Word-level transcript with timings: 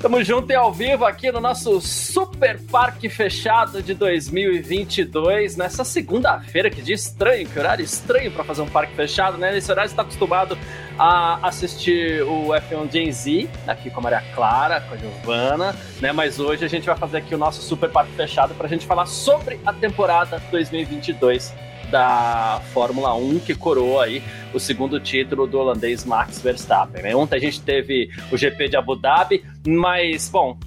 Estamos 0.00 0.26
juntos 0.26 0.48
e 0.48 0.54
ao 0.54 0.72
vivo 0.72 1.04
aqui 1.04 1.30
no 1.30 1.42
nosso 1.42 1.78
Super 1.78 2.58
Parque 2.58 3.06
Fechado 3.10 3.82
de 3.82 3.92
2022, 3.92 5.58
nessa 5.58 5.84
segunda-feira, 5.84 6.70
que 6.70 6.80
dia 6.80 6.94
estranho, 6.94 7.46
que 7.46 7.58
horário 7.58 7.84
estranho 7.84 8.30
para 8.30 8.42
fazer 8.42 8.62
um 8.62 8.66
parque 8.66 8.94
fechado, 8.94 9.36
né? 9.36 9.52
Nesse 9.52 9.70
horário 9.70 9.90
você 9.90 9.92
está 9.92 10.00
acostumado 10.00 10.56
a 10.98 11.46
assistir 11.46 12.22
o 12.22 12.46
F1 12.46 12.90
Gen 12.90 13.12
Z, 13.12 13.50
aqui 13.66 13.90
com 13.90 14.00
a 14.00 14.04
Maria 14.04 14.24
Clara, 14.34 14.80
com 14.80 14.94
a 14.94 14.96
Giovana, 14.96 15.76
né? 16.00 16.12
Mas 16.12 16.40
hoje 16.40 16.64
a 16.64 16.68
gente 16.68 16.86
vai 16.86 16.96
fazer 16.96 17.18
aqui 17.18 17.34
o 17.34 17.38
nosso 17.38 17.60
Super 17.60 17.90
Parque 17.90 18.12
Fechado 18.12 18.54
para 18.54 18.68
a 18.68 18.70
gente 18.70 18.86
falar 18.86 19.04
sobre 19.04 19.60
a 19.66 19.72
temporada 19.74 20.42
2022 20.50 21.52
da 21.90 22.60
Fórmula 22.72 23.14
1 23.14 23.40
que 23.40 23.54
coroou 23.54 24.00
aí 24.00 24.22
o 24.54 24.60
segundo 24.60 24.98
título 25.00 25.46
do 25.46 25.58
holandês 25.58 26.04
Max 26.04 26.40
Verstappen. 26.40 27.02
Né? 27.02 27.14
Ontem 27.14 27.36
a 27.36 27.40
gente 27.40 27.60
teve 27.60 28.10
o 28.30 28.36
GP 28.36 28.68
de 28.68 28.76
Abu 28.76 28.96
Dhabi, 28.96 29.44
mas, 29.66 30.28
bom, 30.28 30.58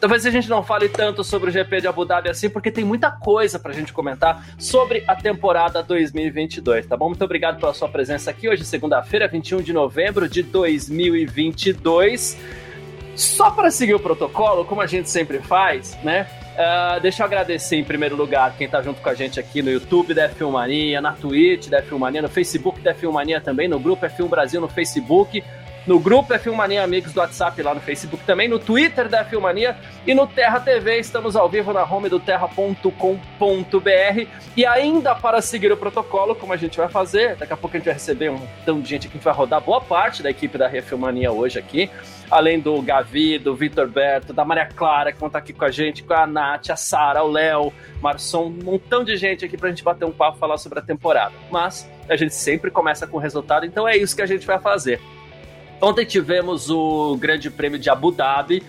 talvez 0.00 0.24
a 0.26 0.30
gente 0.30 0.48
não 0.48 0.62
fale 0.62 0.88
tanto 0.88 1.24
sobre 1.24 1.50
o 1.50 1.52
GP 1.52 1.80
de 1.82 1.86
Abu 1.88 2.04
Dhabi 2.04 2.30
assim, 2.30 2.48
porque 2.48 2.70
tem 2.70 2.84
muita 2.84 3.10
coisa 3.10 3.58
pra 3.58 3.72
gente 3.72 3.92
comentar 3.92 4.44
sobre 4.58 5.04
a 5.06 5.14
temporada 5.14 5.82
2022, 5.82 6.86
tá 6.86 6.96
bom? 6.96 7.08
Muito 7.08 7.24
obrigado 7.24 7.58
pela 7.58 7.74
sua 7.74 7.88
presença 7.88 8.30
aqui 8.30 8.48
hoje, 8.48 8.64
segunda-feira, 8.64 9.28
21 9.28 9.62
de 9.62 9.72
novembro 9.72 10.28
de 10.28 10.42
2022. 10.42 12.38
Só 13.14 13.50
para 13.50 13.70
seguir 13.70 13.94
o 13.94 14.00
protocolo, 14.00 14.64
como 14.64 14.80
a 14.80 14.86
gente 14.86 15.10
sempre 15.10 15.38
faz, 15.38 15.98
né? 16.02 16.26
Uh, 16.52 17.00
deixa 17.00 17.22
eu 17.22 17.26
agradecer 17.26 17.76
em 17.76 17.84
primeiro 17.84 18.14
lugar 18.14 18.54
quem 18.58 18.68
tá 18.68 18.82
junto 18.82 19.00
com 19.00 19.08
a 19.08 19.14
gente 19.14 19.40
aqui 19.40 19.62
no 19.62 19.70
YouTube 19.70 20.12
da 20.12 20.28
F1 20.28 20.50
Mania, 20.50 21.00
na 21.00 21.12
Twitch 21.12 21.68
da 21.68 21.82
F1 21.82 21.98
Mania, 21.98 22.20
no 22.20 22.28
Facebook 22.28 22.80
da 22.82 22.94
F1 22.94 23.10
Mania 23.10 23.40
também, 23.40 23.66
no 23.66 23.80
grupo 23.80 24.04
F1 24.04 24.28
Brasil 24.28 24.60
no 24.60 24.68
Facebook, 24.68 25.42
no 25.86 25.98
grupo 25.98 26.34
F1 26.34 26.52
Mania 26.52 26.84
Amigos 26.84 27.12
do 27.12 27.20
WhatsApp 27.20 27.60
lá 27.62 27.74
no 27.74 27.80
Facebook 27.80 28.22
também, 28.24 28.48
no 28.48 28.58
Twitter 28.58 29.08
da 29.08 29.24
F1 29.24 29.40
Mania 29.40 29.76
e 30.06 30.14
no 30.14 30.26
Terra 30.26 30.60
TV. 30.60 30.98
Estamos 30.98 31.36
ao 31.36 31.48
vivo 31.48 31.72
na 31.72 31.84
home 31.84 32.10
do 32.10 32.20
terra.com.br. 32.20 32.92
E 34.54 34.66
ainda 34.66 35.14
para 35.14 35.40
seguir 35.40 35.72
o 35.72 35.76
protocolo, 35.76 36.34
como 36.34 36.52
a 36.52 36.56
gente 36.58 36.76
vai 36.76 36.88
fazer, 36.88 37.34
daqui 37.36 37.52
a 37.54 37.56
pouco 37.56 37.76
a 37.76 37.78
gente 37.78 37.86
vai 37.86 37.94
receber 37.94 38.30
um 38.30 38.40
tão 38.66 38.80
de 38.80 38.90
gente 38.90 39.06
aqui, 39.06 39.16
gente 39.16 39.24
vai 39.24 39.34
rodar 39.34 39.60
boa 39.60 39.80
parte 39.80 40.22
da 40.22 40.30
equipe 40.30 40.58
da 40.58 40.70
F1 40.70 40.98
Mania 40.98 41.32
hoje 41.32 41.58
aqui 41.58 41.90
além 42.32 42.58
do 42.58 42.80
Gavi, 42.80 43.38
do 43.38 43.54
Vitor 43.54 43.86
Berto, 43.86 44.32
da 44.32 44.42
Maria 44.42 44.64
Clara, 44.64 45.12
que 45.12 45.20
vão 45.20 45.26
estar 45.26 45.38
aqui 45.38 45.52
com 45.52 45.66
a 45.66 45.70
gente, 45.70 46.02
com 46.02 46.14
a 46.14 46.26
Nath, 46.26 46.70
a 46.70 46.76
Sara, 46.76 47.22
o 47.22 47.30
Léo, 47.30 47.70
Marçom, 48.00 48.46
um 48.46 48.64
montão 48.64 49.04
de 49.04 49.16
gente 49.16 49.44
aqui 49.44 49.56
pra 49.56 49.68
gente 49.68 49.84
bater 49.84 50.06
um 50.06 50.10
papo 50.10 50.38
falar 50.38 50.56
sobre 50.56 50.78
a 50.78 50.82
temporada. 50.82 51.34
Mas 51.50 51.88
a 52.08 52.16
gente 52.16 52.34
sempre 52.34 52.70
começa 52.70 53.06
com 53.06 53.18
o 53.18 53.20
resultado, 53.20 53.66
então 53.66 53.86
é 53.86 53.98
isso 53.98 54.16
que 54.16 54.22
a 54.22 54.26
gente 54.26 54.46
vai 54.46 54.58
fazer. 54.58 54.98
Ontem 55.80 56.06
tivemos 56.06 56.70
o 56.70 57.16
Grande 57.18 57.50
Prêmio 57.50 57.78
de 57.78 57.90
Abu 57.90 58.10
Dhabi, 58.10 58.62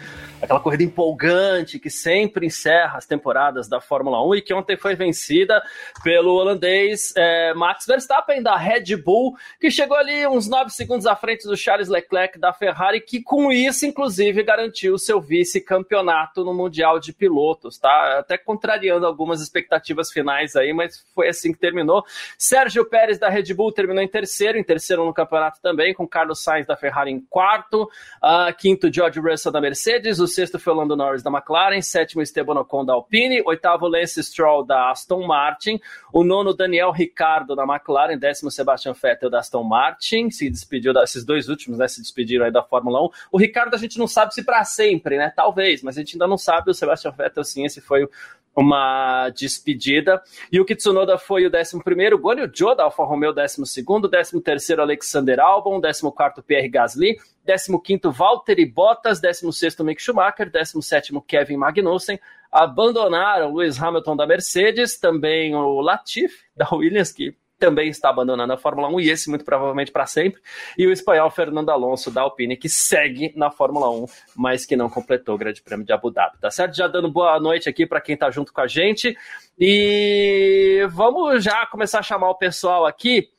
aquela 0.43 0.59
corrida 0.59 0.83
empolgante 0.83 1.79
que 1.79 1.89
sempre 1.89 2.45
encerra 2.45 2.97
as 2.97 3.05
temporadas 3.05 3.67
da 3.67 3.79
Fórmula 3.79 4.25
1 4.27 4.35
e 4.35 4.41
que 4.41 4.53
ontem 4.53 4.75
foi 4.75 4.95
vencida 4.95 5.63
pelo 6.03 6.35
holandês 6.35 7.13
é, 7.15 7.53
Max 7.53 7.85
Verstappen 7.85 8.43
da 8.43 8.57
Red 8.57 8.97
Bull, 8.97 9.35
que 9.59 9.71
chegou 9.71 9.95
ali 9.95 10.27
uns 10.27 10.47
9 10.47 10.69
segundos 10.69 11.05
à 11.05 11.15
frente 11.15 11.47
do 11.47 11.55
Charles 11.55 11.87
Leclerc 11.87 12.37
da 12.37 12.51
Ferrari, 12.51 12.99
que 12.99 13.21
com 13.21 13.51
isso, 13.51 13.85
inclusive, 13.85 14.43
garantiu 14.43 14.97
seu 14.97 15.21
vice-campeonato 15.21 16.43
no 16.43 16.53
Mundial 16.53 16.99
de 16.99 17.13
Pilotos, 17.13 17.77
tá? 17.77 18.19
Até 18.19 18.37
contrariando 18.37 19.05
algumas 19.05 19.41
expectativas 19.41 20.11
finais 20.11 20.55
aí, 20.55 20.73
mas 20.73 21.05
foi 21.15 21.29
assim 21.29 21.53
que 21.53 21.59
terminou. 21.59 22.03
Sérgio 22.37 22.85
Pérez 22.85 23.17
da 23.17 23.29
Red 23.29 23.53
Bull 23.53 23.71
terminou 23.71 24.03
em 24.03 24.07
terceiro, 24.07 24.57
em 24.57 24.63
terceiro 24.63 25.05
no 25.05 25.13
campeonato 25.13 25.61
também, 25.61 25.93
com 25.93 26.07
Carlos 26.07 26.43
Sainz 26.43 26.67
da 26.67 26.75
Ferrari 26.75 27.11
em 27.11 27.21
quarto, 27.21 27.83
uh, 27.83 28.53
quinto 28.57 28.93
George 28.93 29.19
Russell 29.19 29.51
da 29.51 29.61
Mercedes, 29.61 30.19
o 30.19 30.32
sexto 30.33 30.59
foi 30.59 30.73
o 30.73 30.75
Lando 30.75 30.95
Norris 30.95 31.23
da 31.23 31.29
McLaren, 31.29 31.81
sétimo 31.81 32.21
Esteban 32.21 32.59
Ocon 32.59 32.83
da 32.83 32.93
Alpine, 32.93 33.41
oitavo 33.45 33.87
Lance 33.87 34.21
Stroll 34.23 34.65
da 34.65 34.91
Aston 34.91 35.25
Martin, 35.25 35.79
o 36.11 36.23
nono 36.23 36.53
Daniel 36.53 36.91
Ricardo 36.91 37.55
da 37.55 37.63
McLaren, 37.63 38.17
décimo 38.17 38.51
Sebastian 38.51 38.93
Vettel 38.93 39.29
da 39.29 39.39
Aston 39.39 39.63
Martin, 39.63 40.29
se 40.29 40.49
despediu, 40.49 40.93
esses 41.01 41.23
dois 41.23 41.49
últimos, 41.49 41.79
né, 41.79 41.87
se 41.87 42.01
despediram 42.01 42.45
aí 42.45 42.51
da 42.51 42.63
Fórmula 42.63 43.01
1. 43.03 43.09
O 43.31 43.37
Ricardo 43.37 43.75
a 43.75 43.77
gente 43.77 43.97
não 43.97 44.07
sabe 44.07 44.33
se 44.33 44.43
para 44.43 44.63
sempre, 44.63 45.17
né, 45.17 45.31
talvez, 45.35 45.83
mas 45.83 45.97
a 45.97 46.01
gente 46.01 46.15
ainda 46.15 46.27
não 46.27 46.37
sabe, 46.37 46.71
o 46.71 46.73
Sebastian 46.73 47.11
Vettel 47.11 47.43
sim, 47.43 47.65
esse 47.65 47.79
foi 47.81 48.07
uma 48.55 49.29
despedida. 49.29 50.21
E 50.51 50.59
o 50.59 50.65
Kitsunoda 50.65 51.17
foi 51.17 51.45
o 51.45 51.51
11 51.53 51.83
primeiro, 51.83 52.17
Guanyu 52.17 52.49
Zhou 52.55 52.75
da 52.75 52.83
Alfa 52.83 53.03
Romeo 53.03 53.33
12 53.33 53.65
segundo, 53.65 54.07
13 54.07 54.39
terceiro 54.41 54.81
Alexander 54.81 55.39
Albon, 55.39 55.81
14 55.81 56.11
quarto 56.11 56.43
Pierre 56.43 56.69
Gasly, 56.69 57.17
15 57.45 57.81
quinto 57.83 58.11
Valtteri 58.11 58.65
Bottas, 58.65 59.19
16 59.19 59.55
sexto 59.55 59.83
Mick 59.83 60.01
Schumacher, 60.01 60.49
17 60.49 60.85
sétimo 60.85 61.21
Kevin 61.21 61.57
Magnussen, 61.57 62.19
abandonaram 62.51 63.53
Lewis 63.53 63.81
Hamilton 63.81 64.15
da 64.15 64.27
Mercedes, 64.27 64.99
também 64.99 65.55
o 65.55 65.81
Latifi 65.81 66.35
da 66.55 66.67
Williams, 66.71 67.11
que 67.11 67.35
também 67.63 67.87
está 67.87 68.09
abandonando 68.09 68.51
a 68.51 68.57
Fórmula 68.57 68.89
1 68.89 68.99
e 68.99 69.09
esse 69.09 69.29
muito 69.29 69.45
provavelmente 69.45 69.89
para 69.89 70.05
sempre. 70.05 70.41
E 70.77 70.85
o 70.85 70.91
espanhol 70.91 71.31
Fernando 71.31 71.69
Alonso 71.69 72.11
da 72.11 72.21
Alpine, 72.21 72.57
que 72.57 72.67
segue 72.67 73.31
na 73.37 73.49
Fórmula 73.49 73.89
1, 73.89 74.05
mas 74.35 74.65
que 74.65 74.75
não 74.75 74.89
completou 74.89 75.35
o 75.35 75.37
Grande 75.37 75.61
Prêmio 75.61 75.85
de 75.85 75.93
Abu 75.93 76.11
Dhabi, 76.11 76.37
tá 76.41 76.51
certo? 76.51 76.75
Já 76.75 76.87
dando 76.87 77.09
boa 77.09 77.39
noite 77.39 77.69
aqui 77.69 77.85
para 77.85 78.01
quem 78.01 78.15
está 78.15 78.29
junto 78.29 78.51
com 78.51 78.59
a 78.59 78.67
gente. 78.67 79.17
E 79.57 80.85
vamos 80.91 81.41
já 81.41 81.65
começar 81.67 81.99
a 81.99 82.03
chamar 82.03 82.31
o 82.31 82.35
pessoal 82.35 82.85
aqui. 82.85 83.29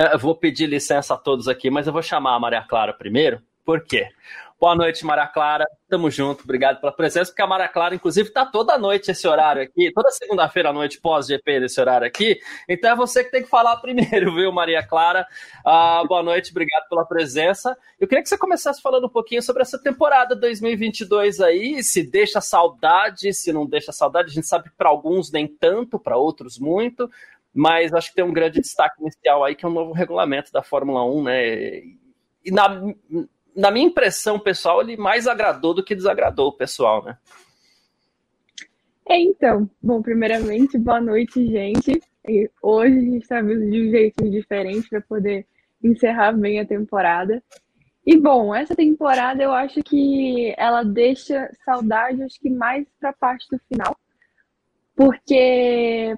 Eu 0.00 0.18
vou 0.18 0.34
pedir 0.34 0.66
licença 0.66 1.12
a 1.12 1.18
todos 1.18 1.46
aqui, 1.46 1.68
mas 1.68 1.86
eu 1.86 1.92
vou 1.92 2.00
chamar 2.00 2.34
a 2.34 2.40
Maria 2.40 2.62
Clara 2.62 2.90
primeiro. 2.90 3.42
Por 3.62 3.84
quê? 3.84 4.08
Boa 4.58 4.74
noite, 4.74 5.04
Maria 5.04 5.26
Clara. 5.26 5.66
Tamo 5.90 6.10
junto, 6.10 6.42
obrigado 6.42 6.80
pela 6.80 6.90
presença, 6.90 7.30
porque 7.30 7.42
a 7.42 7.46
Maria 7.46 7.68
Clara, 7.68 7.94
inclusive, 7.94 8.30
tá 8.30 8.46
toda 8.46 8.78
noite 8.78 9.10
esse 9.10 9.28
horário 9.28 9.60
aqui, 9.62 9.92
toda 9.92 10.10
segunda-feira 10.10 10.70
à 10.70 10.72
noite, 10.72 10.98
pós-GP 10.98 11.60
desse 11.60 11.78
horário 11.78 12.06
aqui. 12.06 12.40
Então 12.66 12.90
é 12.90 12.96
você 12.96 13.22
que 13.22 13.30
tem 13.30 13.42
que 13.42 13.48
falar 13.50 13.76
primeiro, 13.76 14.32
viu, 14.36 14.50
Maria 14.50 14.82
Clara? 14.82 15.26
Uh, 15.66 16.08
boa 16.08 16.22
noite, 16.22 16.50
obrigado 16.50 16.88
pela 16.88 17.04
presença. 17.04 17.76
Eu 17.98 18.08
queria 18.08 18.22
que 18.22 18.28
você 18.30 18.38
começasse 18.38 18.80
falando 18.80 19.06
um 19.06 19.10
pouquinho 19.10 19.42
sobre 19.42 19.60
essa 19.60 19.78
temporada 19.78 20.34
2022 20.34 21.40
aí, 21.40 21.82
se 21.82 22.02
deixa 22.02 22.40
saudade, 22.40 23.34
se 23.34 23.52
não 23.52 23.66
deixa 23.66 23.92
saudade. 23.92 24.30
A 24.30 24.34
gente 24.34 24.46
sabe 24.46 24.70
que 24.70 24.76
para 24.76 24.88
alguns 24.88 25.30
nem 25.30 25.46
tanto, 25.46 25.98
para 25.98 26.16
outros 26.16 26.58
muito, 26.58 27.10
mas 27.54 27.92
acho 27.92 28.10
que 28.10 28.16
tem 28.16 28.24
um 28.24 28.32
grande 28.32 28.60
destaque 28.60 29.00
inicial 29.00 29.44
aí, 29.44 29.54
que 29.54 29.64
é 29.64 29.68
o 29.68 29.70
um 29.70 29.74
novo 29.74 29.92
regulamento 29.92 30.52
da 30.52 30.62
Fórmula 30.62 31.04
1, 31.04 31.22
né? 31.22 31.78
E 32.44 32.50
na 32.50 32.94
na 33.54 33.70
minha 33.70 33.86
impressão 33.86 34.38
pessoal, 34.38 34.80
ele 34.80 34.96
mais 34.96 35.26
agradou 35.26 35.74
do 35.74 35.84
que 35.84 35.94
desagradou 35.94 36.48
o 36.48 36.56
pessoal, 36.56 37.04
né? 37.04 37.16
É, 39.08 39.18
então, 39.20 39.68
bom, 39.82 40.00
primeiramente, 40.00 40.78
boa 40.78 41.00
noite, 41.00 41.44
gente. 41.46 42.00
E 42.28 42.48
hoje 42.62 42.96
a 42.96 43.00
gente 43.00 43.22
está 43.22 43.42
vindo 43.42 43.68
de 43.68 43.88
um 43.88 43.90
jeito 43.90 44.30
diferente 44.30 44.88
para 44.88 45.00
poder 45.00 45.46
encerrar 45.82 46.32
bem 46.32 46.60
a 46.60 46.66
temporada. 46.66 47.42
E 48.06 48.16
bom, 48.16 48.54
essa 48.54 48.74
temporada 48.74 49.42
eu 49.42 49.52
acho 49.52 49.82
que 49.82 50.54
ela 50.56 50.82
deixa 50.82 51.50
saudade, 51.64 52.22
acho 52.22 52.40
que 52.40 52.50
mais 52.50 52.86
para 52.98 53.10
a 53.10 53.14
parte 53.14 53.46
do 53.50 53.58
final, 53.68 53.96
porque 54.94 56.16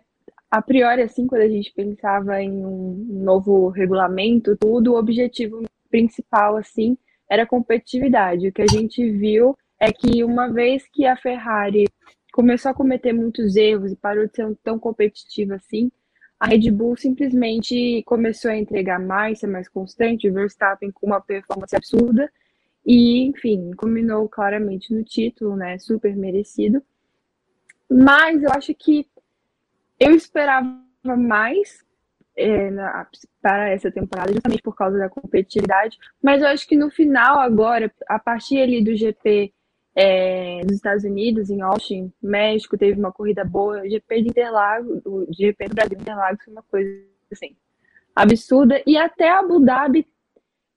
a 0.53 0.61
priori, 0.61 1.01
assim, 1.01 1.27
quando 1.27 1.41
a 1.41 1.49
gente 1.49 1.73
pensava 1.73 2.43
em 2.43 2.51
um 2.51 3.07
novo 3.25 3.71
regulamento, 3.71 4.55
tudo, 4.55 4.93
o 4.93 4.99
objetivo 4.99 5.65
principal, 5.91 6.59
assim, 6.59 6.95
era 7.27 7.47
competitividade. 7.47 8.49
O 8.49 8.53
que 8.53 8.61
a 8.61 8.67
gente 8.67 9.11
viu 9.13 9.57
é 9.81 9.91
que 9.91 10.23
uma 10.23 10.49
vez 10.53 10.87
que 10.93 11.07
a 11.07 11.17
Ferrari 11.17 11.89
começou 12.35 12.71
a 12.71 12.75
cometer 12.75 13.15
muitos 13.15 13.57
erros 13.57 13.93
e 13.93 13.97
parou 13.97 14.27
de 14.27 14.37
ser 14.37 14.55
tão 14.63 14.79
competitiva 14.79 15.55
assim, 15.55 15.91
a 16.39 16.49
Red 16.49 16.71
Bull 16.71 16.99
simplesmente 16.99 18.03
começou 18.05 18.51
a 18.51 18.57
entregar 18.57 19.01
mais, 19.01 19.39
ser 19.39 19.47
mais 19.47 19.71
constante, 19.71 20.29
o 20.29 20.35
Verstappen 20.35 20.91
com 20.91 21.07
uma 21.07 21.21
performance 21.23 21.75
absurda 21.75 22.31
e, 22.85 23.25
enfim, 23.27 23.71
combinou 23.75 24.29
claramente 24.29 24.93
no 24.93 25.03
título, 25.03 25.57
né? 25.57 25.79
Super 25.79 26.15
merecido. 26.15 26.83
Mas 27.89 28.43
eu 28.43 28.51
acho 28.51 28.75
que 28.75 29.07
eu 30.03 30.13
esperava 30.13 30.67
mais 31.05 31.85
é, 32.37 32.71
na, 32.71 33.07
para 33.41 33.71
essa 33.71 33.91
temporada, 33.91 34.33
justamente 34.33 34.63
por 34.63 34.75
causa 34.75 34.99
da 34.99 35.09
competitividade. 35.09 35.99
Mas 36.23 36.43
eu 36.43 36.49
acho 36.49 36.67
que 36.67 36.77
no 36.77 36.91
final, 36.91 37.39
agora, 37.39 37.93
a 38.09 38.19
partir 38.19 38.61
ali 38.61 38.83
do 38.83 38.97
GP 38.97 39.53
é, 39.95 40.63
nos 40.65 40.77
Estados 40.77 41.05
Unidos, 41.05 41.51
em 41.51 41.61
Austin, 41.61 42.13
México, 42.23 42.79
teve 42.79 42.99
uma 42.99 43.13
corrida 43.13 43.45
boa. 43.45 43.83
O 43.83 43.89
GP 43.89 44.23
de 44.23 44.29
Interlagos, 44.31 45.03
o 45.05 45.27
GP 45.31 45.69
do 45.69 45.75
Brasil 45.75 45.99
Interlagos 46.01 46.45
foi 46.45 46.53
uma 46.53 46.63
coisa 46.63 46.91
assim, 47.31 47.57
absurda. 48.15 48.83
E 48.87 48.97
até 48.97 49.31
Abu 49.31 49.61
Dhabi, 49.61 50.07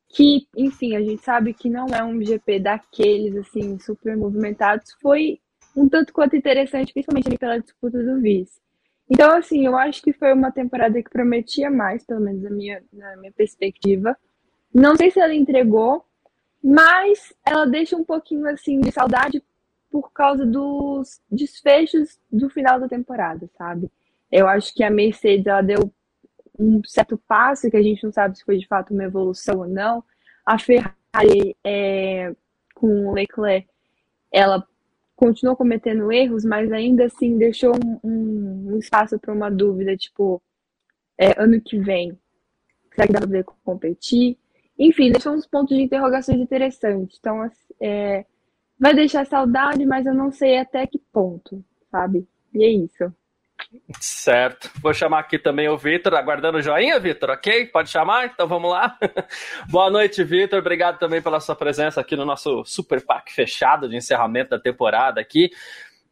que, 0.09 0.47
enfim, 0.55 0.95
a 0.95 1.01
gente 1.01 1.23
sabe 1.23 1.53
que 1.53 1.69
não 1.69 1.87
é 1.87 2.03
um 2.03 2.23
GP 2.23 2.59
daqueles, 2.59 3.35
assim, 3.37 3.79
super 3.79 4.15
movimentados, 4.15 4.93
foi 5.01 5.39
um 5.75 5.89
tanto 5.89 6.13
quanto 6.13 6.35
interessante, 6.35 6.93
principalmente 6.93 7.37
pela 7.37 7.59
disputa 7.59 8.01
do 8.01 8.21
vice. 8.21 8.64
Então, 9.09 9.37
assim, 9.37 9.65
eu 9.65 9.77
acho 9.77 10.01
que 10.01 10.13
foi 10.13 10.33
uma 10.33 10.51
temporada 10.51 11.01
que 11.01 11.09
prometia 11.09 11.69
mais, 11.69 12.03
pelo 12.03 12.21
menos 12.21 12.41
na 12.41 12.49
minha, 12.49 12.83
na 12.91 13.15
minha 13.17 13.31
perspectiva. 13.31 14.17
Não 14.73 14.95
sei 14.95 15.11
se 15.11 15.19
ela 15.19 15.33
entregou, 15.33 16.03
mas 16.63 17.33
ela 17.45 17.65
deixa 17.65 17.95
um 17.95 18.03
pouquinho 18.03 18.47
assim 18.47 18.81
de 18.81 18.91
saudade 18.91 19.43
por 19.91 20.11
causa 20.11 20.45
dos 20.45 21.21
desfechos 21.31 22.19
do 22.31 22.49
final 22.49 22.79
da 22.79 22.87
temporada, 22.87 23.49
sabe? 23.57 23.89
Eu 24.31 24.47
acho 24.47 24.73
que 24.73 24.83
a 24.83 24.89
Mercedes 24.89 25.45
ela 25.45 25.61
deu 25.61 25.93
um 26.57 26.81
certo 26.83 27.17
passo 27.27 27.69
que 27.69 27.77
a 27.77 27.81
gente 27.81 28.03
não 28.03 28.11
sabe 28.11 28.37
se 28.37 28.43
foi 28.43 28.57
de 28.57 28.67
fato 28.67 28.93
uma 28.93 29.03
evolução 29.03 29.59
ou 29.59 29.67
não. 29.67 30.03
A 30.45 30.57
Ferrari 30.57 31.55
é, 31.63 32.33
com 32.73 33.07
o 33.07 33.13
Leclerc, 33.13 33.67
ela 34.31 34.67
continuou 35.15 35.55
cometendo 35.55 36.11
erros, 36.11 36.43
mas 36.43 36.71
ainda 36.71 37.05
assim 37.05 37.37
deixou 37.37 37.73
um, 38.03 38.73
um, 38.73 38.77
espaço 38.77 39.17
para 39.19 39.33
uma 39.33 39.49
dúvida, 39.49 39.95
tipo, 39.95 40.41
é, 41.17 41.41
ano 41.41 41.59
que 41.61 41.79
vem, 41.79 42.17
será 42.93 43.07
que 43.07 43.13
dá 43.13 43.21
para 43.21 43.43
competir? 43.63 44.37
Enfim, 44.77 45.11
deixou 45.11 45.33
uns 45.33 45.47
pontos 45.47 45.75
de 45.75 45.83
interrogações 45.83 46.39
interessantes. 46.39 47.17
Então, 47.19 47.49
é, 47.79 48.25
vai 48.79 48.93
deixar 48.93 49.25
saudade, 49.25 49.85
mas 49.85 50.05
eu 50.05 50.13
não 50.13 50.31
sei 50.31 50.57
até 50.57 50.85
que 50.85 50.99
ponto, 51.11 51.63
sabe? 51.89 52.27
E 52.53 52.63
é 52.63 52.69
isso. 52.69 53.13
Certo. 53.99 54.69
Vou 54.81 54.93
chamar 54.93 55.19
aqui 55.19 55.39
também 55.39 55.67
o 55.69 55.77
Vitor, 55.77 56.13
aguardando 56.15 56.57
o 56.57 56.61
joinha, 56.61 56.99
Vitor, 56.99 57.29
ok? 57.29 57.65
Pode 57.67 57.89
chamar? 57.89 58.25
Então 58.25 58.47
vamos 58.47 58.71
lá. 58.71 58.97
Boa 59.69 59.89
noite, 59.89 60.23
Vitor. 60.23 60.59
Obrigado 60.59 60.99
também 60.99 61.21
pela 61.21 61.39
sua 61.39 61.55
presença 61.55 62.01
aqui 62.01 62.15
no 62.15 62.25
nosso 62.25 62.63
Super 62.65 63.03
Pack 63.03 63.33
fechado 63.33 63.87
de 63.87 63.95
encerramento 63.95 64.51
da 64.51 64.59
temporada 64.59 65.21
aqui. 65.21 65.49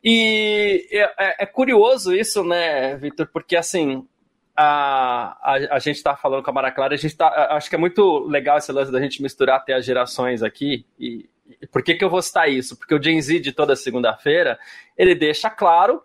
E 0.04 0.88
é, 0.92 1.44
é 1.44 1.46
curioso 1.46 2.14
isso, 2.14 2.44
né, 2.44 2.96
Vitor? 2.98 3.28
Porque 3.32 3.56
assim, 3.56 4.08
a, 4.56 5.38
a, 5.42 5.76
a 5.76 5.80
gente 5.80 5.98
está 5.98 6.16
falando 6.16 6.44
com 6.44 6.50
a 6.50 6.54
Mara 6.54 6.72
Clara, 6.72 6.94
a 6.94 6.98
gente 6.98 7.16
tá, 7.16 7.48
acho 7.52 7.70
que 7.70 7.76
é 7.76 7.80
muito 7.80 8.20
legal 8.28 8.58
esse 8.58 8.72
lance 8.72 8.92
da 8.92 9.02
gente 9.02 9.22
misturar 9.22 9.58
até 9.58 9.74
as 9.74 9.86
gerações 9.86 10.44
aqui. 10.44 10.86
E, 11.00 11.30
e 11.62 11.68
por 11.68 11.84
que, 11.84 11.96
que 11.96 12.04
eu 12.04 12.10
vou 12.10 12.22
citar 12.22 12.50
isso? 12.50 12.78
Porque 12.78 12.94
o 12.94 13.02
Gen 13.02 13.22
Z 13.22 13.40
de 13.40 13.52
toda 13.52 13.76
segunda-feira, 13.76 14.60
ele 14.98 15.16
deixa 15.16 15.50
claro 15.50 16.04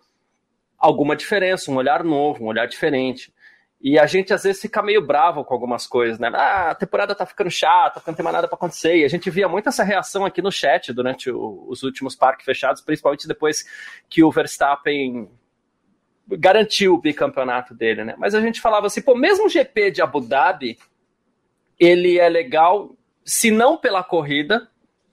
alguma 0.78 1.16
diferença, 1.16 1.70
um 1.70 1.76
olhar 1.76 2.04
novo, 2.04 2.44
um 2.44 2.48
olhar 2.48 2.66
diferente. 2.66 3.32
E 3.80 3.98
a 3.98 4.06
gente 4.06 4.34
às 4.34 4.42
vezes 4.42 4.60
fica 4.60 4.82
meio 4.82 5.00
bravo 5.00 5.44
com 5.44 5.54
algumas 5.54 5.86
coisas, 5.86 6.18
né? 6.18 6.30
Ah, 6.34 6.70
a 6.70 6.74
temporada 6.74 7.14
tá 7.14 7.24
ficando 7.24 7.50
chata, 7.50 8.02
não 8.06 8.14
tem 8.14 8.24
mais 8.24 8.34
nada 8.34 8.48
para 8.48 8.56
acontecer. 8.56 8.96
E 8.96 9.04
a 9.04 9.08
gente 9.08 9.30
via 9.30 9.48
muito 9.48 9.68
essa 9.68 9.84
reação 9.84 10.24
aqui 10.24 10.42
no 10.42 10.50
chat 10.50 10.92
durante 10.92 11.30
o, 11.30 11.64
os 11.68 11.82
últimos 11.84 12.16
parques 12.16 12.44
fechados, 12.44 12.82
principalmente 12.82 13.28
depois 13.28 13.64
que 14.08 14.22
o 14.22 14.30
Verstappen 14.30 15.30
garantiu 16.26 16.94
o 16.94 17.00
bicampeonato 17.00 17.72
dele, 17.72 18.04
né? 18.04 18.14
Mas 18.18 18.34
a 18.34 18.40
gente 18.40 18.60
falava 18.60 18.88
assim, 18.88 19.00
pô, 19.00 19.14
mesmo 19.14 19.46
o 19.46 19.48
GP 19.48 19.92
de 19.92 20.02
Abu 20.02 20.20
Dhabi, 20.20 20.76
ele 21.78 22.18
é 22.18 22.28
legal, 22.28 22.90
se 23.24 23.50
não 23.50 23.76
pela 23.78 24.02
corrida, 24.02 24.68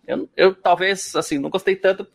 eu, 0.07 0.27
eu 0.35 0.55
talvez, 0.55 1.15
assim, 1.15 1.37
não 1.37 1.49
gostei 1.49 1.75
tanto, 1.75 2.07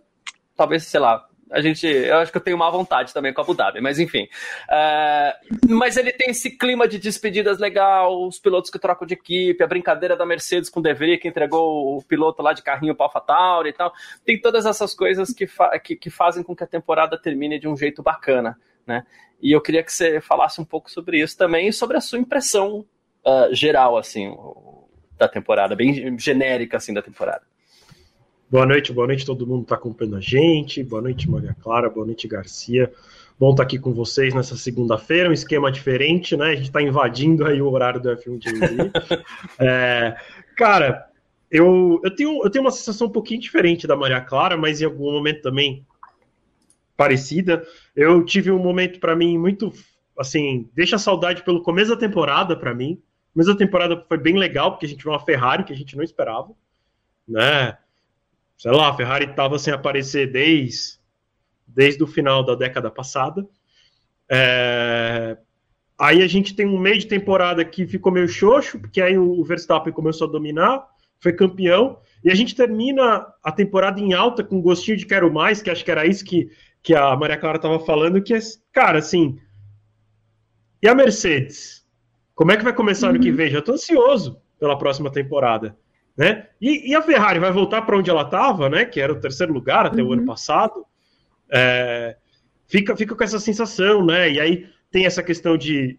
talvez, 0.56 0.84
sei 0.84 1.00
lá, 1.00 1.26
a 1.50 1.60
gente, 1.60 1.86
eu 1.86 2.18
acho 2.18 2.30
que 2.30 2.38
eu 2.38 2.42
tenho 2.42 2.56
má 2.56 2.70
vontade 2.70 3.12
também 3.12 3.32
com 3.32 3.40
a 3.40 3.44
Abu 3.44 3.54
Dhabi, 3.54 3.80
mas 3.80 3.98
enfim. 3.98 4.28
Uh, 4.68 5.74
mas 5.74 5.96
ele 5.96 6.12
tem 6.12 6.30
esse 6.30 6.50
clima 6.50 6.86
de 6.86 6.98
despedidas 6.98 7.58
legal, 7.58 8.26
os 8.26 8.38
pilotos 8.38 8.70
que 8.70 8.78
trocam 8.78 9.06
de 9.06 9.14
equipe, 9.14 9.62
a 9.62 9.66
brincadeira 9.66 10.16
da 10.16 10.24
Mercedes 10.24 10.70
com 10.70 10.80
o 10.80 10.82
De 10.82 10.94
Vries, 10.94 11.20
que 11.20 11.28
entregou 11.28 11.96
o 11.96 12.02
piloto 12.02 12.42
lá 12.42 12.52
de 12.52 12.62
carrinho 12.62 12.94
para 12.94 13.06
AlphaTauri 13.06 13.70
e 13.70 13.72
tal. 13.72 13.92
Tem 14.24 14.40
todas 14.40 14.66
essas 14.66 14.94
coisas 14.94 15.32
que, 15.32 15.46
fa 15.46 15.78
que, 15.78 15.96
que 15.96 16.10
fazem 16.10 16.42
com 16.42 16.54
que 16.54 16.64
a 16.64 16.66
temporada 16.66 17.20
termine 17.20 17.58
de 17.58 17.68
um 17.68 17.76
jeito 17.76 18.02
bacana 18.02 18.56
né? 18.86 19.06
E 19.40 19.52
eu 19.52 19.60
queria 19.60 19.82
que 19.82 19.92
você 19.92 20.20
falasse 20.20 20.60
um 20.60 20.64
pouco 20.64 20.90
sobre 20.90 21.20
isso 21.20 21.36
também 21.36 21.68
e 21.68 21.72
sobre 21.72 21.96
a 21.96 22.00
sua 22.00 22.18
impressão 22.18 22.84
uh, 23.24 23.54
geral, 23.54 23.96
assim, 23.96 24.36
da 25.16 25.28
temporada, 25.28 25.74
bem 25.74 26.18
genérica, 26.18 26.76
assim, 26.76 26.92
da 26.92 27.00
temporada. 27.00 27.42
Boa 28.50 28.66
noite, 28.66 28.92
boa 28.92 29.06
noite 29.06 29.24
todo 29.24 29.46
mundo 29.46 29.60
que 29.60 29.66
está 29.66 29.76
acompanhando 29.76 30.16
a 30.16 30.20
gente. 30.20 30.82
Boa 30.82 31.00
noite, 31.00 31.30
Maria 31.30 31.54
Clara, 31.62 31.88
boa 31.88 32.04
noite, 32.04 32.26
Garcia. 32.26 32.92
Bom 33.38 33.52
estar 33.52 33.62
tá 33.62 33.66
aqui 33.68 33.78
com 33.78 33.94
vocês 33.94 34.34
nessa 34.34 34.56
segunda-feira, 34.56 35.30
um 35.30 35.32
esquema 35.32 35.70
diferente, 35.70 36.36
né? 36.36 36.46
A 36.46 36.56
gente 36.56 36.64
está 36.64 36.82
invadindo 36.82 37.46
aí 37.46 37.62
o 37.62 37.70
horário 37.70 38.00
do 38.00 38.10
F1 38.10 38.42
TV. 38.42 38.90
é, 39.56 40.16
cara, 40.56 41.08
eu, 41.48 42.00
eu, 42.02 42.12
tenho, 42.12 42.42
eu 42.42 42.50
tenho 42.50 42.64
uma 42.64 42.72
sensação 42.72 43.06
um 43.06 43.12
pouquinho 43.12 43.40
diferente 43.40 43.86
da 43.86 43.94
Maria 43.94 44.20
Clara, 44.20 44.56
mas 44.56 44.80
em 44.80 44.84
algum 44.84 45.12
momento 45.12 45.42
também 45.42 45.86
parecida. 46.96 47.64
Eu 47.94 48.24
tive 48.24 48.50
um 48.50 48.58
momento 48.58 48.98
para 48.98 49.14
mim 49.14 49.38
muito 49.38 49.72
assim, 50.18 50.68
deixa 50.74 50.98
saudade 50.98 51.44
pelo 51.44 51.62
começo 51.62 51.90
da 51.90 51.96
temporada 51.96 52.56
para 52.56 52.74
mim. 52.74 53.00
O 53.30 53.34
começo 53.34 53.52
da 53.52 53.56
temporada 53.56 54.04
foi 54.08 54.18
bem 54.18 54.36
legal 54.36 54.72
porque 54.72 54.86
a 54.86 54.88
gente 54.88 55.04
viu 55.04 55.12
uma 55.12 55.24
Ferrari 55.24 55.62
que 55.62 55.72
a 55.72 55.76
gente 55.76 55.96
não 55.96 56.02
esperava, 56.02 56.50
né? 57.28 57.78
Sei 58.60 58.70
lá, 58.70 58.90
a 58.90 58.94
Ferrari 58.94 59.24
estava 59.24 59.58
sem 59.58 59.72
aparecer 59.72 60.30
desde 60.30 61.00
desde 61.66 62.02
o 62.02 62.06
final 62.06 62.44
da 62.44 62.54
década 62.54 62.90
passada. 62.90 63.48
É... 64.28 65.38
Aí 65.98 66.22
a 66.22 66.26
gente 66.26 66.54
tem 66.54 66.66
um 66.66 66.78
meio 66.78 66.98
de 66.98 67.06
temporada 67.06 67.64
que 67.64 67.86
ficou 67.86 68.12
meio 68.12 68.28
xoxo, 68.28 68.78
porque 68.78 69.00
aí 69.00 69.16
o 69.16 69.42
Verstappen 69.44 69.94
começou 69.94 70.28
a 70.28 70.30
dominar, 70.30 70.86
foi 71.20 71.32
campeão, 71.32 72.00
e 72.22 72.30
a 72.30 72.34
gente 72.34 72.54
termina 72.54 73.26
a 73.42 73.50
temporada 73.50 73.98
em 73.98 74.12
alta 74.12 74.44
com 74.44 74.60
gostinho 74.60 74.98
de 74.98 75.06
quero 75.06 75.32
mais, 75.32 75.62
que 75.62 75.70
acho 75.70 75.82
que 75.82 75.90
era 75.90 76.04
isso 76.04 76.22
que 76.22 76.50
que 76.82 76.94
a 76.94 77.16
Maria 77.16 77.38
Clara 77.38 77.56
estava 77.56 77.80
falando, 77.80 78.22
que 78.22 78.34
é, 78.34 78.40
cara, 78.72 78.98
assim. 78.98 79.38
E 80.82 80.88
a 80.88 80.94
Mercedes? 80.94 81.86
Como 82.34 82.52
é 82.52 82.58
que 82.58 82.64
vai 82.64 82.74
começar 82.74 83.06
uhum. 83.08 83.14
ano 83.14 83.22
que 83.22 83.32
vem? 83.32 83.48
Já 83.50 83.60
estou 83.60 83.74
ansioso 83.74 84.38
pela 84.58 84.76
próxima 84.76 85.10
temporada. 85.10 85.78
Né? 86.20 86.48
E, 86.60 86.90
e 86.90 86.94
a 86.94 87.00
Ferrari 87.00 87.38
vai 87.38 87.50
voltar 87.50 87.80
para 87.80 87.96
onde 87.96 88.10
ela 88.10 88.20
estava, 88.20 88.68
né? 88.68 88.84
Que 88.84 89.00
era 89.00 89.10
o 89.10 89.18
terceiro 89.18 89.54
lugar 89.54 89.86
até 89.86 90.02
uhum. 90.02 90.08
o 90.08 90.12
ano 90.12 90.26
passado. 90.26 90.84
É, 91.50 92.14
fica, 92.68 92.94
fica 92.94 93.14
com 93.14 93.24
essa 93.24 93.40
sensação, 93.40 94.04
né? 94.04 94.30
E 94.30 94.38
aí 94.38 94.68
tem 94.90 95.06
essa 95.06 95.22
questão 95.22 95.56
de. 95.56 95.98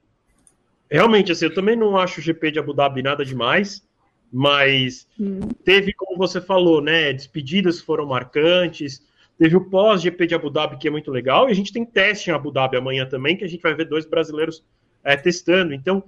Realmente, 0.92 1.32
assim, 1.32 1.46
eu 1.46 1.54
também 1.56 1.76
não 1.76 1.98
acho 1.98 2.20
o 2.20 2.24
GP 2.24 2.52
de 2.52 2.60
Abu 2.60 2.72
Dhabi 2.72 3.02
nada 3.02 3.26
demais, 3.26 3.84
mas 4.32 5.08
uhum. 5.20 5.40
teve, 5.66 5.92
como 5.92 6.16
você 6.20 6.40
falou, 6.40 6.84
né? 6.84 7.12
Despedidas 7.12 7.82
foram 7.82 8.06
marcantes. 8.06 9.04
Teve 9.40 9.56
o 9.56 9.72
pós-GP 9.72 10.28
de 10.28 10.36
Abu 10.36 10.52
Dhabi, 10.52 10.78
que 10.78 10.88
é 10.88 10.92
muito 10.92 11.10
legal, 11.10 11.50
e 11.50 11.52
a 11.52 11.56
gente 11.56 11.74
tem 11.74 11.84
teste 11.84 12.30
em 12.30 12.34
Abu 12.34 12.52
Dhabi 12.52 12.78
amanhã 12.78 13.08
também, 13.08 13.36
que 13.36 13.44
a 13.44 13.48
gente 13.48 13.64
vai 13.64 13.74
ver 13.74 13.86
dois 13.86 14.06
brasileiros 14.06 14.64
é, 15.04 15.18
testando. 15.18 15.74
Então, 15.74 16.04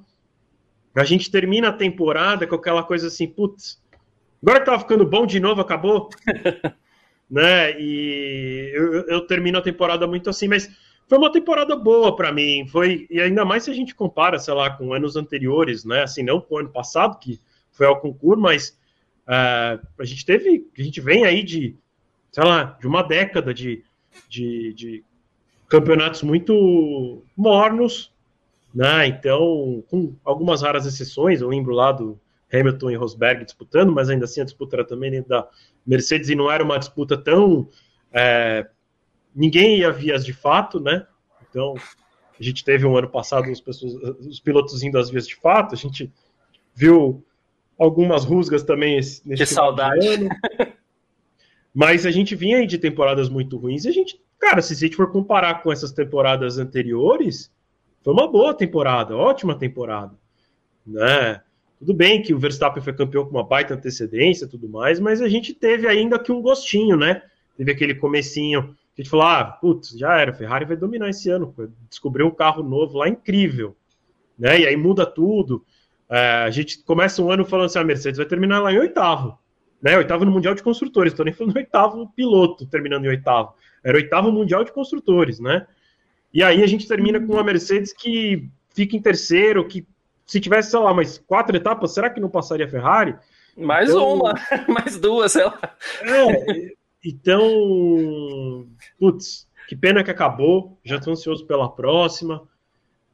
a 0.94 1.04
gente 1.04 1.32
termina 1.32 1.70
a 1.70 1.74
temporada 1.74 2.46
com 2.46 2.54
aquela 2.54 2.84
coisa 2.84 3.08
assim, 3.08 3.26
putz, 3.26 3.82
agora 4.44 4.60
que 4.60 4.66
tava 4.66 4.80
ficando 4.80 5.06
bom 5.06 5.26
de 5.26 5.40
novo, 5.40 5.62
acabou. 5.62 6.10
né? 7.32 7.80
E 7.80 8.72
eu, 8.76 9.08
eu, 9.08 9.22
termino 9.26 9.58
a 9.58 9.62
temporada 9.62 10.06
muito 10.06 10.30
assim, 10.30 10.48
mas 10.48 10.70
foi 11.08 11.18
uma 11.18 11.32
temporada 11.32 11.76
boa 11.76 12.16
para 12.16 12.32
mim. 12.32 12.68
Foi, 12.68 13.08
e 13.10 13.20
ainda 13.20 13.44
mais 13.44 13.64
se 13.64 13.72
a 13.72 13.74
gente 13.74 13.96
compara, 13.96 14.38
sei 14.38 14.54
lá, 14.54 14.70
com 14.70 14.94
anos 14.94 15.16
anteriores, 15.16 15.84
né? 15.84 16.04
Assim, 16.04 16.22
não 16.22 16.40
com 16.40 16.56
o 16.56 16.60
ano 16.60 16.70
passado, 16.70 17.18
que 17.18 17.40
foi 17.72 17.88
ao 17.88 18.00
concurso, 18.00 18.40
mas 18.40 18.78
uh, 19.28 19.82
a 19.98 20.06
gente 20.06 20.26
teve, 20.26 20.68
a 20.78 20.84
gente 20.84 21.02
vem 21.02 21.26
aí 21.26 21.42
de 21.42 21.76
sei 22.34 22.44
lá, 22.44 22.76
de 22.82 22.88
uma 22.88 23.04
década 23.04 23.54
de, 23.54 23.84
de, 24.28 24.74
de 24.74 25.04
campeonatos 25.70 26.24
muito 26.24 27.24
mornos, 27.38 28.12
né? 28.74 29.06
Então, 29.06 29.84
com 29.88 30.16
algumas 30.26 30.64
raras 30.64 30.88
exceções, 30.88 31.42
eu 31.42 31.48
lembro 31.48 31.76
lá 31.76 31.92
do 31.92 32.20
Hamilton 32.54 32.92
e 32.92 32.96
Rosberg 32.96 33.44
disputando, 33.44 33.92
mas 33.92 34.10
ainda 34.10 34.26
assim 34.26 34.42
a 34.42 34.46
disputa 34.46 34.76
era 34.76 34.86
também 34.86 35.12
dentro 35.12 35.30
da 35.30 35.48
Mercedes 35.86 36.30
e 36.30 36.36
não 36.36 36.52
era 36.52 36.64
uma 36.64 36.78
disputa 36.78 37.18
tão. 37.18 37.68
É, 38.12 38.68
ninguém 39.36 39.80
ia 39.80 39.92
vias 39.92 40.24
de 40.24 40.34
fato, 40.34 40.80
né? 40.80 41.06
Então, 41.50 41.74
a 42.40 42.44
gente 42.44 42.64
teve 42.64 42.86
um 42.86 42.96
ano 42.96 43.10
passado 43.10 43.52
os, 43.52 43.62
pessoas, 43.62 43.94
os 44.20 44.40
pilotos 44.40 44.84
indo 44.84 44.98
às 44.98 45.10
vias 45.10 45.28
de 45.28 45.36
fato, 45.36 45.74
a 45.74 45.78
gente 45.78 46.12
viu 46.76 47.24
algumas 47.78 48.24
rusgas 48.24 48.64
também 48.64 48.96
nesse 48.96 49.24
Que 49.36 49.46
saudade. 49.46 50.30
Mas 51.74 52.06
a 52.06 52.12
gente 52.12 52.36
vinha 52.36 52.58
aí 52.58 52.68
de 52.68 52.78
temporadas 52.78 53.30
muito 53.30 53.58
ruins 53.58 53.86
e 53.86 53.90
a 53.90 53.92
gente, 53.92 54.22
cara, 54.38 54.62
se 54.62 54.74
a 54.74 54.76
gente 54.76 54.96
for 54.96 55.12
comparar 55.12 55.64
com 55.64 55.72
essas 55.72 55.92
temporadas 55.92 56.60
anteriores, 56.60 57.52
foi 58.04 58.14
uma 58.14 58.32
boa 58.32 58.54
temporada, 58.54 59.18
ótima 59.18 59.58
temporada, 59.58 60.14
né? 60.86 61.42
Tudo 61.84 61.94
bem 61.94 62.22
que 62.22 62.34
o 62.34 62.40
Verstappen 62.40 62.82
foi 62.82 62.94
campeão 62.94 63.25
com 63.25 63.32
uma 63.32 63.44
baita 63.44 63.74
antecedência 63.74 64.48
tudo 64.48 64.70
mais, 64.70 65.00
mas 65.00 65.22
a 65.22 65.28
gente 65.28 65.54
teve 65.54 65.88
ainda 65.88 66.16
aqui 66.16 66.32
um 66.32 66.42
gostinho, 66.42 66.96
né? 66.96 67.22
teve 67.58 67.72
aquele 67.72 67.96
comecinho 67.96 68.75
a 68.96 69.02
gente 69.02 69.10
falou, 69.10 69.25
ah, 69.25 69.44
putz, 69.44 69.90
já 69.98 70.20
era, 70.20 70.34
Ferrari 70.34 70.66
vai 70.66 70.78
dominar 70.78 71.10
esse 71.10 71.28
ano, 71.30 71.54
descobriu 71.90 72.28
um 72.28 72.32
carro 72.32 72.62
novo 72.62 73.00
lá 73.00 73.10
incrível, 73.10 73.75
né? 74.38 74.60
E 74.60 74.68
aí 74.68 74.78
muda 74.78 75.04
tudo. 75.04 75.66
É, 76.08 76.44
a 76.44 76.52
gente 76.52 76.84
começa 76.84 77.20
um 77.20 77.32
ano 77.32 77.44
falando 77.44 77.66
assim, 77.66 77.80
a 77.80 77.82
ah, 77.82 77.86
Mercedes 77.86 78.20
vai 78.20 78.28
terminar 78.28 78.60
lá 78.60 78.72
em 78.72 78.78
oitavo, 78.78 79.40
né? 79.82 79.98
Oitavo 79.98 80.25
no 80.25 80.32
Mundial 80.32 80.54
de 80.54 80.62
Construtores, 80.62 81.12
estou 81.12 81.25
nem 81.25 81.34
falando 81.34 81.56
oitavo 81.58 82.08
piloto 82.16 82.68
terminando 82.68 83.06
em 83.06 83.10
oitavo, 83.10 83.56
era 83.84 83.98
oitavo 83.98 84.32
Mundial 84.32 84.63
de 84.63 84.72
Construtores, 84.72 85.40
né? 85.40 85.66
E 86.32 86.44
aí 86.44 86.62
a 86.62 86.68
gente 86.68 86.88
termina 86.88 87.20
com 87.20 87.34
uma 87.34 87.44
Mercedes 87.44 87.92
que 87.94 88.48
fica 88.75 88.96
em 88.96 89.02
terceiro, 89.02 89.68
que 89.68 89.88
se 90.34 90.42
tivesse, 90.42 90.72
sei 90.72 90.80
lá, 90.80 90.92
mais 90.92 91.20
quatro 91.20 91.56
etapas, 91.56 91.94
será 91.94 92.10
que 92.10 92.20
não 92.20 92.28
passaria 92.28 92.66
a 92.66 92.70
Ferrari? 92.70 93.16
Mais 93.56 93.88
então, 93.88 94.16
uma, 94.16 94.34
mais 94.68 94.98
duas, 95.00 95.32
sei 95.32 95.46
lá. 95.46 95.75
É, 96.02 96.74
então, 97.06 98.68
putz, 99.00 99.48
que 99.68 99.75
pena 99.75 100.04
que 100.04 100.10
acabou. 100.10 100.75
Já 100.84 100.96
estou 100.96 101.13
ansioso 101.13 101.46
pela 101.46 101.70
próxima. 101.70 102.42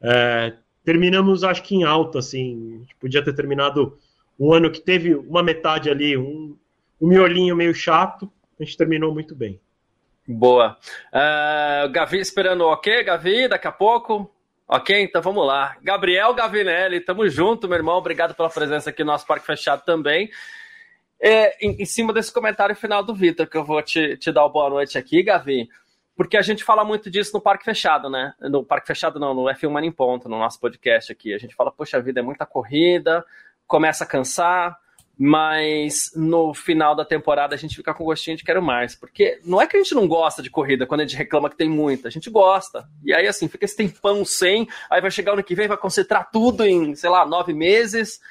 É, 0.01 0.53
terminamos, 0.85 1.43
acho 1.43 1.61
que 1.61 1.75
em 1.75 1.83
alta, 1.83 2.19
assim. 2.19 2.85
Podia 3.01 3.21
ter 3.21 3.33
terminado 3.33 3.97
um 4.39 4.53
ano 4.53 4.71
que 4.71 4.79
teve 4.79 5.13
uma 5.13 5.43
metade 5.43 5.89
ali, 5.89 6.15
um, 6.15 6.55
um 7.01 7.07
miolinho 7.09 7.53
meio 7.53 7.73
chato. 7.73 8.31
A 8.57 8.63
gente 8.63 8.77
terminou 8.77 9.13
muito 9.13 9.35
bem. 9.35 9.59
Boa. 10.25 10.77
Uh, 11.11 11.91
Gavi 11.91 12.19
esperando 12.19 12.61
o 12.61 12.71
ok, 12.71 13.03
Gavi, 13.03 13.49
daqui 13.49 13.67
a 13.67 13.73
pouco. 13.73 14.33
Ok, 14.71 15.01
então 15.01 15.19
vamos 15.19 15.47
lá. 15.47 15.75
Gabriel 15.81 16.31
Gavinelli, 16.31 17.01
tamo 17.01 17.27
junto, 17.27 17.67
meu 17.67 17.75
irmão. 17.75 17.97
Obrigado 17.97 18.35
pela 18.35 18.51
presença 18.51 18.91
aqui 18.91 19.03
no 19.03 19.11
nosso 19.11 19.25
Parque 19.25 19.43
Fechado 19.43 19.83
também. 19.83 20.29
É, 21.19 21.65
em, 21.65 21.81
em, 21.81 21.85
cima 21.85 22.13
desse 22.13 22.31
comentário 22.31 22.75
final 22.75 23.03
do 23.03 23.15
Vitor, 23.15 23.47
que 23.47 23.57
eu 23.57 23.65
vou 23.65 23.81
te, 23.81 24.15
te 24.17 24.31
dar 24.31 24.43
uma 24.43 24.49
boa 24.49 24.69
noite 24.69 24.95
aqui, 24.95 25.23
Gavi, 25.23 25.67
porque 26.15 26.37
a 26.37 26.43
gente 26.43 26.63
fala 26.63 26.85
muito 26.85 27.09
disso 27.09 27.31
no 27.33 27.41
Parque 27.41 27.65
Fechado, 27.65 28.11
né? 28.11 28.35
No 28.41 28.63
Parque 28.63 28.85
Fechado 28.85 29.19
não, 29.19 29.33
no 29.33 29.45
F1 29.45 29.71
Mania 29.71 29.89
em 29.89 29.91
Ponto, 29.91 30.29
no 30.29 30.37
nosso 30.37 30.59
podcast 30.59 31.11
aqui. 31.11 31.33
A 31.33 31.39
gente 31.39 31.55
fala, 31.55 31.71
poxa 31.71 31.99
vida, 31.99 32.19
é 32.19 32.23
muita 32.23 32.45
corrida, 32.45 33.25
começa 33.65 34.03
a 34.03 34.07
cansar, 34.07 34.77
mas 35.21 36.11
no 36.15 36.53
final 36.53 36.95
da 36.95 37.03
temporada 37.03 37.53
a 37.53 37.57
gente 37.57 37.75
fica 37.75 37.93
com 37.93 38.05
gostinho 38.05 38.37
de 38.37 38.43
quero 38.45 38.61
mais, 38.61 38.95
porque 38.95 39.41
não 39.43 39.61
é 39.61 39.67
que 39.67 39.75
a 39.75 39.83
gente 39.83 39.93
não 39.93 40.07
gosta 40.07 40.41
de 40.41 40.49
corrida 40.49 40.85
quando 40.85 41.01
a 41.01 41.03
gente 41.05 41.17
reclama 41.17 41.49
que 41.49 41.57
tem 41.57 41.69
muita, 41.69 42.07
a 42.07 42.11
gente 42.11 42.29
gosta. 42.29 42.87
E 43.03 43.13
aí, 43.13 43.27
assim, 43.27 43.49
fica 43.49 43.65
esse 43.65 43.75
tempão 43.75 44.23
sem, 44.23 44.65
aí 44.89 45.01
vai 45.01 45.11
chegar 45.11 45.33
ano 45.33 45.43
que 45.43 45.53
vem, 45.53 45.67
vai 45.67 45.75
concentrar 45.75 46.31
tudo 46.31 46.63
em, 46.63 46.95
sei 46.95 47.09
lá, 47.09 47.25
nove 47.25 47.53
meses, 47.53 48.21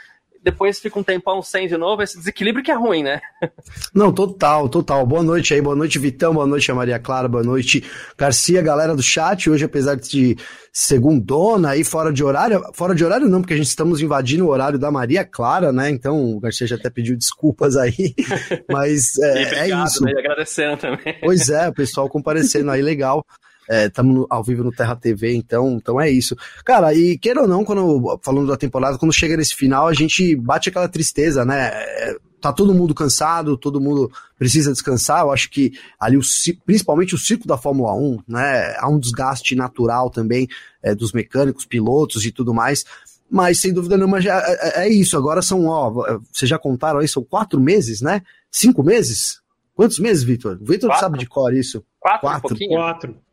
depois 0.43 0.79
fica 0.79 0.99
um 0.99 1.03
tempão 1.03 1.43
sem 1.43 1.67
de 1.67 1.77
novo, 1.77 2.03
esse 2.03 2.17
desequilíbrio 2.17 2.65
que 2.65 2.71
é 2.71 2.75
ruim, 2.75 3.03
né? 3.03 3.21
Não, 3.95 4.13
total, 4.13 4.69
total. 4.69 5.07
Boa 5.07 5.23
noite 5.23 5.55
aí, 5.55 5.61
boa 5.61 5.77
noite, 5.77 5.99
Vitão, 5.99 6.33
boa 6.35 6.47
noite 6.47 6.73
Maria 6.73 6.99
Clara, 6.99 7.29
boa 7.29 7.43
noite, 7.43 7.85
Garcia, 8.17 8.63
galera 8.63 8.95
do 8.95 9.03
chat. 9.03 9.51
Hoje, 9.51 9.65
apesar 9.65 9.97
de 9.97 10.37
segundona 10.73 11.71
aí 11.71 11.83
fora 11.83 12.13
de 12.13 12.23
horário, 12.23 12.63
fora 12.73 12.95
de 12.95 13.05
horário 13.05 13.29
não, 13.29 13.41
porque 13.41 13.55
a 13.55 13.57
gente 13.57 13.67
estamos 13.67 14.01
invadindo 14.01 14.47
o 14.47 14.51
horário 14.51 14.79
da 14.79 14.91
Maria 14.91 15.25
Clara, 15.25 15.73
né? 15.73 15.91
Então 15.91 16.37
o 16.37 16.41
Garcia 16.41 16.67
já 16.67 16.77
até 16.77 16.89
pediu 16.89 17.17
desculpas 17.17 17.77
aí, 17.77 18.15
mas 18.71 19.19
é, 19.19 19.31
obrigado, 19.31 19.83
é 19.83 19.85
isso. 19.87 20.05
Né? 20.05 20.13
Agradecendo 20.17 20.77
também. 20.77 21.19
Pois 21.21 21.49
é, 21.49 21.69
o 21.69 21.75
pessoal 21.75 22.09
comparecendo 22.09 22.71
aí, 22.71 22.83
legal. 22.83 23.25
Estamos 23.69 24.25
é, 24.25 24.27
ao 24.31 24.43
vivo 24.43 24.65
no 24.65 24.73
Terra 24.73 24.97
TV, 24.97 25.35
então, 25.35 25.77
então 25.77 26.01
é 26.01 26.11
isso. 26.11 26.35
Cara, 26.65 26.95
e 26.95 27.19
queira 27.19 27.43
ou 27.43 27.49
não, 27.49 27.65
quando 27.65 28.19
falando 28.23 28.49
da 28.49 28.57
temporada, 28.57 28.97
quando 28.97 29.13
chega 29.13 29.37
nesse 29.37 29.55
final, 29.55 29.87
a 29.87 29.93
gente 29.93 30.35
bate 30.35 30.71
aquela 30.71 30.89
tristeza, 30.89 31.45
né? 31.45 31.69
É, 31.73 32.17
tá 32.41 32.53
todo 32.53 32.75
mundo 32.75 32.95
cansado, 32.95 33.59
todo 33.59 33.81
mundo 33.81 34.11
precisa 34.39 34.73
descansar. 34.73 35.21
Eu 35.21 35.31
acho 35.31 35.51
que 35.51 35.73
ali, 36.01 36.17
o, 36.17 36.23
principalmente 36.65 37.15
o 37.15 37.19
ciclo 37.19 37.47
da 37.47 37.59
Fórmula 37.59 37.95
1, 37.95 38.21
né? 38.27 38.75
Há 38.79 38.89
um 38.89 38.99
desgaste 38.99 39.55
natural 39.55 40.11
também 40.11 40.49
é, 40.83 40.95
dos 40.95 41.13
mecânicos, 41.13 41.67
pilotos 41.67 42.25
e 42.25 42.33
tudo 42.33 42.55
mais. 42.55 42.85
Mas 43.31 43.61
sem 43.61 43.75
dúvida 43.75 43.99
nenhuma 43.99 44.23
já 44.23 44.39
é, 44.41 44.85
é, 44.85 44.87
é 44.87 44.89
isso. 44.89 45.15
Agora 45.15 45.43
são, 45.43 45.67
ó, 45.67 45.91
vocês 46.33 46.49
já 46.49 46.59
contaram 46.59 47.01
aí, 47.01 47.09
são 47.09 47.23
quatro 47.23 47.61
meses, 47.61 48.01
né? 48.01 48.23
Cinco 48.51 48.83
meses? 48.83 49.43
Quantos 49.75 49.99
meses, 49.99 50.25
Vitor? 50.25 50.59
O 50.61 50.65
Vitor 50.65 50.97
sabe 50.97 51.19
de 51.19 51.27
cor 51.27 51.53
isso. 51.53 51.85
Quatro. 52.01 52.21
Quatro. 52.21 52.57
Um 52.57 52.69
quatro 52.69 53.28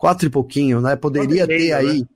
quatro 0.00 0.26
e 0.26 0.30
pouquinho, 0.30 0.80
né? 0.80 0.96
Poderia 0.96 1.46
ter 1.46 1.58
meio, 1.58 1.76
aí. 1.76 2.00
Né? 2.00 2.06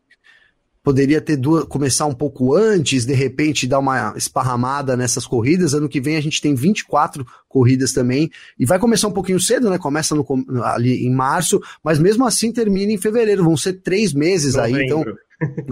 Poderia 0.82 1.20
ter 1.20 1.36
duas, 1.36 1.64
começar 1.64 2.06
um 2.06 2.14
pouco 2.14 2.54
antes, 2.54 3.06
de 3.06 3.14
repente 3.14 3.66
dar 3.66 3.78
uma 3.78 4.14
esparramada 4.16 4.96
nessas 4.96 5.26
corridas. 5.26 5.74
Ano 5.74 5.88
que 5.88 6.00
vem 6.00 6.16
a 6.16 6.20
gente 6.20 6.40
tem 6.40 6.54
24 6.54 7.26
corridas 7.48 7.92
também. 7.92 8.30
E 8.58 8.64
vai 8.64 8.78
começar 8.78 9.08
um 9.08 9.12
pouquinho 9.12 9.40
cedo, 9.40 9.68
né? 9.68 9.78
Começa 9.78 10.14
no, 10.14 10.26
ali 10.62 11.06
em 11.06 11.14
março, 11.14 11.60
mas 11.82 11.98
mesmo 11.98 12.26
assim 12.26 12.52
termina 12.52 12.92
em 12.92 12.98
fevereiro. 12.98 13.44
Vão 13.44 13.56
ser 13.56 13.74
três 13.74 14.14
meses 14.14 14.54
novembro. 14.54 14.78
aí. 14.78 14.84
Então, 14.84 15.04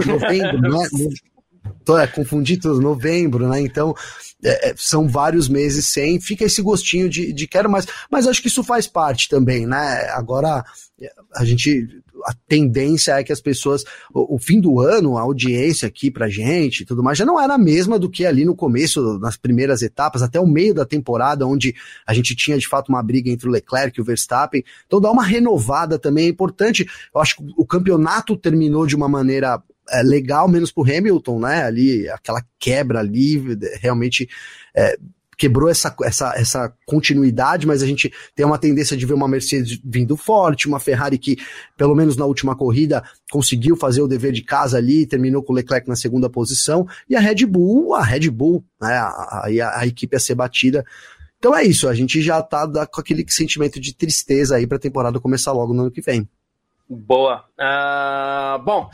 novembro, 0.07 0.61
né? 0.61 0.89
Tô, 1.85 1.99
é, 1.99 2.07
confundi 2.07 2.57
tudo, 2.57 2.81
novembro, 2.81 3.49
né? 3.49 3.61
Então, 3.61 3.95
é, 4.45 4.71
é, 4.71 4.75
são 4.77 5.09
vários 5.09 5.49
meses 5.49 5.89
sem, 5.89 6.21
fica 6.21 6.45
esse 6.45 6.63
gostinho 6.63 7.09
de, 7.09 7.33
de 7.33 7.47
quero 7.47 7.71
mais. 7.71 7.87
Mas 8.11 8.27
acho 8.27 8.41
que 8.41 8.49
isso 8.49 8.63
faz 8.63 8.87
parte 8.87 9.29
também, 9.29 9.67
né? 9.67 10.09
Agora, 10.11 10.65
a 11.35 11.45
gente 11.45 12.03
a 12.25 12.35
tendência 12.47 13.13
é 13.13 13.25
que 13.25 13.33
as 13.33 13.41
pessoas, 13.41 13.85
o, 14.13 14.37
o, 14.37 14.39
fim 14.39 14.61
do 14.61 14.81
ano, 14.81 15.19
a 15.19 15.23
audiência 15.23 15.89
aqui 15.89 16.11
pra 16.11 16.29
gente 16.29 16.85
tudo 16.85 17.03
mais, 17.03 17.19
já 17.19 17.25
não 17.25 17.41
era 17.41 17.55
a 17.55 17.59
mesma 17.59 17.99
do 17.99 18.11
que 18.11 18.25
ali 18.25 18.45
no 18.45 18.55
começo, 18.55 19.19
nas 19.19 19.37
primeiras 19.37 19.83
etapas, 19.83 20.23
até 20.23 20.39
o 20.39 20.47
meio 20.47 20.75
da 20.75 20.85
temporada, 20.85 21.47
onde 21.47 21.75
a 22.07 22.15
gente 22.15 22.35
tinha 22.37 22.59
de 22.59 22.69
fato 22.69 22.89
uma 22.89 23.03
briga 23.03 23.31
entre 23.31 23.49
o 23.49 23.51
Leclerc 23.51 23.99
e 23.99 24.03
o 24.03 24.05
Verstappen. 24.05 24.65
Então 24.87 25.01
dá 25.01 25.11
uma 25.11 25.25
renovada 25.25 25.99
também 25.99 26.27
é 26.27 26.29
importante. 26.29 26.87
Eu 27.15 27.21
acho 27.21 27.37
que 27.37 27.45
o 27.57 27.67
campeonato 27.67 28.37
terminou 28.37 28.87
de 28.87 28.95
uma 28.95 29.09
maneira 29.09 29.63
é, 29.91 30.03
legal, 30.03 30.49
menos 30.49 30.71
pro 30.71 30.85
Hamilton, 30.85 31.41
né? 31.41 31.63
Ali, 31.65 32.09
aquela 32.09 32.43
quebra 32.59 33.01
ali, 33.01 33.43
realmente 33.81 34.29
é, 34.75 34.99
quebrou 35.37 35.69
essa, 35.69 35.93
essa, 36.05 36.35
essa 36.37 36.73
continuidade, 36.87 37.67
mas 37.67 37.83
a 37.83 37.87
gente 37.87 38.13
tem 38.35 38.47
uma 38.47 38.59
tendência 38.59 38.97
de 38.97 39.05
ver 39.05 39.15
uma 39.15 39.27
Mercedes 39.27 39.81
vindo 39.85 40.17
forte, 40.17 40.69
uma 40.69 40.79
Ferrari 40.79 41.19
que, 41.19 41.37
pelo 41.77 41.97
menos 41.97 42.17
na 42.17 42.25
última 42.25 42.55
corrida, 42.55 43.03
conseguiu 43.31 43.77
fazer 43.77 44.03
o 44.03 44.07
dever 44.07 44.33
de 44.33 44.43
casa 44.43 44.77
ali, 44.79 45.05
terminou 45.05 45.43
com 45.43 45.53
o 45.53 45.57
Leclerc 45.57 45.89
na 45.89 45.97
segunda 45.97 46.31
posição, 46.31 46.87
e 47.09 47.17
a 47.17 47.21
Red 47.21 47.45
Bull, 47.47 47.95
a 47.95 48.05
Red 48.05 48.31
Bull, 48.31 48.65
né, 48.81 48.95
a, 48.95 49.09
a, 49.09 49.81
a 49.81 49.87
equipe 49.87 50.15
a 50.15 50.21
ser 50.21 50.37
batida. 50.37 50.85
Então 51.39 51.57
é 51.57 51.65
isso, 51.65 51.89
a 51.89 51.95
gente 51.95 52.23
já 52.23 52.41
tá 52.41 52.87
com 52.87 53.01
aquele 53.01 53.25
sentimento 53.29 53.81
de 53.81 53.97
tristeza 53.97 54.55
aí 54.55 54.65
para 54.65 54.77
a 54.77 54.81
temporada 54.81 55.19
começar 55.19 55.51
logo 55.51 55.75
no 55.75 55.83
ano 55.83 55.91
que 55.91 56.01
vem. 56.01 56.29
Boa. 56.89 57.45
Uh, 57.59 58.63
bom, 58.63 58.91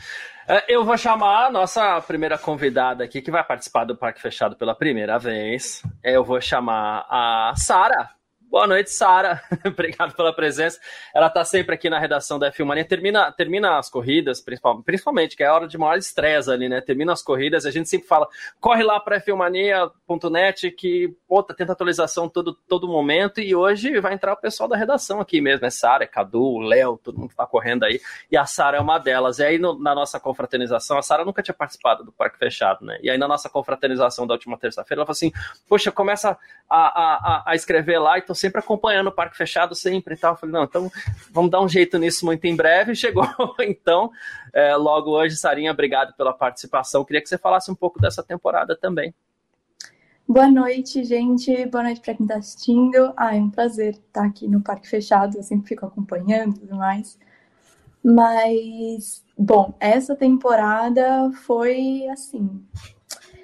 eu 0.67 0.83
vou 0.83 0.97
chamar 0.97 1.45
a 1.45 1.51
nossa 1.51 2.01
primeira 2.01 2.37
convidada 2.37 3.03
aqui, 3.03 3.21
que 3.21 3.29
vai 3.29 3.43
participar 3.43 3.85
do 3.85 3.95
Parque 3.95 4.21
Fechado 4.21 4.55
pela 4.55 4.73
primeira 4.73 5.19
vez. 5.19 5.83
Eu 6.03 6.23
vou 6.23 6.41
chamar 6.41 7.05
a 7.09 7.53
Sara. 7.55 8.18
Boa 8.49 8.65
noite, 8.65 8.89
Sara. 8.89 9.43
Obrigado 9.63 10.15
pela 10.15 10.33
presença. 10.33 10.79
Ela 11.13 11.27
está 11.27 11.45
sempre 11.45 11.75
aqui 11.75 11.87
na 11.87 11.99
redação 11.99 12.39
da 12.39 12.51
F1 12.51 12.83
Termina, 12.87 13.31
termina 13.31 13.77
as 13.77 13.91
corridas, 13.91 14.43
principalmente, 14.83 15.37
que 15.37 15.43
é 15.43 15.45
a 15.45 15.53
hora 15.53 15.67
de 15.67 15.77
maior 15.77 15.95
estresse 15.99 16.49
ali, 16.49 16.67
né? 16.67 16.81
Termina 16.81 17.13
as 17.13 17.21
corridas, 17.21 17.67
a 17.67 17.69
gente 17.69 17.87
sempre 17.87 18.07
fala, 18.07 18.27
corre 18.59 18.81
lá 18.81 18.99
para 18.99 19.21
f1mania.net 19.21 20.71
que, 20.71 21.15
pô, 21.27 21.43
tá 21.43 21.53
tendo 21.53 21.71
atualização 21.71 22.27
todo, 22.27 22.55
todo 22.67 22.87
momento. 22.87 23.39
E 23.39 23.53
hoje 23.53 23.99
vai 23.99 24.15
entrar 24.15 24.33
o 24.33 24.37
pessoal 24.37 24.67
da 24.67 24.75
redação 24.75 25.21
aqui 25.21 25.39
mesmo, 25.39 25.67
é 25.67 25.69
Sara, 25.69 26.03
é 26.03 26.07
Cadu, 26.07 26.57
Léo, 26.57 26.99
todo 27.03 27.19
mundo 27.19 27.29
que 27.29 27.35
tá 27.35 27.45
correndo 27.45 27.83
aí. 27.83 28.01
E 28.31 28.37
a 28.37 28.47
Sara 28.47 28.77
é 28.77 28.81
uma 28.81 28.97
delas. 28.97 29.37
E 29.37 29.43
aí, 29.43 29.59
no, 29.59 29.77
na 29.77 29.93
nossa 29.93 30.19
confraternização, 30.19 30.97
a 30.97 31.03
Sara 31.03 31.23
nunca 31.23 31.43
tinha 31.43 31.53
participado 31.53 32.03
do 32.03 32.11
Parque 32.11 32.39
Fechado, 32.39 32.83
né? 32.83 32.97
E 33.03 33.11
aí, 33.11 33.17
na 33.19 33.27
nossa 33.27 33.47
confraternização 33.47 34.25
da 34.25 34.33
última 34.33 34.57
terça-feira, 34.57 35.01
ela 35.01 35.05
falou 35.05 35.13
assim: 35.13 35.31
Poxa, 35.67 35.91
começa 35.91 36.35
a, 36.67 36.77
a, 36.77 37.43
a 37.51 37.55
escrever 37.55 37.99
lá, 37.99 38.17
então 38.17 38.38
sempre 38.39 38.59
acompanhando 38.59 39.07
o 39.07 39.11
Parque 39.11 39.37
Fechado, 39.37 39.75
sempre 39.75 40.15
e 40.15 40.17
tal. 40.17 40.33
Eu 40.33 40.37
falei, 40.37 40.53
não, 40.53 40.63
então 40.63 40.91
vamos 41.31 41.51
dar 41.51 41.61
um 41.61 41.69
jeito 41.69 41.97
nisso 41.97 42.25
muito 42.25 42.45
em 42.45 42.55
breve. 42.55 42.93
Chegou, 42.95 43.25
então, 43.59 44.11
é, 44.53 44.75
logo 44.75 45.11
hoje, 45.11 45.35
Sarinha, 45.35 45.71
obrigado 45.71 46.15
pela 46.15 46.33
participação. 46.33 47.03
Queria 47.05 47.21
que 47.21 47.29
você 47.29 47.37
falasse 47.37 47.71
um 47.71 47.75
pouco 47.75 47.99
dessa 47.99 48.23
temporada 48.23 48.75
também. 48.75 49.13
Boa 50.27 50.47
noite, 50.47 51.03
gente. 51.03 51.65
Boa 51.65 51.83
noite 51.83 52.01
para 52.01 52.13
quem 52.13 52.23
está 52.23 52.37
assistindo. 52.37 53.11
Ah, 53.17 53.35
é 53.35 53.39
um 53.39 53.49
prazer 53.49 53.95
estar 53.95 54.25
aqui 54.25 54.47
no 54.47 54.61
Parque 54.61 54.87
Fechado. 54.87 55.37
Eu 55.37 55.41
sempre 55.41 55.67
fico 55.67 55.85
acompanhando 55.87 56.55
e 56.55 56.59
tudo 56.59 56.75
mais. 56.75 57.17
Mas, 58.03 59.23
bom, 59.35 59.73
essa 59.79 60.15
temporada 60.15 61.31
foi 61.45 62.07
assim. 62.09 62.63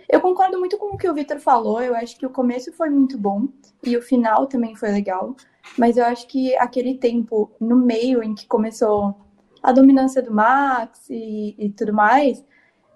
Eu 0.07 0.21
concordo 0.21 0.59
muito 0.59 0.77
com 0.77 0.93
o 0.93 0.97
que 0.97 1.09
o 1.09 1.13
Victor 1.13 1.39
falou. 1.39 1.81
Eu 1.81 1.95
acho 1.95 2.17
que 2.17 2.25
o 2.25 2.29
começo 2.29 2.71
foi 2.73 2.89
muito 2.89 3.17
bom 3.17 3.47
e 3.83 3.97
o 3.97 4.01
final 4.01 4.47
também 4.47 4.75
foi 4.75 4.91
legal. 4.91 5.35
Mas 5.77 5.97
eu 5.97 6.05
acho 6.05 6.27
que 6.27 6.55
aquele 6.57 6.97
tempo 6.97 7.51
no 7.59 7.75
meio 7.75 8.23
em 8.23 8.35
que 8.35 8.47
começou 8.47 9.15
a 9.61 9.71
dominância 9.71 10.21
do 10.21 10.31
Max 10.31 11.09
e, 11.09 11.55
e 11.57 11.69
tudo 11.69 11.91
mais, 11.91 12.43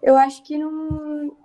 eu 0.04 0.16
acho 0.16 0.44
que 0.44 0.58
não 0.58 1.36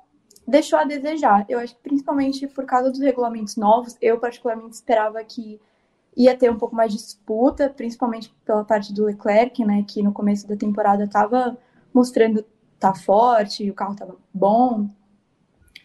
deixou 0.47 0.79
a 0.79 0.85
desejar. 0.85 1.47
Eu 1.49 1.59
acho 1.59 1.75
que 1.75 1.83
principalmente 1.83 2.47
por 2.47 2.67
causa 2.67 2.91
dos 2.91 3.01
regulamentos 3.01 3.57
novos, 3.57 3.97
eu 4.01 4.19
particularmente 4.19 4.75
esperava 4.75 5.23
que 5.25 5.61
ia 6.17 6.37
ter 6.37 6.51
um 6.51 6.59
pouco 6.59 6.77
mais 6.77 6.93
de 6.93 6.99
disputa, 6.99 7.69
principalmente 7.69 8.33
pela 8.45 8.65
parte 8.65 8.93
do 8.93 9.05
Leclerc, 9.05 9.65
né, 9.65 9.85
que 9.87 10.03
no 10.03 10.13
começo 10.13 10.47
da 10.47 10.57
temporada 10.57 11.05
estava 11.05 11.59
mostrando 11.93 12.45
tá 12.79 12.95
forte, 12.95 13.71
o 13.71 13.75
carro 13.75 13.93
estava 13.93 14.17
bom. 14.33 14.89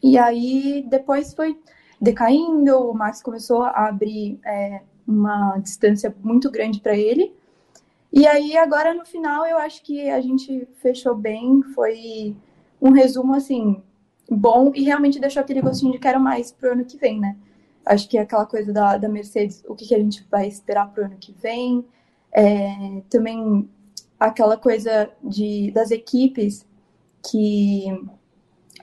E 0.01 0.17
aí 0.17 0.85
depois 0.89 1.33
foi 1.33 1.59
decaindo, 1.99 2.89
o 2.89 2.93
Max 2.93 3.21
começou 3.21 3.63
a 3.63 3.87
abrir 3.87 4.39
é, 4.45 4.81
uma 5.07 5.57
distância 5.57 6.15
muito 6.23 6.49
grande 6.49 6.79
para 6.79 6.95
ele. 6.95 7.33
E 8.11 8.25
aí 8.25 8.57
agora 8.57 8.93
no 8.93 9.05
final 9.05 9.45
eu 9.45 9.57
acho 9.57 9.83
que 9.83 10.09
a 10.09 10.21
gente 10.21 10.67
fechou 10.81 11.15
bem, 11.15 11.61
foi 11.75 12.35
um 12.81 12.91
resumo 12.91 13.35
assim 13.35 13.81
bom 14.29 14.71
e 14.73 14.83
realmente 14.83 15.19
deixou 15.19 15.41
aquele 15.41 15.61
gostinho 15.61 15.91
de 15.91 15.99
quero 15.99 16.19
mais 16.19 16.51
pro 16.51 16.71
ano 16.71 16.85
que 16.85 16.97
vem, 16.97 17.19
né? 17.19 17.35
Acho 17.85 18.07
que 18.07 18.17
é 18.17 18.21
aquela 18.21 18.45
coisa 18.45 18.71
da, 18.71 18.97
da 18.97 19.09
Mercedes, 19.09 19.63
o 19.67 19.75
que, 19.75 19.87
que 19.87 19.95
a 19.95 19.99
gente 19.99 20.25
vai 20.29 20.47
esperar 20.47 20.91
pro 20.91 21.05
ano 21.05 21.17
que 21.19 21.31
vem. 21.33 21.85
É, 22.31 23.01
também 23.09 23.67
aquela 24.19 24.57
coisa 24.57 25.09
de, 25.23 25.71
das 25.71 25.89
equipes 25.89 26.67
que 27.29 27.85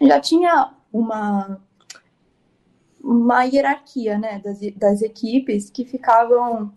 já 0.00 0.20
tinha 0.20 0.75
uma, 0.98 1.60
uma 3.02 3.42
hierarquia 3.44 4.18
né, 4.18 4.40
das, 4.40 4.58
das 4.76 5.02
equipes 5.02 5.70
que 5.70 5.84
ficavam 5.84 6.72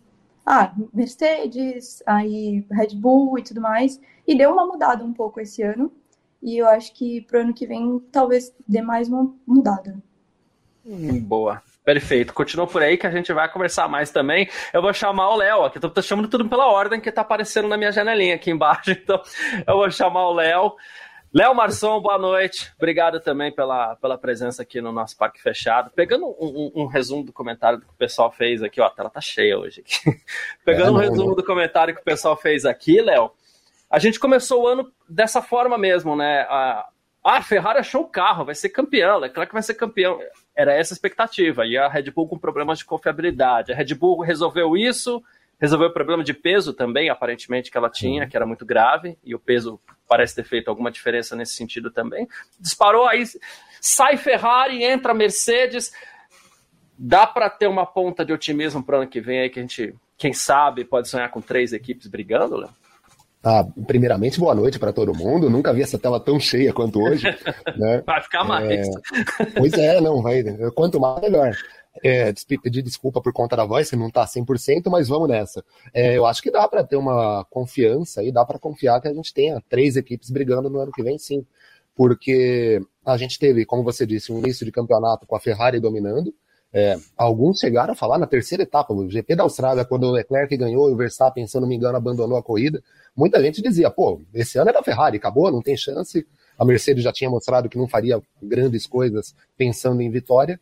ah, 0.46 0.74
Mercedes, 0.94 2.02
aí 2.06 2.66
Red 2.72 2.96
Bull 2.96 3.38
e 3.38 3.44
tudo 3.44 3.62
mais, 3.62 4.00
e 4.28 4.36
deu 4.36 4.52
uma 4.52 4.66
mudada 4.66 5.04
um 5.04 5.14
pouco 5.14 5.40
esse 5.40 5.62
ano, 5.62 5.92
e 6.42 6.58
eu 6.58 6.68
acho 6.68 6.94
que 6.94 7.22
pro 7.22 7.42
ano 7.42 7.54
que 7.54 7.68
vem 7.68 8.00
talvez 8.12 8.54
dê 8.68 8.82
mais 8.82 9.08
uma 9.08 9.34
mudada. 9.46 9.98
Hum, 10.86 11.20
boa. 11.20 11.62
Perfeito. 11.84 12.34
Continua 12.34 12.68
por 12.68 12.82
aí 12.82 12.98
que 12.98 13.08
a 13.08 13.12
gente 13.12 13.34
vai 13.34 13.52
conversar 13.52 13.88
mais 13.88 14.12
também. 14.12 14.48
Eu 14.72 14.82
vou 14.82 14.94
chamar 14.94 15.30
o 15.30 15.36
Léo, 15.36 15.72
eu 15.74 15.90
tô 15.90 16.02
chamando 16.02 16.28
tudo 16.28 16.48
pela 16.48 16.68
ordem 16.68 17.02
que 17.02 17.12
tá 17.12 17.22
aparecendo 17.22 17.68
na 17.68 17.78
minha 17.78 17.92
janelinha 17.92 18.36
aqui 18.36 18.52
embaixo. 18.52 18.92
Então, 19.00 19.22
eu 19.68 19.76
vou 19.76 19.90
chamar 19.92 20.28
o 20.28 20.34
Léo. 20.34 20.76
Léo 21.32 21.54
Marçom, 21.54 22.02
boa 22.02 22.18
noite. 22.18 22.74
Obrigado 22.76 23.20
também 23.20 23.52
pela, 23.52 23.96
pela 23.98 24.18
presença 24.18 24.64
aqui 24.64 24.82
no 24.82 24.92
nosso 24.92 25.16
Parque 25.16 25.40
Fechado. 25.40 25.92
Pegando 25.92 26.26
um, 26.26 26.72
um, 26.76 26.84
um 26.84 26.86
resumo 26.88 27.24
do 27.24 27.32
comentário 27.32 27.80
que 27.80 27.86
o 27.86 27.94
pessoal 27.94 28.32
fez 28.32 28.64
aqui, 28.64 28.82
ó, 28.82 28.88
a 28.88 28.90
tela 28.90 29.12
tá 29.12 29.22
cheia 29.22 29.56
hoje. 29.56 29.82
Aqui. 29.82 30.20
Pegando 30.66 30.88
é, 30.88 30.92
um 30.92 30.98
resumo 30.98 31.36
do 31.36 31.44
comentário 31.44 31.94
que 31.94 32.02
o 32.02 32.04
pessoal 32.04 32.36
fez 32.36 32.66
aqui, 32.66 33.00
Léo, 33.00 33.30
a 33.92 34.00
gente 34.00 34.20
começou 34.20 34.64
o 34.64 34.68
ano 34.68 34.92
dessa 35.08 35.40
forma 35.40 35.78
mesmo, 35.78 36.16
né? 36.16 36.48
A, 36.50 36.90
a 37.24 37.44
Ferrari 37.44 37.78
achou 37.78 38.02
o 38.02 38.10
carro, 38.10 38.46
vai 38.46 38.56
ser 38.56 38.70
campeão, 38.70 39.24
é 39.24 39.30
claro 39.30 39.48
que 39.48 39.54
vai 39.54 39.62
ser 39.62 39.76
campeão. 39.76 40.20
Era 40.56 40.74
essa 40.74 40.94
a 40.94 40.96
expectativa. 40.96 41.64
E 41.64 41.78
a 41.78 41.88
Red 41.88 42.10
Bull 42.10 42.28
com 42.28 42.40
problemas 42.40 42.80
de 42.80 42.86
confiabilidade. 42.86 43.72
A 43.72 43.76
Red 43.76 43.94
Bull 43.94 44.22
resolveu 44.22 44.76
isso, 44.76 45.24
resolveu 45.60 45.90
o 45.90 45.94
problema 45.94 46.24
de 46.24 46.34
peso 46.34 46.74
também, 46.74 47.10
aparentemente, 47.10 47.70
que 47.70 47.78
ela 47.78 47.90
tinha, 47.90 48.28
que 48.28 48.36
era 48.36 48.46
muito 48.46 48.66
grave, 48.66 49.18
e 49.24 49.36
o 49.36 49.40
peso 49.40 49.80
parece 50.08 50.36
ter 50.36 50.46
feito 50.46 50.70
alguma 50.70 50.90
diferença 50.90 51.36
nesse 51.36 51.54
sentido 51.54 51.92
também. 51.92 52.28
Disparou 52.60 53.06
aí, 53.06 53.24
sai 53.82 54.18
Ferrari, 54.18 54.84
entra 54.84 55.14
Mercedes. 55.14 55.92
Dá 56.98 57.28
para 57.28 57.50
ter 57.50 57.68
uma 57.68 57.86
ponta 57.86 58.26
de 58.26 58.34
otimismo 58.34 58.84
para 58.84 58.98
o 58.98 59.02
ano 59.02 59.10
que 59.10 59.22
vem 59.22 59.42
aí 59.42 59.50
que 59.50 59.60
a 59.60 59.62
gente, 59.62 59.94
quem 60.18 60.34
sabe, 60.34 60.86
pode 60.86 61.10
sonhar 61.10 61.30
com 61.30 61.42
três 61.42 61.74
equipes 61.74 62.08
brigando, 62.08 62.58
Léo? 62.58 62.70
Ah, 63.42 63.66
primeiramente, 63.88 64.38
boa 64.38 64.54
noite 64.54 64.78
para 64.78 64.92
todo 64.92 65.16
mundo. 65.16 65.50
Nunca 65.50 65.74
vi 65.74 65.82
essa 65.82 65.98
tela 65.98 66.20
tão 66.20 66.38
cheia 66.40 66.74
quanto 66.74 67.00
hoje. 67.02 67.26
Né? 67.78 68.04
Vai 68.06 68.22
ficar 68.22 68.44
mais. 68.44 68.70
É... 68.70 69.46
Pois 69.58 69.74
é, 69.74 70.02
não, 70.02 70.22
vai. 70.22 70.44
Quanto 70.76 71.00
mais, 71.00 71.22
melhor. 71.22 71.56
É, 72.04 72.32
pedir 72.64 72.82
desculpa 72.82 73.22
por 73.22 73.34
conta 73.34 73.58
da 73.58 73.66
voz, 73.66 73.90
que 73.90 73.96
não 73.96 74.08
está 74.08 74.26
100%, 74.26 74.90
mas 74.90 75.08
vamos 75.08 75.28
nessa. 75.28 75.64
É, 75.94 76.18
eu 76.18 76.26
acho 76.26 76.42
que 76.42 76.52
dá 76.52 76.68
para 76.68 76.84
ter 76.84 76.96
uma 76.96 77.46
confiança 77.50 78.24
e 78.24 78.32
dá 78.32 78.46
para 78.46 78.60
confiar 78.60 79.02
que 79.02 79.08
a 79.08 79.14
gente 79.14 79.34
tenha 79.34 79.62
três 79.68 79.98
equipes 79.98 80.30
brigando 80.30 80.70
no 80.70 80.80
ano 80.80 80.92
que 80.92 81.04
vem, 81.04 81.18
sim. 81.18 81.46
Porque 81.96 82.82
a 83.06 83.18
gente 83.18 83.38
teve, 83.38 83.66
como 83.66 83.84
você 83.84 84.06
disse, 84.06 84.32
um 84.32 84.40
início 84.40 84.66
de 84.66 84.72
campeonato 84.72 85.26
com 85.26 85.36
a 85.36 85.40
Ferrari 85.40 85.80
dominando, 85.80 86.34
é, 86.72 86.96
alguns 87.18 87.60
chegaram 87.60 87.94
a 87.94 87.96
falar 87.96 88.20
na 88.20 88.28
terceira 88.28 88.62
etapa, 88.64 88.94
o 88.94 89.10
GP 89.10 89.36
da 89.36 89.44
Austrália, 89.44 89.84
quando 89.84 90.04
o 90.04 90.12
Leclerc 90.12 90.56
ganhou 90.56 90.90
e 90.90 90.94
o 90.94 90.96
Verstappen, 90.96 91.48
se 91.48 91.58
eu 91.58 91.62
não 91.62 91.68
me 91.68 91.76
engano, 91.76 91.98
abandonou 91.98 92.38
a 92.38 92.44
corrida. 92.44 92.82
Muita 93.16 93.42
gente 93.42 93.62
dizia, 93.62 93.90
pô, 93.90 94.22
esse 94.34 94.58
ano 94.60 94.70
é 94.70 94.74
da 94.74 94.84
Ferrari, 94.84 95.18
acabou, 95.18 95.52
não 95.52 95.62
tem 95.62 95.76
chance. 95.76 96.26
A 96.58 96.64
Mercedes 96.64 97.04
já 97.04 97.12
tinha 97.12 97.30
mostrado 97.30 97.70
que 97.70 97.78
não 97.78 97.88
faria 97.88 98.22
grandes 98.42 98.86
coisas 98.86 99.36
pensando 99.58 100.02
em 100.02 100.12
vitória. 100.12 100.60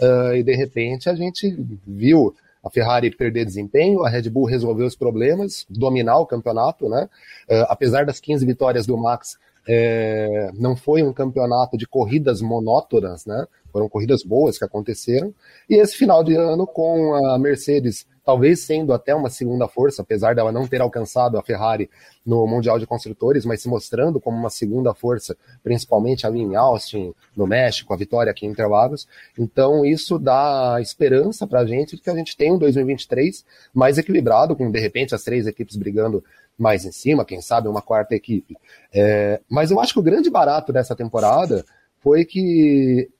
Uh, 0.00 0.34
e 0.34 0.42
de 0.42 0.54
repente 0.54 1.08
a 1.08 1.14
gente 1.14 1.56
viu 1.86 2.34
a 2.62 2.70
Ferrari 2.70 3.10
perder 3.10 3.44
desempenho, 3.44 4.04
a 4.04 4.08
Red 4.08 4.28
Bull 4.28 4.44
resolveu 4.44 4.86
os 4.86 4.96
problemas, 4.96 5.66
dominar 5.68 6.18
o 6.18 6.26
campeonato, 6.26 6.88
né? 6.88 7.08
Uh, 7.48 7.64
apesar 7.68 8.04
das 8.04 8.20
15 8.20 8.44
vitórias 8.44 8.86
do 8.86 8.96
Max, 8.96 9.38
é, 9.68 10.50
não 10.54 10.74
foi 10.74 11.02
um 11.02 11.12
campeonato 11.12 11.76
de 11.76 11.86
corridas 11.86 12.40
monótonas, 12.40 13.26
né? 13.26 13.46
Foram 13.70 13.88
corridas 13.88 14.22
boas 14.22 14.58
que 14.58 14.64
aconteceram. 14.64 15.34
E 15.68 15.76
esse 15.76 15.96
final 15.96 16.22
de 16.22 16.34
ano, 16.34 16.66
com 16.66 17.14
a 17.14 17.38
Mercedes 17.38 18.06
talvez 18.24 18.60
sendo 18.60 18.92
até 18.92 19.12
uma 19.12 19.28
segunda 19.28 19.66
força, 19.66 20.02
apesar 20.02 20.36
dela 20.36 20.52
não 20.52 20.64
ter 20.64 20.80
alcançado 20.80 21.36
a 21.36 21.42
Ferrari 21.42 21.90
no 22.24 22.46
Mundial 22.46 22.78
de 22.78 22.86
Construtores, 22.86 23.44
mas 23.44 23.60
se 23.60 23.68
mostrando 23.68 24.20
como 24.20 24.36
uma 24.36 24.50
segunda 24.50 24.94
força, 24.94 25.36
principalmente 25.64 26.24
ali 26.24 26.38
em 26.40 26.54
Austin, 26.54 27.12
no 27.36 27.44
México, 27.44 27.92
a 27.92 27.96
vitória 27.96 28.30
aqui 28.30 28.46
em 28.46 28.50
Interlagos. 28.50 29.08
Então, 29.36 29.84
isso 29.84 30.16
dá 30.16 30.78
esperança 30.80 31.44
para 31.44 31.60
a 31.60 31.66
gente 31.66 31.96
de 31.96 32.02
que 32.02 32.10
a 32.10 32.14
gente 32.14 32.36
tem 32.36 32.52
um 32.52 32.58
2023 32.58 33.44
mais 33.74 33.98
equilibrado, 33.98 34.54
com 34.54 34.70
de 34.70 34.78
repente 34.78 35.12
as 35.12 35.24
três 35.24 35.48
equipes 35.48 35.76
brigando 35.76 36.22
mais 36.56 36.84
em 36.84 36.92
cima, 36.92 37.24
quem 37.24 37.40
sabe 37.40 37.66
uma 37.66 37.82
quarta 37.82 38.14
equipe. 38.14 38.56
É, 38.94 39.40
mas 39.50 39.72
eu 39.72 39.80
acho 39.80 39.94
que 39.94 39.98
o 39.98 40.04
grande 40.04 40.30
barato 40.30 40.72
dessa 40.72 40.94
temporada 40.94 41.64
foi 42.00 42.24
que, 42.24 43.10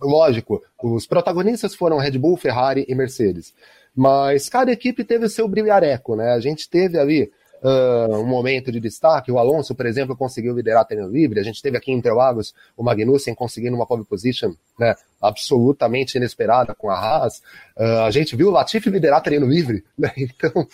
lógico, 0.00 0.62
os 0.82 1.06
protagonistas 1.06 1.74
foram 1.74 1.98
Red 1.98 2.18
Bull, 2.18 2.36
Ferrari 2.36 2.84
e 2.88 2.94
Mercedes. 2.94 3.52
Mas 3.94 4.48
cada 4.48 4.70
equipe 4.70 5.04
teve 5.04 5.24
o 5.24 5.30
seu 5.30 5.48
brilhareco, 5.48 6.14
né? 6.14 6.32
A 6.32 6.40
gente 6.40 6.68
teve 6.68 6.98
ali 6.98 7.30
uh, 7.62 8.18
um 8.18 8.26
momento 8.26 8.70
de 8.70 8.80
destaque. 8.80 9.32
O 9.32 9.38
Alonso, 9.38 9.74
por 9.74 9.86
exemplo, 9.86 10.16
conseguiu 10.16 10.54
liderar 10.54 10.84
treino 10.84 11.08
livre. 11.08 11.40
A 11.40 11.42
gente 11.42 11.62
teve 11.62 11.76
aqui 11.76 11.90
em 11.90 11.96
Interlagos 11.96 12.54
o 12.76 12.82
Magnussen 12.82 13.34
conseguindo 13.34 13.76
uma 13.76 13.86
pole 13.86 14.04
position 14.04 14.52
né, 14.78 14.94
absolutamente 15.20 16.16
inesperada 16.16 16.74
com 16.74 16.90
a 16.90 16.94
Haas. 16.94 17.38
Uh, 17.76 18.02
a 18.06 18.10
gente 18.10 18.36
viu 18.36 18.48
o 18.48 18.52
Latifi 18.52 18.90
liderar 18.90 19.22
treino 19.22 19.46
livre. 19.46 19.84
Né? 19.98 20.12
Então, 20.36 20.66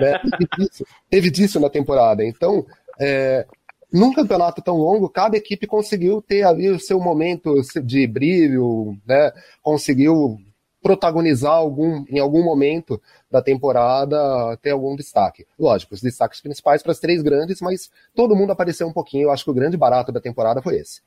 né, 0.00 0.18
teve, 0.18 0.48
disso, 0.58 0.86
teve 1.08 1.30
disso 1.30 1.60
na 1.60 1.70
temporada. 1.70 2.24
Então, 2.24 2.66
é, 2.98 3.46
num 3.94 4.12
campeonato 4.12 4.60
tão 4.60 4.76
longo, 4.76 5.08
cada 5.08 5.36
equipe 5.36 5.68
conseguiu 5.68 6.20
ter 6.20 6.42
ali 6.42 6.68
o 6.68 6.80
seu 6.80 6.98
momento 6.98 7.54
de 7.84 8.04
brilho, 8.08 8.98
né? 9.06 9.30
Conseguiu 9.62 10.36
protagonizar 10.82 11.52
algum, 11.52 12.04
em 12.10 12.18
algum 12.18 12.42
momento 12.42 13.00
da 13.30 13.40
temporada, 13.40 14.58
ter 14.60 14.70
algum 14.70 14.96
destaque. 14.96 15.46
Lógico, 15.56 15.94
os 15.94 16.00
destaques 16.00 16.40
principais 16.40 16.82
para 16.82 16.90
as 16.90 16.98
três 16.98 17.22
grandes, 17.22 17.60
mas 17.60 17.88
todo 18.16 18.34
mundo 18.34 18.50
apareceu 18.50 18.88
um 18.88 18.92
pouquinho. 18.92 19.28
Eu 19.28 19.30
acho 19.30 19.44
que 19.44 19.50
o 19.50 19.54
grande 19.54 19.76
barato 19.76 20.10
da 20.10 20.20
temporada 20.20 20.60
foi 20.60 20.74
esse. 20.74 21.00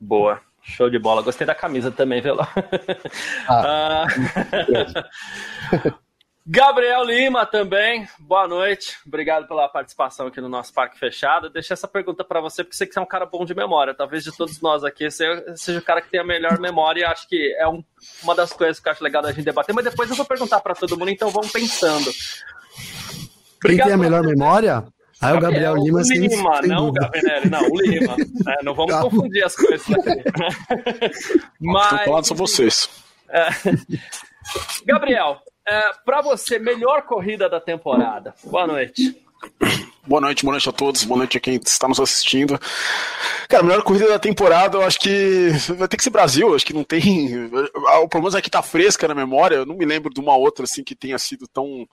Boa. 0.00 0.40
Show 0.60 0.90
de 0.90 0.98
bola. 0.98 1.22
Gostei 1.22 1.46
da 1.46 1.54
camisa 1.54 1.92
também, 1.92 2.20
viu? 2.20 2.36
Ah, 3.48 4.04
ah... 4.12 5.98
Gabriel 6.50 7.04
Lima 7.04 7.44
também, 7.44 8.08
boa 8.18 8.48
noite. 8.48 8.96
Obrigado 9.06 9.46
pela 9.46 9.68
participação 9.68 10.28
aqui 10.28 10.40
no 10.40 10.48
nosso 10.48 10.72
Parque 10.72 10.98
Fechado. 10.98 11.50
Deixei 11.50 11.74
essa 11.74 11.86
pergunta 11.86 12.24
para 12.24 12.40
você, 12.40 12.64
porque 12.64 12.74
você 12.74 12.86
que 12.86 12.98
é 12.98 13.02
um 13.02 13.06
cara 13.06 13.26
bom 13.26 13.44
de 13.44 13.54
memória. 13.54 13.92
Talvez 13.92 14.24
de 14.24 14.34
todos 14.34 14.58
nós 14.62 14.82
aqui, 14.82 15.10
você 15.10 15.44
seja 15.56 15.78
o 15.78 15.82
cara 15.82 16.00
que 16.00 16.08
tem 16.08 16.20
a 16.20 16.24
melhor 16.24 16.58
memória 16.58 17.02
e 17.02 17.04
acho 17.04 17.28
que 17.28 17.54
é 17.58 17.68
um, 17.68 17.84
uma 18.22 18.34
das 18.34 18.50
coisas 18.50 18.80
que 18.80 18.88
eu 18.88 18.92
acho 18.92 19.04
legal 19.04 19.20
da 19.20 19.30
gente 19.30 19.44
debater. 19.44 19.74
Mas 19.74 19.84
depois 19.84 20.08
eu 20.08 20.16
vou 20.16 20.24
perguntar 20.24 20.60
para 20.60 20.74
todo 20.74 20.98
mundo, 20.98 21.10
então 21.10 21.28
vamos 21.28 21.52
pensando. 21.52 22.10
Obrigado 23.58 23.60
Quem 23.60 23.76
tem 23.78 23.92
a 23.92 23.98
melhor 23.98 24.22
memória? 24.22 24.86
Aí 25.20 25.36
o 25.36 25.40
Gabriel 25.40 25.76
Lima. 25.76 26.00
O 26.00 26.02
Lima, 26.02 26.62
não 26.62 26.88
o 26.88 26.92
Gavinelli, 26.92 27.50
não, 27.50 27.60
o 27.60 27.78
Lima. 27.78 28.16
É, 28.48 28.64
não 28.64 28.74
vamos 28.74 28.94
confundir 28.94 29.44
as 29.44 29.54
coisas. 29.54 29.86
Mas. 31.60 31.92
Estou 31.92 32.04
falando 32.06 32.24
são 32.24 32.36
vocês. 32.38 32.88
É. 33.28 33.48
Gabriel, 34.86 35.42
é, 35.68 35.92
para 36.04 36.22
você, 36.22 36.58
melhor 36.58 37.02
corrida 37.02 37.48
da 37.48 37.60
temporada. 37.60 38.34
Boa 38.44 38.66
noite. 38.66 39.22
Boa 40.06 40.22
noite, 40.22 40.42
boa 40.42 40.52
noite 40.52 40.68
a 40.68 40.72
todos, 40.72 41.04
boa 41.04 41.18
noite 41.18 41.36
a 41.36 41.40
quem 41.40 41.60
está 41.62 41.86
nos 41.86 42.00
assistindo. 42.00 42.58
Cara, 43.46 43.62
melhor 43.62 43.82
corrida 43.82 44.08
da 44.08 44.18
temporada, 44.18 44.78
eu 44.78 44.82
acho 44.82 44.98
que 44.98 45.50
vai 45.76 45.86
ter 45.86 45.98
que 45.98 46.02
ser 46.02 46.10
Brasil, 46.10 46.54
acho 46.54 46.64
que 46.64 46.72
não 46.72 46.82
tem. 46.82 47.28
O 48.02 48.08
problema 48.08 48.38
é 48.38 48.42
que 48.42 48.50
tá 48.50 48.62
fresca 48.62 49.06
na 49.06 49.14
memória, 49.14 49.56
eu 49.56 49.66
não 49.66 49.76
me 49.76 49.84
lembro 49.84 50.12
de 50.12 50.18
uma 50.18 50.34
outra 50.34 50.64
assim 50.64 50.82
que 50.82 50.94
tenha 50.94 51.18
sido 51.18 51.46
tão 51.46 51.86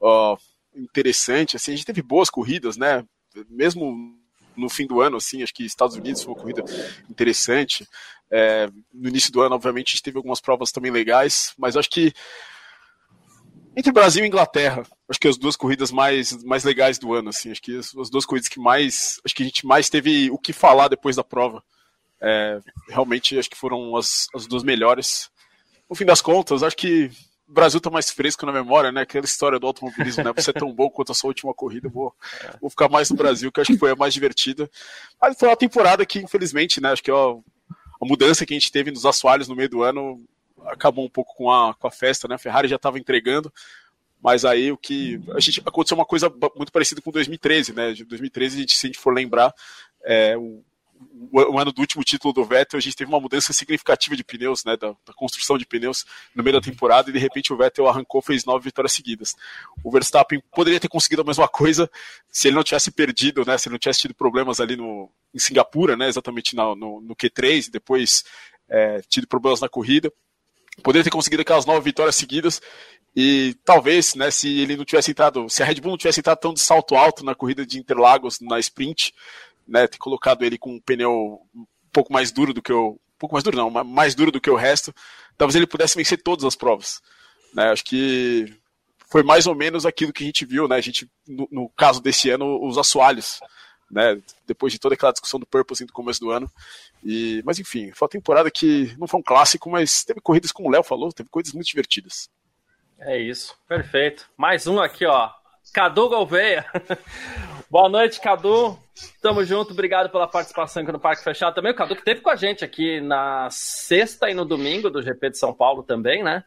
uh, 0.00 0.36
interessante. 0.74 1.54
Assim, 1.54 1.72
a 1.72 1.76
gente 1.76 1.86
teve 1.86 2.02
boas 2.02 2.28
corridas, 2.28 2.76
né? 2.76 3.04
Mesmo 3.48 4.16
no 4.56 4.68
fim 4.68 4.86
do 4.86 5.00
ano, 5.00 5.16
assim, 5.16 5.42
acho 5.42 5.54
que 5.54 5.64
Estados 5.64 5.96
Unidos 5.96 6.22
foi 6.22 6.34
uma 6.34 6.40
corrida 6.40 6.64
interessante. 7.08 7.86
É, 8.30 8.68
no 8.92 9.08
início 9.08 9.32
do 9.32 9.40
ano, 9.40 9.54
obviamente, 9.54 9.88
a 9.88 9.90
gente 9.92 10.02
teve 10.02 10.16
algumas 10.16 10.40
provas 10.40 10.72
também 10.72 10.90
legais, 10.90 11.54
mas 11.56 11.76
acho 11.76 11.88
que 11.88 12.12
Entre 13.74 13.90
Brasil 13.90 14.24
e 14.24 14.28
Inglaterra, 14.28 14.82
acho 15.08 15.18
que 15.18 15.28
as 15.28 15.38
duas 15.38 15.56
corridas 15.56 15.90
mais, 15.90 16.42
mais 16.44 16.62
legais 16.62 16.98
do 16.98 17.14
ano, 17.14 17.30
assim, 17.30 17.50
acho 17.50 17.62
que 17.62 17.78
as, 17.78 17.94
as 17.96 18.10
duas 18.10 18.26
corridas 18.26 18.48
que 18.48 18.60
mais, 18.60 19.20
acho 19.24 19.34
que 19.34 19.42
a 19.42 19.46
gente 19.46 19.66
mais 19.66 19.88
teve 19.88 20.30
o 20.30 20.38
que 20.38 20.52
falar 20.52 20.88
depois 20.88 21.16
da 21.16 21.24
prova. 21.24 21.62
É, 22.20 22.60
realmente 22.88 23.38
acho 23.38 23.50
que 23.50 23.56
foram 23.56 23.96
as, 23.96 24.28
as 24.34 24.46
duas 24.46 24.62
melhores. 24.62 25.30
No 25.88 25.96
fim 25.96 26.04
das 26.04 26.20
contas, 26.20 26.62
acho 26.62 26.76
que 26.76 27.10
o 27.48 27.52
Brasil 27.52 27.80
tá 27.80 27.90
mais 27.90 28.10
fresco 28.10 28.46
na 28.46 28.52
memória, 28.52 28.92
né? 28.92 29.02
Aquela 29.02 29.24
história 29.24 29.58
do 29.58 29.66
automobilismo, 29.66 30.22
né? 30.22 30.32
Você 30.36 30.50
é 30.50 30.54
tão 30.54 30.72
bom 30.72 30.88
quanto 30.88 31.12
a 31.12 31.14
sua 31.14 31.28
última 31.28 31.52
corrida, 31.52 31.88
vou, 31.88 32.14
vou 32.60 32.70
ficar 32.70 32.88
mais 32.88 33.10
no 33.10 33.16
Brasil, 33.16 33.50
que 33.50 33.60
acho 33.60 33.72
que 33.72 33.78
foi 33.78 33.90
a 33.90 33.96
mais 33.96 34.14
divertida. 34.14 34.70
Mas 35.20 35.36
foi 35.38 35.48
uma 35.48 35.56
temporada 35.56 36.06
que, 36.06 36.20
infelizmente, 36.20 36.80
né? 36.80 36.92
Acho 36.92 37.02
que 37.02 37.10
ó, 37.10 37.40
a 38.00 38.06
mudança 38.06 38.46
que 38.46 38.54
a 38.54 38.58
gente 38.58 38.72
teve 38.72 38.90
nos 38.90 39.04
assoalhos 39.04 39.48
no 39.48 39.56
meio 39.56 39.68
do 39.68 39.82
ano 39.82 40.24
acabou 40.66 41.04
um 41.04 41.10
pouco 41.10 41.34
com 41.34 41.50
a, 41.50 41.74
com 41.74 41.86
a 41.86 41.90
festa, 41.90 42.28
né? 42.28 42.34
A 42.34 42.38
Ferrari 42.38 42.68
já 42.68 42.76
estava 42.76 42.98
entregando, 42.98 43.52
mas 44.22 44.44
aí 44.44 44.70
o 44.70 44.76
que. 44.76 45.20
A 45.34 45.40
gente 45.40 45.60
aconteceu 45.64 45.96
uma 45.96 46.06
coisa 46.06 46.32
muito 46.56 46.72
parecida 46.72 47.00
com 47.00 47.10
2013, 47.10 47.72
né? 47.72 47.92
De 47.92 48.04
2013, 48.04 48.56
a 48.56 48.60
gente, 48.60 48.76
se 48.76 48.86
a 48.86 48.88
gente 48.88 48.98
for 48.98 49.12
lembrar, 49.12 49.52
é, 50.04 50.36
o, 50.36 50.62
o, 51.32 51.58
ano 51.58 51.72
do 51.72 51.80
último 51.80 52.04
título 52.04 52.32
do 52.32 52.44
Vettel, 52.44 52.78
a 52.78 52.80
gente 52.80 52.94
teve 52.94 53.10
uma 53.10 53.20
mudança 53.20 53.52
significativa 53.52 54.14
de 54.14 54.22
pneus, 54.22 54.64
né? 54.64 54.76
Da, 54.76 54.94
da, 55.04 55.12
construção 55.14 55.58
de 55.58 55.66
pneus 55.66 56.04
no 56.34 56.42
meio 56.42 56.54
da 56.54 56.62
temporada, 56.62 57.10
e 57.10 57.12
de 57.12 57.18
repente 57.18 57.52
o 57.52 57.56
Vettel 57.56 57.88
arrancou, 57.88 58.22
fez 58.22 58.44
nove 58.44 58.64
vitórias 58.64 58.92
seguidas. 58.92 59.34
O 59.82 59.90
Verstappen 59.90 60.40
poderia 60.54 60.78
ter 60.78 60.88
conseguido 60.88 61.22
a 61.22 61.24
mesma 61.24 61.48
coisa 61.48 61.90
se 62.28 62.48
ele 62.48 62.56
não 62.56 62.62
tivesse 62.62 62.90
perdido, 62.92 63.44
né? 63.44 63.58
Se 63.58 63.68
ele 63.68 63.74
não 63.74 63.80
tivesse 63.80 64.00
tido 64.00 64.14
problemas 64.14 64.60
ali 64.60 64.76
no, 64.76 65.10
em 65.34 65.38
Singapura, 65.38 65.96
né? 65.96 66.06
Exatamente 66.06 66.54
no, 66.54 66.76
no, 66.76 67.00
no 67.00 67.16
Q3, 67.16 67.66
e 67.66 67.70
depois 67.70 68.24
é, 68.68 69.00
tido 69.08 69.26
problemas 69.26 69.60
na 69.60 69.68
corrida 69.68 70.12
poderia 70.82 71.04
ter 71.04 71.10
conseguido 71.10 71.42
aquelas 71.42 71.66
nove 71.66 71.80
vitórias 71.80 72.16
seguidas 72.16 72.60
e 73.14 73.54
talvez, 73.64 74.14
né, 74.14 74.30
se 74.30 74.60
ele 74.60 74.76
não 74.76 74.84
tivesse 74.84 75.10
entrado, 75.10 75.48
se 75.48 75.62
a 75.62 75.66
Red 75.66 75.76
Bull 75.76 75.90
não 75.90 75.98
tivesse 75.98 76.20
entrado 76.20 76.38
tão 76.38 76.54
de 76.54 76.60
salto 76.60 76.94
alto 76.94 77.24
na 77.24 77.34
corrida 77.34 77.66
de 77.66 77.78
Interlagos 77.78 78.40
na 78.40 78.58
sprint, 78.58 79.12
né, 79.68 79.86
ter 79.86 79.98
colocado 79.98 80.42
ele 80.42 80.56
com 80.56 80.74
um 80.74 80.80
pneu 80.80 81.40
um 81.54 81.66
pouco 81.92 82.12
mais 82.12 82.32
duro 82.32 82.54
do 82.54 82.62
que 82.62 82.72
o, 82.72 82.92
um 82.92 83.18
pouco 83.18 83.34
mais 83.34 83.44
duro 83.44 83.56
não, 83.56 83.70
mais 83.84 84.14
duro 84.14 84.32
do 84.32 84.40
que 84.40 84.50
o 84.50 84.56
resto, 84.56 84.94
talvez 85.36 85.54
ele 85.54 85.66
pudesse 85.66 85.96
vencer 85.96 86.22
todas 86.22 86.44
as 86.44 86.56
provas, 86.56 87.00
né? 87.54 87.70
Acho 87.70 87.84
que 87.84 88.46
foi 89.10 89.22
mais 89.22 89.46
ou 89.46 89.54
menos 89.54 89.84
aquilo 89.84 90.12
que 90.12 90.24
a 90.24 90.26
gente 90.26 90.46
viu, 90.46 90.66
né? 90.66 90.76
A 90.76 90.80
gente 90.80 91.08
no, 91.28 91.46
no 91.50 91.68
caso 91.76 92.00
desse 92.00 92.30
ano 92.30 92.58
os 92.66 92.78
assoalhos, 92.78 93.40
né? 93.92 94.18
Depois 94.46 94.72
de 94.72 94.78
toda 94.78 94.94
aquela 94.94 95.12
discussão 95.12 95.38
do 95.38 95.46
purpose 95.46 95.84
no 95.84 95.92
começo 95.92 96.18
do 96.18 96.30
ano, 96.30 96.50
e, 97.04 97.42
mas 97.44 97.58
enfim, 97.58 97.92
foi 97.92 98.06
uma 98.06 98.10
temporada 98.10 98.50
que 98.50 98.96
não 98.98 99.06
foi 99.06 99.20
um 99.20 99.22
clássico, 99.22 99.68
mas 99.70 100.02
teve 100.02 100.20
corridas, 100.20 100.50
como 100.50 100.68
o 100.68 100.72
Léo 100.72 100.82
falou, 100.82 101.12
teve 101.12 101.28
coisas 101.28 101.52
muito 101.52 101.66
divertidas. 101.66 102.30
É 102.98 103.18
isso, 103.18 103.54
perfeito. 103.68 104.30
Mais 104.36 104.66
um 104.66 104.80
aqui, 104.80 105.04
ó. 105.04 105.30
Cadu 105.72 106.08
Gouveia. 106.08 106.64
Boa 107.70 107.88
noite, 107.88 108.20
Cadu. 108.20 108.78
Tamo 109.20 109.44
junto, 109.44 109.72
obrigado 109.72 110.10
pela 110.10 110.28
participação 110.28 110.82
aqui 110.82 110.92
no 110.92 111.00
Parque 111.00 111.24
Fechado 111.24 111.54
também. 111.54 111.72
O 111.72 111.74
Cadu 111.74 111.96
que 111.96 112.04
teve 112.04 112.20
com 112.20 112.30
a 112.30 112.36
gente 112.36 112.64
aqui 112.64 113.00
na 113.00 113.48
sexta 113.50 114.30
e 114.30 114.34
no 114.34 114.44
domingo 114.44 114.90
do 114.90 115.02
GP 115.02 115.30
de 115.30 115.38
São 115.38 115.52
Paulo 115.52 115.82
também, 115.82 116.22
né? 116.22 116.44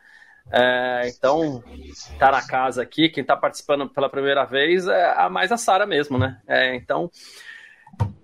É, 0.51 1.09
então, 1.09 1.63
tá 2.19 2.31
na 2.31 2.45
casa 2.45 2.81
aqui. 2.81 3.09
Quem 3.09 3.23
tá 3.23 3.35
participando 3.35 3.89
pela 3.89 4.09
primeira 4.09 4.45
vez 4.45 4.87
é 4.87 5.13
a 5.15 5.29
mais 5.29 5.51
a 5.51 5.57
Sara 5.57 5.85
mesmo, 5.85 6.17
né? 6.17 6.39
É, 6.47 6.75
então, 6.75 7.09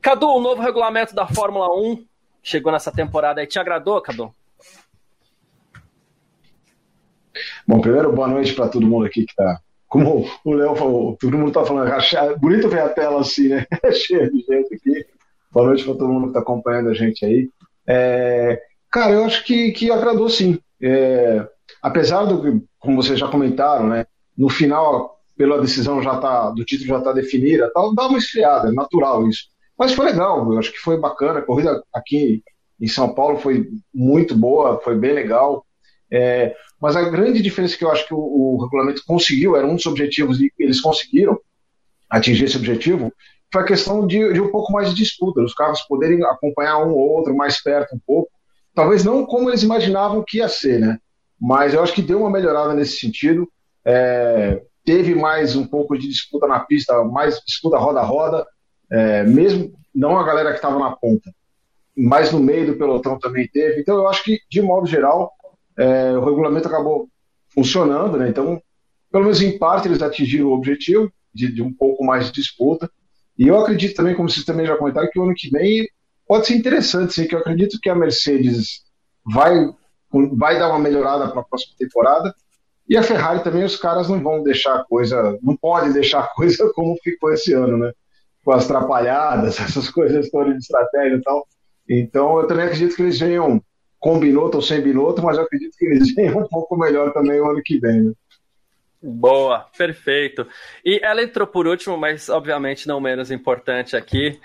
Cadu, 0.01 0.27
o 0.27 0.41
novo 0.41 0.61
regulamento 0.61 1.15
da 1.15 1.27
Fórmula 1.27 1.67
1 1.73 2.05
chegou 2.43 2.71
nessa 2.71 2.91
temporada 2.91 3.41
aí. 3.41 3.47
Te 3.47 3.59
agradou, 3.59 4.01
Cadu? 4.01 4.33
Bom, 7.67 7.79
primeiro, 7.79 8.11
boa 8.11 8.27
noite 8.27 8.53
para 8.53 8.67
todo 8.67 8.85
mundo 8.85 9.05
aqui 9.05 9.25
que 9.25 9.31
está. 9.31 9.59
Como 9.87 10.25
o 10.45 10.53
Léo 10.53 10.75
falou, 10.75 11.17
todo 11.19 11.37
mundo 11.37 11.49
está 11.49 11.65
falando, 11.65 12.39
bonito 12.39 12.69
ver 12.69 12.81
a 12.81 12.89
tela 12.89 13.19
assim, 13.19 13.49
né? 13.49 13.65
Cheia 13.91 14.29
de 14.29 14.39
gente 14.39 14.75
aqui. 14.75 15.05
Boa 15.51 15.67
noite 15.67 15.83
para 15.83 15.93
todo 15.93 16.07
mundo 16.07 16.23
que 16.23 16.29
está 16.29 16.39
acompanhando 16.39 16.89
a 16.89 16.93
gente 16.93 17.25
aí. 17.25 17.49
É, 17.85 18.61
cara, 18.89 19.13
eu 19.13 19.25
acho 19.25 19.43
que, 19.43 19.71
que 19.71 19.91
agradou 19.91 20.29
sim. 20.29 20.59
É, 20.81 21.45
apesar 21.81 22.25
do 22.25 22.63
como 22.79 23.01
vocês 23.01 23.19
já 23.19 23.27
comentaram, 23.27 23.87
né? 23.87 24.05
No 24.37 24.49
final, 24.49 25.19
pela 25.37 25.61
decisão 25.61 26.01
já 26.01 26.17
tá, 26.17 26.49
do 26.51 26.63
título 26.63 26.89
já 26.89 26.97
está 26.99 27.11
definida, 27.11 27.71
tal, 27.73 27.93
dá 27.93 28.07
uma 28.07 28.17
esfriada, 28.17 28.69
é 28.69 28.71
natural 28.71 29.27
isso. 29.27 29.45
Mas 29.77 29.93
foi 29.93 30.05
legal, 30.05 30.51
eu 30.51 30.59
acho 30.59 30.71
que 30.71 30.77
foi 30.77 30.97
bacana. 30.97 31.39
A 31.39 31.43
corrida 31.43 31.83
aqui 31.93 32.43
em 32.79 32.87
São 32.87 33.13
Paulo 33.13 33.37
foi 33.37 33.67
muito 33.93 34.35
boa, 34.35 34.79
foi 34.81 34.95
bem 34.95 35.13
legal. 35.13 35.65
É, 36.11 36.55
mas 36.79 36.95
a 36.95 37.09
grande 37.09 37.41
diferença 37.41 37.77
que 37.77 37.85
eu 37.85 37.91
acho 37.91 38.05
que 38.07 38.13
o, 38.13 38.17
o, 38.17 38.63
regulamento 38.63 39.03
conseguiu, 39.05 39.55
era 39.55 39.65
um 39.65 39.75
dos 39.75 39.85
objetivos 39.85 40.41
e 40.41 40.51
eles 40.59 40.81
conseguiram 40.81 41.39
atingir 42.09 42.45
esse 42.45 42.57
objetivo, 42.57 43.13
foi 43.51 43.61
a 43.61 43.65
questão 43.65 44.05
de, 44.05 44.33
de 44.33 44.41
um 44.41 44.51
pouco 44.51 44.71
mais 44.73 44.89
de 44.89 44.95
disputa, 44.95 45.41
os 45.41 45.53
carros 45.53 45.81
poderem 45.81 46.23
acompanhar 46.25 46.79
um 46.79 46.91
ou 46.91 47.17
outro 47.17 47.35
mais 47.35 47.61
perto 47.61 47.95
um 47.95 47.99
pouco. 48.05 48.29
Talvez 48.73 49.03
não 49.03 49.25
como 49.25 49.49
eles 49.49 49.63
imaginavam 49.63 50.23
que 50.25 50.37
ia 50.37 50.49
ser, 50.49 50.79
né? 50.79 50.97
Mas 51.41 51.73
eu 51.73 51.81
acho 51.81 51.93
que 51.93 52.03
deu 52.03 52.19
uma 52.19 52.29
melhorada 52.29 52.73
nesse 52.75 52.99
sentido. 52.99 53.49
É, 53.83 54.61
teve 54.85 55.15
mais 55.15 55.55
um 55.55 55.65
pouco 55.65 55.97
de 55.97 56.07
disputa 56.07 56.45
na 56.47 56.59
pista, 56.59 57.03
mais 57.03 57.39
disputa 57.45 57.77
roda 57.77 57.99
a 57.99 58.03
roda 58.03 58.45
é, 58.91 59.23
mesmo 59.23 59.73
não 59.95 60.19
a 60.19 60.23
galera 60.23 60.49
que 60.51 60.57
estava 60.57 60.77
na 60.77 60.91
ponta, 60.91 61.33
mas 61.97 62.31
no 62.31 62.39
meio 62.39 62.67
do 62.67 62.77
pelotão 62.77 63.17
também 63.17 63.47
teve. 63.47 63.79
Então 63.79 63.95
eu 63.95 64.07
acho 64.07 64.23
que, 64.23 64.39
de 64.49 64.61
modo 64.61 64.85
geral, 64.85 65.31
é, 65.77 66.11
o 66.11 66.25
regulamento 66.25 66.67
acabou 66.67 67.09
funcionando, 67.49 68.17
né? 68.17 68.29
Então, 68.29 68.61
pelo 69.09 69.23
menos 69.23 69.41
em 69.41 69.57
parte, 69.57 69.87
eles 69.87 70.01
atingiram 70.01 70.47
o 70.47 70.53
objetivo 70.53 71.11
de, 71.33 71.51
de 71.51 71.61
um 71.61 71.73
pouco 71.73 72.03
mais 72.03 72.25
de 72.25 72.33
disputa. 72.33 72.89
E 73.37 73.47
eu 73.47 73.57
acredito 73.59 73.95
também, 73.95 74.13
como 74.13 74.29
vocês 74.29 74.45
também 74.45 74.65
já 74.65 74.75
comentaram, 74.75 75.09
que 75.09 75.19
o 75.19 75.23
ano 75.23 75.33
que 75.35 75.49
vem 75.49 75.87
pode 76.27 76.47
ser 76.47 76.55
interessante, 76.55 77.13
sim, 77.13 77.27
que 77.27 77.35
eu 77.35 77.39
acredito 77.39 77.79
que 77.81 77.89
a 77.89 77.95
Mercedes 77.95 78.83
vai, 79.25 79.69
vai 80.35 80.59
dar 80.59 80.69
uma 80.69 80.79
melhorada 80.79 81.29
para 81.29 81.41
a 81.41 81.43
próxima 81.43 81.73
temporada. 81.77 82.33
E 82.87 82.97
a 82.97 83.03
Ferrari 83.03 83.43
também, 83.43 83.63
os 83.63 83.77
caras 83.77 84.09
não 84.09 84.21
vão 84.21 84.43
deixar 84.43 84.75
a 84.75 84.83
coisa, 84.83 85.37
não 85.41 85.55
podem 85.55 85.93
deixar 85.93 86.21
a 86.21 86.27
coisa 86.27 86.71
como 86.75 86.95
ficou 87.03 87.31
esse 87.31 87.53
ano, 87.53 87.77
né? 87.77 87.91
com 88.43 88.51
as 88.51 88.65
atrapalhadas, 88.65 89.59
essas 89.61 89.89
coisas 89.89 90.29
todas 90.29 90.53
de 90.53 90.59
estratégia 90.59 91.15
e 91.15 91.21
tal. 91.21 91.47
Então, 91.89 92.39
eu 92.39 92.47
também 92.47 92.65
acredito 92.65 92.95
que 92.95 93.01
eles 93.01 93.19
venham 93.19 93.61
com 93.99 94.19
Binotto 94.19 94.57
ou 94.57 94.63
sem 94.63 94.81
Binotto, 94.81 95.21
mas 95.21 95.37
eu 95.37 95.43
acredito 95.43 95.75
que 95.77 95.85
eles 95.85 96.13
venham 96.15 96.39
um 96.39 96.47
pouco 96.47 96.77
melhor 96.77 97.13
também 97.13 97.39
o 97.39 97.49
ano 97.49 97.61
que 97.63 97.79
vem. 97.79 98.01
Né? 98.01 98.13
Boa, 99.01 99.67
perfeito. 99.77 100.47
E 100.85 100.99
ela 101.03 101.23
entrou 101.23 101.47
por 101.47 101.67
último, 101.67 101.97
mas 101.97 102.29
obviamente 102.29 102.87
não 102.87 103.01
menos 103.01 103.31
importante 103.31 103.95
aqui. 103.95 104.39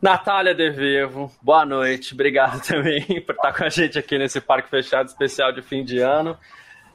Natália 0.00 0.54
De 0.54 0.70
Vivo, 0.70 1.30
boa 1.42 1.66
noite. 1.66 2.14
Obrigado 2.14 2.62
também 2.64 3.02
por 3.22 3.34
estar 3.34 3.52
com 3.52 3.64
a 3.64 3.68
gente 3.68 3.98
aqui 3.98 4.16
nesse 4.16 4.40
Parque 4.40 4.70
Fechado 4.70 5.06
especial 5.06 5.52
de 5.52 5.60
fim 5.60 5.84
de 5.84 5.98
ano. 5.98 6.38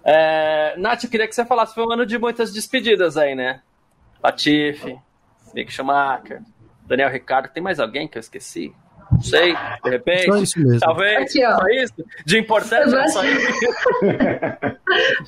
É, 0.06 0.74
Nath, 0.78 1.04
eu 1.04 1.10
queria 1.10 1.28
que 1.28 1.36
você 1.36 1.46
falasse, 1.46 1.76
foi 1.76 1.86
um 1.86 1.92
ano 1.92 2.06
de 2.06 2.18
muitas 2.18 2.54
despedidas 2.54 3.18
aí, 3.18 3.36
né? 3.36 3.62
Latifi, 4.24 4.98
Mick 5.54 5.72
Schumacher, 5.72 6.42
Daniel 6.88 7.10
Ricardo. 7.10 7.50
Tem 7.50 7.62
mais 7.62 7.80
alguém 7.80 8.08
que 8.08 8.18
eu 8.18 8.22
esqueci? 8.22 8.74
Não 9.12 9.22
sei, 9.22 9.54
de 9.84 9.90
repente. 9.90 10.26
Só 10.26 10.38
isso 10.38 10.60
mesmo. 10.60 10.80
Talvez. 10.80 11.30
Aqui, 11.30 11.46
ó. 11.46 11.58
Só 11.58 11.68
isso? 11.68 11.94
De 12.26 12.40
importante, 12.40 12.90
só 12.90 13.24
isso. 13.24 13.50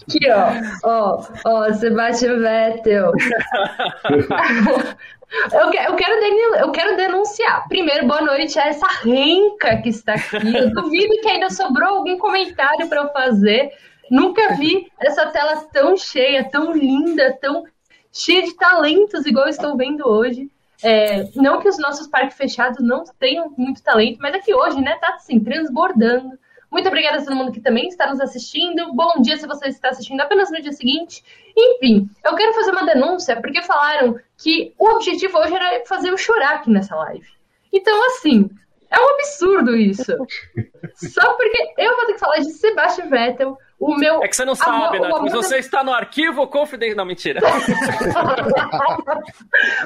Aqui, 0.08 0.32
ó. 0.32 0.50
Ó, 0.84 1.24
ó, 1.46 1.74
Sebastian 1.74 2.40
Vettel. 2.40 3.12
eu, 5.52 5.70
quero, 5.70 5.92
eu, 5.92 5.96
quero 5.96 6.56
eu 6.56 6.72
quero 6.72 6.98
denunciar. 6.98 7.68
Primeiro, 7.68 8.08
boa 8.08 8.22
noite 8.22 8.58
a 8.60 8.68
essa 8.68 8.88
renca 9.04 9.78
que 9.82 9.90
está 9.90 10.14
aqui. 10.14 10.56
Eu 10.56 10.72
duvido 10.72 11.22
que 11.22 11.28
ainda 11.28 11.50
sobrou 11.50 11.98
algum 11.98 12.18
comentário 12.18 12.88
para 12.88 13.02
eu 13.02 13.12
fazer. 13.12 13.72
Nunca 14.10 14.56
vi 14.56 14.92
essa 15.00 15.26
tela 15.28 15.58
tão 15.72 15.98
cheia, 15.98 16.44
tão 16.44 16.72
linda, 16.72 17.38
tão 17.42 17.64
cheia 18.12 18.44
de 18.44 18.56
talentos, 18.56 19.26
igual 19.26 19.48
estou 19.48 19.76
vendo 19.76 20.08
hoje. 20.08 20.50
É, 20.84 21.28
não 21.36 21.60
que 21.60 21.68
os 21.68 21.78
nossos 21.80 22.08
parques 22.08 22.38
fechados 22.38 22.86
não 22.86 23.04
tenham 23.18 23.52
muito 23.58 23.82
talento, 23.82 24.20
mas 24.22 24.36
é 24.36 24.40
que 24.40 24.54
hoje, 24.54 24.80
né, 24.82 24.96
tá 25.00 25.16
assim, 25.16 25.40
transbordando. 25.40 26.38
Muito 26.72 26.88
obrigada 26.88 27.18
a 27.18 27.24
todo 27.24 27.36
mundo 27.36 27.52
que 27.52 27.62
também 27.62 27.88
está 27.88 28.08
nos 28.08 28.20
assistindo. 28.20 28.94
Bom 28.94 29.22
dia 29.22 29.38
se 29.38 29.48
você 29.48 29.68
está 29.68 29.90
assistindo 29.90 30.20
apenas 30.22 30.52
no 30.52 30.62
dia 30.62 30.72
seguinte. 30.74 31.24
Enfim, 31.58 32.10
eu 32.24 32.36
quero 32.36 32.54
fazer 32.54 32.72
uma 32.72 32.86
denúncia, 32.86 33.40
porque 33.42 33.62
falaram 33.62 34.20
que 34.38 34.74
o 34.78 34.90
objetivo 34.92 35.38
hoje 35.38 35.54
era 35.54 35.86
fazer 35.86 36.10
eu 36.10 36.18
chorar 36.18 36.56
aqui 36.56 36.70
nessa 36.70 36.96
live. 36.96 37.28
Então, 37.72 38.06
assim, 38.08 38.50
é 38.90 39.00
um 39.00 39.10
absurdo 39.16 39.76
isso. 39.76 40.16
Só 40.96 41.34
porque 41.34 41.74
eu 41.78 41.96
vou 41.96 42.06
ter 42.06 42.14
que 42.14 42.20
falar 42.20 42.38
de 42.38 42.52
Sebastian 42.52 43.10
Vettel, 43.10 43.58
o 43.80 43.96
meu. 43.96 44.24
É 44.24 44.28
que 44.28 44.36
você 44.36 44.46
não 44.46 44.56
sabe, 44.56 45.00
né? 45.00 45.10
Mas 45.10 45.34
você 45.34 45.58
está 45.58 45.84
no 45.84 45.92
arquivo 45.92 46.48
confidencial. 46.48 46.98
Não, 46.98 47.06
mentira. 47.06 47.42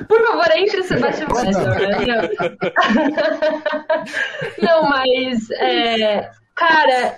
Por 0.08 0.26
favor, 0.28 0.52
entre 0.56 0.84
Sebastião 0.84 1.28
Vettel. 1.30 1.66
Né? 1.66 2.30
Não, 4.62 4.84
mas. 4.84 5.50
É, 5.52 6.30
cara, 6.60 7.18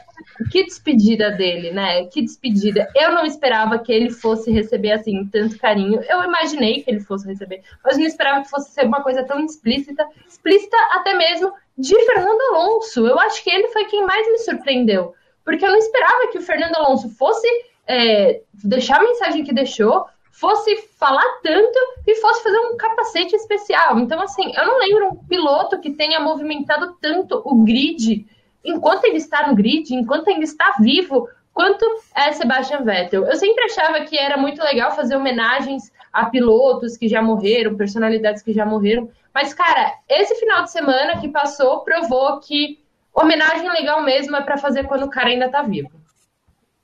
que 0.52 0.64
despedida 0.64 1.32
dele, 1.32 1.72
né? 1.72 2.06
Que 2.06 2.22
despedida. 2.22 2.88
Eu 2.96 3.12
não 3.12 3.26
esperava 3.26 3.80
que 3.80 3.92
ele 3.92 4.12
fosse 4.12 4.52
receber 4.52 4.92
assim 4.92 5.26
tanto 5.26 5.58
carinho. 5.58 6.00
Eu 6.08 6.24
imaginei 6.24 6.84
que 6.84 6.92
ele 6.92 7.00
fosse 7.00 7.28
receber, 7.28 7.64
mas 7.84 7.98
não 7.98 8.06
esperava 8.06 8.44
que 8.44 8.50
fosse 8.50 8.72
ser 8.72 8.86
uma 8.86 9.02
coisa 9.02 9.24
tão 9.24 9.44
explícita, 9.44 10.06
explícita 10.28 10.78
até 10.92 11.16
mesmo 11.16 11.52
de 11.76 12.00
Fernando 12.06 12.40
Alonso. 12.54 13.08
Eu 13.08 13.20
acho 13.20 13.44
que 13.44 13.50
ele 13.50 13.70
foi 13.70 13.86
quem 13.86 14.06
mais 14.06 14.32
me 14.32 14.38
surpreendeu, 14.38 15.16
porque 15.44 15.66
eu 15.66 15.72
não 15.72 15.80
esperava 15.80 16.28
que 16.32 16.38
o 16.38 16.44
Fernando 16.44 16.76
Alonso 16.76 17.10
fosse 17.10 17.48
é, 17.88 18.42
deixar 18.64 18.98
a 18.98 19.04
mensagem 19.04 19.44
que 19.44 19.54
deixou, 19.54 20.06
fosse 20.30 20.76
falar 21.00 21.26
tanto 21.42 21.80
e 22.06 22.16
fosse 22.18 22.44
fazer 22.44 22.60
um 22.60 22.78
capacete 22.78 23.36
especial. 23.36 23.98
Então, 23.98 24.22
assim, 24.22 24.54
eu 24.56 24.68
não 24.68 24.78
lembro 24.78 25.08
um 25.08 25.16
piloto 25.16 25.80
que 25.80 25.94
tenha 25.94 26.20
movimentado 26.20 26.96
tanto 27.02 27.42
o 27.44 27.64
grid 27.64 28.24
enquanto 28.64 29.06
ele 29.06 29.18
está 29.18 29.48
no 29.48 29.56
grid, 29.56 29.94
enquanto 29.94 30.28
ele 30.28 30.44
está 30.44 30.76
vivo, 30.80 31.28
quanto 31.54 31.86
é 32.16 32.32
Sebastian 32.32 32.84
Vettel. 32.84 33.26
Eu 33.26 33.36
sempre 33.36 33.64
achava 33.66 34.02
que 34.02 34.18
era 34.18 34.38
muito 34.38 34.62
legal 34.64 34.96
fazer 34.96 35.16
homenagens 35.16 35.92
a 36.12 36.26
pilotos 36.26 36.98
que 36.98 37.08
já 37.08 37.22
morreram, 37.22 37.76
personalidades 37.76 38.42
que 38.42 38.54
já 38.54 38.66
morreram, 38.66 39.10
mas 39.34 39.54
cara, 39.54 39.94
esse 40.10 40.36
final 40.36 40.64
de 40.64 40.72
semana 40.72 41.20
que 41.20 41.30
passou 41.30 41.82
provou 41.82 42.40
que 42.40 42.80
homenagem 43.14 43.70
legal 43.70 44.04
mesmo 44.04 44.36
é 44.36 44.42
para 44.42 44.58
fazer 44.58 44.86
quando 44.88 45.04
o 45.04 45.10
cara 45.10 45.30
ainda 45.30 45.50
tá 45.50 45.62
vivo. 45.62 45.92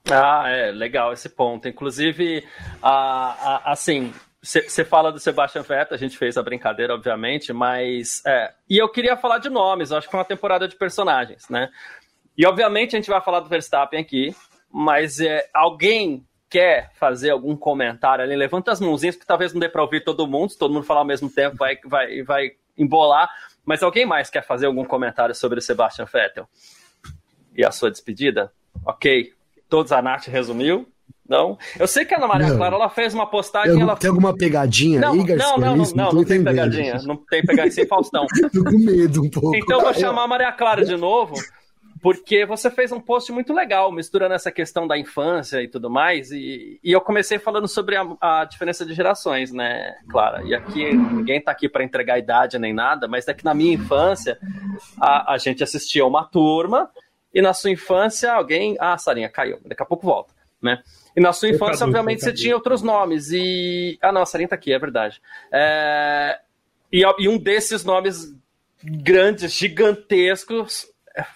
Ah, 0.10 0.46
é 0.48 0.72
legal 0.72 1.12
esse 1.12 1.28
ponto. 1.28 1.68
Inclusive, 1.68 2.46
a, 2.82 3.62
a, 3.66 3.72
assim, 3.72 4.13
você 4.41 4.86
fala 4.86 5.12
do 5.12 5.19
Sebastian 5.19 5.63
Vettel, 5.63 5.95
a 5.95 5.97
gente 5.97 6.17
fez 6.17 6.38
a 6.38 6.43
brincadeira, 6.43 6.93
obviamente, 6.93 7.52
mas. 7.52 8.21
É, 8.26 8.54
e 8.69 8.78
eu 8.78 8.88
queria 8.89 9.17
falar 9.17 9.39
de 9.39 9.50
nomes, 9.50 9.91
acho 9.91 10.08
que 10.08 10.12
foi 10.12 10.19
uma 10.19 10.26
temporada 10.26 10.67
de 10.67 10.76
personagens, 10.76 11.50
né? 11.50 11.69
E 12.38 12.45
obviamente 12.45 12.95
a 12.95 13.00
gente 13.00 13.10
vai 13.10 13.19
falar 13.19 13.39
do 13.39 13.50
Verstappen 13.50 14.00
aqui, 14.00 14.36
mas 14.71 15.19
é, 15.19 15.50
alguém 15.54 16.26
quer 16.50 16.91
fazer 16.93 17.32
algum 17.32 17.56
comentário 17.56 18.23
ali? 18.23 18.36
Levanta 18.36 18.71
as 18.71 18.80
mãozinhas, 18.80 19.15
porque 19.15 19.28
talvez 19.28 19.54
não 19.54 19.60
dê 19.60 19.67
para 19.67 19.82
ouvir 19.82 20.04
todo 20.04 20.28
mundo, 20.28 20.52
se 20.52 20.58
todo 20.58 20.73
mundo 20.73 20.86
falar 20.86 21.02
ao 21.02 21.06
mesmo 21.06 21.30
tempo 21.30 21.58
vai, 21.58 21.78
vai, 21.84 22.21
vai 22.23 22.52
embolar. 22.78 23.30
Mas 23.65 23.84
alguém 23.84 24.06
mais 24.06 24.30
quer 24.30 24.43
fazer 24.43 24.67
algum 24.67 24.86
comentário 24.86 25.36
sobre 25.36 25.60
o 25.60 25.62
Sebastian 25.62 26.06
Vettel? 26.06 26.47
E 27.56 27.65
a 27.65 27.71
sua 27.71 27.91
despedida? 27.91 28.52
Ok. 28.86 29.34
Todos 29.67 29.91
a 29.91 30.02
Nath 30.02 30.28
resumiu. 30.28 30.88
Não. 31.28 31.58
Eu 31.78 31.88
sei 31.88 32.06
que 32.06 32.13
a 32.13 32.18
Ana 32.18 32.28
Maria 32.28 32.48
não. 32.50 32.58
Clara 32.58 32.76
ela 32.76 32.90
fez 32.90 33.13
uma 33.13 33.28
postagem. 33.28 33.74
Tem, 33.74 33.82
ela... 33.82 33.96
tem 33.96 34.10
alguma 34.10 34.36
pegadinha 34.36 35.02
não, 35.02 35.13
aí, 35.13 35.24
Garcia? 35.24 35.48
Não, 35.52 35.58
não, 35.58 35.76
não, 35.76 35.92
não, 35.94 36.12
não 36.13 36.24
tem 36.24 36.44
pegadinha. 36.44 37.02
Não 37.04 37.18
tem 37.18 37.42
pegadinha 37.42 37.72
sem 37.72 37.88
Faustão. 37.88 38.26
Tô 38.54 38.63
com 38.63 38.78
medo 38.78 39.24
um 39.24 39.30
pouco. 39.30 39.56
Então 39.56 39.80
eu 39.80 39.84
vou 39.84 39.94
chamar 39.94 40.24
a 40.24 40.28
Maria 40.28 40.52
Clara 40.52 40.86
de 40.86 40.96
novo, 40.96 41.36
porque 42.02 42.46
você 42.46 42.72
fez 42.72 42.92
um 42.92 43.02
post 43.02 43.32
muito 43.32 43.54
legal, 43.54 43.92
misturando 43.92 44.34
essa 44.34 44.52
questão 44.52 44.88
da 44.88 44.98
infância 44.98 45.62
e 45.62 45.68
tudo 45.68 45.90
mais. 45.90 46.32
E, 46.32 46.80
e 46.82 46.92
eu 46.92 47.02
comecei 47.02 47.40
falando 47.40 47.68
sobre 47.68 47.98
a, 47.98 48.08
a, 48.22 48.46
diferença 48.46 48.86
de 48.86 48.94
gerações, 48.94 49.52
né, 49.52 49.96
Clara? 50.10 50.44
E 50.46 50.56
aqui 50.56 50.94
ninguém 50.94 51.42
tá 51.42 51.52
aqui 51.52 51.68
para 51.68 51.84
entregar 51.84 52.13
a 52.13 52.20
idade 52.20 52.58
nem 52.58 52.74
nada, 52.74 53.08
mas 53.08 53.28
é 53.28 53.34
que 53.34 53.44
na 53.44 53.54
minha 53.54 53.74
infância 53.74 54.38
a, 55.02 55.34
a 55.34 55.38
gente 55.38 55.63
assistia 55.63 56.06
uma 56.06 56.24
turma. 56.24 56.90
E 57.34 57.42
na 57.42 57.54
sua 57.54 57.70
infância, 57.70 58.32
alguém. 58.32 58.76
Ah, 58.80 58.98
Sarinha, 58.98 59.30
caiu. 59.30 59.60
Daqui 59.66 59.84
a 59.84 59.86
pouco 59.86 60.06
volta, 60.06 60.34
né? 60.62 60.82
E 61.17 61.19
na 61.19 61.34
sua 61.34 61.49
infância, 61.49 61.84
obviamente, 61.84 62.21
você 62.21 62.32
tinha 62.32 62.53
outros 62.53 62.84
nomes. 62.84 63.32
E. 63.32 63.97
Ah, 64.03 64.12
não, 64.12 64.21
a 64.21 64.25
Sarinha 64.27 64.49
tá 64.49 64.53
aqui, 64.53 64.71
é 64.71 64.77
verdade. 64.77 65.19
É... 65.51 66.39
E, 66.93 67.01
e 67.01 67.27
um 67.27 67.39
desses 67.39 67.84
nomes 67.84 68.36
grandes, 68.84 69.51
gigantescos, 69.51 70.86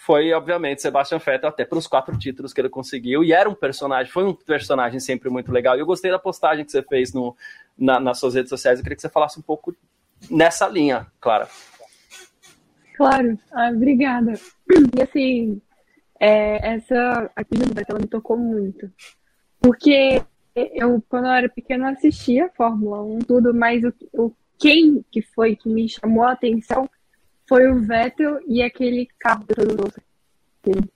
foi, 0.02 0.32
obviamente, 0.34 0.84
Sebastian 0.84 1.18
Vettel, 1.18 1.50
até 1.50 1.66
pelos 1.66 1.88
quatro 1.88 2.16
títulos 2.16 2.54
que 2.54 2.62
ele 2.62 2.70
conseguiu. 2.70 3.24
E 3.24 3.34
era 3.34 3.50
um 3.50 3.56
personagem, 3.56 4.12
foi 4.12 4.24
um 4.24 4.36
personagem 4.36 5.00
sempre 5.00 5.32
muito 5.32 5.52
legal. 5.52 5.76
E 5.76 5.80
eu 5.80 5.86
gostei 5.88 6.12
da 6.12 6.20
postagem 6.20 6.64
que 6.64 6.72
você 6.72 6.84
fez 6.84 7.12
no, 7.12 7.36
na, 7.76 8.00
nas 8.00 8.20
suas 8.20 8.36
redes 8.36 8.50
sociais. 8.50 8.78
Eu 8.78 8.84
queria 8.84 8.96
que 8.96 9.02
você 9.02 9.10
falasse 9.10 9.40
um 9.40 9.42
pouco 9.44 9.76
nessa 10.30 10.68
linha, 10.68 11.08
Clara. 11.20 11.50
Claro, 12.96 13.36
ah, 13.52 13.72
obrigada. 13.72 14.34
E 14.96 15.02
assim, 15.02 15.62
é, 16.20 16.76
essa 16.76 17.32
aqui 17.36 17.58
no 17.58 17.66
ela 17.90 18.00
me 18.00 18.08
tocou 18.08 18.38
muito. 18.38 18.88
Porque 19.62 20.22
eu, 20.56 21.02
quando 21.08 21.26
eu 21.26 21.32
era 21.32 21.48
pequena, 21.48 21.92
assistia 21.92 22.50
Fórmula 22.58 23.04
1, 23.04 23.20
tudo, 23.20 23.54
mas 23.54 23.84
o, 23.84 23.94
o 24.14 24.34
quem 24.60 25.06
que 25.12 25.22
foi 25.22 25.56
que 25.56 25.70
me 25.70 25.88
chamou 25.88 26.24
a 26.24 26.32
atenção 26.32 26.90
foi 27.48 27.68
o 27.68 27.80
Vettel 27.80 28.40
e 28.48 28.62
aquele 28.64 29.08
carro 29.20 29.46
todo 29.46 29.94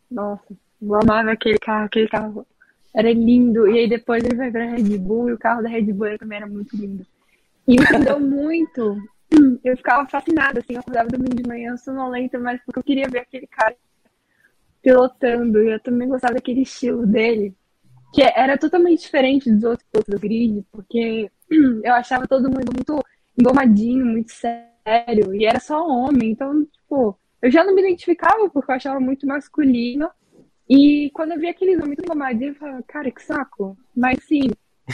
Nossa, 0.09 0.53
eu 0.81 0.95
amava 0.95 1.31
aquele 1.31 1.59
carro, 1.59 1.85
aquele 1.85 2.07
carro 2.07 2.45
era 2.93 3.11
lindo. 3.11 3.67
E 3.67 3.79
aí 3.79 3.89
depois 3.89 4.23
ele 4.23 4.35
vai 4.35 4.49
pra 4.49 4.65
Red 4.65 4.97
Bull 4.97 5.29
e 5.29 5.33
o 5.33 5.37
carro 5.37 5.61
da 5.61 5.69
Red 5.69 5.93
Bull 5.93 6.17
também 6.17 6.37
era 6.37 6.47
muito 6.47 6.75
lindo. 6.75 7.05
E 7.67 7.75
me 7.79 8.05
deu 8.05 8.19
muito. 8.21 8.97
Eu 9.63 9.75
ficava 9.75 10.07
fascinada, 10.07 10.59
assim, 10.59 10.73
eu 10.73 10.79
acordava 10.79 11.09
domingo 11.09 11.35
de 11.35 11.47
manhã 11.47 11.75
sonolenta, 11.77 12.39
mas 12.39 12.61
porque 12.63 12.79
eu 12.79 12.83
queria 12.83 13.07
ver 13.09 13.19
aquele 13.19 13.47
cara 13.47 13.75
pilotando. 14.81 15.61
E 15.61 15.71
eu 15.71 15.79
também 15.79 16.07
gostava 16.07 16.35
daquele 16.35 16.61
estilo 16.61 17.05
dele 17.05 17.53
que 18.13 18.21
era 18.21 18.57
totalmente 18.57 19.01
diferente 19.01 19.51
dos 19.51 19.63
outros 19.63 20.05
do 20.07 20.19
grid, 20.19 20.65
porque 20.71 21.29
eu 21.83 21.93
achava 21.93 22.27
todo 22.27 22.49
mundo 22.49 22.71
muito 22.73 23.03
engomadinho, 23.37 24.05
muito 24.05 24.31
sério, 24.31 25.35
e 25.35 25.45
era 25.45 25.59
só 25.59 25.85
homem, 25.85 26.31
então, 26.31 26.65
tipo, 26.65 27.17
eu 27.41 27.51
já 27.51 27.63
não 27.63 27.75
me 27.75 27.81
identificava 27.81 28.49
porque 28.49 28.71
eu 28.71 28.75
achava 28.75 28.99
muito 28.99 29.27
masculino, 29.27 30.09
e 30.69 31.11
quando 31.13 31.33
eu 31.33 31.39
vi 31.39 31.47
aqueles 31.47 31.79
homens 31.79 31.99
engomadinhos, 31.99 32.55
eu 32.55 32.59
falava, 32.59 32.83
cara, 32.87 33.11
que 33.11 33.21
saco. 33.21 33.77
Mas 33.95 34.23
sim, 34.25 34.49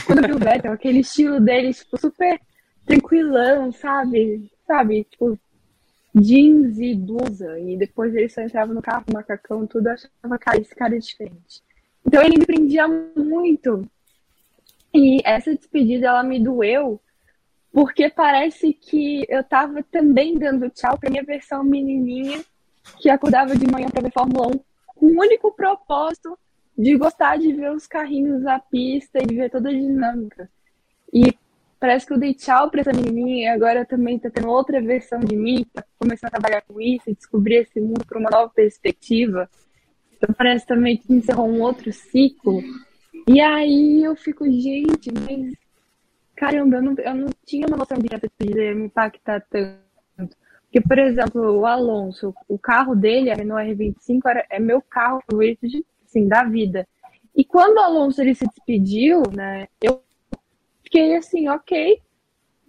quando 0.06 0.22
eu 0.22 0.28
vi 0.28 0.34
o 0.34 0.38
Vettel, 0.38 0.72
aquele 0.72 1.00
estilo 1.00 1.40
dele, 1.40 1.72
tipo, 1.72 1.98
super 1.98 2.38
tranquilão, 2.84 3.72
sabe? 3.72 4.50
Sabe, 4.66 5.04
tipo, 5.04 5.38
jeans 6.14 6.78
e 6.78 6.94
blusa, 6.94 7.58
e 7.58 7.76
depois 7.76 8.14
ele 8.14 8.28
só 8.28 8.42
entrava 8.42 8.74
no 8.74 8.82
carro, 8.82 9.04
macacão, 9.12 9.66
tudo, 9.66 9.88
eu 9.88 9.92
achava, 9.94 10.38
cara, 10.38 10.60
esse 10.60 10.74
cara 10.74 10.94
é 10.94 10.98
diferente. 10.98 11.62
Então 12.06 12.22
ele 12.22 12.38
me 12.38 12.46
prendia 12.46 12.86
muito. 12.88 13.88
E 14.94 15.20
essa 15.24 15.54
despedida 15.54 16.08
ela 16.08 16.22
me 16.22 16.38
doeu 16.38 17.00
porque 17.72 18.10
parece 18.10 18.74
que 18.74 19.24
eu 19.28 19.42
tava 19.42 19.82
também 19.84 20.38
dando 20.38 20.68
tchau 20.68 20.98
pra 20.98 21.10
minha 21.10 21.24
versão 21.24 21.64
menininha 21.64 22.44
que 22.98 23.08
acordava 23.08 23.56
de 23.56 23.66
manhã 23.66 23.88
para 23.88 24.02
ver 24.02 24.12
Fórmula 24.12 24.48
1 24.48 24.50
com 24.94 25.06
o 25.06 25.20
único 25.20 25.52
propósito 25.52 26.38
de 26.76 26.96
gostar 26.96 27.38
de 27.38 27.52
ver 27.52 27.72
os 27.72 27.86
carrinhos 27.86 28.42
na 28.42 28.58
pista 28.58 29.18
e 29.22 29.26
de 29.26 29.34
ver 29.34 29.50
toda 29.50 29.70
a 29.70 29.72
dinâmica. 29.72 30.50
E 31.12 31.32
parece 31.80 32.06
que 32.06 32.12
eu 32.12 32.18
dei 32.18 32.34
tchau 32.34 32.70
para 32.70 32.82
essa 32.82 32.92
menininha 32.92 33.44
e 33.44 33.46
agora 33.48 33.86
também 33.86 34.18
tá 34.18 34.30
tendo 34.30 34.48
outra 34.48 34.80
versão 34.80 35.20
de 35.20 35.36
mim, 35.36 35.64
tá 35.72 35.82
começando 35.98 36.28
a 36.28 36.38
trabalhar 36.38 36.62
com 36.62 36.80
isso 36.80 37.08
e 37.08 37.14
descobrir 37.14 37.56
esse 37.56 37.80
mundo 37.80 38.04
por 38.06 38.18
uma 38.18 38.30
nova 38.30 38.50
perspectiva. 38.50 39.48
Então 40.22 40.32
parece 40.38 40.64
também 40.64 40.96
que 40.96 41.12
encerrou 41.12 41.48
um 41.48 41.60
outro 41.60 41.92
ciclo. 41.92 42.62
E 43.26 43.40
aí 43.40 44.04
eu 44.04 44.14
fico, 44.14 44.44
gente, 44.44 45.10
mas 45.12 45.52
caramba, 46.36 46.76
eu 46.76 46.82
não, 46.82 46.94
eu 46.96 47.14
não 47.14 47.28
tinha 47.44 47.66
uma 47.66 47.76
noção 47.76 47.98
de 47.98 48.08
que 48.08 48.14
essa 48.14 48.28
despedida 48.28 48.62
ia 48.62 48.74
me 48.74 48.84
impactar 48.84 49.44
tanto. 49.50 50.36
Porque, 50.62 50.80
por 50.80 50.98
exemplo, 50.98 51.58
o 51.58 51.66
Alonso, 51.66 52.32
o 52.48 52.56
carro 52.56 52.94
dele, 52.94 53.30
a 53.30 53.34
Renault 53.34 53.68
R25, 53.68 54.20
era, 54.24 54.46
é 54.48 54.60
meu 54.60 54.80
carro 54.80 55.22
favorito 55.28 55.68
de, 55.68 55.84
assim, 56.04 56.28
da 56.28 56.44
vida. 56.44 56.86
E 57.34 57.44
quando 57.44 57.78
o 57.78 57.80
Alonso 57.80 58.20
ele 58.22 58.34
se 58.34 58.46
despediu, 58.46 59.22
né, 59.32 59.66
eu 59.80 60.02
fiquei 60.84 61.16
assim, 61.16 61.48
ok, 61.48 62.00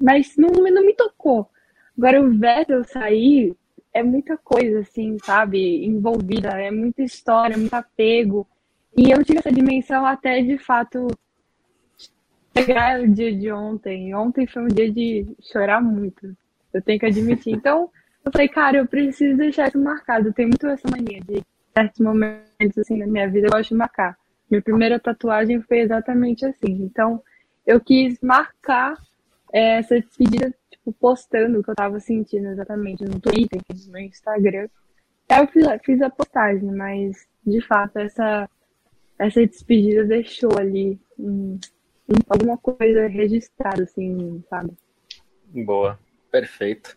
mas 0.01 0.35
não, 0.37 0.49
não 0.49 0.85
me 0.85 0.93
tocou. 0.93 1.49
Agora 1.97 2.21
o 2.21 2.31
Vettel 2.31 2.83
sair, 2.83 3.55
é 3.93 4.01
muita 4.01 4.37
coisa, 4.37 4.79
assim, 4.79 5.17
sabe, 5.23 5.85
envolvida, 5.85 6.49
é 6.49 6.71
muita 6.71 7.03
história, 7.03 7.57
muito 7.57 7.73
apego. 7.73 8.47
E 8.97 9.11
eu 9.11 9.23
tive 9.23 9.39
essa 9.39 9.51
dimensão 9.51 10.05
até 10.05 10.41
de 10.41 10.57
fato 10.57 11.07
pegar 12.53 13.01
o 13.01 13.07
dia 13.07 13.35
de 13.35 13.51
ontem. 13.51 14.13
Ontem 14.15 14.47
foi 14.47 14.63
um 14.63 14.67
dia 14.67 14.91
de 14.91 15.25
chorar 15.41 15.81
muito. 15.81 16.35
Eu 16.73 16.81
tenho 16.81 16.99
que 16.99 17.05
admitir. 17.05 17.53
Então, 17.53 17.89
eu 18.23 18.31
falei, 18.31 18.47
cara, 18.47 18.77
eu 18.77 18.87
preciso 18.87 19.37
deixar 19.37 19.67
isso 19.67 19.79
marcado. 19.79 20.29
Eu 20.29 20.33
tenho 20.33 20.49
muito 20.49 20.65
essa 20.67 20.89
mania 20.89 21.19
de 21.21 21.43
certos 21.73 21.99
momentos 21.99 22.77
assim 22.77 22.97
na 22.97 23.07
minha 23.07 23.27
vida, 23.29 23.47
eu 23.47 23.51
gosto 23.51 23.69
de 23.69 23.75
marcar. 23.75 24.17
Minha 24.49 24.61
primeira 24.61 24.99
tatuagem 24.99 25.61
foi 25.61 25.79
exatamente 25.79 26.45
assim. 26.45 26.83
Então, 26.83 27.21
eu 27.65 27.79
quis 27.79 28.19
marcar 28.21 28.95
é, 29.51 29.79
essa 29.79 29.99
despedida 29.99 30.53
tipo, 30.83 30.93
postando 30.93 31.59
o 31.59 31.63
que 31.63 31.71
eu 31.71 31.75
tava 31.75 31.99
sentindo 31.99 32.47
exatamente 32.49 33.03
no 33.05 33.19
Twitter, 33.19 33.61
no 33.87 33.99
Instagram. 33.99 34.67
Eu 35.29 35.47
fiz, 35.47 35.65
fiz 35.83 36.01
a 36.01 36.09
postagem, 36.09 36.71
mas 36.71 37.25
de 37.45 37.61
fato 37.61 37.97
essa, 37.97 38.49
essa 39.17 39.45
despedida 39.45 40.03
deixou 40.03 40.51
ali 40.57 40.99
um, 41.17 41.57
um, 42.09 42.19
alguma 42.29 42.57
coisa 42.57 43.07
registrada, 43.07 43.83
assim, 43.83 44.43
sabe? 44.49 44.71
Boa, 45.65 45.97
perfeito. 46.31 46.95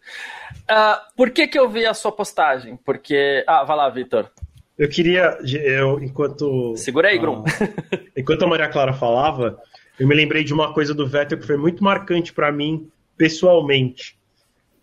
Uh, 0.63 1.15
por 1.17 1.31
que 1.31 1.47
que 1.47 1.59
eu 1.59 1.69
vi 1.69 1.87
a 1.87 1.95
sua 1.95 2.11
postagem? 2.11 2.77
Porque... 2.77 3.45
Ah, 3.47 3.65
vai 3.65 3.77
lá, 3.77 3.89
Vitor. 3.89 4.31
Eu 4.79 4.89
queria, 4.91 5.39
eu, 5.43 6.03
enquanto. 6.03 6.77
Segura 6.77 7.09
aí, 7.09 7.19
Grum. 7.19 7.45
Enquanto 8.15 8.43
a 8.43 8.47
Maria 8.47 8.69
Clara 8.69 8.93
falava, 8.93 9.59
eu 9.99 10.07
me 10.07 10.15
lembrei 10.15 10.45
de 10.45 10.53
uma 10.53 10.75
coisa 10.75 10.93
do 10.93 11.09
Vettel 11.09 11.39
que 11.39 11.47
foi 11.47 11.57
muito 11.57 11.83
marcante 11.83 12.31
para 12.31 12.53
mim, 12.53 12.91
pessoalmente. 13.17 14.19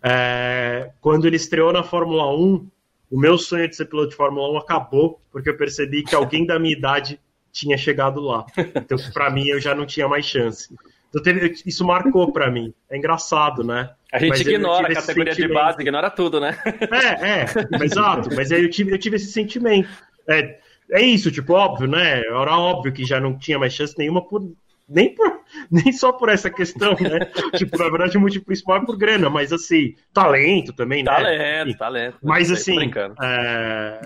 É, 0.02 0.90
quando 1.00 1.26
ele 1.26 1.36
estreou 1.36 1.72
na 1.72 1.82
Fórmula 1.82 2.34
1, 2.36 2.68
o 3.10 3.18
meu 3.18 3.38
sonho 3.38 3.68
de 3.68 3.76
ser 3.76 3.86
piloto 3.86 4.10
de 4.10 4.16
Fórmula 4.16 4.50
1 4.52 4.58
acabou, 4.58 5.20
porque 5.30 5.48
eu 5.48 5.56
percebi 5.56 6.02
que 6.02 6.14
alguém 6.14 6.44
da 6.44 6.58
minha 6.58 6.76
idade 6.76 7.20
tinha 7.52 7.78
chegado 7.78 8.20
lá. 8.20 8.44
Então, 8.76 8.98
para 9.12 9.30
mim, 9.30 9.46
eu 9.48 9.60
já 9.60 9.74
não 9.74 9.86
tinha 9.86 10.08
mais 10.08 10.26
chance. 10.26 10.74
Então, 11.08 11.22
teve, 11.22 11.54
isso 11.64 11.84
marcou 11.84 12.32
para 12.32 12.50
mim. 12.50 12.74
É 12.90 12.96
engraçado, 12.96 13.62
né? 13.62 13.90
A 14.12 14.18
gente 14.18 14.30
mas 14.30 14.40
ignora 14.40 14.88
a 14.88 14.94
categoria 14.94 15.34
de 15.34 15.48
base, 15.48 15.80
ignora 15.80 16.10
tudo, 16.10 16.40
né? 16.40 16.58
É, 16.90 17.42
é, 17.42 17.84
exato. 17.84 18.34
Mas 18.34 18.50
aí 18.50 18.62
eu 18.62 18.70
tive, 18.70 18.92
eu 18.92 18.98
tive 18.98 19.16
esse 19.16 19.30
sentimento. 19.30 19.88
É, 20.28 20.58
é 20.90 21.02
isso, 21.02 21.30
tipo, 21.30 21.52
óbvio, 21.52 21.86
né? 21.86 22.20
Era 22.20 22.58
óbvio 22.58 22.92
que 22.92 23.04
já 23.04 23.20
não 23.20 23.38
tinha 23.38 23.58
mais 23.58 23.72
chance 23.72 23.94
nenhuma 23.96 24.26
por. 24.26 24.42
Nem, 24.88 25.14
por, 25.14 25.40
nem 25.70 25.92
só 25.92 26.12
por 26.12 26.28
essa 26.28 26.50
questão, 26.50 26.92
né? 26.92 27.20
tipo, 27.56 27.76
na 27.78 27.88
verdade, 27.88 28.16
o 28.16 28.20
motivo 28.20 28.44
principal 28.44 28.78
é 28.78 28.84
por 28.84 28.96
grana, 28.96 29.30
mas 29.30 29.52
assim, 29.52 29.94
talento 30.12 30.72
também, 30.72 31.02
né? 31.02 31.10
Talento, 31.10 31.78
talento. 31.78 32.18
Mas 32.22 32.50
assim, 32.50 32.90
é... 33.22 34.00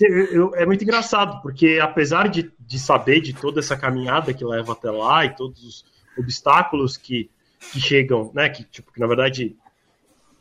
é 0.56 0.66
muito 0.66 0.84
engraçado, 0.84 1.42
porque 1.42 1.78
apesar 1.82 2.28
de, 2.28 2.50
de 2.58 2.78
saber 2.78 3.20
de 3.20 3.32
toda 3.34 3.60
essa 3.60 3.76
caminhada 3.76 4.32
que 4.32 4.44
leva 4.44 4.72
até 4.72 4.90
lá 4.90 5.24
e 5.24 5.34
todos 5.34 5.62
os 5.62 5.84
obstáculos 6.16 6.96
que, 6.96 7.30
que 7.72 7.80
chegam, 7.80 8.30
né, 8.34 8.48
que, 8.48 8.64
tipo, 8.64 8.92
que 8.92 9.00
na 9.00 9.06
verdade 9.06 9.56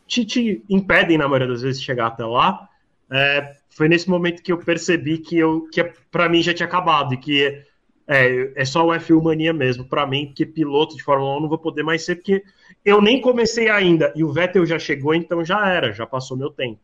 te, 0.08 0.26
te 0.26 0.63
impedem, 0.70 1.18
na 1.18 1.28
maioria 1.28 1.48
das 1.48 1.62
vezes, 1.62 1.80
de 1.80 1.86
chegar 1.86 2.08
até 2.08 2.26
lá, 2.26 2.68
é, 3.12 3.56
foi 3.70 3.88
nesse 3.88 4.10
momento 4.10 4.42
que 4.42 4.52
eu 4.52 4.58
percebi 4.58 5.18
que, 5.18 5.38
eu, 5.38 5.68
que 5.72 5.84
para 6.12 6.30
mim 6.30 6.42
já 6.42 6.54
tinha 6.54 6.68
acabado 6.68 7.13
e 7.13 7.18
que 7.18 7.63
é, 8.08 8.54
é 8.56 8.65
só 8.65 8.86
o 8.86 8.89
F1 8.91 9.22
mania 9.22 9.54
mesmo. 9.54 9.86
Para 9.86 10.08
mim, 10.08 10.32
que 10.34 10.46
piloto 10.46 10.96
de 10.96 11.04
Fórmula 11.04 11.38
1 11.38 11.41
não 11.41 11.50
vou 11.50 11.58
poder 11.58 11.84
mais 11.84 12.06
ser, 12.06 12.15
porque 12.15 12.43
eu 12.84 13.02
nem 13.02 13.20
comecei 13.20 13.70
ainda 13.70 14.13
e 14.15 14.24
o 14.24 14.32
Vettel 14.32 14.65
já 14.65 14.80
chegou, 14.80 15.13
então 15.13 15.43
já 15.43 15.67
era, 15.70 15.91
já 15.91 16.06
passou 16.06 16.38
meu 16.38 16.50
tempo. 16.50 16.80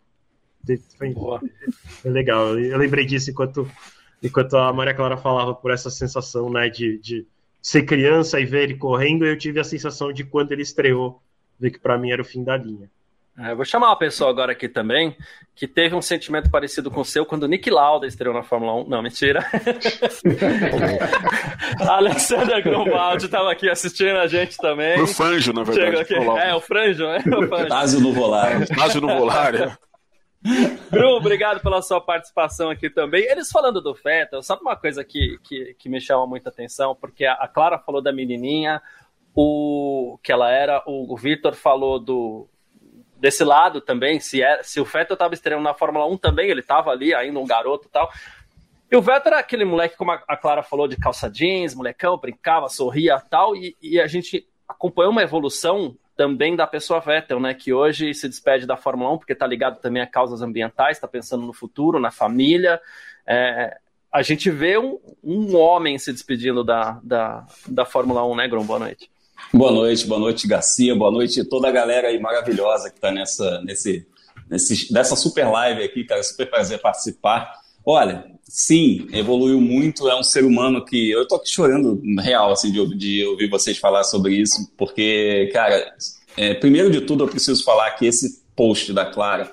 Foi, 0.97 1.13
foi 2.01 2.11
legal. 2.11 2.59
Eu 2.59 2.77
lembrei 2.77 3.05
disso 3.05 3.31
enquanto, 3.31 3.69
enquanto 4.21 4.57
a 4.57 4.71
Maria 4.73 4.93
Clara 4.93 5.17
falava 5.17 5.53
por 5.53 5.71
essa 5.71 5.89
sensação 5.89 6.49
né, 6.49 6.69
de, 6.69 6.97
de 6.99 7.25
ser 7.61 7.83
criança 7.83 8.39
e 8.39 8.45
ver 8.45 8.63
ele 8.63 8.75
correndo. 8.75 9.25
Eu 9.25 9.37
tive 9.37 9.59
a 9.59 9.63
sensação 9.63 10.11
de 10.11 10.23
quando 10.23 10.51
ele 10.51 10.61
estreou, 10.61 11.21
ver 11.59 11.71
que 11.71 11.79
para 11.79 11.97
mim 11.97 12.11
era 12.11 12.21
o 12.21 12.25
fim 12.25 12.43
da 12.43 12.57
linha. 12.57 12.89
É, 13.37 13.51
eu 13.51 13.55
vou 13.55 13.65
chamar 13.65 13.87
uma 13.87 13.97
pessoa 13.97 14.29
agora 14.29 14.51
aqui 14.51 14.69
também 14.69 15.17
que 15.55 15.67
teve 15.67 15.95
um 15.95 16.01
sentimento 16.01 16.51
parecido 16.51 16.91
com 16.91 17.01
o 17.01 17.05
seu 17.05 17.25
quando 17.25 17.43
o 17.43 17.47
Nick 17.47 17.69
Lauda 17.69 18.05
estreou 18.05 18.33
na 18.33 18.43
Fórmula 18.43 18.83
1. 18.83 18.89
Não, 18.89 19.01
mentira. 19.01 19.43
a 21.81 21.95
Alessandra 21.95 22.61
Grombaldi 22.61 23.25
estava 23.25 23.51
aqui 23.51 23.69
assistindo 23.69 24.17
a 24.17 24.27
gente 24.27 24.55
também. 24.57 25.01
O 25.01 25.07
Franjo, 25.07 25.51
na 25.51 25.63
verdade. 25.63 26.13
É, 26.41 26.53
o 26.53 26.61
Franjo, 26.61 27.05
é. 27.05 27.23
Tásio 27.67 28.01
no 28.01 28.13
Volar. 28.13 28.67
Tásio 28.67 29.01
no 29.01 29.07
Volar, 29.07 29.55
é. 29.55 29.75
Bruno, 30.91 31.15
obrigado 31.15 31.61
pela 31.61 31.81
sua 31.81 32.01
participação 32.01 32.69
aqui 32.69 32.89
também. 32.89 33.23
Eles 33.23 33.49
falando 33.49 33.81
do 33.81 33.93
Vettel, 33.93 34.43
sabe 34.43 34.61
uma 34.61 34.75
coisa 34.75 35.03
que, 35.03 35.39
que, 35.43 35.73
que 35.79 35.89
me 35.89 36.01
chama 36.01 36.27
muita 36.27 36.49
atenção? 36.49 36.93
Porque 36.93 37.25
a, 37.25 37.47
Clara 37.47 37.79
falou 37.79 38.01
da 38.01 38.11
menininha, 38.11 38.81
o 39.33 40.19
que 40.21 40.31
ela 40.31 40.51
era, 40.51 40.83
o, 40.85 41.13
o 41.13 41.17
Victor 41.17 41.55
falou 41.55 41.97
do 41.97 42.47
desse 43.23 43.41
lado 43.41 43.79
também, 43.79 44.19
se, 44.19 44.43
é, 44.43 44.61
se 44.63 44.81
o 44.81 44.83
Vettel 44.83 45.13
estava 45.13 45.33
estreando 45.33 45.63
na 45.63 45.73
Fórmula 45.73 46.05
1 46.07 46.17
também, 46.17 46.49
ele 46.49 46.59
estava 46.59 46.91
ali 46.91 47.15
ainda 47.15 47.39
um 47.39 47.47
garoto 47.47 47.87
e 47.87 47.89
tal. 47.89 48.11
E 48.91 48.97
o 48.97 49.01
Vettel 49.01 49.31
era 49.31 49.39
aquele 49.39 49.63
moleque, 49.63 49.95
como 49.95 50.11
a 50.11 50.35
Clara 50.35 50.61
falou, 50.61 50.89
de 50.89 50.97
calça 50.97 51.29
jeans, 51.29 51.73
molecão, 51.73 52.17
brincava, 52.17 52.67
sorria 52.67 53.17
tal, 53.21 53.55
e, 53.55 53.77
e 53.81 53.97
a 53.97 54.07
gente 54.07 54.45
acompanhou 54.67 55.09
uma 55.09 55.23
evolução 55.23 55.97
também 56.17 56.53
da 56.53 56.67
pessoa 56.67 56.99
Vettel, 56.99 57.39
né, 57.39 57.53
que 57.53 57.71
hoje 57.71 58.13
se 58.13 58.27
despede 58.27 58.67
da 58.67 58.75
Fórmula 58.75 59.13
1 59.13 59.19
porque 59.19 59.31
está 59.31 59.47
ligado 59.47 59.79
também 59.79 60.03
a 60.03 60.07
causas 60.07 60.41
ambientais, 60.41 60.97
está 60.97 61.07
pensando 61.07 61.45
no 61.45 61.53
futuro, 61.53 62.01
na 62.01 62.11
família. 62.11 62.81
É, 63.25 63.77
a 64.11 64.21
gente 64.21 64.51
vê 64.51 64.77
um, 64.77 64.99
um, 65.23 65.55
homem 65.55 65.97
se 65.97 66.11
despedindo 66.11 66.61
da, 66.61 66.99
da, 67.01 67.47
da 67.69 67.85
Fórmula 67.85 68.27
1, 68.27 68.35
né, 68.35 68.47
Grom? 68.49 68.65
Boa 68.65 68.79
noite. 68.79 69.12
Boa 69.51 69.71
noite, 69.71 70.07
boa 70.07 70.19
noite, 70.19 70.47
Garcia, 70.47 70.95
boa 70.95 71.11
noite 71.11 71.43
toda 71.43 71.67
a 71.67 71.71
galera 71.71 72.07
aí 72.07 72.19
maravilhosa 72.19 72.89
que 72.89 72.97
está 72.97 73.11
nessa, 73.11 73.61
nesse, 73.61 74.05
nesse, 74.49 74.91
dessa 74.91 75.15
super 75.15 75.45
live 75.49 75.83
aqui, 75.83 76.03
cara, 76.03 76.23
super 76.23 76.49
prazer 76.49 76.79
participar. 76.79 77.51
Olha, 77.85 78.25
sim, 78.43 79.07
evoluiu 79.11 79.59
muito, 79.59 80.07
é 80.07 80.17
um 80.17 80.23
ser 80.23 80.45
humano 80.45 80.85
que. 80.85 81.11
Eu 81.11 81.27
tô 81.27 81.35
aqui 81.35 81.49
chorando 81.49 82.01
real, 82.19 82.51
assim, 82.51 82.71
de, 82.71 82.95
de 82.95 83.25
ouvir 83.25 83.49
vocês 83.49 83.77
falar 83.77 84.03
sobre 84.03 84.35
isso, 84.35 84.71
porque, 84.77 85.49
cara, 85.51 85.93
é, 86.37 86.53
primeiro 86.53 86.89
de 86.89 87.01
tudo 87.01 87.23
eu 87.23 87.27
preciso 87.27 87.63
falar 87.63 87.91
que 87.91 88.05
esse 88.05 88.41
post 88.55 88.93
da 88.93 89.05
Clara 89.05 89.51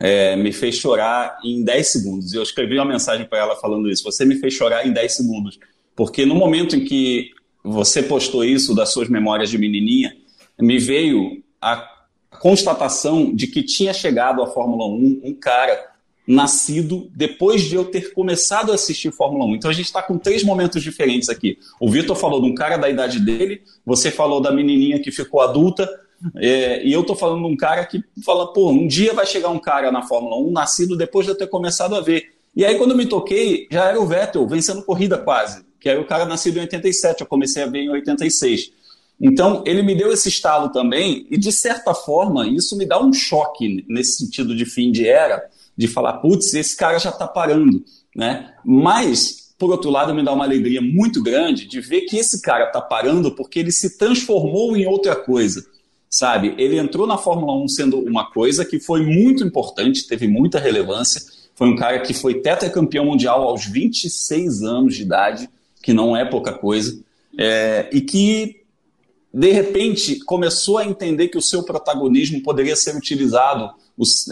é, 0.00 0.36
me 0.36 0.52
fez 0.52 0.76
chorar 0.76 1.38
em 1.44 1.64
10 1.64 1.88
segundos. 1.88 2.32
Eu 2.32 2.42
escrevi 2.42 2.76
uma 2.76 2.84
mensagem 2.84 3.26
para 3.26 3.38
ela 3.38 3.56
falando 3.56 3.90
isso. 3.90 4.04
Você 4.04 4.24
me 4.24 4.36
fez 4.36 4.54
chorar 4.54 4.86
em 4.86 4.92
10 4.92 5.16
segundos. 5.16 5.58
Porque 5.96 6.24
no 6.24 6.34
momento 6.34 6.76
em 6.76 6.84
que 6.84 7.32
você 7.62 8.02
postou 8.02 8.44
isso 8.44 8.74
das 8.74 8.92
suas 8.92 9.08
memórias 9.08 9.50
de 9.50 9.58
menininha, 9.58 10.16
me 10.58 10.78
veio 10.78 11.42
a 11.60 11.84
constatação 12.40 13.34
de 13.34 13.46
que 13.46 13.62
tinha 13.62 13.92
chegado 13.92 14.42
à 14.42 14.46
Fórmula 14.46 14.86
1 14.86 15.20
um 15.24 15.34
cara 15.34 15.88
nascido 16.26 17.10
depois 17.14 17.62
de 17.62 17.74
eu 17.74 17.86
ter 17.86 18.12
começado 18.12 18.70
a 18.70 18.74
assistir 18.74 19.10
Fórmula 19.10 19.46
1. 19.46 19.56
Então 19.56 19.70
a 19.70 19.74
gente 19.74 19.86
está 19.86 20.02
com 20.02 20.18
três 20.18 20.44
momentos 20.44 20.82
diferentes 20.82 21.30
aqui. 21.30 21.58
O 21.80 21.90
Vitor 21.90 22.14
falou 22.14 22.42
de 22.42 22.46
um 22.46 22.54
cara 22.54 22.76
da 22.76 22.90
idade 22.90 23.18
dele, 23.18 23.62
você 23.84 24.10
falou 24.10 24.38
da 24.38 24.52
menininha 24.52 25.00
que 25.00 25.10
ficou 25.10 25.40
adulta, 25.40 25.88
é, 26.36 26.84
e 26.84 26.92
eu 26.92 27.00
estou 27.00 27.16
falando 27.16 27.46
de 27.46 27.52
um 27.52 27.56
cara 27.56 27.86
que 27.86 28.04
fala, 28.24 28.52
pô, 28.52 28.70
um 28.70 28.86
dia 28.86 29.14
vai 29.14 29.24
chegar 29.24 29.48
um 29.48 29.58
cara 29.58 29.90
na 29.90 30.02
Fórmula 30.02 30.36
1 30.36 30.50
nascido 30.50 30.96
depois 30.96 31.24
de 31.24 31.32
eu 31.32 31.38
ter 31.38 31.46
começado 31.46 31.94
a 31.94 32.00
ver. 32.00 32.34
E 32.54 32.62
aí 32.62 32.76
quando 32.76 32.90
eu 32.90 32.96
me 32.96 33.06
toquei, 33.06 33.66
já 33.70 33.86
era 33.86 34.00
o 34.00 34.06
Vettel 34.06 34.46
vencendo 34.46 34.82
corrida 34.82 35.16
quase, 35.16 35.64
que 35.80 35.88
era 35.88 36.00
o 36.00 36.06
cara 36.06 36.24
nascido 36.24 36.56
em 36.58 36.60
87, 36.60 37.20
eu 37.20 37.26
comecei 37.26 37.62
a 37.62 37.66
ver 37.66 37.80
em 37.80 37.90
86. 37.90 38.72
Então, 39.20 39.64
ele 39.66 39.82
me 39.82 39.94
deu 39.94 40.12
esse 40.12 40.28
estalo 40.28 40.68
também, 40.68 41.26
e 41.30 41.36
de 41.36 41.50
certa 41.50 41.92
forma, 41.92 42.46
isso 42.46 42.76
me 42.76 42.86
dá 42.86 43.02
um 43.02 43.12
choque 43.12 43.84
nesse 43.88 44.18
sentido 44.18 44.54
de 44.54 44.64
fim 44.64 44.92
de 44.92 45.08
era, 45.08 45.42
de 45.76 45.88
falar, 45.88 46.14
putz, 46.14 46.54
esse 46.54 46.76
cara 46.76 46.98
já 46.98 47.10
está 47.10 47.26
parando, 47.26 47.84
né? 48.14 48.54
Mas, 48.64 49.52
por 49.58 49.70
outro 49.70 49.90
lado, 49.90 50.14
me 50.14 50.24
dá 50.24 50.32
uma 50.32 50.44
alegria 50.44 50.80
muito 50.80 51.20
grande 51.20 51.66
de 51.66 51.80
ver 51.80 52.02
que 52.02 52.16
esse 52.16 52.40
cara 52.40 52.66
está 52.66 52.80
parando 52.80 53.32
porque 53.34 53.58
ele 53.58 53.72
se 53.72 53.98
transformou 53.98 54.76
em 54.76 54.86
outra 54.86 55.16
coisa, 55.16 55.66
sabe? 56.08 56.54
Ele 56.56 56.78
entrou 56.78 57.06
na 57.06 57.18
Fórmula 57.18 57.56
1 57.64 57.68
sendo 57.68 57.98
uma 57.98 58.30
coisa 58.30 58.64
que 58.64 58.78
foi 58.78 59.04
muito 59.04 59.44
importante, 59.44 60.06
teve 60.06 60.28
muita 60.28 60.60
relevância, 60.60 61.20
foi 61.56 61.68
um 61.68 61.76
cara 61.76 61.98
que 62.00 62.14
foi 62.14 62.34
tetracampeão 62.34 63.04
mundial 63.04 63.42
aos 63.42 63.66
26 63.66 64.62
anos 64.62 64.94
de 64.94 65.02
idade, 65.02 65.50
que 65.88 65.94
não 65.94 66.14
é 66.14 66.22
pouca 66.22 66.52
coisa, 66.52 67.02
é, 67.38 67.88
e 67.90 68.02
que 68.02 68.60
de 69.32 69.50
repente 69.50 70.18
começou 70.26 70.76
a 70.76 70.84
entender 70.84 71.28
que 71.28 71.38
o 71.38 71.42
seu 71.42 71.62
protagonismo 71.62 72.42
poderia 72.42 72.76
ser 72.76 72.94
utilizado 72.94 73.70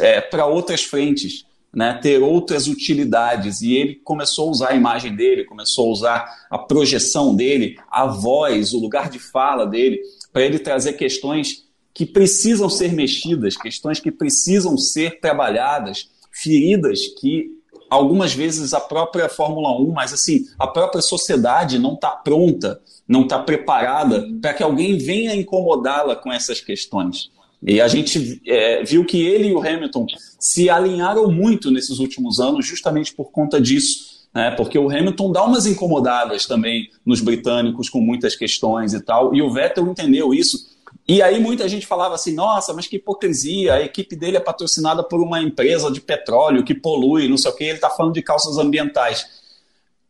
é, 0.00 0.20
para 0.20 0.44
outras 0.44 0.84
frentes, 0.84 1.46
né, 1.74 1.98
ter 2.02 2.22
outras 2.22 2.66
utilidades. 2.68 3.62
E 3.62 3.74
ele 3.74 3.94
começou 3.94 4.48
a 4.48 4.50
usar 4.50 4.68
a 4.72 4.76
imagem 4.76 5.16
dele, 5.16 5.44
começou 5.44 5.88
a 5.88 5.92
usar 5.92 6.46
a 6.50 6.58
projeção 6.58 7.34
dele, 7.34 7.78
a 7.90 8.04
voz, 8.04 8.74
o 8.74 8.78
lugar 8.78 9.08
de 9.08 9.18
fala 9.18 9.66
dele, 9.66 9.98
para 10.34 10.42
ele 10.42 10.58
trazer 10.58 10.92
questões 10.92 11.64
que 11.94 12.04
precisam 12.04 12.68
ser 12.68 12.92
mexidas, 12.92 13.56
questões 13.56 13.98
que 13.98 14.12
precisam 14.12 14.76
ser 14.76 15.20
trabalhadas, 15.20 16.10
feridas 16.30 17.06
que 17.18 17.55
algumas 17.88 18.34
vezes 18.34 18.74
a 18.74 18.80
própria 18.80 19.28
Fórmula 19.28 19.70
1, 19.80 19.92
mas 19.92 20.12
assim, 20.12 20.44
a 20.58 20.66
própria 20.66 21.02
sociedade 21.02 21.78
não 21.78 21.94
está 21.94 22.10
pronta, 22.10 22.80
não 23.06 23.22
está 23.22 23.38
preparada 23.38 24.26
para 24.40 24.54
que 24.54 24.62
alguém 24.62 24.98
venha 24.98 25.34
incomodá-la 25.34 26.16
com 26.16 26.32
essas 26.32 26.60
questões. 26.60 27.30
E 27.62 27.80
a 27.80 27.88
gente 27.88 28.40
é, 28.46 28.84
viu 28.84 29.04
que 29.04 29.20
ele 29.24 29.48
e 29.48 29.54
o 29.54 29.60
Hamilton 29.60 30.06
se 30.38 30.68
alinharam 30.68 31.30
muito 31.30 31.70
nesses 31.70 31.98
últimos 31.98 32.38
anos, 32.38 32.66
justamente 32.66 33.14
por 33.14 33.30
conta 33.30 33.60
disso. 33.60 34.26
Né? 34.34 34.50
Porque 34.50 34.78
o 34.78 34.90
Hamilton 34.90 35.32
dá 35.32 35.44
umas 35.44 35.66
incomodadas 35.66 36.44
também 36.46 36.90
nos 37.04 37.20
britânicos 37.20 37.88
com 37.88 38.00
muitas 38.00 38.36
questões 38.36 38.92
e 38.92 39.00
tal, 39.00 39.34
e 39.34 39.40
o 39.40 39.50
Vettel 39.50 39.88
entendeu 39.88 40.34
isso. 40.34 40.75
E 41.08 41.22
aí 41.22 41.38
muita 41.40 41.68
gente 41.68 41.86
falava 41.86 42.14
assim: 42.14 42.34
nossa, 42.34 42.72
mas 42.72 42.86
que 42.86 42.96
hipocrisia, 42.96 43.74
a 43.74 43.82
equipe 43.82 44.16
dele 44.16 44.36
é 44.36 44.40
patrocinada 44.40 45.02
por 45.02 45.20
uma 45.20 45.40
empresa 45.42 45.90
de 45.90 46.00
petróleo 46.00 46.64
que 46.64 46.74
polui, 46.74 47.28
não 47.28 47.36
sei 47.36 47.50
o 47.50 47.54
que, 47.54 47.64
ele 47.64 47.74
está 47.74 47.90
falando 47.90 48.14
de 48.14 48.22
calças 48.22 48.58
ambientais. 48.58 49.26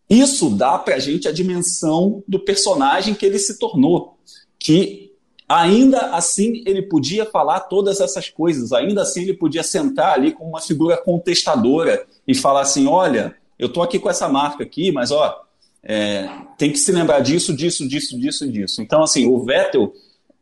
Isso 0.09 0.51
dá 0.51 0.79
para 0.79 0.95
a 0.95 0.99
gente 0.99 1.27
a 1.27 1.33
dimensão 1.33 2.23
do 2.29 2.39
personagem 2.39 3.15
que 3.15 3.27
ele 3.27 3.39
se 3.39 3.59
tornou, 3.59 4.19
que 4.59 5.07
Ainda 5.49 6.11
assim, 6.11 6.65
ele 6.67 6.83
podia 6.83 7.25
falar 7.25 7.61
todas 7.61 8.01
essas 8.01 8.29
coisas, 8.29 8.73
ainda 8.73 9.03
assim, 9.03 9.23
ele 9.23 9.35
podia 9.35 9.63
sentar 9.63 10.15
ali 10.15 10.33
como 10.33 10.51
uma 10.51 10.61
figura 10.61 10.97
contestadora 10.97 12.05
e 12.27 12.35
falar 12.35 12.63
assim: 12.63 12.89
olha, 12.89 13.37
eu 13.57 13.69
estou 13.69 13.83
aqui 13.83 13.99
com 13.99 14.11
essa 14.11 14.29
marca 14.29 14.65
aqui, 14.65 14.91
mas 14.91 15.13
ó, 15.13 15.41
é, 15.85 16.29
tem 16.59 16.73
que 16.73 16.79
se 16.79 16.91
lembrar 16.91 17.21
disso, 17.21 17.55
disso, 17.55 17.87
disso, 17.87 18.19
disso, 18.19 18.51
disso. 18.51 18.83
Então, 18.83 19.05
assim, 19.05 19.25
o 19.27 19.45
Vettel, 19.45 19.93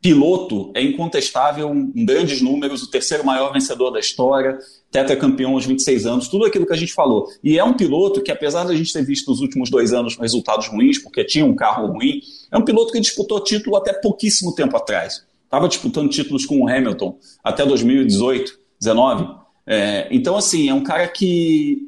piloto, 0.05 0.71
é 0.75 0.83
incontestável 0.83 1.75
em 1.75 2.05
grandes 2.05 2.43
números, 2.43 2.83
o 2.83 2.91
terceiro 2.91 3.25
maior 3.25 3.55
vencedor 3.55 3.91
da 3.91 3.99
história, 3.99 4.59
tetracampeão 4.91 5.55
aos 5.55 5.65
26 5.65 6.05
anos, 6.05 6.29
tudo 6.29 6.45
aquilo 6.45 6.67
que 6.67 6.75
a 6.75 6.77
gente 6.77 6.93
falou. 6.93 7.27
E 7.43 7.59
é 7.59 7.65
um 7.65 7.73
piloto 7.73 8.21
que, 8.23 8.31
apesar 8.31 8.65
da 8.65 8.77
gente 8.77 8.93
ter 8.93 9.03
visto 9.03 9.31
nos 9.31 9.41
últimos 9.41 9.71
dois 9.71 9.95
anos 9.95 10.19
resultados 10.19 10.69
ruins, 10.69 10.99
porque 10.99 11.25
tinha 11.25 11.47
um 11.47 11.55
carro 11.55 11.87
ruim, 11.87 12.21
é 12.53 12.59
um 12.59 12.63
piloto 12.67 12.93
que 12.93 13.01
disputou 13.01 13.43
título 13.43 13.77
até 13.77 13.95
pouquíssimo 13.95 14.55
tempo 14.55 14.77
atrás. 14.77 15.25
Estava 15.43 15.67
disputando 15.69 16.11
títulos 16.11 16.45
com 16.45 16.61
o 16.61 16.69
Hamilton 16.69 17.17
até 17.43 17.65
2018, 17.65 18.59
19. 18.79 19.27
É, 19.67 20.07
então, 20.11 20.37
assim, 20.37 20.69
é 20.69 20.75
um 20.75 20.83
cara 20.83 21.09
que 21.09 21.79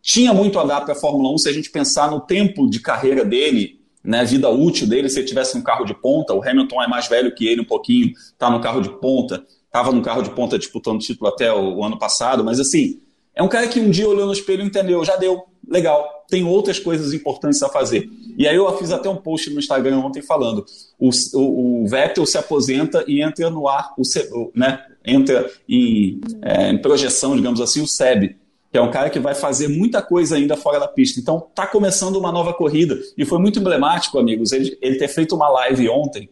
tinha 0.00 0.32
muito 0.32 0.60
a 0.60 0.64
dar 0.64 0.82
para 0.82 0.92
a 0.92 0.96
Fórmula 0.96 1.34
1 1.34 1.38
se 1.38 1.48
a 1.48 1.52
gente 1.52 1.70
pensar 1.70 2.08
no 2.08 2.20
tempo 2.20 2.70
de 2.70 2.78
carreira 2.78 3.24
dele, 3.24 3.80
né, 4.04 4.24
vida 4.24 4.50
útil 4.50 4.86
dele, 4.86 5.08
se 5.08 5.18
ele 5.18 5.26
tivesse 5.26 5.56
um 5.56 5.62
carro 5.62 5.84
de 5.84 5.94
ponta. 5.94 6.34
O 6.34 6.46
Hamilton 6.46 6.82
é 6.82 6.86
mais 6.86 7.08
velho 7.08 7.34
que 7.34 7.46
ele 7.46 7.62
um 7.62 7.64
pouquinho, 7.66 8.12
está 8.12 8.50
no 8.50 8.60
carro 8.60 8.80
de 8.80 8.90
ponta, 8.90 9.44
estava 9.64 9.90
no 9.90 10.02
carro 10.02 10.22
de 10.22 10.30
ponta 10.30 10.58
disputando 10.58 11.00
título 11.00 11.28
até 11.28 11.52
o, 11.52 11.76
o, 11.76 11.84
ano 11.84 11.98
passado, 11.98 12.44
mas 12.44 12.60
assim, 12.60 13.00
é 13.34 13.42
um 13.42 13.48
cara 13.48 13.66
que 13.66 13.80
um 13.80 13.90
dia 13.90 14.08
olhou 14.08 14.26
no 14.26 14.32
espelho 14.32 14.62
e 14.62 14.66
entendeu, 14.66 15.04
já 15.04 15.16
deu, 15.16 15.44
legal, 15.66 16.06
tem 16.28 16.44
outras 16.44 16.78
coisas 16.78 17.12
importantes 17.14 17.62
a 17.62 17.68
fazer. 17.68 18.08
E 18.36 18.46
aí 18.46 18.56
eu 18.56 18.76
fiz 18.76 18.92
até 18.92 19.08
um 19.08 19.16
post 19.16 19.50
no 19.50 19.58
Instagram 19.58 19.98
ontem 19.98 20.22
falando, 20.22 20.64
o, 20.98 21.10
o, 21.34 21.82
o 21.82 21.86
Vettel 21.88 22.26
se 22.26 22.36
aposenta 22.36 23.02
e 23.08 23.22
entra 23.22 23.48
no 23.48 23.66
ar, 23.66 23.94
o, 23.96 24.50
né, 24.54 24.84
entra 25.04 25.50
em, 25.68 26.20
é, 26.42 26.70
em 26.70 26.78
projeção, 26.78 27.34
digamos 27.34 27.60
assim, 27.60 27.80
o 27.80 27.86
SEB, 27.86 28.36
que 28.74 28.78
é 28.78 28.82
um 28.82 28.90
cara 28.90 29.08
que 29.08 29.20
vai 29.20 29.36
fazer 29.36 29.68
muita 29.68 30.02
coisa 30.02 30.34
ainda 30.34 30.56
fora 30.56 30.80
da 30.80 30.88
pista. 30.88 31.20
Então, 31.20 31.46
está 31.48 31.64
começando 31.64 32.16
uma 32.16 32.32
nova 32.32 32.52
corrida. 32.52 32.98
E 33.16 33.24
foi 33.24 33.38
muito 33.38 33.60
emblemático, 33.60 34.18
amigos, 34.18 34.50
ele, 34.50 34.76
ele 34.82 34.96
ter 34.96 35.06
feito 35.06 35.36
uma 35.36 35.48
live 35.48 35.88
ontem, 35.88 36.28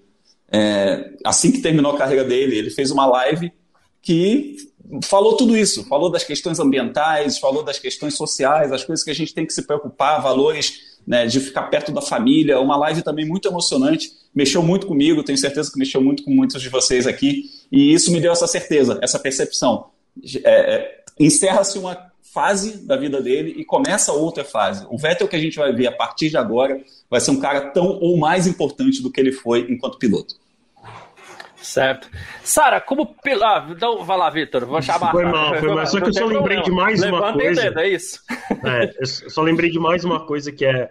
é, 0.51 1.13
assim 1.25 1.53
que 1.53 1.61
terminou 1.61 1.93
a 1.93 1.97
carreira 1.97 2.25
dele, 2.25 2.59
ele 2.59 2.71
fez 2.71 2.91
uma 2.91 3.07
live 3.07 3.53
que 4.03 4.57
falou 5.05 5.37
tudo 5.37 5.57
isso, 5.57 5.85
falou 5.85 6.11
das 6.11 6.25
questões 6.25 6.59
ambientais, 6.59 7.39
falou 7.39 7.63
das 7.63 7.79
questões 7.79 8.17
sociais, 8.17 8.73
as 8.73 8.83
coisas 8.83 9.05
que 9.05 9.13
a 9.13 9.15
gente 9.15 9.33
tem 9.33 9.47
que 9.47 9.53
se 9.53 9.65
preocupar, 9.65 10.21
valores 10.21 10.99
né, 11.07 11.27
de 11.27 11.39
ficar 11.39 11.63
perto 11.71 11.93
da 11.93 12.03
família. 12.03 12.59
Uma 12.59 12.77
live 12.77 13.03
também 13.03 13.25
muito 13.25 13.47
emocionante, 13.47 14.11
mexeu 14.35 14.65
muito 14.65 14.89
comigo, 14.89 15.23
tenho 15.23 15.39
certeza 15.39 15.71
que 15.71 15.79
mexeu 15.79 16.01
muito 16.01 16.25
com 16.25 16.33
muitos 16.33 16.61
de 16.61 16.69
vocês 16.69 17.07
aqui, 17.07 17.45
e 17.71 17.95
isso 17.95 18.11
me 18.11 18.21
deu 18.21 18.33
essa 18.33 18.49
certeza, 18.49 18.99
essa 19.01 19.21
percepção. 19.21 19.91
É, 20.43 20.75
é, 20.75 21.03
Encerra-se 21.21 21.79
uma 21.79 22.11
fase 22.33 22.87
da 22.87 22.97
vida 22.97 23.21
dele 23.21 23.55
e 23.57 23.65
começa 23.65 24.13
outra 24.13 24.43
fase. 24.43 24.87
O 24.91 24.97
Vettel 24.97 25.29
que 25.29 25.37
a 25.37 25.39
gente 25.39 25.59
vai 25.59 25.73
ver 25.73 25.87
a 25.87 25.93
partir 25.93 26.31
de 26.31 26.37
agora 26.37 26.81
vai 27.11 27.21
ser 27.21 27.31
um 27.31 27.41
cara 27.41 27.71
tão 27.71 27.99
ou 28.01 28.17
mais 28.17 28.47
importante 28.47 29.03
do 29.03 29.11
que 29.11 29.21
ele 29.21 29.33
foi 29.33 29.67
enquanto 29.69 29.99
piloto. 29.99 30.41
Certo. 31.57 32.09
Sara, 32.43 32.81
como 32.81 33.15
piloto. 33.23 33.45
Ah, 33.45 33.69
então, 33.71 34.03
vai 34.05 34.19
lá, 34.19 34.31
Vitor. 34.31 34.67
Vou 34.67 34.83
chamar. 34.83 35.13
Foi 35.13 35.25
mal, 35.25 35.59
foi 35.59 35.75
mal. 35.75 35.87
Só 35.87 36.01
que 36.01 36.09
eu 36.09 36.15
só 36.15 36.27
lembrei 36.27 36.61
de 36.63 36.71
mais 36.71 37.01
Levanta 37.01 37.27
uma 37.27 37.33
coisa. 37.35 37.63
Dedo, 37.63 37.81
é 37.81 37.89
isso? 37.89 38.21
É, 38.65 38.95
eu 38.99 39.31
só 39.31 39.43
lembrei 39.43 39.71
de 39.71 39.79
mais 39.79 40.05
uma 40.05 40.27
coisa 40.27 40.51
que 40.51 40.65
é 40.65 40.91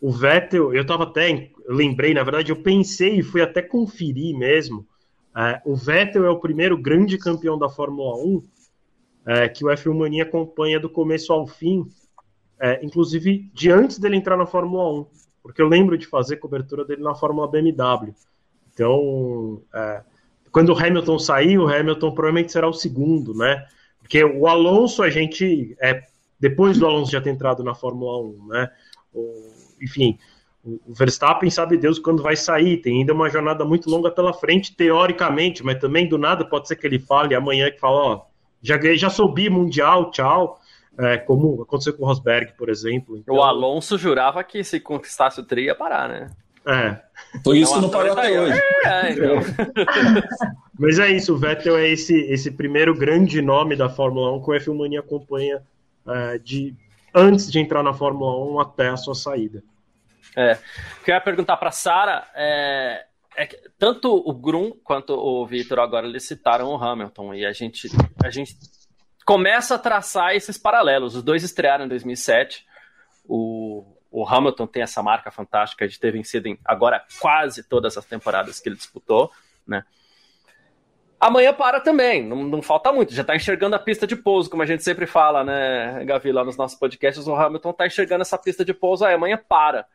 o 0.00 0.10
Vettel. 0.10 0.74
Eu 0.74 0.86
tava 0.86 1.04
até. 1.04 1.50
Lembrei, 1.68 2.14
na 2.14 2.22
verdade, 2.22 2.50
eu 2.50 2.62
pensei 2.62 3.18
e 3.18 3.22
fui 3.22 3.40
até 3.40 3.62
conferir 3.62 4.36
mesmo. 4.36 4.86
É, 5.36 5.60
o 5.64 5.74
Vettel 5.74 6.24
é 6.24 6.30
o 6.30 6.38
primeiro 6.38 6.76
grande 6.76 7.18
campeão 7.18 7.58
da 7.58 7.68
Fórmula 7.68 8.16
1 8.16 8.42
é, 9.26 9.48
que 9.48 9.64
o 9.64 9.68
F1 9.68 9.94
Mania 9.94 10.24
acompanha 10.24 10.80
do 10.80 10.88
começo 10.88 11.32
ao 11.32 11.46
fim, 11.46 11.86
é, 12.60 12.84
inclusive 12.84 13.50
de 13.54 13.70
antes 13.70 13.98
dele 13.98 14.16
entrar 14.16 14.36
na 14.36 14.46
Fórmula 14.46 15.00
1, 15.00 15.06
porque 15.42 15.60
eu 15.60 15.68
lembro 15.68 15.98
de 15.98 16.06
fazer 16.06 16.36
cobertura 16.36 16.84
dele 16.84 17.02
na 17.02 17.14
Fórmula 17.14 17.48
BMW. 17.48 18.14
Então, 18.72 19.62
é, 19.74 20.02
quando 20.50 20.70
o 20.70 20.78
Hamilton 20.78 21.18
sair, 21.18 21.58
o 21.58 21.68
Hamilton 21.68 22.12
provavelmente 22.12 22.52
será 22.52 22.68
o 22.68 22.72
segundo, 22.72 23.34
né? 23.34 23.66
Porque 23.98 24.22
o 24.24 24.46
Alonso, 24.46 25.02
a 25.02 25.10
gente, 25.10 25.76
é, 25.80 26.02
depois 26.38 26.78
do 26.78 26.86
Alonso 26.86 27.10
já 27.10 27.20
ter 27.20 27.30
entrado 27.30 27.62
na 27.64 27.74
Fórmula 27.74 28.20
1, 28.22 28.46
né? 28.48 28.70
O, 29.12 29.52
enfim, 29.80 30.18
o 30.64 30.94
Verstappen 30.94 31.50
sabe 31.50 31.76
Deus 31.76 31.98
quando 31.98 32.22
vai 32.22 32.36
sair, 32.36 32.78
tem 32.78 32.98
ainda 32.98 33.12
uma 33.12 33.28
jornada 33.28 33.64
muito 33.64 33.90
longa 33.90 34.10
pela 34.10 34.32
frente, 34.32 34.76
teoricamente, 34.76 35.64
mas 35.64 35.78
também 35.78 36.08
do 36.08 36.16
nada 36.16 36.44
pode 36.44 36.68
ser 36.68 36.76
que 36.76 36.86
ele 36.86 37.00
fale 37.00 37.34
amanhã 37.34 37.70
que 37.70 37.80
fala, 37.80 37.96
ó, 37.96 38.31
já, 38.62 38.78
já 38.94 39.10
subi 39.10 39.50
mundial, 39.50 40.10
tchau. 40.10 40.58
É, 40.98 41.16
como 41.16 41.62
aconteceu 41.62 41.94
com 41.94 42.04
o 42.04 42.06
Rosberg, 42.06 42.52
por 42.52 42.68
exemplo. 42.68 43.16
Então... 43.16 43.34
O 43.34 43.42
Alonso 43.42 43.96
jurava 43.96 44.44
que 44.44 44.62
se 44.62 44.78
conquistasse 44.78 45.40
o 45.40 45.44
tri 45.44 45.64
ia 45.64 45.74
parar, 45.74 46.06
né? 46.08 46.30
É. 46.66 47.00
Por 47.42 47.56
isso 47.56 47.72
então, 47.72 47.82
não 47.82 47.90
parou 47.90 48.12
até 48.12 48.40
hoje. 48.40 48.60
É, 48.84 49.12
então. 49.12 49.36
Mas 50.78 50.98
é 50.98 51.10
isso, 51.10 51.34
o 51.34 51.38
Vettel 51.38 51.76
é 51.76 51.88
esse, 51.88 52.14
esse 52.24 52.50
primeiro 52.50 52.94
grande 52.94 53.40
nome 53.40 53.74
da 53.74 53.88
Fórmula 53.88 54.32
1 54.36 54.42
que 54.42 54.50
o 54.50 54.54
F1 54.54 54.78
Mania 54.78 55.00
acompanha 55.00 55.62
é, 56.06 56.38
de, 56.38 56.74
antes 57.14 57.50
de 57.50 57.58
entrar 57.58 57.82
na 57.82 57.94
Fórmula 57.94 58.36
1 58.52 58.60
até 58.60 58.88
a 58.88 58.96
sua 58.96 59.14
saída. 59.14 59.62
É. 60.36 60.58
O 61.00 61.04
que 61.04 61.10
eu 61.10 61.14
ia 61.14 61.20
perguntar 61.20 61.56
para 61.56 61.70
Sara 61.70 62.26
é, 62.34 63.04
é 63.36 63.46
que 63.46 63.56
tanto 63.78 64.12
o 64.14 64.32
Grum 64.32 64.72
quanto 64.84 65.14
o 65.14 65.46
Vitor 65.46 65.80
agora 65.80 66.06
eles 66.06 66.24
citaram 66.24 66.68
o 66.68 66.76
Hamilton 66.76 67.34
e 67.34 67.46
a 67.46 67.52
gente 67.52 67.88
a 68.22 68.30
gente 68.30 68.56
começa 69.24 69.74
a 69.74 69.78
traçar 69.78 70.34
esses 70.34 70.58
paralelos. 70.58 71.14
Os 71.14 71.22
dois 71.22 71.42
estrearam 71.42 71.84
em 71.84 71.88
2007. 71.88 72.66
O, 73.24 73.84
o 74.10 74.26
Hamilton 74.26 74.66
tem 74.66 74.82
essa 74.82 75.02
marca 75.02 75.30
fantástica 75.30 75.88
de 75.88 75.98
ter 75.98 76.12
vencido 76.12 76.48
em 76.48 76.58
agora 76.64 77.04
quase 77.20 77.62
todas 77.62 77.96
as 77.96 78.04
temporadas 78.04 78.60
que 78.60 78.68
ele 78.68 78.76
disputou, 78.76 79.30
né? 79.66 79.84
Amanhã 81.18 81.54
para 81.54 81.78
também, 81.78 82.26
não, 82.26 82.42
não 82.42 82.60
falta 82.60 82.92
muito, 82.92 83.14
já 83.14 83.22
está 83.22 83.36
enxergando 83.36 83.76
a 83.76 83.78
pista 83.78 84.08
de 84.08 84.16
pouso, 84.16 84.50
como 84.50 84.60
a 84.60 84.66
gente 84.66 84.82
sempre 84.82 85.06
fala, 85.06 85.44
né, 85.44 86.04
Gavi, 86.04 86.32
lá 86.32 86.42
nos 86.44 86.56
nossos 86.56 86.76
podcasts, 86.76 87.28
o 87.28 87.34
Hamilton 87.36 87.70
está 87.70 87.86
enxergando 87.86 88.22
essa 88.22 88.36
pista 88.36 88.64
de 88.64 88.74
pouso, 88.74 89.04
aí 89.04 89.14
amanhã 89.14 89.40
para. 89.48 89.86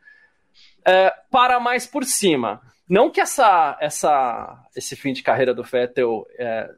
É, 0.85 1.13
para 1.29 1.59
mais 1.59 1.85
por 1.85 2.05
cima. 2.05 2.61
Não 2.87 3.09
que 3.09 3.19
essa, 3.19 3.77
essa, 3.81 4.65
esse 4.75 4.95
fim 4.95 5.11
de 5.11 5.21
carreira 5.21 5.53
do 5.53 5.63
Vettel 5.63 6.25
é, 6.37 6.69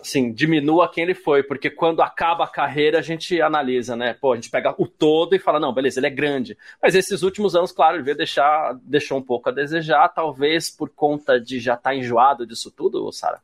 assim, 0.00 0.32
diminua 0.32 0.88
quem 0.88 1.04
ele 1.04 1.14
foi, 1.14 1.42
porque 1.42 1.68
quando 1.68 2.02
acaba 2.02 2.44
a 2.44 2.48
carreira 2.48 2.98
a 2.98 3.02
gente 3.02 3.40
analisa, 3.40 3.96
né? 3.96 4.14
Pô, 4.14 4.32
a 4.32 4.36
gente 4.36 4.50
pega 4.50 4.74
o 4.78 4.86
todo 4.86 5.34
e 5.34 5.38
fala, 5.38 5.60
não, 5.60 5.72
beleza, 5.72 6.00
ele 6.00 6.06
é 6.06 6.10
grande. 6.10 6.56
Mas 6.82 6.94
esses 6.94 7.22
últimos 7.22 7.54
anos, 7.54 7.72
claro, 7.72 7.96
ele 7.96 8.04
veio 8.04 8.16
deixar, 8.16 8.78
deixou 8.82 9.18
um 9.18 9.22
pouco 9.22 9.48
a 9.48 9.52
desejar, 9.52 10.08
talvez 10.08 10.70
por 10.70 10.88
conta 10.90 11.40
de 11.40 11.58
já 11.58 11.74
estar 11.74 11.90
tá 11.90 11.96
enjoado 11.96 12.46
disso 12.46 12.70
tudo, 12.70 13.10
Sara? 13.12 13.40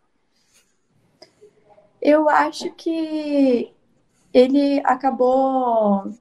Eu 2.01 2.29
acho 2.29 2.73
que 2.73 3.73
ele 4.33 4.81
acabou, 4.85 6.13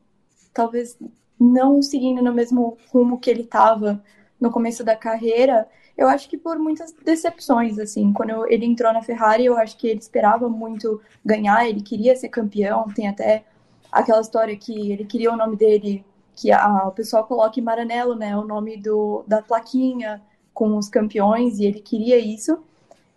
talvez, 0.54 0.98
não 1.40 1.82
seguindo 1.82 2.24
no 2.24 2.34
mesmo 2.34 2.78
rumo 2.92 3.20
que 3.20 3.30
ele 3.30 3.42
estava 3.42 4.02
no 4.40 4.52
começo 4.52 4.84
da 4.84 4.96
carreira, 4.96 5.68
eu 5.98 6.08
acho 6.08 6.30
que 6.30 6.38
por 6.38 6.60
muitas 6.60 6.92
decepções, 6.92 7.80
assim. 7.80 8.12
Quando 8.12 8.46
ele 8.52 8.66
entrou 8.66 8.92
na 8.92 9.02
Ferrari, 9.02 9.46
eu 9.46 9.58
acho 9.58 9.78
que 9.78 9.88
ele 9.88 10.00
esperava 10.00 10.50
muito 10.50 11.02
ganhar, 11.24 11.68
ele 11.68 11.82
queria 11.82 12.16
ser 12.16 12.30
campeão. 12.30 12.86
Tem 12.94 13.08
até 13.08 13.46
aquela 13.92 14.22
história 14.22 14.56
que 14.58 14.92
ele 14.92 15.06
queria 15.06 15.32
o 15.32 15.38
nome 15.38 15.56
dele, 15.56 16.06
que 16.36 16.52
a, 16.52 16.88
o 16.88 16.92
pessoal 16.92 17.26
coloca 17.26 17.60
em 17.60 17.64
Maranello, 17.64 18.16
né? 18.16 18.36
O 18.36 18.46
nome 18.46 18.76
do, 18.78 19.24
da 19.26 19.42
plaquinha 19.42 20.22
com 20.54 20.78
os 20.78 20.90
campeões, 20.90 21.60
e 21.60 21.66
ele 21.66 21.80
queria 21.80 22.18
isso. 22.18 22.62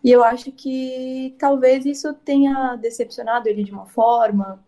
E 0.03 0.11
eu 0.12 0.23
acho 0.23 0.53
que 0.53 1.35
talvez 1.39 1.85
isso 1.85 2.14
tenha 2.14 2.77
decepcionado 2.77 3.49
ele 3.49 3.64
de 3.64 3.73
uma 3.73 3.87
forma. 3.87 4.64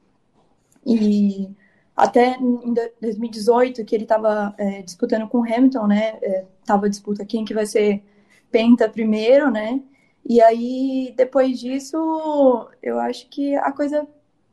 E 0.85 1.49
até 1.97 2.37
em 2.37 2.75
2018, 3.01 3.85
que 3.85 3.95
ele 3.95 4.05
estava 4.05 4.55
é, 4.59 4.83
disputando 4.83 5.29
com 5.29 5.39
o 5.39 5.45
Hamilton, 5.45 5.87
né? 5.87 6.19
É, 6.23 6.45
tava 6.65 6.89
disputa 6.89 7.25
quem 7.25 7.45
que 7.45 7.55
vai 7.55 7.67
ser 7.67 8.03
penta 8.51 8.89
primeiro, 8.89 9.51
né? 9.51 9.81
E 10.25 10.41
aí, 10.41 11.13
depois 11.17 11.59
disso, 11.59 12.69
eu 12.83 12.99
acho 12.99 13.29
que 13.29 13.55
a 13.57 13.73
coisa 13.73 14.07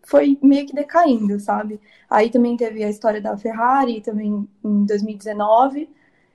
foi 0.04 0.38
meio 0.42 0.66
que 0.66 0.74
decaindo, 0.74 1.40
sabe? 1.40 1.82
Aí 2.10 2.30
também 2.30 2.56
teve 2.56 2.84
a 2.84 2.90
história 2.90 3.22
da 3.22 3.38
Ferrari, 3.38 4.02
também 4.02 4.48
em 4.64 4.86
2019, 4.86 5.90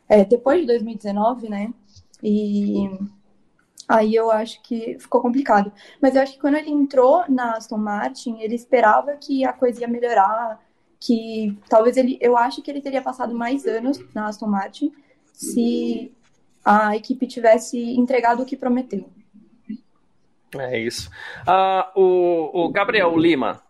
é, 0.09 0.25
depois 0.25 0.61
de 0.61 0.67
2019, 0.67 1.49
né? 1.49 1.73
E 2.23 2.89
aí 3.89 4.15
eu 4.15 4.31
acho 4.31 4.63
que 4.63 4.99
ficou 4.99 5.23
complicado. 5.23 5.73
Mas 6.01 6.15
eu 6.15 6.23
acho 6.23 6.35
que 6.35 6.41
quando 6.41 6.57
ele 6.57 6.71
entrou 6.71 7.25
na 7.29 7.57
Aston 7.57 7.79
Martin, 7.79 8.39
ele 8.41 8.55
esperava 8.55 9.17
que 9.17 9.45
a 9.45 9.53
coisa 9.53 9.81
ia 9.81 9.89
melhorar, 9.89 10.61
que 11.05 11.59
talvez 11.69 11.97
ele, 11.97 12.17
eu 12.21 12.37
acho 12.37 12.63
que 12.63 12.71
ele 12.71 12.81
teria 12.81 13.03
passado 13.03 13.35
mais 13.35 13.67
anos 13.67 14.01
na 14.15 14.29
Aston 14.29 14.47
Martin 14.47 14.93
se 15.33 16.13
a 16.65 16.95
equipe 16.95 17.27
tivesse 17.27 17.79
entregado 17.97 18.43
o 18.43 18.47
que 18.47 18.57
prometeu. 18.57 19.11
É 20.57 20.79
isso. 20.79 21.11
Uh, 21.41 22.01
o, 22.01 22.65
o, 22.65 22.69
Gabriel 22.71 23.17
Lima, 23.19 23.61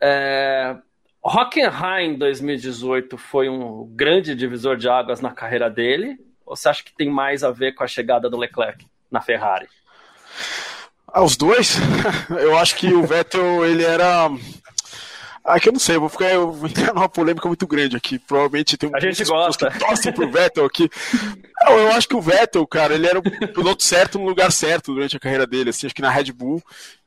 é, 0.00 0.76
Hockenheim 1.22 2.16
2018 2.16 3.16
foi 3.16 3.48
um 3.48 3.86
grande 3.94 4.34
divisor 4.34 4.76
de 4.76 4.88
águas 4.88 5.20
na 5.20 5.30
carreira 5.30 5.70
dele? 5.70 6.18
Ou 6.44 6.56
você 6.56 6.68
acha 6.68 6.82
que 6.82 6.96
tem 6.96 7.08
mais 7.08 7.44
a 7.44 7.50
ver 7.50 7.74
com 7.74 7.84
a 7.84 7.86
chegada 7.86 8.28
do 8.28 8.38
Leclerc 8.38 8.84
na 9.10 9.20
Ferrari? 9.20 9.68
Ah, 11.06 11.22
os 11.22 11.36
dois? 11.36 11.76
Eu 12.30 12.58
acho 12.58 12.74
que 12.76 12.92
o 12.92 13.06
Vettel, 13.06 13.64
ele 13.66 13.84
era 13.84 14.30
ah, 15.44 15.58
que 15.58 15.68
eu 15.68 15.72
não 15.72 15.80
sei, 15.80 15.96
eu 15.96 16.00
vou, 16.00 16.08
ficar, 16.08 16.32
eu 16.32 16.52
vou 16.52 16.68
entrar 16.68 16.94
numa 16.94 17.08
polêmica 17.08 17.48
muito 17.48 17.66
grande 17.66 17.96
aqui. 17.96 18.18
Provavelmente 18.18 18.76
tem 18.76 18.88
um 18.88 18.96
A 18.96 19.00
gente 19.00 19.24
gosta. 19.24 19.70
que 19.70 19.78
torcem 19.78 20.12
pro 20.12 20.30
Vettel 20.30 20.64
aqui. 20.64 20.88
Não, 21.64 21.78
eu 21.78 21.92
acho 21.92 22.08
que 22.08 22.14
o 22.14 22.20
Vettel, 22.20 22.66
cara, 22.66 22.94
ele 22.94 23.06
era 23.06 23.18
o 23.18 23.22
piloto 23.22 23.82
certo 23.82 24.18
no 24.18 24.26
lugar 24.26 24.52
certo 24.52 24.94
durante 24.94 25.16
a 25.16 25.20
carreira 25.20 25.46
dele. 25.46 25.70
Assim, 25.70 25.86
acho 25.86 25.94
que 25.94 26.02
na 26.02 26.10
Red 26.10 26.32
Bull 26.32 26.62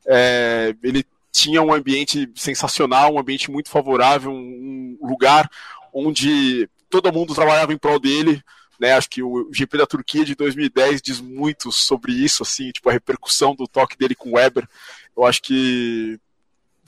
é, 0.06 0.76
ele 0.84 1.06
tinha 1.32 1.62
um 1.62 1.74
ambiente 1.74 2.30
sensacional, 2.36 3.14
um 3.14 3.20
ambiente 3.20 3.50
muito 3.50 3.70
favorável, 3.70 4.32
um, 4.32 4.98
um 5.02 5.08
lugar 5.08 5.50
onde 5.94 6.70
todo 6.90 7.12
mundo 7.14 7.34
trabalhava 7.34 7.74
em 7.74 7.78
prol 7.78 8.00
dele. 8.00 8.42
Né, 8.78 8.92
acho 8.92 9.10
que 9.10 9.24
o 9.24 9.50
GP 9.54 9.78
da 9.78 9.88
Turquia 9.88 10.26
de 10.26 10.36
2010 10.36 11.02
diz 11.02 11.22
muito 11.22 11.72
sobre 11.72 12.12
isso, 12.12 12.44
assim, 12.44 12.72
tipo 12.72 12.90
a 12.90 12.92
repercussão 12.92 13.56
do 13.56 13.66
toque 13.70 13.98
dele 13.98 14.14
com 14.14 14.32
o 14.32 14.36
Weber. 14.36 14.68
Eu 15.16 15.26
acho 15.26 15.42
que 15.42 16.20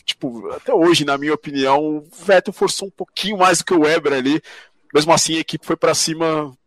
tipo, 0.07 0.49
até 0.51 0.73
hoje, 0.73 1.03
na 1.03 1.17
minha 1.17 1.33
opinião, 1.33 1.97
o 1.97 2.09
Vettel 2.25 2.53
forçou 2.53 2.87
um 2.87 2.91
pouquinho 2.91 3.37
mais 3.37 3.59
do 3.59 3.65
que 3.65 3.73
o 3.73 3.81
Weber 3.81 4.13
ali. 4.13 4.41
Mesmo 4.93 5.11
assim, 5.11 5.35
a 5.35 5.39
equipe 5.39 5.65
foi 5.65 5.75
para 5.75 5.93
cima 5.93 6.57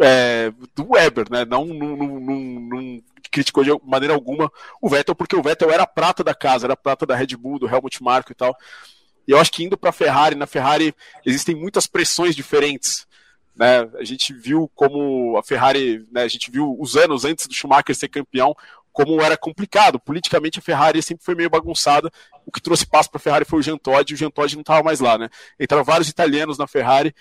é, 0.00 0.50
do 0.74 0.92
Weber, 0.92 1.30
né? 1.30 1.44
Não, 1.44 1.66
não, 1.66 1.96
não, 1.96 2.20
não, 2.20 3.02
criticou 3.30 3.62
de 3.62 3.70
maneira 3.84 4.14
alguma 4.14 4.50
o 4.80 4.88
Vettel, 4.88 5.14
porque 5.14 5.36
o 5.36 5.42
Vettel 5.42 5.70
era 5.70 5.82
a 5.82 5.86
prata 5.86 6.24
da 6.24 6.34
casa, 6.34 6.66
era 6.66 6.72
a 6.72 6.76
prata 6.76 7.04
da 7.04 7.14
Red 7.14 7.36
Bull, 7.36 7.58
do 7.58 7.68
Helmut 7.68 8.02
Marko 8.02 8.32
e 8.32 8.34
tal. 8.34 8.56
E 9.28 9.32
eu 9.32 9.38
acho 9.38 9.52
que 9.52 9.62
indo 9.62 9.76
para 9.76 9.90
a 9.90 9.92
Ferrari, 9.92 10.34
na 10.34 10.46
Ferrari 10.46 10.94
existem 11.24 11.54
muitas 11.54 11.86
pressões 11.86 12.34
diferentes. 12.34 13.06
Né? 13.54 13.88
A 13.98 14.04
gente 14.04 14.32
viu 14.32 14.70
como 14.74 15.36
a 15.36 15.42
Ferrari, 15.42 16.06
né, 16.12 16.22
a 16.22 16.28
gente 16.28 16.50
viu 16.50 16.76
os 16.78 16.96
anos 16.96 17.24
antes 17.24 17.46
do 17.46 17.54
Schumacher 17.54 17.94
ser 17.94 18.08
campeão, 18.08 18.54
como 18.96 19.20
era 19.20 19.36
complicado. 19.36 20.00
Politicamente, 20.00 20.58
a 20.58 20.62
Ferrari 20.62 21.02
sempre 21.02 21.22
foi 21.22 21.34
meio 21.34 21.50
bagunçada. 21.50 22.10
O 22.46 22.50
que 22.50 22.62
trouxe 22.62 22.86
passo 22.86 23.10
para 23.10 23.18
a 23.18 23.20
Ferrari 23.20 23.44
foi 23.44 23.58
o 23.58 23.62
Jean 23.62 23.76
Todt, 23.76 24.10
e 24.10 24.14
o 24.14 24.16
Jean 24.16 24.30
Todt 24.30 24.54
não 24.54 24.62
estava 24.62 24.82
mais 24.82 25.00
lá, 25.00 25.18
né? 25.18 25.28
Entraram 25.60 25.84
vários 25.84 26.08
italianos 26.08 26.56
na 26.56 26.66
Ferrari 26.66 27.14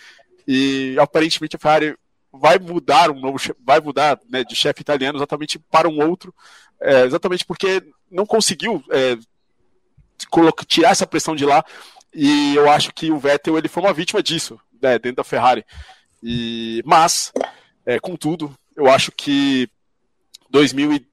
e 0.48 0.96
aparentemente 0.98 1.58
a 1.58 1.60
Ferrari 1.60 1.98
vai 2.32 2.58
mudar 2.60 3.12
um 3.12 3.20
novo, 3.20 3.38
vai 3.60 3.82
mudar 3.82 4.18
né, 4.30 4.46
de 4.46 4.56
chefe 4.56 4.82
italiano 4.82 5.18
exatamente 5.18 5.60
para 5.60 5.90
um 5.90 6.00
outro, 6.08 6.34
é, 6.80 7.04
exatamente 7.04 7.44
porque 7.44 7.84
não 8.10 8.26
conseguiu 8.26 8.82
é, 8.90 9.18
tirar 10.66 10.92
essa 10.92 11.06
pressão 11.06 11.36
de 11.36 11.46
lá. 11.46 11.62
E 12.14 12.56
eu 12.56 12.72
acho 12.72 12.94
que 12.94 13.12
o 13.12 13.20
Vettel 13.20 13.58
ele 13.58 13.68
foi 13.68 13.84
uma 13.84 13.94
vítima 13.94 14.24
disso, 14.24 14.58
né, 14.82 14.98
dentro 14.98 15.18
da 15.18 15.24
Ferrari. 15.26 15.66
E, 16.24 16.82
mas, 16.86 17.34
é, 17.86 18.00
contudo, 18.00 18.56
eu 18.78 18.90
acho 18.90 19.12
que 19.12 19.70
2000 20.50 21.04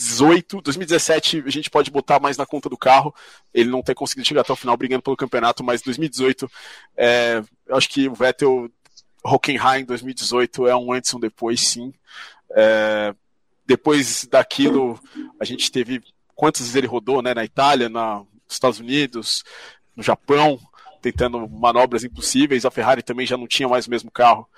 2018, 0.00 0.62
2017 0.62 1.42
a 1.46 1.50
gente 1.50 1.70
pode 1.70 1.90
botar 1.90 2.18
mais 2.18 2.36
na 2.36 2.46
conta 2.46 2.68
do 2.68 2.76
carro. 2.76 3.14
Ele 3.52 3.68
não 3.68 3.82
ter 3.82 3.94
conseguido 3.94 4.26
chegar 4.26 4.40
até 4.40 4.52
o 4.52 4.56
final 4.56 4.76
brigando 4.76 5.02
pelo 5.02 5.16
campeonato, 5.16 5.62
mas 5.62 5.82
2018, 5.82 6.50
é, 6.96 7.42
eu 7.66 7.76
acho 7.76 7.88
que 7.88 8.08
o 8.08 8.14
Vettel 8.14 8.70
Hockenheim 9.22 9.84
2018 9.84 10.66
é 10.66 10.74
um 10.74 10.92
antes 10.92 11.10
e 11.10 11.16
um 11.16 11.20
depois, 11.20 11.60
sim. 11.60 11.92
É, 12.52 13.14
depois 13.66 14.26
daquilo, 14.26 14.98
a 15.38 15.44
gente 15.44 15.70
teve 15.70 16.02
quantas 16.34 16.62
vezes 16.62 16.76
ele 16.76 16.86
rodou, 16.86 17.20
né? 17.20 17.34
Na 17.34 17.44
Itália, 17.44 17.88
na, 17.88 18.18
nos 18.18 18.26
Estados 18.54 18.80
Unidos, 18.80 19.44
no 19.94 20.02
Japão, 20.02 20.58
tentando 21.02 21.46
manobras 21.48 22.04
impossíveis. 22.04 22.64
A 22.64 22.70
Ferrari 22.70 23.02
também 23.02 23.26
já 23.26 23.36
não 23.36 23.46
tinha 23.46 23.68
mais 23.68 23.86
o 23.86 23.90
mesmo 23.90 24.10
carro. 24.10 24.48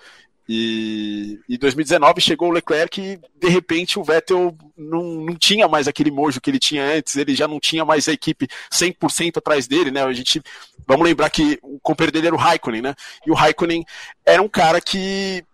E 0.48 1.38
em 1.48 1.56
2019 1.56 2.20
chegou 2.20 2.48
o 2.48 2.52
Leclerc 2.52 3.00
e 3.00 3.20
de 3.38 3.48
repente 3.48 3.98
o 3.98 4.04
Vettel 4.04 4.56
não, 4.76 5.02
não 5.02 5.36
tinha 5.36 5.68
mais 5.68 5.86
aquele 5.86 6.10
mojo 6.10 6.40
que 6.40 6.50
ele 6.50 6.58
tinha 6.58 6.84
antes, 6.84 7.16
ele 7.16 7.34
já 7.34 7.46
não 7.46 7.60
tinha 7.60 7.84
mais 7.84 8.08
a 8.08 8.12
equipe 8.12 8.48
100% 8.72 9.36
atrás 9.36 9.68
dele, 9.68 9.90
né? 9.90 10.02
A 10.02 10.12
gente 10.12 10.42
vamos 10.86 11.06
lembrar 11.06 11.30
que 11.30 11.58
o 11.62 11.78
companheiro 11.80 12.12
dele 12.12 12.26
era 12.26 12.36
o 12.36 12.38
Raikkonen, 12.38 12.82
né? 12.82 12.94
E 13.24 13.30
o 13.30 13.34
Raikkonen 13.34 13.84
era 14.26 14.42
um 14.42 14.48
cara 14.48 14.80
que 14.80 15.44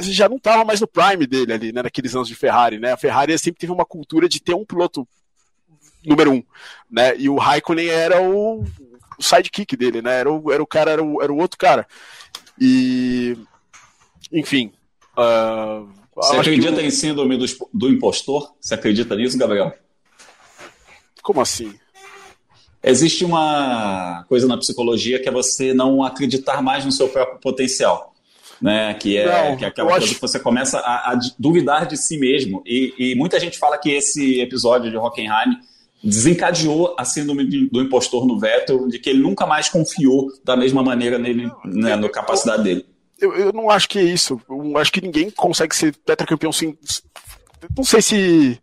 já 0.00 0.28
não 0.28 0.36
estava 0.36 0.64
mais 0.64 0.80
no 0.80 0.86
prime 0.86 1.26
dele 1.26 1.52
ali, 1.52 1.72
né, 1.72 1.82
naqueles 1.82 2.14
anos 2.14 2.28
de 2.28 2.34
Ferrari, 2.34 2.78
né? 2.78 2.92
A 2.92 2.96
Ferrari 2.96 3.36
sempre 3.38 3.60
teve 3.60 3.72
uma 3.72 3.84
cultura 3.84 4.28
de 4.28 4.40
ter 4.40 4.54
um 4.54 4.64
piloto 4.64 5.06
número 6.06 6.32
um, 6.32 6.42
né? 6.90 7.14
E 7.16 7.28
o 7.28 7.36
Raikkonen 7.36 7.88
era 7.88 8.22
o, 8.22 8.62
o 9.18 9.22
sidekick 9.22 9.76
dele, 9.76 10.00
né? 10.00 10.20
Era 10.20 10.32
o, 10.32 10.52
era 10.52 10.62
o 10.62 10.66
cara, 10.66 10.92
era 10.92 11.02
o, 11.02 11.20
era 11.20 11.32
o 11.32 11.36
outro 11.36 11.58
cara. 11.58 11.86
E 12.58 13.36
enfim. 14.32 14.72
Uh, 15.16 15.88
Você 16.16 16.36
acredita 16.36 16.82
em 16.82 16.90
síndrome 16.90 17.36
do, 17.36 17.46
do 17.72 17.88
impostor? 17.88 18.54
Você 18.60 18.74
acredita 18.74 19.14
nisso, 19.16 19.38
Gabriel? 19.38 19.72
Como 21.22 21.40
assim? 21.40 21.72
Existe 22.82 23.24
uma 23.24 24.24
coisa 24.28 24.46
na 24.46 24.58
psicologia 24.58 25.20
que 25.20 25.28
é 25.28 25.32
você 25.32 25.72
não 25.72 26.02
acreditar 26.02 26.60
mais 26.62 26.84
no 26.84 26.92
seu 26.92 27.08
próprio 27.08 27.40
potencial. 27.40 28.12
Né, 28.62 28.94
que 28.94 29.16
é, 29.16 29.50
não, 29.50 29.56
que 29.56 29.64
é 29.64 29.68
aquela 29.68 29.90
coisa 29.90 30.06
acho... 30.06 30.14
que 30.14 30.20
você 30.20 30.38
começa 30.38 30.78
a, 30.78 31.12
a, 31.12 31.18
duvidar 31.38 31.86
de 31.86 31.96
si 31.96 32.16
mesmo. 32.16 32.62
E, 32.64 32.94
e, 32.96 33.14
muita 33.14 33.38
gente 33.38 33.58
fala 33.58 33.76
que 33.76 33.90
esse 33.90 34.40
episódio 34.40 34.90
de 34.90 34.96
Hockenheim 34.96 35.58
desencadeou 36.02 36.94
a 36.96 37.04
síndrome 37.04 37.44
do 37.68 37.82
impostor 37.82 38.24
no 38.24 38.38
Vettel, 38.38 38.88
de 38.88 38.98
que 38.98 39.10
ele 39.10 39.18
nunca 39.18 39.44
mais 39.44 39.68
confiou 39.68 40.32
da 40.44 40.56
mesma 40.56 40.82
maneira 40.82 41.18
nele, 41.18 41.50
né, 41.64 41.96
na 41.96 42.08
capacidade 42.08 42.62
dele 42.62 42.86
eu, 43.18 43.34
eu 43.34 43.52
não 43.52 43.70
acho 43.70 43.88
que 43.88 43.98
é 43.98 44.02
isso. 44.02 44.40
Eu 44.48 44.76
acho 44.78 44.92
que 44.92 45.00
ninguém 45.00 45.30
consegue 45.30 45.74
ser 45.74 45.94
tetracampeão 45.94 46.52
sem. 46.52 46.78
Não 47.76 47.84
sei 47.84 48.02
se 48.02 48.60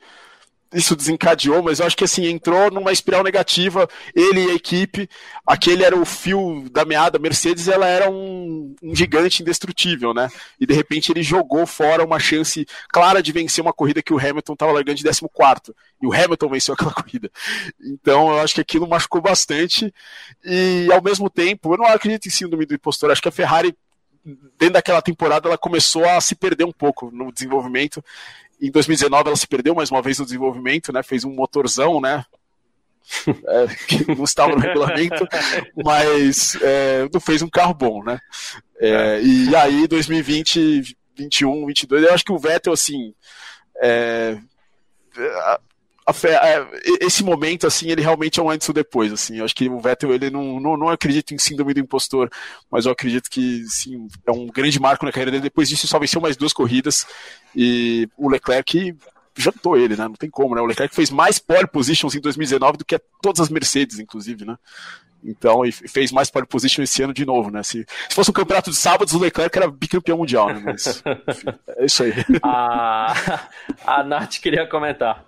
isso 0.73 0.95
desencadeou, 0.95 1.61
mas 1.61 1.79
eu 1.79 1.85
acho 1.85 1.97
que 1.97 2.03
assim, 2.03 2.27
entrou 2.27 2.71
numa 2.71 2.93
espiral 2.93 3.23
negativa, 3.23 3.89
ele 4.15 4.45
e 4.45 4.51
a 4.51 4.53
equipe, 4.53 5.09
aquele 5.45 5.83
era 5.83 5.97
o 5.97 6.05
fio 6.05 6.65
da 6.71 6.85
meada, 6.85 7.19
Mercedes 7.19 7.67
ela 7.67 7.85
era 7.85 8.09
um, 8.09 8.73
um, 8.81 8.95
gigante 8.95 9.41
indestrutível, 9.41 10.13
né? 10.13 10.29
E 10.59 10.65
de 10.65 10.73
repente 10.73 11.11
ele 11.11 11.21
jogou 11.21 11.67
fora 11.67 12.05
uma 12.05 12.19
chance 12.19 12.65
clara 12.89 13.21
de 13.21 13.33
vencer 13.33 13.61
uma 13.61 13.73
corrida 13.73 14.01
que 14.01 14.13
o 14.13 14.19
Hamilton 14.19 14.53
estava 14.53 14.71
largando 14.71 14.97
de 14.97 15.03
14 15.03 15.73
e 16.01 16.07
o 16.07 16.13
Hamilton 16.13 16.49
venceu 16.49 16.73
aquela 16.73 16.93
corrida. 16.95 17.29
Então 17.81 18.31
eu 18.31 18.39
acho 18.39 18.55
que 18.55 18.61
aquilo 18.61 18.87
machucou 18.87 19.21
bastante 19.21 19.93
e 20.43 20.87
ao 20.91 21.01
mesmo 21.01 21.29
tempo, 21.29 21.73
eu 21.73 21.77
não 21.77 21.85
acredito 21.85 22.27
em 22.27 22.31
síndrome 22.31 22.65
do 22.65 22.73
impostor, 22.73 23.11
acho 23.11 23.21
que 23.21 23.29
a 23.29 23.31
Ferrari 23.31 23.75
dentro 24.23 24.73
daquela 24.73 25.01
temporada 25.01 25.47
ela 25.47 25.57
começou 25.57 26.05
a 26.05 26.19
se 26.21 26.35
perder 26.35 26.63
um 26.63 26.71
pouco 26.71 27.11
no 27.11 27.31
desenvolvimento. 27.31 28.03
Em 28.61 28.69
2019 28.69 29.27
ela 29.27 29.35
se 29.35 29.47
perdeu 29.47 29.73
mais 29.73 29.89
uma 29.89 30.01
vez 30.01 30.19
no 30.19 30.25
desenvolvimento, 30.25 30.93
né? 30.93 31.01
Fez 31.01 31.23
um 31.23 31.33
motorzão, 31.33 31.99
né? 31.99 32.25
É, 33.27 33.67
que 33.87 34.15
não 34.15 34.23
estava 34.23 34.55
no 34.55 34.61
regulamento, 34.61 35.27
mas 35.83 36.55
é, 36.61 37.09
não 37.11 37.19
fez 37.19 37.41
um 37.41 37.49
carro 37.49 37.73
bom, 37.73 38.03
né? 38.03 38.19
É, 38.79 39.21
e 39.21 39.55
aí 39.55 39.87
2020, 39.87 40.95
21, 41.15 41.65
22, 41.65 42.03
eu 42.03 42.13
acho 42.13 42.23
que 42.23 42.31
o 42.31 42.39
Vettel 42.39 42.73
assim 42.73 43.13
é, 43.81 44.37
esse 46.99 47.23
momento, 47.23 47.67
assim, 47.67 47.89
ele 47.89 48.01
realmente 48.01 48.39
é 48.39 48.43
um 48.43 48.49
antes 48.49 48.67
ou 48.67 48.73
depois, 48.73 49.11
assim. 49.11 49.37
Eu 49.37 49.45
acho 49.45 49.55
que 49.55 49.67
o 49.69 49.79
Vettel, 49.79 50.13
ele 50.13 50.29
não, 50.29 50.59
não, 50.59 50.77
não 50.77 50.89
acredito 50.89 51.33
em 51.33 51.37
síndrome 51.37 51.73
do 51.73 51.79
impostor, 51.79 52.29
mas 52.69 52.85
eu 52.85 52.91
acredito 52.91 53.29
que, 53.29 53.63
sim, 53.67 54.07
é 54.25 54.31
um 54.31 54.47
grande 54.47 54.79
marco 54.79 55.05
na 55.05 55.11
carreira 55.11 55.31
dele. 55.31 55.43
Depois 55.43 55.69
disso, 55.69 55.87
só 55.87 55.99
venceu 55.99 56.21
mais 56.21 56.37
duas 56.37 56.53
corridas 56.53 57.05
e 57.55 58.07
o 58.17 58.29
Leclerc 58.29 58.95
jantou 59.35 59.77
ele, 59.77 59.95
né? 59.95 60.03
Não 60.05 60.15
tem 60.15 60.29
como, 60.29 60.55
né? 60.55 60.61
O 60.61 60.65
Leclerc 60.65 60.93
fez 60.93 61.09
mais 61.09 61.39
pole 61.39 61.67
positions 61.67 62.15
em 62.15 62.21
2019 62.21 62.77
do 62.77 62.85
que 62.85 62.99
todas 63.21 63.39
as 63.39 63.49
Mercedes, 63.49 63.99
inclusive, 63.99 64.45
né? 64.45 64.57
Então, 65.23 65.63
e 65.63 65.71
fez 65.71 66.11
mais 66.11 66.31
pole 66.31 66.47
position 66.47 66.81
esse 66.81 67.03
ano 67.03 67.13
de 67.13 67.25
novo, 67.25 67.51
né? 67.51 67.61
Se, 67.63 67.85
se 68.09 68.15
fosse 68.15 68.29
um 68.29 68.33
campeonato 68.33 68.71
de 68.71 68.75
sábados, 68.75 69.13
o 69.13 69.19
Leclerc 69.19 69.55
era 69.55 69.69
bicampeão 69.69 70.17
mundial, 70.17 70.47
né? 70.49 70.61
Mas, 70.65 71.03
enfim, 71.27 71.47
é 71.67 71.85
isso 71.85 72.03
aí. 72.03 72.13
A, 72.41 73.13
a 73.85 74.03
Nath 74.03 74.39
queria 74.39 74.67
comentar. 74.67 75.25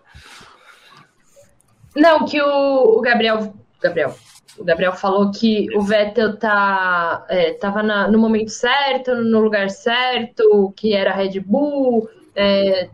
Não, 1.95 2.25
que 2.25 2.41
o, 2.41 2.97
o 2.97 3.01
Gabriel. 3.01 3.53
Gabriel. 3.81 4.15
O 4.57 4.63
Gabriel 4.63 4.93
falou 4.93 5.31
que 5.31 5.67
o 5.75 5.81
Vettel 5.81 6.37
tá, 6.37 7.25
é, 7.27 7.53
tava 7.53 7.81
na, 7.81 8.07
no 8.07 8.19
momento 8.19 8.49
certo, 8.49 9.15
no 9.15 9.39
lugar 9.39 9.69
certo, 9.69 10.71
que 10.75 10.93
era 10.93 11.11
Red 11.11 11.39
Bull, 11.39 12.07
é, 12.35 12.87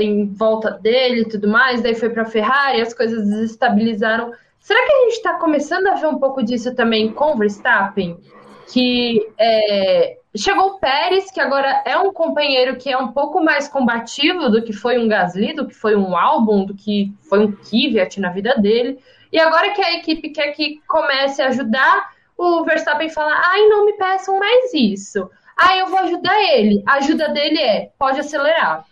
em 0.00 0.26
volta 0.26 0.72
dele 0.72 1.20
e 1.20 1.28
tudo 1.28 1.46
mais, 1.46 1.82
daí 1.82 1.94
foi 1.94 2.10
para 2.10 2.22
a 2.22 2.26
Ferrari, 2.26 2.80
as 2.80 2.92
coisas 2.92 3.24
desestabilizaram. 3.24 4.32
Será 4.58 4.84
que 4.84 4.92
a 4.92 5.00
gente 5.04 5.12
está 5.12 5.34
começando 5.34 5.86
a 5.86 5.94
ver 5.94 6.08
um 6.08 6.18
pouco 6.18 6.42
disso 6.42 6.74
também 6.74 7.12
com 7.12 7.34
o 7.34 7.38
Verstappen? 7.38 8.18
que 8.66 9.26
é, 9.38 10.18
chegou 10.36 10.68
o 10.68 10.78
Pérez, 10.78 11.30
que 11.30 11.40
agora 11.40 11.82
é 11.84 11.96
um 11.96 12.12
companheiro 12.12 12.76
que 12.76 12.90
é 12.90 12.98
um 12.98 13.12
pouco 13.12 13.42
mais 13.42 13.68
combativo 13.68 14.48
do 14.48 14.62
que 14.62 14.72
foi 14.72 14.98
um 14.98 15.08
Gasly, 15.08 15.54
do 15.54 15.66
que 15.66 15.74
foi 15.74 15.96
um 15.96 16.16
álbum, 16.16 16.64
do 16.64 16.74
que 16.74 17.12
foi 17.28 17.40
um 17.40 17.52
Kvyat 17.52 18.20
na 18.20 18.30
vida 18.30 18.54
dele. 18.56 18.98
E 19.32 19.38
agora 19.38 19.72
que 19.72 19.82
a 19.82 19.94
equipe 19.94 20.30
quer 20.30 20.52
que 20.52 20.80
comece 20.86 21.42
a 21.42 21.48
ajudar, 21.48 22.10
o 22.36 22.64
Verstappen 22.64 23.08
fala: 23.08 23.32
ai, 23.34 23.66
não 23.68 23.86
me 23.86 23.94
peçam 23.94 24.38
mais 24.38 24.72
isso. 24.74 25.30
Ah, 25.56 25.76
eu 25.76 25.86
vou 25.86 25.98
ajudar 26.00 26.38
ele. 26.52 26.82
A 26.86 26.94
ajuda 26.94 27.28
dele 27.30 27.58
é: 27.58 27.90
pode 27.98 28.20
acelerar. 28.20 28.84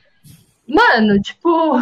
Mano, 0.67 1.21
tipo. 1.21 1.77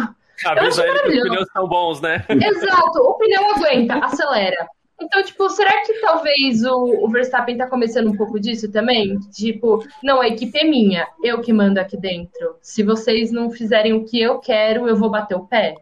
Avisa 0.45 0.85
ele 0.85 0.99
que 0.99 1.17
os 1.17 1.29
pneus 1.29 1.49
são 1.53 1.67
bons, 1.67 2.01
né? 2.01 2.25
Exato, 2.27 2.99
o 2.99 3.13
pneu 3.13 3.51
aguenta, 3.51 3.95
acelera. 4.05 4.67
Então, 5.01 5.23
tipo, 5.23 5.49
será 5.49 5.83
que 5.83 5.93
talvez 5.99 6.63
o, 6.63 7.05
o, 7.05 7.09
Verstappen 7.09 7.57
tá 7.57 7.67
começando 7.67 8.09
um 8.09 8.15
pouco 8.15 8.39
disso 8.39 8.71
também? 8.71 9.19
Tipo, 9.31 9.83
não, 10.03 10.21
a 10.21 10.27
equipe 10.27 10.57
é 10.57 10.63
minha, 10.63 11.07
eu 11.23 11.41
que 11.41 11.51
mando 11.51 11.79
aqui 11.79 11.97
dentro. 11.97 12.55
Se 12.61 12.83
vocês 12.83 13.31
não 13.31 13.49
fizerem 13.49 13.93
o 13.93 14.05
que 14.05 14.21
eu 14.21 14.39
quero, 14.39 14.87
eu 14.87 14.95
vou 14.95 15.09
bater 15.09 15.35
o 15.35 15.45
pé. 15.45 15.75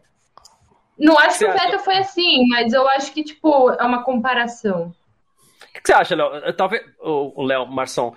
Não 0.98 1.18
acho 1.18 1.38
que, 1.38 1.46
o 1.46 1.52
Vettel 1.52 1.78
foi 1.80 1.96
assim, 1.98 2.46
mas 2.48 2.72
eu 2.72 2.88
acho 2.90 3.12
que, 3.12 3.22
tipo, 3.22 3.70
é 3.70 3.84
uma 3.84 4.02
comparação. 4.02 4.94
O 5.62 5.72
que, 5.72 5.80
que 5.80 5.86
você 5.86 5.92
acha, 5.92 6.14
Léo? 6.14 6.52
Talvez, 6.54 6.82
o 7.00 7.42
Léo 7.42 7.66
Marçom, 7.66 8.14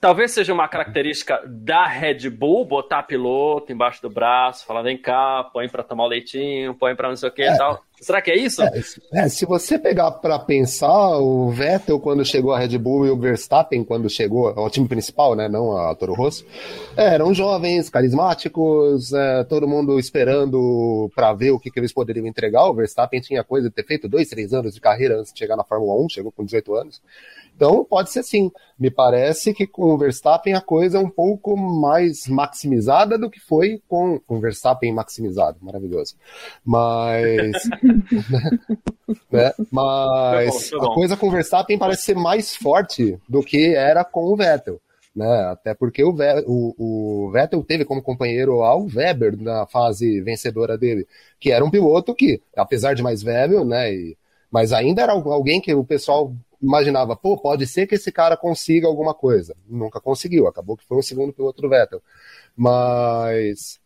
talvez 0.00 0.32
seja 0.32 0.52
uma 0.52 0.68
característica 0.68 1.42
da 1.46 1.86
Red 1.86 2.30
Bull 2.30 2.64
botar 2.64 3.02
piloto 3.02 3.72
embaixo 3.72 4.00
do 4.02 4.10
braço, 4.10 4.66
falar 4.66 4.82
vem 4.82 4.96
cá, 4.96 5.48
põe 5.52 5.68
para 5.68 5.82
tomar 5.82 6.04
o 6.04 6.08
leitinho, 6.08 6.74
põe 6.74 6.94
para 6.94 7.08
não 7.08 7.16
sei 7.16 7.28
o 7.28 7.32
que 7.32 7.42
é, 7.42 7.54
e 7.54 7.58
tal. 7.58 7.82
Será 8.00 8.22
que 8.22 8.30
é 8.30 8.36
isso? 8.36 8.62
É, 8.62 8.70
é, 9.14 9.28
se 9.28 9.44
você 9.44 9.78
pegar 9.78 10.12
para 10.12 10.38
pensar, 10.38 11.18
o 11.18 11.50
Vettel 11.50 11.98
quando 11.98 12.24
chegou 12.24 12.52
à 12.52 12.58
Red 12.58 12.78
Bull 12.78 13.06
e 13.06 13.10
o 13.10 13.18
Verstappen 13.18 13.82
quando 13.82 14.08
chegou 14.08 14.48
ao 14.48 14.70
time 14.70 14.86
principal, 14.86 15.34
né, 15.34 15.48
não 15.48 15.76
a 15.76 15.94
Toro 15.96 16.14
Rosso, 16.14 16.46
eram 16.96 17.34
jovens, 17.34 17.90
carismáticos, 17.90 19.12
é, 19.12 19.44
todo 19.44 19.66
mundo 19.66 19.98
esperando 19.98 21.10
para 21.14 21.32
ver 21.32 21.50
o 21.50 21.58
que, 21.58 21.70
que 21.70 21.80
eles 21.80 21.92
poderiam 21.92 22.26
entregar. 22.26 22.68
O 22.68 22.74
Verstappen 22.74 23.20
tinha 23.20 23.42
coisa 23.42 23.68
de 23.68 23.74
ter 23.74 23.84
feito 23.84 24.08
dois, 24.08 24.28
três 24.28 24.54
anos 24.54 24.74
de 24.74 24.80
carreira 24.80 25.18
antes 25.18 25.32
de 25.32 25.38
chegar 25.38 25.56
na 25.56 25.64
Fórmula 25.64 26.00
1, 26.04 26.08
chegou 26.10 26.30
com 26.30 26.44
18 26.44 26.74
anos. 26.74 27.02
Então, 27.58 27.84
pode 27.84 28.12
ser 28.12 28.22
sim. 28.22 28.52
Me 28.78 28.88
parece 28.88 29.52
que 29.52 29.66
com 29.66 29.92
o 29.92 29.98
Verstappen 29.98 30.54
a 30.54 30.60
coisa 30.60 30.98
é 30.98 31.00
um 31.00 31.10
pouco 31.10 31.56
mais 31.56 32.28
maximizada 32.28 33.18
do 33.18 33.28
que 33.28 33.40
foi 33.40 33.82
com, 33.88 34.20
o 34.28 34.38
Verstappen 34.38 34.92
maximizado. 34.92 35.58
Maravilhoso. 35.60 36.14
Mas. 36.64 37.52
né? 39.28 39.52
Mas 39.72 40.70
tá 40.70 40.76
bom, 40.76 40.80
tá 40.80 40.86
bom. 40.86 40.92
a 40.92 40.94
coisa 40.94 41.16
com 41.16 41.26
o 41.26 41.30
Verstappen 41.32 41.76
parece 41.76 42.02
ser 42.02 42.14
mais 42.14 42.54
forte 42.54 43.18
do 43.28 43.42
que 43.42 43.74
era 43.74 44.04
com 44.04 44.32
o 44.32 44.36
Vettel. 44.36 44.80
Né? 45.16 45.26
Até 45.50 45.74
porque 45.74 46.04
o, 46.04 46.14
o, 46.46 46.74
o, 47.26 47.30
Vettel 47.32 47.64
teve 47.64 47.84
como 47.84 48.00
companheiro 48.00 48.62
ao 48.62 48.86
Weber 48.86 49.36
na 49.36 49.66
fase 49.66 50.20
vencedora 50.20 50.78
dele, 50.78 51.08
que 51.40 51.50
era 51.50 51.64
um 51.64 51.70
piloto 51.70 52.14
que, 52.14 52.40
apesar 52.56 52.94
de 52.94 53.02
mais 53.02 53.20
velho, 53.20 53.64
né? 53.64 53.92
E, 53.92 54.16
mas 54.48 54.72
ainda 54.72 55.02
era 55.02 55.12
alguém 55.12 55.60
que 55.60 55.74
o 55.74 55.82
pessoal 55.82 56.32
imaginava, 56.60 57.16
pô, 57.16 57.36
pode 57.36 57.66
ser 57.66 57.86
que 57.86 57.94
esse 57.94 58.10
cara 58.10 58.36
consiga 58.36 58.86
alguma 58.86 59.14
coisa. 59.14 59.56
Nunca 59.68 60.00
conseguiu, 60.00 60.46
acabou 60.46 60.76
que 60.76 60.84
foi 60.84 60.98
um 60.98 61.02
segundo 61.02 61.32
piloto 61.32 61.62
do 61.62 61.68
Vettel. 61.68 62.02
Mas, 62.56 63.80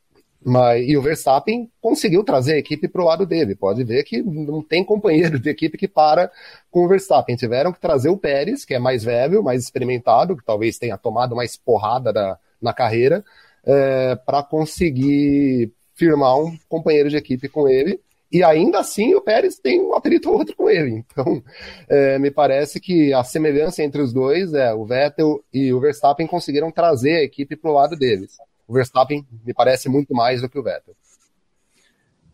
mas 0.45 0.87
e 0.89 0.97
o 0.97 1.03
Verstappen 1.03 1.71
conseguiu 1.81 2.25
trazer 2.25 2.55
a 2.55 2.59
equipe 2.59 2.89
para 2.89 3.03
o 3.03 3.05
lado 3.05 3.27
dele. 3.27 3.55
Pode 3.55 3.85
ver 3.85 4.03
que 4.05 4.23
não 4.23 4.63
tem 4.63 4.85
companheiro 4.85 5.39
de 5.39 5.51
equipe 5.51 5.77
que 5.77 5.89
para 5.89 6.31
com 6.71 6.85
o 6.85 6.89
Verstappen. 6.89 7.37
Tiveram 7.37 7.73
que 7.73 7.81
trazer 7.81 8.09
o 8.09 8.17
Pérez, 8.17 8.65
que 8.65 8.75
é 8.75 8.79
mais 8.79 9.05
velho, 9.05 9.43
mais 9.43 9.63
experimentado, 9.63 10.37
que 10.37 10.45
talvez 10.45 10.79
tenha 10.79 10.97
tomado 10.97 11.37
mais 11.37 11.57
porrada 11.57 12.13
da, 12.13 12.39
na 12.61 12.73
carreira, 12.73 13.25
é, 13.65 14.17
para 14.17 14.43
conseguir 14.43 15.73
firmar 15.95 16.39
um 16.39 16.57
companheiro 16.69 17.11
de 17.11 17.17
equipe 17.17 17.49
com 17.49 17.69
ele 17.69 18.01
e 18.33 18.43
ainda 18.43 18.79
assim 18.79 19.15
o 19.15 19.21
Pérez 19.21 19.59
tem 19.59 19.81
um 19.81 19.95
atrito 19.95 20.31
ou 20.31 20.39
outro 20.39 20.57
com 20.57 20.71
ele. 20.71 21.05
Então, 21.13 21.43
é, 21.89 22.19
me 22.19 22.31
parece 22.31 22.81
que 22.81 23.13
a 23.13 23.23
semelhança 23.23 23.83
entre 23.83 24.01
os 24.01 24.13
dois 24.13 24.55
é 24.55 24.73
o 24.73 24.87
Vettel 24.87 25.45
e 25.53 25.73
o 25.73 25.81
Verstappen 25.81 26.27
conseguiram 26.27 26.73
trazer 26.73 27.17
a 27.19 27.23
equipe 27.23 27.55
para 27.55 27.71
o 27.71 27.75
lado 27.75 27.95
deles. 27.97 28.39
O 28.67 28.73
Verstappen 28.73 29.27
me 29.45 29.53
parece 29.53 29.89
muito 29.89 30.15
mais 30.15 30.41
do 30.41 30.49
que 30.49 30.59
o 30.59 30.63
Vettel. 30.63 30.95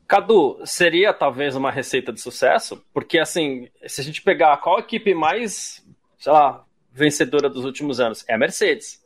Cadu, 0.06 0.58
seria 0.64 1.12
talvez 1.12 1.56
uma 1.56 1.70
receita 1.70 2.12
de 2.12 2.20
sucesso? 2.20 2.82
Porque, 2.94 3.18
assim, 3.18 3.68
se 3.86 4.00
a 4.00 4.04
gente 4.04 4.22
pegar 4.22 4.56
qual 4.58 4.78
equipe 4.78 5.12
mais, 5.14 5.84
sei 6.18 6.32
lá, 6.32 6.64
vencedora 6.90 7.50
dos 7.50 7.64
últimos 7.64 8.00
anos, 8.00 8.24
é 8.26 8.34
a 8.34 8.38
Mercedes. 8.38 9.02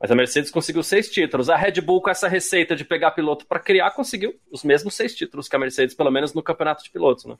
Mas 0.00 0.10
a 0.10 0.14
Mercedes 0.14 0.50
conseguiu 0.50 0.82
seis 0.82 1.08
títulos. 1.08 1.50
A 1.50 1.56
Red 1.56 1.80
Bull, 1.80 2.02
com 2.02 2.10
essa 2.10 2.28
receita 2.28 2.76
de 2.76 2.84
pegar 2.84 3.10
piloto 3.12 3.46
para 3.46 3.60
criar, 3.60 3.90
conseguiu 3.90 4.34
os 4.50 4.62
mesmos 4.62 4.94
seis 4.94 5.14
títulos 5.14 5.48
que 5.48 5.56
a 5.56 5.58
Mercedes, 5.58 5.94
pelo 5.94 6.10
menos 6.10 6.34
no 6.34 6.42
campeonato 6.42 6.84
de 6.84 6.90
pilotos, 6.90 7.24
né? 7.24 7.36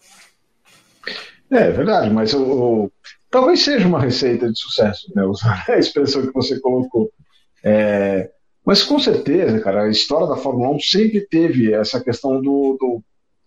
É, 1.51 1.70
verdade, 1.70 2.11
mas 2.11 2.34
o, 2.34 2.42
o, 2.42 2.92
talvez 3.30 3.62
seja 3.62 3.86
uma 3.86 4.01
receita 4.01 4.51
de 4.51 4.59
sucesso, 4.59 5.11
né? 5.14 5.22
A 5.68 5.78
expressão 5.78 6.26
que 6.26 6.32
você 6.32 6.61
colocou. 6.61 7.11
É, 7.64 8.30
mas 8.64 8.82
com 8.82 8.99
certeza, 8.99 9.61
cara, 9.61 9.84
a 9.84 9.88
história 9.88 10.26
da 10.26 10.36
Fórmula 10.36 10.68
1 10.74 10.80
sempre 10.80 11.26
teve 11.26 11.72
essa 11.72 12.05
questão 12.05 12.40
do, 12.42 12.76
do, 12.78 13.03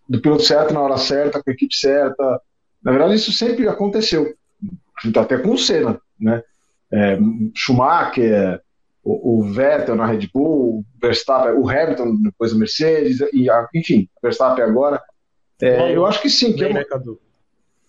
do 0.10 0.20
piloto 0.20 0.42
certo 0.42 0.74
na 0.74 0.82
hora 0.82 0.98
certa, 0.98 1.42
com 1.42 1.50
a 1.50 1.54
equipe 1.54 1.76
certa. 1.76 2.42
Na 2.84 2.92
verdade, 2.92 3.16
isso 3.16 3.32
sempre 3.32 3.68
aconteceu. 3.68 4.34
Até 5.16 5.38
com 5.38 5.52
o 5.52 5.58
Senna, 5.60 6.02
né? 6.20 6.42
É, 6.92 7.20
Schumacher, 7.56 8.62
o, 9.04 9.40
o, 9.40 9.44
Vettel 9.44 9.96
na 9.96 10.06
Red 10.06 10.30
Bull, 10.34 10.80
o 10.80 10.86
Verstappen, 11.02 11.54
o 11.54 11.70
Hamilton 11.70 12.18
depois 12.22 12.54
a 12.54 12.56
Mercedes, 12.56 13.20
e 13.34 13.48
enfim, 13.76 14.08
o 14.18 14.22
Verstappen 14.22 14.64
agora. 14.64 15.02
É, 15.62 15.96
eu 15.96 16.06
acho 16.06 16.22
que 16.22 16.30
sim. 16.30 16.54
Que 16.54 16.66
é 16.66 16.68
uma... 16.68 16.86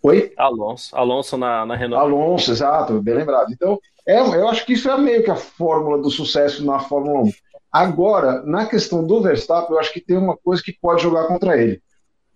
Oi? 0.03 0.33
Alonso, 0.37 0.97
Alonso 0.97 1.37
na, 1.37 1.65
na 1.65 1.77
Renault. 1.77 2.03
Alonso, 2.05 2.51
exato, 2.51 3.01
bem 3.01 3.15
lembrado. 3.15 3.53
Então, 3.53 3.79
é, 4.07 4.19
eu 4.19 4.49
acho 4.49 4.67
que 4.67 4.73
isso 4.73 4.91
é 4.91 4.99
meio 4.99 5.23
que 5.23 5.31
a 5.31 5.37
fórmula 5.37 5.99
do 5.99 6.11
sucesso 6.11 6.65
na 6.65 6.81
Fórmula 6.81 7.21
1. 7.21 7.33
Agora, 7.71 8.43
na 8.43 8.67
questão 8.67 9.07
do 9.07 9.23
Verstappen, 9.23 9.73
eu 9.73 9.79
acho 9.79 9.93
que 9.93 10.01
tem 10.01 10.17
uma 10.17 10.37
coisa 10.37 10.63
que 10.63 10.73
pode 10.73 11.03
jogar 11.03 11.29
contra 11.29 11.57
ele, 11.57 11.81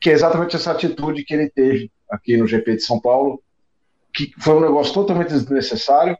que 0.00 0.10
é 0.10 0.12
exatamente 0.12 0.54
essa 0.54 0.70
atitude 0.70 1.24
que 1.24 1.34
ele 1.34 1.50
teve 1.50 1.90
aqui 2.08 2.36
no 2.36 2.46
GP 2.46 2.76
de 2.76 2.82
São 2.82 3.00
Paulo, 3.00 3.42
que 4.14 4.32
foi 4.38 4.54
um 4.54 4.60
negócio 4.60 4.94
totalmente 4.94 5.30
desnecessário 5.30 6.16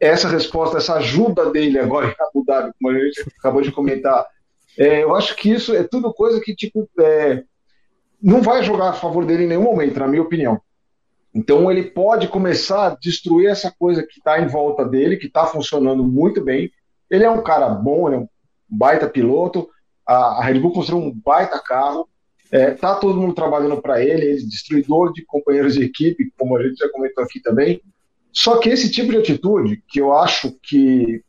essa 0.00 0.28
resposta, 0.28 0.78
essa 0.78 0.94
ajuda 0.94 1.50
dele 1.50 1.78
agora 1.78 2.08
em 2.08 2.14
Abu 2.20 2.44
Dhabi, 2.44 2.72
como 2.80 2.94
a 2.94 2.98
gente 2.98 3.24
acabou 3.38 3.62
de 3.62 3.72
comentar, 3.72 4.26
é, 4.78 5.02
eu 5.02 5.14
acho 5.14 5.34
que 5.36 5.50
isso 5.50 5.74
é 5.74 5.82
tudo 5.82 6.12
coisa 6.12 6.40
que 6.40 6.54
tipo 6.54 6.88
é, 7.00 7.42
não 8.22 8.42
vai 8.42 8.62
jogar 8.62 8.90
a 8.90 8.94
favor 8.94 9.24
dele 9.24 9.44
em 9.44 9.48
nenhum 9.48 9.62
momento, 9.62 9.98
na 9.98 10.08
minha 10.08 10.22
opinião. 10.22 10.60
Então 11.34 11.70
ele 11.70 11.82
pode 11.82 12.28
começar 12.28 12.86
a 12.86 12.94
destruir 12.94 13.48
essa 13.48 13.70
coisa 13.78 14.02
que 14.02 14.18
está 14.18 14.40
em 14.40 14.46
volta 14.46 14.84
dele, 14.84 15.16
que 15.16 15.26
está 15.26 15.46
funcionando 15.46 16.02
muito 16.02 16.42
bem. 16.42 16.70
Ele 17.10 17.24
é 17.24 17.30
um 17.30 17.42
cara 17.42 17.68
bom, 17.68 18.08
ele 18.08 18.16
é 18.16 18.18
um 18.20 18.28
baita 18.68 19.08
piloto. 19.08 19.68
A, 20.06 20.38
a 20.38 20.44
Red 20.44 20.60
Bull 20.60 20.72
construiu 20.72 21.04
um 21.04 21.12
baita 21.12 21.58
carro. 21.58 22.08
É, 22.50 22.70
tá 22.70 22.94
todo 22.94 23.20
mundo 23.20 23.34
trabalhando 23.34 23.82
para 23.82 24.00
ele, 24.02 24.24
ele 24.24 24.32
é 24.32 24.46
destruidor 24.46 25.12
de 25.12 25.24
companheiros 25.24 25.74
de 25.74 25.84
equipe, 25.84 26.32
como 26.38 26.56
a 26.56 26.62
gente 26.62 26.76
já 26.76 26.88
comentou 26.90 27.24
aqui 27.24 27.40
também. 27.40 27.82
Só 28.36 28.58
que 28.58 28.68
esse 28.68 28.90
tipo 28.90 29.12
de 29.12 29.16
atitude, 29.16 29.82
que 29.88 29.98
eu 29.98 30.12
acho 30.12 30.52
que 30.62 31.22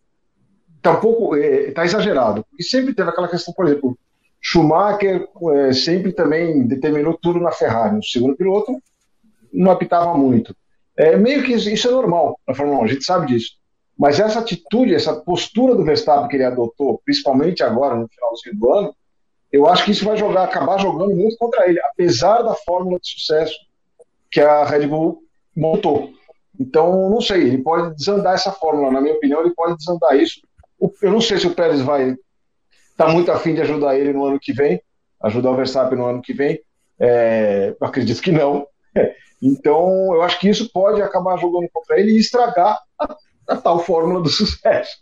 está 0.75 0.91
um 0.91 0.99
pouco 0.99 1.37
é, 1.37 1.71
tá 1.71 1.85
exagerado, 1.85 2.45
e 2.59 2.63
sempre 2.63 2.93
teve 2.93 3.09
aquela 3.09 3.29
questão, 3.29 3.53
por 3.53 3.65
exemplo, 3.65 3.97
Schumacher 4.41 5.25
é, 5.53 5.71
sempre 5.71 6.11
também 6.11 6.67
determinou 6.67 7.17
tudo 7.17 7.39
na 7.39 7.53
Ferrari, 7.53 7.97
o 7.97 8.03
segundo 8.03 8.35
piloto 8.35 8.73
não 9.53 9.71
apitava 9.71 10.17
muito. 10.17 10.53
É, 10.97 11.15
meio 11.15 11.43
que 11.43 11.53
isso, 11.53 11.69
isso 11.69 11.87
é 11.87 11.91
normal 11.91 12.37
na 12.45 12.53
Fórmula 12.53 12.81
1, 12.81 12.83
a 12.83 12.87
gente 12.87 13.05
sabe 13.05 13.27
disso. 13.27 13.51
Mas 13.97 14.19
essa 14.19 14.39
atitude, 14.39 14.93
essa 14.93 15.15
postura 15.15 15.75
do 15.75 15.85
Verstappen 15.85 16.27
que 16.27 16.35
ele 16.35 16.43
adotou, 16.43 17.01
principalmente 17.05 17.63
agora 17.63 17.95
no 17.95 18.09
finalzinho 18.09 18.59
do 18.59 18.73
ano, 18.73 18.93
eu 19.49 19.65
acho 19.65 19.85
que 19.85 19.91
isso 19.91 20.03
vai 20.03 20.17
jogar, 20.17 20.43
acabar 20.43 20.77
jogando 20.77 21.15
muito 21.15 21.37
contra 21.37 21.69
ele, 21.69 21.79
apesar 21.79 22.41
da 22.41 22.53
fórmula 22.53 22.99
de 22.99 23.09
sucesso 23.09 23.55
que 24.29 24.41
a 24.41 24.65
Red 24.65 24.87
Bull 24.87 25.23
montou. 25.55 26.16
Então, 26.59 27.09
não 27.09 27.21
sei, 27.21 27.41
ele 27.43 27.59
pode 27.59 27.95
desandar 27.95 28.33
essa 28.33 28.51
fórmula, 28.51 28.91
na 28.91 29.01
minha 29.01 29.15
opinião, 29.15 29.41
ele 29.41 29.53
pode 29.53 29.77
desandar 29.77 30.15
isso. 30.15 30.41
Eu 31.01 31.11
não 31.11 31.21
sei 31.21 31.37
se 31.37 31.47
o 31.47 31.53
Pérez 31.53 31.81
vai 31.81 32.09
estar 32.09 33.05
tá 33.05 33.09
muito 33.09 33.31
afim 33.31 33.53
de 33.53 33.61
ajudar 33.61 33.97
ele 33.97 34.13
no 34.13 34.25
ano 34.25 34.39
que 34.39 34.53
vem, 34.53 34.81
ajudar 35.21 35.51
o 35.51 35.55
Verstappen 35.55 35.97
no 35.97 36.05
ano 36.05 36.21
que 36.21 36.33
vem. 36.33 36.59
É, 36.99 37.75
acredito 37.81 38.21
que 38.21 38.31
não. 38.31 38.67
Então, 39.39 40.15
eu 40.15 40.23
acho 40.23 40.39
que 40.39 40.49
isso 40.49 40.71
pode 40.73 40.99
acabar 40.99 41.37
jogando 41.37 41.69
contra 41.71 41.99
ele 41.99 42.13
e 42.13 42.17
estragar 42.17 42.79
a, 42.99 43.15
a 43.47 43.55
tal 43.55 43.77
fórmula 43.77 44.19
do 44.19 44.29
sucesso. 44.29 44.97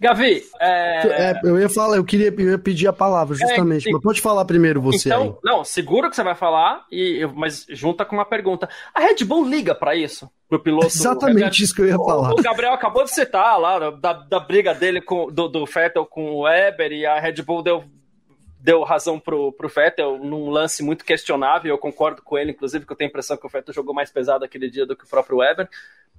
Gavi, 0.00 0.42
é... 0.60 1.30
É, 1.30 1.40
eu 1.44 1.58
ia 1.58 1.68
falar, 1.68 1.96
eu 1.96 2.04
queria, 2.04 2.28
eu 2.36 2.50
ia 2.50 2.58
pedir 2.58 2.86
a 2.86 2.92
palavra 2.92 3.36
justamente, 3.36 3.88
é, 3.88 3.92
mas 3.92 4.02
pode 4.02 4.20
falar 4.20 4.44
primeiro 4.44 4.80
você 4.80 5.08
então, 5.08 5.22
aí. 5.22 5.34
Não, 5.42 5.64
seguro 5.64 6.10
que 6.10 6.16
você 6.16 6.22
vai 6.22 6.34
falar, 6.34 6.84
e, 6.90 7.24
mas 7.34 7.64
junta 7.70 8.04
com 8.04 8.16
uma 8.16 8.24
pergunta. 8.24 8.68
A 8.94 9.00
Red 9.00 9.24
Bull 9.24 9.48
liga 9.48 9.74
para 9.74 9.94
isso? 9.94 10.30
Pro 10.48 10.58
piloto? 10.58 10.86
Exatamente 10.86 11.62
isso 11.62 11.74
que 11.74 11.80
eu 11.80 11.86
ia 11.86 11.96
falar. 11.96 12.32
O, 12.32 12.42
Gabriel 12.42 12.74
acabou 12.74 13.04
de 13.04 13.10
citar 13.10 13.58
lá, 13.58 13.90
da, 13.90 14.12
da 14.12 14.40
briga 14.40 14.74
dele 14.74 15.00
com, 15.00 15.30
do, 15.30 15.48
do 15.48 15.64
Vettel 15.64 16.04
com 16.04 16.32
o 16.32 16.40
Weber, 16.42 16.92
e 16.92 17.06
a 17.06 17.18
Red 17.18 17.42
Bull 17.42 17.62
deu 17.62 17.84
deu 18.60 18.82
razão 18.82 19.20
pro, 19.20 19.52
pro 19.52 19.68
Vettel 19.68 20.18
num 20.18 20.48
lance 20.48 20.82
muito 20.82 21.04
questionável, 21.04 21.68
eu 21.68 21.78
concordo 21.78 22.22
com 22.22 22.38
ele, 22.38 22.52
inclusive, 22.52 22.86
que 22.86 22.90
eu 22.90 22.96
tenho 22.96 23.08
a 23.08 23.10
impressão 23.10 23.36
que 23.36 23.46
o 23.46 23.48
Vettel 23.48 23.74
jogou 23.74 23.94
mais 23.94 24.10
pesado 24.10 24.42
aquele 24.42 24.70
dia 24.70 24.86
do 24.86 24.96
que 24.96 25.04
o 25.04 25.08
próprio 25.08 25.38
Weber. 25.38 25.68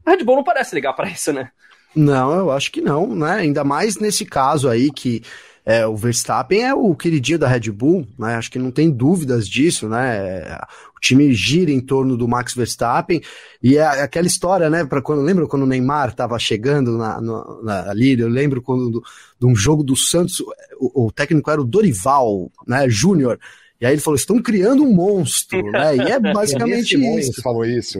A 0.05 0.11
Red 0.11 0.23
Bull 0.23 0.35
não 0.35 0.43
parece 0.43 0.75
ligar 0.75 0.93
para 0.93 1.09
isso, 1.09 1.33
né? 1.33 1.51
Não, 1.95 2.33
eu 2.33 2.51
acho 2.51 2.71
que 2.71 2.81
não, 2.81 3.15
né? 3.15 3.35
Ainda 3.35 3.63
mais 3.63 3.97
nesse 3.97 4.25
caso 4.25 4.67
aí 4.67 4.91
que 4.91 5.23
é, 5.65 5.87
o 5.87 5.95
Verstappen 5.95 6.63
é 6.63 6.73
o 6.75 6.93
queridinho 6.93 7.39
da 7.39 7.47
Red 7.47 7.71
Bull, 7.71 8.05
né? 8.19 8.35
Acho 8.35 8.51
que 8.51 8.59
não 8.59 8.69
tem 8.69 8.91
dúvidas 8.91 9.47
disso, 9.47 9.89
né? 9.89 10.59
O 10.95 10.99
time 10.99 11.33
gira 11.33 11.71
em 11.71 11.79
torno 11.79 12.15
do 12.15 12.27
Max 12.27 12.53
Verstappen 12.53 13.19
e 13.63 13.77
é 13.77 14.03
aquela 14.03 14.27
história, 14.27 14.69
né? 14.69 14.85
Para 14.85 15.01
quando 15.01 15.23
lembra 15.23 15.47
quando 15.47 15.63
o 15.63 15.67
Neymar 15.67 16.09
estava 16.09 16.37
chegando 16.37 16.97
na, 16.97 17.19
na, 17.19 17.89
ali, 17.89 18.19
eu 18.19 18.29
lembro 18.29 18.61
quando 18.61 19.01
de 19.39 19.45
um 19.45 19.55
jogo 19.55 19.83
do 19.83 19.95
Santos, 19.95 20.39
o, 20.79 21.07
o 21.07 21.11
técnico 21.11 21.49
era 21.49 21.61
o 21.61 21.65
Dorival, 21.65 22.51
né? 22.67 22.87
Júnior. 22.87 23.39
E 23.79 23.85
aí 23.85 23.93
ele 23.93 24.01
falou: 24.01 24.15
estão 24.15 24.41
criando 24.41 24.83
um 24.83 24.93
monstro, 24.93 25.61
né? 25.71 25.97
E 25.97 26.01
é 26.01 26.19
basicamente 26.33 26.97
René 26.97 27.19
isso. 27.19 27.41
falou 27.41 27.65
isso. 27.65 27.99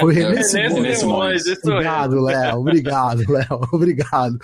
Foi 0.00 0.14
René 0.14 0.42
Simões. 0.42 0.98
Simões. 0.98 1.42
Obrigado, 1.62 2.20
Léo. 2.20 2.58
Obrigado, 2.58 3.24
Léo. 3.30 3.60
Obrigado. 3.72 4.38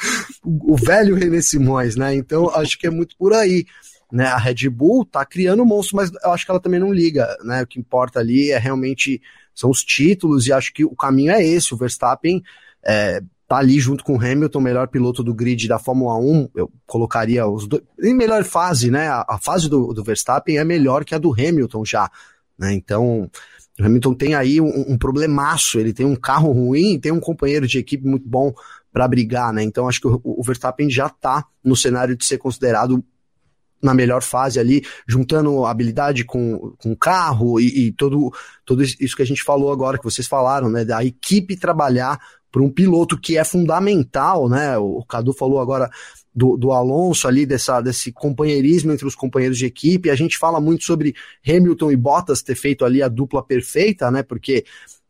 O, 0.44 0.74
o 0.74 0.76
velho 0.76 1.14
René 1.14 1.40
Simões, 1.42 1.96
né? 1.96 2.14
Então 2.14 2.48
acho 2.50 2.78
que 2.78 2.86
é 2.86 2.90
muito 2.90 3.16
por 3.16 3.32
aí. 3.32 3.64
Né, 4.12 4.24
a 4.24 4.38
Red 4.38 4.68
Bull 4.68 5.04
tá 5.04 5.24
criando 5.24 5.62
um 5.62 5.64
monstro, 5.64 5.94
mas 5.94 6.10
eu 6.24 6.32
acho 6.32 6.44
que 6.44 6.50
ela 6.50 6.58
também 6.58 6.80
não 6.80 6.92
liga, 6.92 7.28
né? 7.44 7.62
O 7.62 7.66
que 7.66 7.78
importa 7.78 8.18
ali 8.18 8.50
é 8.50 8.58
realmente 8.58 9.22
são 9.54 9.70
os 9.70 9.84
títulos 9.84 10.48
e 10.48 10.52
acho 10.52 10.72
que 10.72 10.84
o 10.84 10.96
caminho 10.96 11.30
é 11.30 11.46
esse. 11.46 11.72
O 11.72 11.76
Verstappen 11.76 12.42
é, 12.84 13.20
tá 13.50 13.56
ali 13.56 13.80
junto 13.80 14.04
com 14.04 14.16
o 14.16 14.16
Hamilton, 14.16 14.60
melhor 14.60 14.86
piloto 14.86 15.24
do 15.24 15.34
grid 15.34 15.66
da 15.66 15.76
Fórmula 15.76 16.16
1, 16.16 16.50
eu 16.54 16.70
colocaria 16.86 17.44
os 17.48 17.66
dois, 17.66 17.82
em 18.00 18.14
melhor 18.14 18.44
fase, 18.44 18.92
né, 18.92 19.08
a, 19.08 19.26
a 19.28 19.38
fase 19.38 19.68
do, 19.68 19.92
do, 19.92 20.04
Verstappen 20.04 20.56
é 20.56 20.62
melhor 20.62 21.04
que 21.04 21.16
a 21.16 21.18
do 21.18 21.32
Hamilton 21.32 21.84
já, 21.84 22.08
né, 22.56 22.72
então 22.72 23.28
o 23.76 23.84
Hamilton 23.84 24.14
tem 24.14 24.36
aí 24.36 24.60
um, 24.60 24.92
um 24.92 24.96
problemaço, 24.96 25.80
ele 25.80 25.92
tem 25.92 26.06
um 26.06 26.14
carro 26.14 26.52
ruim, 26.52 27.00
tem 27.00 27.10
um 27.10 27.18
companheiro 27.18 27.66
de 27.66 27.76
equipe 27.76 28.06
muito 28.06 28.28
bom 28.28 28.54
para 28.92 29.08
brigar, 29.08 29.52
né, 29.52 29.64
então 29.64 29.88
acho 29.88 30.00
que 30.00 30.06
o, 30.06 30.20
o 30.22 30.44
Verstappen 30.44 30.88
já 30.88 31.08
tá 31.08 31.44
no 31.64 31.74
cenário 31.74 32.16
de 32.16 32.24
ser 32.24 32.38
considerado 32.38 33.04
na 33.82 33.94
melhor 33.94 34.22
fase 34.22 34.60
ali, 34.60 34.84
juntando 35.08 35.64
habilidade 35.64 36.24
com, 36.24 36.72
com 36.78 36.94
carro 36.94 37.58
e, 37.58 37.86
e 37.86 37.92
todo, 37.92 38.30
isso 39.00 39.16
que 39.16 39.22
a 39.22 39.26
gente 39.26 39.42
falou 39.42 39.72
agora, 39.72 39.96
que 39.98 40.04
vocês 40.04 40.28
falaram, 40.28 40.68
né? 40.68 40.84
Da 40.84 41.02
equipe 41.02 41.56
trabalhar 41.56 42.20
para 42.50 42.62
um 42.62 42.70
piloto 42.70 43.18
que 43.18 43.36
é 43.38 43.44
fundamental, 43.44 44.48
né? 44.48 44.76
O 44.78 45.04
Cadu 45.04 45.32
falou 45.32 45.60
agora 45.60 45.90
do, 46.34 46.56
do 46.56 46.72
Alonso 46.72 47.28
ali, 47.28 47.44
dessa, 47.44 47.80
desse 47.80 48.12
companheirismo 48.12 48.92
entre 48.92 49.06
os 49.06 49.14
companheiros 49.14 49.58
de 49.58 49.66
equipe. 49.66 50.10
A 50.10 50.16
gente 50.16 50.38
fala 50.38 50.60
muito 50.60 50.84
sobre 50.84 51.14
Hamilton 51.46 51.92
e 51.92 51.96
Bottas 51.96 52.42
ter 52.42 52.54
feito 52.54 52.84
ali 52.84 53.02
a 53.02 53.08
dupla 53.08 53.42
perfeita, 53.42 54.10
né? 54.10 54.22
Porque 54.22 54.64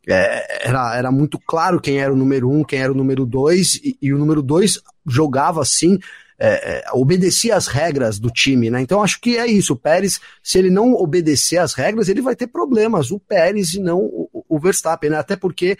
é, 0.06 0.68
era, 0.68 0.96
era 0.96 1.12
muito 1.12 1.38
claro 1.38 1.80
quem 1.80 1.98
era 1.98 2.12
o 2.12 2.16
número 2.16 2.50
um, 2.50 2.64
quem 2.64 2.80
era 2.80 2.92
o 2.92 2.96
número 2.96 3.26
dois, 3.26 3.74
e, 3.76 3.96
e 4.00 4.12
o 4.12 4.18
número 4.18 4.42
dois 4.42 4.80
jogava 5.06 5.62
assim. 5.62 5.98
É, 6.42 6.78
é, 6.78 6.84
obedecia 6.94 7.54
as 7.54 7.66
regras 7.66 8.18
do 8.18 8.30
time, 8.30 8.70
né? 8.70 8.80
Então 8.80 9.02
acho 9.02 9.20
que 9.20 9.36
é 9.36 9.46
isso. 9.46 9.74
O 9.74 9.76
Pérez, 9.76 10.18
se 10.42 10.58
ele 10.58 10.70
não 10.70 10.94
obedecer 10.94 11.58
as 11.58 11.74
regras, 11.74 12.08
ele 12.08 12.22
vai 12.22 12.34
ter 12.34 12.46
problemas. 12.46 13.10
O 13.10 13.20
Pérez 13.20 13.74
e 13.74 13.78
não 13.78 13.98
o, 13.98 14.44
o 14.48 14.58
Verstappen, 14.58 15.10
né? 15.10 15.18
Até 15.18 15.36
porque 15.36 15.76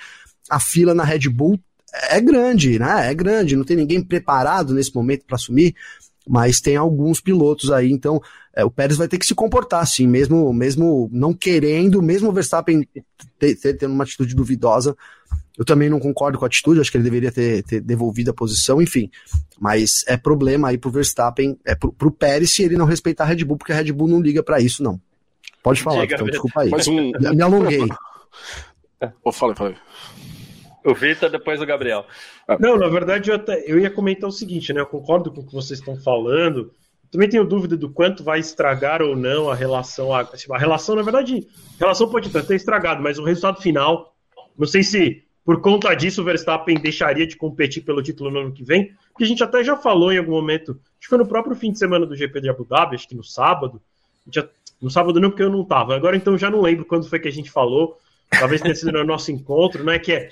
a 0.51 0.59
fila 0.61 0.95
na 0.95 1.05
Red 1.05 1.29
Bull 1.29 1.59
é 2.11 2.21
grande, 2.21 2.79
né? 2.79 3.11
É 3.11 3.15
grande, 3.15 3.57
não 3.57 3.65
tem 3.65 3.77
ninguém 3.77 4.03
preparado 4.03 4.75
nesse 4.75 4.95
momento 4.95 5.25
para 5.25 5.37
assumir, 5.37 5.75
mas 6.29 6.61
tem 6.61 6.77
alguns 6.77 7.21
pilotos 7.21 7.71
aí, 7.71 7.91
então 7.91 8.21
é, 8.55 8.65
o 8.65 8.71
Pérez 8.71 8.97
vai 8.97 9.09
ter 9.09 9.19
que 9.19 9.27
se 9.27 9.35
comportar 9.35 9.83
assim, 9.83 10.07
mesmo, 10.07 10.53
mesmo 10.53 11.09
não 11.13 11.33
querendo, 11.33 12.03
mesmo 12.03 12.29
o 12.29 12.33
Verstappen 12.33 12.87
tendo 13.39 13.93
uma 13.93 14.05
atitude 14.05 14.35
duvidosa. 14.35 14.97
Eu 15.59 15.65
também 15.65 15.91
não 15.91 16.01
concordo 16.01 16.39
com 16.39 16.45
a 16.45 16.49
atitude, 16.49 16.81
acho 16.81 16.91
que 16.91 16.97
ele 16.97 17.05
deveria 17.05 17.31
ter, 17.31 17.63
ter 17.65 17.81
devolvido 17.81 18.31
a 18.31 18.35
posição, 18.35 18.81
enfim. 18.81 19.11
Mas 19.59 20.05
é 20.07 20.17
problema 20.17 20.69
aí 20.69 20.79
pro 20.79 20.91
Verstappen, 20.91 21.59
é 21.67 21.75
pro, 21.75 21.93
pro 21.93 22.11
Pérez 22.11 22.51
se 22.51 22.63
ele 22.63 22.79
não 22.79 22.87
respeitar 22.87 23.25
a 23.25 23.27
Red 23.27 23.45
Bull, 23.45 23.59
porque 23.59 23.73
a 23.73 23.77
Red 23.77 23.93
Bull 23.93 24.09
não 24.09 24.23
liga 24.23 24.43
para 24.43 24.59
isso, 24.61 24.83
não. 24.83 24.99
Pode 25.63 25.83
falar, 25.83 26.03
Diga, 26.03 26.15
então, 26.15 26.27
desculpa 26.27 26.63
aí. 26.63 26.71
Um... 26.89 27.35
Me 27.35 27.43
alonguei. 27.43 27.87
Oh, 29.23 29.33
fala, 29.33 29.55
fala. 29.55 29.75
O 30.85 30.95
Vitor, 30.95 31.31
depois 31.31 31.61
o 31.61 31.67
Gabriel. 31.67 32.07
Não, 32.59 32.79
na 32.79 32.89
verdade, 32.89 33.31
eu, 33.31 33.37
até, 33.37 33.63
eu 33.67 33.79
ia 33.79 33.91
comentar 33.91 34.29
o 34.29 34.33
seguinte, 34.33 34.73
né? 34.73 34.81
Eu 34.81 34.87
concordo 34.87 35.31
com 35.31 35.41
o 35.41 35.47
que 35.47 35.53
vocês 35.53 35.79
estão 35.79 35.97
falando. 35.97 36.73
Também 37.11 37.29
tenho 37.29 37.45
dúvida 37.45 37.77
do 37.77 37.91
quanto 37.91 38.23
vai 38.23 38.39
estragar 38.39 39.03
ou 39.03 39.17
não 39.17 39.51
a 39.51 39.55
relação. 39.55 40.15
A, 40.15 40.21
a 40.21 40.59
relação, 40.59 40.95
na 40.95 41.03
verdade, 41.03 41.47
a 41.77 41.81
relação 41.81 42.09
pode 42.09 42.31
ter 42.31 42.55
estragado, 42.55 43.03
mas 43.03 43.19
o 43.19 43.25
resultado 43.25 43.61
final, 43.61 44.15
não 44.57 44.67
sei 44.67 44.83
se 44.83 45.23
por 45.45 45.61
conta 45.61 45.93
disso 45.95 46.23
o 46.23 46.25
Verstappen 46.25 46.77
deixaria 46.77 47.27
de 47.27 47.37
competir 47.37 47.83
pelo 47.83 48.03
título 48.03 48.31
no 48.31 48.41
ano 48.41 48.53
que 48.53 48.63
vem, 48.63 48.95
porque 49.09 49.25
a 49.25 49.27
gente 49.27 49.43
até 49.43 49.65
já 49.65 49.77
falou 49.77 50.13
em 50.13 50.19
algum 50.19 50.33
momento, 50.33 50.73
acho 50.73 51.01
que 51.01 51.09
foi 51.09 51.19
no 51.19 51.27
próprio 51.27 51.57
fim 51.57 51.73
de 51.73 51.79
semana 51.79 52.07
do 52.07 52.15
GP 52.15 52.41
de 52.41 52.49
Abu 52.49 52.65
Dhabi, 52.65 52.95
acho 52.95 53.09
que 53.09 53.17
no 53.17 53.25
sábado. 53.25 53.83
Já, 54.33 54.47
no 54.81 54.91
sábado 54.91 55.19
não, 55.21 55.31
porque 55.31 55.43
eu 55.43 55.51
não 55.51 55.65
tava. 55.65 55.97
Agora 55.97 56.17
então 56.17 56.39
já 56.39 56.49
não 56.49 56.61
lembro 56.61 56.85
quando 56.85 57.09
foi 57.09 57.19
que 57.19 57.29
a 57.29 57.33
gente 57.33 57.51
falou. 57.51 57.99
Talvez 58.31 58.61
tenha 58.61 58.75
sido 58.75 58.93
no 58.93 59.05
nosso 59.05 59.33
encontro, 59.33 59.83
né? 59.83 59.99
Que 59.99 60.13
é 60.13 60.31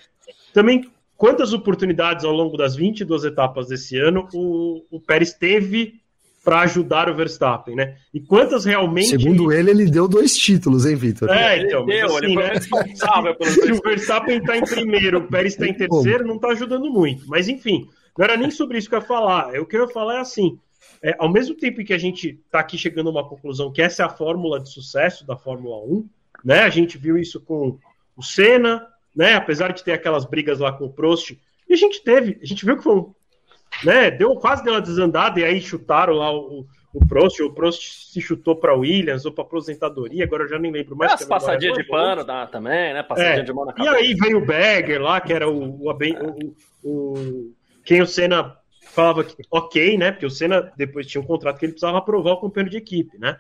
também, 0.52 0.90
quantas 1.16 1.52
oportunidades 1.52 2.24
ao 2.24 2.32
longo 2.32 2.56
das 2.56 2.76
22 2.76 3.24
etapas 3.24 3.68
desse 3.68 3.96
ano 3.98 4.28
o, 4.32 4.84
o 4.90 5.00
Pérez 5.00 5.32
teve 5.32 6.00
para 6.44 6.60
ajudar 6.60 7.10
o 7.10 7.14
Verstappen, 7.14 7.76
né? 7.76 7.96
E 8.14 8.20
quantas 8.20 8.64
realmente. 8.64 9.08
Segundo 9.08 9.52
ele, 9.52 9.70
ele 9.70 9.90
deu 9.90 10.08
dois 10.08 10.34
títulos, 10.34 10.86
hein, 10.86 10.96
Vitor? 10.96 11.28
É, 11.28 11.58
então. 11.58 11.82
Ele 11.82 12.00
deu, 12.00 12.16
assim, 12.16 12.24
ele 12.24 12.36
né? 12.36 12.52
Se 13.44 13.72
o 13.72 13.82
Verstappen 13.82 14.38
está 14.38 14.56
em 14.56 14.64
primeiro, 14.64 15.18
o 15.18 15.28
Pérez 15.28 15.52
está 15.52 15.66
em 15.66 15.74
terceiro, 15.74 16.26
não 16.26 16.36
está 16.36 16.48
ajudando 16.48 16.90
muito. 16.90 17.28
Mas, 17.28 17.48
enfim, 17.48 17.86
não 18.16 18.24
era 18.24 18.36
nem 18.36 18.50
sobre 18.50 18.78
isso 18.78 18.88
que 18.88 18.94
eu 18.94 19.00
ia 19.00 19.04
falar. 19.04 19.60
O 19.60 19.66
que 19.66 19.76
eu 19.76 19.82
ia 19.82 19.92
falar 19.92 20.16
é 20.16 20.20
assim: 20.20 20.58
é, 21.02 21.14
ao 21.18 21.30
mesmo 21.30 21.54
tempo 21.54 21.84
que 21.84 21.92
a 21.92 21.98
gente 21.98 22.40
está 22.46 22.60
aqui 22.60 22.78
chegando 22.78 23.08
a 23.08 23.12
uma 23.12 23.28
conclusão 23.28 23.72
que 23.72 23.82
essa 23.82 24.02
é 24.02 24.06
a 24.06 24.10
fórmula 24.10 24.58
de 24.58 24.70
sucesso 24.72 25.26
da 25.26 25.36
Fórmula 25.36 25.76
1, 25.84 26.08
né? 26.44 26.60
A 26.60 26.70
gente 26.70 26.96
viu 26.96 27.18
isso 27.18 27.40
com 27.40 27.78
o 28.16 28.22
Senna, 28.22 28.86
né? 29.14 29.34
Apesar 29.34 29.72
de 29.72 29.82
ter 29.82 29.92
aquelas 29.92 30.24
brigas 30.24 30.58
lá 30.58 30.72
com 30.72 30.84
o 30.86 30.92
Prost. 30.92 31.36
E 31.68 31.74
a 31.74 31.76
gente 31.76 32.02
teve, 32.02 32.38
a 32.42 32.46
gente 32.46 32.64
viu 32.64 32.76
que 32.76 32.82
foi 32.82 32.96
um. 32.96 33.14
Né, 33.84 34.10
deu, 34.10 34.34
quase 34.36 34.64
deu 34.64 34.72
uma 34.72 34.80
desandada 34.80 35.38
e 35.38 35.44
aí 35.44 35.60
chutaram 35.60 36.14
lá 36.14 36.32
o, 36.32 36.66
o 36.92 37.06
Prost. 37.06 37.40
O 37.40 37.52
Prost 37.52 38.12
se 38.12 38.20
chutou 38.20 38.56
para 38.56 38.74
Williams 38.74 39.26
ou 39.26 39.32
para 39.32 39.44
aposentadoria, 39.44 40.24
agora 40.24 40.44
eu 40.44 40.48
já 40.48 40.58
nem 40.58 40.72
lembro 40.72 40.96
mais. 40.96 41.12
As 41.12 41.24
passadinhas 41.24 41.76
de 41.76 41.84
pano 41.84 42.24
dá 42.24 42.46
também, 42.46 42.94
né? 42.94 43.02
Passadinha 43.02 43.40
é, 43.40 43.42
de 43.42 43.52
mão 43.52 43.66
na 43.66 43.72
cabeça. 43.72 43.94
E 43.94 43.98
aí 43.98 44.14
veio 44.14 44.38
o 44.38 44.44
Berger 44.44 45.00
lá, 45.02 45.20
que 45.20 45.32
era 45.32 45.48
o, 45.48 45.82
o, 45.82 45.90
o, 45.90 46.48
o 46.82 47.54
quem 47.84 48.00
o 48.00 48.06
Senna 48.06 48.56
falava 48.80 49.22
que 49.22 49.36
ok, 49.50 49.98
né? 49.98 50.12
Porque 50.12 50.26
o 50.26 50.30
Senna 50.30 50.72
depois 50.76 51.06
tinha 51.06 51.20
um 51.20 51.26
contrato 51.26 51.58
que 51.58 51.66
ele 51.66 51.72
precisava 51.72 51.98
aprovar 51.98 52.32
o 52.32 52.40
companheiro 52.40 52.70
de 52.70 52.78
equipe, 52.78 53.18
né? 53.18 53.38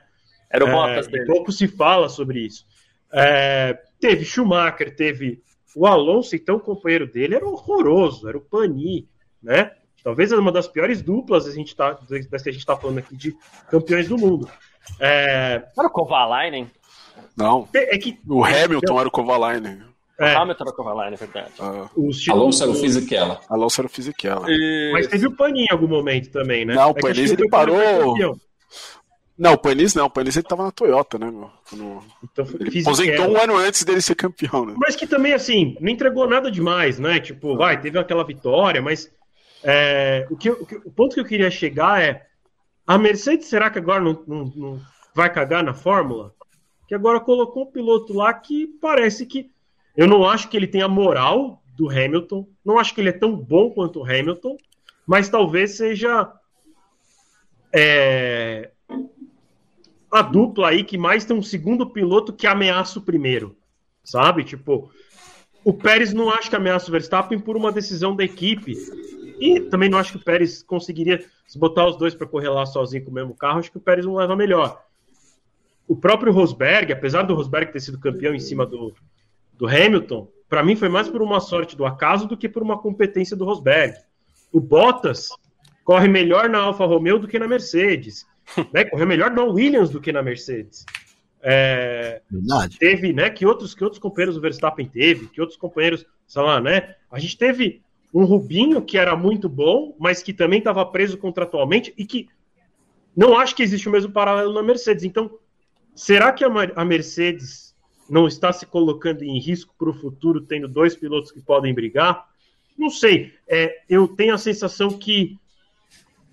Era 0.50 0.64
o 0.64 0.70
Bottas 0.70 1.06
é, 1.06 1.10
dele. 1.10 1.26
Pouco 1.26 1.52
se 1.52 1.68
fala 1.68 2.08
sobre 2.08 2.40
isso. 2.40 2.66
É, 3.12 3.78
teve 4.00 4.24
Schumacher, 4.24 4.94
teve 4.94 5.42
o 5.78 5.86
Alonso, 5.86 6.34
então, 6.34 6.56
o 6.56 6.60
companheiro 6.60 7.06
dele 7.06 7.36
era 7.36 7.46
horroroso, 7.46 8.28
era 8.28 8.36
o 8.36 8.40
Pani, 8.40 9.08
né? 9.40 9.70
Talvez 10.02 10.32
uma 10.32 10.50
das 10.50 10.66
piores 10.66 11.00
duplas 11.00 11.46
a 11.46 11.52
gente 11.52 11.76
tá, 11.76 11.96
das 12.08 12.42
que 12.42 12.48
a 12.48 12.52
gente 12.52 12.60
está 12.60 12.76
falando 12.76 12.98
aqui 12.98 13.16
de 13.16 13.36
campeões 13.70 14.08
do 14.08 14.18
mundo. 14.18 14.48
É... 14.98 15.62
Era 15.78 15.86
o 15.86 15.90
Kovalainen? 15.90 16.68
Não. 17.36 17.68
É, 17.72 17.96
que... 17.96 18.18
O 18.28 18.44
Hamilton 18.44 18.98
era 18.98 19.08
o 19.08 19.12
Kovalainen. 19.12 19.82
É. 20.18 20.34
O 20.34 20.38
Hamilton 20.38 20.64
era 20.64 20.72
o 20.72 20.76
Kovalainen, 20.76 21.14
é 21.14 21.16
verdade. 21.16 21.52
Ah. 21.60 21.88
Alonso 22.32 22.62
era 22.64 22.72
o 22.72 22.74
Fisichella. 22.74 23.40
Alonso 23.48 23.80
era 23.80 23.86
o 23.86 23.90
Fisichella. 23.90 24.46
E... 24.48 24.90
Mas 24.92 25.06
teve 25.06 25.28
o 25.28 25.36
Pani 25.36 25.64
em 25.64 25.72
algum 25.72 25.86
momento 25.86 26.30
também, 26.32 26.64
né? 26.64 26.74
Não, 26.74 26.88
o 26.88 26.98
é 26.98 27.00
Pani 27.00 27.20
ele 27.20 27.48
parou... 27.48 28.16
Não, 29.38 29.52
o 29.52 29.58
Panis 29.58 29.94
não, 29.94 30.06
o 30.06 30.10
Panis 30.10 30.36
ele 30.36 30.46
tava 30.46 30.64
na 30.64 30.72
Toyota, 30.72 31.16
né, 31.16 31.30
meu? 31.30 31.48
Quando... 31.70 32.02
Então, 32.24 32.44
ele 32.58 32.80
aposentou 32.80 33.28
um 33.28 33.40
ano 33.40 33.56
antes 33.56 33.84
dele 33.84 34.00
ser 34.00 34.16
campeão, 34.16 34.66
né? 34.66 34.74
Mas 34.76 34.96
que 34.96 35.06
também, 35.06 35.32
assim, 35.32 35.76
não 35.80 35.88
entregou 35.88 36.28
nada 36.28 36.50
demais, 36.50 36.98
né? 36.98 37.20
Tipo, 37.20 37.56
vai, 37.56 37.80
teve 37.80 37.96
aquela 37.98 38.24
vitória, 38.24 38.82
mas 38.82 39.12
é, 39.62 40.26
o, 40.28 40.36
que, 40.36 40.50
o, 40.50 40.66
que, 40.66 40.74
o, 40.76 40.90
ponto 40.90 41.14
que 41.14 41.20
eu 41.20 41.24
queria 41.24 41.50
chegar 41.52 42.02
é 42.02 42.26
a 42.84 42.98
Mercedes, 42.98 43.46
será 43.46 43.70
que 43.70 43.78
agora 43.78 44.00
não, 44.00 44.24
não, 44.26 44.52
não 44.56 44.80
vai 45.14 45.32
cagar 45.32 45.62
na 45.62 45.72
Fórmula? 45.72 46.34
Que 46.88 46.94
agora 46.94 47.20
colocou 47.20 47.62
um 47.62 47.70
piloto 47.70 48.12
lá 48.12 48.34
que 48.34 48.66
parece 48.80 49.24
que. 49.24 49.50
Eu 49.96 50.08
não 50.08 50.28
acho 50.28 50.48
que 50.48 50.56
ele 50.56 50.66
tem 50.66 50.82
a 50.82 50.88
moral 50.88 51.62
do 51.76 51.88
Hamilton, 51.88 52.48
não 52.64 52.76
acho 52.76 52.92
que 52.92 53.00
ele 53.00 53.10
é 53.10 53.12
tão 53.12 53.36
bom 53.36 53.70
quanto 53.70 54.00
o 54.00 54.04
Hamilton, 54.04 54.56
mas 55.06 55.28
talvez 55.28 55.76
seja 55.76 56.32
é, 57.72 58.70
a 60.10 60.22
dupla 60.22 60.68
aí 60.68 60.84
que 60.84 60.96
mais 60.96 61.24
tem 61.24 61.36
um 61.36 61.42
segundo 61.42 61.88
piloto 61.88 62.32
que 62.32 62.46
ameaça 62.46 62.98
o 62.98 63.02
primeiro, 63.02 63.56
sabe? 64.02 64.44
Tipo, 64.44 64.90
o 65.64 65.72
Pérez 65.72 66.12
não 66.12 66.30
acha 66.30 66.48
que 66.48 66.56
ameaça 66.56 66.88
o 66.88 66.92
Verstappen 66.92 67.38
por 67.38 67.56
uma 67.56 67.70
decisão 67.70 68.16
da 68.16 68.24
equipe. 68.24 68.74
E 69.38 69.60
também 69.60 69.88
não 69.88 69.98
acho 69.98 70.12
que 70.12 70.18
o 70.18 70.24
Pérez 70.24 70.62
conseguiria, 70.62 71.24
se 71.46 71.58
botar 71.58 71.86
os 71.86 71.96
dois 71.96 72.14
para 72.14 72.26
correr 72.26 72.48
lá 72.48 72.66
sozinho 72.66 73.04
com 73.04 73.10
o 73.10 73.14
mesmo 73.14 73.34
carro, 73.34 73.58
acho 73.58 73.70
que 73.70 73.76
o 73.76 73.80
Pérez 73.80 74.06
não 74.06 74.14
leva 74.14 74.34
melhor. 74.34 74.82
O 75.86 75.96
próprio 75.96 76.32
Rosberg, 76.32 76.92
apesar 76.92 77.22
do 77.22 77.34
Rosberg 77.34 77.72
ter 77.72 77.80
sido 77.80 77.98
campeão 77.98 78.34
em 78.34 78.40
cima 78.40 78.66
do, 78.66 78.94
do 79.54 79.66
Hamilton, 79.66 80.28
para 80.48 80.62
mim 80.62 80.74
foi 80.74 80.88
mais 80.88 81.08
por 81.08 81.22
uma 81.22 81.40
sorte 81.40 81.76
do 81.76 81.84
acaso 81.84 82.26
do 82.26 82.36
que 82.36 82.48
por 82.48 82.62
uma 82.62 82.78
competência 82.78 83.36
do 83.36 83.44
Rosberg. 83.44 83.96
O 84.52 84.60
Bottas 84.60 85.28
corre 85.84 86.08
melhor 86.08 86.48
na 86.48 86.58
Alfa 86.58 86.84
Romeo 86.84 87.18
do 87.18 87.28
que 87.28 87.38
na 87.38 87.46
Mercedes. 87.48 88.26
Né? 88.72 88.84
Correu 88.84 89.06
melhor 89.06 89.30
na 89.30 89.44
Williams 89.44 89.90
do 89.90 90.00
que 90.00 90.12
na 90.12 90.22
Mercedes. 90.22 90.84
É, 91.40 92.20
Verdade. 92.30 92.78
Teve, 92.78 93.12
né? 93.12 93.30
Que 93.30 93.46
outros, 93.46 93.74
que 93.74 93.84
outros 93.84 94.00
companheiros 94.00 94.36
o 94.36 94.40
Verstappen 94.40 94.86
teve, 94.86 95.28
que 95.28 95.40
outros 95.40 95.58
companheiros, 95.58 96.04
sei 96.26 96.42
lá, 96.42 96.60
né? 96.60 96.94
A 97.10 97.18
gente 97.18 97.36
teve 97.36 97.82
um 98.12 98.24
Rubinho 98.24 98.82
que 98.82 98.98
era 98.98 99.14
muito 99.16 99.48
bom, 99.48 99.94
mas 99.98 100.22
que 100.22 100.32
também 100.32 100.58
estava 100.58 100.84
preso 100.84 101.18
contratualmente 101.18 101.92
e 101.96 102.04
que 102.04 102.28
não 103.16 103.36
acho 103.36 103.54
que 103.54 103.62
existe 103.62 103.88
o 103.88 103.92
mesmo 103.92 104.12
paralelo 104.12 104.52
na 104.52 104.62
Mercedes. 104.62 105.04
Então, 105.04 105.38
será 105.94 106.32
que 106.32 106.44
a, 106.44 106.48
a 106.76 106.84
Mercedes 106.84 107.74
não 108.08 108.26
está 108.26 108.52
se 108.52 108.64
colocando 108.64 109.22
em 109.22 109.38
risco 109.38 109.74
para 109.78 109.90
o 109.90 109.94
futuro, 109.94 110.40
tendo 110.40 110.68
dois 110.68 110.96
pilotos 110.96 111.30
que 111.30 111.40
podem 111.40 111.74
brigar? 111.74 112.26
Não 112.76 112.90
sei. 112.90 113.34
É, 113.48 113.82
eu 113.88 114.06
tenho 114.06 114.32
a 114.32 114.38
sensação 114.38 114.90
que 114.90 115.36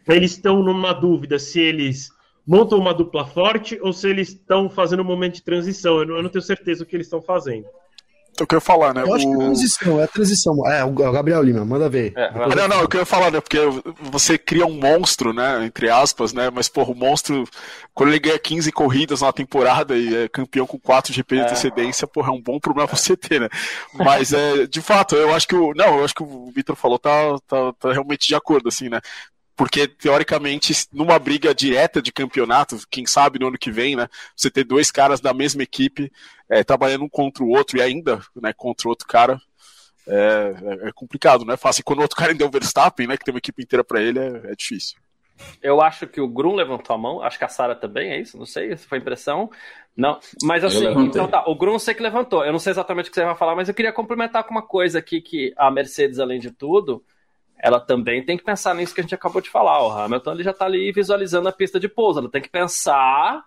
eles 0.07 0.31
estão 0.31 0.61
numa 0.61 0.93
dúvida 0.93 1.39
se 1.39 1.59
eles 1.59 2.09
montam 2.45 2.77
uma 2.77 2.93
dupla 2.93 3.25
forte 3.25 3.79
ou 3.81 3.91
se 3.91 4.07
eles 4.07 4.29
estão 4.29 4.69
fazendo 4.69 5.01
um 5.01 5.05
momento 5.05 5.35
de 5.35 5.43
transição. 5.43 5.99
Eu 5.99 6.05
não, 6.05 6.15
eu 6.17 6.23
não 6.23 6.29
tenho 6.29 6.43
certeza 6.43 6.83
o 6.83 6.85
que 6.85 6.95
eles 6.95 7.07
estão 7.07 7.21
fazendo. 7.21 7.65
Eu 8.37 8.45
queria 8.45 8.59
falar, 8.59 8.93
né? 8.93 9.01
Eu 9.01 9.15
acho 9.15 9.25
que 9.25 9.33
é 9.33 9.37
o... 9.37 9.39
transição, 9.39 10.01
é 10.01 10.07
transição. 10.07 10.69
É, 10.69 10.83
o 10.83 10.91
Gabriel 10.91 11.41
Lima, 11.41 11.63
manda 11.63 11.87
ver. 11.87 12.11
É, 12.17 12.31
não, 12.53 12.67
não, 12.67 12.81
eu 12.81 12.87
queria 12.87 13.05
falar, 13.05 13.31
né? 13.31 13.39
Porque 13.39 13.57
você 14.01 14.37
cria 14.37 14.65
um 14.65 14.73
monstro, 14.77 15.31
né? 15.31 15.65
Entre 15.65 15.89
aspas, 15.89 16.33
né? 16.33 16.49
Mas, 16.49 16.67
porra, 16.67 16.91
o 16.91 16.95
monstro, 16.95 17.45
quando 17.93 18.09
ele 18.09 18.19
ganha 18.19 18.37
15 18.37 18.71
corridas 18.73 19.21
na 19.21 19.31
temporada 19.31 19.97
e 19.97 20.23
é 20.23 20.27
campeão 20.27 20.67
com 20.67 20.77
4 20.77 21.13
GP 21.13 21.35
de 21.35 21.41
é. 21.41 21.45
antecedência, 21.45 22.07
porra, 22.07 22.29
é 22.29 22.33
um 22.33 22.41
bom 22.41 22.59
problema 22.59 22.87
você 22.93 23.15
ter, 23.15 23.39
né? 23.39 23.47
Mas, 23.93 24.33
é, 24.33 24.67
de 24.67 24.81
fato, 24.81 25.15
eu 25.15 25.33
acho 25.33 25.47
que 25.47 25.55
o. 25.55 25.73
Não, 25.73 25.99
eu 25.99 26.03
acho 26.03 26.13
que 26.13 26.23
o 26.23 26.51
Vitor 26.53 26.75
falou, 26.75 26.99
tá, 26.99 27.37
tá, 27.47 27.73
tá 27.79 27.93
realmente 27.93 28.27
de 28.27 28.35
acordo, 28.35 28.67
assim, 28.67 28.89
né? 28.89 28.99
Porque 29.55 29.87
teoricamente 29.87 30.73
numa 30.91 31.17
briga 31.17 31.55
direta 31.55 32.01
de 32.01 32.11
campeonato, 32.11 32.77
quem 32.89 33.05
sabe 33.05 33.39
no 33.39 33.47
ano 33.47 33.57
que 33.57 33.71
vem, 33.71 33.95
né, 33.95 34.07
você 34.35 34.51
ter 34.51 34.63
dois 34.63 34.91
caras 34.91 35.21
da 35.21 35.33
mesma 35.33 35.63
equipe 35.63 36.11
é, 36.49 36.63
trabalhando 36.63 37.05
um 37.05 37.09
contra 37.09 37.43
o 37.43 37.49
outro 37.49 37.77
e 37.77 37.81
ainda, 37.81 38.21
né, 38.35 38.53
contra 38.53 38.89
outro 38.89 39.07
cara, 39.07 39.39
é, 40.07 40.55
é, 40.83 40.89
é 40.89 40.91
complicado, 40.93 41.45
não 41.45 41.53
é 41.53 41.57
fácil. 41.57 41.81
E 41.81 41.83
quando 41.83 41.99
o 41.99 42.01
outro 42.03 42.17
cara 42.17 42.31
ainda 42.31 42.43
é 42.43 42.47
o 42.47 42.51
Verstappen, 42.51 43.07
né, 43.07 43.17
que 43.17 43.23
tem 43.23 43.33
uma 43.33 43.39
equipe 43.39 43.63
inteira 43.63 43.83
para 43.83 44.01
ele, 44.01 44.19
é, 44.19 44.51
é, 44.51 44.55
difícil. 44.55 44.97
Eu 45.61 45.81
acho 45.81 46.07
que 46.07 46.21
o 46.21 46.29
Grum 46.29 46.55
levantou 46.55 46.95
a 46.95 46.99
mão, 46.99 47.21
acho 47.21 47.37
que 47.37 47.43
a 47.43 47.49
Sara 47.49 47.75
também, 47.75 48.11
é 48.11 48.19
isso? 48.19 48.37
Não 48.37 48.45
sei, 48.45 48.75
se 48.77 48.87
foi 48.87 48.99
impressão. 48.99 49.51
Não, 49.95 50.17
mas 50.43 50.63
assim, 50.63 50.87
então 51.03 51.27
tá, 51.27 51.43
o 51.45 51.55
Grum 51.55 51.77
sei 51.77 51.93
que 51.93 52.01
levantou. 52.01 52.45
Eu 52.45 52.53
não 52.53 52.59
sei 52.59 52.71
exatamente 52.71 53.07
o 53.07 53.09
que 53.09 53.15
você 53.15 53.25
vai 53.25 53.35
falar, 53.35 53.53
mas 53.53 53.67
eu 53.67 53.75
queria 53.75 53.91
complementar 53.91 54.45
com 54.45 54.51
uma 54.51 54.65
coisa 54.65 54.99
aqui 54.99 55.19
que 55.21 55.53
a 55.57 55.69
Mercedes, 55.69 56.19
além 56.19 56.39
de 56.39 56.51
tudo, 56.51 57.03
ela 57.65 57.79
também 57.79 58.23
tem 58.23 58.37
que 58.37 58.43
pensar 58.43 58.75
nisso 58.75 58.93
que 58.93 59.01
a 59.01 59.03
gente 59.03 59.15
acabou 59.15 59.41
de 59.41 59.49
falar. 59.49 59.81
O 59.81 59.91
Hamilton 59.91 60.33
ele 60.33 60.43
já 60.43 60.51
está 60.51 60.65
ali 60.65 60.91
visualizando 60.91 61.49
a 61.49 61.51
pista 61.51 61.79
de 61.79 61.89
pouso. 61.89 62.19
Ela 62.19 62.29
tem 62.29 62.39
que 62.39 62.47
pensar 62.47 63.43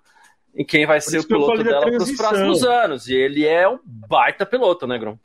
em 0.57 0.65
quem 0.65 0.85
vai 0.85 1.01
Por 1.01 1.09
ser 1.09 1.21
o 1.21 1.25
piloto 1.25 1.63
dela 1.63 1.83
para 1.83 2.03
os 2.03 2.11
próximos 2.17 2.65
anos. 2.65 3.07
E 3.07 3.15
ele 3.15 3.47
é 3.47 3.69
um 3.69 3.79
baita 3.85 4.45
piloto, 4.45 4.89
né, 4.89 4.99
Grum? 4.99 5.17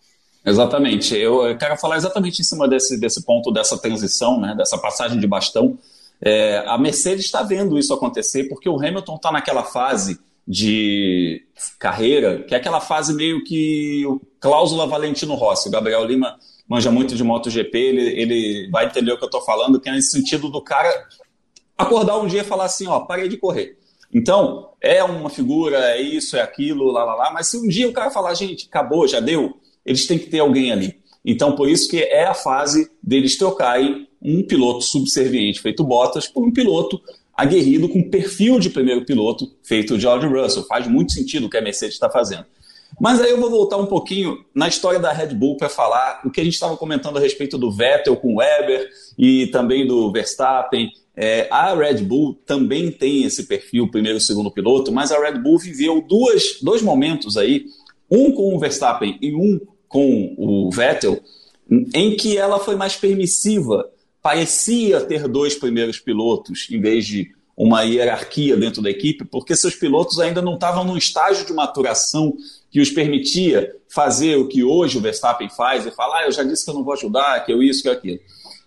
Exatamente. 0.45 1.17
Eu 1.17 1.57
quero 1.57 1.75
falar 1.75 1.97
exatamente 1.97 2.41
em 2.41 2.43
cima 2.43 2.67
desse, 2.67 2.99
desse 2.99 3.25
ponto, 3.25 3.51
dessa 3.51 3.75
transição, 3.79 4.39
né, 4.39 4.53
dessa 4.55 4.77
passagem 4.77 5.19
de 5.19 5.25
bastão. 5.25 5.75
É, 6.21 6.63
a 6.67 6.77
Mercedes 6.77 7.25
está 7.25 7.41
vendo 7.41 7.79
isso 7.79 7.95
acontecer 7.95 8.43
porque 8.43 8.69
o 8.69 8.77
Hamilton 8.77 9.15
está 9.15 9.31
naquela 9.31 9.63
fase 9.63 10.19
de 10.47 11.43
carreira, 11.79 12.43
que 12.43 12.53
é 12.53 12.57
aquela 12.59 12.79
fase 12.79 13.11
meio 13.15 13.43
que 13.43 14.03
cláusula 14.39 14.85
Valentino 14.85 15.33
Rossi. 15.33 15.67
O 15.67 15.71
Gabriel 15.71 16.05
Lima 16.05 16.37
manja 16.67 16.91
muito 16.91 17.15
de 17.15 17.23
MotoGP, 17.23 17.77
ele, 17.77 18.21
ele 18.21 18.69
vai 18.71 18.85
entender 18.85 19.11
o 19.11 19.17
que 19.17 19.23
eu 19.23 19.27
estou 19.27 19.41
falando, 19.41 19.79
que 19.79 19.89
é 19.89 19.91
nesse 19.91 20.11
sentido 20.11 20.49
do 20.49 20.61
cara 20.61 20.89
acordar 21.77 22.17
um 22.17 22.27
dia 22.27 22.41
e 22.41 22.45
falar 22.45 22.65
assim, 22.65 22.87
ó, 22.87 23.01
parei 23.01 23.27
de 23.27 23.37
correr. 23.37 23.77
Então, 24.13 24.69
é 24.79 25.03
uma 25.03 25.29
figura, 25.29 25.77
é 25.91 26.01
isso, 26.01 26.37
é 26.37 26.41
aquilo, 26.41 26.91
lá, 26.91 27.03
lá, 27.03 27.15
lá, 27.15 27.33
mas 27.33 27.47
se 27.47 27.57
um 27.57 27.67
dia 27.67 27.89
o 27.89 27.93
cara 27.93 28.11
falar, 28.11 28.33
gente, 28.35 28.67
acabou, 28.67 29.07
já 29.07 29.19
deu, 29.19 29.57
eles 29.85 30.05
têm 30.05 30.19
que 30.19 30.27
ter 30.27 30.39
alguém 30.39 30.71
ali. 30.71 31.01
Então, 31.25 31.55
por 31.55 31.69
isso 31.69 31.89
que 31.89 32.01
é 32.01 32.25
a 32.25 32.33
fase 32.33 32.91
deles 33.01 33.37
trocarem 33.37 34.07
um 34.21 34.43
piloto 34.43 34.81
subserviente 34.81 35.61
feito 35.61 35.83
Bottas 35.83 36.27
por 36.27 36.45
um 36.45 36.51
piloto 36.51 37.01
aguerrido 37.35 37.89
com 37.89 38.09
perfil 38.09 38.59
de 38.59 38.69
primeiro 38.69 39.05
piloto 39.05 39.51
feito 39.63 39.99
George 39.99 40.27
Russell. 40.27 40.65
Faz 40.65 40.87
muito 40.87 41.13
sentido 41.13 41.47
o 41.47 41.49
que 41.49 41.57
a 41.57 41.61
Mercedes 41.61 41.95
está 41.95 42.09
fazendo. 42.09 42.45
Mas 42.99 43.19
aí 43.21 43.31
eu 43.31 43.39
vou 43.39 43.49
voltar 43.49 43.77
um 43.77 43.85
pouquinho 43.85 44.45
na 44.53 44.67
história 44.67 44.99
da 44.99 45.11
Red 45.11 45.33
Bull 45.33 45.57
para 45.57 45.69
falar 45.69 46.21
o 46.25 46.31
que 46.31 46.41
a 46.41 46.43
gente 46.43 46.53
estava 46.53 46.77
comentando 46.77 47.17
a 47.17 47.19
respeito 47.19 47.57
do 47.57 47.71
Vettel 47.71 48.15
com 48.15 48.33
o 48.33 48.37
Weber 48.37 48.89
e 49.17 49.47
também 49.47 49.85
do 49.85 50.11
Verstappen. 50.11 50.91
É, 51.15 51.47
a 51.51 51.75
Red 51.75 52.01
Bull 52.03 52.35
também 52.45 52.91
tem 52.91 53.23
esse 53.23 53.43
perfil, 53.45 53.89
primeiro 53.89 54.17
e 54.17 54.21
segundo 54.21 54.51
piloto, 54.51 54.91
mas 54.91 55.11
a 55.11 55.19
Red 55.19 55.39
Bull 55.39 55.59
viveu 55.59 56.01
duas, 56.01 56.59
dois 56.61 56.81
momentos 56.81 57.37
aí, 57.37 57.65
um 58.09 58.31
com 58.31 58.55
o 58.55 58.59
Verstappen 58.59 59.17
e 59.21 59.33
um 59.33 59.59
com 59.87 60.33
o 60.37 60.71
Vettel, 60.71 61.19
em 61.93 62.15
que 62.15 62.37
ela 62.37 62.59
foi 62.59 62.75
mais 62.75 62.95
permissiva. 62.95 63.89
Parecia 64.21 65.01
ter 65.01 65.27
dois 65.27 65.55
primeiros 65.55 65.99
pilotos 65.99 66.67
em 66.71 66.79
vez 66.79 67.05
de 67.05 67.31
uma 67.55 67.83
hierarquia 67.83 68.57
dentro 68.57 68.81
da 68.81 68.89
equipe, 68.89 69.23
porque 69.25 69.55
seus 69.55 69.75
pilotos 69.75 70.19
ainda 70.19 70.41
não 70.41 70.55
estavam 70.55 70.83
num 70.83 70.97
estágio 70.97 71.45
de 71.45 71.53
maturação 71.53 72.35
que 72.73 72.81
os 72.81 72.89
permitia 72.89 73.71
fazer 73.87 74.35
o 74.35 74.47
que 74.47 74.63
hoje 74.63 74.97
o 74.97 75.01
Verstappen 75.01 75.47
faz 75.47 75.85
e 75.85 75.91
falar, 75.91 76.21
ah, 76.21 76.25
eu 76.25 76.31
já 76.31 76.41
disse 76.41 76.65
que 76.65 76.71
eu 76.71 76.73
não 76.73 76.83
vou 76.83 76.95
ajudar, 76.95 77.45
que 77.45 77.53
eu 77.53 77.61
isso, 77.61 77.83
que 77.83 77.87
eu 77.87 77.93
aquilo. 77.93 78.19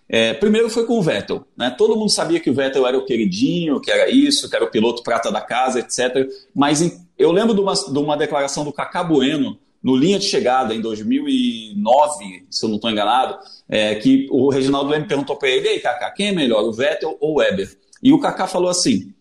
É, 0.08 0.32
primeiro 0.32 0.70
foi 0.70 0.86
com 0.86 0.96
o 0.96 1.02
Vettel. 1.02 1.44
Né? 1.56 1.74
Todo 1.76 1.96
mundo 1.96 2.12
sabia 2.12 2.38
que 2.38 2.48
o 2.48 2.54
Vettel 2.54 2.86
era 2.86 2.96
o 2.96 3.04
queridinho, 3.04 3.80
que 3.80 3.90
era 3.90 4.08
isso, 4.08 4.48
que 4.48 4.54
era 4.54 4.64
o 4.64 4.70
piloto 4.70 5.02
prata 5.02 5.32
da 5.32 5.40
casa, 5.40 5.80
etc. 5.80 6.24
Mas 6.54 6.80
em, 6.82 7.04
eu 7.18 7.32
lembro 7.32 7.52
de 7.52 7.60
uma, 7.60 7.74
de 7.74 7.98
uma 7.98 8.16
declaração 8.16 8.62
do 8.62 8.72
Cacá 8.72 9.02
Bueno, 9.02 9.58
no 9.82 9.96
linha 9.96 10.20
de 10.20 10.26
chegada, 10.26 10.72
em 10.72 10.80
2009, 10.80 12.46
se 12.48 12.64
eu 12.64 12.68
não 12.68 12.76
estou 12.76 12.88
enganado, 12.88 13.38
é, 13.68 13.96
que 13.96 14.28
o 14.30 14.48
Reginaldo 14.48 14.88
Leme 14.88 15.08
perguntou 15.08 15.34
para 15.34 15.48
ele: 15.48 15.66
Ei, 15.66 15.80
Cacá, 15.80 16.12
quem 16.12 16.28
é 16.28 16.32
melhor, 16.32 16.62
o 16.62 16.72
Vettel 16.72 17.16
ou 17.18 17.32
o 17.32 17.38
Weber? 17.38 17.76
E 18.00 18.12
o 18.12 18.20
Cacá 18.20 18.46
falou 18.46 18.70
assim: 18.70 19.12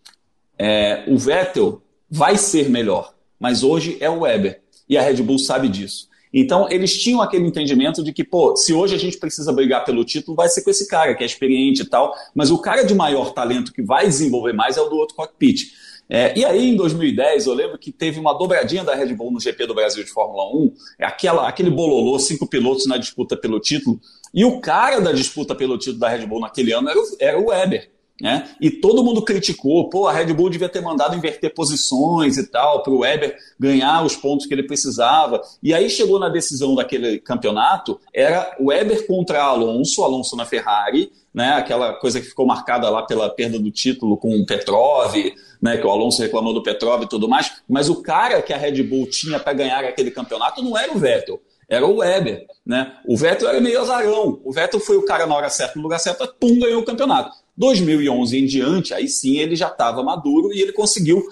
é, 0.60 1.06
o 1.08 1.18
Vettel 1.18 1.82
vai 2.08 2.38
ser 2.38 2.70
melhor, 2.70 3.16
mas 3.40 3.64
hoje 3.64 3.98
é 4.00 4.08
o 4.08 4.20
Weber 4.20 4.64
e 4.88 4.98
a 4.98 5.02
Red 5.02 5.22
Bull 5.24 5.40
sabe 5.40 5.68
disso. 5.70 6.08
Então, 6.38 6.68
eles 6.70 7.02
tinham 7.02 7.22
aquele 7.22 7.48
entendimento 7.48 8.04
de 8.04 8.12
que, 8.12 8.22
pô, 8.22 8.58
se 8.58 8.74
hoje 8.74 8.94
a 8.94 8.98
gente 8.98 9.18
precisa 9.18 9.54
brigar 9.54 9.86
pelo 9.86 10.04
título, 10.04 10.36
vai 10.36 10.50
ser 10.50 10.64
com 10.64 10.70
esse 10.70 10.86
cara, 10.86 11.16
que 11.16 11.24
é 11.24 11.26
experiente 11.26 11.84
e 11.84 11.86
tal, 11.86 12.14
mas 12.36 12.52
o 12.52 12.58
cara 12.58 12.84
de 12.84 12.94
maior 12.94 13.32
talento 13.32 13.72
que 13.72 13.82
vai 13.82 14.06
desenvolver 14.06 14.52
mais 14.52 14.76
é 14.76 14.82
o 14.82 14.90
do 14.90 14.98
outro 14.98 15.16
cockpit. 15.16 15.72
É, 16.10 16.38
e 16.38 16.44
aí, 16.44 16.70
em 16.70 16.76
2010, 16.76 17.48
eu 17.48 17.54
lembro 17.54 17.80
que 17.80 17.90
teve 17.90 18.20
uma 18.20 18.34
dobradinha 18.34 18.84
da 18.84 18.94
Red 18.94 19.14
Bull 19.14 19.32
no 19.32 19.40
GP 19.40 19.66
do 19.66 19.74
Brasil 19.74 20.04
de 20.04 20.12
Fórmula 20.12 20.46
1, 20.54 20.74
aquela, 21.00 21.48
aquele 21.48 21.70
bololô, 21.70 22.20
cinco 22.20 22.46
pilotos 22.46 22.86
na 22.86 22.98
disputa 22.98 23.38
pelo 23.38 23.60
título, 23.60 24.00
e 24.34 24.44
o 24.44 24.60
cara 24.60 25.00
da 25.00 25.14
disputa 25.14 25.56
pelo 25.56 25.78
título 25.78 26.00
da 26.00 26.10
Red 26.10 26.26
Bull 26.28 26.42
naquele 26.42 26.74
ano 26.74 26.90
era 26.90 27.00
o, 27.00 27.04
era 27.20 27.40
o 27.40 27.46
Weber. 27.46 27.95
Né? 28.22 28.50
E 28.62 28.70
todo 28.72 29.04
mundo 29.04 29.22
criticou, 29.22 29.90
pô, 29.90 30.08
a 30.08 30.14
Red 30.14 30.34
Bull 30.34 30.50
devia 30.50 30.70
ter 30.70 30.82
mandado 30.82 31.18
inverter 31.18 31.54
posições 31.54 32.38
e 32.38 32.48
tal, 32.48 32.82
para 32.82 32.94
o 32.94 33.00
Weber 33.00 33.36
ganhar 33.60 34.06
os 34.06 34.16
pontos 34.16 34.46
que 34.46 34.54
ele 34.54 34.64
precisava. 34.64 35.42
E 35.62 35.74
aí 35.74 35.90
chegou 35.90 36.18
na 36.18 36.30
decisão 36.30 36.76
daquele 36.76 37.20
campeonato, 37.20 38.00
era 38.14 38.56
o 38.58 38.68
Weber 38.68 39.06
contra 39.06 39.44
Alonso, 39.44 40.02
Alonso 40.02 40.36
na 40.38 40.46
Ferrari, 40.46 41.12
né? 41.34 41.52
Aquela 41.56 41.92
coisa 41.94 42.22
que 42.22 42.28
ficou 42.28 42.46
marcada 42.46 42.90
lá 42.90 43.04
pela 43.04 43.30
perda 43.30 43.60
do 43.60 43.70
título 43.70 44.16
com 44.16 44.34
o 44.34 44.46
Petrov, 44.46 45.14
né? 45.62 45.76
Que 45.76 45.86
o 45.86 45.92
Alonso 45.92 46.22
reclamou 46.22 46.54
do 46.54 46.64
Petrov 46.64 47.04
e 47.04 47.10
tudo 47.10 47.28
mais. 47.28 47.52
Mas 47.68 47.90
o 47.90 48.02
cara 48.02 48.42
que 48.42 48.54
a 48.54 48.58
Red 48.58 48.82
Bull 48.84 49.10
tinha 49.10 49.38
para 49.38 49.52
ganhar 49.52 49.84
aquele 49.84 50.10
campeonato 50.10 50.64
não 50.64 50.78
era 50.78 50.94
o 50.94 50.98
Vettel 50.98 51.42
era 51.68 51.86
o 51.86 51.98
Weber, 51.98 52.46
né? 52.64 52.94
O 53.08 53.18
Vettel 53.18 53.50
era 53.50 53.60
meio 53.60 53.82
azarão. 53.82 54.40
O 54.44 54.54
Vettel 54.54 54.80
foi 54.80 54.98
o 54.98 55.04
cara 55.04 55.26
na 55.26 55.36
hora 55.36 55.50
certa, 55.50 55.74
no 55.76 55.82
lugar 55.82 56.00
certo, 56.00 56.28
pum, 56.40 56.60
ganhou 56.60 56.82
o 56.82 56.86
campeonato. 56.86 57.36
2011 57.58 58.38
em 58.38 58.46
diante, 58.46 58.94
aí 58.94 59.08
sim 59.08 59.38
ele 59.38 59.56
já 59.56 59.68
estava 59.68 60.04
maduro 60.04 60.54
e 60.54 60.62
ele 60.62 60.74
conseguiu 60.74 61.26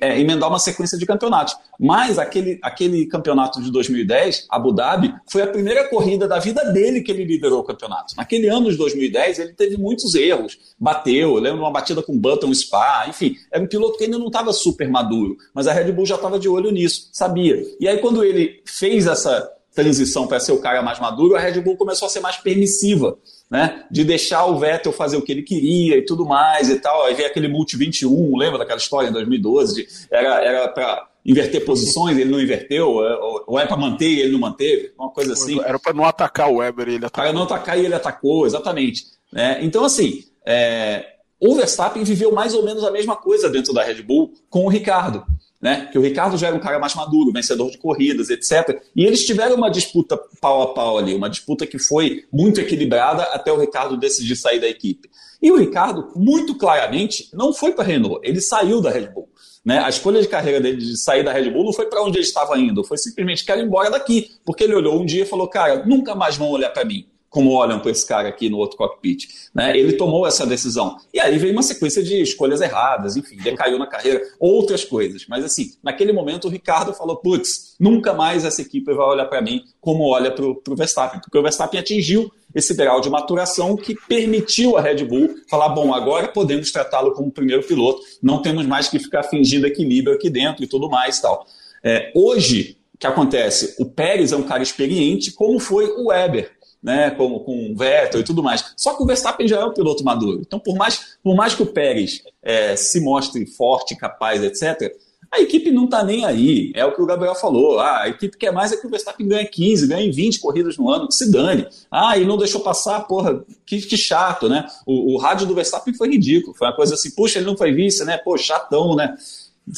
é, 0.00 0.20
emendar 0.20 0.48
uma 0.48 0.58
sequência 0.58 0.98
de 0.98 1.06
campeonatos. 1.06 1.56
Mas 1.78 2.18
aquele, 2.18 2.58
aquele 2.62 3.06
campeonato 3.06 3.60
de 3.62 3.70
2010, 3.70 4.46
Abu 4.50 4.72
Dhabi, 4.72 5.14
foi 5.26 5.42
a 5.42 5.46
primeira 5.46 5.88
corrida 5.88 6.28
da 6.28 6.38
vida 6.38 6.64
dele 6.72 7.00
que 7.00 7.10
ele 7.10 7.24
liderou 7.24 7.60
o 7.60 7.64
campeonato. 7.64 8.14
Naquele 8.16 8.48
ano 8.48 8.70
de 8.70 8.76
2010, 8.76 9.38
ele 9.38 9.52
teve 9.54 9.76
muitos 9.76 10.14
erros. 10.14 10.58
Bateu, 10.78 11.34
lembro 11.36 11.60
uma 11.60 11.70
batida 11.70 12.02
com 12.02 12.18
Button 12.18 12.52
Spa, 12.54 13.06
enfim, 13.08 13.34
era 13.50 13.62
um 13.62 13.66
piloto 13.66 13.96
que 13.96 14.04
ainda 14.04 14.18
não 14.18 14.26
estava 14.26 14.52
super 14.52 14.88
maduro, 14.88 15.36
mas 15.54 15.66
a 15.66 15.72
Red 15.72 15.90
Bull 15.92 16.06
já 16.06 16.16
estava 16.16 16.38
de 16.38 16.48
olho 16.48 16.70
nisso, 16.70 17.08
sabia. 17.12 17.62
E 17.80 17.88
aí, 17.88 17.98
quando 17.98 18.22
ele 18.22 18.62
fez 18.66 19.06
essa 19.06 19.50
transição 19.74 20.26
para 20.26 20.38
ser 20.38 20.52
o 20.52 20.58
cara 20.58 20.82
mais 20.82 21.00
maduro, 21.00 21.34
a 21.34 21.40
Red 21.40 21.60
Bull 21.60 21.76
começou 21.76 22.06
a 22.06 22.10
ser 22.10 22.20
mais 22.20 22.36
permissiva 22.36 23.16
né? 23.52 23.84
De 23.90 24.02
deixar 24.02 24.46
o 24.46 24.58
Vettel 24.58 24.94
fazer 24.94 25.18
o 25.18 25.22
que 25.22 25.30
ele 25.30 25.42
queria 25.42 25.98
e 25.98 26.02
tudo 26.06 26.24
mais 26.24 26.70
e 26.70 26.80
tal. 26.80 27.04
Aí 27.04 27.14
veio 27.14 27.28
aquele 27.28 27.48
Multi 27.48 27.76
21, 27.76 28.34
lembra 28.34 28.58
daquela 28.58 28.78
história 28.78 29.10
em 29.10 29.12
2012? 29.12 29.74
De, 29.74 29.88
era 30.10 30.42
era 30.42 30.68
para 30.68 31.06
inverter 31.22 31.62
posições, 31.62 32.16
ele 32.16 32.30
não 32.30 32.40
inverteu, 32.40 33.06
é, 33.06 33.42
ou 33.46 33.60
é 33.60 33.66
para 33.66 33.76
manter 33.76 34.08
e 34.08 34.20
ele 34.22 34.32
não 34.32 34.40
manteve, 34.40 34.92
uma 34.98 35.10
coisa 35.10 35.34
assim. 35.34 35.60
Era 35.60 35.78
para 35.78 35.92
não 35.92 36.04
atacar 36.04 36.50
o 36.50 36.56
Weber 36.56 36.88
e 36.88 36.94
ele 36.94 37.04
atacou. 37.04 37.24
Para 37.24 37.32
não 37.32 37.42
atacar 37.42 37.78
e 37.78 37.84
ele 37.84 37.94
atacou, 37.94 38.46
exatamente. 38.46 39.04
Né? 39.30 39.58
Então, 39.60 39.84
assim, 39.84 40.24
é, 40.46 41.04
o 41.38 41.54
Verstappen 41.54 42.02
viveu 42.02 42.32
mais 42.32 42.54
ou 42.54 42.64
menos 42.64 42.82
a 42.82 42.90
mesma 42.90 43.16
coisa 43.16 43.50
dentro 43.50 43.74
da 43.74 43.84
Red 43.84 44.02
Bull 44.02 44.32
com 44.48 44.64
o 44.64 44.68
Ricardo 44.68 45.24
né? 45.62 45.88
Que 45.92 45.98
o 45.98 46.02
Ricardo 46.02 46.36
já 46.36 46.48
era 46.48 46.56
um 46.56 46.60
cara 46.60 46.80
mais 46.80 46.92
maduro, 46.96 47.32
vencedor 47.32 47.70
de 47.70 47.78
corridas, 47.78 48.28
etc. 48.28 48.82
E 48.96 49.04
eles 49.04 49.24
tiveram 49.24 49.54
uma 49.54 49.70
disputa 49.70 50.18
pau 50.40 50.60
a 50.60 50.74
pau 50.74 50.98
ali, 50.98 51.14
uma 51.14 51.30
disputa 51.30 51.64
que 51.64 51.78
foi 51.78 52.24
muito 52.32 52.60
equilibrada 52.60 53.22
até 53.22 53.52
o 53.52 53.60
Ricardo 53.60 53.96
decidir 53.96 54.34
sair 54.34 54.58
da 54.60 54.68
equipe. 54.68 55.08
E 55.40 55.52
o 55.52 55.56
Ricardo, 55.56 56.10
muito 56.16 56.56
claramente, 56.56 57.28
não 57.32 57.54
foi 57.54 57.72
para 57.72 57.84
a 57.84 57.86
Renault, 57.86 58.20
ele 58.24 58.40
saiu 58.40 58.80
da 58.80 58.90
Red 58.90 59.08
Bull. 59.08 59.28
Né? 59.64 59.78
A 59.78 59.88
escolha 59.88 60.20
de 60.20 60.26
carreira 60.26 60.60
dele 60.60 60.78
de 60.78 60.96
sair 60.96 61.24
da 61.24 61.32
Red 61.32 61.48
Bull 61.50 61.64
não 61.64 61.72
foi 61.72 61.86
para 61.86 62.02
onde 62.02 62.18
ele 62.18 62.26
estava 62.26 62.58
indo, 62.58 62.82
foi 62.82 62.98
simplesmente 62.98 63.44
quero 63.44 63.60
ir 63.60 63.64
embora 63.64 63.88
daqui, 63.88 64.32
porque 64.44 64.64
ele 64.64 64.74
olhou 64.74 65.00
um 65.00 65.06
dia 65.06 65.22
e 65.22 65.26
falou: 65.26 65.46
cara, 65.46 65.84
nunca 65.86 66.16
mais 66.16 66.36
vão 66.36 66.50
olhar 66.50 66.70
para 66.70 66.84
mim 66.84 67.06
como 67.32 67.50
olham 67.50 67.80
para 67.80 67.90
esse 67.90 68.06
cara 68.06 68.28
aqui 68.28 68.50
no 68.50 68.58
outro 68.58 68.76
cockpit. 68.76 69.26
Né? 69.54 69.76
Ele 69.76 69.94
tomou 69.94 70.26
essa 70.26 70.46
decisão. 70.46 70.98
E 71.12 71.18
aí 71.18 71.38
veio 71.38 71.54
uma 71.54 71.62
sequência 71.62 72.02
de 72.02 72.20
escolhas 72.20 72.60
erradas, 72.60 73.16
enfim, 73.16 73.36
decaiu 73.38 73.78
na 73.78 73.86
carreira, 73.86 74.20
outras 74.38 74.84
coisas. 74.84 75.24
Mas 75.26 75.42
assim, 75.42 75.72
naquele 75.82 76.12
momento 76.12 76.46
o 76.46 76.50
Ricardo 76.50 76.92
falou: 76.92 77.16
putz, 77.16 77.74
nunca 77.80 78.12
mais 78.12 78.44
essa 78.44 78.60
equipe 78.60 78.92
vai 78.92 79.06
olhar 79.06 79.24
para 79.24 79.40
mim 79.40 79.64
como 79.80 80.04
olha 80.04 80.30
para 80.30 80.44
o 80.44 80.76
Verstappen, 80.76 81.20
porque 81.20 81.38
o 81.38 81.42
Verstappen 81.42 81.80
atingiu 81.80 82.30
esse 82.54 82.74
grau 82.74 83.00
de 83.00 83.08
maturação 83.08 83.76
que 83.76 83.94
permitiu 84.06 84.76
a 84.76 84.82
Red 84.82 85.02
Bull 85.06 85.30
falar: 85.48 85.70
bom, 85.70 85.94
agora 85.94 86.28
podemos 86.28 86.70
tratá-lo 86.70 87.12
como 87.12 87.32
primeiro 87.32 87.62
piloto, 87.62 88.02
não 88.22 88.42
temos 88.42 88.66
mais 88.66 88.88
que 88.88 88.98
ficar 88.98 89.22
fingindo 89.22 89.66
equilíbrio 89.66 90.14
aqui 90.14 90.28
dentro 90.28 90.62
e 90.62 90.66
tudo 90.66 90.90
mais 90.90 91.18
tal. 91.18 91.46
É, 91.82 92.12
hoje, 92.14 92.76
o 92.94 92.98
que 92.98 93.06
acontece? 93.06 93.74
O 93.78 93.86
Pérez 93.86 94.32
é 94.32 94.36
um 94.36 94.42
cara 94.42 94.62
experiente, 94.62 95.32
como 95.32 95.58
foi 95.58 95.86
o 95.86 96.08
Weber 96.08 96.60
né, 96.82 97.10
como 97.10 97.40
com 97.40 97.70
o 97.70 97.76
Vettel 97.76 98.20
e 98.20 98.24
tudo 98.24 98.42
mais. 98.42 98.72
Só 98.76 98.94
que 98.94 99.02
o 99.02 99.06
Verstappen 99.06 99.46
já 99.46 99.60
é 99.60 99.64
um 99.64 99.72
piloto 99.72 100.04
maduro. 100.04 100.40
Então, 100.40 100.58
por 100.58 100.74
mais, 100.76 101.16
por 101.22 101.36
mais 101.36 101.54
que 101.54 101.62
o 101.62 101.66
Pérez 101.66 102.22
é, 102.42 102.74
se 102.74 103.00
mostre 103.00 103.46
forte, 103.46 103.94
capaz, 103.94 104.42
etc., 104.42 104.92
a 105.32 105.40
equipe 105.40 105.70
não 105.70 105.86
está 105.86 106.04
nem 106.04 106.26
aí. 106.26 106.70
É 106.74 106.84
o 106.84 106.94
que 106.94 107.00
o 107.00 107.06
Gabriel 107.06 107.34
falou. 107.34 107.80
Ah, 107.80 108.02
a 108.02 108.08
equipe 108.08 108.36
quer 108.36 108.52
mais 108.52 108.70
é 108.70 108.76
que 108.76 108.86
o 108.86 108.90
Verstappen 108.90 109.26
ganhe 109.26 109.46
15, 109.46 109.86
ganhe 109.86 110.10
20 110.10 110.38
corridas 110.38 110.76
no 110.76 110.90
ano, 110.90 111.08
que 111.08 111.14
se 111.14 111.30
dane. 111.32 111.66
Ah, 111.90 112.18
e 112.18 112.26
não 112.26 112.36
deixou 112.36 112.60
passar, 112.60 113.00
porra, 113.06 113.42
que, 113.64 113.80
que 113.80 113.96
chato, 113.96 114.46
né? 114.46 114.66
O, 114.84 115.14
o, 115.14 115.16
rádio 115.16 115.46
do 115.46 115.54
Verstappen 115.54 115.94
foi 115.94 116.10
ridículo. 116.10 116.54
Foi 116.54 116.68
uma 116.68 116.76
coisa 116.76 116.94
assim, 116.94 117.10
puxa, 117.12 117.38
ele 117.38 117.46
não 117.46 117.56
foi 117.56 117.72
vice, 117.72 118.04
né? 118.04 118.18
Pô, 118.18 118.36
chatão, 118.36 118.94
né? 118.94 119.16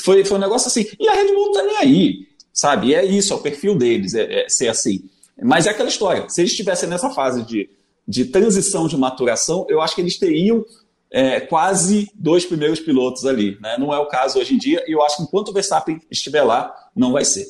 Foi, 0.03 0.25
foi 0.25 0.37
um 0.39 0.41
negócio 0.41 0.67
assim. 0.67 0.87
E 0.99 1.09
a 1.09 1.13
Red 1.13 1.33
Bull 1.33 1.47
não 1.47 1.53
tá 1.53 1.63
nem 1.63 1.77
aí, 1.77 2.27
sabe? 2.53 2.89
E 2.89 2.95
é 2.97 3.05
isso, 3.05 3.33
é 3.33 3.37
o 3.37 3.41
perfil 3.41 3.77
deles, 3.77 4.13
é, 4.15 4.47
é 4.47 4.49
ser 4.49 4.67
assim. 4.67 5.05
Mas 5.43 5.67
é 5.67 5.71
aquela 5.71 5.89
história. 5.89 6.29
Se 6.29 6.41
eles 6.41 6.53
estivessem 6.53 6.89
nessa 6.89 7.11
fase 7.11 7.43
de, 7.43 7.69
de 8.07 8.27
transição 8.27 8.87
de 8.87 8.97
maturação, 8.97 9.67
eu 9.69 9.81
acho 9.81 9.95
que 9.95 10.01
eles 10.01 10.19
teriam 10.19 10.65
é, 11.11 11.41
quase 11.41 12.11
dois 12.15 12.45
primeiros 12.45 12.81
pilotos 12.81 13.27
ali. 13.27 13.59
Né? 13.61 13.77
Não 13.79 13.93
é 13.93 13.99
o 13.99 14.07
caso 14.07 14.39
hoje 14.39 14.55
em 14.55 14.59
dia, 14.59 14.85
e 14.87 14.93
eu 14.93 15.03
acho 15.03 15.19
que 15.19 15.23
enquanto 15.23 15.49
o 15.49 15.53
Verstappen 15.53 16.01
estiver 16.11 16.43
lá, 16.43 16.75
não 16.95 17.13
vai 17.13 17.25
ser. 17.25 17.47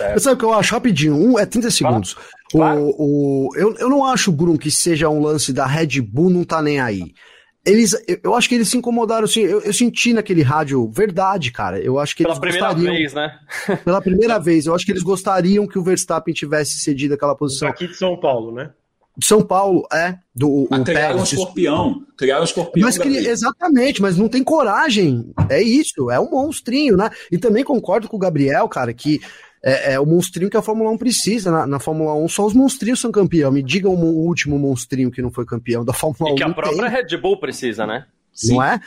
É. 0.00 0.18
Sabe 0.18 0.34
o 0.34 0.38
que 0.38 0.44
eu 0.44 0.52
acho? 0.52 0.74
Rapidinho, 0.74 1.14
um 1.14 1.38
é 1.38 1.46
30 1.46 1.70
segundos. 1.70 2.16
Claro. 2.50 2.92
O, 2.98 3.48
o, 3.48 3.56
eu, 3.56 3.76
eu 3.76 3.88
não 3.88 4.04
acho, 4.04 4.32
Bruno, 4.32 4.58
que 4.58 4.70
seja 4.70 5.08
um 5.08 5.22
lance 5.22 5.52
da 5.52 5.66
Red 5.66 6.00
Bull 6.00 6.30
não 6.30 6.44
tá 6.44 6.60
nem 6.60 6.80
aí 6.80 7.14
eles, 7.64 7.94
eu 8.22 8.34
acho 8.34 8.48
que 8.48 8.54
eles 8.54 8.68
se 8.68 8.76
incomodaram, 8.78 9.24
assim, 9.24 9.40
eu, 9.40 9.60
eu, 9.60 9.72
senti 9.72 10.14
naquele 10.14 10.42
rádio 10.42 10.88
verdade, 10.90 11.52
cara. 11.52 11.78
Eu 11.78 11.98
acho 11.98 12.16
que 12.16 12.22
pela 12.22 12.34
eles 12.34 12.40
primeira 12.40 12.66
gostariam, 12.68 12.94
vez, 12.94 13.14
né? 13.14 13.38
pela 13.84 14.00
primeira 14.00 14.38
vez, 14.38 14.66
eu 14.66 14.74
acho 14.74 14.84
que 14.84 14.92
eles 14.92 15.02
gostariam 15.02 15.66
que 15.66 15.78
o 15.78 15.82
Verstappen 15.82 16.32
tivesse 16.32 16.80
cedido 16.80 17.14
aquela 17.14 17.34
posição. 17.34 17.68
Aqui 17.68 17.86
de 17.86 17.96
São 17.96 18.18
Paulo, 18.18 18.52
né? 18.52 18.70
De 19.16 19.26
São 19.26 19.42
Paulo, 19.42 19.86
é. 19.92 20.16
Do, 20.34 20.66
ah, 20.70 20.78
o 20.78 20.84
criaram 20.84 21.18
um 21.18 21.22
escorpião. 21.22 22.06
Criaram 22.16 22.42
um 22.42 22.44
escorpião. 22.44 22.86
Mas 22.86 22.98
exatamente, 22.98 24.00
mas 24.00 24.16
não 24.16 24.28
tem 24.28 24.42
coragem. 24.42 25.30
É 25.50 25.60
isso, 25.60 26.10
é 26.10 26.18
um 26.18 26.30
monstrinho, 26.30 26.96
né? 26.96 27.10
E 27.30 27.36
também 27.36 27.62
concordo 27.62 28.08
com 28.08 28.16
o 28.16 28.20
Gabriel, 28.20 28.66
cara, 28.68 28.94
que 28.94 29.20
é, 29.62 29.94
é, 29.94 30.00
o 30.00 30.06
monstrinho 30.06 30.50
que 30.50 30.56
a 30.56 30.62
Fórmula 30.62 30.90
1 30.90 30.98
precisa. 30.98 31.50
Na, 31.50 31.66
na, 31.66 31.78
Fórmula 31.78 32.14
1, 32.14 32.28
só 32.28 32.46
os 32.46 32.54
monstrinhos 32.54 33.00
são 33.00 33.12
campeão. 33.12 33.52
Me 33.52 33.62
digam 33.62 33.94
o 33.94 34.26
último 34.26 34.58
monstrinho 34.58 35.10
que 35.10 35.20
não 35.20 35.30
foi 35.30 35.44
campeão 35.44 35.84
da 35.84 35.92
Fórmula 35.92 36.32
1. 36.32 36.34
E 36.34 36.36
que 36.36 36.42
a 36.42 36.52
própria 36.52 36.90
tem. 36.90 36.90
Red 36.90 37.16
Bull 37.18 37.38
precisa, 37.38 37.86
né? 37.86 38.06
Sim. 38.32 38.54
Não 38.54 38.62
é? 38.62 38.80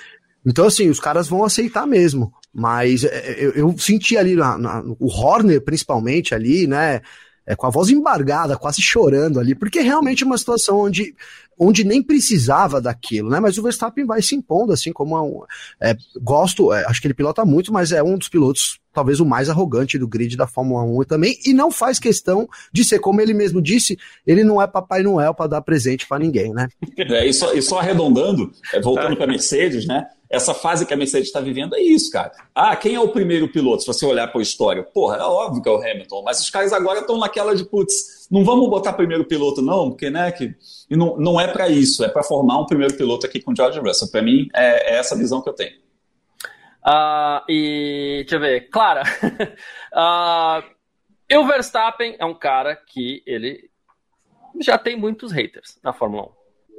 Então, 0.46 0.66
assim, 0.66 0.90
os 0.90 1.00
caras 1.00 1.28
vão 1.28 1.44
aceitar 1.44 1.86
mesmo. 1.86 2.34
Mas 2.54 3.04
é, 3.04 3.36
eu, 3.38 3.52
eu 3.52 3.78
senti 3.78 4.18
ali, 4.18 4.36
na, 4.36 4.58
na, 4.58 4.84
o 5.00 5.08
Horner, 5.08 5.62
principalmente, 5.62 6.34
ali, 6.34 6.66
né? 6.68 7.02
É, 7.46 7.56
com 7.56 7.68
a 7.68 7.70
voz 7.70 7.90
embargada, 7.90 8.58
quase 8.58 8.82
chorando 8.82 9.38
ali, 9.38 9.54
porque 9.54 9.82
realmente 9.82 10.24
é 10.24 10.26
uma 10.26 10.38
situação 10.38 10.80
onde, 10.80 11.14
onde 11.58 11.84
nem 11.84 12.02
precisava 12.02 12.82
daquilo, 12.82 13.30
né? 13.30 13.40
Mas 13.40 13.58
o 13.58 13.64
Verstappen 13.64 14.06
vai 14.06 14.22
se 14.22 14.36
impondo, 14.36 14.74
assim, 14.74 14.92
como 14.92 15.20
um, 15.22 15.44
é, 15.82 15.96
gosto, 16.22 16.74
é, 16.74 16.86
acho 16.86 17.02
que 17.02 17.08
ele 17.08 17.14
pilota 17.14 17.46
muito, 17.46 17.72
mas 17.72 17.92
é 17.92 18.02
um 18.02 18.18
dos 18.18 18.30
pilotos, 18.30 18.80
talvez 18.94 19.20
o 19.20 19.26
mais 19.26 19.50
arrogante 19.50 19.98
do 19.98 20.08
grid 20.08 20.36
da 20.36 20.48
Fórmula 20.48 20.84
1 20.84 21.04
também, 21.04 21.38
e 21.46 21.54
não 21.54 21.72
faz 21.72 22.00
questão 22.00 22.48
de 22.72 22.84
ser, 22.84 23.00
como 23.00 23.22
ele 23.22 23.34
mesmo 23.34 23.62
disse, 23.62 23.98
ele 24.26 24.44
não 24.44 24.62
é 24.62 24.68
Papai 24.68 25.04
Noel 25.04 25.34
para 25.34 25.48
dar 25.48 25.62
presente 25.62 26.08
para 26.08 26.20
ninguém, 26.20 26.54
né? 26.54 26.68
É, 26.98 27.28
e, 27.28 27.34
só, 27.34 27.54
e 27.54 27.62
só 27.62 27.80
arredondando, 27.80 28.52
é, 28.74 28.82
voltando 28.82 29.16
para 29.16 29.28
Mercedes, 29.28 29.86
né? 29.86 30.06
Essa 30.34 30.52
fase 30.52 30.84
que 30.84 30.94
a 30.94 30.98
Mercedes 30.98 31.28
está 31.28 31.40
vivendo 31.40 31.76
é 31.76 31.80
isso, 31.80 32.10
cara. 32.12 32.32
Ah, 32.56 32.76
quem 32.76 32.96
é 32.96 33.00
o 33.00 33.10
primeiro 33.10 33.48
piloto, 33.48 33.84
se 33.84 33.88
você 33.88 34.04
olhar 34.04 34.28
para 34.30 34.40
a 34.40 34.42
história? 34.42 34.82
Porra, 34.82 35.18
é 35.18 35.22
óbvio 35.22 35.62
que 35.62 35.70
é 35.70 35.72
o 35.72 35.78
Hamilton, 35.78 36.24
mas 36.24 36.40
os 36.40 36.50
caras 36.50 36.74
agora 36.74 37.02
estão 37.02 37.20
naquela 37.20 37.56
de, 37.56 37.64
putz, 37.64 38.28
não 38.32 38.44
vamos 38.44 38.68
botar 38.68 38.94
primeiro 38.94 39.26
piloto, 39.26 39.62
não, 39.62 39.92
porque, 39.92 40.10
né, 40.10 40.32
que. 40.32 40.56
E 40.90 40.96
não, 40.96 41.16
não 41.18 41.40
é 41.40 41.48
para 41.48 41.70
isso, 41.70 42.04
é 42.04 42.10
para 42.10 42.24
formar 42.24 42.60
um 42.60 42.66
primeiro 42.66 42.96
piloto 42.96 43.28
aqui 43.28 43.40
com 43.40 43.52
o 43.52 43.56
George 43.56 43.80
Russell. 43.80 44.10
Para 44.10 44.24
mim, 44.24 44.50
é, 44.56 44.96
é, 44.96 44.98
essa 44.98 45.16
visão 45.16 45.40
que 45.40 45.50
eu 45.50 45.54
tenho. 45.54 45.78
Uh, 46.84 47.46
e 47.48 48.22
deixa 48.22 48.36
eu 48.36 48.40
ver, 48.40 48.70
Clara. 48.72 49.04
uh, 49.94 50.64
o 51.38 51.46
Verstappen 51.46 52.16
é 52.18 52.26
um 52.26 52.34
cara 52.34 52.76
que 52.76 53.22
ele 53.28 53.70
já 54.60 54.80
tem 54.80 54.98
muitos 54.98 55.32
haters 55.32 55.78
na 55.84 55.94
Fórmula 55.94 56.30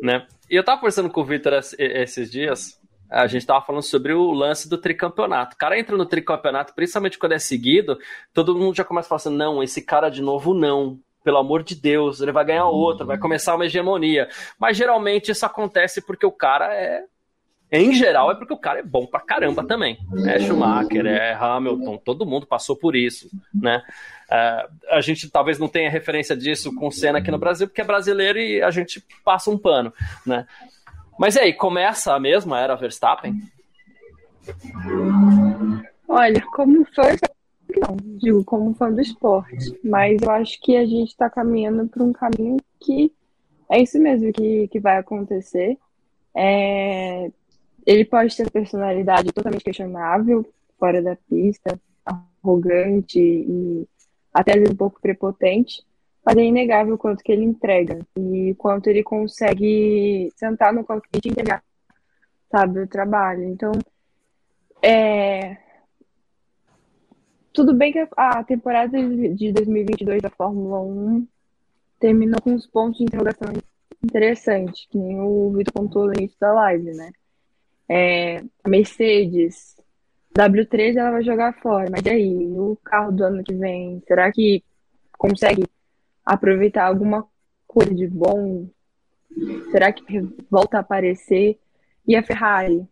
1, 0.02 0.06
né? 0.06 0.26
E 0.50 0.56
eu 0.56 0.64
tava 0.64 0.80
conversando 0.80 1.08
com 1.08 1.20
o 1.20 1.24
Victor 1.24 1.52
esses 1.78 2.32
dias, 2.32 2.80
a 3.14 3.28
gente 3.28 3.42
estava 3.42 3.64
falando 3.64 3.82
sobre 3.82 4.12
o 4.12 4.32
lance 4.32 4.68
do 4.68 4.76
tricampeonato. 4.76 5.54
O 5.54 5.58
cara 5.58 5.78
entra 5.78 5.96
no 5.96 6.04
tricampeonato, 6.04 6.74
principalmente 6.74 7.18
quando 7.18 7.32
é 7.32 7.38
seguido, 7.38 7.96
todo 8.32 8.56
mundo 8.56 8.74
já 8.74 8.84
começa 8.84 9.06
a 9.06 9.10
falar 9.10 9.16
assim: 9.18 9.36
não, 9.36 9.62
esse 9.62 9.80
cara 9.80 10.08
de 10.08 10.20
novo 10.20 10.52
não. 10.52 10.98
Pelo 11.22 11.38
amor 11.38 11.62
de 11.62 11.74
Deus, 11.74 12.20
ele 12.20 12.32
vai 12.32 12.44
ganhar 12.44 12.66
outro, 12.66 13.06
vai 13.06 13.16
começar 13.16 13.54
uma 13.54 13.64
hegemonia. 13.64 14.28
Mas 14.58 14.76
geralmente 14.76 15.30
isso 15.30 15.46
acontece 15.46 16.02
porque 16.02 16.26
o 16.26 16.32
cara 16.32 16.74
é. 16.74 17.04
Em 17.72 17.94
geral, 17.94 18.30
é 18.30 18.34
porque 18.34 18.52
o 18.52 18.58
cara 18.58 18.80
é 18.80 18.82
bom 18.82 19.06
pra 19.06 19.20
caramba 19.20 19.66
também. 19.66 19.98
É 20.26 20.38
Schumacher, 20.38 21.06
é 21.06 21.32
Hamilton, 21.32 21.96
todo 21.96 22.26
mundo 22.26 22.46
passou 22.46 22.76
por 22.76 22.94
isso, 22.94 23.30
né? 23.54 23.82
É, 24.30 24.68
a 24.90 25.00
gente 25.00 25.30
talvez 25.30 25.58
não 25.58 25.66
tenha 25.66 25.90
referência 25.90 26.36
disso 26.36 26.74
com 26.74 26.90
Senna 26.90 27.18
aqui 27.18 27.30
no 27.30 27.38
Brasil, 27.38 27.66
porque 27.66 27.80
é 27.80 27.84
brasileiro 27.84 28.38
e 28.38 28.62
a 28.62 28.70
gente 28.70 29.02
passa 29.24 29.50
um 29.50 29.58
pano, 29.58 29.92
né? 30.26 30.46
Mas 31.18 31.36
aí, 31.36 31.52
começa 31.52 32.12
a 32.14 32.20
mesma 32.20 32.60
era 32.60 32.74
Verstappen? 32.74 33.40
Olha, 36.08 36.40
como 36.52 36.84
fã, 36.94 37.02
não, 37.76 37.96
digo 38.18 38.44
como 38.44 38.74
fã 38.74 38.90
do 38.90 39.00
esporte, 39.00 39.78
mas 39.82 40.20
eu 40.20 40.30
acho 40.30 40.60
que 40.60 40.76
a 40.76 40.84
gente 40.84 41.10
está 41.10 41.30
caminhando 41.30 41.88
para 41.88 42.02
um 42.02 42.12
caminho 42.12 42.58
que 42.80 43.12
é 43.70 43.80
isso 43.80 43.98
mesmo 43.98 44.32
que, 44.32 44.68
que 44.68 44.78
vai 44.78 44.98
acontecer. 44.98 45.78
É, 46.34 47.30
ele 47.86 48.04
pode 48.04 48.36
ter 48.36 48.50
personalidade 48.50 49.32
totalmente 49.32 49.64
questionável, 49.64 50.46
fora 50.78 51.02
da 51.02 51.16
pista, 51.16 51.80
arrogante 52.04 53.18
e 53.18 53.86
até 54.32 54.52
um 54.58 54.74
pouco 54.74 55.00
prepotente, 55.00 55.82
mas 56.24 56.36
é 56.36 56.42
inegável 56.44 56.94
o 56.94 56.98
quanto 56.98 57.22
que 57.22 57.32
ele 57.32 57.44
entrega 57.44 57.98
e 58.16 58.54
quanto 58.56 58.88
ele 58.88 59.02
consegue 59.02 60.32
sentar 60.36 60.72
no 60.72 60.84
cockpit 60.84 61.26
e 61.26 61.28
entregar, 61.28 61.62
sabe, 62.50 62.80
o 62.80 62.88
trabalho. 62.88 63.44
Então, 63.44 63.72
É... 64.82 65.56
Tudo 67.52 67.72
bem 67.72 67.92
que 67.92 68.06
a 68.16 68.42
temporada 68.44 68.98
de 68.98 69.52
2022 69.52 70.20
da 70.20 70.28
Fórmula 70.30 70.80
1 70.80 71.26
terminou 72.00 72.40
com 72.42 72.50
uns 72.50 72.66
pontos 72.66 72.98
de 72.98 73.04
interrogação 73.04 73.52
interessantes, 74.02 74.86
que 74.90 74.98
nem 74.98 75.20
o 75.20 75.52
Vitor 75.52 75.72
contou 75.72 76.06
no 76.06 76.14
início 76.14 76.36
da 76.40 76.52
live, 76.52 76.92
né? 76.92 77.12
É, 77.88 78.38
a 78.62 78.68
Mercedes, 78.68 79.76
W13 80.36 80.96
ela 80.96 81.12
vai 81.12 81.22
jogar 81.22 81.54
fora, 81.60 81.88
mas 81.90 82.04
e 82.04 82.10
aí? 82.10 82.34
O 82.58 82.76
carro 82.84 83.12
do 83.12 83.24
ano 83.24 83.44
que 83.44 83.54
vem, 83.54 84.02
será 84.06 84.32
que 84.32 84.62
consegue 85.16 85.64
aproveitar 86.24 86.86
alguma 86.86 87.26
coisa 87.66 87.94
de 87.94 88.06
bom? 88.06 88.68
Será 89.70 89.92
que 89.92 90.04
volta 90.50 90.78
a 90.78 90.80
aparecer? 90.80 91.58
E 92.06 92.14
a 92.14 92.22
Ferrari? 92.22 92.86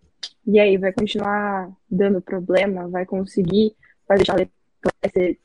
E 0.47 0.59
aí, 0.59 0.77
vai 0.77 0.93
continuar 0.93 1.71
dando 1.91 2.21
problema? 2.21 2.89
Vai 2.89 3.07
conseguir 3.07 3.77
vai 4.09 4.19
deixar 4.19 4.37
ser 5.13 5.39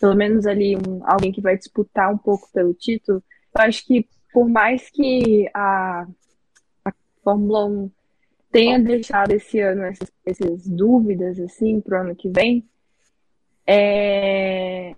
pelo 0.00 0.14
menos 0.14 0.46
ali 0.46 0.76
um, 0.76 1.00
alguém 1.04 1.32
que 1.32 1.40
vai 1.40 1.56
disputar 1.56 2.12
um 2.12 2.18
pouco 2.18 2.50
pelo 2.52 2.74
título? 2.74 3.22
Eu 3.54 3.62
acho 3.62 3.86
que 3.86 4.08
por 4.32 4.48
mais 4.48 4.90
que 4.90 5.48
a, 5.54 6.06
a 6.84 6.92
Fórmula 7.22 7.66
1 7.66 7.90
tenha 8.50 8.78
deixado 8.78 9.32
esse 9.32 9.60
ano 9.60 9.84
essas, 9.84 10.12
essas 10.26 10.66
dúvidas 10.66 11.38
assim 11.40 11.80
para 11.80 11.98
o 11.98 12.00
ano 12.02 12.16
que 12.16 12.28
vem, 12.28 12.68
é, 13.66 14.94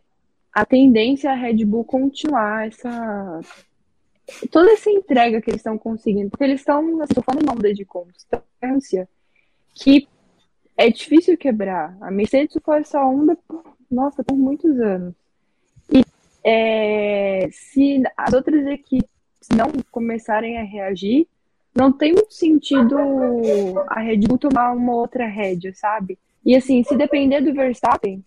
a 0.56 0.64
tendência 0.64 1.28
é 1.28 1.32
a 1.32 1.34
Red 1.34 1.66
Bull 1.66 1.84
continuar 1.84 2.68
essa 2.68 3.40
toda 4.50 4.72
essa 4.72 4.90
entrega 4.90 5.38
que 5.42 5.50
eles 5.50 5.60
estão 5.60 5.76
conseguindo, 5.76 6.30
porque 6.30 6.44
eles 6.44 6.60
estão 6.60 7.02
assim, 7.02 7.20
falando 7.22 7.52
onda 7.52 7.74
de 7.74 7.84
constância 7.84 9.06
que 9.74 10.08
é 10.74 10.90
difícil 10.90 11.36
quebrar. 11.36 11.94
A 12.00 12.10
Mercedes 12.10 12.56
foi 12.64 12.78
essa 12.78 13.04
onda, 13.04 13.36
por, 13.46 13.64
nossa, 13.90 14.24
por 14.24 14.34
muitos 14.34 14.80
anos. 14.80 15.14
E 15.92 16.02
é, 16.42 17.50
se 17.52 18.02
as 18.16 18.32
outras 18.32 18.66
equipes 18.66 19.10
não 19.54 19.70
começarem 19.90 20.56
a 20.56 20.62
reagir, 20.62 21.28
não 21.74 21.92
tem 21.92 22.14
muito 22.14 22.32
sentido 22.32 22.96
a 23.88 24.00
Red 24.00 24.20
Bull 24.26 24.38
tomar 24.38 24.72
uma 24.72 24.94
outra 24.94 25.26
rédea, 25.26 25.74
sabe? 25.74 26.18
E 26.42 26.56
assim, 26.56 26.82
se 26.82 26.96
depender 26.96 27.42
do 27.42 27.52
Verstappen, 27.52 28.24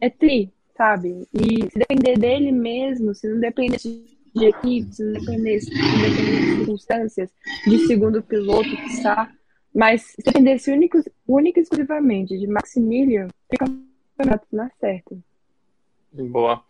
é 0.00 0.08
tri, 0.08 0.52
sabe? 0.76 1.26
E 1.32 1.70
se 1.70 1.78
depender 1.78 2.18
dele 2.18 2.52
mesmo, 2.52 3.14
se 3.14 3.28
não 3.28 3.40
depender 3.40 3.78
de 3.78 4.44
equipe, 4.44 4.94
se 4.94 5.02
não 5.02 5.12
depender, 5.14 5.60
se 5.60 5.70
não 5.70 6.00
depender 6.00 6.40
de 6.40 6.56
circunstâncias, 6.56 7.30
de 7.66 7.86
segundo 7.86 8.22
piloto 8.22 8.68
que 8.68 8.88
está, 8.92 9.32
mas 9.74 10.02
se 10.02 10.22
dependesse 10.24 10.70
único, 10.70 10.98
única 11.26 11.60
e 11.60 11.62
exclusivamente 11.62 12.38
de 12.38 12.46
Maximilian, 12.46 13.28
fica 13.50 13.64
um 13.64 13.86
campeonato 14.16 14.46
na 14.52 14.70
certa. 14.80 15.16
Boa. 16.24 16.62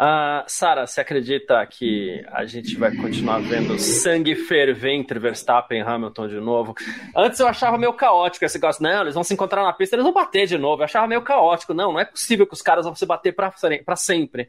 Uh, 0.00 0.46
Sara, 0.46 0.86
você 0.86 1.00
acredita 1.00 1.66
que 1.66 2.24
a 2.30 2.44
gente 2.44 2.76
vai 2.76 2.94
continuar 2.94 3.40
vendo 3.40 3.76
sangue 3.80 4.36
ferver 4.36 4.92
entre 4.92 5.18
Verstappen 5.18 5.80
e 5.80 5.82
Hamilton 5.82 6.28
de 6.28 6.38
novo? 6.40 6.72
Antes 7.16 7.40
eu 7.40 7.48
achava 7.48 7.76
meio 7.76 7.92
caótico 7.92 8.44
esse 8.44 8.56
negócio, 8.58 8.80
não, 8.80 9.00
eles 9.00 9.14
vão 9.14 9.24
se 9.24 9.34
encontrar 9.34 9.64
na 9.64 9.72
pista, 9.72 9.96
eles 9.96 10.04
vão 10.04 10.12
bater 10.12 10.46
de 10.46 10.56
novo. 10.56 10.82
Eu 10.82 10.84
achava 10.84 11.08
meio 11.08 11.22
caótico. 11.22 11.74
Não, 11.74 11.92
não 11.92 11.98
é 11.98 12.04
possível 12.04 12.46
que 12.46 12.54
os 12.54 12.62
caras 12.62 12.84
vão 12.84 12.94
se 12.94 13.04
bater 13.04 13.34
para 13.34 13.96
sempre. 13.96 14.48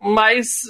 Mas 0.00 0.62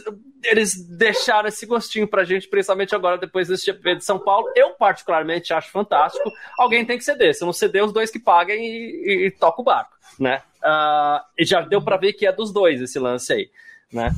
eles 0.42 0.74
deixaram 0.74 1.48
esse 1.48 1.64
gostinho 1.64 2.08
pra 2.08 2.24
gente, 2.24 2.48
principalmente 2.48 2.94
agora, 2.94 3.16
depois 3.16 3.46
desse 3.46 3.66
GP 3.66 3.96
de 3.96 4.04
São 4.04 4.18
Paulo. 4.18 4.50
Eu, 4.56 4.70
particularmente, 4.70 5.52
acho 5.52 5.70
fantástico. 5.70 6.30
Alguém 6.58 6.84
tem 6.84 6.98
que 6.98 7.04
ceder. 7.04 7.34
Se 7.34 7.44
não 7.44 7.52
ceder, 7.52 7.84
os 7.84 7.92
dois 7.92 8.10
que 8.10 8.18
paguem 8.18 8.58
e, 8.58 9.04
e, 9.06 9.26
e 9.26 9.30
toca 9.30 9.60
o 9.60 9.64
barco, 9.64 9.96
né? 10.18 10.42
Uh, 10.62 11.24
e 11.38 11.44
já 11.44 11.60
deu 11.60 11.80
para 11.80 11.96
ver 11.96 12.12
que 12.12 12.26
é 12.26 12.32
dos 12.32 12.52
dois 12.52 12.80
esse 12.80 12.98
lance 12.98 13.32
aí 13.32 13.50
né? 13.92 14.12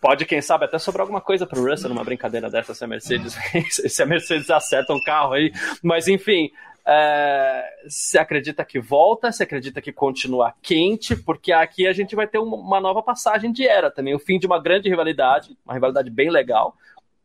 Pode, 0.00 0.24
quem 0.26 0.42
sabe, 0.42 0.64
até 0.64 0.78
sobrar 0.78 1.02
alguma 1.02 1.20
coisa 1.20 1.46
para 1.46 1.60
o 1.60 1.64
Russell 1.64 1.88
numa 1.88 2.02
brincadeira 2.02 2.50
dessa 2.50 2.74
se 2.74 2.82
a 2.82 2.88
Mercedes, 2.88 3.36
se 3.70 4.02
a 4.02 4.06
Mercedes 4.06 4.50
acerta 4.50 4.92
um 4.92 5.02
carro 5.04 5.34
aí. 5.34 5.52
Mas 5.80 6.08
enfim, 6.08 6.50
é, 6.86 7.64
se 7.88 8.18
acredita 8.18 8.64
que 8.64 8.80
volta, 8.80 9.30
se 9.30 9.42
acredita 9.42 9.80
que 9.80 9.92
continua 9.92 10.54
quente, 10.60 11.14
porque 11.14 11.52
aqui 11.52 11.86
a 11.86 11.92
gente 11.92 12.16
vai 12.16 12.26
ter 12.26 12.38
uma 12.38 12.80
nova 12.80 13.02
passagem 13.02 13.52
de 13.52 13.66
era 13.66 13.90
também, 13.90 14.14
o 14.14 14.18
fim 14.18 14.38
de 14.38 14.46
uma 14.46 14.60
grande 14.60 14.88
rivalidade, 14.88 15.56
uma 15.64 15.74
rivalidade 15.74 16.10
bem 16.10 16.30
legal, 16.30 16.76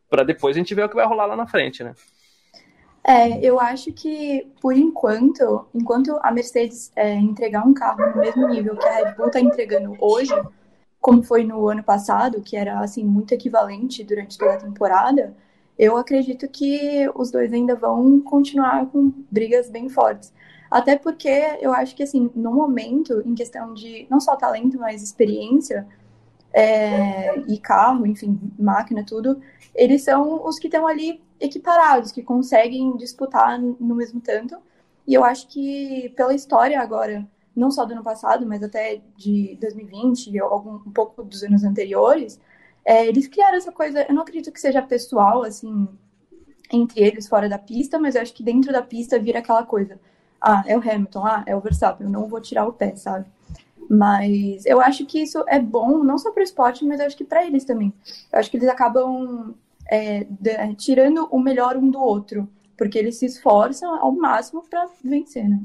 para 0.10 0.24
depois 0.24 0.56
a 0.56 0.60
gente 0.60 0.76
ver 0.76 0.86
o 0.86 0.90
que 0.90 0.96
vai 0.96 1.06
rolar 1.06 1.26
lá 1.26 1.36
na 1.36 1.48
frente, 1.48 1.84
né? 1.84 1.94
É, 3.04 3.40
eu 3.40 3.58
acho 3.58 3.94
que 3.94 4.52
por 4.62 4.76
enquanto, 4.76 5.66
enquanto 5.74 6.20
a 6.22 6.30
Mercedes 6.30 6.92
é, 6.94 7.14
entregar 7.14 7.66
um 7.66 7.74
carro 7.74 8.06
no 8.06 8.18
mesmo 8.22 8.48
nível 8.50 8.76
que 8.76 8.86
a 8.86 8.96
Red 8.96 9.16
Bull 9.16 9.28
está 9.28 9.40
entregando 9.40 9.96
hoje, 10.00 10.34
como 11.00 11.24
foi 11.24 11.46
no 11.46 11.70
ano 11.70 11.82
passado, 11.82 12.42
que 12.42 12.58
era 12.58 12.80
assim 12.80 13.06
muito 13.06 13.32
equivalente 13.32 14.04
durante 14.04 14.38
toda 14.38 14.56
a 14.56 14.58
temporada, 14.58 15.34
eu 15.78 15.98
acredito 15.98 16.48
que 16.48 17.10
os 17.16 17.32
dois 17.32 17.54
ainda 17.54 17.76
vão 17.76 18.20
continuar 18.20 18.86
com 18.88 19.14
brigas 19.30 19.70
bem 19.70 19.90
fortes. 19.90 20.34
Até 20.70 20.98
porque 20.98 21.30
eu 21.62 21.72
acho 21.74 21.96
que 21.96 22.04
assim, 22.04 22.30
no 22.36 22.52
momento, 22.54 23.22
em 23.26 23.36
questão 23.36 23.74
de 23.74 24.06
não 24.10 24.20
só 24.20 24.36
talento, 24.36 24.78
mas 24.78 25.02
experiência 25.02 25.88
é, 26.52 27.38
e 27.48 27.58
carro, 27.58 28.06
enfim, 28.06 28.40
máquina, 28.58 29.04
tudo, 29.06 29.40
eles 29.76 30.04
são 30.04 30.46
os 30.46 30.60
que 30.60 30.68
estão 30.68 30.88
ali 30.88 31.22
equiparados, 31.40 32.12
que 32.12 32.24
conseguem 32.24 32.98
disputar 32.98 33.60
no 33.60 33.96
mesmo 33.96 34.20
tanto. 34.20 34.58
E 35.08 35.14
eu 35.14 35.24
acho 35.24 35.48
que 35.48 36.10
pela 36.16 36.34
história 36.34 36.82
agora 36.82 37.26
não 37.56 37.72
só 37.72 37.86
do 37.86 37.94
ano 37.94 38.04
passado, 38.04 38.46
mas 38.46 38.62
até 38.62 39.02
de 39.16 39.58
2020 39.60 40.28
e 40.28 40.40
algum, 40.40 40.76
um 40.76 40.92
pouco 40.92 41.24
dos 41.24 41.44
anos 41.44 41.64
anteriores, 41.64 42.40
é, 42.88 43.06
eles 43.06 43.28
criaram 43.28 43.58
essa 43.58 43.70
coisa, 43.70 44.06
eu 44.08 44.16
não 44.16 44.22
acredito 44.22 44.50
que 44.50 44.62
seja 44.62 44.82
pessoal, 44.82 45.44
assim, 45.44 45.90
entre 46.72 47.04
eles 47.04 47.28
fora 47.28 47.50
da 47.50 47.60
pista, 47.60 48.00
mas 48.00 48.16
eu 48.16 48.22
acho 48.22 48.34
que 48.34 48.42
dentro 48.42 48.72
da 48.72 48.82
pista 48.82 49.20
vira 49.20 49.40
aquela 49.40 49.64
coisa, 49.64 50.00
ah, 50.40 50.64
é 50.66 50.78
o 50.78 50.80
Hamilton, 50.80 51.26
ah, 51.26 51.44
é 51.46 51.54
o 51.54 51.60
Verstappen, 51.60 52.08
eu 52.08 52.12
não 52.12 52.28
vou 52.28 52.40
tirar 52.40 52.66
o 52.66 52.72
pé, 52.72 52.96
sabe? 52.96 53.26
Mas 53.90 54.66
eu 54.66 54.80
acho 54.80 55.06
que 55.06 55.20
isso 55.22 55.44
é 55.50 55.60
bom, 55.60 56.02
não 56.02 56.18
só 56.18 56.32
para 56.32 56.40
o 56.40 56.44
esporte, 56.44 56.86
mas 56.86 57.02
eu 57.02 57.08
acho 57.08 57.18
que 57.18 57.26
para 57.26 57.46
eles 57.46 57.66
também. 57.66 57.94
Eu 58.32 58.40
acho 58.40 58.50
que 58.50 58.56
eles 58.56 58.70
acabam 58.70 59.54
é, 59.90 60.26
de, 60.30 60.76
tirando 60.76 61.28
o 61.30 61.40
melhor 61.40 61.76
um 61.76 61.90
do 61.90 62.00
outro, 62.00 62.48
porque 62.78 62.98
eles 62.98 63.18
se 63.18 63.26
esforçam 63.26 63.96
ao 63.96 64.14
máximo 64.14 64.64
para 64.64 64.88
vencer, 65.04 65.50
né? 65.50 65.62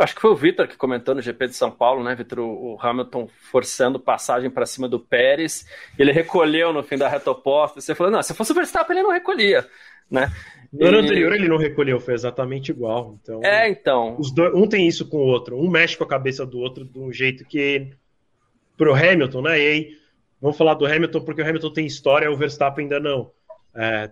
Acho 0.00 0.14
que 0.14 0.20
foi 0.22 0.30
o 0.30 0.36
Vitor 0.36 0.66
que 0.66 0.78
comentou 0.78 1.14
no 1.14 1.20
GP 1.20 1.48
de 1.48 1.54
São 1.54 1.70
Paulo, 1.70 2.02
né, 2.02 2.14
Vitor? 2.14 2.38
O 2.38 2.78
Hamilton 2.80 3.28
forçando 3.28 4.00
passagem 4.00 4.48
para 4.48 4.64
cima 4.64 4.88
do 4.88 4.98
Pérez. 4.98 5.66
Ele 5.98 6.10
recolheu 6.10 6.72
no 6.72 6.82
fim 6.82 6.96
da 6.96 7.06
reta 7.06 7.30
oposta. 7.30 7.82
Você 7.82 7.94
falou, 7.94 8.10
não, 8.10 8.22
se 8.22 8.32
fosse 8.32 8.52
o 8.52 8.54
Verstappen, 8.54 8.96
ele 8.96 9.06
não 9.06 9.12
recolhia, 9.12 9.68
né? 10.10 10.32
No 10.72 10.86
ano 10.86 10.98
anterior 11.00 11.34
ele 11.34 11.48
não 11.48 11.58
recolheu, 11.58 12.00
foi 12.00 12.14
exatamente 12.14 12.70
igual. 12.70 13.18
Então, 13.20 13.40
é, 13.44 13.68
então. 13.68 14.16
Os 14.18 14.30
dois, 14.30 14.54
um 14.54 14.66
tem 14.66 14.88
isso 14.88 15.06
com 15.06 15.18
o 15.18 15.26
outro, 15.26 15.58
um 15.58 15.68
mexe 15.68 15.98
com 15.98 16.04
a 16.04 16.08
cabeça 16.08 16.46
do 16.46 16.58
outro 16.60 16.84
de 16.84 16.98
um 16.98 17.12
jeito 17.12 17.44
que. 17.44 17.88
Pro 18.78 18.94
Hamilton, 18.94 19.42
né? 19.42 19.58
E 19.58 19.68
aí, 19.68 19.96
vamos 20.40 20.56
falar 20.56 20.72
do 20.74 20.86
Hamilton, 20.86 21.20
porque 21.20 21.42
o 21.42 21.46
Hamilton 21.46 21.72
tem 21.74 21.84
história, 21.84 22.30
o 22.30 22.36
Verstappen 22.36 22.84
ainda 22.84 22.98
não. 22.98 23.30
É, 23.74 24.10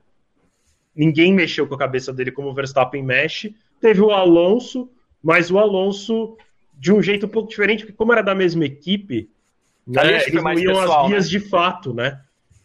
ninguém 0.94 1.32
mexeu 1.32 1.66
com 1.66 1.74
a 1.74 1.78
cabeça 1.78 2.12
dele 2.12 2.30
como 2.30 2.50
o 2.50 2.54
Verstappen 2.54 3.02
mexe. 3.02 3.54
Teve 3.80 4.02
o 4.02 4.10
Alonso 4.10 4.90
mas 5.22 5.50
o 5.50 5.58
Alonso 5.58 6.36
de 6.78 6.92
um 6.92 7.02
jeito 7.02 7.26
um 7.26 7.28
pouco 7.28 7.48
diferente, 7.48 7.84
porque 7.84 7.96
como 7.96 8.12
era 8.12 8.22
da 8.22 8.34
mesma 8.34 8.64
equipe, 8.64 9.28
né, 9.86 10.22
eles 10.26 10.32
não 10.32 10.52
iam 10.52 10.74
pessoal, 10.74 11.04
as 11.04 11.08
vias 11.08 11.24
né? 11.24 11.30
de 11.30 11.40
fato, 11.40 11.94
né? 11.94 12.20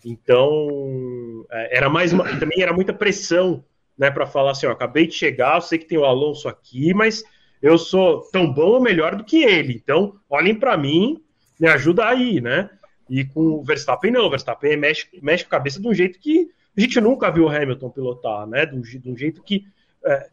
Então, 0.06 1.45
é, 1.49 1.77
era 1.77 1.90
mais 1.90 2.14
uma, 2.14 2.26
também 2.38 2.61
era 2.61 2.73
muita 2.73 2.94
pressão, 2.94 3.64
né, 3.98 4.11
para 4.11 4.26
falar 4.26 4.52
assim, 4.52 4.65
ó, 4.65 4.72
acabei 4.72 5.07
de 5.07 5.14
chegar, 5.14 5.56
eu 5.56 5.61
sei 5.61 5.80
que 5.80 5.86
tem 5.86 5.98
o 5.98 6.06
Alonso 6.06 6.48
aqui, 6.48 6.94
mas 6.94 7.23
eu 7.61 7.77
sou 7.77 8.22
tão 8.32 8.52
bom 8.52 8.73
ou 8.73 8.82
melhor 8.82 9.15
do 9.15 9.23
que 9.23 9.44
ele. 9.44 9.73
Então, 9.73 10.15
olhem 10.30 10.53
para 10.53 10.77
mim, 10.77 11.23
me 11.60 11.68
ajuda 11.68 12.06
aí, 12.06 12.41
né? 12.41 12.69
E 13.10 13.23
com 13.23 13.40
o 13.40 13.64
Verstappen 13.64 14.11
não, 14.11 14.26
o 14.26 14.30
Verstappen 14.30 14.76
mexe, 14.76 15.07
mexe 15.22 15.44
com 15.44 15.56
a 15.56 15.57
cabeça 15.57 15.80
de 15.80 15.88
um 15.88 15.94
jeito 15.94 16.19
que 16.19 16.49
a 16.76 16.82
gente 16.82 16.99
nunca 16.99 17.32
viu 17.32 17.45
o 17.45 17.49
Hamilton 17.49 17.90
pilotar, 17.90 18.45
né? 18.48 18.65
De 18.65 18.76
um, 18.76 18.82
de 18.82 19.10
um 19.10 19.15
jeito 19.15 19.41
que 19.41 19.65
é, 20.06 20.30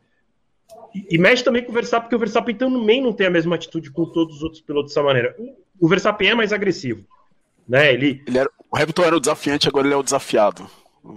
e, 0.95 1.19
mexe 1.19 1.45
também 1.45 1.63
com 1.63 1.71
o 1.71 1.75
Verstappen, 1.75 2.03
porque 2.03 2.17
o 2.17 2.19
Verstappen 2.19 2.55
também 2.55 3.01
não 3.01 3.13
tem 3.13 3.27
a 3.27 3.31
mesma 3.31 3.55
atitude 3.55 3.91
com 3.91 4.05
todos 4.05 4.37
os 4.37 4.43
outros 4.43 4.61
pilotos 4.61 4.93
dessa 4.93 5.03
maneira. 5.03 5.35
O 5.79 5.89
Verstappen 5.89 6.29
é 6.29 6.35
mais 6.35 6.53
agressivo. 6.53 7.05
Né? 7.69 7.93
Ele... 7.93 8.23
ele 8.27 8.39
era, 8.39 8.51
o 8.71 8.77
Hamilton 8.77 9.03
era 9.03 9.17
o 9.17 9.21
desafiante, 9.21 9.69
agora 9.69 9.87
ele 9.87 9.95
é 9.95 9.97
o 9.97 10.03
desafiado. 10.03 10.69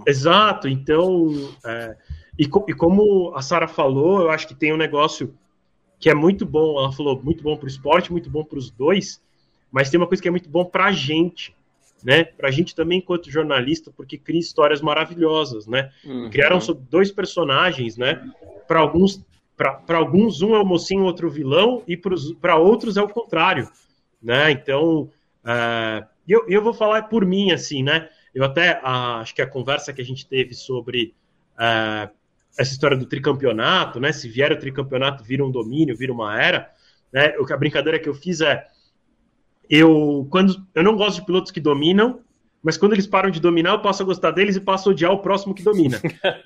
Exato, 0.06 0.68
então. 0.68 1.52
É, 1.64 1.96
e, 2.38 2.44
e, 2.44 2.74
como 2.74 3.32
a 3.34 3.42
Sara 3.42 3.68
falou, 3.68 4.22
eu 4.22 4.30
acho 4.30 4.48
que 4.48 4.54
tem 4.54 4.72
um 4.72 4.76
negócio 4.76 5.34
que 5.98 6.08
é 6.08 6.14
muito 6.14 6.46
bom. 6.46 6.78
Ela 6.78 6.92
falou 6.92 7.20
muito 7.22 7.42
bom 7.42 7.56
para 7.56 7.66
o 7.66 7.68
esporte, 7.68 8.12
muito 8.12 8.30
bom 8.30 8.44
para 8.44 8.58
os 8.58 8.70
dois, 8.70 9.20
mas 9.70 9.90
tem 9.90 9.98
uma 9.98 10.06
coisa 10.06 10.22
que 10.22 10.28
é 10.28 10.30
muito 10.30 10.48
bom 10.48 10.64
para 10.64 10.86
a 10.86 10.92
gente, 10.92 11.54
né? 12.02 12.24
Para 12.24 12.48
a 12.48 12.50
gente 12.50 12.74
também, 12.74 12.98
enquanto 12.98 13.30
jornalista, 13.30 13.90
porque 13.94 14.16
cria 14.16 14.40
histórias 14.40 14.80
maravilhosas, 14.80 15.66
né? 15.66 15.90
Uhum. 16.04 16.30
Criaram 16.30 16.58
dois 16.90 17.10
personagens, 17.10 17.96
né? 17.96 18.22
Para 18.66 18.80
alguns 18.80 19.22
para 19.56 19.96
alguns 19.96 20.42
um 20.42 20.54
é 20.54 20.58
o 20.58 20.66
mocinho, 20.66 21.04
outro 21.04 21.28
o 21.28 21.30
vilão, 21.30 21.82
e 21.86 21.96
para 22.40 22.56
outros 22.56 22.96
é 22.96 23.02
o 23.02 23.08
contrário, 23.08 23.68
né? 24.22 24.50
Então, 24.50 25.10
uh, 25.44 26.06
eu, 26.26 26.44
eu 26.48 26.62
vou 26.62 26.74
falar 26.74 27.04
por 27.04 27.24
mim, 27.24 27.52
assim, 27.52 27.82
né? 27.82 28.08
Eu 28.34 28.44
até 28.44 28.80
acho 28.82 29.34
que 29.34 29.42
a 29.42 29.46
conversa 29.46 29.92
que 29.92 30.00
a 30.00 30.04
gente 30.04 30.26
teve 30.26 30.54
sobre 30.54 31.14
uh, 31.54 32.10
essa 32.58 32.72
história 32.72 32.96
do 32.96 33.06
tricampeonato, 33.06 34.00
né? 34.00 34.12
Se 34.12 34.28
vier 34.28 34.50
o 34.52 34.58
tricampeonato, 34.58 35.22
vira 35.22 35.44
um 35.44 35.50
domínio, 35.50 35.96
vira 35.96 36.12
uma 36.12 36.40
era, 36.40 36.70
né? 37.12 37.34
A 37.50 37.56
brincadeira 37.56 37.98
que 37.98 38.08
eu 38.08 38.14
fiz 38.14 38.40
é 38.40 38.66
eu 39.70 40.26
quando 40.30 40.66
eu 40.74 40.82
não 40.82 40.96
gosto 40.96 41.20
de 41.20 41.26
pilotos 41.26 41.52
que 41.52 41.60
dominam, 41.60 42.20
mas 42.64 42.78
quando 42.78 42.94
eles 42.94 43.06
param 43.06 43.28
de 43.28 43.38
dominar, 43.38 43.72
eu 43.72 43.82
passo 43.82 44.02
a 44.02 44.06
gostar 44.06 44.30
deles 44.30 44.56
e 44.56 44.60
passo 44.60 44.88
a 44.88 44.92
odiar 44.92 45.12
o 45.12 45.18
próximo 45.18 45.54
que 45.54 45.62
domina. 45.62 46.00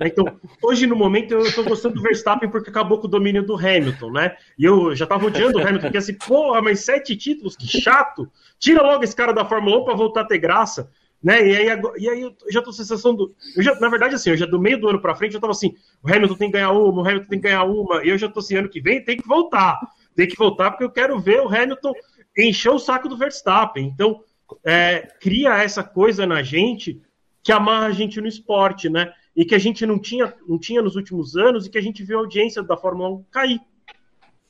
então, 0.05 0.27
hoje, 0.61 0.85
no 0.85 0.97
momento, 0.97 1.33
eu 1.33 1.43
estou 1.43 1.63
gostando 1.63 1.95
do 1.95 2.03
Verstappen 2.03 2.51
porque 2.51 2.71
acabou 2.71 2.99
com 2.99 3.07
o 3.07 3.11
domínio 3.11 3.47
do 3.47 3.55
Hamilton, 3.55 4.11
né? 4.11 4.37
E 4.59 4.65
eu 4.65 4.97
já 4.97 5.05
estava 5.05 5.25
odiando 5.25 5.59
o 5.59 5.61
Hamilton, 5.61 5.83
porque 5.83 5.99
assim, 5.99 6.15
porra, 6.15 6.61
mas 6.61 6.81
sete 6.81 7.17
títulos, 7.17 7.57
que 7.57 7.69
chato! 7.69 8.29
Tira 8.59 8.83
logo 8.83 9.05
esse 9.05 9.15
cara 9.15 9.33
da 9.33 9.45
Fórmula 9.45 9.79
1 9.79 9.85
para 9.85 9.95
voltar 9.95 10.23
a 10.23 10.27
ter 10.27 10.39
graça. 10.39 10.91
Né? 11.23 11.49
E 11.49 11.57
aí, 11.57 11.81
e 11.99 12.09
aí 12.09 12.21
eu 12.23 12.35
já 12.51 12.61
tô 12.61 12.73
sensação 12.73 13.15
do. 13.15 13.33
Eu 13.57 13.63
já, 13.63 13.79
na 13.79 13.89
verdade, 13.89 14.17
assim, 14.17 14.31
eu 14.31 14.37
já 14.37 14.47
do 14.47 14.59
meio 14.59 14.81
do 14.81 14.89
ano 14.89 15.01
para 15.01 15.15
frente, 15.15 15.35
eu 15.35 15.41
tava 15.41 15.53
assim, 15.53 15.75
o 16.03 16.13
Hamilton 16.13 16.35
tem 16.35 16.49
que 16.49 16.55
ganhar 16.55 16.73
uma, 16.73 17.03
o 17.03 17.07
Hamilton 17.07 17.29
tem 17.29 17.41
que 17.41 17.49
ganhar 17.49 17.63
uma, 17.63 18.05
e 18.05 18.09
eu 18.09 18.19
já 18.19 18.29
tô 18.29 18.41
assim, 18.41 18.57
ano 18.57 18.69
que 18.69 18.81
vem 18.81 19.05
tem 19.05 19.17
que 19.17 19.27
voltar. 19.27 19.79
Tem 20.17 20.27
que 20.27 20.37
voltar, 20.37 20.73
porque 20.73 20.83
eu 20.83 20.91
quero 20.91 21.17
ver 21.21 21.41
o 21.41 21.49
Hamilton 21.49 21.93
encher 22.37 22.71
o 22.71 22.79
saco 22.79 23.09
do 23.09 23.17
Verstappen. 23.17 23.87
Então, 23.87 24.21
é, 24.65 25.01
cria 25.21 25.63
essa 25.63 25.83
coisa 25.83 26.27
na 26.27 26.43
gente 26.43 27.01
que 27.43 27.53
amarra 27.53 27.87
a 27.87 27.93
gente 27.93 28.21
no 28.21 28.27
esporte, 28.27 28.89
né? 28.89 29.13
E 29.35 29.45
que 29.45 29.55
a 29.55 29.59
gente 29.59 29.87
não 29.87 29.99
tinha, 29.99 30.35
não 30.47 30.59
tinha 30.59 30.83
nos 30.83 30.97
últimos 30.97 31.37
anos 31.37 31.67
e 31.67 31.71
que 31.71 31.79
a 31.79 31.83
gente 31.83 32.03
viu 32.03 32.19
a 32.19 32.21
audiência 32.23 32.63
da 32.63 32.77
Fórmula 32.77 33.11
1 33.11 33.25
cair, 33.31 33.61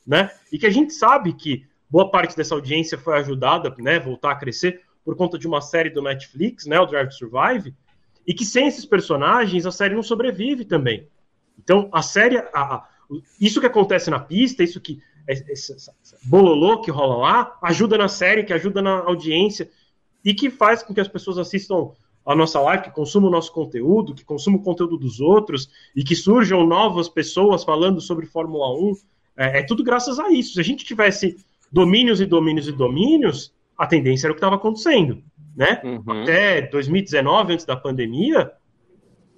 né? 0.06 0.30
E 0.52 0.58
que 0.58 0.66
a 0.66 0.70
gente 0.70 0.92
sabe 0.92 1.32
que 1.34 1.66
boa 1.88 2.10
parte 2.10 2.36
dessa 2.36 2.54
audiência 2.54 2.98
foi 2.98 3.18
ajudada, 3.18 3.74
né, 3.78 3.98
voltar 3.98 4.32
a 4.32 4.36
crescer 4.36 4.82
por 5.04 5.16
conta 5.16 5.38
de 5.38 5.46
uma 5.46 5.60
série 5.60 5.90
do 5.90 6.02
Netflix, 6.02 6.66
né, 6.66 6.78
o 6.78 6.86
Drive 6.86 7.08
to 7.08 7.14
Survive, 7.14 7.74
e 8.26 8.34
que 8.34 8.44
sem 8.44 8.66
esses 8.66 8.84
personagens 8.84 9.64
a 9.64 9.72
série 9.72 9.94
não 9.94 10.02
sobrevive 10.02 10.64
também. 10.64 11.08
Então, 11.58 11.88
a 11.92 12.02
série, 12.02 12.36
a, 12.36 12.48
a, 12.54 12.88
isso 13.40 13.60
que 13.60 13.66
acontece 13.66 14.10
na 14.10 14.20
pista, 14.20 14.62
isso 14.62 14.80
que 14.80 15.00
esse, 15.26 15.72
esse 15.72 15.90
bololô 16.24 16.80
que 16.80 16.90
rola 16.90 17.16
lá, 17.16 17.58
ajuda 17.62 17.98
na 17.98 18.08
série, 18.08 18.44
que 18.44 18.52
ajuda 18.52 18.80
na 18.80 18.98
audiência, 19.00 19.70
e 20.24 20.34
que 20.34 20.50
faz 20.50 20.82
com 20.82 20.94
que 20.94 21.00
as 21.00 21.08
pessoas 21.08 21.38
assistam 21.38 21.92
a 22.24 22.34
nossa 22.34 22.60
live, 22.60 22.84
que 22.84 22.90
consumam 22.90 23.28
o 23.28 23.32
nosso 23.32 23.52
conteúdo, 23.52 24.14
que 24.14 24.24
consumam 24.24 24.60
o 24.60 24.62
conteúdo 24.62 24.98
dos 24.98 25.18
outros 25.18 25.70
e 25.96 26.04
que 26.04 26.14
surjam 26.14 26.66
novas 26.66 27.08
pessoas 27.08 27.64
falando 27.64 28.00
sobre 28.00 28.26
Fórmula 28.26 28.70
1. 28.78 28.92
É, 29.36 29.60
é 29.60 29.62
tudo 29.62 29.82
graças 29.82 30.18
a 30.18 30.30
isso. 30.30 30.54
Se 30.54 30.60
a 30.60 30.64
gente 30.64 30.84
tivesse 30.84 31.36
domínios 31.72 32.20
e 32.20 32.26
domínios 32.26 32.68
e 32.68 32.72
domínios, 32.72 33.54
a 33.78 33.86
tendência 33.86 34.26
era 34.26 34.32
o 34.32 34.34
que 34.34 34.40
estava 34.40 34.56
acontecendo. 34.56 35.22
Né? 35.56 35.80
Uhum. 35.82 36.22
Até 36.22 36.62
2019, 36.62 37.54
antes 37.54 37.64
da 37.64 37.76
pandemia, 37.76 38.52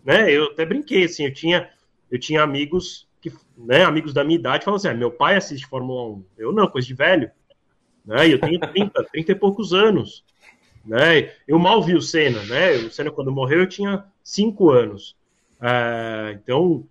né, 0.05 0.31
eu 0.31 0.47
até 0.47 0.65
brinquei, 0.65 1.05
assim, 1.05 1.25
eu 1.25 1.33
tinha, 1.33 1.71
eu 2.11 2.19
tinha 2.19 2.43
amigos 2.43 3.09
que, 3.21 3.33
né, 3.57 3.85
amigos 3.85 4.13
da 4.13 4.25
minha 4.25 4.39
idade, 4.39 4.65
falavam 4.65 4.77
assim, 4.77 4.89
ah, 4.89 4.99
meu 4.99 5.11
pai 5.11 5.37
assiste 5.37 5.67
Fórmula 5.67 6.17
1, 6.17 6.25
eu 6.39 6.53
não, 6.53 6.67
coisa 6.67 6.87
de 6.87 6.95
velho, 6.95 7.31
né, 8.05 8.33
eu 8.33 8.41
tenho 8.41 8.59
30, 8.59 9.05
30 9.13 9.33
e 9.33 9.35
poucos 9.35 9.73
anos, 9.73 10.25
né? 10.85 11.33
Eu 11.47 11.59
mal 11.59 11.83
vi 11.83 11.95
o 11.95 12.03
Senna, 12.03 12.43
né? 12.45 12.73
O 12.73 12.91
Senna, 12.91 13.11
quando 13.11 13.33
morreu, 13.33 13.61
eu 13.61 13.69
tinha 13.69 14.05
cinco 14.23 14.71
anos. 14.71 15.17
É, 15.61 16.39
então, 16.43 16.85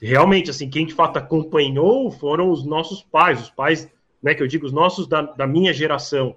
realmente, 0.00 0.50
assim, 0.50 0.68
quem 0.68 0.86
de 0.86 0.94
fato 0.94 1.16
acompanhou 1.16 2.10
foram 2.10 2.50
os 2.50 2.64
nossos 2.64 3.02
pais, 3.02 3.40
os 3.40 3.50
pais, 3.50 3.88
né, 4.22 4.34
que 4.34 4.42
eu 4.42 4.46
digo, 4.46 4.66
os 4.66 4.72
nossos 4.72 5.06
da, 5.06 5.22
da 5.22 5.46
minha 5.46 5.72
geração, 5.72 6.36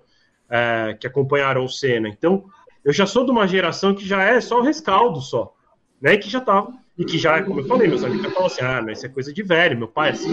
é, 0.49 0.95
que 0.99 1.07
acompanharam 1.07 1.63
o 1.65 1.69
Senna. 1.69 2.07
Então, 2.07 2.45
eu 2.83 2.93
já 2.93 3.05
sou 3.05 3.25
de 3.25 3.31
uma 3.31 3.47
geração 3.47 3.93
que 3.93 4.05
já 4.05 4.23
é 4.23 4.41
só 4.41 4.59
o 4.59 4.63
rescaldo 4.63 5.21
só, 5.21 5.53
né? 6.01 6.17
Que 6.17 6.29
já 6.29 6.41
tava, 6.41 6.73
e 6.97 7.05
que 7.05 7.17
já, 7.17 7.41
como 7.41 7.61
eu 7.61 7.65
falei, 7.65 7.87
meus 7.87 8.03
amigos 8.03 8.23
já 8.23 8.31
falam 8.31 8.47
assim, 8.47 8.61
ah, 8.61 8.81
mas 8.81 8.97
isso 8.97 9.07
é 9.07 9.09
coisa 9.09 9.33
de 9.33 9.41
velho, 9.41 9.77
meu 9.77 9.87
pai 9.87 10.09
é 10.09 10.11
assim. 10.11 10.29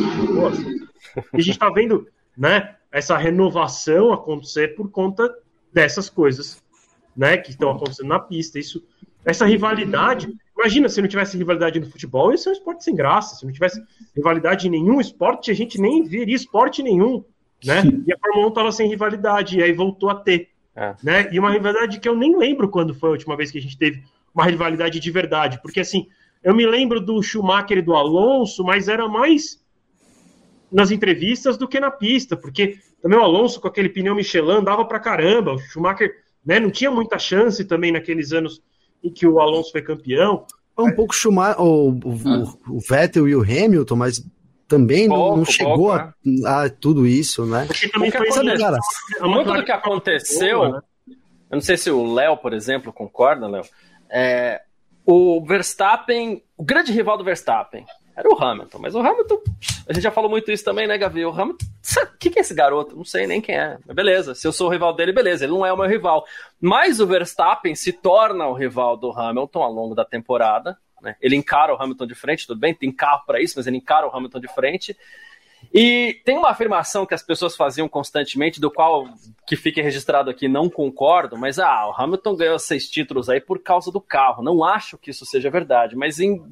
E 1.32 1.38
a 1.38 1.40
gente 1.40 1.58
tá 1.58 1.70
vendo, 1.70 2.06
né, 2.36 2.76
essa 2.92 3.16
renovação 3.16 4.12
acontecer 4.12 4.74
por 4.74 4.90
conta 4.90 5.32
dessas 5.72 6.08
coisas, 6.08 6.62
né, 7.16 7.36
que 7.36 7.50
estão 7.50 7.70
acontecendo 7.70 8.08
na 8.08 8.18
pista. 8.18 8.58
Isso, 8.58 8.82
essa 9.24 9.46
rivalidade. 9.46 10.32
Imagina 10.56 10.88
se 10.88 11.00
não 11.00 11.08
tivesse 11.08 11.38
rivalidade 11.38 11.80
no 11.80 11.90
futebol, 11.90 12.32
isso 12.32 12.48
é 12.48 12.52
um 12.52 12.54
esporte 12.54 12.84
sem 12.84 12.94
graça. 12.94 13.36
Se 13.36 13.46
não 13.46 13.52
tivesse 13.52 13.82
rivalidade 14.14 14.66
em 14.66 14.70
nenhum 14.70 15.00
esporte, 15.00 15.50
a 15.50 15.54
gente 15.54 15.80
nem 15.80 16.02
veria 16.04 16.36
esporte 16.36 16.82
nenhum, 16.82 17.24
né? 17.64 17.82
E 18.06 18.12
a 18.12 18.18
Fórmula 18.18 18.46
1 18.46 18.48
estava 18.48 18.72
sem 18.72 18.88
rivalidade 18.88 19.58
e 19.58 19.62
aí 19.62 19.72
voltou 19.72 20.10
a 20.10 20.14
ter, 20.14 20.50
é. 20.76 20.94
né? 21.02 21.28
E 21.32 21.38
uma 21.38 21.50
rivalidade 21.50 21.98
que 21.98 22.08
eu 22.08 22.16
nem 22.16 22.36
lembro 22.36 22.68
quando 22.68 22.94
foi 22.94 23.08
a 23.08 23.12
última 23.12 23.36
vez 23.36 23.50
que 23.50 23.58
a 23.58 23.62
gente 23.62 23.78
teve 23.78 24.02
uma 24.34 24.44
rivalidade 24.44 25.00
de 25.00 25.10
verdade, 25.10 25.60
porque 25.62 25.80
assim, 25.80 26.06
eu 26.42 26.54
me 26.54 26.66
lembro 26.66 27.00
do 27.00 27.22
Schumacher 27.22 27.78
e 27.78 27.82
do 27.82 27.94
Alonso, 27.94 28.62
mas 28.62 28.88
era 28.88 29.08
mais 29.08 29.60
nas 30.70 30.90
entrevistas 30.90 31.58
do 31.58 31.66
que 31.66 31.80
na 31.80 31.90
pista, 31.90 32.36
porque 32.36 32.78
também 33.02 33.18
o 33.18 33.22
Alonso 33.22 33.60
com 33.60 33.68
aquele 33.68 33.88
pneu 33.88 34.14
Michelin 34.14 34.62
dava 34.62 34.84
para 34.84 35.00
caramba, 35.00 35.54
o 35.54 35.58
Schumacher 35.58 36.12
né, 36.44 36.60
não 36.60 36.70
tinha 36.70 36.90
muita 36.90 37.18
chance 37.18 37.64
também 37.64 37.92
naqueles 37.92 38.32
anos 38.32 38.62
em 39.02 39.10
que 39.10 39.26
o 39.26 39.40
Alonso 39.40 39.72
foi 39.72 39.82
campeão. 39.82 40.46
Um 40.78 40.94
pouco 40.94 41.14
Schumacher, 41.14 41.60
o, 41.60 41.90
o, 41.90 42.18
ah. 42.26 42.54
o 42.68 42.80
Vettel 42.80 43.28
e 43.28 43.34
o 43.34 43.42
Hamilton, 43.42 43.96
mas 43.96 44.24
também 44.66 45.08
pouco, 45.08 45.30
não, 45.30 45.36
não, 45.38 45.44
chegou 45.44 45.74
pouco, 45.74 45.92
a, 45.92 46.14
né? 46.24 46.48
a, 46.48 46.70
tudo 46.70 47.06
isso, 47.06 47.44
né? 47.44 47.64
Porque 47.66 47.88
também 47.88 48.10
foi 48.10 48.30
sabe, 48.30 48.56
cara, 48.56 48.78
muito 49.22 49.52
do 49.52 49.64
que 49.64 49.72
aconteceu, 49.72 50.72
né? 50.72 50.80
eu 51.08 51.56
não 51.56 51.60
sei 51.60 51.76
se 51.76 51.90
o 51.90 52.14
Léo, 52.14 52.36
por 52.36 52.52
exemplo, 52.52 52.92
concorda, 52.92 53.48
Léo, 53.48 53.64
é, 54.08 54.62
o 55.04 55.44
Verstappen, 55.44 56.42
o 56.56 56.64
grande 56.64 56.92
rival 56.92 57.18
do 57.18 57.24
Verstappen, 57.24 57.84
era 58.16 58.28
o 58.28 58.40
Hamilton. 58.40 58.78
Mas 58.78 58.94
o 58.94 59.00
Hamilton, 59.00 59.40
a 59.90 59.92
gente 59.92 60.04
já 60.04 60.10
falou 60.12 60.30
muito 60.30 60.52
isso 60.52 60.64
também, 60.64 60.86
né, 60.86 60.96
Gavi? 60.96 61.24
O 61.24 61.30
Hamilton, 61.30 61.66
o 62.14 62.16
que, 62.16 62.30
que 62.30 62.38
é 62.38 62.42
esse 62.42 62.54
garoto? 62.54 62.94
Não 62.94 63.04
sei 63.04 63.26
nem 63.26 63.40
quem 63.40 63.56
é. 63.56 63.76
Mas 63.84 63.96
beleza, 63.96 64.36
se 64.36 64.46
eu 64.46 64.52
sou 64.52 64.68
o 64.68 64.70
rival 64.70 64.94
dele, 64.94 65.12
beleza, 65.12 65.44
ele 65.44 65.52
não 65.52 65.66
é 65.66 65.72
o 65.72 65.76
meu 65.76 65.88
rival. 65.88 66.24
Mas 66.60 67.00
o 67.00 67.06
Verstappen 67.08 67.74
se 67.74 67.92
torna 67.92 68.46
o 68.46 68.54
rival 68.54 68.96
do 68.96 69.10
Hamilton 69.10 69.60
ao 69.60 69.72
longo 69.72 69.92
da 69.96 70.04
temporada. 70.04 70.78
Né? 71.02 71.16
Ele 71.20 71.34
encara 71.34 71.74
o 71.74 71.82
Hamilton 71.82 72.06
de 72.06 72.14
frente, 72.14 72.46
tudo 72.46 72.60
bem, 72.60 72.72
tem 72.72 72.92
carro 72.92 73.24
para 73.26 73.42
isso, 73.42 73.54
mas 73.56 73.66
ele 73.66 73.78
encara 73.78 74.06
o 74.06 74.16
Hamilton 74.16 74.38
de 74.38 74.46
frente. 74.54 74.96
E 75.74 76.20
tem 76.24 76.38
uma 76.38 76.50
afirmação 76.50 77.04
que 77.04 77.12
as 77.12 77.22
pessoas 77.22 77.56
faziam 77.56 77.88
constantemente, 77.88 78.60
do 78.60 78.70
qual 78.70 79.08
que 79.44 79.56
fica 79.56 79.82
registrado 79.82 80.30
aqui, 80.30 80.46
não 80.46 80.70
concordo, 80.70 81.36
mas 81.36 81.58
ah, 81.58 81.88
o 81.88 82.00
Hamilton 82.00 82.36
ganhou 82.36 82.58
seis 82.60 82.88
títulos 82.88 83.28
aí 83.28 83.40
por 83.40 83.60
causa 83.60 83.90
do 83.90 84.00
carro. 84.00 84.40
Não 84.40 84.64
acho 84.64 84.96
que 84.96 85.10
isso 85.10 85.26
seja 85.26 85.50
verdade, 85.50 85.96
mas 85.96 86.20
em, 86.20 86.42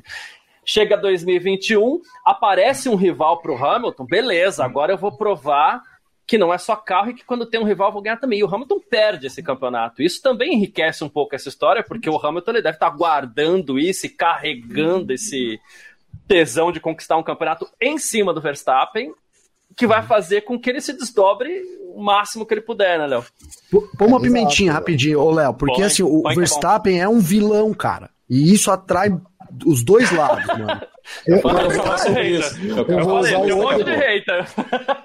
Chega 0.71 0.99
2021, 0.99 2.03
aparece 2.23 2.91
um 2.91 2.95
rival 2.95 3.41
para 3.41 3.53
o 3.53 3.57
Hamilton, 3.57 4.05
beleza, 4.05 4.63
agora 4.63 4.93
eu 4.93 4.99
vou 4.99 5.11
provar 5.11 5.81
que 6.27 6.37
não 6.37 6.53
é 6.53 6.59
só 6.59 6.77
carro 6.77 7.09
e 7.09 7.15
que 7.15 7.25
quando 7.25 7.47
tem 7.47 7.59
um 7.59 7.65
rival 7.65 7.89
eu 7.89 7.93
vou 7.95 8.03
ganhar 8.03 8.19
também. 8.19 8.41
E 8.41 8.45
o 8.45 8.55
Hamilton 8.55 8.79
perde 8.79 9.29
esse 9.29 9.43
campeonato. 9.43 10.03
Isso 10.03 10.21
também 10.21 10.53
enriquece 10.53 11.03
um 11.03 11.09
pouco 11.09 11.35
essa 11.35 11.49
história, 11.49 11.83
porque 11.83 12.11
o 12.11 12.19
Hamilton 12.19 12.51
ele 12.51 12.61
deve 12.61 12.77
estar 12.77 12.91
guardando 12.91 13.79
isso 13.79 14.05
e 14.05 14.11
carregando 14.11 15.11
esse 15.11 15.59
tesão 16.27 16.71
de 16.71 16.81
conquistar 16.81 17.17
um 17.17 17.23
campeonato 17.23 17.67
em 17.81 17.97
cima 17.97 18.35
do 18.35 18.41
Verstappen, 18.43 19.15
que 19.75 19.87
vai 19.87 20.03
fazer 20.03 20.43
com 20.43 20.61
que 20.61 20.69
ele 20.69 20.83
se 20.83 20.93
desdobre 20.93 21.63
o 21.95 22.03
máximo 22.03 22.45
que 22.45 22.53
ele 22.53 22.61
puder, 22.61 22.99
né, 22.99 23.07
Léo? 23.07 23.25
Põe 23.97 24.07
uma 24.07 24.21
pimentinha 24.21 24.71
rapidinho, 24.71 25.19
ô 25.19 25.31
Léo, 25.31 25.55
porque 25.55 25.83
assim, 25.83 26.03
o 26.03 26.23
Verstappen 26.35 27.01
é 27.01 27.09
um 27.09 27.21
vilão, 27.21 27.73
cara. 27.73 28.11
E 28.29 28.53
isso 28.53 28.71
atrai 28.71 29.11
os 29.65 29.83
dois 29.83 30.11
lados, 30.13 30.47
mano. 30.47 30.81
Eu, 31.27 31.37
eu, 31.37 31.43
eu, 31.43 32.87
eu 32.87 33.03
vou 33.03 33.21
usar 33.21 33.39
um 33.39 33.63
outro, 33.63 33.91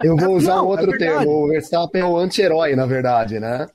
eu 0.03 0.17
vou 0.17 0.35
usar 0.35 0.61
um 0.61 0.67
outro 0.67 0.93
é 0.93 0.97
termo. 0.97 1.31
O 1.31 1.47
Verstappen 1.47 2.01
é 2.01 2.05
o 2.05 2.17
anti-herói, 2.17 2.75
na 2.75 2.85
verdade, 2.85 3.39
né? 3.39 3.67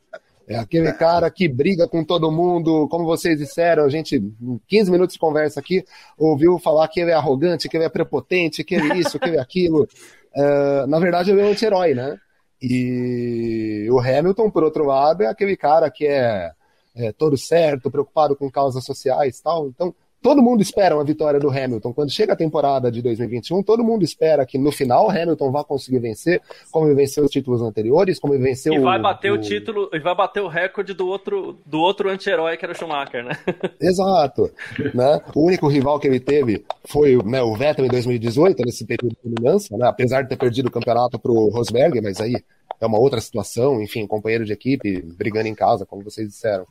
É 0.46 0.56
aquele 0.56 0.92
cara 0.92 1.30
que 1.30 1.46
briga 1.46 1.86
com 1.86 2.04
todo 2.04 2.30
mundo, 2.30 2.88
como 2.88 3.04
vocês 3.04 3.38
disseram, 3.38 3.84
a 3.84 3.88
gente, 3.88 4.16
em 4.16 4.60
15 4.66 4.90
minutos 4.90 5.14
de 5.14 5.18
conversa 5.18 5.60
aqui, 5.60 5.84
ouviu 6.16 6.58
falar 6.58 6.88
que 6.88 7.00
ele 7.00 7.10
é 7.10 7.14
arrogante, 7.14 7.68
que 7.68 7.76
ele 7.76 7.84
é 7.84 7.88
prepotente, 7.90 8.64
que 8.64 8.74
ele 8.74 8.92
é 8.92 8.96
isso, 8.96 9.18
que 9.18 9.28
ele 9.28 9.36
é 9.36 9.40
aquilo. 9.40 9.88
Uh, 10.34 10.86
na 10.88 10.98
verdade, 10.98 11.30
ele 11.30 11.42
é 11.42 11.44
um 11.44 11.50
anti-herói, 11.50 11.94
né? 11.94 12.18
E 12.60 13.88
o 13.90 14.00
Hamilton, 14.00 14.50
por 14.50 14.64
outro 14.64 14.84
lado, 14.84 15.22
é 15.22 15.26
aquele 15.26 15.56
cara 15.56 15.90
que 15.90 16.06
é, 16.06 16.50
é 16.98 17.12
todo 17.12 17.36
certo, 17.36 17.90
preocupado 17.90 18.36
com 18.36 18.50
causas 18.50 18.84
sociais 18.84 19.40
tal. 19.40 19.68
Então, 19.68 19.94
todo 20.22 20.42
mundo 20.42 20.62
espera 20.62 20.94
uma 20.94 21.04
vitória 21.04 21.38
do 21.38 21.50
Hamilton. 21.50 21.92
Quando 21.92 22.10
chega 22.10 22.32
a 22.32 22.36
temporada 22.36 22.90
de 22.90 23.00
2021, 23.02 23.62
todo 23.62 23.84
mundo 23.84 24.04
espera 24.04 24.44
que 24.44 24.58
no 24.58 24.72
final 24.72 25.06
o 25.06 25.10
Hamilton 25.10 25.50
vá 25.50 25.64
conseguir 25.64 25.98
vencer, 25.98 26.40
como 26.70 26.94
venceu 26.94 27.24
os 27.24 27.30
títulos 27.30 27.62
anteriores, 27.62 28.18
como 28.18 28.38
venceu 28.38 28.72
e 28.74 28.78
vai 28.78 29.00
bater 29.00 29.32
o, 29.32 29.36
o 29.36 29.38
título, 29.38 29.88
e 29.92 29.98
vai 29.98 30.14
bater 30.14 30.42
o 30.42 30.48
recorde 30.48 30.94
do 30.94 31.06
outro 31.06 31.58
do 31.64 31.78
outro 31.78 32.10
anti-herói 32.10 32.56
que 32.56 32.64
era 32.64 32.72
o 32.72 32.76
Schumacher, 32.76 33.24
né? 33.24 33.32
Exato, 33.80 34.50
né? 34.94 35.20
O 35.34 35.46
único 35.46 35.68
rival 35.68 35.98
que 35.98 36.06
ele 36.06 36.20
teve 36.20 36.64
foi 36.86 37.16
né, 37.24 37.42
o 37.42 37.54
Vettel 37.54 37.86
em 37.86 37.88
2018, 37.88 38.62
nesse 38.64 38.84
período 38.84 39.16
de 39.22 39.30
dominância, 39.30 39.76
né? 39.76 39.86
Apesar 39.86 40.22
de 40.22 40.28
ter 40.28 40.36
perdido 40.36 40.66
o 40.66 40.72
campeonato 40.72 41.18
para 41.18 41.32
o 41.32 41.48
Rosberg, 41.48 42.00
mas 42.00 42.20
aí 42.20 42.36
é 42.80 42.86
uma 42.86 42.98
outra 42.98 43.20
situação, 43.20 43.82
enfim, 43.82 44.06
companheiro 44.06 44.44
de 44.44 44.52
equipe 44.52 45.02
brigando 45.02 45.48
em 45.48 45.54
casa, 45.54 45.84
como 45.84 46.02
vocês 46.02 46.28
disseram. 46.28 46.66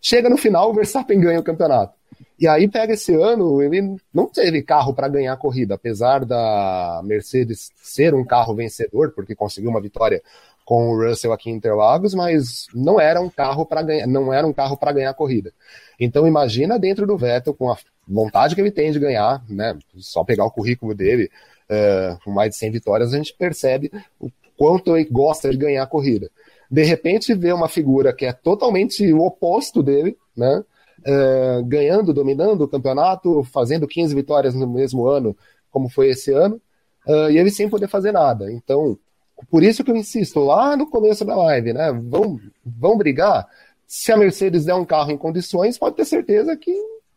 Chega 0.00 0.28
no 0.28 0.36
final, 0.36 0.70
o 0.70 0.74
Verstappen 0.74 1.20
ganha 1.20 1.38
o 1.38 1.44
campeonato. 1.44 1.94
E 2.38 2.48
aí 2.48 2.66
pega 2.68 2.94
esse 2.94 3.14
ano, 3.14 3.62
ele 3.62 3.96
não 4.12 4.26
teve 4.26 4.62
carro 4.62 4.92
para 4.94 5.08
ganhar 5.08 5.32
a 5.32 5.36
corrida, 5.36 5.74
apesar 5.74 6.24
da 6.24 7.00
Mercedes 7.04 7.70
ser 7.76 8.14
um 8.14 8.24
carro 8.24 8.54
vencedor, 8.54 9.12
porque 9.12 9.34
conseguiu 9.34 9.70
uma 9.70 9.80
vitória 9.80 10.22
com 10.64 10.90
o 10.90 11.08
Russell 11.08 11.32
aqui 11.32 11.50
em 11.50 11.54
Interlagos, 11.54 12.14
mas 12.14 12.66
não 12.74 13.00
era 13.00 13.20
um 13.20 13.28
carro 13.28 13.66
para 13.66 13.82
ganhar, 13.82 14.06
não 14.06 14.32
era 14.32 14.46
um 14.46 14.52
carro 14.52 14.76
para 14.76 14.92
ganhar 14.92 15.10
a 15.10 15.14
corrida. 15.14 15.52
Então 15.98 16.26
imagina 16.26 16.78
dentro 16.78 17.06
do 17.06 17.16
Vettel 17.16 17.54
com 17.54 17.70
a 17.70 17.76
vontade 18.06 18.54
que 18.54 18.60
ele 18.60 18.70
tem 18.70 18.90
de 18.90 18.98
ganhar, 18.98 19.42
né? 19.48 19.76
Só 19.96 20.24
pegar 20.24 20.44
o 20.44 20.50
currículo 20.50 20.94
dele, 20.94 21.30
uh, 21.70 22.18
com 22.24 22.30
mais 22.30 22.50
de 22.50 22.56
100 22.56 22.70
vitórias, 22.70 23.12
a 23.12 23.16
gente 23.16 23.34
percebe 23.34 23.90
o 24.20 24.30
quanto 24.56 24.96
ele 24.96 25.08
gosta 25.10 25.50
de 25.50 25.56
ganhar 25.56 25.82
a 25.82 25.86
corrida. 25.86 26.30
De 26.70 26.82
repente 26.84 27.34
vê 27.34 27.52
uma 27.52 27.68
figura 27.68 28.12
que 28.12 28.24
é 28.24 28.32
totalmente 28.32 29.12
o 29.12 29.20
oposto 29.20 29.82
dele, 29.82 30.16
né? 30.36 30.64
Uh, 31.06 31.64
ganhando, 31.64 32.12
dominando 32.12 32.62
o 32.62 32.68
campeonato, 32.68 33.42
fazendo 33.44 33.88
15 33.88 34.14
vitórias 34.14 34.54
no 34.54 34.68
mesmo 34.68 35.06
ano, 35.08 35.36
como 35.70 35.88
foi 35.88 36.10
esse 36.10 36.32
ano, 36.32 36.60
uh, 37.06 37.30
e 37.30 37.38
ele 37.38 37.50
sem 37.50 37.68
poder 37.68 37.88
fazer 37.88 38.12
nada. 38.12 38.52
Então, 38.52 38.96
por 39.50 39.62
isso 39.62 39.82
que 39.82 39.90
eu 39.90 39.96
insisto 39.96 40.40
lá 40.40 40.76
no 40.76 40.88
começo 40.88 41.24
da 41.24 41.34
live, 41.34 41.72
né? 41.72 41.92
Vão, 41.92 42.38
vão 42.64 42.96
brigar. 42.96 43.46
Se 43.86 44.12
a 44.12 44.16
Mercedes 44.16 44.64
der 44.64 44.74
um 44.74 44.84
carro 44.84 45.10
em 45.10 45.18
condições, 45.18 45.78
pode 45.78 45.96
ter 45.96 46.04
certeza 46.04 46.56
que 46.56 46.72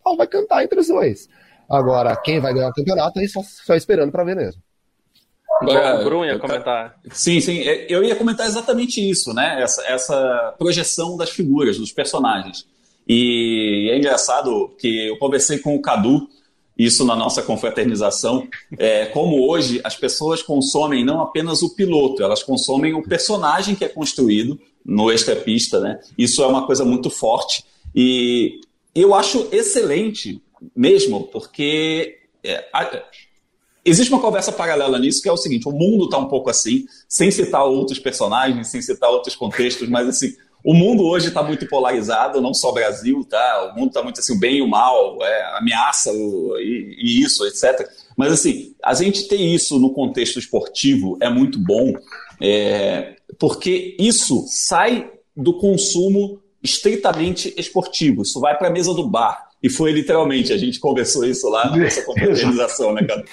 ela 0.06 0.18
vai 0.18 0.28
cantar 0.28 0.64
entre 0.64 0.80
os 0.80 0.88
dois. 0.88 1.30
Agora, 1.70 2.16
quem 2.16 2.40
vai 2.40 2.54
ganhar 2.54 2.70
o 2.70 2.74
campeonato, 2.74 3.20
aí 3.20 3.28
só, 3.28 3.42
só 3.44 3.76
esperando 3.76 4.12
para 4.12 4.24
ver 4.24 4.36
mesmo. 4.36 4.62
Agora, 5.62 6.02
o 6.02 6.04
Bruno 6.04 6.26
ia 6.26 6.38
comentar. 6.38 6.98
Sim, 7.12 7.40
sim. 7.40 7.62
É, 7.62 7.86
eu 7.90 8.04
ia 8.04 8.16
comentar 8.16 8.46
exatamente 8.46 9.00
isso, 9.00 9.34
né? 9.34 9.62
Essa, 9.62 9.86
essa 9.88 10.56
projeção 10.58 11.16
das 11.16 11.30
figuras, 11.30 11.78
dos 11.78 11.92
personagens. 11.92 12.68
E 13.08 13.90
é 13.92 13.98
engraçado 13.98 14.74
que 14.80 15.08
eu 15.08 15.18
conversei 15.18 15.60
com 15.60 15.76
o 15.76 15.82
Cadu, 15.82 16.28
isso 16.78 17.06
na 17.06 17.16
nossa 17.16 17.42
confraternização, 17.42 18.48
é, 18.78 19.06
como 19.06 19.48
hoje 19.50 19.80
as 19.84 19.96
pessoas 19.96 20.42
consomem 20.42 21.06
não 21.06 21.22
apenas 21.22 21.62
o 21.62 21.74
piloto, 21.74 22.22
elas 22.22 22.44
consomem 22.44 22.94
o 22.94 23.02
personagem 23.02 23.76
que 23.76 23.86
é 23.86 23.88
construído 23.88 24.60
no 24.86 25.12
extra-pista, 25.12 25.80
né? 25.80 26.00
Isso 26.18 26.44
é 26.44 26.48
uma 26.48 26.66
coisa 26.66 26.84
muito 26.84 27.10
forte. 27.10 27.64
E 27.96 28.60
eu 28.94 29.16
acho 29.16 29.48
excelente 29.52 30.42
mesmo, 30.76 31.24
porque 31.28 32.18
é, 32.44 32.68
a, 32.74 33.04
existe 33.86 34.12
uma 34.12 34.22
conversa 34.22 34.52
paralela 34.52 35.00
nisso, 35.00 35.22
que 35.22 35.30
é 35.30 35.32
o 35.32 35.38
seguinte: 35.38 35.68
o 35.68 35.72
mundo 35.72 36.06
está 36.06 36.18
um 36.18 36.28
pouco 36.28 36.50
assim, 36.50 36.86
sem 37.08 37.32
citar 37.32 37.66
outros 37.66 38.00
personagens, 38.00 38.68
sem 38.68 38.82
citar 38.82 39.10
outros 39.10 39.36
contextos, 39.36 39.88
mas 39.88 40.08
assim, 40.08 40.36
o 40.66 40.74
mundo 40.74 41.06
hoje 41.06 41.28
está 41.28 41.44
muito 41.44 41.68
polarizado, 41.68 42.42
não 42.42 42.52
só 42.52 42.72
o 42.72 42.74
Brasil, 42.74 43.24
tá? 43.24 43.72
O 43.72 43.80
mundo 43.80 43.90
está 43.90 44.02
muito 44.02 44.20
assim, 44.20 44.34
o 44.36 44.40
bem 44.40 44.58
e 44.58 44.62
o 44.64 44.68
mal, 44.68 45.20
é, 45.22 45.58
ameaça 45.60 46.12
o, 46.12 46.58
e, 46.58 46.96
e, 46.98 47.22
isso, 47.22 47.46
etc. 47.46 47.88
Mas 48.18 48.34
assim, 48.34 48.74
a 48.84 48.96
gente 48.96 49.28
ter 49.28 49.36
isso 49.36 49.78
no 49.80 49.94
contexto 49.94 50.40
esportivo 50.40 51.20
é 51.22 51.30
muito 51.30 51.60
bom, 51.60 51.94
é, 52.42 53.16
porque 53.38 53.96
isso 54.00 54.44
sai 54.48 55.12
do 55.38 55.54
consumo 55.60 56.42
estritamente 56.64 57.54
esportivo. 57.58 58.24
Isso 58.24 58.40
vai 58.40 58.58
para 58.58 58.70
a 58.70 58.72
mesa 58.72 58.92
do 58.92 59.08
bar. 59.08 59.46
E 59.62 59.70
foi 59.70 59.92
literalmente, 59.92 60.52
a 60.52 60.58
gente 60.58 60.80
conversou 60.80 61.26
isso 61.26 61.48
lá 61.48 61.70
na 61.70 61.78
nossa 61.78 62.02
confraternização, 62.06 62.92
né, 62.92 63.04
cara? 63.04 63.24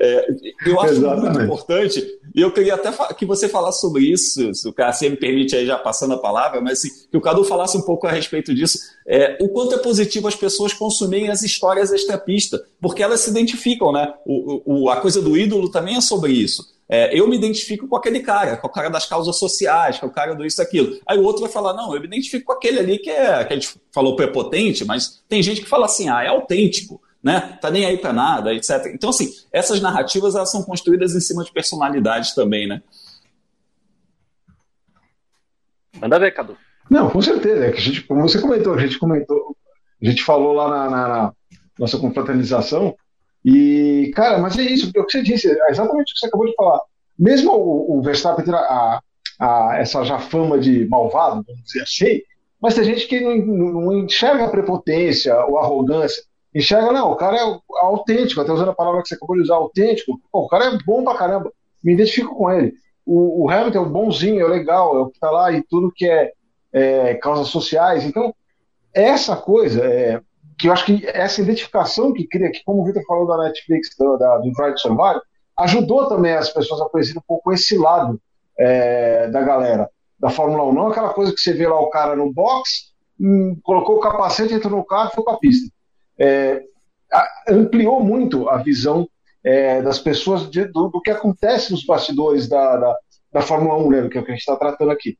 É, 0.00 0.26
eu 0.66 0.80
acho 0.80 0.94
Exatamente. 0.94 1.32
muito 1.32 1.42
importante, 1.44 2.04
e 2.38 2.40
eu 2.40 2.52
queria 2.52 2.76
até 2.76 2.92
que 3.14 3.26
você 3.26 3.48
falasse 3.48 3.80
sobre 3.80 4.04
isso, 4.04 4.54
se 4.54 4.68
o 4.68 4.72
Cássio 4.72 5.10
me 5.10 5.16
permite 5.16 5.56
aí 5.56 5.66
já 5.66 5.76
passando 5.76 6.14
a 6.14 6.18
palavra, 6.18 6.60
mas 6.60 6.78
assim, 6.78 6.88
que 7.10 7.16
o 7.16 7.20
Cadu 7.20 7.42
falasse 7.42 7.76
um 7.76 7.82
pouco 7.82 8.06
a 8.06 8.12
respeito 8.12 8.54
disso, 8.54 8.78
é, 9.04 9.36
o 9.40 9.48
quanto 9.48 9.74
é 9.74 9.78
positivo 9.78 10.28
as 10.28 10.36
pessoas 10.36 10.72
consumirem 10.72 11.30
as 11.30 11.42
histórias 11.42 11.92
extra-pista, 11.92 12.64
porque 12.80 13.02
elas 13.02 13.22
se 13.22 13.30
identificam, 13.30 13.90
né? 13.90 14.14
O, 14.24 14.84
o, 14.84 14.88
a 14.88 15.00
coisa 15.00 15.20
do 15.20 15.36
ídolo 15.36 15.68
também 15.68 15.96
é 15.96 16.00
sobre 16.00 16.30
isso. 16.30 16.64
É, 16.88 17.18
eu 17.18 17.26
me 17.26 17.36
identifico 17.36 17.88
com 17.88 17.96
aquele 17.96 18.20
cara, 18.20 18.56
com 18.56 18.68
o 18.68 18.70
cara 18.70 18.88
das 18.88 19.04
causas 19.04 19.36
sociais, 19.36 19.98
com 19.98 20.06
o 20.06 20.12
cara 20.12 20.32
do 20.36 20.46
isso 20.46 20.62
aquilo. 20.62 20.96
Aí 21.04 21.18
o 21.18 21.24
outro 21.24 21.42
vai 21.42 21.50
falar, 21.50 21.74
não, 21.74 21.92
eu 21.92 22.00
me 22.00 22.06
identifico 22.06 22.46
com 22.46 22.52
aquele 22.52 22.78
ali 22.78 22.98
que 23.00 23.10
é, 23.10 23.44
que 23.44 23.52
a 23.52 23.56
gente 23.56 23.74
falou 23.92 24.14
prepotente, 24.14 24.84
mas 24.84 25.20
tem 25.28 25.42
gente 25.42 25.60
que 25.60 25.68
fala 25.68 25.86
assim, 25.86 26.08
ah, 26.08 26.22
é 26.22 26.28
autêntico, 26.28 27.00
né? 27.28 27.58
Tá 27.60 27.70
nem 27.70 27.84
aí 27.84 27.98
para 27.98 28.10
nada, 28.10 28.54
etc. 28.54 28.86
Então, 28.94 29.10
assim, 29.10 29.30
essas 29.52 29.82
narrativas 29.82 30.34
elas 30.34 30.50
são 30.50 30.62
construídas 30.62 31.14
em 31.14 31.20
cima 31.20 31.44
de 31.44 31.52
personalidades 31.52 32.34
também, 32.34 32.66
né? 32.66 32.80
Manda 36.00 36.18
ver, 36.18 36.32
Cadu. 36.32 36.56
Não, 36.88 37.10
com 37.10 37.20
certeza. 37.20 37.66
É 37.66 37.70
que 37.70 37.76
a 37.76 37.82
gente, 37.82 38.02
como 38.04 38.22
você 38.22 38.40
comentou, 38.40 38.72
a 38.72 38.80
gente 38.80 38.98
comentou, 38.98 39.54
a 40.02 40.06
gente 40.06 40.24
falou 40.24 40.54
lá 40.54 40.70
na, 40.70 40.90
na, 40.90 41.08
na 41.08 41.32
nossa 41.78 41.98
confraternização 41.98 42.96
e, 43.44 44.10
cara, 44.16 44.38
mas 44.38 44.56
é 44.56 44.62
isso, 44.62 44.90
é 44.96 44.98
o 44.98 45.04
que 45.04 45.12
você 45.12 45.22
disse, 45.22 45.50
é 45.50 45.70
exatamente 45.70 46.12
o 46.12 46.14
que 46.14 46.20
você 46.20 46.26
acabou 46.28 46.46
de 46.46 46.54
falar. 46.54 46.80
Mesmo 47.18 47.52
o, 47.52 47.98
o 47.98 48.02
Verstappen 48.02 48.42
ter 48.42 48.54
a, 48.54 49.02
a, 49.38 49.76
essa 49.76 50.02
já 50.02 50.18
fama 50.18 50.58
de 50.58 50.88
malvado, 50.88 51.44
vamos 51.46 51.62
dizer 51.64 51.82
assim, 51.82 52.22
mas 52.58 52.74
tem 52.74 52.84
gente 52.84 53.06
que 53.06 53.20
não, 53.20 53.36
não 53.36 53.98
enxerga 53.98 54.46
a 54.46 54.50
prepotência 54.50 55.36
ou 55.44 55.58
a 55.58 55.64
arrogância. 55.64 56.22
Enxerga, 56.58 56.92
não, 56.92 57.12
o 57.12 57.16
cara 57.16 57.36
é 57.36 57.60
autêntico, 57.82 58.40
até 58.40 58.50
usando 58.50 58.70
a 58.70 58.74
palavra 58.74 59.00
que 59.00 59.08
você 59.08 59.14
acabou 59.14 59.36
de 59.36 59.42
usar, 59.42 59.54
autêntico. 59.54 60.20
Pô, 60.32 60.40
o 60.40 60.48
cara 60.48 60.64
é 60.64 60.78
bom 60.84 61.04
pra 61.04 61.14
caramba, 61.14 61.52
me 61.84 61.92
identifico 61.92 62.34
com 62.34 62.50
ele. 62.50 62.74
O, 63.06 63.44
o 63.44 63.50
Hamilton 63.50 63.78
é 63.78 63.80
o 63.82 63.88
bonzinho, 63.88 64.40
é 64.40 64.44
o 64.44 64.48
legal, 64.48 64.96
é 64.96 65.00
o 65.00 65.06
que 65.08 65.20
tá 65.20 65.30
lá 65.30 65.52
e 65.52 65.62
tudo 65.62 65.92
que 65.94 66.04
é, 66.04 66.32
é 66.72 67.14
causas 67.14 67.46
sociais. 67.46 68.04
Então, 68.04 68.34
essa 68.92 69.36
coisa, 69.36 69.84
é, 69.84 70.20
que 70.58 70.66
eu 70.66 70.72
acho 70.72 70.84
que 70.84 71.06
essa 71.06 71.40
identificação 71.40 72.12
que 72.12 72.26
cria, 72.26 72.50
que 72.50 72.64
como 72.64 72.82
o 72.82 72.84
Vitor 72.84 73.04
falou 73.06 73.24
da 73.24 73.38
Netflix, 73.38 73.90
do, 73.96 74.16
da, 74.16 74.38
do 74.38 74.50
Drive 74.50 74.74
to 74.74 74.80
Survive, 74.80 75.20
ajudou 75.60 76.08
também 76.08 76.32
as 76.32 76.50
pessoas 76.50 76.80
a 76.80 76.88
conhecer 76.88 77.16
um 77.16 77.22
pouco 77.24 77.52
esse 77.52 77.78
lado 77.78 78.20
é, 78.58 79.28
da 79.28 79.42
galera 79.42 79.88
da 80.18 80.28
Fórmula 80.28 80.64
1. 80.64 80.72
Não 80.72 80.88
aquela 80.88 81.14
coisa 81.14 81.32
que 81.32 81.38
você 81.38 81.52
vê 81.52 81.68
lá 81.68 81.80
o 81.80 81.88
cara 81.88 82.16
no 82.16 82.32
box, 82.32 82.92
hum, 83.20 83.56
colocou 83.62 83.98
o 83.98 84.00
capacete, 84.00 84.54
entrou 84.54 84.76
no 84.76 84.84
carro 84.84 85.10
e 85.12 85.14
foi 85.14 85.22
para 85.22 85.34
a 85.34 85.38
pista. 85.38 85.72
É, 86.18 86.62
ampliou 87.48 88.02
muito 88.02 88.48
a 88.48 88.58
visão 88.58 89.08
é, 89.42 89.80
das 89.80 89.98
pessoas 89.98 90.50
de, 90.50 90.64
do, 90.66 90.88
do, 90.88 91.00
que 91.00 91.10
acontece 91.10 91.70
nos 91.70 91.84
bastidores 91.84 92.48
da, 92.48 92.76
da, 92.76 92.96
da 93.32 93.40
Fórmula 93.40 93.76
1, 93.76 93.90
né, 93.90 94.08
que 94.08 94.18
é 94.18 94.20
o 94.20 94.24
que 94.24 94.30
a 94.30 94.34
gente 94.34 94.40
está 94.40 94.56
tratando 94.56 94.90
aqui. 94.90 95.16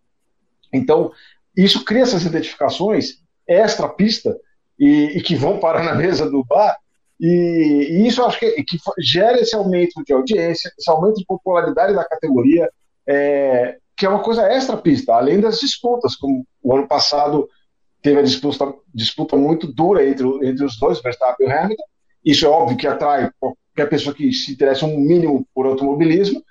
Então, 0.72 1.10
isso 1.56 1.84
cria 1.84 2.02
essas 2.02 2.24
identificações 2.24 3.22
extra-pista 3.46 4.36
e, 4.78 5.18
e, 5.18 5.22
que 5.22 5.34
vão 5.34 5.58
parar 5.58 5.82
na 5.82 5.94
mesa 5.94 6.30
do 6.30 6.44
bar. 6.44 6.76
E, 7.18 7.88
e 7.90 8.06
isso 8.06 8.22
acho 8.22 8.38
que, 8.38 8.50
que, 8.62 8.76
gera 9.00 9.40
esse 9.40 9.56
aumento 9.56 10.02
de 10.04 10.12
audiência, 10.12 10.70
esse 10.78 10.90
aumento 10.90 11.16
de 11.16 11.24
popularidade 11.24 11.94
da 11.94 12.04
categoria, 12.04 12.70
é, 13.08 13.78
que 13.96 14.06
é 14.06 14.08
uma 14.08 14.22
coisa 14.22 14.42
extra 14.42 14.76
pista, 14.76 15.14
além 15.14 15.40
das 15.40 15.58
disputas, 15.58 16.14
como 16.14 16.46
o 16.62 16.76
ano 16.76 16.86
passado 16.86 17.48
teve 18.02 18.20
a 18.20 18.22
disputa, 18.22 18.74
disputa 18.94 19.36
muito 19.36 19.66
dura 19.66 20.06
entre, 20.06 20.26
entre 20.48 20.64
os 20.64 20.78
dois, 20.78 21.00
Verstappen 21.00 21.46
e 21.46 21.52
Hamilton. 21.52 21.84
Isso 22.24 22.46
é 22.46 22.48
óbvio 22.48 22.76
que 22.76 22.86
atrai 22.86 23.30
qualquer 23.38 23.88
pessoa 23.88 24.14
que 24.14 24.32
se 24.32 24.52
interessa 24.52 24.86
um 24.86 24.98
mínimo 24.98 25.46
por 25.54 25.66
automobilismo, 25.66 26.42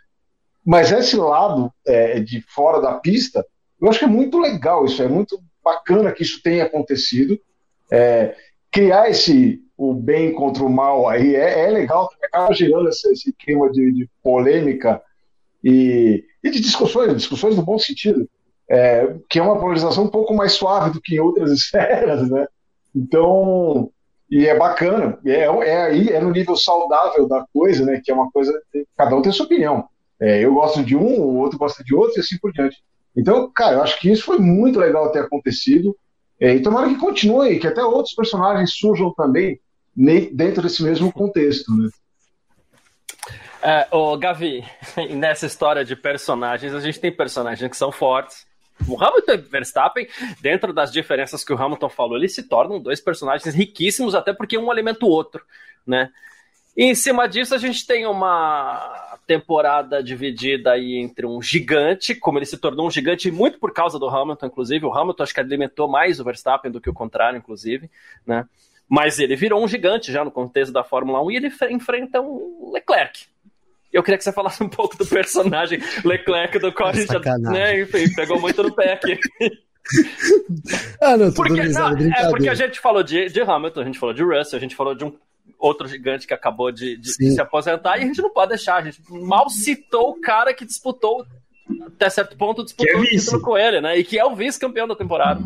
mas 0.66 0.92
esse 0.92 1.16
lado 1.16 1.72
é, 1.86 2.20
de 2.20 2.42
fora 2.42 2.82
da 2.82 2.94
pista, 2.94 3.46
eu 3.80 3.90
acho 3.90 4.00
que 4.00 4.06
é 4.06 4.10
muito 4.10 4.38
legal 4.38 4.86
isso, 4.86 5.02
é 5.02 5.08
muito 5.08 5.40
bacana 5.64 6.12
que 6.12 6.24
isso 6.24 6.42
tenha 6.42 6.66
acontecido. 6.66 7.40
É, 7.92 8.36
criar 8.72 9.10
esse 9.10 9.62
o 9.78 9.94
bem 9.94 10.34
contra 10.34 10.64
o 10.64 10.70
mal 10.70 11.08
aí 11.08 11.36
é, 11.36 11.68
é 11.68 11.70
legal, 11.70 12.10
acaba 12.22 12.54
gerando 12.54 12.90
esse, 12.90 13.10
esse 13.12 13.32
clima 13.34 13.72
de, 13.72 13.92
de 13.94 14.10
polêmica 14.24 15.02
e, 15.64 16.26
e, 16.44 16.50
de 16.50 16.60
discussões, 16.60 17.16
discussões 17.16 17.56
no 17.56 17.64
bom 17.64 17.78
sentido, 17.78 18.28
é, 18.70 19.16
que 19.30 19.40
é 19.40 19.44
uma 19.44 19.60
polarização 19.60 20.06
um 20.06 20.10
pouco 20.10 20.34
mais 20.34 20.54
suave 20.54 20.92
do 20.92 21.02
que 21.02 21.16
em 21.16 21.20
outras 21.20 21.52
esferas, 21.54 22.30
né? 22.30 22.46
Então, 22.96 23.90
e 24.30 24.46
é 24.46 24.58
bacana, 24.58 25.18
é, 25.26 25.42
é 25.42 25.82
aí, 25.84 26.10
é 26.10 26.20
no 26.20 26.32
nível 26.32 26.56
saudável 26.56 27.28
da 27.28 27.46
coisa, 27.54 27.86
né? 27.86 28.02
Que 28.04 28.12
é 28.12 28.14
uma 28.14 28.30
coisa, 28.32 28.54
cada 28.98 29.16
um 29.16 29.22
tem 29.22 29.32
sua 29.32 29.46
opinião. 29.46 29.88
É, 30.20 30.44
eu 30.44 30.54
gosto 30.54 30.84
de 30.84 30.96
um, 30.96 31.22
o 31.22 31.38
outro 31.38 31.60
gosta 31.60 31.84
de 31.84 31.96
outro 31.96 32.18
e 32.18 32.20
assim 32.20 32.38
por 32.40 32.52
diante. 32.52 32.78
Então, 33.16 33.50
cara, 33.52 33.76
eu 33.76 33.84
acho 33.84 34.00
que 34.00 34.12
isso 34.12 34.24
foi 34.24 34.38
muito 34.38 34.80
legal 34.80 35.12
ter 35.12 35.20
acontecido. 35.20 35.96
É, 36.40 36.54
e 36.56 36.62
tomara 36.62 36.88
que 36.88 36.98
continue, 36.98 37.60
que 37.60 37.68
até 37.68 37.84
outros 37.84 38.14
personagens 38.14 38.74
surjam 38.74 39.12
também 39.14 39.60
dentro 39.96 40.62
desse 40.62 40.84
mesmo 40.84 41.12
contexto, 41.12 41.76
né? 41.76 41.90
É, 43.62 43.88
Gavi, 44.20 44.64
nessa 45.16 45.48
história 45.48 45.84
de 45.84 45.96
personagens, 45.96 46.74
a 46.74 46.80
gente 46.80 47.00
tem 47.00 47.12
personagens 47.12 47.70
que 47.70 47.78
são 47.78 47.92
fortes. 47.92 48.46
O 48.88 49.02
Hamilton 49.02 49.34
e 49.34 49.38
Verstappen, 49.38 50.08
dentro 50.42 50.74
das 50.74 50.92
diferenças 50.92 51.44
que 51.44 51.54
o 51.54 51.62
Hamilton 51.62 51.90
falou, 51.90 52.18
eles 52.18 52.36
se 52.36 52.44
tornam 52.44 52.80
dois 52.80 53.00
personagens 53.00 53.56
riquíssimos, 53.56 54.14
até 54.14 54.34
porque 54.34 54.58
um 54.58 54.70
alimenta 54.70 55.06
o 55.06 55.10
outro, 55.10 55.44
né? 55.86 56.12
E 56.76 56.84
em 56.84 56.94
cima 56.94 57.28
disso, 57.28 57.56
a 57.56 57.58
gente 57.58 57.88
tem 57.88 58.06
uma 58.06 59.18
temporada 59.26 60.02
dividida 60.02 60.72
aí 60.74 60.96
entre 60.98 61.26
um 61.26 61.42
gigante, 61.42 62.14
como 62.14 62.38
ele 62.38 62.46
se 62.46 62.58
tornou 62.58 62.86
um 62.86 62.92
gigante, 62.92 63.32
muito 63.32 63.60
por 63.60 63.74
causa 63.74 63.98
do 63.98 64.08
Hamilton, 64.08 64.46
inclusive. 64.46 64.86
O 64.86 64.94
Hamilton 64.94 65.24
acho 65.24 65.34
que 65.34 65.40
alimentou 65.40 65.88
mais 65.88 66.20
o 66.20 66.24
Verstappen 66.24 66.72
do 66.72 66.80
que 66.80 66.90
o 66.90 66.94
contrário, 66.94 67.38
inclusive, 67.38 67.90
né? 68.26 68.46
Mas 68.88 69.20
ele 69.20 69.36
virou 69.36 69.62
um 69.62 69.68
gigante 69.68 70.12
já 70.12 70.24
no 70.24 70.32
contexto 70.32 70.72
da 70.72 70.84
Fórmula 70.84 71.22
1 71.22 71.32
e 71.32 71.36
ele 71.36 71.52
enfrenta 71.72 72.22
um 72.22 72.72
Leclerc, 72.72 73.26
eu 73.98 74.04
queria 74.04 74.18
que 74.18 74.24
você 74.24 74.32
falasse 74.32 74.64
um 74.64 74.70
pouco 74.70 74.96
do 74.96 75.06
personagem 75.06 75.80
Leclerc, 76.06 76.60
do 76.60 76.72
qual 76.72 76.90
a 76.90 76.94
gente 76.94 77.12
já, 77.12 77.38
né, 77.40 77.82
enfim, 77.82 78.14
pegou 78.14 78.40
muito 78.40 78.62
no 78.62 78.74
pé 78.74 78.94
aqui. 78.94 79.20
ah, 81.02 81.18
não, 81.18 81.32
porque, 81.34 81.64
não, 81.64 81.98
é 81.98 82.30
porque 82.30 82.50
a 82.50 82.54
gente 82.54 82.80
falou 82.80 83.02
de, 83.02 83.28
de 83.28 83.42
Hamilton, 83.42 83.82
a 83.82 83.86
gente 83.86 83.98
falou 83.98 84.14
de 84.14 84.22
Russell, 84.22 84.58
a 84.58 84.62
gente 84.62 84.76
falou 84.76 84.94
de 84.94 85.04
um 85.04 85.18
outro 85.58 85.88
gigante 85.88 86.28
que 86.28 86.34
acabou 86.34 86.72
de, 86.72 86.96
de, 86.98 87.12
se 87.12 87.42
aposentar, 87.42 87.98
e 87.98 88.04
a 88.04 88.06
gente 88.06 88.22
não 88.22 88.30
pode 88.30 88.50
deixar, 88.50 88.76
a 88.76 88.84
gente 88.84 89.02
mal 89.10 89.50
citou 89.50 90.12
o 90.12 90.22
cara 90.22 90.54
que 90.54 90.64
disputou 90.64 91.26
até 91.86 92.10
certo 92.10 92.38
ponto 92.38 92.64
disputou 92.64 93.00
é 93.00 93.02
o 93.02 93.06
título 93.06 93.42
com 93.42 93.58
ele, 93.58 93.82
né? 93.82 93.98
E 93.98 94.04
que 94.04 94.20
é 94.20 94.26
o 94.26 94.36
vice-campeão 94.36 94.88
da 94.88 94.96
temporada. 94.96 95.42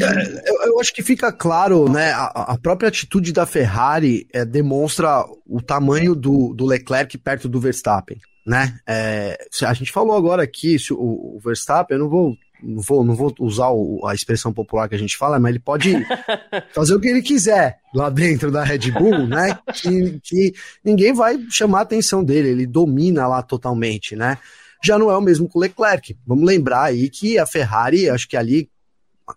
É, 0.00 0.50
eu, 0.50 0.62
eu, 0.72 0.80
acho 0.80 0.92
que 0.92 1.02
fica 1.02 1.30
claro, 1.30 1.88
né? 1.88 2.12
A, 2.12 2.54
a 2.54 2.58
própria 2.58 2.88
atitude 2.88 3.32
da 3.32 3.46
Ferrari 3.46 4.26
é, 4.32 4.44
demonstra 4.44 5.24
o 5.46 5.60
tamanho 5.60 6.14
do, 6.14 6.54
do 6.54 6.64
Leclerc 6.64 7.16
perto 7.18 7.48
do 7.48 7.60
Verstappen, 7.60 8.18
né? 8.46 8.78
É, 8.86 9.38
a 9.62 9.74
gente 9.74 9.92
falou 9.92 10.16
agora 10.16 10.42
aqui, 10.42 10.78
se 10.78 10.92
o, 10.92 10.96
o 10.98 11.40
Verstappen, 11.44 11.96
eu 11.96 12.04
não 12.04 12.08
vou 12.08 12.36
não 12.62 12.82
vou, 12.82 13.04
não 13.04 13.14
vou 13.14 13.34
usar 13.40 13.70
o, 13.70 14.06
a 14.06 14.14
expressão 14.14 14.52
popular 14.52 14.88
que 14.88 14.94
a 14.94 14.98
gente 14.98 15.16
fala, 15.16 15.38
mas 15.38 15.50
ele 15.50 15.58
pode 15.58 15.94
fazer 16.74 16.94
o 16.94 17.00
que 17.00 17.08
ele 17.08 17.22
quiser 17.22 17.78
lá 17.94 18.10
dentro 18.10 18.50
da 18.50 18.62
Red 18.62 18.90
Bull, 18.90 19.26
né? 19.26 19.58
Que, 19.74 20.20
que 20.22 20.54
ninguém 20.84 21.12
vai 21.12 21.38
chamar 21.50 21.78
a 21.78 21.82
atenção 21.82 22.22
dele, 22.22 22.50
ele 22.50 22.66
domina 22.66 23.26
lá 23.26 23.42
totalmente, 23.42 24.14
né? 24.14 24.38
Já 24.82 24.98
não 24.98 25.10
é 25.10 25.16
o 25.16 25.20
mesmo 25.20 25.48
com 25.48 25.58
o 25.58 25.62
Leclerc. 25.62 26.16
Vamos 26.26 26.44
lembrar 26.44 26.84
aí 26.84 27.08
que 27.08 27.38
a 27.38 27.46
Ferrari, 27.46 28.08
acho 28.08 28.28
que 28.28 28.36
ali 28.36 28.70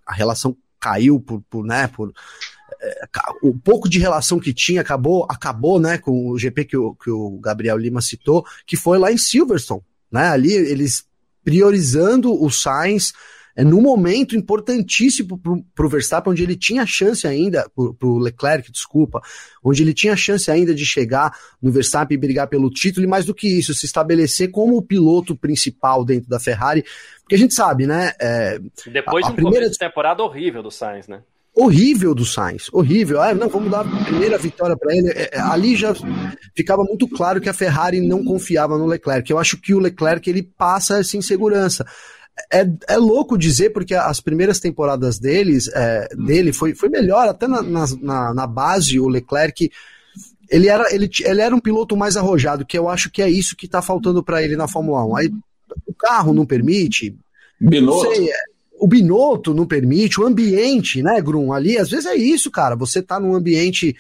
a 0.06 0.14
relação 0.14 0.56
caiu 0.80 1.20
por, 1.20 1.42
por 1.50 1.66
né, 1.66 1.88
por 1.88 2.14
é, 2.82 3.08
o 3.42 3.58
pouco 3.58 3.88
de 3.88 4.00
relação 4.00 4.40
que 4.40 4.54
tinha 4.54 4.82
acabou, 4.82 5.26
acabou, 5.30 5.80
né, 5.80 5.98
com 5.98 6.30
o 6.30 6.38
GP 6.38 6.66
que 6.66 6.78
o, 6.78 6.94
que 6.96 7.10
o 7.10 7.40
Gabriel 7.40 7.78
Lima 7.78 8.02
citou, 8.02 8.46
que 8.66 8.76
foi 8.76 8.98
lá 8.98 9.12
em 9.12 9.18
Silverstone, 9.18 9.82
né? 10.12 10.28
Ali 10.28 10.52
eles 10.52 11.06
priorizando 11.44 12.34
o 12.34 12.50
Sainz 12.50 13.14
é 13.56 13.64
num 13.64 13.82
momento 13.82 14.36
importantíssimo 14.36 15.40
para 15.76 15.86
o 15.86 15.90
Verstappen, 15.90 16.32
onde 16.32 16.44
ele 16.44 16.56
tinha 16.56 16.86
chance 16.86 17.28
ainda, 17.28 17.70
para 17.76 18.08
o 18.08 18.18
Leclerc, 18.18 18.72
desculpa, 18.72 19.22
onde 19.64 19.84
ele 19.84 19.94
tinha 19.94 20.16
chance 20.16 20.50
ainda 20.50 20.74
de 20.74 20.86
chegar 20.86 21.32
no 21.62 21.72
Verstappen 21.72 22.16
e 22.16 22.20
brigar 22.20 22.48
pelo 22.48 22.70
título, 22.70 23.06
e 23.06 23.10
mais 23.10 23.26
do 23.26 23.34
que 23.34 23.48
isso, 23.48 23.74
se 23.74 23.86
estabelecer 23.86 24.50
como 24.50 24.78
o 24.78 24.82
piloto 24.82 25.36
principal 25.36 26.04
dentro 26.04 26.30
da 26.30 26.40
Ferrari, 26.40 26.84
porque 27.22 27.36
a 27.36 27.38
gente 27.38 27.54
sabe, 27.54 27.86
né? 27.86 28.14
É, 28.20 28.60
Depois 28.92 29.26
a, 29.26 29.30
a 29.30 29.32
de 29.32 29.34
um 29.34 29.44
primeira 29.44 29.70
de 29.70 29.78
temporada 29.78 30.24
horrível 30.24 30.64
do 30.64 30.72
Sainz, 30.72 31.08
né? 31.08 31.22
horrível 31.56 32.16
do 32.16 32.26
Sainz, 32.26 32.68
horrível. 32.74 33.22
Ah, 33.22 33.34
não, 33.34 33.48
vamos 33.48 33.70
dar 33.70 33.82
a 33.82 34.04
primeira 34.06 34.38
vitória 34.38 34.76
para 34.76 34.96
ele. 34.96 35.10
É, 35.10 35.30
é, 35.34 35.40
ali 35.40 35.76
já 35.76 35.94
ficava 36.56 36.84
muito 36.84 37.08
claro 37.08 37.40
que 37.40 37.48
a 37.48 37.54
Ferrari 37.54 38.02
não 38.02 38.24
confiava 38.24 38.78
no 38.78 38.88
Leclerc. 38.88 39.30
Eu 39.30 39.38
acho 39.38 39.58
que 39.58 39.74
o 39.74 39.80
Leclerc 39.80 40.28
ele 40.28 40.42
passa 40.42 41.00
essa 41.00 41.16
insegurança 41.16 41.86
é, 42.52 42.68
é 42.88 42.98
louco 42.98 43.38
dizer, 43.38 43.72
porque 43.72 43.94
as 43.94 44.20
primeiras 44.20 44.60
temporadas 44.60 45.20
deles, 45.20 45.68
é, 45.74 46.08
dele 46.16 46.52
foi, 46.52 46.74
foi 46.74 46.90
melhor, 46.90 47.28
até 47.28 47.48
na, 47.48 47.62
na, 47.62 48.34
na 48.34 48.48
base, 48.48 49.00
o 49.00 49.08
Leclerc. 49.08 49.72
Ele 50.50 50.68
era, 50.68 50.94
ele, 50.94 51.10
ele 51.24 51.42
era 51.42 51.56
um 51.56 51.60
piloto 51.60 51.96
mais 51.96 52.18
arrojado, 52.18 52.66
que 52.66 52.78
eu 52.78 52.90
acho 52.90 53.10
que 53.10 53.22
é 53.22 53.30
isso 53.30 53.56
que 53.56 53.66
está 53.66 53.82
faltando 53.82 54.24
para 54.24 54.42
ele 54.44 54.56
na 54.56 54.68
Fórmula 54.68 55.06
1. 55.06 55.16
Aí 55.16 55.32
o 55.88 55.94
carro 55.94 56.34
não 56.34 56.46
permite. 56.46 57.16
Binotto. 57.60 58.06
Não 58.06 58.16
sei, 58.16 58.30
é, 58.30 58.36
o 58.80 58.88
Binotto 58.88 59.54
não 59.54 59.66
permite, 59.66 60.20
o 60.20 60.26
ambiente, 60.26 61.02
né, 61.02 61.22
Grum? 61.22 61.54
Ali, 61.54 61.78
às 61.78 61.90
vezes 61.90 62.06
é 62.06 62.16
isso, 62.16 62.52
cara. 62.52 62.76
Você 62.76 63.02
tá 63.02 63.20
num 63.20 63.34
ambiente 63.34 63.96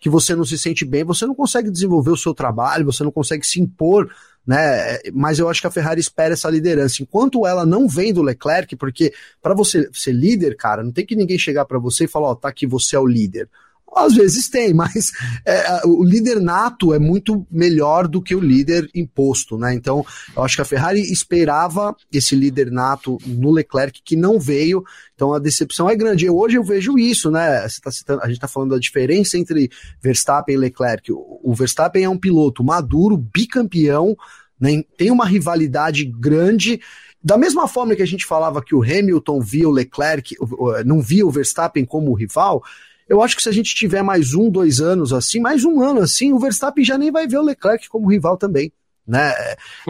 que 0.00 0.10
você 0.10 0.34
não 0.34 0.44
se 0.44 0.58
sente 0.58 0.84
bem, 0.84 1.04
você 1.04 1.26
não 1.26 1.34
consegue 1.34 1.70
desenvolver 1.70 2.10
o 2.10 2.16
seu 2.16 2.34
trabalho, 2.34 2.84
você 2.84 3.02
não 3.02 3.10
consegue 3.10 3.46
se 3.46 3.60
impor 3.60 4.08
né? 4.46 4.98
Mas 5.12 5.38
eu 5.38 5.48
acho 5.48 5.60
que 5.60 5.66
a 5.66 5.70
Ferrari 5.70 6.00
espera 6.00 6.34
essa 6.34 6.48
liderança. 6.48 7.02
Enquanto 7.02 7.46
ela 7.46 7.66
não 7.66 7.88
vem 7.88 8.12
do 8.12 8.22
Leclerc, 8.22 8.76
porque 8.76 9.12
para 9.42 9.54
você 9.54 9.88
ser 9.92 10.12
líder, 10.12 10.56
cara, 10.56 10.84
não 10.84 10.92
tem 10.92 11.04
que 11.04 11.16
ninguém 11.16 11.38
chegar 11.38 11.64
para 11.64 11.78
você 11.78 12.04
e 12.04 12.08
falar, 12.08 12.28
ó, 12.28 12.32
oh, 12.32 12.36
tá 12.36 12.48
aqui, 12.48 12.66
você 12.66 12.94
é 12.94 13.00
o 13.00 13.06
líder. 13.06 13.48
Às 13.96 14.14
vezes 14.14 14.48
tem, 14.48 14.72
mas 14.74 15.10
é, 15.44 15.86
o 15.86 16.04
líder 16.04 16.40
nato 16.40 16.92
é 16.92 16.98
muito 16.98 17.46
melhor 17.50 18.06
do 18.06 18.20
que 18.20 18.34
o 18.34 18.40
líder 18.40 18.88
imposto, 18.94 19.56
né? 19.56 19.74
Então, 19.74 20.04
eu 20.36 20.44
acho 20.44 20.56
que 20.56 20.62
a 20.62 20.66
Ferrari 20.66 21.00
esperava 21.00 21.96
esse 22.12 22.36
líder 22.36 22.70
nato 22.70 23.16
no 23.26 23.50
Leclerc 23.50 24.02
que 24.04 24.16
não 24.16 24.38
veio, 24.38 24.84
então 25.14 25.32
a 25.32 25.38
decepção 25.38 25.88
é 25.88 25.96
grande. 25.96 26.26
Eu, 26.26 26.36
hoje 26.36 26.56
eu 26.56 26.64
vejo 26.64 26.98
isso, 26.98 27.30
né? 27.30 27.66
Tá 27.82 27.90
citando, 27.90 28.20
a 28.22 28.26
gente 28.26 28.36
está 28.36 28.48
falando 28.48 28.70
da 28.70 28.78
diferença 28.78 29.38
entre 29.38 29.70
Verstappen 30.02 30.54
e 30.54 30.58
Leclerc. 30.58 31.10
O, 31.10 31.40
o 31.42 31.54
Verstappen 31.54 32.04
é 32.04 32.08
um 32.08 32.18
piloto 32.18 32.62
maduro, 32.62 33.16
bicampeão, 33.16 34.16
né? 34.60 34.82
tem 34.96 35.10
uma 35.10 35.26
rivalidade 35.26 36.04
grande. 36.04 36.80
Da 37.22 37.36
mesma 37.36 37.66
forma 37.66 37.96
que 37.96 38.02
a 38.02 38.06
gente 38.06 38.24
falava 38.24 38.62
que 38.62 38.74
o 38.74 38.82
Hamilton 38.82 39.40
via 39.40 39.68
o 39.68 39.72
Leclerc, 39.72 40.36
não 40.84 41.00
via 41.00 41.26
o 41.26 41.30
Verstappen 41.30 41.84
como 41.84 42.14
rival, 42.14 42.62
eu 43.08 43.22
acho 43.22 43.36
que 43.36 43.42
se 43.42 43.48
a 43.48 43.52
gente 43.52 43.74
tiver 43.74 44.02
mais 44.02 44.34
um, 44.34 44.50
dois 44.50 44.80
anos 44.80 45.12
assim, 45.12 45.40
mais 45.40 45.64
um 45.64 45.82
ano 45.82 46.00
assim, 46.00 46.32
o 46.32 46.38
Verstappen 46.38 46.84
já 46.84 46.98
nem 46.98 47.10
vai 47.10 47.26
ver 47.26 47.38
o 47.38 47.42
Leclerc 47.42 47.88
como 47.88 48.08
rival 48.08 48.36
também. 48.36 48.72
Né? 49.06 49.32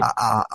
A, 0.00 0.06
a, 0.06 0.40
a, 0.40 0.46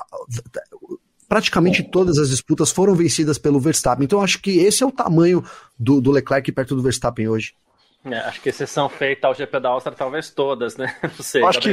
praticamente 1.27 1.81
todas 1.81 2.17
as 2.17 2.29
disputas 2.29 2.71
foram 2.71 2.93
vencidas 2.93 3.37
pelo 3.37 3.59
Verstappen. 3.59 4.05
Então 4.05 4.21
acho 4.21 4.39
que 4.39 4.59
esse 4.59 4.83
é 4.83 4.85
o 4.85 4.91
tamanho 4.91 5.43
do, 5.79 5.99
do 5.99 6.11
Leclerc 6.11 6.51
perto 6.51 6.75
do 6.75 6.83
Verstappen 6.83 7.27
hoje. 7.27 7.55
É, 8.03 8.17
acho 8.17 8.41
que 8.41 8.49
exceção 8.49 8.89
feita 8.89 9.27
ao 9.27 9.35
GP 9.35 9.59
da 9.59 9.69
Áustria, 9.69 9.95
talvez 9.95 10.29
todas, 10.31 10.75
né? 10.75 10.95
Não 11.03 11.23
sei, 11.23 11.43
acho 11.43 11.59
que, 11.59 11.69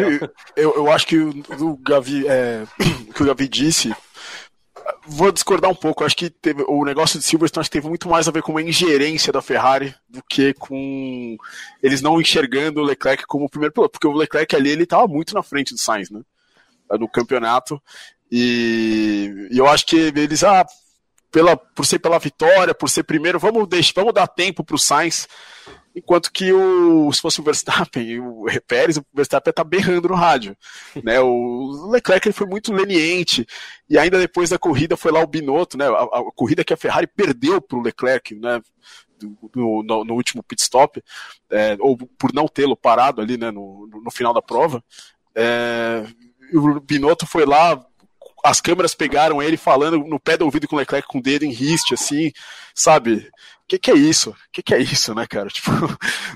eu, 0.57 0.75
eu 0.75 0.93
acho 0.93 1.07
que 1.07 1.17
o, 1.17 1.31
o 1.61 1.77
Gavi, 1.79 2.27
é, 2.29 2.65
que 3.15 3.23
o 3.23 3.27
Gavi 3.27 3.49
disse 3.49 3.95
vou 5.09 5.33
discordar 5.33 5.71
um 5.71 5.75
pouco. 5.75 6.05
Acho 6.05 6.17
que 6.17 6.31
teve, 6.31 6.63
o 6.69 6.85
negócio 6.85 7.19
de 7.19 7.25
Silverstone 7.25 7.69
teve 7.69 7.89
muito 7.89 8.09
mais 8.09 8.29
a 8.29 8.31
ver 8.31 8.43
com 8.43 8.53
uma 8.53 8.63
ingerência 8.63 9.33
da 9.33 9.43
Ferrari 9.43 9.95
do 10.09 10.23
que 10.23 10.55
com 10.55 11.37
eles 11.83 12.03
não 12.03 12.21
enxergando 12.21 12.81
o 12.81 12.85
Leclerc 12.85 13.27
como 13.27 13.47
o 13.47 13.51
primeiro 13.51 13.73
piloto, 13.73 13.93
porque 13.93 14.07
o 14.07 14.13
Leclerc 14.13 14.55
ali 14.55 14.71
ele 14.71 14.85
estava 14.85 15.07
muito 15.07 15.35
na 15.35 15.43
frente 15.43 15.75
do 15.75 15.81
Sainz, 15.81 16.11
né? 16.11 16.21
No 16.93 17.09
campeonato. 17.09 17.83
E, 18.31 19.49
e 19.51 19.59
eu 19.59 19.67
acho 19.67 19.87
que 19.87 19.97
eles, 19.97 20.45
ah, 20.45 20.67
pela, 21.31 21.57
por 21.57 21.87
ser 21.87 21.99
pela 21.99 22.19
vitória, 22.19 22.75
por 22.75 22.89
ser 22.89 23.03
primeiro, 23.03 23.39
vamos, 23.39 23.69
vamos 23.95 24.15
dar 24.15 24.27
tempo 24.27 24.63
para 24.63 24.77
o 24.77 24.79
Sainz 24.79 25.27
enquanto 25.99 26.33
que 26.33 26.53
o, 26.53 27.13
se 27.13 27.21
fosse 27.21 27.41
o 27.41 27.45
Verstappen 27.45 28.21
o 28.21 28.47
Pérez, 28.67 28.97
o 28.97 29.07
Verstappen 29.13 29.53
tá 29.53 29.63
berrando 29.65 30.09
no 30.09 30.15
rádio, 30.15 30.57
né, 31.03 31.21
o 31.21 31.91
Leclerc 31.91 32.27
ele 32.27 32.33
foi 32.33 32.47
muito 32.47 32.73
leniente, 32.73 33.47
e 33.89 33.99
ainda 33.99 34.19
depois 34.19 34.51
da 34.51 34.59
corrida 34.59 34.97
foi 34.97 35.13
lá 35.13 35.21
o 35.21 35.27
Binotto, 35.27 35.77
né, 35.77 35.87
a, 35.87 36.03
a 36.03 36.33
corrida 36.35 36.65
que 36.65 36.73
a 36.73 36.77
Ferrari 36.77 37.07
perdeu 37.07 37.61
para 37.61 37.79
o 37.79 37.83
Leclerc, 37.83 38.35
né, 38.35 38.61
no, 39.55 39.83
no, 39.83 40.05
no, 40.05 40.15
último 40.15 40.43
pit 40.43 40.63
stop, 40.63 41.03
é, 41.51 41.77
ou 41.81 41.97
por 41.97 42.33
não 42.33 42.47
tê-lo 42.47 42.77
parado 42.77 43.21
ali, 43.21 43.37
né, 43.37 43.51
no, 43.51 43.89
no 44.05 44.11
final 44.11 44.33
da 44.33 44.41
prova, 44.41 44.83
é, 45.35 46.05
o 46.55 46.81
Binotto 46.81 47.27
foi 47.27 47.45
lá, 47.45 47.85
as 48.45 48.61
câmeras 48.61 48.95
pegaram 48.95 49.43
ele 49.43 49.57
falando 49.57 49.99
no 49.99 50.21
pé 50.21 50.37
do 50.37 50.45
ouvido 50.45 50.69
com 50.69 50.77
o 50.77 50.79
Leclerc 50.79 51.07
com 51.09 51.19
o 51.19 51.23
dedo 51.23 51.45
em 51.45 51.53
riste, 51.53 51.95
assim, 51.95 52.33
sabe? 52.75 53.29
que, 53.69 53.79
que 53.79 53.91
é 53.91 53.95
isso? 53.95 54.31
O 54.31 54.37
que, 54.51 54.63
que 54.63 54.75
é 54.75 54.79
isso, 54.79 55.15
né, 55.15 55.27
cara? 55.27 55.49
Tipo, 55.53 55.71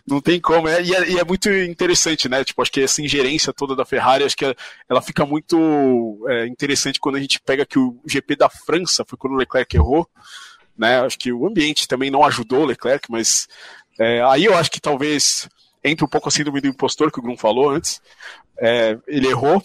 não 0.07 0.21
tem 0.21 0.39
como. 0.39 0.69
É, 0.69 0.83
e, 0.83 0.95
é, 0.95 1.11
e, 1.13 1.19
é, 1.19 1.25
muito 1.25 1.51
interessante, 1.51 2.29
né? 2.29 2.45
Tipo, 2.45 2.61
acho 2.61 2.71
que 2.71 2.83
essa 2.83 3.01
ingerência 3.01 3.53
toda 3.53 3.75
da 3.75 3.87
Ferrari, 3.87 4.23
acho 4.23 4.37
que 4.37 4.55
ela 4.89 5.01
fica 5.01 5.25
muito 5.25 6.25
é, 6.29 6.47
interessante 6.47 7.01
quando 7.01 7.17
a 7.17 7.21
gente 7.21 7.41
pega 7.41 7.65
que 7.65 7.79
o 7.79 7.99
GP 8.07 8.37
da 8.37 8.51
França 8.51 9.05
foi 9.09 9.17
quando 9.17 9.33
o 9.33 9.37
Leclerc 9.37 9.75
errou, 9.75 10.07
né? 10.77 11.01
Acho 11.01 11.19
que 11.19 11.33
o 11.33 11.47
ambiente 11.47 11.89
também 11.89 12.11
não 12.11 12.23
ajudou 12.25 12.63
o 12.63 12.67
Leclerc, 12.67 13.11
mas 13.11 13.49
é, 13.99 14.23
aí 14.25 14.45
eu 14.45 14.55
acho 14.55 14.71
que 14.71 14.81
talvez 14.81 15.49
entre 15.83 16.05
um 16.05 16.09
pouco 16.09 16.29
a 16.29 16.31
síndrome 16.31 16.61
do 16.61 16.69
impostor 16.69 17.11
que 17.11 17.19
o 17.19 17.23
Grum 17.23 17.37
falou 17.37 17.71
antes. 17.71 18.01
É, 18.61 18.97
ele 19.09 19.27
errou, 19.27 19.63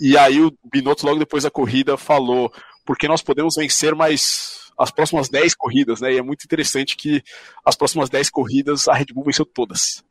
e 0.00 0.16
aí 0.16 0.40
o 0.40 0.52
Binotto, 0.72 1.06
logo 1.06 1.18
depois 1.18 1.44
da 1.44 1.50
corrida, 1.50 1.96
falou: 1.96 2.52
porque 2.84 3.08
nós 3.08 3.22
podemos 3.22 3.56
vencer, 3.56 3.94
mas 3.94 4.58
as 4.78 4.90
próximas 4.90 5.28
10 5.28 5.54
corridas, 5.54 6.00
né? 6.00 6.12
E 6.12 6.18
é 6.18 6.22
muito 6.22 6.44
interessante 6.44 6.96
que 6.96 7.22
as 7.64 7.74
próximas 7.74 8.08
10 8.08 8.30
corridas 8.30 8.88
a 8.88 8.94
Red 8.94 9.06
Bull 9.12 9.24
venceu 9.24 9.44
todas. 9.44 10.04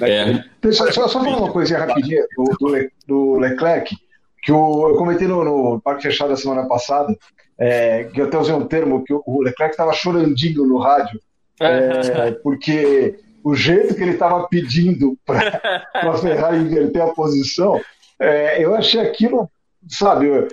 Né? 0.00 0.10
É. 0.10 0.44
Deixa, 0.60 0.90
só, 0.92 1.08
só 1.08 1.22
falar 1.22 1.36
uma 1.36 1.52
coisinha 1.52 1.78
rapidinha 1.78 2.24
do, 2.36 2.44
do, 2.58 2.90
do 3.06 3.38
Leclerc, 3.38 3.94
que 4.42 4.52
o, 4.52 4.88
eu 4.88 4.96
comentei 4.96 5.28
no, 5.28 5.44
no 5.44 5.80
Parque 5.80 6.02
Fechado 6.02 6.30
da 6.30 6.36
semana 6.36 6.66
passada, 6.66 7.16
é, 7.58 8.04
que 8.04 8.20
eu 8.20 8.26
até 8.26 8.38
usei 8.38 8.54
um 8.54 8.66
termo, 8.66 9.04
que 9.04 9.12
o 9.12 9.42
Leclerc 9.42 9.72
estava 9.72 9.92
chorandinho 9.92 10.64
no 10.64 10.78
rádio, 10.78 11.20
é, 11.60 12.32
porque 12.42 13.18
o 13.44 13.54
jeito 13.54 13.94
que 13.94 14.02
ele 14.02 14.12
estava 14.12 14.46
pedindo 14.48 15.16
para 15.24 15.82
a 15.94 16.18
Ferrari 16.18 16.58
inverter 16.58 17.02
a 17.02 17.12
posição, 17.12 17.80
é, 18.20 18.64
eu 18.64 18.74
achei 18.74 19.00
aquilo, 19.00 19.50
sabe, 19.88 20.48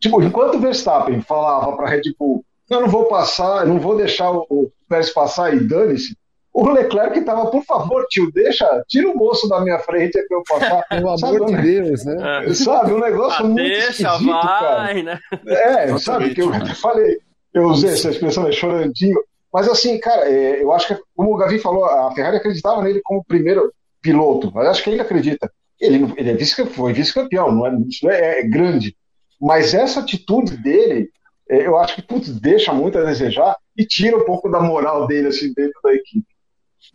tipo, 0.00 0.22
enquanto 0.22 0.56
o 0.56 0.60
Verstappen 0.60 1.20
falava 1.20 1.76
para 1.76 1.86
a 1.86 1.90
Red 1.90 2.14
Bull, 2.18 2.44
eu 2.70 2.80
não 2.80 2.88
vou 2.88 3.06
passar, 3.06 3.62
eu 3.62 3.68
não 3.68 3.80
vou 3.80 3.96
deixar 3.96 4.30
o, 4.30 4.46
o 4.50 4.70
Pérez 4.88 5.10
passar 5.10 5.54
e 5.54 5.60
dane-se, 5.60 6.16
o 6.52 6.68
Leclerc 6.70 7.18
estava, 7.18 7.50
por 7.50 7.62
favor, 7.64 8.04
tio, 8.08 8.32
deixa, 8.32 8.66
tira 8.88 9.08
o 9.08 9.16
moço 9.16 9.48
da 9.48 9.60
minha 9.60 9.78
frente 9.78 10.20
para 10.26 10.38
eu 10.38 10.42
passar. 10.42 10.82
Pelo 10.90 11.10
amor 11.10 11.46
de 11.46 11.62
Deus, 11.62 12.04
né? 12.04 12.44
É. 12.46 12.54
Sabe, 12.54 12.92
um 12.92 13.00
negócio 13.00 13.44
ah, 13.44 13.48
muito 13.48 13.62
deixa, 13.62 14.18
vai, 14.18 14.24
cara. 14.24 15.02
né? 15.02 15.20
É, 15.46 15.98
sabe, 15.98 16.34
que 16.34 16.42
eu 16.42 16.52
até 16.52 16.74
falei, 16.74 17.18
eu 17.54 17.68
usei 17.68 17.90
essa 17.90 18.10
expressão, 18.10 18.42
né, 18.42 18.52
chorandinho, 18.52 19.18
mas 19.52 19.68
assim, 19.68 19.98
cara, 20.00 20.28
é, 20.28 20.62
eu 20.62 20.72
acho 20.72 20.88
que, 20.88 21.02
como 21.14 21.32
o 21.32 21.36
Gavi 21.36 21.58
falou, 21.58 21.84
a 21.84 22.12
Ferrari 22.12 22.36
acreditava 22.36 22.82
nele 22.82 23.00
como 23.04 23.24
primeiro 23.24 23.72
piloto, 24.02 24.50
mas 24.54 24.66
acho 24.68 24.82
que 24.82 24.90
ele 24.90 25.00
acredita. 25.00 25.50
Ele, 25.80 26.12
ele 26.16 26.30
é 26.30 26.34
vice, 26.34 26.66
foi 26.66 26.92
vice-campeão, 26.92 27.52
não 27.52 27.66
é, 27.66 27.78
isso 27.88 28.04
não 28.04 28.12
é, 28.12 28.40
é, 28.40 28.42
grande. 28.42 28.96
Mas 29.40 29.74
essa 29.74 30.00
atitude 30.00 30.56
dele, 30.56 31.10
é, 31.48 31.66
eu 31.66 31.78
acho 31.78 31.94
que 31.94 32.02
putz, 32.02 32.28
deixa 32.40 32.72
muito 32.72 32.98
a 32.98 33.04
desejar 33.04 33.56
e 33.76 33.86
tira 33.86 34.16
um 34.16 34.24
pouco 34.24 34.50
da 34.50 34.60
moral 34.60 35.06
dele 35.06 35.28
assim, 35.28 35.52
dentro 35.54 35.80
da 35.82 35.94
equipe. 35.94 36.26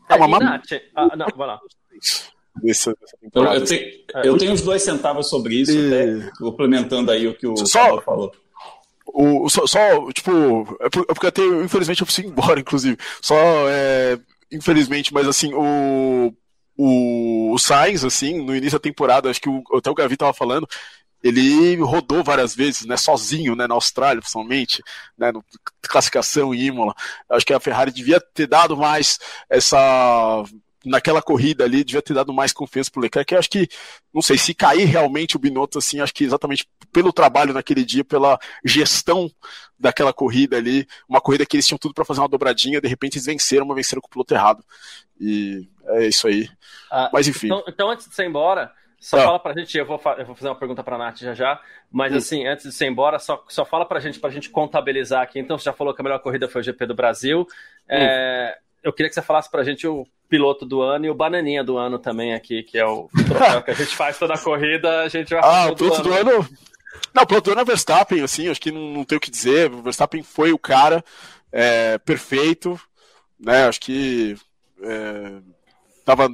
É, 0.09 0.15
uma 0.15 0.39
Nath, 0.39 0.73
ah, 0.95 1.15
não, 1.15 1.27
vai 1.35 1.47
lá. 1.47 1.59
Dessa, 2.61 2.95
eu, 3.33 3.43
eu, 3.43 3.65
tenho, 3.65 3.91
eu, 4.23 4.37
tenho, 4.37 4.51
uns 4.51 4.61
dois 4.61 4.83
centavos 4.83 5.27
sobre 5.27 5.55
isso, 5.55 5.71
e... 5.71 5.87
até 5.87 6.31
complementando 6.37 7.09
aí 7.09 7.27
o 7.27 7.33
que 7.33 7.47
o 7.47 7.57
só, 7.57 7.99
falou. 8.01 8.31
O, 9.07 9.49
só, 9.49 9.65
só, 9.65 10.11
tipo, 10.11 10.77
é, 10.81 10.85
é 10.85 10.89
porque 10.89 11.27
até, 11.27 11.43
infelizmente, 11.43 12.01
eu 12.01 12.05
preciso 12.05 12.27
ir 12.27 12.31
embora, 12.31 12.59
inclusive. 12.61 12.97
Só, 13.21 13.35
é, 13.69 14.19
infelizmente, 14.51 15.13
mas 15.13 15.27
assim, 15.27 15.53
o, 15.53 16.33
o, 16.77 17.53
o 17.53 17.59
Sainz, 17.59 18.03
assim, 18.03 18.43
no 18.43 18.55
início 18.55 18.79
da 18.79 18.83
temporada, 18.83 19.29
acho 19.29 19.41
que 19.41 19.49
o, 19.49 19.63
até 19.75 19.89
o 19.89 19.95
Gavi 19.95 20.17
tava 20.17 20.33
falando, 20.33 20.67
ele 21.23 21.75
rodou 21.77 22.23
várias 22.23 22.53
vezes, 22.53 22.85
né, 22.85 22.97
sozinho, 22.97 23.55
né, 23.55 23.65
na 23.65 23.75
Austrália, 23.75 24.19
principalmente, 24.19 24.83
né, 25.17 25.31
no 25.31 25.43
classificação 25.81 26.53
Imola. 26.53 26.93
Acho 27.29 27.45
que 27.45 27.53
a 27.53 27.59
Ferrari 27.59 27.91
devia 27.91 28.19
ter 28.19 28.47
dado 28.47 28.75
mais 28.75 29.17
essa 29.49 30.43
naquela 30.85 31.21
corrida 31.21 31.63
ali, 31.63 31.83
devia 31.83 32.01
ter 32.01 32.13
dado 32.13 32.33
mais 32.33 32.51
confiança 32.51 32.91
pro 32.91 33.01
Leclerc. 33.01 33.33
Eu 33.33 33.39
acho 33.39 33.49
que, 33.49 33.67
não 34.13 34.21
sei, 34.21 34.37
se 34.37 34.53
cair 34.53 34.85
realmente 34.85 35.35
o 35.35 35.39
Binotto, 35.39 35.77
assim, 35.77 35.99
acho 35.99 36.13
que 36.13 36.23
exatamente 36.23 36.67
pelo 36.91 37.13
trabalho 37.13 37.53
naquele 37.53 37.85
dia, 37.85 38.03
pela 38.03 38.37
gestão 38.65 39.29
daquela 39.79 40.13
corrida 40.13 40.57
ali, 40.57 40.87
uma 41.07 41.21
corrida 41.21 41.45
que 41.45 41.55
eles 41.55 41.65
tinham 41.65 41.77
tudo 41.77 41.93
para 41.93 42.05
fazer 42.05 42.19
uma 42.21 42.29
dobradinha, 42.29 42.81
de 42.81 42.87
repente 42.87 43.15
eles 43.15 43.25
venceram, 43.25 43.65
mas 43.65 43.75
venceram 43.75 44.01
com 44.01 44.07
o 44.07 44.11
piloto 44.11 44.33
errado. 44.33 44.63
E 45.19 45.67
é 45.87 46.07
isso 46.07 46.27
aí. 46.27 46.49
Ah, 46.91 47.09
mas 47.11 47.27
enfim. 47.27 47.47
Então, 47.47 47.63
então, 47.67 47.89
antes 47.89 48.07
de 48.07 48.13
você 48.13 48.23
ir 48.23 48.29
embora, 48.29 48.71
só 48.99 49.17
ah. 49.17 49.23
fala 49.23 49.39
pra 49.39 49.53
gente, 49.53 49.77
eu 49.77 49.85
vou, 49.85 50.01
eu 50.17 50.25
vou 50.25 50.35
fazer 50.35 50.47
uma 50.47 50.55
pergunta 50.55 50.83
pra 50.83 50.97
Nath 50.97 51.19
já 51.19 51.33
já, 51.33 51.61
mas 51.91 52.13
hum. 52.13 52.17
assim, 52.17 52.47
antes 52.47 52.65
de 52.65 52.71
você 52.71 52.85
ir 52.85 52.89
embora, 52.89 53.19
só, 53.19 53.43
só 53.49 53.65
fala 53.65 53.85
pra 53.85 53.99
gente, 53.99 54.19
pra 54.19 54.29
gente 54.29 54.49
contabilizar 54.49 55.21
aqui. 55.21 55.39
Então, 55.39 55.57
você 55.57 55.65
já 55.65 55.73
falou 55.73 55.93
que 55.93 56.01
a 56.01 56.03
melhor 56.03 56.19
corrida 56.19 56.47
foi 56.47 56.61
o 56.61 56.63
GP 56.63 56.85
do 56.85 56.95
Brasil. 56.95 57.41
Hum. 57.41 57.45
É, 57.89 58.57
eu 58.83 58.91
queria 58.91 59.09
que 59.09 59.15
você 59.15 59.21
falasse 59.21 59.49
pra 59.49 59.63
gente 59.63 59.87
o 59.87 60.05
piloto 60.27 60.65
do 60.65 60.81
ano 60.81 61.05
e 61.05 61.09
o 61.09 61.15
bananinha 61.15 61.63
do 61.63 61.77
ano 61.77 61.97
também 61.97 62.33
aqui, 62.33 62.63
que 62.63 62.77
é 62.77 62.85
o 62.85 63.09
troféu 63.25 63.63
que 63.63 63.71
a 63.71 63.75
gente 63.75 63.95
faz 63.95 64.17
toda 64.17 64.33
a 64.33 64.37
corrida, 64.37 65.01
a 65.01 65.07
gente 65.07 65.33
vai 65.33 65.41
Ah, 65.43 65.71
o 65.71 65.75
piloto 65.75 66.01
do 66.01 66.13
ano. 66.13 66.23
Do 66.23 66.35
ano... 66.35 66.49
Não, 67.13 67.23
o 67.23 67.27
piloto 67.27 67.49
do 67.49 67.53
ano 67.53 67.61
é 67.61 67.65
Verstappen, 67.65 68.21
assim, 68.21 68.49
acho 68.49 68.59
que 68.59 68.71
não, 68.71 68.81
não 68.81 69.03
tem 69.03 69.17
o 69.17 69.21
que 69.21 69.31
dizer. 69.31 69.71
O 69.71 69.81
Verstappen 69.81 70.21
foi 70.21 70.51
o 70.51 70.59
cara 70.59 71.03
é, 71.51 71.97
perfeito, 71.99 72.79
né? 73.39 73.65
Acho 73.67 73.79
que 73.79 74.35
é, 74.81 75.39
tava 76.03 76.29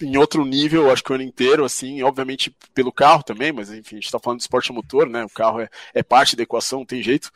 em 0.00 0.16
outro 0.16 0.44
nível, 0.44 0.90
acho 0.90 1.04
que 1.04 1.12
o 1.12 1.14
ano 1.14 1.22
inteiro, 1.22 1.64
assim, 1.64 2.02
obviamente 2.02 2.54
pelo 2.74 2.92
carro 2.92 3.22
também, 3.22 3.52
mas 3.52 3.70
enfim, 3.70 3.96
a 3.96 4.00
gente 4.00 4.10
tá 4.10 4.18
falando 4.18 4.38
de 4.38 4.44
esporte 4.44 4.72
motor, 4.72 5.08
né? 5.08 5.24
O 5.24 5.30
carro 5.30 5.60
é, 5.60 5.68
é 5.94 6.02
parte 6.02 6.34
da 6.34 6.42
equação, 6.42 6.80
não 6.80 6.86
tem 6.86 7.02
jeito. 7.02 7.30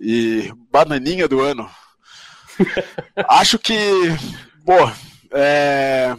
E 0.00 0.50
bananinha 0.70 1.28
do 1.28 1.40
ano, 1.40 1.68
Acho 3.28 3.58
que, 3.58 3.74
pô, 4.64 4.74
é... 5.32 6.16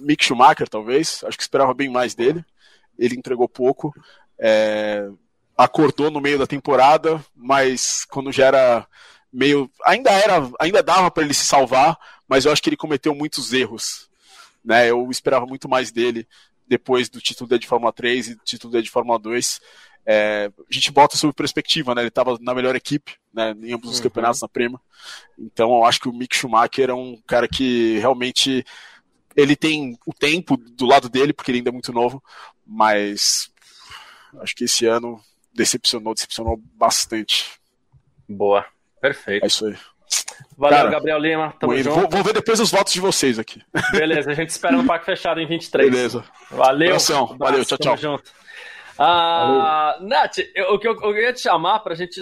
Mick 0.00 0.24
Schumacher, 0.24 0.68
talvez. 0.68 1.22
Acho 1.24 1.36
que 1.36 1.42
esperava 1.42 1.72
bem 1.74 1.88
mais 1.88 2.14
dele. 2.14 2.44
Ele 2.98 3.16
entregou 3.16 3.48
pouco. 3.48 3.94
É... 4.38 5.08
Acordou 5.56 6.10
no 6.10 6.20
meio 6.20 6.38
da 6.38 6.46
temporada, 6.46 7.24
mas 7.34 8.04
quando 8.06 8.32
já 8.32 8.46
era 8.46 8.86
meio. 9.32 9.70
Ainda 9.86 10.10
era, 10.10 10.50
ainda 10.60 10.82
dava 10.82 11.10
para 11.10 11.22
ele 11.22 11.34
se 11.34 11.46
salvar, 11.46 11.96
mas 12.28 12.44
eu 12.44 12.52
acho 12.52 12.62
que 12.62 12.68
ele 12.68 12.76
cometeu 12.76 13.14
muitos 13.14 13.52
erros. 13.52 14.08
Né? 14.64 14.90
Eu 14.90 15.08
esperava 15.10 15.46
muito 15.46 15.68
mais 15.68 15.92
dele 15.92 16.26
depois 16.66 17.08
do 17.08 17.20
título 17.20 17.58
de 17.58 17.66
Fórmula 17.66 17.92
3 17.92 18.28
e 18.28 18.34
do 18.34 18.42
título 18.44 18.82
de 18.82 18.90
Fórmula 18.90 19.18
2 19.18 19.60
é, 20.06 20.50
a 20.58 20.74
gente 20.74 20.92
bota 20.92 21.16
sob 21.16 21.32
perspectiva, 21.32 21.94
né? 21.94 22.02
Ele 22.02 22.08
estava 22.08 22.36
na 22.40 22.54
melhor 22.54 22.76
equipe, 22.76 23.16
né? 23.32 23.54
Em 23.62 23.72
ambos 23.72 23.90
os 23.90 23.96
uhum. 23.96 24.02
campeonatos 24.02 24.42
na 24.42 24.48
Prema. 24.48 24.80
Então 25.38 25.70
eu 25.74 25.84
acho 25.84 26.00
que 26.00 26.08
o 26.08 26.12
Mick 26.12 26.36
Schumacher 26.36 26.90
é 26.90 26.94
um 26.94 27.20
cara 27.26 27.48
que 27.48 27.98
realmente 27.98 28.64
ele 29.34 29.56
tem 29.56 29.98
o 30.06 30.12
tempo 30.12 30.56
do 30.56 30.86
lado 30.86 31.08
dele, 31.08 31.32
porque 31.32 31.50
ele 31.50 31.58
ainda 31.58 31.70
é 31.70 31.72
muito 31.72 31.92
novo, 31.92 32.22
mas 32.66 33.50
acho 34.40 34.54
que 34.54 34.64
esse 34.64 34.86
ano 34.86 35.20
decepcionou, 35.52 36.14
decepcionou 36.14 36.60
bastante. 36.74 37.58
Boa, 38.28 38.64
perfeito. 39.00 39.44
É 39.44 39.46
isso 39.46 39.66
aí. 39.66 39.76
Valeu, 40.56 40.78
Cara, 40.78 40.90
Gabriel 40.90 41.18
Lima. 41.18 41.54
Tamo 41.58 41.76
junto. 41.76 42.00
Vou, 42.00 42.08
vou, 42.08 42.22
ver 42.22 42.34
depois 42.34 42.60
os 42.60 42.70
votos 42.70 42.92
de 42.92 43.00
vocês 43.00 43.38
aqui. 43.38 43.60
Beleza, 43.90 44.30
a 44.30 44.34
gente 44.34 44.50
espera 44.50 44.76
no 44.76 44.84
Parque 44.86 45.06
Fechado 45.06 45.40
em 45.40 45.46
23. 45.46 45.90
Beleza. 45.90 46.24
Valeu. 46.50 46.88
Abração. 46.88 47.36
Valeu, 47.38 47.64
tchau, 47.64 47.78
tchau. 47.78 47.96
Junto. 47.96 48.43
Ah, 48.98 49.98
Nath, 50.00 50.38
o 50.70 50.78
que 50.78 50.86
eu, 50.86 51.00
eu 51.00 51.16
ia 51.16 51.32
te 51.32 51.40
chamar 51.40 51.80
para 51.80 51.94
a 51.94 51.96
gente 51.96 52.20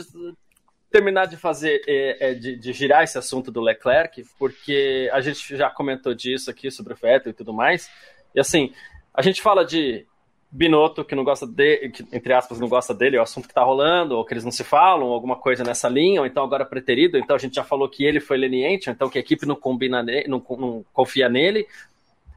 terminar 0.90 1.26
de 1.26 1.36
fazer, 1.36 1.82
é, 1.86 2.30
é, 2.30 2.34
de, 2.34 2.56
de, 2.56 2.72
girar 2.72 3.02
esse 3.02 3.16
assunto 3.16 3.50
do 3.50 3.60
Leclerc, 3.60 4.24
porque 4.38 5.10
a 5.12 5.20
gente 5.20 5.56
já 5.56 5.70
comentou 5.70 6.14
disso 6.14 6.50
aqui 6.50 6.70
sobre 6.70 6.92
o 6.92 6.96
Vettel 6.96 7.30
e 7.30 7.34
tudo 7.34 7.52
mais. 7.52 7.90
E 8.34 8.40
assim, 8.40 8.72
a 9.14 9.22
gente 9.22 9.40
fala 9.40 9.64
de 9.64 10.06
Binotto 10.50 11.02
que 11.02 11.14
não 11.14 11.24
gosta 11.24 11.46
de, 11.46 11.88
que, 11.88 12.04
entre 12.12 12.34
aspas, 12.34 12.60
não 12.60 12.68
gosta 12.68 12.92
dele, 12.92 13.16
é 13.16 13.20
o 13.20 13.22
assunto 13.22 13.48
que 13.48 13.54
tá 13.54 13.64
rolando, 13.64 14.16
ou 14.16 14.24
que 14.24 14.34
eles 14.34 14.44
não 14.44 14.52
se 14.52 14.62
falam, 14.62 15.06
ou 15.06 15.14
alguma 15.14 15.36
coisa 15.36 15.64
nessa 15.64 15.88
linha, 15.88 16.20
ou 16.20 16.26
então 16.26 16.44
agora 16.44 16.64
preterido, 16.66 17.16
então 17.16 17.34
a 17.34 17.38
gente 17.38 17.54
já 17.54 17.64
falou 17.64 17.88
que 17.88 18.04
ele 18.04 18.20
foi 18.20 18.36
leniente, 18.36 18.90
então 18.90 19.08
que 19.08 19.16
a 19.16 19.20
equipe 19.20 19.46
não 19.46 19.56
combina 19.56 20.02
ne, 20.02 20.24
não, 20.28 20.44
não 20.50 20.84
confia 20.92 21.26
nele, 21.26 21.66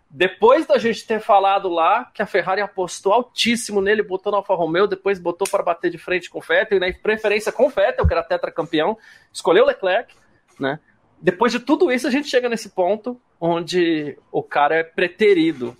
depois 0.09 0.65
da 0.65 0.77
gente 0.77 1.05
ter 1.05 1.19
falado 1.19 1.67
lá 1.67 2.05
que 2.13 2.21
a 2.21 2.25
Ferrari 2.25 2.61
apostou 2.61 3.11
altíssimo 3.11 3.81
nele, 3.81 4.01
botou 4.01 4.31
no 4.31 4.37
Alfa 4.37 4.55
Romeo, 4.55 4.87
depois 4.87 5.19
botou 5.19 5.47
para 5.49 5.63
bater 5.63 5.91
de 5.91 5.97
frente 5.97 6.29
com 6.29 6.39
o 6.39 6.41
Vettel, 6.41 6.77
e 6.77 6.79
na 6.79 6.93
preferência 6.93 7.51
com 7.51 7.65
o 7.65 7.69
Vettel, 7.69 8.07
que 8.07 8.13
era 8.13 8.23
tetracampeão, 8.23 8.97
escolheu 9.31 9.63
o 9.63 9.67
Leclerc, 9.67 10.15
né? 10.59 10.79
Depois 11.21 11.51
de 11.51 11.59
tudo 11.59 11.91
isso, 11.91 12.07
a 12.07 12.11
gente 12.11 12.27
chega 12.27 12.47
nesse 12.47 12.69
ponto 12.69 13.19
onde 13.39 14.17
o 14.31 14.43
cara 14.43 14.75
é 14.75 14.83
preterido 14.83 15.75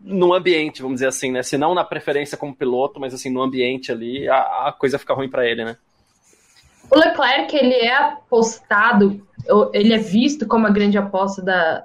no 0.00 0.32
ambiente, 0.32 0.82
vamos 0.82 0.96
dizer 0.96 1.08
assim, 1.08 1.32
né? 1.32 1.42
Se 1.42 1.58
não 1.58 1.74
na 1.74 1.82
preferência 1.82 2.36
como 2.36 2.54
piloto, 2.54 3.00
mas 3.00 3.12
assim, 3.12 3.30
no 3.30 3.42
ambiente 3.42 3.90
ali, 3.90 4.28
a, 4.28 4.68
a 4.68 4.72
coisa 4.72 4.98
fica 4.98 5.14
ruim 5.14 5.28
para 5.28 5.46
ele, 5.46 5.64
né? 5.64 5.76
O 6.90 6.96
Leclerc, 6.96 7.56
ele 7.56 7.74
é 7.74 7.96
apostado, 7.96 9.26
ele 9.72 9.92
é 9.92 9.98
visto 9.98 10.46
como 10.46 10.66
a 10.66 10.70
grande 10.70 10.96
aposta 10.96 11.42
da, 11.42 11.84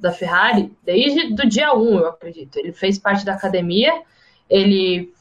da 0.00 0.12
Ferrari 0.12 0.72
desde 0.84 1.34
do 1.34 1.46
dia 1.46 1.74
1, 1.74 1.98
eu 1.98 2.08
acredito. 2.08 2.56
Ele 2.56 2.72
fez 2.72 2.98
parte 2.98 3.24
da 3.24 3.34
academia, 3.34 4.02
ele 4.48 5.12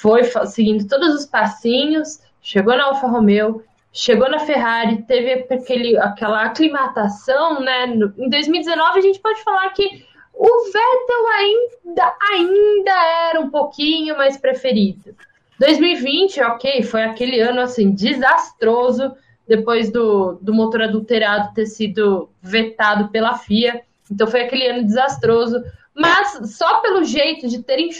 foi 0.00 0.22
seguindo 0.46 0.86
todos 0.86 1.14
os 1.14 1.26
passinhos, 1.26 2.20
chegou 2.40 2.76
na 2.76 2.84
Alfa 2.84 3.06
Romeo, 3.06 3.64
chegou 3.92 4.30
na 4.30 4.38
Ferrari, 4.38 5.02
teve 5.02 5.46
aquele, 5.52 5.98
aquela 5.98 6.44
aclimatação, 6.44 7.60
né? 7.60 7.86
Em 7.86 8.28
2019 8.28 8.98
a 8.98 9.02
gente 9.02 9.20
pode 9.20 9.42
falar 9.42 9.68
que 9.70 10.06
o 10.34 10.64
Vettel 10.66 11.28
ainda, 11.36 12.16
ainda 12.30 13.28
era 13.30 13.40
um 13.40 13.50
pouquinho 13.50 14.16
mais 14.16 14.36
preferido. 14.36 15.16
2020, 15.58 16.40
ok, 16.42 16.82
foi 16.84 17.02
aquele 17.02 17.40
ano 17.40 17.60
assim 17.60 17.90
desastroso 17.90 19.16
depois 19.48 19.90
do, 19.90 20.38
do 20.40 20.54
motor 20.54 20.82
adulterado 20.82 21.52
ter 21.54 21.66
sido 21.66 22.30
vetado 22.40 23.08
pela 23.08 23.36
FIA. 23.36 23.82
Então 24.10 24.26
foi 24.26 24.42
aquele 24.42 24.66
ano 24.66 24.84
desastroso. 24.84 25.62
Mas 25.94 26.56
só 26.56 26.80
pelo 26.80 27.02
jeito 27.04 27.48
de 27.48 27.62
terem 27.62 27.90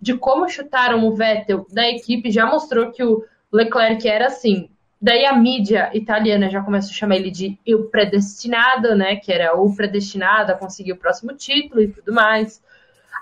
de 0.00 0.16
como 0.16 0.48
chutaram 0.48 1.06
o 1.06 1.14
Vettel 1.14 1.66
da 1.72 1.88
equipe 1.88 2.30
já 2.30 2.44
mostrou 2.46 2.90
que 2.90 3.02
o 3.02 3.24
Leclerc 3.50 4.06
era 4.06 4.26
assim 4.26 4.68
Daí 5.00 5.24
a 5.24 5.32
mídia 5.32 5.90
italiana 5.94 6.50
já 6.50 6.60
começou 6.60 6.90
a 6.90 6.94
chamar 6.94 7.16
ele 7.16 7.30
de 7.30 7.56
o 7.68 7.84
predestinado, 7.84 8.96
né? 8.96 9.14
Que 9.14 9.32
era 9.32 9.54
o 9.54 9.74
predestinado 9.74 10.50
a 10.50 10.56
conseguir 10.56 10.92
o 10.92 10.96
próximo 10.96 11.32
título 11.34 11.80
e 11.80 11.88
tudo 11.88 12.12
mais. 12.12 12.60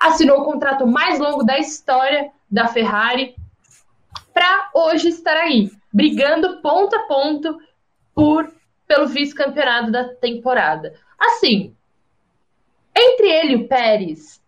Assinou 0.00 0.40
o 0.40 0.44
contrato 0.44 0.86
mais 0.86 1.18
longo 1.18 1.44
da 1.44 1.58
história 1.58 2.30
da 2.50 2.66
Ferrari 2.66 3.36
para 4.32 4.70
hoje 4.74 5.08
estar 5.08 5.36
aí, 5.36 5.70
brigando 5.92 6.62
ponto 6.62 6.96
a 6.96 7.00
ponto 7.00 7.58
por 8.14 8.50
pelo 8.86 9.08
vice-campeonato 9.08 9.90
da 9.90 10.14
temporada. 10.14 10.94
Assim, 11.18 11.75
entre 12.96 13.28
ele 13.28 13.52
e 13.52 13.56
o 13.56 13.68
Pérez, 13.68 14.40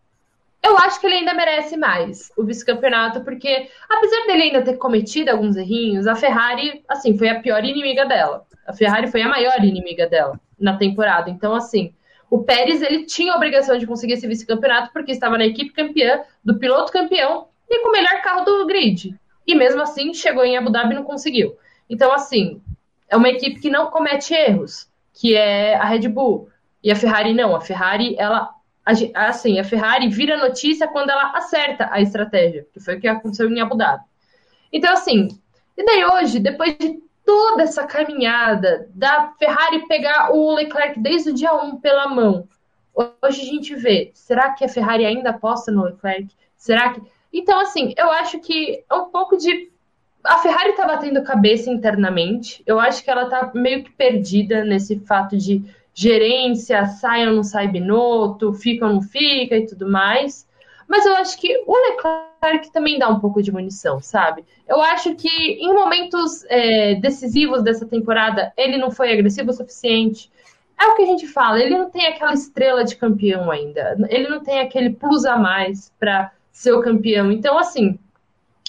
eu 0.63 0.77
acho 0.79 1.01
que 1.01 1.07
ele 1.07 1.17
ainda 1.17 1.35
merece 1.35 1.77
mais 1.77 2.33
o 2.37 2.45
vice-campeonato, 2.45 3.23
porque 3.23 3.69
apesar 3.89 4.27
dele 4.27 4.45
ainda 4.45 4.63
ter 4.63 4.77
cometido 4.77 5.31
alguns 5.31 5.57
errinhos, 5.57 6.07
a 6.07 6.15
Ferrari, 6.15 6.83
assim, 6.89 7.17
foi 7.17 7.29
a 7.29 7.41
pior 7.41 7.65
inimiga 7.65 8.05
dela. 8.05 8.45
A 8.67 8.73
Ferrari 8.73 9.11
foi 9.11 9.23
a 9.23 9.29
maior 9.29 9.63
inimiga 9.63 10.07
dela 10.07 10.41
na 10.59 10.77
temporada. 10.77 11.31
Então, 11.31 11.55
assim, 11.55 11.93
o 12.31 12.43
Pérez, 12.43 12.83
ele 12.83 13.05
tinha 13.05 13.33
a 13.33 13.37
obrigação 13.37 13.79
de 13.79 13.87
conseguir 13.87 14.15
esse 14.15 14.27
vice-campeonato 14.27 14.93
porque 14.93 15.13
estava 15.13 15.39
na 15.39 15.47
equipe 15.47 15.73
campeã, 15.73 16.23
do 16.45 16.59
piloto 16.59 16.93
campeão 16.93 17.47
e 17.69 17.81
com 17.81 17.89
o 17.89 17.93
melhor 17.93 18.21
carro 18.23 18.45
do 18.45 18.67
grid. 18.67 19.15
E 19.47 19.55
mesmo 19.55 19.81
assim, 19.81 20.13
chegou 20.13 20.45
em 20.45 20.57
Abu 20.57 20.71
Dhabi 20.71 20.93
e 20.93 20.97
não 20.97 21.05
conseguiu. 21.05 21.57
Então, 21.89 22.13
assim, 22.13 22.61
é 23.09 23.17
uma 23.17 23.31
equipe 23.31 23.61
que 23.61 23.71
não 23.71 23.87
comete 23.87 24.35
erros, 24.35 24.87
que 25.15 25.35
é 25.35 25.75
a 25.75 25.85
Red 25.85 26.09
Bull. 26.09 26.51
E 26.83 26.91
a 26.91 26.97
Ferrari 26.97 27.35
não. 27.35 27.55
A 27.55 27.61
Ferrari, 27.61 28.15
ela 28.19 28.55
assim, 29.15 29.59
a 29.59 29.65
Ferrari 29.65 30.09
vira 30.09 30.39
notícia 30.39 30.89
quando 30.89 31.11
ela 31.11 31.37
acerta 31.37 31.89
a 31.93 32.01
estratégia, 32.01 32.67
que 32.73 32.81
foi 32.81 32.97
o 32.97 33.01
que 33.01 33.07
aconteceu 33.07 33.49
em 33.51 33.61
Abu 33.61 33.77
Dhabi. 33.77 34.03
Então, 34.73 34.93
assim, 34.93 35.29
e 35.77 35.85
daí 35.85 36.05
hoje, 36.05 36.41
depois 36.41 36.77
de 36.79 36.99
toda 37.25 37.63
essa 37.63 37.87
caminhada 37.87 38.89
da 38.95 39.33
Ferrari 39.39 39.87
pegar 39.87 40.33
o 40.33 40.55
Leclerc 40.55 40.99
desde 40.99 41.31
o 41.31 41.35
dia 41.35 41.55
1 41.55 41.77
pela 41.81 42.09
mão, 42.09 42.49
hoje 42.95 43.43
a 43.43 43.45
gente 43.45 43.75
vê, 43.75 44.11
será 44.15 44.51
que 44.53 44.65
a 44.65 44.69
Ferrari 44.69 45.05
ainda 45.05 45.31
aposta 45.31 45.71
no 45.71 45.85
Leclerc? 45.85 46.35
Será 46.57 46.93
que. 46.93 47.03
Então, 47.33 47.61
assim, 47.61 47.93
eu 47.97 48.11
acho 48.11 48.41
que 48.41 48.83
é 48.91 48.95
um 48.95 49.11
pouco 49.11 49.37
de. 49.37 49.71
A 50.25 50.39
Ferrari 50.39 50.73
tá 50.73 50.87
batendo 50.87 51.23
cabeça 51.23 51.71
internamente. 51.71 52.63
Eu 52.67 52.81
acho 52.81 53.05
que 53.05 53.11
ela 53.11 53.27
tá 53.27 53.53
meio 53.55 53.85
que 53.85 53.93
perdida 53.93 54.65
nesse 54.65 54.99
fato 55.01 55.37
de 55.37 55.63
gerência, 55.99 56.87
sai 56.87 57.27
ou 57.27 57.35
não 57.35 57.43
sai 57.43 57.67
Binotto, 57.67 58.53
fica 58.53 58.87
ou 58.87 58.95
não 58.95 59.03
fica 59.03 59.57
e 59.57 59.67
tudo 59.67 59.91
mais. 59.91 60.47
Mas 60.87 61.05
eu 61.05 61.17
acho 61.17 61.37
que 61.41 61.65
o 61.67 61.75
Leclerc 61.75 62.71
também 62.73 63.01
dá 63.01 63.09
um 63.09 63.19
pouco 63.19 63.43
de 63.43 63.51
munição, 63.51 64.01
sabe? 64.01 64.45
Eu 64.67 64.81
acho 64.81 65.17
que 65.17 65.29
em 65.29 65.75
momentos 65.75 66.45
é, 66.49 66.95
decisivos 66.95 67.65
dessa 67.65 67.85
temporada 67.85 68.53
ele 68.57 68.79
não 68.79 68.93
foi 68.93 69.13
agressivo 69.13 69.51
o 69.51 69.53
suficiente. 69.53 70.31
É 70.81 70.87
o 70.87 70.95
que 70.95 71.03
a 71.03 71.07
gente 71.07 71.27
fala, 71.27 71.61
ele 71.61 71.77
não 71.77 71.91
tem 71.91 72.07
aquela 72.07 72.33
estrela 72.33 72.85
de 72.85 72.95
campeão 72.95 73.51
ainda. 73.51 73.97
Ele 74.09 74.29
não 74.29 74.41
tem 74.41 74.61
aquele 74.61 74.91
plus 74.91 75.25
a 75.25 75.37
mais 75.37 75.93
para 75.99 76.31
ser 76.53 76.73
o 76.73 76.81
campeão. 76.81 77.33
Então, 77.33 77.59
assim, 77.59 77.99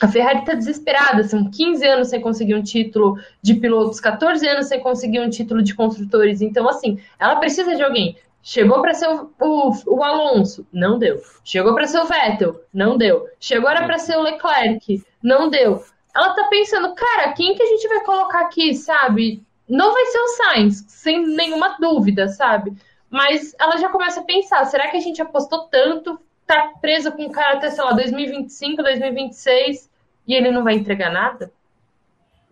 a 0.02 0.08
Ferrari 0.08 0.40
está 0.40 0.54
desesperada, 0.54 1.24
são 1.24 1.50
15 1.50 1.86
anos 1.86 2.08
sem 2.08 2.22
conseguir 2.22 2.56
um 2.56 2.64
título 2.64 3.20
de 3.42 3.56
pilotos, 3.56 4.00
14 4.00 4.48
anos 4.48 4.68
sem 4.68 4.80
conseguir 4.80 5.20
um 5.20 5.30
título 5.30 5.62
de 5.62 5.76
construtores. 5.76 6.42
Então, 6.42 6.70
assim, 6.70 7.00
ela 7.20 7.36
precisa 7.36 7.76
de 7.76 7.84
alguém. 7.84 8.18
Chegou 8.42 8.82
para 8.82 8.94
ser 8.94 9.10
o, 9.10 9.30
o, 9.42 9.72
o, 9.86 10.04
Alonso, 10.04 10.66
não 10.72 10.98
deu. 10.98 11.22
Chegou 11.44 11.76
para 11.76 11.86
ser 11.86 12.00
o 12.00 12.06
Vettel, 12.06 12.62
não 12.74 12.98
deu. 12.98 13.28
Chegou 13.40 13.70
era 13.70 13.86
para 13.86 14.00
ser 14.00 14.18
o 14.18 14.22
Leclerc, 14.22 15.04
não 15.22 15.50
deu. 15.50 15.84
Ela 16.16 16.34
tá 16.34 16.48
pensando, 16.50 16.96
cara, 16.96 17.34
quem 17.34 17.54
que 17.56 17.64
a 17.64 17.66
gente 17.66 17.88
vai 17.90 18.04
colocar 18.06 18.42
aqui, 18.42 18.74
sabe? 18.74 19.44
Não 19.68 19.94
vai 19.94 20.06
ser 20.06 20.18
o 20.20 20.28
Sainz, 20.30 20.86
sem 20.88 21.28
nenhuma 21.28 21.78
dúvida, 21.78 22.30
sabe? 22.30 22.74
Mas 23.10 23.54
ela 23.60 23.78
já 23.78 23.90
começa 23.90 24.22
a 24.22 24.24
pensar, 24.24 24.64
será 24.66 24.88
que 24.88 24.98
a 24.98 25.02
gente 25.02 25.22
apostou 25.22 25.68
tanto, 25.68 26.20
tá 26.48 26.72
presa 26.80 27.12
com 27.12 27.26
o 27.26 27.32
cara 27.32 27.58
até, 27.58 27.70
sei 27.70 27.84
lá, 27.84 27.92
2025, 27.92 28.82
2026 28.82 29.89
e 30.30 30.36
ele 30.36 30.52
não 30.52 30.64
vai 30.64 30.76
entregar 30.76 31.12
nada? 31.12 31.52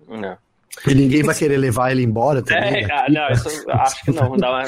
Não. 0.07 0.35
E 0.85 0.95
ninguém 0.95 1.21
vai 1.21 1.35
querer 1.35 1.57
levar 1.57 1.91
ele 1.91 2.01
embora 2.01 2.41
também. 2.41 2.83
É, 2.83 2.87
né? 2.87 2.87
ah, 2.91 3.05
não, 3.07 3.29
isso, 3.29 3.71
acho 3.71 4.03
que 4.03 4.11
não. 4.11 4.35
Dá 4.35 4.49
uma... 4.49 4.63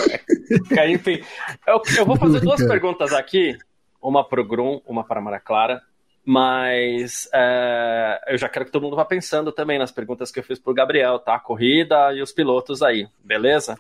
Enfim, 0.88 1.22
eu, 1.68 1.82
eu 1.98 2.06
vou 2.06 2.16
fazer 2.16 2.40
duas 2.40 2.64
perguntas 2.64 3.12
aqui, 3.12 3.58
uma 4.00 4.24
para 4.24 4.42
o 4.42 4.46
Grum, 4.46 4.80
uma 4.86 5.04
para 5.04 5.20
a 5.20 5.24
Mara 5.24 5.40
Clara, 5.40 5.82
mas 6.24 7.28
é, 7.34 8.22
eu 8.28 8.38
já 8.38 8.48
quero 8.48 8.66
que 8.66 8.72
todo 8.72 8.84
mundo 8.84 8.96
vá 8.96 9.06
pensando 9.06 9.52
também 9.52 9.80
nas 9.80 9.92
perguntas 9.92 10.32
que 10.32 10.40
eu 10.40 10.44
fiz 10.44 10.60
para 10.60 10.72
o 10.72 10.76
Gabriel, 10.76 11.18
tá? 11.18 11.34
A 11.34 11.40
corrida 11.40 12.14
e 12.14 12.22
os 12.22 12.32
pilotos 12.32 12.84
aí, 12.84 13.08
beleza? 13.24 13.76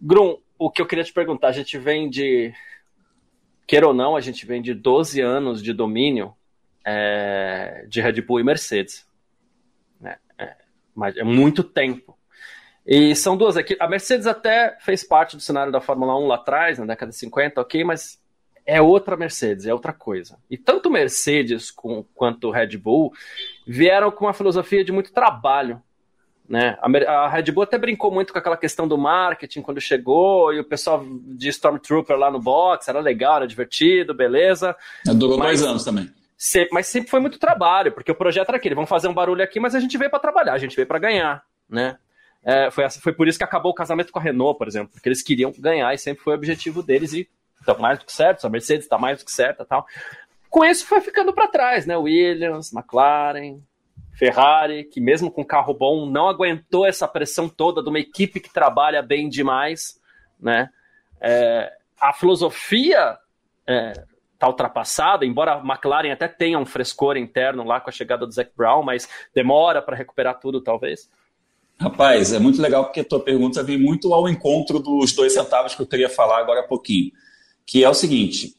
Grum, 0.00 0.36
o 0.58 0.70
que 0.70 0.82
eu 0.82 0.86
queria 0.86 1.04
te 1.04 1.12
perguntar, 1.12 1.48
a 1.48 1.52
gente 1.52 1.78
vem 1.78 2.10
de 2.10 2.52
queira 3.66 3.86
ou 3.86 3.94
não, 3.94 4.16
a 4.16 4.20
gente 4.20 4.44
vem 4.44 4.60
de 4.60 4.74
12 4.74 5.20
anos 5.22 5.62
de 5.62 5.72
domínio 5.72 6.34
é, 6.84 7.84
de 7.88 8.00
Red 8.00 8.20
Bull 8.22 8.40
e 8.40 8.44
Mercedes. 8.44 9.06
É, 10.02 10.16
é, 10.38 10.56
mas 10.94 11.16
é 11.16 11.24
muito 11.24 11.62
tempo. 11.62 12.16
E 12.86 13.14
são 13.14 13.36
duas 13.36 13.56
aqui. 13.56 13.76
A 13.78 13.88
Mercedes 13.88 14.26
até 14.26 14.76
fez 14.80 15.04
parte 15.04 15.36
do 15.36 15.42
cenário 15.42 15.72
da 15.72 15.80
Fórmula 15.80 16.18
1 16.18 16.26
lá 16.26 16.34
atrás, 16.36 16.78
na 16.78 16.86
década 16.86 17.10
de 17.10 17.18
50, 17.18 17.60
ok, 17.60 17.84
mas 17.84 18.20
é 18.66 18.80
outra 18.80 19.16
Mercedes, 19.16 19.66
é 19.66 19.72
outra 19.72 19.92
coisa. 19.92 20.38
E 20.50 20.56
tanto 20.56 20.90
Mercedes 20.90 21.70
com, 21.70 22.04
quanto 22.14 22.50
Red 22.50 22.76
Bull 22.76 23.12
vieram 23.66 24.10
com 24.10 24.24
uma 24.24 24.32
filosofia 24.32 24.84
de 24.84 24.92
muito 24.92 25.12
trabalho 25.12 25.82
né? 26.50 26.76
A, 27.06 27.28
Red 27.28 27.52
Bull 27.52 27.62
até 27.62 27.78
brincou 27.78 28.10
muito 28.10 28.32
com 28.32 28.38
aquela 28.40 28.56
questão 28.56 28.88
do 28.88 28.98
marketing 28.98 29.62
quando 29.62 29.80
chegou, 29.80 30.52
e 30.52 30.58
o 30.58 30.64
pessoal 30.64 31.06
de 31.06 31.48
Stormtrooper 31.48 32.16
lá 32.16 32.28
no 32.28 32.40
box, 32.40 32.88
era 32.88 32.98
legal, 32.98 33.36
era 33.36 33.46
divertido, 33.46 34.12
beleza. 34.12 34.74
Durou 35.14 35.38
mas, 35.38 35.60
dois 35.60 35.62
anos 35.62 35.84
também. 35.84 36.10
Mas 36.72 36.86
sempre 36.86 37.10
foi 37.10 37.20
muito 37.20 37.38
trabalho, 37.38 37.92
porque 37.92 38.10
o 38.10 38.14
projeto 38.14 38.48
era 38.48 38.56
aquele, 38.56 38.74
vamos 38.74 38.88
fazer 38.88 39.08
um 39.08 39.14
barulho 39.14 39.42
aqui, 39.42 39.60
mas 39.60 39.74
a 39.74 39.80
gente 39.80 39.96
veio 39.98 40.10
para 40.10 40.18
trabalhar, 40.18 40.54
a 40.54 40.58
gente 40.58 40.74
veio 40.74 40.88
para 40.88 40.98
ganhar, 40.98 41.44
né? 41.68 41.98
É, 42.42 42.70
foi, 42.70 42.88
foi 42.88 43.12
por 43.12 43.28
isso 43.28 43.36
que 43.36 43.44
acabou 43.44 43.72
o 43.72 43.74
casamento 43.74 44.10
com 44.10 44.18
a 44.18 44.22
Renault, 44.22 44.56
por 44.56 44.66
exemplo, 44.66 44.92
porque 44.92 45.08
eles 45.08 45.22
queriam 45.22 45.52
ganhar 45.58 45.92
e 45.92 45.98
sempre 45.98 46.24
foi 46.24 46.32
o 46.32 46.36
objetivo 46.36 46.82
deles 46.82 47.12
e 47.12 47.28
estão 47.58 47.78
mais 47.78 47.98
do 47.98 48.06
que 48.06 48.12
certo, 48.12 48.46
a 48.46 48.50
Mercedes 48.50 48.86
está 48.86 48.96
mais 48.96 49.18
do 49.18 49.24
que 49.26 49.32
certa 49.32 49.64
tal. 49.64 49.86
Com 50.48 50.64
isso 50.64 50.86
foi 50.86 51.00
ficando 51.00 51.32
para 51.32 51.46
trás, 51.46 51.84
né? 51.86 51.96
Williams, 51.96 52.72
McLaren, 52.72 53.60
Ferrari, 54.14 54.84
que 54.84 55.00
mesmo 55.00 55.30
com 55.30 55.44
carro 55.44 55.74
bom 55.74 56.06
não 56.06 56.28
aguentou 56.28 56.86
essa 56.86 57.06
pressão 57.06 57.48
toda 57.48 57.82
de 57.82 57.88
uma 57.88 57.98
equipe 57.98 58.40
que 58.40 58.52
trabalha 58.52 59.02
bem 59.02 59.28
demais, 59.28 60.00
né? 60.40 60.70
É, 61.20 61.70
a 62.00 62.12
filosofia 62.14 63.18
é, 63.66 63.92
tá 64.40 64.48
ultrapassada, 64.48 65.26
embora 65.26 65.52
a 65.52 65.58
McLaren 65.58 66.10
até 66.10 66.26
tenha 66.26 66.58
um 66.58 66.64
frescor 66.64 67.18
interno 67.18 67.62
lá 67.62 67.78
com 67.78 67.90
a 67.90 67.92
chegada 67.92 68.26
do 68.26 68.32
Zac 68.32 68.50
Brown, 68.56 68.82
mas 68.82 69.06
demora 69.34 69.82
para 69.82 69.94
recuperar 69.94 70.40
tudo, 70.40 70.62
talvez. 70.62 71.10
Rapaz, 71.78 72.32
é 72.32 72.38
muito 72.38 72.60
legal 72.60 72.84
porque 72.84 73.00
a 73.00 73.04
tua 73.04 73.20
pergunta 73.20 73.62
vem 73.62 73.78
muito 73.78 74.14
ao 74.14 74.26
encontro 74.26 74.78
dos 74.78 75.12
dois 75.12 75.34
centavos 75.34 75.74
que 75.74 75.82
eu 75.82 75.86
queria 75.86 76.08
falar 76.08 76.38
agora 76.38 76.60
há 76.60 76.66
pouquinho, 76.66 77.12
que 77.66 77.84
é 77.84 77.88
o 77.88 77.94
seguinte: 77.94 78.54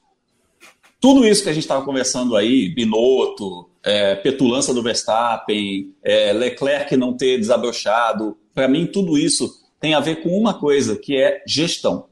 tudo 1.00 1.26
isso 1.26 1.42
que 1.42 1.50
a 1.50 1.54
gente 1.54 1.64
estava 1.64 1.84
conversando 1.84 2.36
aí, 2.36 2.70
Binotto, 2.70 3.68
é, 3.84 4.14
petulância 4.14 4.76
do 4.76 4.84
Verstappen, 4.84 5.96
é, 6.04 6.32
Leclerc 6.32 6.96
não 6.96 7.18
ter 7.18 7.40
desabrochado, 7.40 8.38
para 8.54 8.68
mim 8.68 8.86
tudo 8.86 9.18
isso 9.18 9.50
tem 9.80 9.96
a 9.96 10.00
ver 10.00 10.18
com 10.18 10.30
uma 10.30 10.54
coisa, 10.54 10.96
que 10.96 11.18
é 11.18 11.42
gestão. 11.48 12.11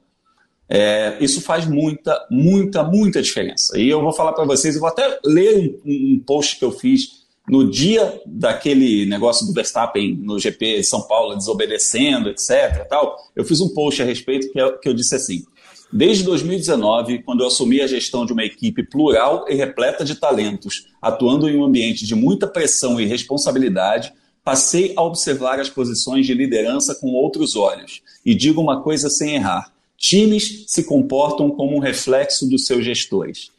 É, 0.70 1.18
isso 1.20 1.42
faz 1.42 1.66
muita, 1.66 2.28
muita, 2.30 2.84
muita 2.84 3.22
diferença. 3.22 3.78
E 3.80 3.90
eu 3.90 4.02
vou 4.02 4.14
falar 4.14 4.34
para 4.34 4.46
vocês, 4.46 4.76
eu 4.76 4.82
vou 4.82 4.90
até 4.90 5.20
ler 5.26 5.80
um, 5.84 5.92
um, 5.92 6.24
post 6.24 6.60
que 6.60 6.64
eu 6.64 6.72
fiz 6.72 7.20
no 7.48 7.68
dia 7.68 8.22
daquele 8.28 9.08
negócio 9.08 9.48
do 9.48 9.54
Verstappen 9.54 10.16
no 10.22 10.38
GP 10.38 10.78
de 10.78 10.84
São 10.84 11.02
Paulo 11.02 11.36
desobedecendo, 11.36 12.30
etc. 12.30 12.88
Tal. 12.88 13.18
Eu 13.36 13.44
fiz 13.44 13.60
um 13.60 13.74
post 13.74 14.00
a 14.02 14.06
respeito 14.06 14.52
que, 14.52 14.72
que 14.78 14.88
eu 14.88 14.94
disse 14.94 15.16
assim: 15.16 15.44
Desde 15.92 16.24
2019, 16.24 17.24
quando 17.24 17.42
eu 17.42 17.48
assumi 17.48 17.82
a 17.82 17.88
gestão 17.88 18.24
de 18.24 18.32
uma 18.32 18.44
equipe 18.44 18.84
plural 18.84 19.46
e 19.50 19.56
repleta 19.56 20.06
de 20.06 20.14
talentos, 20.14 20.86
atuando 21.02 21.50
em 21.50 21.58
um 21.58 21.66
ambiente 21.66 22.06
de 22.06 22.14
muita 22.14 22.46
pressão 22.46 23.02
e 23.02 23.08
responsabilidade, 23.08 24.14
passei 24.44 24.94
a 24.96 25.02
observar 25.02 25.60
as 25.60 25.68
posições 25.68 26.28
de 26.28 26.36
liderança 26.36 26.94
com 26.94 27.08
outros 27.08 27.56
olhos. 27.56 28.04
E 28.24 28.36
digo 28.36 28.62
uma 28.62 28.84
coisa 28.84 29.10
sem 29.10 29.34
errar: 29.34 29.74
times 30.00 30.64
se 30.68 30.84
comportam 30.84 31.52
como 31.52 31.76
um 31.76 31.80
reflexo 31.80 32.50
dos 32.50 32.66
seus 32.66 32.84
gestores. 32.84 33.52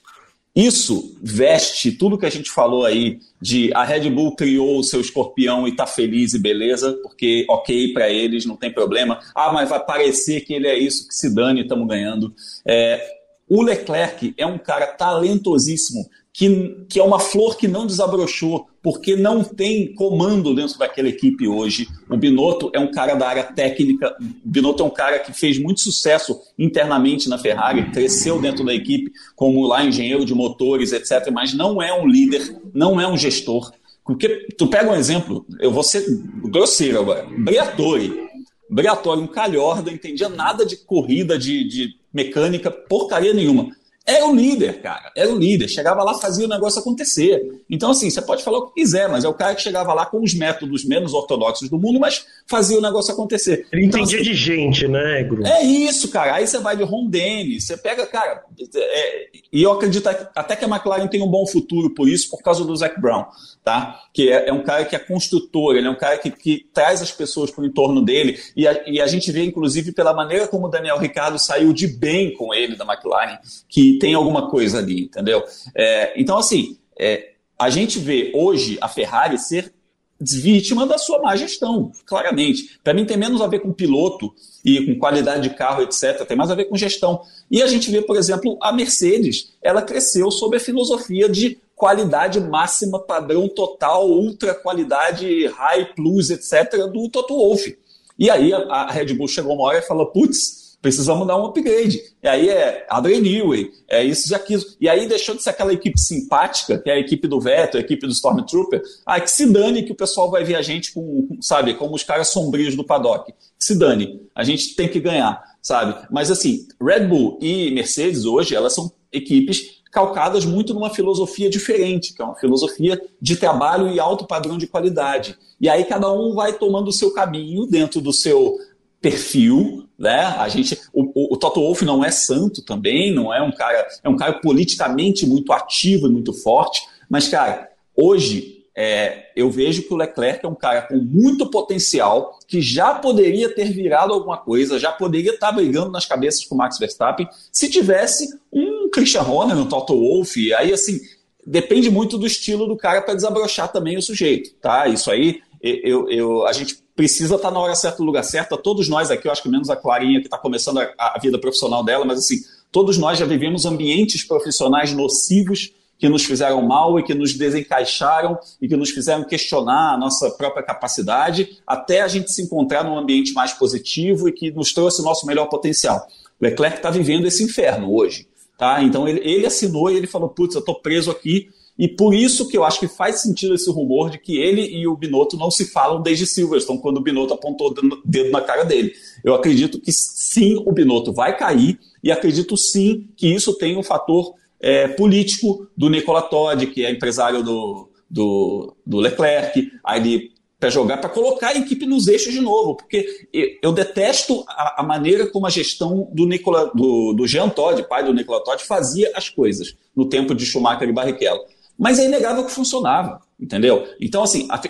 Isso 0.56 1.16
veste 1.22 1.92
tudo 1.92 2.18
que 2.18 2.26
a 2.26 2.30
gente 2.30 2.50
falou 2.50 2.84
aí 2.84 3.20
de 3.40 3.72
a 3.72 3.84
Red 3.84 4.10
Bull 4.10 4.34
criou 4.34 4.78
o 4.78 4.82
seu 4.82 5.00
escorpião 5.00 5.68
e 5.68 5.76
tá 5.76 5.86
feliz 5.86 6.34
e 6.34 6.40
beleza, 6.40 6.98
porque 7.02 7.46
ok 7.48 7.92
para 7.92 8.10
eles, 8.10 8.44
não 8.44 8.56
tem 8.56 8.72
problema. 8.72 9.20
Ah, 9.34 9.52
mas 9.52 9.68
vai 9.68 9.84
parecer 9.84 10.40
que 10.40 10.52
ele 10.52 10.66
é 10.66 10.76
isso, 10.76 11.06
que 11.06 11.14
se 11.14 11.32
dane, 11.32 11.62
estamos 11.62 11.86
ganhando. 11.86 12.34
É, 12.66 13.00
o 13.48 13.62
Leclerc 13.62 14.34
é 14.36 14.44
um 14.44 14.58
cara 14.58 14.88
talentosíssimo, 14.88 16.08
que, 16.32 16.84
que 16.88 17.00
é 17.00 17.02
uma 17.02 17.18
flor 17.18 17.56
que 17.56 17.66
não 17.66 17.86
desabrochou, 17.86 18.68
porque 18.82 19.16
não 19.16 19.42
tem 19.42 19.92
comando 19.94 20.54
dentro 20.54 20.78
daquela 20.78 21.08
equipe 21.08 21.46
hoje. 21.46 21.88
O 22.08 22.16
Binotto 22.16 22.70
é 22.72 22.78
um 22.78 22.90
cara 22.90 23.14
da 23.14 23.28
área 23.28 23.44
técnica, 23.44 24.16
o 24.20 24.48
Binotto 24.48 24.82
é 24.82 24.86
um 24.86 24.90
cara 24.90 25.18
que 25.18 25.32
fez 25.32 25.58
muito 25.58 25.80
sucesso 25.80 26.40
internamente 26.58 27.28
na 27.28 27.36
Ferrari, 27.36 27.90
cresceu 27.90 28.40
dentro 28.40 28.64
da 28.64 28.74
equipe 28.74 29.12
como 29.34 29.66
lá 29.66 29.84
engenheiro 29.84 30.24
de 30.24 30.34
motores, 30.34 30.92
etc., 30.92 31.30
mas 31.32 31.52
não 31.52 31.82
é 31.82 31.92
um 31.92 32.06
líder, 32.06 32.60
não 32.72 33.00
é 33.00 33.06
um 33.06 33.16
gestor. 33.16 33.72
Porque 34.04 34.46
tu 34.56 34.66
pega 34.66 34.90
um 34.90 34.96
exemplo, 34.96 35.44
eu 35.60 35.70
vou 35.70 35.82
ser 35.82 36.04
grosseiro 36.44 37.00
agora, 37.00 37.26
Briatore. 37.38 38.30
Briatore, 38.68 39.20
um 39.20 39.26
calhorda, 39.26 39.90
entendia 39.90 40.28
nada 40.28 40.64
de 40.64 40.76
corrida, 40.76 41.36
de, 41.36 41.64
de 41.64 41.96
mecânica, 42.14 42.70
porcaria 42.70 43.34
nenhuma 43.34 43.72
era 44.10 44.26
o 44.26 44.34
líder, 44.34 44.80
cara. 44.80 45.12
Era 45.14 45.30
o 45.30 45.38
líder. 45.38 45.68
Chegava 45.68 46.02
lá, 46.02 46.14
fazia 46.14 46.44
o 46.44 46.48
negócio 46.48 46.80
acontecer. 46.80 47.62
Então, 47.68 47.90
assim, 47.92 48.10
você 48.10 48.20
pode 48.20 48.42
falar 48.42 48.58
o 48.58 48.66
que 48.68 48.80
quiser, 48.80 49.08
mas 49.08 49.24
é 49.24 49.28
o 49.28 49.34
cara 49.34 49.54
que 49.54 49.62
chegava 49.62 49.94
lá 49.94 50.04
com 50.06 50.22
os 50.22 50.34
métodos 50.34 50.84
menos 50.84 51.14
ortodoxos 51.14 51.68
do 51.68 51.78
mundo, 51.78 52.00
mas 52.00 52.26
fazia 52.46 52.78
o 52.78 52.82
negócio 52.82 53.12
acontecer. 53.12 53.66
Ele 53.72 53.86
então, 53.86 54.00
entendia 54.00 54.20
assim, 54.20 54.30
de 54.30 54.36
gente, 54.36 54.88
né, 54.88 55.22
Gru? 55.22 55.46
É 55.46 55.62
isso, 55.62 56.08
cara. 56.10 56.34
Aí 56.34 56.46
você 56.46 56.58
vai 56.58 56.76
de 56.76 56.82
Ron 56.82 57.08
Dennis, 57.08 57.64
você 57.64 57.76
pega, 57.76 58.04
cara. 58.06 58.42
É, 58.74 59.28
e 59.52 59.62
eu 59.62 59.72
acredito 59.72 60.08
até 60.08 60.56
que 60.56 60.64
a 60.64 60.68
McLaren 60.68 61.06
tem 61.06 61.22
um 61.22 61.28
bom 61.28 61.46
futuro 61.46 61.94
por 61.94 62.08
isso, 62.08 62.28
por 62.30 62.42
causa 62.42 62.64
do 62.64 62.74
Zac 62.74 63.00
Brown, 63.00 63.26
tá? 63.64 64.00
Que 64.12 64.30
é, 64.30 64.48
é 64.48 64.52
um 64.52 64.62
cara 64.62 64.84
que 64.84 64.96
é 64.96 64.98
construtor, 64.98 65.76
ele 65.76 65.86
é 65.86 65.90
um 65.90 65.96
cara 65.96 66.18
que, 66.18 66.30
que 66.30 66.66
traz 66.72 67.00
as 67.00 67.12
pessoas 67.12 67.50
para 67.50 67.62
o 67.62 67.66
entorno 67.66 68.04
dele. 68.04 68.38
E 68.56 68.66
a, 68.66 68.82
e 68.88 69.00
a 69.00 69.06
gente 69.06 69.30
vê, 69.30 69.44
inclusive, 69.44 69.92
pela 69.92 70.12
maneira 70.12 70.48
como 70.48 70.66
o 70.66 70.70
Daniel 70.70 70.98
Ricardo 70.98 71.38
saiu 71.38 71.72
de 71.72 71.86
bem 71.86 72.34
com 72.34 72.52
ele 72.52 72.74
da 72.74 72.84
McLaren, 72.84 73.38
que 73.68 73.98
tem 74.00 74.14
alguma 74.14 74.50
coisa 74.50 74.78
ali, 74.78 75.04
entendeu? 75.04 75.44
É, 75.76 76.20
então, 76.20 76.36
assim, 76.36 76.76
é, 76.98 77.34
a 77.56 77.70
gente 77.70 78.00
vê 78.00 78.32
hoje 78.34 78.76
a 78.80 78.88
Ferrari 78.88 79.38
ser 79.38 79.72
vítima 80.20 80.86
da 80.86 80.98
sua 80.98 81.20
má 81.20 81.34
gestão, 81.36 81.92
claramente. 82.04 82.78
Para 82.82 82.92
mim, 82.92 83.06
tem 83.06 83.16
menos 83.16 83.40
a 83.40 83.46
ver 83.46 83.60
com 83.60 83.72
piloto 83.72 84.34
e 84.64 84.84
com 84.84 84.98
qualidade 84.98 85.48
de 85.48 85.54
carro, 85.54 85.82
etc. 85.82 86.26
Tem 86.26 86.36
mais 86.36 86.50
a 86.50 86.54
ver 86.54 86.66
com 86.66 86.76
gestão. 86.76 87.22
E 87.50 87.62
a 87.62 87.66
gente 87.66 87.90
vê, 87.90 88.02
por 88.02 88.16
exemplo, 88.16 88.58
a 88.60 88.72
Mercedes, 88.72 89.52
ela 89.62 89.80
cresceu 89.80 90.30
sob 90.30 90.56
a 90.56 90.60
filosofia 90.60 91.28
de 91.28 91.58
qualidade 91.74 92.38
máxima, 92.40 92.98
padrão 92.98 93.48
total, 93.48 94.10
ultra 94.10 94.54
qualidade, 94.54 95.46
high 95.46 95.94
plus, 95.94 96.28
etc., 96.28 96.86
do 96.92 97.08
Toto 97.08 97.34
Wolff. 97.34 97.78
E 98.18 98.28
aí 98.28 98.52
a, 98.52 98.90
Red 98.90 99.14
Bull 99.14 99.28
chegou 99.28 99.54
uma 99.54 99.64
hora 99.64 99.78
e 99.78 99.82
falou: 99.82 100.06
putz, 100.06 100.69
precisamos 100.80 101.26
dar 101.26 101.36
um 101.36 101.46
upgrade. 101.46 102.00
E 102.22 102.28
aí 102.28 102.48
é 102.48 102.86
Adrian 102.88 103.20
Newey, 103.20 103.70
é 103.88 104.04
isso 104.04 104.28
já 104.28 104.38
quis. 104.38 104.76
E 104.80 104.88
aí 104.88 105.06
deixou 105.06 105.34
de 105.34 105.42
ser 105.42 105.50
aquela 105.50 105.72
equipe 105.72 105.98
simpática, 105.98 106.78
que 106.78 106.90
é 106.90 106.94
a 106.94 106.98
equipe 106.98 107.28
do 107.28 107.40
Vettel, 107.40 107.80
a 107.80 107.84
equipe 107.84 108.06
do 108.06 108.12
Stormtrooper. 108.12 108.82
Ah, 109.04 109.20
que 109.20 109.30
se 109.30 109.46
dane 109.46 109.82
que 109.82 109.92
o 109.92 109.96
pessoal 109.96 110.30
vai 110.30 110.44
ver 110.44 110.56
a 110.56 110.62
gente 110.62 110.92
com, 110.92 111.28
sabe, 111.40 111.74
como 111.74 111.94
os 111.94 112.04
caras 112.04 112.28
sombrios 112.28 112.74
do 112.74 112.84
paddock. 112.84 113.32
Que 113.32 113.36
se 113.58 113.78
dane, 113.78 114.20
a 114.34 114.42
gente 114.42 114.74
tem 114.74 114.88
que 114.88 115.00
ganhar, 115.00 115.42
sabe? 115.62 116.06
Mas 116.10 116.30
assim, 116.30 116.66
Red 116.80 117.06
Bull 117.06 117.38
e 117.40 117.70
Mercedes 117.72 118.24
hoje, 118.24 118.54
elas 118.54 118.74
são 118.74 118.90
equipes 119.12 119.80
calcadas 119.90 120.44
muito 120.44 120.72
numa 120.72 120.90
filosofia 120.90 121.50
diferente, 121.50 122.14
que 122.14 122.22
é 122.22 122.24
uma 122.24 122.36
filosofia 122.36 123.00
de 123.20 123.36
trabalho 123.36 123.88
e 123.88 123.98
alto 123.98 124.26
padrão 124.26 124.56
de 124.56 124.66
qualidade. 124.66 125.36
E 125.60 125.68
aí 125.68 125.84
cada 125.84 126.10
um 126.12 126.34
vai 126.34 126.52
tomando 126.52 126.88
o 126.88 126.92
seu 126.92 127.12
caminho 127.12 127.66
dentro 127.66 128.00
do 128.00 128.12
seu 128.12 128.56
perfil, 129.00 129.88
né? 129.98 130.34
A 130.38 130.48
gente, 130.48 130.78
o, 130.92 131.34
o, 131.34 131.36
Toto 131.36 131.60
Wolff 131.60 131.84
não 131.84 132.04
é 132.04 132.10
santo 132.10 132.62
também, 132.62 133.12
não 133.12 133.32
é 133.32 133.42
um 133.42 133.50
cara, 133.50 133.86
é 134.02 134.08
um 134.08 134.16
cara 134.16 134.34
politicamente 134.34 135.26
muito 135.26 135.52
ativo 135.52 136.06
e 136.06 136.10
muito 136.10 136.32
forte, 136.32 136.82
mas 137.08 137.28
cara, 137.28 137.68
hoje 137.96 138.60
é, 138.76 139.30
eu 139.34 139.50
vejo 139.50 139.82
que 139.82 139.92
o 139.92 139.96
Leclerc 139.96 140.44
é 140.44 140.48
um 140.48 140.54
cara 140.54 140.82
com 140.82 140.96
muito 140.96 141.50
potencial, 141.50 142.38
que 142.46 142.60
já 142.60 142.94
poderia 142.94 143.54
ter 143.54 143.70
virado 143.72 144.12
alguma 144.12 144.38
coisa, 144.38 144.78
já 144.78 144.92
poderia 144.92 145.32
estar 145.32 145.52
brigando 145.52 145.90
nas 145.90 146.06
cabeças 146.06 146.44
com 146.44 146.54
o 146.54 146.58
Max 146.58 146.78
Verstappen, 146.78 147.28
se 147.50 147.68
tivesse 147.68 148.28
um 148.52 148.88
Christian 148.90 149.22
Horner, 149.22 149.58
um 149.58 149.66
Toto 149.66 149.98
Wolff, 149.98 150.54
aí 150.54 150.72
assim, 150.72 151.00
depende 151.46 151.90
muito 151.90 152.16
do 152.16 152.26
estilo 152.26 152.66
do 152.66 152.76
cara 152.76 153.02
para 153.02 153.14
desabrochar 153.14 153.70
também 153.72 153.96
o 153.96 154.02
sujeito, 154.02 154.54
tá? 154.60 154.86
Isso 154.88 155.10
aí, 155.10 155.40
eu, 155.62 156.08
eu, 156.10 156.46
a 156.46 156.52
gente 156.52 156.82
precisa 156.96 157.36
estar 157.36 157.50
na 157.50 157.60
hora 157.60 157.74
certa, 157.74 157.98
no 157.98 158.04
lugar 158.04 158.22
certo. 158.22 158.56
Todos 158.56 158.88
nós 158.88 159.10
aqui, 159.10 159.28
eu 159.28 159.32
acho 159.32 159.42
que 159.42 159.48
menos 159.48 159.70
a 159.70 159.76
Clarinha 159.76 160.20
que 160.20 160.26
está 160.26 160.38
começando 160.38 160.78
a, 160.78 160.92
a, 160.98 161.18
vida 161.18 161.38
profissional 161.38 161.84
dela, 161.84 162.04
mas 162.04 162.18
assim, 162.18 162.36
todos 162.72 162.98
nós 162.98 163.18
já 163.18 163.26
vivemos 163.26 163.66
ambientes 163.66 164.24
profissionais 164.24 164.92
nocivos 164.92 165.72
que 165.98 166.08
nos 166.08 166.24
fizeram 166.24 166.62
mal 166.62 166.98
e 166.98 167.02
que 167.02 167.12
nos 167.12 167.34
desencaixaram 167.34 168.38
e 168.60 168.66
que 168.66 168.76
nos 168.76 168.90
fizeram 168.90 169.22
questionar 169.24 169.94
a 169.94 169.98
nossa 169.98 170.30
própria 170.30 170.62
capacidade, 170.62 171.58
até 171.66 172.00
a 172.00 172.08
gente 172.08 172.32
se 172.32 172.42
encontrar 172.42 172.82
num 172.82 172.96
ambiente 172.96 173.34
mais 173.34 173.52
positivo 173.52 174.26
e 174.26 174.32
que 174.32 174.50
nos 174.50 174.72
trouxe 174.72 175.02
o 175.02 175.04
nosso 175.04 175.26
melhor 175.26 175.46
potencial. 175.46 176.06
Leclerc 176.40 176.78
está 176.78 176.90
vivendo 176.90 177.26
esse 177.26 177.44
inferno 177.44 177.94
hoje. 177.94 178.26
Tá? 178.56 178.82
Então 178.82 179.06
ele, 179.06 179.20
ele 179.20 179.46
assinou 179.46 179.90
e 179.90 179.96
ele 179.96 180.06
falou: 180.06 180.28
putz, 180.28 180.54
eu 180.54 180.60
estou 180.60 180.74
preso 180.74 181.10
aqui 181.10 181.50
e 181.78 181.88
por 181.88 182.14
isso 182.14 182.48
que 182.48 182.56
eu 182.56 182.64
acho 182.64 182.80
que 182.80 182.88
faz 182.88 183.22
sentido 183.22 183.54
esse 183.54 183.70
rumor 183.70 184.10
de 184.10 184.18
que 184.18 184.36
ele 184.36 184.62
e 184.62 184.86
o 184.86 184.96
Binotto 184.96 185.36
não 185.36 185.50
se 185.50 185.66
falam 185.66 186.02
desde 186.02 186.26
Silverstone, 186.26 186.80
quando 186.80 186.98
o 186.98 187.02
Binotto 187.02 187.34
apontou 187.34 187.70
o 187.70 188.00
dedo 188.04 188.30
na 188.30 188.40
cara 188.40 188.64
dele. 188.64 188.92
Eu 189.24 189.34
acredito 189.34 189.80
que 189.80 189.90
sim, 189.92 190.56
o 190.66 190.72
Binotto 190.72 191.12
vai 191.12 191.36
cair, 191.36 191.78
e 192.02 192.12
acredito 192.12 192.56
sim 192.56 193.08
que 193.16 193.28
isso 193.28 193.56
tem 193.56 193.76
um 193.76 193.82
fator 193.82 194.34
é, 194.60 194.88
político 194.88 195.66
do 195.76 195.88
Nicola 195.88 196.22
Todd, 196.22 196.66
que 196.66 196.84
é 196.84 196.90
empresário 196.90 197.42
do, 197.42 197.88
do, 198.10 198.76
do 198.86 198.98
Leclerc, 198.98 199.70
aí 199.84 200.30
para 200.60 200.68
jogar, 200.68 200.98
para 200.98 201.08
colocar 201.08 201.48
a 201.48 201.56
equipe 201.56 201.86
nos 201.86 202.06
eixos 202.06 202.34
de 202.34 202.40
novo, 202.40 202.76
porque 202.76 203.26
eu 203.62 203.72
detesto 203.72 204.44
a, 204.46 204.82
a 204.82 204.82
maneira 204.82 205.26
como 205.26 205.46
a 205.46 205.50
gestão 205.50 206.10
do, 206.12 206.26
Nicola, 206.26 206.70
do, 206.74 207.14
do 207.14 207.26
Jean 207.26 207.48
Todd, 207.48 207.82
pai 207.88 208.04
do 208.04 208.12
Nicola 208.12 208.44
Todd, 208.44 208.62
fazia 208.62 209.10
as 209.14 209.30
coisas 209.30 209.74
no 209.96 210.06
tempo 210.06 210.34
de 210.34 210.44
Schumacher 210.44 210.86
e 210.86 210.92
Barrichello. 210.92 211.40
Mas 211.80 211.98
é 211.98 212.04
inegável 212.04 212.44
que 212.44 212.52
funcionava, 212.52 213.22
entendeu? 213.40 213.88
Então, 213.98 214.22
assim, 214.22 214.46
a, 214.50 214.60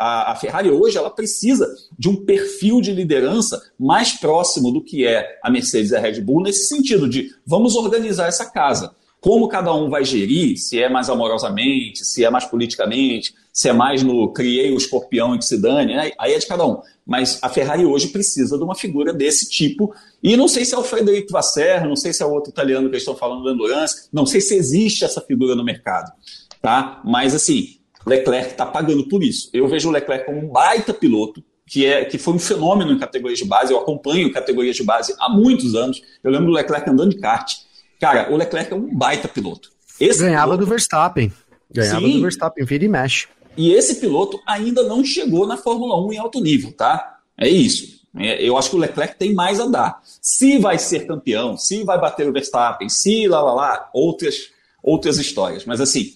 a, 0.00 0.32
a, 0.32 0.34
Ferrari 0.34 0.68
hoje 0.68 0.98
ela 0.98 1.08
precisa 1.08 1.64
de 1.96 2.08
um 2.08 2.16
perfil 2.16 2.80
de 2.80 2.92
liderança 2.92 3.62
mais 3.78 4.14
próximo 4.14 4.72
do 4.72 4.82
que 4.82 5.06
é 5.06 5.38
a 5.44 5.48
Mercedes 5.48 5.92
e 5.92 5.96
a 5.96 6.00
Red 6.00 6.20
Bull, 6.22 6.42
nesse 6.42 6.66
sentido 6.66 7.08
de 7.08 7.32
vamos 7.46 7.76
organizar 7.76 8.26
essa 8.26 8.50
casa. 8.50 8.90
Como 9.20 9.48
cada 9.48 9.72
um 9.72 9.88
vai 9.88 10.04
gerir, 10.04 10.56
se 10.58 10.82
é 10.82 10.88
mais 10.88 11.08
amorosamente, 11.08 12.04
se 12.04 12.24
é 12.24 12.30
mais 12.30 12.44
politicamente, 12.44 13.32
se 13.52 13.68
é 13.68 13.72
mais 13.72 14.02
no 14.02 14.32
criei 14.32 14.72
o 14.72 14.76
escorpião 14.76 15.34
e 15.36 15.38
que 15.38 15.44
se 15.44 15.60
dane, 15.60 15.94
né? 15.94 16.10
aí 16.18 16.34
é 16.34 16.38
de 16.38 16.46
cada 16.46 16.66
um. 16.66 16.80
Mas 17.06 17.38
a 17.40 17.48
Ferrari 17.48 17.86
hoje 17.86 18.08
precisa 18.08 18.58
de 18.58 18.64
uma 18.64 18.74
figura 18.74 19.12
desse 19.12 19.48
tipo. 19.48 19.94
E 20.20 20.36
não 20.36 20.48
sei 20.48 20.64
se 20.64 20.74
é 20.74 20.78
o 20.78 20.82
Frederico 20.82 21.32
Vasser, 21.32 21.86
não 21.88 21.94
sei 21.94 22.12
se 22.12 22.22
é 22.24 22.26
o 22.26 22.32
outro 22.32 22.50
italiano 22.50 22.88
que 22.88 22.96
eles 22.96 23.02
estão 23.02 23.16
falando 23.16 23.44
da 23.44 23.52
Endurance, 23.52 24.08
não 24.12 24.26
sei 24.26 24.40
se 24.40 24.56
existe 24.56 25.04
essa 25.04 25.20
figura 25.20 25.54
no 25.54 25.64
mercado 25.64 26.12
tá? 26.60 27.00
Mas 27.04 27.34
assim, 27.34 27.76
Leclerc 28.06 28.50
está 28.50 28.64
pagando 28.64 29.08
por 29.08 29.22
isso. 29.22 29.50
Eu 29.52 29.66
vejo 29.66 29.88
o 29.88 29.92
Leclerc 29.92 30.26
como 30.26 30.38
um 30.38 30.48
baita 30.48 30.94
piloto, 30.94 31.42
que, 31.66 31.84
é, 31.84 32.04
que 32.04 32.18
foi 32.18 32.34
um 32.34 32.38
fenômeno 32.38 32.92
em 32.92 32.98
categorias 32.98 33.38
de 33.38 33.44
base. 33.44 33.72
Eu 33.72 33.78
acompanho 33.78 34.32
categorias 34.32 34.76
de 34.76 34.84
base 34.84 35.14
há 35.18 35.28
muitos 35.28 35.74
anos. 35.74 36.00
Eu 36.22 36.30
lembro 36.30 36.46
do 36.46 36.52
Leclerc 36.52 36.88
andando 36.88 37.10
de 37.10 37.20
kart. 37.20 37.52
Cara, 38.00 38.32
o 38.32 38.36
Leclerc 38.36 38.72
é 38.72 38.76
um 38.76 38.94
baita 38.94 39.26
piloto. 39.26 39.72
Esse 39.98 40.20
Ganhava 40.20 40.52
piloto... 40.52 40.64
do 40.64 40.70
Verstappen. 40.70 41.32
Ganhava 41.70 42.06
Sim. 42.06 42.12
do 42.12 42.22
Verstappen, 42.22 42.64
vira 42.64 42.84
e 42.84 42.88
mexe. 42.88 43.26
E 43.56 43.72
esse 43.72 43.96
piloto 43.96 44.40
ainda 44.46 44.82
não 44.82 45.04
chegou 45.04 45.46
na 45.46 45.56
Fórmula 45.56 46.00
1 46.06 46.12
em 46.12 46.18
alto 46.18 46.40
nível, 46.40 46.72
tá? 46.72 47.18
É 47.36 47.48
isso. 47.48 47.96
É, 48.18 48.42
eu 48.42 48.56
acho 48.56 48.70
que 48.70 48.76
o 48.76 48.78
Leclerc 48.78 49.16
tem 49.16 49.34
mais 49.34 49.58
a 49.58 49.66
dar. 49.66 50.00
Se 50.22 50.58
vai 50.58 50.78
ser 50.78 51.06
campeão, 51.06 51.56
se 51.56 51.82
vai 51.82 51.98
bater 52.00 52.28
o 52.28 52.32
Verstappen, 52.32 52.88
se 52.88 53.26
lá, 53.26 53.42
lá, 53.42 53.54
lá, 53.54 53.90
outras, 53.92 54.50
outras 54.82 55.18
histórias. 55.18 55.64
Mas 55.64 55.80
assim, 55.80 56.14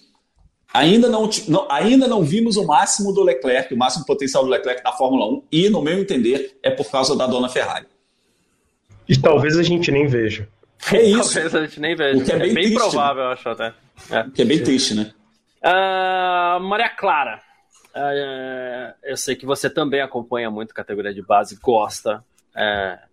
Ainda 0.73 1.09
não, 1.09 1.29
não, 1.47 1.67
ainda 1.69 2.07
não 2.07 2.23
vimos 2.23 2.55
o 2.55 2.65
máximo 2.65 3.11
do 3.11 3.21
Leclerc, 3.23 3.73
o 3.73 3.77
máximo 3.77 4.05
potencial 4.05 4.43
do 4.43 4.49
Leclerc 4.49 4.81
na 4.83 4.93
Fórmula 4.93 5.25
1, 5.25 5.43
e, 5.51 5.69
no 5.69 5.81
meu 5.81 5.99
entender, 5.99 6.57
é 6.63 6.71
por 6.71 6.89
causa 6.89 7.15
da 7.15 7.27
dona 7.27 7.49
Ferrari. 7.49 7.87
E 9.07 9.17
talvez 9.17 9.57
a 9.57 9.63
gente 9.63 9.91
nem 9.91 10.07
veja. 10.07 10.47
É 10.93 11.01
isso. 11.01 11.33
Talvez 11.33 11.55
a 11.55 11.65
gente 11.65 11.79
nem 11.79 11.95
veja. 11.95 12.19
O 12.19 12.25
que 12.25 12.31
é 12.31 12.37
bem, 12.37 12.51
é 12.51 12.53
bem 12.53 12.63
triste, 12.63 12.79
provável, 12.79 13.23
né? 13.23 13.29
eu 13.29 13.33
acho 13.33 13.49
até. 13.49 13.73
É. 14.09 14.21
O 14.21 14.31
que 14.31 14.41
é 14.41 14.45
bem 14.45 14.63
triste, 14.63 14.95
né? 14.95 15.13
Uh, 15.61 16.59
Maria 16.61 16.89
Clara, 16.89 17.41
uh, 17.93 18.95
eu 19.03 19.17
sei 19.17 19.35
que 19.35 19.45
você 19.45 19.69
também 19.69 20.01
acompanha 20.01 20.49
muito 20.49 20.71
a 20.71 20.75
categoria 20.75 21.13
de 21.13 21.21
base, 21.21 21.59
gosta 21.61 22.23
uh, 22.55 23.07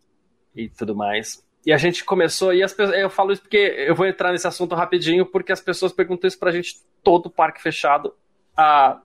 e 0.54 0.68
tudo 0.68 0.94
mais. 0.94 1.42
E 1.68 1.72
a 1.74 1.76
gente 1.76 2.02
começou, 2.02 2.54
e 2.54 2.62
as 2.62 2.72
pessoas, 2.72 2.98
eu 2.98 3.10
falo 3.10 3.30
isso 3.30 3.42
porque 3.42 3.58
eu 3.58 3.94
vou 3.94 4.06
entrar 4.06 4.32
nesse 4.32 4.46
assunto 4.46 4.74
rapidinho, 4.74 5.26
porque 5.26 5.52
as 5.52 5.60
pessoas 5.60 5.92
perguntam 5.92 6.26
isso 6.26 6.38
pra 6.38 6.50
gente 6.50 6.76
todo 7.04 7.26
o 7.26 7.30
parque 7.30 7.60
fechado 7.60 8.14
há, 8.56 8.98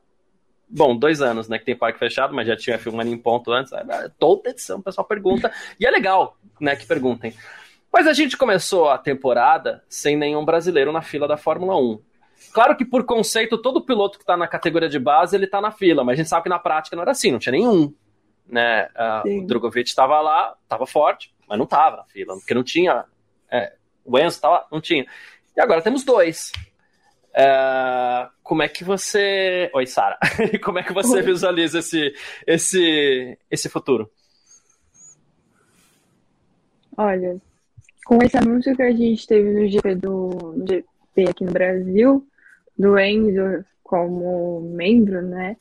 bom, 0.69 0.95
dois 0.95 1.21
anos, 1.21 1.49
né, 1.49 1.59
que 1.59 1.65
tem 1.65 1.75
parque 1.75 1.99
fechado, 1.99 2.33
mas 2.33 2.47
já 2.47 2.55
tinha 2.55 2.79
filmando 2.79 3.11
em 3.11 3.17
ponto 3.17 3.51
antes, 3.51 3.73
é, 3.73 4.09
toda 4.17 4.49
edição 4.49 4.79
o 4.79 4.81
pessoal 4.81 5.05
pergunta, 5.05 5.51
e 5.77 5.85
é 5.85 5.91
legal, 5.91 6.37
né, 6.57 6.73
que 6.73 6.85
perguntem. 6.85 7.35
Mas 7.91 8.07
a 8.07 8.13
gente 8.13 8.37
começou 8.37 8.87
a 8.87 8.97
temporada 8.97 9.83
sem 9.89 10.15
nenhum 10.15 10.45
brasileiro 10.45 10.93
na 10.93 11.01
fila 11.01 11.27
da 11.27 11.35
Fórmula 11.35 11.75
1. 11.75 11.99
Claro 12.53 12.77
que 12.77 12.85
por 12.85 13.03
conceito, 13.03 13.57
todo 13.57 13.83
piloto 13.83 14.17
que 14.17 14.23
está 14.23 14.37
na 14.37 14.47
categoria 14.47 14.87
de 14.87 14.99
base, 14.99 15.35
ele 15.35 15.43
está 15.43 15.59
na 15.59 15.71
fila, 15.71 16.05
mas 16.05 16.13
a 16.13 16.15
gente 16.15 16.29
sabe 16.29 16.43
que 16.43 16.49
na 16.49 16.59
prática 16.59 16.95
não 16.95 17.03
era 17.03 17.11
assim, 17.11 17.29
não 17.29 17.39
tinha 17.39 17.51
nenhum. 17.51 17.93
Né? 18.47 18.87
Uh, 19.25 19.39
o 19.43 19.47
Drogovic 19.47 19.89
estava 19.89 20.21
lá, 20.21 20.55
estava 20.63 20.85
forte, 20.85 21.32
mas 21.47 21.57
não 21.57 21.65
estava 21.65 21.97
na 21.97 22.05
fila, 22.05 22.35
porque 22.35 22.53
não 22.53 22.63
tinha. 22.63 23.05
É, 23.51 23.73
o 24.05 24.17
Enzo 24.17 24.41
tava, 24.41 24.65
não 24.71 24.81
tinha. 24.81 25.05
E 25.55 25.61
agora 25.61 25.81
temos 25.81 26.03
dois. 26.03 26.51
Uh, 27.33 28.29
como 28.43 28.61
é 28.61 28.67
que 28.67 28.83
você. 28.83 29.69
Oi, 29.73 29.87
Sara. 29.87 30.17
como 30.63 30.79
é 30.79 30.83
que 30.83 30.93
você 30.93 31.21
visualiza 31.21 31.79
esse, 31.79 32.13
esse, 32.45 33.37
esse 33.49 33.69
futuro? 33.69 34.09
Olha, 36.95 37.37
com 38.05 38.21
esse 38.21 38.37
anúncio 38.37 38.75
que 38.75 38.83
a 38.83 38.91
gente 38.91 39.25
teve 39.25 39.49
no 39.51 39.67
GP, 39.67 39.95
do, 39.95 40.29
no 40.55 40.67
GP 40.67 41.29
aqui 41.29 41.43
no 41.43 41.51
Brasil, 41.51 42.27
do 42.77 42.97
Enzo 42.99 43.65
como 43.83 44.61
membro, 44.61 45.21
né, 45.21 45.57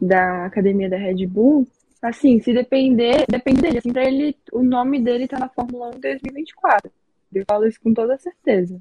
da 0.00 0.44
academia 0.46 0.88
da 0.88 0.96
Red 0.96 1.26
Bull, 1.26 1.66
assim, 2.02 2.40
se 2.40 2.52
depender, 2.52 3.24
depende 3.28 3.60
dele, 3.60 3.78
assim, 3.78 3.92
pra 3.92 4.04
ele, 4.04 4.36
o 4.52 4.62
nome 4.62 5.00
dele 5.00 5.28
tá 5.28 5.38
na 5.38 5.48
Fórmula 5.48 5.88
1 5.96 6.00
2024. 6.00 6.90
Eu 7.32 7.44
falo 7.46 7.66
isso 7.66 7.80
com 7.80 7.92
toda 7.94 8.18
certeza. 8.18 8.80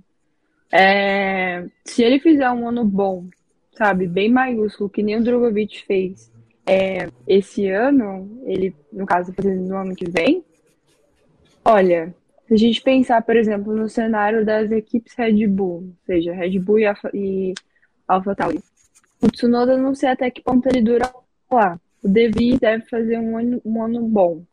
É, 0.72 1.66
se 1.84 2.04
ele 2.04 2.20
fizer 2.20 2.50
um 2.52 2.68
ano 2.68 2.86
bom, 2.86 3.28
sabe, 3.74 4.08
bem 4.08 4.32
maiúsculo, 4.32 4.90
que 4.90 5.04
nem 5.04 5.18
o 5.18 5.24
Drogovic 5.24 5.86
fez 5.86 6.32
é, 6.66 7.10
esse 7.28 7.68
ano, 7.68 8.41
ele, 8.46 8.76
no 8.91 9.06
caso, 9.06 9.34
fazendo 9.34 9.68
no 9.68 9.76
ano 9.76 9.96
que 9.96 10.10
vem, 10.10 10.44
olha, 11.66 12.14
se 12.48 12.54
a 12.54 12.58
gente 12.58 12.82
pensar, 12.82 13.22
por 13.24 13.36
exemplo, 13.36 13.76
no 13.76 13.90
cenário 13.90 14.46
das 14.46 14.72
equipes 14.72 15.14
Red 15.16 15.48
Bull, 15.48 15.84
ou 15.84 15.94
seja, 16.06 16.34
Red 16.34 16.60
Bull 16.60 16.80
e, 16.80 16.86
Alfa, 16.86 17.10
e 17.14 17.54
AlphaTauri, 18.08 18.60
o 19.22 19.28
Tsunoda 19.28 19.78
não 19.78 19.94
sei 19.94 20.10
até 20.10 20.30
que 20.32 20.41
ponto 20.41 20.68
ele 20.68 20.82
dura 20.82 21.12
lá. 21.52 21.80
O 22.03 22.07
Devi 22.07 22.57
deve 22.57 22.85
fazer 22.85 23.17
um 23.17 23.38
ano, 23.38 23.61
um 23.65 23.84
ano 23.84 24.07
bom. 24.07 24.43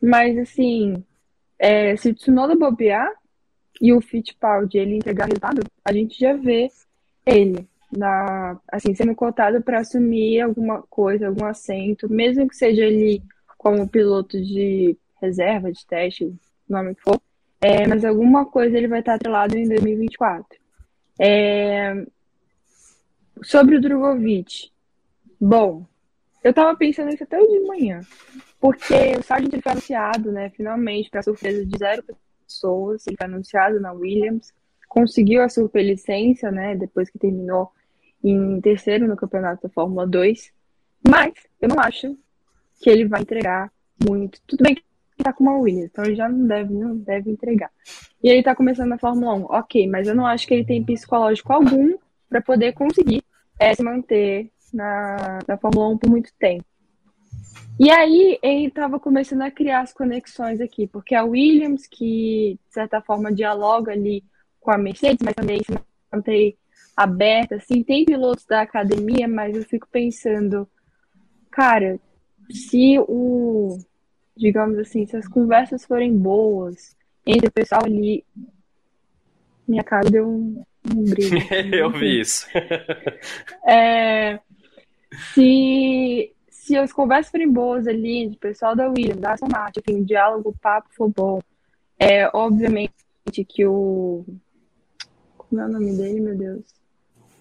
Mas, 0.00 0.36
assim, 0.38 1.02
é, 1.58 1.96
se 1.96 2.10
o 2.10 2.14
Tsunoda 2.14 2.54
bobear 2.54 3.10
e 3.80 3.92
o 3.92 4.00
Fittipaldi 4.00 4.78
ele 4.78 4.96
entregar 4.96 5.26
resultado, 5.26 5.62
a 5.84 5.92
gente 5.92 6.18
já 6.18 6.34
vê 6.34 6.70
ele 7.26 7.66
na, 7.96 8.58
assim, 8.70 8.94
sendo 8.94 9.14
cotado 9.14 9.62
para 9.62 9.80
assumir 9.80 10.40
alguma 10.40 10.82
coisa, 10.82 11.28
algum 11.28 11.44
assento, 11.44 12.10
mesmo 12.10 12.48
que 12.48 12.56
seja 12.56 12.84
ele 12.84 13.22
como 13.56 13.88
piloto 13.88 14.40
de 14.40 14.96
reserva, 15.20 15.72
de 15.72 15.86
teste, 15.86 16.34
nome 16.68 16.94
que 16.94 17.02
for, 17.02 17.20
é, 17.60 17.86
mas 17.86 18.04
alguma 18.04 18.44
coisa 18.44 18.76
ele 18.76 18.88
vai 18.88 19.00
estar 19.00 19.14
atrelado 19.14 19.56
em 19.56 19.68
2024. 19.68 20.58
É, 21.18 22.04
sobre 23.42 23.76
o 23.76 23.80
Drogovic, 23.80 24.70
bom, 25.40 25.86
eu 26.44 26.52
tava 26.52 26.76
pensando 26.76 27.08
isso 27.08 27.24
até 27.24 27.40
hoje 27.40 27.58
de 27.58 27.66
manhã, 27.66 28.02
porque 28.60 29.16
o 29.18 29.22
Sargent 29.22 29.62
foi 29.62 29.72
anunciado, 29.72 30.30
né, 30.30 30.50
finalmente, 30.50 31.08
para 31.10 31.22
surpresa 31.22 31.64
de 31.64 31.78
zero 31.78 32.04
pessoas, 32.46 33.06
ele 33.06 33.16
foi 33.16 33.26
anunciado 33.26 33.80
na 33.80 33.92
Williams, 33.92 34.52
conseguiu 34.86 35.42
a 35.42 35.48
superlicença, 35.48 36.50
né, 36.50 36.76
depois 36.76 37.08
que 37.08 37.18
terminou 37.18 37.72
em 38.22 38.60
terceiro 38.60 39.08
no 39.08 39.16
campeonato 39.16 39.62
da 39.62 39.68
Fórmula 39.70 40.06
2, 40.06 40.52
mas 41.08 41.32
eu 41.60 41.68
não 41.68 41.80
acho 41.80 42.16
que 42.80 42.90
ele 42.90 43.06
vai 43.06 43.22
entregar 43.22 43.72
muito. 44.06 44.40
Tudo 44.46 44.64
bem 44.64 44.74
que 44.74 44.84
tá 45.22 45.32
com 45.32 45.44
uma 45.44 45.58
Williams, 45.58 45.90
então 45.90 46.04
ele 46.04 46.14
já 46.14 46.28
não 46.28 46.46
deve, 46.46 46.74
não 46.74 46.96
deve 46.96 47.30
entregar. 47.30 47.70
E 48.22 48.28
ele 48.28 48.42
tá 48.42 48.54
começando 48.54 48.88
na 48.88 48.98
Fórmula 48.98 49.34
1, 49.34 49.44
ok, 49.44 49.88
mas 49.88 50.08
eu 50.08 50.14
não 50.14 50.26
acho 50.26 50.46
que 50.46 50.52
ele 50.52 50.64
tem 50.64 50.84
psicológico 50.84 51.52
algum 51.52 51.96
para 52.28 52.42
poder 52.42 52.72
conseguir 52.72 53.22
é, 53.58 53.74
se 53.74 53.82
manter 53.82 54.50
na, 54.74 55.38
na 55.46 55.56
Fórmula 55.56 55.88
1 55.88 55.98
por 55.98 56.10
muito 56.10 56.32
tempo. 56.38 56.64
E 57.78 57.90
aí 57.90 58.38
ele 58.42 58.66
estava 58.66 59.00
começando 59.00 59.42
a 59.42 59.50
criar 59.50 59.80
as 59.80 59.92
conexões 59.92 60.60
aqui, 60.60 60.86
porque 60.86 61.14
a 61.14 61.24
Williams, 61.24 61.86
que 61.86 62.58
de 62.66 62.74
certa 62.74 63.00
forma 63.00 63.32
dialoga 63.32 63.92
ali 63.92 64.22
com 64.60 64.70
a 64.70 64.78
Mercedes, 64.78 65.24
mas 65.24 65.34
também 65.34 65.60
se 65.62 65.72
mantém 66.12 66.56
aberta, 66.96 67.56
assim, 67.56 67.82
tem 67.82 68.04
pilotos 68.04 68.46
da 68.46 68.60
academia, 68.60 69.26
mas 69.26 69.56
eu 69.56 69.64
fico 69.64 69.88
pensando, 69.90 70.68
cara, 71.50 71.98
se 72.50 72.96
o 73.00 73.78
digamos 74.36 74.78
assim, 74.78 75.06
se 75.06 75.16
as 75.16 75.28
conversas 75.28 75.84
forem 75.84 76.16
boas 76.16 76.96
entre 77.26 77.48
o 77.48 77.52
pessoal 77.52 77.82
ali. 77.84 78.24
Minha 79.66 79.82
cara 79.82 80.10
deu 80.10 80.28
um, 80.28 80.62
um 80.94 81.04
brilho. 81.04 81.38
Eu 81.72 81.90
vi 81.90 82.20
isso. 82.20 82.46
é, 83.66 84.38
se, 85.32 86.32
se 86.48 86.76
as 86.76 86.92
conversas 86.92 87.30
forem 87.30 87.50
boas 87.50 87.86
ali, 87.86 88.28
de 88.28 88.36
pessoal 88.36 88.74
da 88.74 88.88
Williams, 88.88 89.20
da 89.20 89.32
Aston 89.32 89.48
Martin, 89.50 89.80
enfim, 89.80 90.00
o 90.00 90.04
diálogo, 90.04 90.50
o 90.50 90.58
papo 90.58 90.88
for 90.92 91.08
bom, 91.08 91.40
é 91.98 92.28
obviamente 92.34 92.92
que 93.48 93.66
o. 93.66 94.24
Como 95.36 95.60
é 95.60 95.66
o 95.66 95.72
nome 95.72 95.96
dele, 95.96 96.20
meu 96.20 96.36
Deus? 96.36 96.64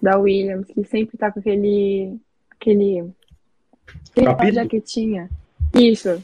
Da 0.02 0.18
Williams, 0.18 0.68
que 0.68 0.84
sempre 0.84 1.18
tá 1.18 1.32
com 1.32 1.40
aquele. 1.40 2.20
aquele. 2.52 3.12
aquele 4.16 4.52
jaquetinha. 4.52 5.30
Isso. 5.74 6.22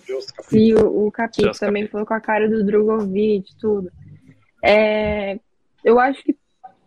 E 0.52 0.76
o, 0.76 1.08
o 1.08 1.12
Capito 1.12 1.58
também 1.60 1.88
falou 1.88 2.06
com 2.06 2.14
a 2.14 2.20
cara 2.20 2.48
do 2.48 2.64
Drogovic, 2.64 3.56
tudo. 3.60 3.92
É, 4.64 5.40
eu 5.84 6.00
acho 6.00 6.24
que 6.24 6.38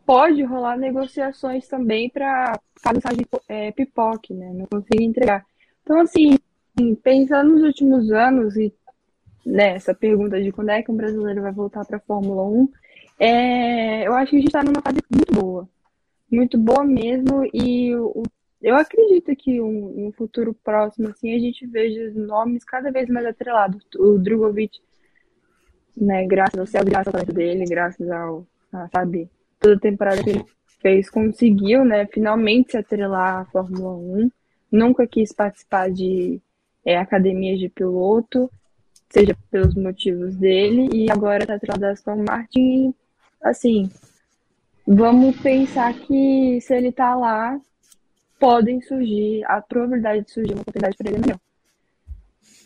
pode 0.07 0.43
rolar 0.43 0.77
negociações 0.77 1.67
também 1.69 2.11
para 2.11 2.59
caso 2.83 2.95
mensagem 2.95 3.27
é, 3.49 3.73
pipoque, 3.73 4.35
né? 4.35 4.53
Não 4.53 4.67
consiga 4.67 5.03
entregar. 5.03 5.47
Então, 5.83 6.01
assim, 6.01 6.39
pensando 7.03 7.53
nos 7.53 7.63
últimos 7.63 8.11
anos 8.11 8.57
e 8.57 8.73
nessa 9.45 9.93
né, 9.93 9.99
pergunta 9.99 10.41
de 10.41 10.53
quando 10.53 10.71
é 10.71 10.83
que 10.83 10.91
um 10.91 10.97
brasileiro 10.97 11.43
vai 11.43 11.53
voltar 11.53 11.85
para 11.85 11.97
a 11.97 12.01
Fórmula 12.01 12.45
1, 12.45 12.69
é, 13.19 14.07
eu 14.07 14.15
acho 14.15 14.31
que 14.31 14.37
a 14.37 14.41
gente 14.41 14.49
está 14.49 14.63
numa 14.63 14.81
fase 14.81 14.99
muito 15.11 15.33
boa. 15.33 15.69
Muito 16.31 16.59
boa 16.59 16.85
mesmo. 16.85 17.45
E 17.53 17.95
o, 17.95 18.23
eu 18.61 18.77
acredito 18.77 19.35
que 19.37 19.61
um, 19.61 20.07
um 20.07 20.13
futuro 20.13 20.55
próximo, 20.55 21.09
assim, 21.09 21.35
a 21.35 21.39
gente 21.39 21.67
veja 21.67 22.13
nomes 22.15 22.65
cada 22.65 22.91
vez 22.91 23.09
mais 23.09 23.27
atrelados. 23.27 23.85
O 23.97 24.19
Drogovic, 24.19 24.79
né, 25.97 26.27
graças 26.27 26.59
ao 26.59 26.67
céu, 26.67 26.85
graças 26.85 27.15
ao 27.15 27.25
dele, 27.25 27.65
graças 27.65 28.09
ao, 28.11 28.47
a, 28.73 28.89
sabe, 28.89 29.29
toda 29.63 29.77
a 29.77 29.81
temporada 29.81 30.23
que 30.23 30.31
ele 30.31 30.45
fez, 30.81 31.09
conseguiu, 31.09 31.85
né, 31.85 32.07
finalmente 32.07 32.73
se 32.73 32.77
atrelar 32.77 33.43
à 33.43 33.45
Fórmula 33.47 33.95
1. 33.95 34.31
Nunca 34.71 35.07
quis 35.07 35.33
participar 35.33 35.91
de 35.91 36.41
é, 36.85 37.01
de 37.05 37.69
piloto, 37.69 38.51
seja 39.09 39.37
pelos 39.51 39.75
motivos 39.75 40.35
dele, 40.35 40.89
e 40.93 41.11
agora 41.11 41.47
tá 41.47 41.55
atrelado 41.55 41.83
da 41.83 41.91
Aston 41.93 42.25
Martin 42.25 42.61
e, 42.61 42.95
assim, 43.41 43.91
vamos 44.87 45.37
pensar 45.41 45.95
que 45.95 46.61
se 46.61 46.75
ele 46.75 46.91
tá 46.91 47.15
lá, 47.15 47.61
podem 48.41 48.81
surgir, 48.81 49.45
a 49.45 49.61
probabilidade 49.61 50.25
de 50.25 50.33
surgir 50.33 50.55
uma 50.55 50.63
oportunidade 50.63 50.97
para 50.97 51.09
ele 51.09 51.19
é 51.19 51.21
melhor. 51.21 51.41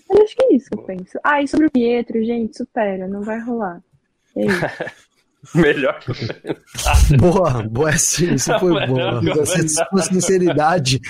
Mas 0.08 0.20
acho 0.20 0.36
que 0.36 0.44
é 0.44 0.54
isso 0.54 0.70
que 0.70 0.78
eu 0.78 0.82
penso. 0.82 1.18
Ah, 1.22 1.42
e 1.42 1.48
sobre 1.48 1.66
o 1.66 1.70
Pietro, 1.70 2.24
gente, 2.24 2.56
supera, 2.56 3.06
não 3.06 3.22
vai 3.22 3.40
rolar. 3.40 3.82
É 4.34 4.46
isso. 4.46 4.60
Melhor. 5.54 5.98
boa, 7.18 7.62
boa, 7.62 7.92
sim, 7.92 8.34
isso 8.34 8.56
foi 8.58 8.86
boa. 8.86 9.20
Essa 9.42 9.86
sua 9.90 10.02
sinceridade 10.02 11.00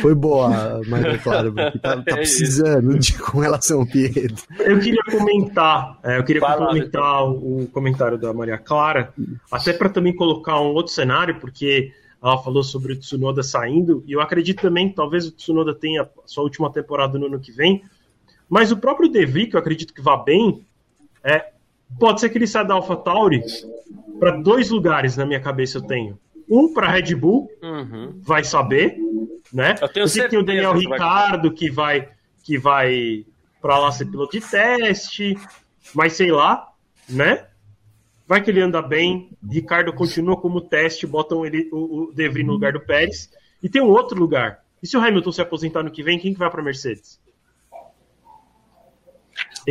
foi 0.00 0.14
boa, 0.14 0.80
mas 0.86 1.04
é 1.04 1.18
claro, 1.18 1.52
porque 1.52 1.78
tá, 1.78 1.96
tá 1.96 2.02
é 2.06 2.14
precisando 2.14 2.98
de, 2.98 3.16
com 3.18 3.40
relação 3.40 3.80
ao 3.80 3.86
Pietro. 3.86 4.44
Eu 4.58 4.78
queria 4.78 5.02
comentar, 5.10 5.98
é, 6.02 6.18
eu 6.18 6.24
queria 6.24 6.40
Fala, 6.40 6.66
complementar 6.66 7.24
o 7.24 7.68
comentário 7.72 8.18
da 8.18 8.32
Maria 8.32 8.58
Clara, 8.58 9.12
até 9.50 9.72
para 9.72 9.88
também 9.88 10.14
colocar 10.14 10.60
um 10.60 10.74
outro 10.74 10.92
cenário, 10.92 11.38
porque 11.40 11.92
ela 12.22 12.42
falou 12.42 12.62
sobre 12.62 12.92
o 12.92 12.96
Tsunoda 12.96 13.42
saindo, 13.42 14.02
e 14.06 14.12
eu 14.12 14.20
acredito 14.20 14.60
também 14.60 14.88
que 14.88 14.96
talvez 14.96 15.26
o 15.26 15.32
Tsunoda 15.32 15.74
tenha 15.74 16.02
a 16.02 16.08
sua 16.26 16.42
última 16.42 16.70
temporada 16.72 17.18
no 17.18 17.26
ano 17.26 17.38
que 17.38 17.52
vem, 17.52 17.82
mas 18.48 18.72
o 18.72 18.76
próprio 18.76 19.08
Devi, 19.08 19.46
que 19.46 19.56
eu 19.56 19.60
acredito 19.60 19.92
que 19.94 20.00
vá 20.00 20.16
bem, 20.16 20.64
é, 21.22 21.52
pode 21.98 22.20
ser 22.20 22.28
que 22.30 22.38
ele 22.38 22.46
saia 22.46 22.64
da 22.64 22.74
AlphaTauri 22.74 23.42
para 24.18 24.32
dois 24.32 24.70
lugares 24.70 25.16
na 25.16 25.24
minha 25.24 25.40
cabeça 25.40 25.78
eu 25.78 25.82
tenho. 25.82 26.18
Um 26.48 26.72
para 26.72 26.90
Red 26.90 27.14
Bull, 27.14 27.48
uhum. 27.62 28.20
vai 28.22 28.42
saber, 28.42 28.96
né? 29.52 29.74
Eu, 29.80 29.88
tenho 29.88 30.04
eu 30.04 30.08
sei 30.08 30.22
que 30.22 30.30
tem 30.30 30.38
o 30.38 30.44
Daniel 30.44 30.72
que 30.72 30.80
Ricardo 30.80 31.48
vai... 31.48 31.56
que 31.56 31.70
vai 31.70 32.08
que 32.42 32.56
vai 32.56 33.26
para 33.60 33.78
lá 33.78 33.92
ser 33.92 34.06
piloto 34.06 34.32
de 34.32 34.40
teste, 34.40 35.36
mas 35.94 36.14
sei 36.14 36.30
lá, 36.30 36.66
né? 37.08 37.46
Vai 38.26 38.42
que 38.42 38.50
ele 38.50 38.62
anda 38.62 38.80
bem. 38.80 39.30
Ricardo 39.46 39.92
continua 39.92 40.36
como 40.36 40.60
teste, 40.60 41.06
botam 41.06 41.44
ele, 41.44 41.68
o, 41.72 42.04
o 42.04 42.14
De 42.14 42.28
Vries 42.28 42.46
no 42.46 42.54
lugar 42.54 42.72
do 42.72 42.80
Pérez. 42.80 43.30
E 43.62 43.68
tem 43.68 43.82
um 43.82 43.88
outro 43.88 44.18
lugar. 44.18 44.62
E 44.82 44.86
se 44.86 44.96
o 44.96 45.00
Hamilton 45.00 45.32
se 45.32 45.42
aposentar 45.42 45.82
no 45.82 45.90
que 45.90 46.02
vem, 46.02 46.18
quem 46.18 46.32
que 46.32 46.38
vai 46.38 46.50
para 46.50 46.62
Mercedes? 46.62 47.20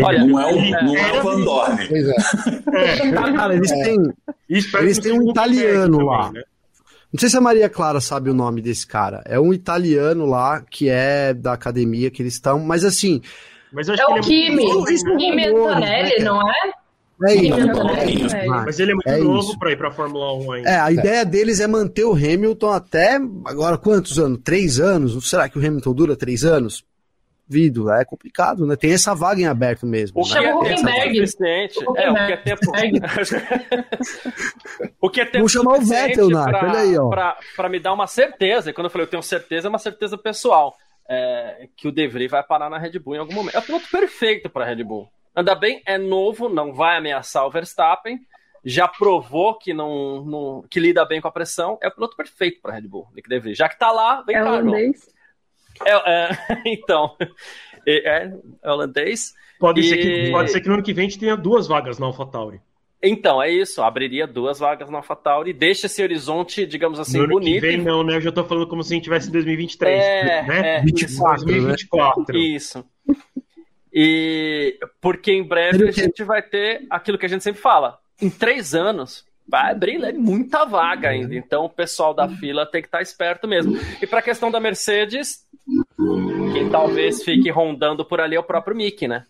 Olha, 0.04 0.26
não 0.26 0.40
é 0.40 0.54
o, 0.54 0.84
não 0.84 0.98
é 0.98 1.20
o 1.20 1.24
Van 1.24 1.42
Dorn. 1.42 1.84
É. 2.74 3.12
Cara, 3.12 3.56
eles 3.56 3.72
têm, 3.72 4.14
eles 4.50 5.00
têm 5.00 5.14
um 5.14 5.30
italiano 5.30 6.06
lá. 6.06 6.28
Também, 6.28 6.42
né? 6.42 6.48
Não 7.12 7.20
sei 7.20 7.30
se 7.30 7.38
a 7.38 7.42
Maria 7.42 7.70
Clara 7.70 8.02
sabe 8.02 8.30
o 8.30 8.34
nome 8.34 8.62
desse 8.62 8.86
cara. 8.86 9.24
É 9.26 9.40
um 9.40 9.54
italiano 9.54 10.26
lá 10.26 10.62
que 10.62 10.90
é 10.90 11.34
da 11.34 11.54
academia 11.54 12.12
que 12.12 12.22
eles 12.22 12.34
estão, 12.34 12.60
mas 12.60 12.84
assim. 12.84 13.22
Mas 13.72 13.88
é 13.88 13.94
o 13.94 14.22
Kimi, 14.22 14.66
é 14.66 15.18
Kimi 15.18 15.48
Antonelli, 15.48 16.24
não 16.24 16.42
é? 16.42 16.72
É 17.24 17.34
isso. 17.34 18.36
É. 18.36 18.46
Mas 18.46 18.80
ele 18.80 18.92
é 18.92 18.94
muito 18.94 19.10
é 19.10 19.18
novo 19.18 19.58
para 19.58 19.72
ir 19.72 19.78
para 19.78 19.88
a 19.88 19.92
Fórmula 19.92 20.34
1 20.34 20.52
ainda. 20.52 20.70
É, 20.70 20.80
a 20.80 20.92
ideia 20.92 21.26
deles 21.26 21.60
é 21.60 21.66
manter 21.66 22.04
o 22.04 22.14
Hamilton 22.14 22.72
até 22.72 23.16
agora 23.46 23.78
quantos 23.78 24.20
anos? 24.20 24.40
Três 24.44 24.80
anos? 24.80 25.28
Será 25.30 25.50
que 25.50 25.58
o 25.58 25.66
Hamilton 25.66 25.94
dura 25.94 26.16
três 26.16 26.44
anos? 26.44 26.84
Vido, 27.50 27.90
é 27.90 28.04
complicado, 28.04 28.66
né? 28.66 28.76
Tem 28.76 28.92
essa 28.92 29.16
vaga 29.16 29.40
em 29.40 29.46
aberto 29.46 29.86
mesmo. 29.86 30.22
O 30.22 30.28
né? 30.28 30.42
que 30.42 30.46
é 30.46 30.76
tempo 30.76 31.16
suficiente. 31.16 31.80
É, 31.96 32.12
o 32.12 32.14
que 32.14 32.34
é 32.34 32.38
tempo. 32.38 32.72
o 35.00 35.10
que 35.10 35.22
é 35.22 35.26
tempo 35.26 35.38
Vamos 35.38 35.54
chamar 35.54 35.78
o 35.78 35.82
Vettel, 35.82 36.30
Nath, 36.30 36.54
ó. 37.58 37.70
Me 37.70 37.80
dar 37.80 37.94
uma 37.94 38.06
certeza, 38.06 38.70
e 38.70 38.74
quando 38.74 38.88
eu 38.88 38.92
falei 38.92 39.06
eu 39.06 39.10
tenho 39.10 39.24
certeza, 39.24 39.68
é 39.68 39.70
uma 39.70 39.80
certeza 39.80 40.18
pessoal. 40.18 40.76
É, 41.10 41.70
que 41.78 41.88
o 41.88 41.92
De 41.92 42.06
Vries 42.06 42.30
vai 42.30 42.44
parar 42.44 42.70
na 42.70 42.78
Red 42.78 43.00
Bull 43.00 43.16
em 43.16 43.20
algum 43.20 43.34
momento. 43.34 43.56
É 43.56 43.60
o 43.60 43.64
piloto 43.64 43.90
perfeito 43.90 44.50
para 44.50 44.66
a 44.66 44.68
Red 44.68 44.84
Bull. 44.84 45.08
Anda 45.34 45.56
bem, 45.56 45.82
é 45.86 45.98
novo, 45.98 46.50
não 46.50 46.74
vai 46.74 46.98
ameaçar 46.98 47.46
o 47.46 47.50
Verstappen. 47.50 48.20
Já 48.66 48.90
provou 48.90 49.58
que 49.58 49.74
não, 49.74 50.26
não 50.26 50.66
que 50.70 50.82
lida 50.82 51.06
bem 51.06 51.22
com 51.22 51.30
a 51.30 51.32
pressão. 51.32 51.78
É 51.82 51.88
o 51.88 51.92
piloto 51.92 52.18
perfeito 52.18 52.60
para 52.62 52.74
Red 52.74 52.90
Bull, 52.90 53.08
Nick 53.16 53.30
DeVries. 53.30 53.58
Já 53.58 53.70
que 53.70 53.80
tá 53.80 53.90
lá, 53.90 54.22
vem 54.24 54.36
é 54.36 54.44
cá, 54.44 54.52
holandês? 54.52 55.16
É, 55.86 55.92
é, 56.12 56.30
então, 56.66 57.16
é, 57.86 58.30
é 58.64 58.70
holandês. 58.72 59.34
Pode, 59.60 59.82
E- 59.82 59.84
ser 59.84 59.98
que, 59.98 60.32
pode 60.32 60.52
ser 60.52 60.62
que 60.62 60.68
no 60.68 60.76
ano 60.76 60.84
que 60.84 60.94
vem 60.94 61.08
a 61.08 61.10
gente 61.10 61.20
tenha 61.20 61.36
duas 61.36 61.68
vagas 61.68 61.98
na 62.00 62.06
AlphaTauri. 62.06 62.60
Então, 63.02 63.42
é 63.42 63.50
isso. 63.52 63.82
Abriria 63.84 64.26
duas 64.26 64.58
vagas 64.60 64.90
na 64.90 64.98
AlphaTauri. 64.98 65.54
Deixa 65.54 65.86
esse 65.86 66.02
horizonte, 66.02 66.66
digamos 66.66 67.00
assim, 67.00 67.18
no 67.20 67.24
ano 67.26 67.34
bonito. 67.34 67.54
que 67.56 67.60
vem, 67.68 67.78
não, 67.78 68.04
né? 68.04 68.16
Eu 68.16 68.22
já 68.22 68.32
tô 68.32 68.44
falando 68.44 68.68
como 68.68 68.84
se 68.84 68.92
a 68.92 68.96
gente 68.96 69.04
tivesse 69.04 69.30
em 69.30 69.32
2023, 69.32 70.04
É, 70.04 70.44
né? 70.44 70.76
é. 70.78 70.82
24, 70.82 71.46
né? 71.46 71.54
2024. 71.54 72.38
Isso. 72.38 72.84
E 73.94 74.78
porque 75.02 75.32
em 75.32 75.44
breve 75.44 75.88
a 75.88 75.92
gente 75.92 76.24
vai 76.24 76.42
ter 76.42 76.86
aquilo 76.90 77.18
que 77.18 77.26
a 77.26 77.30
gente 77.30 77.44
sempre 77.44 77.62
fala. 77.62 77.98
Em 78.22 78.30
três 78.30 78.76
anos 78.76 79.26
vai 79.48 79.72
abrir 79.72 79.98
né, 79.98 80.12
muita 80.12 80.66
vaga 80.66 81.10
ainda. 81.10 81.34
Então 81.36 81.66
o 81.66 81.70
pessoal 81.70 82.14
da 82.14 82.28
fila 82.28 82.66
tem 82.66 82.82
que 82.82 82.88
estar 82.88 83.02
esperto 83.02 83.48
mesmo. 83.48 83.78
E 84.02 84.06
para 84.06 84.20
a 84.20 84.24
questão 84.24 84.52
da 84.52 84.60
Mercedes, 84.60 85.46
quem 86.54 86.70
talvez 86.70 87.24
fique 87.24 87.50
rondando 87.50 88.06
por 88.06 88.20
ali 88.22 88.36
é 88.36 88.40
o 88.40 88.44
próprio 88.44 88.76
Mick, 88.76 89.08
né? 89.08 89.24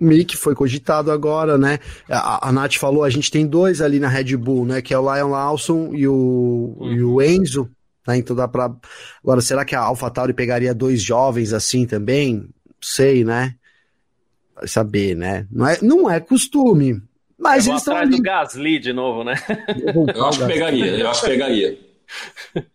Mick 0.00 0.36
foi 0.36 0.54
cogitado 0.54 1.10
agora, 1.10 1.58
né? 1.58 1.78
A, 2.08 2.48
a 2.48 2.52
Nath 2.52 2.74
falou, 2.76 3.02
a 3.04 3.10
gente 3.10 3.30
tem 3.30 3.46
dois 3.46 3.80
ali 3.80 3.98
na 3.98 4.08
Red 4.08 4.36
Bull, 4.36 4.64
né? 4.64 4.80
Que 4.80 4.94
é 4.94 4.98
o 4.98 5.14
Lion 5.14 5.28
Lawson 5.30 5.90
e 5.94 6.06
o, 6.06 6.76
e 6.82 7.02
o 7.02 7.20
Enzo, 7.20 7.68
né? 8.06 8.16
Então 8.16 8.36
dá 8.36 8.46
pra. 8.46 8.72
Agora, 9.22 9.40
será 9.40 9.64
que 9.64 9.74
a 9.74 9.80
AlphaTauri 9.80 10.32
pegaria 10.32 10.74
dois 10.74 11.02
jovens 11.02 11.52
assim 11.52 11.86
também? 11.86 12.48
Sei, 12.80 13.24
né? 13.24 13.54
Vai 14.54 14.68
saber, 14.68 15.16
né? 15.16 15.46
Não 15.50 15.66
é, 15.66 15.78
não 15.82 16.10
é 16.10 16.20
costume. 16.20 17.02
Mas 17.36 17.66
Eu 17.66 17.72
eles 17.72 17.82
estão 17.82 17.94
atrás 17.94 18.08
ali. 18.08 18.16
do 18.16 18.22
Gasly 18.22 18.78
de 18.78 18.92
novo, 18.92 19.24
né? 19.24 19.34
Eu 20.14 20.24
acho 20.26 20.38
que 20.40 20.46
pegaria, 20.46 20.86
eu 20.96 21.08
acho 21.08 21.20
que 21.22 21.30
pegaria. 21.30 21.78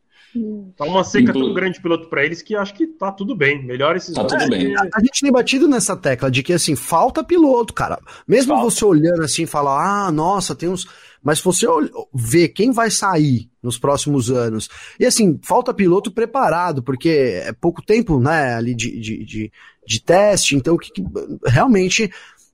Tá 0.77 0.85
uma 0.85 1.03
seca 1.03 1.29
Inclu- 1.31 1.45
tão 1.45 1.53
grande 1.53 1.81
piloto 1.81 2.07
pra 2.09 2.23
eles 2.23 2.41
que 2.41 2.55
acho 2.55 2.73
que 2.73 2.85
tá 2.87 3.11
tudo 3.11 3.35
bem. 3.35 3.65
Melhor 3.65 3.95
esses 3.95 4.13
Tá 4.13 4.23
dois 4.23 4.43
tudo 4.43 4.51
bem. 4.51 4.75
A 4.75 4.99
gente 4.99 5.21
tem 5.21 5.31
batido 5.31 5.67
nessa 5.67 5.95
tecla 5.95 6.29
de 6.29 6.43
que, 6.43 6.53
assim, 6.53 6.75
falta 6.75 7.23
piloto, 7.23 7.73
cara. 7.73 7.99
Mesmo 8.27 8.53
Falta. 8.53 8.69
você 8.69 8.85
olhando 8.85 9.23
assim 9.23 9.43
e 9.43 9.47
falar, 9.47 10.07
ah, 10.07 10.11
nossa, 10.11 10.53
tem 10.55 10.69
uns. 10.69 10.85
Mas 11.21 11.39
se 11.39 11.43
você 11.43 11.65
ver 12.13 12.49
quem 12.49 12.71
vai 12.71 12.89
sair 12.89 13.49
nos 13.61 13.77
próximos 13.77 14.29
anos. 14.31 14.69
E 14.99 15.05
assim, 15.05 15.37
falta 15.43 15.73
piloto 15.73 16.11
preparado, 16.11 16.81
porque 16.81 17.09
é 17.43 17.51
pouco 17.51 17.81
tempo, 17.81 18.19
né, 18.19 18.53
ali 18.55 18.73
de, 18.73 18.99
de, 18.99 19.25
de, 19.25 19.51
de 19.85 20.01
teste. 20.01 20.55
Então, 20.55 20.77
que, 20.77 20.91
que- 20.91 21.03
realmente, 21.45 22.09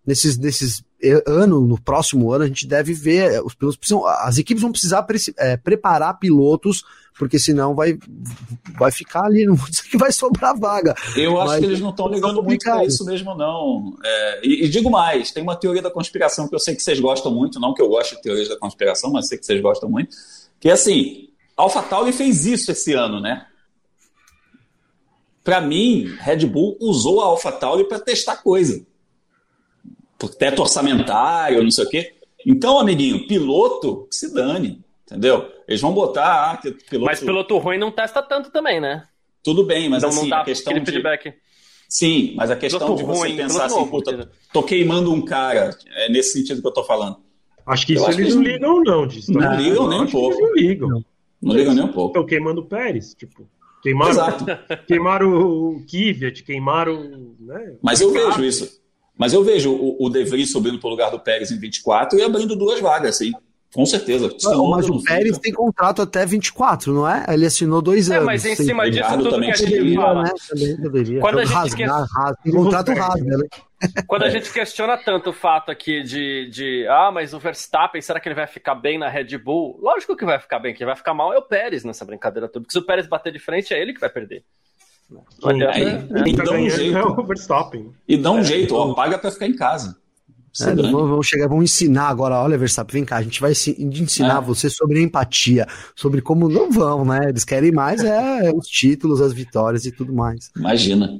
nesses, 0.06 0.38
nesses 0.38 0.84
ano, 1.28 1.62
no 1.62 1.80
próximo 1.80 2.32
ano, 2.32 2.46
a 2.46 2.48
gente 2.48 2.66
deve 2.66 2.94
ver. 2.94 3.34
eh, 3.34 3.42
Os 3.42 3.54
pilotos 3.54 3.78
precisam. 3.78 4.06
As 4.08 4.38
equipes 4.40 4.64
vão 4.64 4.72
precisar 4.72 5.04
preci- 5.04 5.36
eh, 5.38 5.58
preparar 5.58 6.18
pilotos, 6.18 6.84
porque 7.18 7.40
senão 7.40 7.74
vai, 7.74 7.98
vai 8.78 8.92
ficar 8.92 9.26
ali, 9.26 9.46
não 9.46 9.56
dizer 9.56 9.84
que 9.90 9.98
vai 9.98 10.12
sobrar 10.12 10.58
vaga. 10.58 10.94
Eu 11.16 11.40
acho 11.40 11.48
Mas 11.48 11.60
que 11.60 11.66
eles 11.66 11.80
não 11.80 11.90
estão 11.90 12.08
ligando 12.10 12.44
muito 12.44 12.64
para 12.64 12.84
isso 12.84 13.06
mesmo, 13.06 13.34
não. 13.36 13.98
É, 14.04 14.42
e, 14.46 14.66
e 14.66 14.70
digo 14.70 14.90
mais, 14.92 15.32
tem 15.32 15.42
uma 15.42 15.56
teoria 15.56 15.82
da 15.82 15.90
conspiração 15.90 16.48
que 16.48 16.56
eu 16.56 16.60
sei 16.60 16.76
que 16.76 16.82
vocês 16.82 17.00
gostam 17.00 17.34
muito, 17.34 17.60
não 17.60 17.74
que 17.74 17.82
eu 17.82 17.88
goste 17.88 18.16
de 18.16 18.22
teorias 18.22 18.50
da 18.50 18.58
conspiração, 18.58 19.12
mas 19.12 19.28
sei 19.28 19.38
que 19.38 19.46
vocês 19.46 19.62
gostam 19.62 19.90
muito, 19.90 20.16
que 20.60 20.70
é 20.70 20.74
assim, 20.74 21.30
AlphaTauri 21.56 22.12
fez 22.12 22.46
isso 22.46 22.72
esse 22.72 22.94
ano, 22.94 23.22
né? 23.22 23.48
Para 25.44 25.62
mim, 25.62 26.16
Red 26.20 26.46
Bull 26.48 26.76
usou 26.82 27.22
a 27.22 27.26
AlphaTauri 27.26 27.88
para 27.88 28.00
testar 28.00 28.38
coisa. 28.38 28.86
Por 30.18 30.34
teto 30.34 30.62
orçamentário, 30.62 31.64
não 31.64 31.72
sei 31.72 31.86
o 31.86 31.90
quê. 31.90 32.16
Então, 32.46 32.80
amiguinho, 32.80 33.28
piloto, 33.28 34.08
se 34.10 34.34
dane, 34.34 34.84
entendeu? 35.06 35.52
Eles 35.68 35.82
vão 35.82 35.94
botar 35.94 36.52
ah, 36.52 36.58
que 36.58 36.72
piloto... 36.72 37.06
Mas 37.06 37.20
piloto 37.20 37.58
ruim 37.58 37.78
não 37.78 37.92
testa 37.92 38.22
tanto 38.22 38.52
também, 38.52 38.80
né? 38.80 39.04
Tudo 39.44 39.64
bem, 39.64 39.90
mas 39.90 40.04
então 40.04 40.10
assim, 40.10 40.22
não 40.22 40.30
dá 40.30 40.42
a 40.42 40.46
questão 40.46 40.72
aquele 40.72 40.86
de... 40.86 40.92
feedback. 40.92 41.34
Sim, 41.88 42.34
mas 42.36 42.50
a 42.50 42.56
questão 42.56 42.80
Piloto 42.80 42.98
de 42.98 43.08
você 43.08 43.20
ruim, 43.20 43.36
pensar 43.38 43.66
assim, 43.66 43.76
novo, 43.76 43.92
puta, 43.92 44.32
tô 44.52 44.64
queimando 44.64 45.14
um 45.14 45.22
cara, 45.22 45.70
é 45.96 46.10
nesse 46.10 46.34
sentido 46.34 46.60
que 46.60 46.68
eu 46.68 46.74
tô 46.74 46.84
falando. 46.84 47.18
Acho 47.66 47.86
que 47.86 47.94
isso 47.94 48.06
acho 48.06 48.20
eles 48.20 48.34
que 48.34 48.40
não 48.40 48.44
ligam, 48.44 48.84
não. 48.84 49.08
Disso, 49.08 49.32
Não 49.32 49.42
tá? 49.42 49.56
ligam 49.56 49.88
nem 49.88 50.02
um 50.02 50.08
pouco. 50.08 50.40
Não 50.40 50.54
ligam. 50.54 51.06
Não 51.42 51.56
liga 51.56 51.74
nem 51.74 51.84
um 51.84 51.92
pouco. 51.92 52.10
Estão 52.10 52.26
queimando 52.26 52.62
o 52.62 52.66
Pérez, 52.66 53.14
tipo. 53.16 53.48
Queimaram, 53.82 54.12
Exato. 54.12 54.46
queimaram 54.88 55.34
o 55.34 55.86
Kvyat, 55.86 56.44
queimaram. 56.44 57.36
Né, 57.40 57.76
Mas 57.82 58.02
eu 58.02 58.12
vejo 58.12 58.44
isso. 58.44 58.82
Mas 59.18 59.32
eu 59.32 59.44
vejo 59.44 59.72
o, 59.72 60.06
o 60.06 60.10
De 60.10 60.24
Vries 60.24 60.52
subindo 60.52 60.80
pro 60.80 60.90
lugar 60.90 61.10
do 61.10 61.20
Pérez 61.20 61.52
em 61.52 61.60
24 61.60 62.20
e 62.20 62.24
abrindo 62.24 62.56
duas 62.56 62.80
vagas, 62.82 63.18
sim. 63.18 63.32
Com 63.76 63.86
certeza. 63.86 64.34
Não, 64.44 64.70
mas 64.70 64.90
o 64.90 65.04
Pérez 65.04 65.32
fico. 65.32 65.42
tem 65.42 65.54
contrato 65.54 66.02
até 66.02 66.26
24, 66.26 66.94
não 66.94 67.08
é? 67.08 67.26
Ele 67.28 67.46
assinou 67.46 67.82
dois 67.82 68.10
É, 68.10 68.16
anos. 68.16 68.26
mas 68.26 68.46
em 68.46 68.56
cima 68.56 68.90
disso, 68.90 69.10
tudo 69.18 69.38
que 69.42 69.52
a 69.52 69.56
gente 69.56 69.96
fala. 69.96 70.24
né? 70.24 70.30
Também 70.50 70.78
poderia. 70.78 71.20
Quando 71.20 71.40
a 71.40 71.44
Então, 71.44 71.54
gente 71.54 71.62
rasgar, 71.62 71.90
quer- 72.08 72.08
rasga, 72.24 72.38
tem 72.42 72.54
contrato 72.54 72.92
rasga, 72.96 73.38
né? 73.38 73.46
Quando 74.08 74.24
a 74.24 74.30
gente 74.30 74.52
questiona 74.52 74.98
tanto 74.98 75.30
o 75.32 75.34
fato 75.34 75.70
aqui 75.70 76.02
de, 76.04 76.50
de 76.50 76.88
ah, 76.88 77.12
mas 77.14 77.34
o 77.34 77.40
Verstappen, 77.40 78.02
será 78.02 78.20
que 78.20 78.28
ele 78.30 78.34
vai 78.36 78.48
ficar 78.48 78.76
bem 78.76 78.98
na 78.98 79.10
Red 79.10 79.38
Bull? 79.38 79.78
Lógico 79.82 80.16
que 80.16 80.24
vai 80.26 80.40
ficar 80.40 80.60
bem, 80.60 80.74
quem 80.74 80.88
vai 80.88 80.96
ficar 80.96 81.14
mal 81.14 81.34
é 81.34 81.38
o 81.38 81.42
Pérez 81.42 81.84
nessa 81.84 82.06
brincadeira 82.06 82.48
toda, 82.48 82.62
porque 82.62 82.72
se 82.72 82.80
o 82.80 82.86
Pérez 82.86 83.06
bater 83.08 83.34
de 83.34 83.40
frente, 83.40 83.74
é 83.74 83.82
ele 83.82 83.94
que 83.94 84.00
vai 84.00 84.10
perder. 84.10 84.44
Não 85.12 85.22
adianta, 85.50 85.78
né? 85.78 86.24
quem 86.24 86.34
E 86.34 86.38
tá 86.38 86.44
dá 86.44 86.52
um 86.52 86.54
ganhando 86.56 86.76
jeito. 86.78 86.98
é 86.98 87.04
o 87.06 87.24
Verstappen. 87.26 87.92
E 88.08 88.18
dá 88.18 88.32
um 88.32 88.42
jeito, 88.44 88.76
ó, 88.76 88.94
paga 88.94 89.18
pra 89.20 89.30
ficar 89.30 89.46
em 89.48 89.56
casa. 89.56 89.98
É, 90.62 90.74
vamos, 90.76 91.10
vamos 91.10 91.28
chegar, 91.28 91.48
vamos 91.48 91.66
ensinar 91.66 92.08
agora. 92.08 92.36
Olha, 92.42 92.58
Verstappen, 92.58 92.94
vem 92.94 93.06
cá, 93.06 93.18
a 93.18 93.22
gente 93.24 93.42
vai 93.42 93.52
ensinar 93.52 94.38
É. 94.38 94.42
você 94.42 94.70
sobre 94.70 95.02
empatia, 95.02 95.68
sobre 95.96 96.22
como 96.22 96.48
não 96.48 96.72
vão, 96.72 97.04
né? 97.06 97.30
Eles 97.30 97.44
querem 97.44 97.72
mais 97.72 98.04
é 98.04 98.52
os 98.56 98.68
títulos, 98.68 99.22
as 99.22 99.34
vitórias 99.34 99.86
e 99.86 99.92
tudo 99.92 100.14
mais. 100.14 100.52
Imagina. 100.56 101.20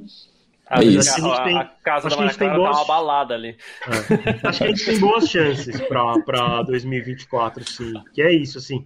A, 0.68 0.82
É 0.82 0.86
isso. 0.86 1.24
a- 1.30 1.44
tem- 1.44 1.56
a 1.58 1.64
casa 1.64 2.08
acho 2.08 2.16
da 2.16 2.22
que 2.22 2.22
a 2.22 2.26
gente 2.28 2.38
tem 2.38 2.48
Maria 2.48 2.62
Clara 2.64 2.76
tá 2.76 2.84
boas- 2.84 2.88
uma 2.88 2.94
balada 3.06 3.34
ali. 3.34 3.56
É. 3.86 4.48
Acho 4.48 4.58
que 4.58 4.64
a 4.64 4.68
gente 4.68 4.84
tem 4.84 4.98
boas 4.98 5.28
chances 5.28 5.80
para 5.82 6.62
2024, 6.62 7.70
sim. 7.70 7.92
Que 8.12 8.22
é 8.22 8.32
isso, 8.34 8.58
assim. 8.58 8.84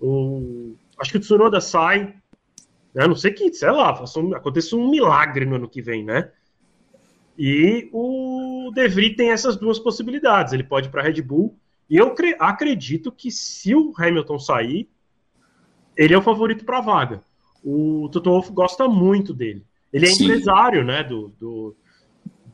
O... 0.00 0.74
Acho 0.98 1.10
que 1.12 1.16
o 1.16 1.20
Tsunoda 1.20 1.60
sai. 1.60 2.14
né? 2.94 3.04
A 3.04 3.08
não 3.08 3.16
sei 3.16 3.32
que, 3.32 3.52
sei 3.52 3.70
lá, 3.70 3.94
faça 3.94 4.20
um- 4.20 4.34
aconteça 4.34 4.76
um 4.76 4.90
milagre 4.90 5.44
no 5.46 5.56
ano 5.56 5.68
que 5.68 5.82
vem, 5.82 6.04
né? 6.04 6.28
E 7.42 7.88
o 7.90 8.70
De 8.74 8.86
Vries 8.86 9.16
tem 9.16 9.30
essas 9.30 9.56
duas 9.56 9.78
possibilidades. 9.78 10.52
Ele 10.52 10.62
pode 10.62 10.88
ir 10.88 10.90
para 10.90 11.00
Red 11.00 11.22
Bull. 11.22 11.56
E 11.88 11.96
eu 11.96 12.14
cre- 12.14 12.36
acredito 12.38 13.10
que 13.10 13.30
se 13.30 13.74
o 13.74 13.94
Hamilton 13.96 14.38
sair, 14.38 14.90
ele 15.96 16.12
é 16.12 16.18
o 16.18 16.22
favorito 16.22 16.66
para 16.66 16.76
a 16.76 16.82
vaga. 16.82 17.22
O 17.64 18.10
Toto 18.12 18.28
Wolff 18.30 18.52
gosta 18.52 18.86
muito 18.86 19.32
dele. 19.32 19.64
Ele 19.90 20.04
é 20.04 20.10
Sim. 20.10 20.24
empresário, 20.24 20.84
né? 20.84 21.02
Do, 21.02 21.32
do, 21.40 21.74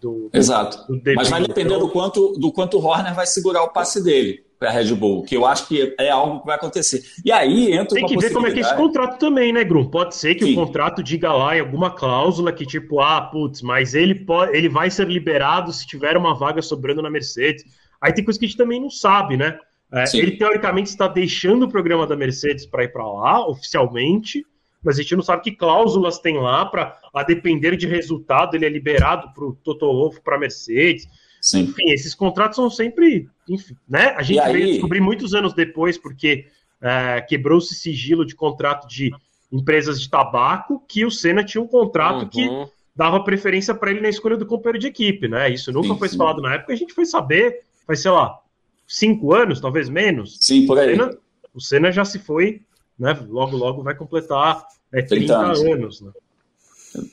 do, 0.01 0.31
Exato. 0.33 0.87
do 0.87 1.03
Mas 1.17 1.31
vai 1.31 1.43
depender 1.43 1.77
do 1.79 1.89
quanto, 1.89 2.39
do 2.39 2.53
quanto 2.53 2.79
o 2.79 2.81
Horner 2.85 3.13
vai 3.13 3.27
segurar 3.27 3.65
o 3.65 3.73
passe 3.73 4.01
dele 4.01 4.46
para 4.59 4.71
a 4.71 4.73
Red 4.73 4.95
Bull, 4.95 5.23
que 5.23 5.37
eu 5.37 5.45
acho 5.45 5.69
que 5.69 5.95
é 5.99 6.11
algo 6.11 6.41
que 6.41 6.47
vai 6.47 6.57
acontecer. 6.57 7.03
E 7.25 7.31
aí 7.31 7.73
entra 7.73 7.95
Tem 7.95 8.07
que 8.07 8.17
ver 8.17 8.33
como 8.33 8.47
é 8.47 8.51
que 8.51 8.59
é 8.59 8.63
esse 8.63 8.75
contrato 8.75 9.19
também, 9.19 9.53
né, 9.53 9.63
Grum? 9.65 9.85
Pode 9.85 10.15
ser 10.15 10.35
que 10.35 10.45
Sim. 10.45 10.53
o 10.53 10.55
contrato 10.55 11.03
diga 11.03 11.33
lá 11.33 11.57
em 11.57 11.61
alguma 11.61 11.91
cláusula 11.91 12.53
que, 12.53 12.65
tipo, 12.65 13.01
ah, 13.01 13.21
putz, 13.21 13.61
mas 13.61 13.95
ele, 13.95 14.15
pode, 14.15 14.57
ele 14.57 14.69
vai 14.69 14.91
ser 14.91 15.07
liberado 15.09 15.73
se 15.73 15.87
tiver 15.87 16.17
uma 16.17 16.35
vaga 16.35 16.63
sobrando 16.63 17.03
na 17.03 17.11
Mercedes. 17.11 17.65
Aí 18.01 18.13
tem 18.13 18.25
coisa 18.25 18.39
que 18.39 18.47
a 18.47 18.49
gente 18.49 18.59
também 18.59 18.81
não 18.81 18.91
sabe, 18.91 19.37
né? 19.37 19.59
É, 19.93 20.05
ele, 20.15 20.33
teoricamente, 20.33 20.89
está 20.89 21.07
deixando 21.07 21.65
o 21.65 21.69
programa 21.69 22.07
da 22.07 22.17
Mercedes 22.17 22.67
para 22.67 22.85
ir 22.85 22.89
para 22.93 23.07
lá, 23.07 23.47
oficialmente, 23.47 24.45
mas 24.83 24.99
a 24.99 25.03
gente 25.03 25.17
não 25.17 25.23
sabe 25.23 25.43
que 25.43 25.53
cláusulas 25.53 26.19
tem 26.19 26.39
lá 26.39 26.67
para, 26.67 26.99
a 27.15 27.23
depender 27.23 27.77
de 27.77 27.87
resultado, 27.87 28.55
ele 28.55 28.67
é 28.67 28.69
liberado 28.69 29.33
para 29.33 29.45
o 29.45 29.55
Toto 29.55 29.87
Wolff 29.87 30.21
para 30.21 30.37
a 30.37 30.39
Mercedes. 30.39 31.07
Sim. 31.47 31.61
Enfim, 31.61 31.93
esses 31.93 32.13
contratos 32.13 32.57
são 32.57 32.69
sempre, 32.69 33.29
enfim, 33.49 33.77
né? 33.89 34.09
A 34.17 34.23
gente 34.23 34.39
E 34.39 34.41
aí- 34.41 34.53
veio 34.53 34.67
descobrir 34.73 35.01
muitos 35.01 35.33
anos 35.33 35.55
depois, 35.55 35.97
porque 35.97 36.47
é, 36.83 37.21
quebrou-se 37.21 37.73
sigilo 37.73 38.27
de 38.27 38.35
contrato 38.35 38.89
de 38.89 39.13
empresas 39.53 40.01
de 40.01 40.11
tabaco, 40.11 40.83
que 40.89 41.05
o 41.05 41.11
Senna 41.11 41.45
tinha 41.45 41.63
um 41.63 41.69
contrato 41.69 42.23
uhum. 42.23 42.29
que 42.29 42.73
dava 42.97 43.23
preferência 43.23 43.73
para 43.77 43.93
ele 43.93 44.01
na 44.01 44.09
escolha 44.09 44.37
do 44.37 44.45
companheiro 44.45 44.81
de 44.81 44.89
equipe, 44.89 45.29
né? 45.29 45.49
Isso 45.49 45.71
nunca 45.71 45.93
sim, 45.93 45.99
foi 46.01 46.09
sim. 46.09 46.17
falado 46.17 46.43
na 46.43 46.55
época, 46.55 46.73
a 46.73 46.77
gente 46.77 46.93
foi 46.93 47.07
saber, 47.07 47.61
faz, 47.87 48.01
sei 48.01 48.11
lá, 48.11 48.41
cinco 48.85 49.33
anos, 49.33 49.61
talvez 49.61 49.89
menos. 49.89 50.39
Sim, 50.41 50.67
por 50.67 50.81
aí. 50.81 50.95
O 50.95 50.97
Senna, 50.97 51.19
o 51.55 51.61
Senna 51.61 51.93
já 51.93 52.05
se 52.05 52.19
foi, 52.19 52.61
né? 52.99 53.17
Logo, 53.29 53.57
logo 53.57 53.85
vai 53.85 53.95
completar 53.95 54.67
é, 54.93 55.01
30, 55.01 55.09
30 55.09 55.37
anos. 55.37 55.61
anos 55.61 56.01
né? 56.01 56.11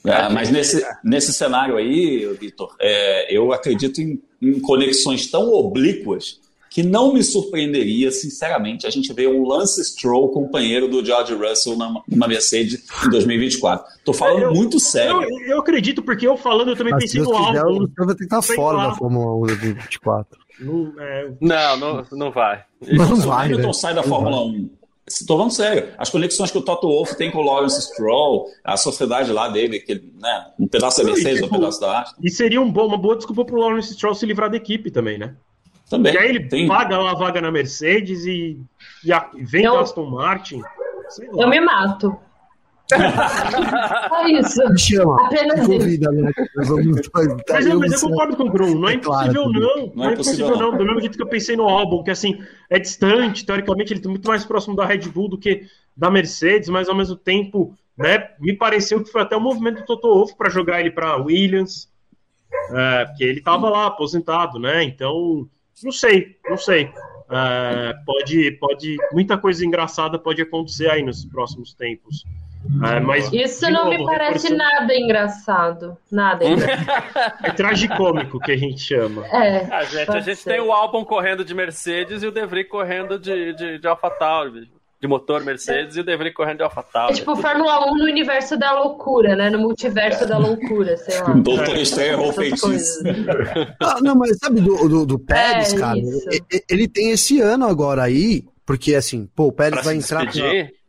É, 0.06 0.30
mas 0.30 0.50
nesse, 0.50 0.86
nesse 1.04 1.34
cenário 1.34 1.78
aí, 1.78 2.26
Vitor, 2.40 2.76
é, 2.80 3.36
eu 3.36 3.52
acredito 3.52 4.02
em, 4.02 4.22
em, 4.42 4.60
conexões 4.60 5.30
tão 5.30 5.52
oblíquas 5.52 6.42
que 6.70 6.82
não 6.82 7.14
me 7.14 7.24
surpreenderia, 7.24 8.12
sinceramente, 8.12 8.88
a 8.88 8.90
gente 8.90 9.14
ver 9.14 9.28
um 9.28 9.48
Lance 9.48 9.84
Stroll 9.84 10.30
companheiro 10.30 10.88
do 10.88 11.06
George 11.06 11.34
Russell 11.34 11.78
numa 11.78 12.28
Mercedes 12.28 12.84
em 13.06 13.10
2024. 13.12 13.86
Tô 14.04 14.12
falando 14.12 14.42
eu, 14.42 14.54
muito 14.54 14.80
sério. 14.80 15.22
Eu, 15.22 15.40
eu, 15.48 15.60
acredito, 15.60 16.02
porque 16.02 16.28
eu 16.28 16.36
falando, 16.36 16.70
eu 16.70 16.76
também 16.76 16.94
mas 16.94 17.04
pensei 17.04 17.22
no 17.22 17.32
álbum. 17.32 17.88
Você 17.88 18.06
vai 18.06 18.16
ter 18.16 18.18
que 18.18 18.24
estar 18.24 18.42
fora 18.42 18.90
da 18.90 18.96
Fórmula 18.96 19.36
1 19.36 19.46
2024. 19.46 20.40
Não, 20.60 20.94
é... 21.00 21.32
não, 21.40 21.78
não, 21.78 22.06
não 22.12 22.32
vai. 22.32 22.64
Não 22.82 23.18
vai. 23.18 23.28
O 23.28 23.54
Hamilton 23.54 23.68
né? 23.68 23.74
sai 23.74 23.94
da 23.94 24.02
Fórmula 24.02 24.44
1 24.44 24.70
Estou 25.06 25.38
falando 25.38 25.52
sério. 25.52 25.94
As 25.98 26.10
conexões 26.10 26.50
que 26.50 26.58
o 26.58 26.62
Toto 26.62 26.88
Wolff 26.88 27.18
tem 27.18 27.30
com 27.30 27.40
o 27.40 27.44
Lawrence 27.44 27.82
Stroll, 27.82 28.48
a 28.64 28.78
sociedade 28.78 29.32
lá 29.32 29.50
dele, 29.50 29.80
que, 29.80 29.96
né, 30.20 30.48
um 30.58 30.68
pedaço 30.68 31.00
da 31.00 31.12
Mercedes, 31.12 31.42
um 31.42 31.44
tipo, 31.44 31.56
pedaço 31.56 31.82
da 31.82 32.02
Aston. 32.02 32.22
E 32.24 32.30
seria 32.30 32.62
um 32.62 32.72
bom, 32.72 32.88
uma 32.88 32.98
boa 32.98 33.18
desculpa 33.18 33.44
para 33.44 33.56
o 33.56 33.60
Lawrence 33.60 33.94
Stroll 33.94 34.16
se 34.16 34.26
livrar 34.26 34.50
da 34.50 34.56
equipe 34.58 34.90
também, 34.90 35.18
né? 35.18 35.36
Também. 35.90 36.14
E 36.14 36.18
aí 36.18 36.30
ele 36.30 36.48
tem. 36.48 36.68
paga 36.68 36.98
lá 36.98 37.12
a 37.12 37.16
vaga 37.16 37.42
na 37.42 37.52
Mercedes 37.52 38.26
e, 38.26 38.60
e 39.04 39.12
a, 39.12 39.30
vem 39.36 39.66
eu, 39.66 39.78
Aston 39.78 40.06
Martin. 40.06 40.62
Eu 41.38 41.50
me 41.50 41.60
mato. 41.60 42.18
Só 42.90 44.28
isso. 44.28 44.70
Me 44.70 44.80
chama. 44.80 45.26
Apenas 45.26 45.66
convida, 45.66 46.12
né? 46.12 46.32
mas, 47.50 47.66
eu, 47.66 47.80
mas 47.80 47.94
eu 47.94 48.10
concordo 48.10 48.36
com 48.36 48.44
o 48.44 48.52
Bruno. 48.52 48.80
Não 48.82 48.90
é, 48.90 48.94
é 48.94 48.96
impossível, 48.96 49.50
não. 49.50 49.52
Não, 49.52 49.92
não 49.96 50.10
é 50.10 50.14
impossível, 50.14 50.50
não. 50.50 50.72
não. 50.72 50.78
Do 50.78 50.86
mesmo 50.86 51.00
jeito 51.00 51.18
que 51.18 51.24
eu 51.24 51.30
pensei 51.30 51.56
no 51.56 51.68
álbum, 51.68 52.04
que 52.04 52.12
assim, 52.12 52.44
é 52.70 52.78
distante, 52.78 53.46
teoricamente, 53.46 53.94
ele 53.94 54.00
está 54.00 54.10
muito 54.10 54.28
mais 54.28 54.46
próximo 54.46 54.76
da 54.76 54.86
Red 54.86 55.10
Bull 55.10 55.30
do 55.30 55.38
que 55.38 55.66
da 55.96 56.10
Mercedes, 56.10 56.70
mas 56.70 56.90
ao 56.90 56.96
mesmo 56.96 57.16
tempo, 57.16 57.74
né, 57.98 58.32
me 58.40 58.54
pareceu 58.54 59.04
que 59.04 59.12
foi 59.12 59.22
até 59.22 59.36
o 59.36 59.42
movimento 59.42 59.80
do 59.80 59.86
Toto 59.86 60.08
Wolff 60.08 60.36
para 60.36 60.50
jogar 60.50 60.80
ele 60.80 60.92
para 60.92 61.18
Williams, 61.18 61.90
é, 62.72 63.06
porque 63.06 63.24
ele 63.24 63.40
estava 63.40 63.70
lá 63.70 63.88
aposentado, 63.88 64.60
né? 64.60 64.84
Então, 64.84 65.48
não 65.84 65.92
sei, 65.92 66.38
não 66.50 66.58
sei. 66.58 66.92
É, 67.30 67.94
pode, 68.06 68.52
pode, 68.60 68.98
muita 69.12 69.38
coisa 69.38 69.66
engraçada 69.66 70.20
pode 70.20 70.42
acontecer 70.42 70.90
aí 70.90 71.04
nos 71.04 71.26
próximos 71.26 71.74
tempos. 71.74 72.24
É, 72.84 73.00
mas, 73.00 73.32
Isso 73.32 73.70
não 73.70 73.86
novo, 73.86 73.90
me 73.90 74.06
parece 74.06 74.48
reforçando... 74.48 74.58
nada 74.58 74.96
engraçado. 74.96 75.98
Nada 76.12 76.46
engraçado. 76.46 77.36
é 77.44 77.52
tragicômico 77.52 78.40
que 78.40 78.52
a 78.52 78.58
gente 78.58 78.80
chama. 78.80 79.26
É, 79.28 79.68
a 79.74 79.84
gente, 79.84 80.12
a 80.12 80.20
gente 80.22 80.44
tem 80.44 80.60
o 80.60 80.72
álbum 80.72 81.04
correndo 81.04 81.44
de 81.44 81.54
Mercedes 81.54 82.24
e 82.24 82.28
o 82.28 82.32
De 82.32 82.46
Vries 82.46 82.70
correndo 82.70 83.20
de, 83.20 83.54
de, 83.54 83.80
de 83.80 83.88
AlphaTauri 83.88 84.72
de 85.04 85.08
motor 85.08 85.44
Mercedes 85.44 85.98
é. 85.98 86.00
e 86.00 86.02
o 86.02 86.06
De 86.06 86.16
Vries 86.16 86.34
correndo 86.34 86.58
de 86.58 86.64
AlphaTauri. 86.64 87.12
É 87.12 87.16
tipo 87.18 87.36
Fórmula 87.36 87.92
1 87.92 87.98
no 87.98 88.06
universo 88.06 88.58
da 88.58 88.72
loucura, 88.72 89.36
né? 89.36 89.50
No 89.50 89.60
multiverso 89.60 90.24
é. 90.24 90.28
da 90.28 90.38
loucura, 90.38 90.96
sei 90.96 91.20
lá. 91.20 91.34
Doutor 91.44 91.78
Estranho 91.78 92.22
ou 92.22 92.32
feitiço. 92.32 93.04
Ah, 93.82 94.00
não, 94.02 94.16
mas 94.16 94.38
sabe 94.38 94.62
do, 94.62 94.88
do, 94.88 95.06
do 95.06 95.20
Pérez, 95.20 95.74
é, 95.74 95.78
cara? 95.78 96.00
Ele, 96.00 96.64
ele, 96.70 96.88
tem 96.88 97.12
esse 97.12 97.42
ano 97.42 97.66
agora 97.66 98.02
aí, 98.02 98.46
porque 98.66 98.96
assim, 98.96 99.30
pô, 99.36 99.48
o 99.48 99.52
Pérez 99.52 99.82
pra 99.82 99.84
vai 99.84 99.96
entrar... 99.98 100.32
Pra... 100.32 100.83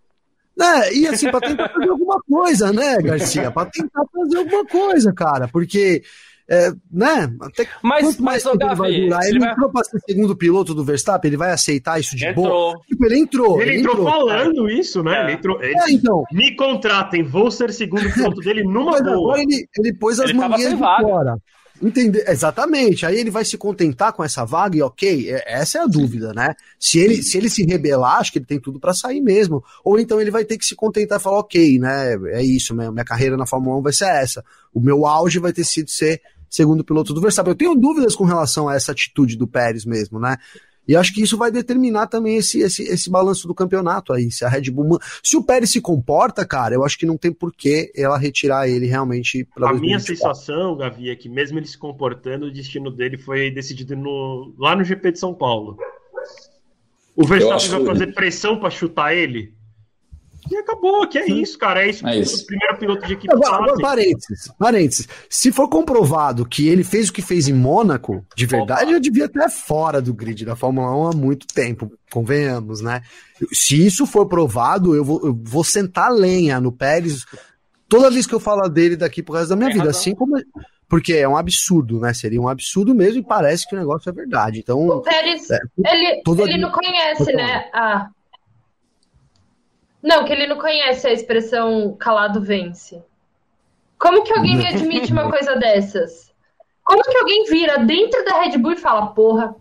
Né? 0.57 0.93
E 0.93 1.07
assim, 1.07 1.31
para 1.31 1.41
tentar 1.41 1.69
fazer 1.69 1.91
alguma 1.91 2.21
coisa, 2.23 2.73
né, 2.73 2.97
Garcia? 2.99 3.51
Para 3.51 3.71
tentar 3.71 4.05
fazer 4.13 4.39
alguma 4.39 4.65
coisa, 4.67 5.13
cara, 5.13 5.49
porque. 5.49 6.03
É, 6.47 6.71
né? 6.93 7.35
Até 7.41 7.67
mas, 7.83 8.19
mas 8.19 8.45
o 8.45 8.55
Gavi, 8.55 8.77
vai 8.77 9.01
durar? 9.01 9.23
Ele, 9.23 9.39
ele 9.39 9.47
entrou 9.47 9.73
para 9.73 9.83
ser 9.85 9.99
segundo 10.01 10.37
piloto 10.37 10.75
do 10.75 10.85
Verstappen, 10.85 11.31
ele 11.31 11.39
vai 11.39 11.53
aceitar 11.53 11.99
isso 11.99 12.15
de 12.15 12.27
entrou. 12.27 12.45
boa? 12.45 12.81
Tipo, 12.87 13.07
ele 13.07 13.19
entrou. 13.19 13.63
Ele, 13.63 13.71
ele 13.71 13.81
entrou, 13.81 13.95
entrou, 13.95 14.11
falando 14.13 14.69
isso, 14.69 15.03
né? 15.03 15.21
É. 15.21 15.23
Ele 15.25 15.33
entrou. 15.33 15.63
Ele, 15.63 15.75
é, 15.75 15.91
então. 15.91 16.23
Me 16.31 16.55
contratem, 16.55 17.23
vou 17.23 17.51
ser 17.51 17.73
segundo 17.73 18.13
piloto 18.13 18.43
dele 18.43 18.63
numa 18.63 18.93
mas 18.93 19.03
boa. 19.03 19.17
Agora 19.17 19.41
ele, 19.41 19.67
ele 19.79 19.95
pôs 19.95 20.21
as 20.21 20.33
manguinhas 20.33 20.73
de 20.73 20.79
fora. 20.79 21.39
Entender, 21.83 22.25
exatamente. 22.29 23.05
Aí 23.05 23.19
ele 23.19 23.31
vai 23.31 23.45
se 23.45 23.59
contentar 23.59 24.13
com 24.13 24.23
essa 24.23 24.45
vaga 24.45 24.77
e 24.77 24.83
ok, 24.83 25.31
é, 25.31 25.45
essa 25.47 25.79
é 25.79 25.81
a 25.83 25.87
dúvida, 25.87 26.33
né? 26.33 26.55
Se 26.79 26.99
ele, 26.99 27.23
se 27.23 27.37
ele 27.37 27.51
se 27.51 27.65
rebelar, 27.65 28.19
acho 28.19 28.33
que 28.33 28.39
ele 28.39 28.47
tem 28.47 28.61
tudo 28.61 28.79
para 28.79 28.95
sair 28.95 29.21
mesmo. 29.21 29.63
Ou 29.85 29.99
então 29.99 30.21
ele 30.21 30.31
vai 30.31 30.45
ter 30.45 30.57
que 30.57 30.65
se 30.65 30.75
contentar 30.75 31.19
e 31.19 31.23
falar, 31.23 31.41
ok, 31.41 31.79
né? 31.79 32.15
É 32.33 32.43
isso, 32.43 32.75
minha, 32.75 32.93
minha 32.93 33.05
carreira 33.05 33.37
na 33.37 33.47
Fórmula 33.47 33.77
1 33.79 33.83
vai 33.83 33.93
ser 33.93 34.07
essa. 34.07 34.45
O 34.73 34.81
meu 34.81 35.05
auge 35.05 35.39
vai 35.39 35.53
ter 35.53 35.65
sido 35.65 35.91
ser 35.91 36.21
segundo 36.49 36.85
piloto 36.85 37.13
do 37.13 37.21
Verstappen. 37.21 37.51
Eu 37.51 37.57
tenho 37.57 37.75
dúvidas 37.75 38.15
com 38.15 38.25
relação 38.25 38.69
a 38.69 38.77
essa 38.77 38.93
atitude 38.93 39.37
do 39.37 39.47
Pérez 39.47 39.85
mesmo, 39.85 40.21
né? 40.21 40.37
E 40.87 40.95
acho 40.95 41.15
que 41.15 41.23
isso 41.23 41.39
vai 41.39 41.51
determinar 41.51 42.07
também 42.07 42.37
esse, 42.37 42.61
esse, 42.61 42.83
esse 42.83 43.11
balanço 43.11 43.49
do 43.49 43.55
campeonato 43.55 44.13
aí. 44.13 44.31
Se 44.31 44.45
a 44.45 44.49
Red 44.49 44.71
Bull. 44.71 44.99
Se 45.23 45.37
o 45.37 45.43
Pérez 45.43 45.71
se 45.73 45.81
comporta, 45.81 46.45
cara, 46.47 46.75
eu 46.75 46.85
acho 46.85 46.99
que 46.99 47.07
não 47.07 47.17
tem 47.17 47.33
por 47.33 47.53
que 47.53 47.91
ela 47.97 48.19
retirar 48.19 48.69
ele 48.69 48.87
realmente 48.87 49.47
A 49.57 49.73
minha 49.73 49.99
sensação, 49.99 50.77
Gavi, 50.77 51.11
é 51.11 51.17
que 51.17 51.29
mesmo 51.29 51.59
ele 51.59 51.67
se 51.67 51.79
comportando, 51.79 52.47
o 52.47 52.53
destino 52.53 52.91
dele 52.91 53.17
foi 53.17 53.51
decidido 53.51 53.97
no, 53.97 54.55
lá 54.59 54.77
no 54.77 54.85
GP 54.85 55.13
de 55.13 55.19
São 55.19 55.35
Paulo. 55.35 55.79
O 57.17 57.25
Verstappen 57.25 57.85
vai 57.85 57.95
fazer 57.95 58.15
pressão 58.15 58.59
para 58.59 58.71
chutar 58.71 59.15
ele? 59.15 59.55
E 60.51 60.57
acabou, 60.57 61.07
que 61.07 61.19
é 61.19 61.27
isso, 61.27 61.59
cara. 61.59 61.85
É 61.85 61.91
isso 61.91 62.07
é 62.07 62.19
isso. 62.19 62.43
o 62.43 62.47
primeiro 62.47 62.77
piloto 62.79 63.07
de 63.07 63.15
equipe 63.15 63.33
agora, 63.33 63.57
agora, 63.57 63.81
parênteses, 63.81 64.53
parênteses. 64.59 65.09
Se 65.29 65.51
for 65.51 65.69
comprovado 65.69 66.47
que 66.47 66.69
ele 66.69 66.85
fez 66.85 67.09
o 67.09 67.13
que 67.13 67.23
fez 67.23 67.49
em 67.49 67.53
Mônaco, 67.53 68.25
de 68.37 68.47
verdade, 68.47 68.85
Opa. 68.85 68.93
eu 68.93 69.01
devia 69.01 69.25
até 69.25 69.49
fora 69.49 70.03
do 70.03 70.13
grid 70.13 70.45
da 70.45 70.55
Fórmula 70.55 70.95
1 70.95 71.09
há 71.09 71.13
muito 71.13 71.47
tempo, 71.47 71.91
convenhamos, 72.11 72.81
né? 72.81 73.03
Se 73.53 73.85
isso 73.85 74.07
for 74.07 74.27
provado, 74.27 74.95
eu 74.95 75.05
vou, 75.05 75.21
eu 75.25 75.35
vou 75.43 75.65
sentar 75.65 76.13
lenha 76.13 76.61
no 76.61 76.71
Pérez 76.71 77.25
toda 77.89 78.11
vez 78.11 78.27
que 78.27 78.35
eu 78.35 78.41
falar 78.41 78.69
dele 78.69 78.97
daqui 78.97 79.23
pro 79.23 79.35
resto 79.35 79.51
da 79.51 79.57
minha 79.57 79.69
Tem 79.69 79.77
vida. 79.77 79.87
Razão. 79.87 80.01
Assim 80.01 80.15
como. 80.15 80.37
Porque 80.89 81.15
é 81.15 81.27
um 81.27 81.37
absurdo, 81.37 81.99
né? 81.99 82.13
Seria 82.13 82.41
um 82.41 82.49
absurdo 82.49 82.95
mesmo 82.95 83.21
e 83.21 83.25
parece 83.25 83.67
que 83.67 83.75
o 83.75 83.79
negócio 83.79 84.09
é 84.09 84.13
verdade. 84.13 84.61
Então. 84.61 84.87
O 84.87 85.01
Pérez, 85.01 85.51
é, 85.51 85.59
ele, 85.85 86.23
ele 86.27 86.59
não 86.59 86.71
conhece, 86.71 87.33
né? 87.33 87.69
A 87.73 88.09
não, 90.05 90.23
que 90.23 90.33
ele 90.35 90.47
não 90.47 90.59
conhece 90.59 91.07
a 91.07 91.13
expressão 91.13 91.97
calado 91.99 92.43
vence. 92.43 93.03
Como 93.99 94.23
que 94.23 94.35
alguém 94.35 94.67
admite 94.67 95.11
uma 95.11 95.31
coisa 95.33 95.57
dessas? 95.57 96.31
Como 96.85 97.03
que 97.03 97.17
alguém 97.17 97.45
vira 97.45 97.79
dentro 97.79 98.23
da 98.23 98.43
Red 98.43 98.59
Bull 98.59 98.73
e 98.73 98.77
fala, 98.77 99.07
porra, 99.07 99.57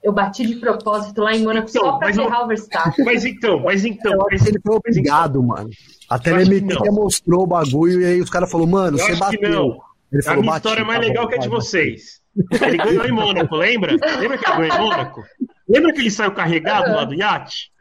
eu 0.00 0.12
bati 0.12 0.46
de 0.46 0.54
propósito 0.54 1.20
lá 1.20 1.34
em 1.34 1.42
Mônaco 1.42 1.68
então, 1.68 1.82
só 1.82 1.98
pra 1.98 2.12
ferrar 2.12 2.44
o 2.44 2.46
Verstappen. 2.46 2.94
Mas 3.04 3.24
então, 3.24 3.58
mas 3.58 3.84
então. 3.84 4.16
Mas 4.30 4.46
ele 4.46 4.60
foi 4.64 4.76
obrigado, 4.76 5.42
mano. 5.42 5.68
A 6.08 6.16
telemetria 6.16 6.92
mostrou 6.92 7.42
o 7.42 7.46
bagulho 7.48 8.00
e 8.00 8.04
aí 8.04 8.20
os 8.20 8.30
caras 8.30 8.48
falaram, 8.48 8.70
mano, 8.70 8.98
eu 8.98 9.04
você 9.04 9.16
bateu. 9.16 9.80
Ele 10.12 10.22
falou, 10.22 10.38
a 10.38 10.42
minha 10.42 10.56
história 10.56 10.80
é 10.80 10.84
mais 10.84 11.00
legal 11.00 11.26
que 11.26 11.34
a 11.34 11.38
de 11.38 11.48
vocês. 11.48 12.20
Ele 12.62 12.76
ganhou 12.76 13.04
em 13.04 13.10
Mônaco, 13.12 13.56
lembra? 13.56 13.96
Lembra 14.20 14.38
que 14.38 14.48
ele 14.48 14.56
ganhou 14.56 14.76
em 14.76 14.78
Mônaco? 14.78 15.24
Lembra 15.68 15.92
que 15.92 16.00
ele 16.00 16.10
saiu 16.10 16.30
carregado 16.30 16.92
lá 16.92 17.04
do 17.04 17.14
iate? 17.18 17.72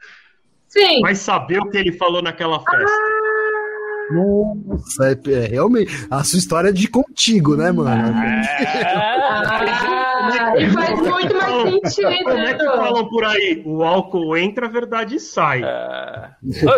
Sim. 0.67 1.01
Vai 1.01 1.15
saber 1.15 1.59
o 1.59 1.69
que 1.69 1.77
ele 1.77 1.91
falou 1.91 2.21
naquela 2.21 2.59
festa. 2.59 2.85
Ah. 2.85 3.27
Nossa, 4.09 5.09
é, 5.09 5.33
é, 5.33 5.47
realmente. 5.47 5.91
A 6.09 6.23
sua 6.23 6.39
história 6.39 6.69
é 6.69 6.71
de 6.71 6.87
contigo, 6.87 7.55
né, 7.55 7.71
mano? 7.71 8.13
Ah, 10.29 10.53
e 10.57 10.69
faz 10.71 10.99
muito 10.99 11.35
mais 11.35 11.93
sentido. 11.93 12.23
Como 12.23 12.39
é 12.39 12.53
que 12.53 12.65
falam 12.65 13.07
por 13.07 13.23
aí? 13.23 13.63
O 13.65 13.83
álcool 13.83 14.35
entra, 14.35 14.65
a 14.65 14.69
verdade 14.69 15.19
sai. 15.19 15.61
É... 15.63 16.29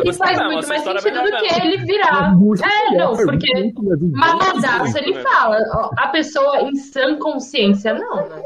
E 0.06 0.14
faz 0.14 0.38
muito 0.44 0.68
mais 0.68 0.84
sentido 0.84 1.24
do 1.24 1.32
que 1.32 1.62
ele 1.62 1.78
virar. 1.78 2.34
É, 2.64 2.98
não, 2.98 3.16
porque 3.16 3.74
maladaço 4.12 4.98
ele 4.98 5.16
fala. 5.22 5.58
A 5.98 6.08
pessoa 6.10 6.62
em 6.62 6.76
sã 6.76 7.18
consciência, 7.18 7.94
não, 7.94 8.28
né? 8.28 8.42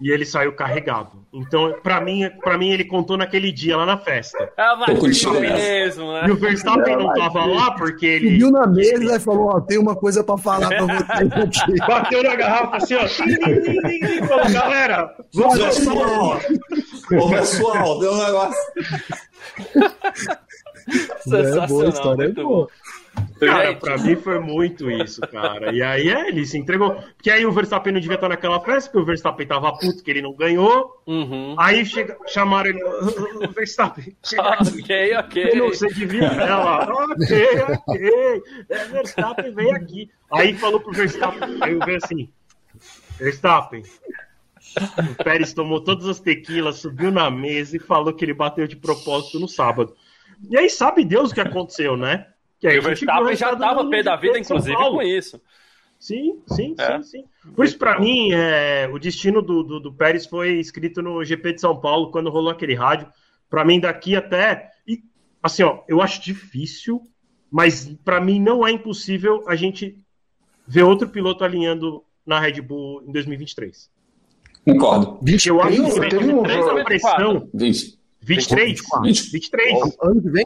E 0.00 0.10
ele 0.10 0.24
saiu 0.24 0.52
carregado. 0.52 1.20
Então, 1.32 1.74
para 1.82 2.00
mim, 2.00 2.28
para 2.42 2.58
mim 2.58 2.70
ele 2.70 2.84
contou 2.84 3.16
naquele 3.16 3.52
dia 3.52 3.76
lá 3.76 3.86
na 3.86 3.96
festa. 3.96 4.50
Ah, 4.56 4.74
mas 4.76 4.98
mesmo, 5.22 6.12
né? 6.12 6.24
E 6.26 6.30
o 6.30 6.36
Verstappen 6.36 6.96
não 6.96 7.12
tava 7.12 7.44
lá 7.44 7.72
porque 7.72 8.06
ele 8.06 8.30
viu 8.38 8.50
na 8.50 8.66
mesa 8.66 9.16
e 9.16 9.20
falou: 9.20 9.54
"Ó, 9.54 9.60
tem 9.60 9.78
uma 9.78 9.94
coisa 9.94 10.24
para 10.24 10.38
falar 10.38 10.68
para 10.68 10.86
vocês 10.86 11.60
aqui". 11.62 11.76
Bateu 11.86 12.22
na 12.22 12.34
garrafa 12.34 12.76
assim, 12.78 12.94
ó. 12.94 13.06
falou, 14.26 14.50
galera, 14.52 15.14
vamos 15.34 15.58
pessoal. 15.58 16.40
Ô, 17.12 17.30
pessoal, 17.30 17.98
deu 18.00 18.12
um 18.12 18.24
negócio. 18.24 18.60
Sensacional, 21.20 21.64
é 21.64 21.68
boa, 21.68 21.88
história 21.88 22.24
é 22.24 22.28
boa. 22.28 22.68
Cara, 23.38 23.74
pra 23.76 23.98
mim 23.98 24.16
foi 24.16 24.38
muito 24.38 24.90
isso, 24.90 25.20
cara. 25.22 25.72
E 25.72 25.82
aí 25.82 26.08
é, 26.08 26.28
ele 26.28 26.46
se 26.46 26.58
entregou. 26.58 26.94
Porque 27.16 27.30
aí 27.30 27.44
o 27.46 27.52
Verstappen 27.52 27.92
não 27.92 28.00
devia 28.00 28.16
estar 28.16 28.28
naquela 28.28 28.60
festa, 28.60 28.90
porque 28.90 29.02
o 29.02 29.06
Verstappen 29.06 29.46
tava 29.46 29.72
puto 29.76 30.02
que 30.02 30.10
ele 30.10 30.22
não 30.22 30.34
ganhou. 30.34 31.02
Uhum. 31.06 31.54
Aí 31.58 31.84
chega, 31.84 32.16
chamaram 32.26 32.70
ele, 32.70 32.82
o 32.82 33.50
Verstappen, 33.50 34.16
chega 34.24 34.48
aqui. 34.54 34.82
ok, 34.82 35.16
ok. 35.16 35.54
Não 35.54 35.74
sei 35.74 35.92
devia 35.92 36.26
ela. 36.26 36.84
Ok, 36.84 37.60
ok. 37.68 38.42
É, 38.68 38.84
Verstappen 38.86 39.52
vem 39.52 39.74
aqui. 39.74 40.10
Aí 40.32 40.54
falou 40.54 40.80
pro 40.80 40.92
Verstappen, 40.92 41.58
aí 41.60 41.72
eu 41.72 41.80
vi 41.84 41.96
assim, 41.96 42.28
Verstappen. 43.18 43.82
O 44.98 45.24
Pérez 45.24 45.52
tomou 45.52 45.80
todas 45.80 46.06
as 46.06 46.20
tequilas, 46.20 46.76
subiu 46.76 47.10
na 47.10 47.30
mesa 47.30 47.76
e 47.76 47.80
falou 47.80 48.12
que 48.12 48.24
ele 48.24 48.34
bateu 48.34 48.66
de 48.66 48.76
propósito 48.76 49.40
no 49.40 49.48
sábado. 49.48 49.96
E 50.48 50.56
aí 50.56 50.70
sabe 50.70 51.04
Deus 51.04 51.30
o 51.30 51.34
que 51.34 51.40
aconteceu, 51.40 51.96
né? 51.96 52.26
Que 52.60 52.68
aí 52.68 52.76
E 52.76 52.78
o 52.78 52.82
Verstappen 52.82 53.34
já 53.36 53.56
tava 53.56 53.88
pé 53.88 54.02
da 54.02 54.16
vida, 54.16 54.38
inclusive, 54.38 54.76
com 54.76 55.00
isso. 55.02 55.40
Sim, 55.98 56.40
sim, 56.46 56.74
É. 56.78 56.96
sim, 56.96 57.02
sim. 57.02 57.24
Por 57.54 57.64
isso, 57.64 57.76
pra 57.78 57.98
mim, 58.00 58.32
é, 58.32 58.88
o 58.92 58.98
destino 58.98 59.42
do, 59.42 59.62
do, 59.62 59.80
do 59.80 59.92
Pérez 59.92 60.26
foi 60.26 60.52
escrito 60.60 61.02
no 61.02 61.22
GP 61.24 61.54
de 61.54 61.60
São 61.60 61.78
Paulo, 61.78 62.10
quando 62.10 62.30
rolou 62.30 62.50
aquele 62.50 62.74
rádio. 62.74 63.06
Pra 63.48 63.64
mim, 63.64 63.80
daqui 63.80 64.14
até. 64.16 64.70
E, 64.86 65.02
assim, 65.42 65.62
ó, 65.62 65.80
eu 65.88 66.00
acho 66.00 66.22
difícil, 66.22 67.02
mas 67.50 67.86
pra 68.04 68.20
mim 68.20 68.40
não 68.40 68.66
é 68.66 68.70
impossível 68.70 69.42
a 69.46 69.56
gente 69.56 69.98
ver 70.66 70.82
outro 70.84 71.08
piloto 71.08 71.44
alinhando 71.44 72.02
na 72.24 72.38
Red 72.40 72.60
Bull 72.62 73.02
em 73.06 73.12
2023. 73.12 73.90
Concordo. 74.64 75.18
Eu 75.46 75.60
acho 75.62 75.84
que 75.94 76.00
Teve 76.08 76.32
um 76.32 76.42
23 76.42 76.64
jogo- 76.64 76.78
a 76.78 76.84
pressão. 76.84 77.48
20. 77.54 77.98
23? 78.22 78.80
20. 79.02 79.32
23. 79.32 79.96
Ano 80.02 80.22
que 80.22 80.30
vem? 80.30 80.44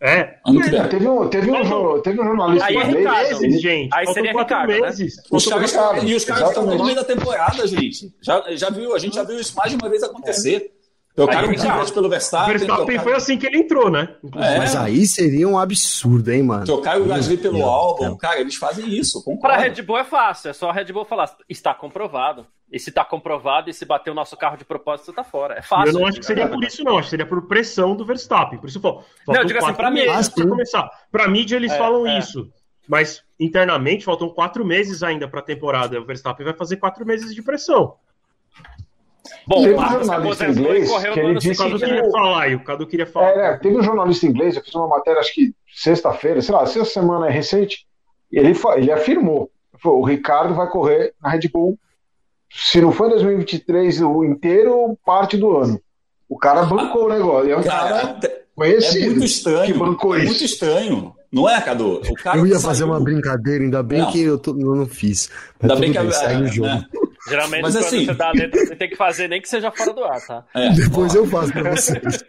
É. 0.00 0.36
Ano 0.46 0.60
que 0.62 0.70
vem. 0.70 0.80
É, 0.80 0.84
teve, 0.88 1.08
um, 1.08 1.28
teve, 1.28 1.50
um, 1.50 1.62
jo- 1.62 1.98
teve 2.00 2.20
um 2.20 2.24
jornalista 2.24 2.66
Aí 2.66 2.76
é. 2.76 2.84
Ricardo. 2.84 3.44
ele- 3.44 3.58
gente. 3.58 3.88
Aí 3.94 4.06
seria 4.08 4.32
Ricardo, 4.32 4.68
né? 4.72 4.80
meses. 4.80 5.16
Os 5.30 5.44
Faltam 5.44 5.68
caras, 5.68 6.02
e 6.10 6.14
os 6.14 6.24
caras 6.24 6.48
estão 6.48 6.66
no 6.66 6.84
meio 6.84 6.96
da 6.96 7.04
temporada, 7.04 7.66
gente. 7.66 8.12
Já, 8.20 8.44
já 8.50 8.70
viu, 8.70 8.94
a 8.94 8.98
gente 8.98 9.14
já 9.14 9.22
viu 9.24 9.38
isso 9.38 9.54
mais 9.56 9.70
de 9.70 9.76
uma 9.76 9.88
vez 9.88 10.02
acontecer. 10.02 10.72
Trocaram 11.16 11.40
Aí, 11.40 11.46
o 11.46 11.50
Ricardo 11.50 11.92
pelo 11.94 12.06
O 12.06 12.10
Verstappen, 12.10 12.48
Verstappen 12.58 12.84
trocaram- 12.84 13.02
foi 13.04 13.14
assim 13.14 13.38
que 13.38 13.46
ele 13.46 13.56
entrou, 13.58 13.90
né? 13.90 14.14
É. 14.36 14.58
Mas 14.58 14.76
aí 14.76 15.06
seria 15.06 15.48
um 15.48 15.58
absurdo, 15.58 16.30
hein, 16.30 16.42
mano? 16.42 16.64
trocaram 16.66 17.02
o 17.02 17.06
Gasly 17.06 17.38
pelo 17.38 17.64
álbum. 17.64 18.16
Cara, 18.18 18.38
eles 18.38 18.54
fazem 18.56 18.86
isso, 18.88 19.24
Pra 19.24 19.32
concordo. 19.34 19.58
Red 19.62 19.82
Bull 19.82 19.98
é 19.98 20.04
fácil, 20.04 20.50
é 20.50 20.52
só 20.52 20.68
a 20.68 20.72
Red 20.74 20.92
Bull 20.92 21.06
falar, 21.06 21.34
está 21.48 21.72
comprovado. 21.74 22.46
E 22.70 22.78
se 22.80 22.90
tá 22.90 23.04
comprovado, 23.04 23.70
e 23.70 23.72
se 23.72 23.84
bater 23.84 24.10
o 24.10 24.14
nosso 24.14 24.36
carro 24.36 24.56
de 24.56 24.64
propósito, 24.64 25.06
você 25.06 25.12
tá 25.12 25.22
fora. 25.22 25.54
É 25.54 25.62
fácil. 25.62 25.86
Eu 25.94 26.00
não 26.00 26.06
acho 26.06 26.18
que 26.18 26.26
seria 26.26 26.48
por 26.48 26.62
isso, 26.64 26.82
não. 26.82 26.98
Acho 26.98 27.04
que 27.06 27.10
seria 27.10 27.24
por 27.26 27.46
pressão 27.46 27.94
do 27.96 28.04
Verstappen. 28.04 28.58
Por 28.58 28.68
isso 28.68 28.78
eu 28.78 28.82
falo. 28.82 29.04
Não, 29.28 29.44
digo 29.44 29.58
assim, 29.60 29.72
pra 29.72 29.88
mídia. 29.90 30.12
meses 30.12 30.28
pra 30.28 30.46
começar. 30.48 30.90
Pra 31.12 31.28
mídia 31.28 31.54
eles 31.56 31.70
É, 31.72 31.78
falam 31.78 32.04
é. 32.06 32.18
isso. 32.18 32.50
Mas 32.88 33.22
internamente 33.38 34.04
faltam 34.04 34.28
quatro 34.28 34.64
meses 34.64 35.02
ainda 35.04 35.28
pra 35.28 35.40
temporada. 35.42 36.00
O 36.00 36.04
Verstappen 36.04 36.44
vai 36.44 36.54
fazer 36.54 36.76
quatro 36.76 37.06
meses 37.06 37.32
de 37.34 37.40
pressão. 37.42 37.94
Bom, 39.46 39.62
Teve 39.62 39.74
o 39.74 39.78
um 39.80 39.88
jornalista 39.88 40.46
inglês 40.48 40.88
correu 40.90 41.12
que 41.12 41.20
ele 41.20 41.32
O 41.32 41.38
disse 41.38 41.62
Cadu 41.62 41.78
seguinte. 41.78 41.84
que 41.94 41.96
queria 42.02 42.10
falar. 42.10 42.48
O 42.54 42.64
Cadu 42.64 42.86
queria 42.86 43.06
falar. 43.06 43.30
É, 43.30 43.56
teve 43.58 43.76
um 43.76 43.82
jornalista 43.82 44.26
inglês, 44.26 44.56
eu 44.56 44.62
fiz 44.62 44.74
uma 44.74 44.88
matéria, 44.88 45.20
acho 45.20 45.34
que 45.34 45.54
sexta-feira, 45.74 46.40
sei 46.42 46.54
lá, 46.54 46.62
essa 46.62 46.84
semana 46.84 47.26
é 47.28 47.30
recente, 47.30 47.86
ele, 48.32 48.52
ele 48.76 48.90
afirmou, 48.92 49.50
falou, 49.82 50.00
o 50.00 50.04
Ricardo 50.04 50.54
vai 50.54 50.68
correr 50.68 51.12
na 51.22 51.30
Red 51.30 51.48
Bull, 51.52 51.78
se 52.50 52.80
não 52.80 52.92
for 52.92 53.06
em 53.06 53.10
2023 53.10 54.00
o 54.02 54.24
inteiro, 54.24 54.96
parte 55.04 55.36
do 55.36 55.56
ano. 55.56 55.80
O 56.28 56.38
cara 56.38 56.64
bancou 56.64 57.04
o 57.06 57.08
negócio, 57.08 57.50
é 57.52 57.56
um 57.56 57.62
cara, 57.62 57.88
Cara, 58.00 58.18
é 58.24 58.42
conhecido. 58.54 59.10
muito 59.10 59.24
estranho. 59.24 59.66
que 59.72 59.78
bancou 59.78 60.14
é 60.14 60.18
isso. 60.18 60.26
muito 60.28 60.44
estranho. 60.44 61.12
Não 61.30 61.48
é, 61.48 61.60
Cadu? 61.60 62.00
O 62.08 62.14
cara 62.14 62.38
Eu 62.38 62.46
ia 62.46 62.56
que 62.56 62.62
fazer 62.62 62.80
saiu- 62.80 62.92
uma 62.92 63.00
brincadeira, 63.00 63.62
ainda 63.64 63.82
bem 63.82 63.98
Não. 64.00 64.10
que 64.10 64.22
eu, 64.22 64.38
tô- 64.38 64.52
eu 64.58 64.74
não 64.74 64.86
fiz. 64.86 65.28
Mas 65.60 65.70
Ainda 65.70 65.80
bem 65.80 65.92
que 65.92 65.98
bem, 65.98 66.08
a- 66.08 66.12
segue 66.12 66.42
o 66.42 66.48
jogo. 66.48 66.68
né? 66.68 66.84
Geralmente, 67.28 67.62
Mas 67.62 67.74
quando 67.74 67.84
assim- 67.84 68.06
você 68.06 68.14
dá 68.14 68.28
a 68.28 68.32
letra, 68.32 68.66
você 68.66 68.76
tem 68.76 68.88
que 68.88 68.96
fazer 68.96 69.28
nem 69.28 69.40
que 69.40 69.48
seja 69.48 69.70
fora 69.70 69.92
do 69.92 70.04
ar, 70.04 70.24
tá? 70.26 70.44
É. 70.54 70.70
Depois 70.70 71.14
eu 71.14 71.26
faço 71.26 71.52
pra 71.52 71.74
vocês. 71.74 72.02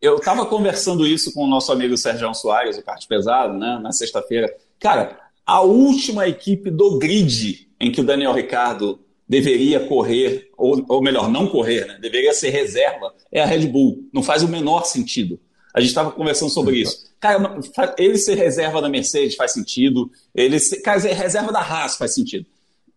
Eu 0.00 0.16
estava 0.16 0.44
conversando 0.44 1.06
isso 1.06 1.32
com 1.32 1.44
o 1.44 1.46
nosso 1.46 1.70
amigo 1.70 1.96
Sérgio 1.96 2.34
Soares, 2.34 2.76
o 2.76 2.82
kart 2.82 3.06
pesado, 3.06 3.56
né, 3.56 3.78
na 3.80 3.92
sexta-feira. 3.92 4.52
Cara, 4.80 5.16
a 5.46 5.60
última 5.60 6.26
equipe 6.26 6.72
do 6.72 6.98
grid 6.98 7.68
em 7.78 7.92
que 7.92 8.00
o 8.00 8.04
Daniel 8.04 8.32
Ricardo 8.32 8.98
deveria 9.28 9.78
correr, 9.86 10.50
ou, 10.58 10.84
ou 10.88 11.00
melhor, 11.00 11.30
não 11.30 11.46
correr, 11.46 11.86
né, 11.86 11.98
deveria 12.00 12.32
ser 12.32 12.50
reserva, 12.50 13.14
é 13.30 13.40
a 13.40 13.46
Red 13.46 13.68
Bull. 13.68 14.00
Não 14.12 14.24
faz 14.24 14.42
o 14.42 14.48
menor 14.48 14.84
sentido. 14.86 15.38
A 15.72 15.78
gente 15.78 15.90
estava 15.90 16.10
conversando 16.10 16.50
sobre 16.50 16.80
isso. 16.80 17.06
Cara, 17.20 17.60
ele 17.96 18.18
ser 18.18 18.34
reserva 18.34 18.82
da 18.82 18.88
Mercedes 18.88 19.36
faz 19.36 19.52
sentido. 19.52 20.10
Ele 20.34 20.58
ser, 20.58 20.80
cara, 20.82 20.98
ser 20.98 21.12
reserva 21.12 21.52
da 21.52 21.60
Haas 21.60 21.96
faz 21.96 22.12
sentido. 22.12 22.44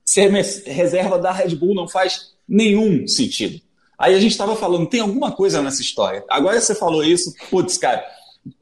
Ser 0.06 0.30
reserva 0.32 1.18
da 1.18 1.32
Red 1.32 1.56
Bull 1.56 1.74
não 1.74 1.88
faz 1.88 2.36
nenhum 2.48 3.08
sentido. 3.08 3.60
Aí 3.98 4.14
a 4.14 4.20
gente 4.20 4.32
estava 4.32 4.56
falando, 4.56 4.88
tem 4.88 5.00
alguma 5.00 5.32
coisa 5.32 5.62
nessa 5.62 5.82
história. 5.82 6.24
Agora 6.30 6.60
você 6.60 6.76
falou 6.76 7.04
isso, 7.04 7.34
putz, 7.50 7.78
cara, 7.78 8.06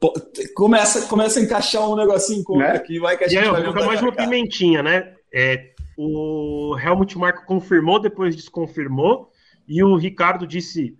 pô, 0.00 0.12
começa, 0.54 1.02
começa 1.06 1.38
a 1.38 1.42
encaixar 1.42 1.88
um 1.90 1.96
negocinho 1.96 2.42
com 2.44 2.54
outro 2.54 2.68
Né? 2.68 2.76
aqui, 2.76 2.98
vai 2.98 3.16
que 3.18 3.24
a 3.24 3.26
E 3.26 3.30
gente 3.30 3.42
aí, 3.42 3.48
ó, 3.48 3.52
vai 3.52 3.64
fica 3.64 3.84
mais 3.84 4.00
uma 4.00 4.12
cá. 4.12 4.22
pimentinha, 4.22 4.82
né? 4.82 5.12
É, 5.32 5.72
o 5.98 6.76
Helmut 6.78 7.18
Marko 7.18 7.44
confirmou, 7.46 8.00
depois 8.00 8.34
desconfirmou, 8.34 9.30
e 9.66 9.82
o 9.82 9.96
Ricardo 9.96 10.46
disse 10.46 10.96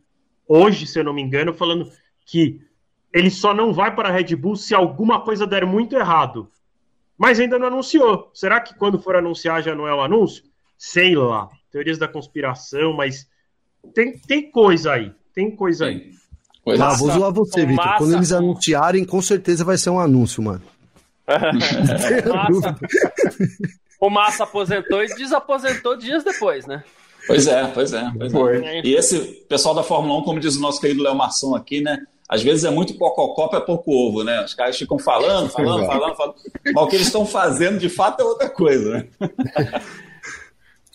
hoje, 0.46 0.86
se 0.86 0.98
eu 0.98 1.04
não 1.04 1.14
me 1.14 1.22
engano, 1.22 1.54
falando 1.54 1.90
que 2.26 2.60
ele 3.12 3.30
só 3.30 3.54
não 3.54 3.72
vai 3.72 3.94
para 3.94 4.08
a 4.08 4.12
Red 4.12 4.34
Bull 4.34 4.56
se 4.56 4.74
alguma 4.74 5.20
coisa 5.20 5.46
der 5.46 5.64
muito 5.64 5.94
errado. 5.96 6.50
Mas 7.18 7.38
ainda 7.38 7.58
não 7.58 7.68
anunciou. 7.68 8.30
Será 8.34 8.60
que 8.60 8.74
quando 8.74 9.00
for 9.00 9.14
anunciar 9.16 9.62
já 9.62 9.74
não 9.74 9.86
é 9.86 9.94
o 9.94 10.00
anúncio? 10.00 10.42
Sei 10.76 11.14
lá. 11.14 11.48
Teorias 11.70 11.98
da 11.98 12.06
conspiração, 12.08 12.92
mas 12.92 13.26
tem, 13.94 14.18
tem 14.18 14.50
coisa 14.50 14.92
aí. 14.92 15.12
Tem 15.34 15.50
coisa 15.54 15.86
aí. 15.86 16.10
Pois 16.64 16.80
Ah, 16.80 16.92
é. 16.92 16.96
vou 16.96 17.10
zoar 17.10 17.32
você, 17.32 17.62
o 17.62 17.66
Vitor. 17.66 17.84
Massa- 17.84 17.98
Quando 17.98 18.14
eles 18.14 18.32
anunciarem, 18.32 19.04
com 19.04 19.20
certeza 19.20 19.64
vai 19.64 19.76
ser 19.76 19.90
um 19.90 19.98
anúncio, 20.00 20.42
mano. 20.42 20.62
O 21.26 22.34
Massa, 22.34 22.76
o 24.00 24.10
Massa 24.10 24.44
aposentou 24.44 25.02
e 25.02 25.06
desaposentou 25.14 25.96
dias 25.96 26.22
depois, 26.24 26.66
né? 26.66 26.82
Pois 27.26 27.46
é, 27.46 27.66
pois 27.68 27.92
é. 27.92 28.10
Pois 28.16 28.32
é. 28.32 28.36
Foi. 28.36 28.80
E 28.84 28.94
esse 28.94 29.18
pessoal 29.48 29.74
da 29.74 29.82
Fórmula 29.82 30.18
1, 30.20 30.22
como 30.24 30.40
diz 30.40 30.56
o 30.56 30.60
nosso 30.60 30.80
querido 30.80 31.02
Léo 31.02 31.14
Marçom 31.14 31.54
aqui, 31.54 31.80
né? 31.80 32.04
Às 32.28 32.42
vezes 32.42 32.64
é 32.64 32.70
muito 32.70 32.96
cococó 32.96 33.50
é 33.54 33.60
pouco 33.60 33.92
ovo, 33.92 34.24
né? 34.24 34.42
Os 34.44 34.54
caras 34.54 34.76
ficam 34.76 34.98
falando, 34.98 35.50
falando, 35.50 35.86
falando, 35.86 36.16
falando. 36.16 36.34
Mas 36.64 36.84
o 36.84 36.86
que 36.86 36.96
eles 36.96 37.06
estão 37.06 37.26
fazendo 37.26 37.78
de 37.78 37.88
fato 37.88 38.20
é 38.20 38.24
outra 38.24 38.48
coisa, 38.48 38.90
né? 38.90 39.08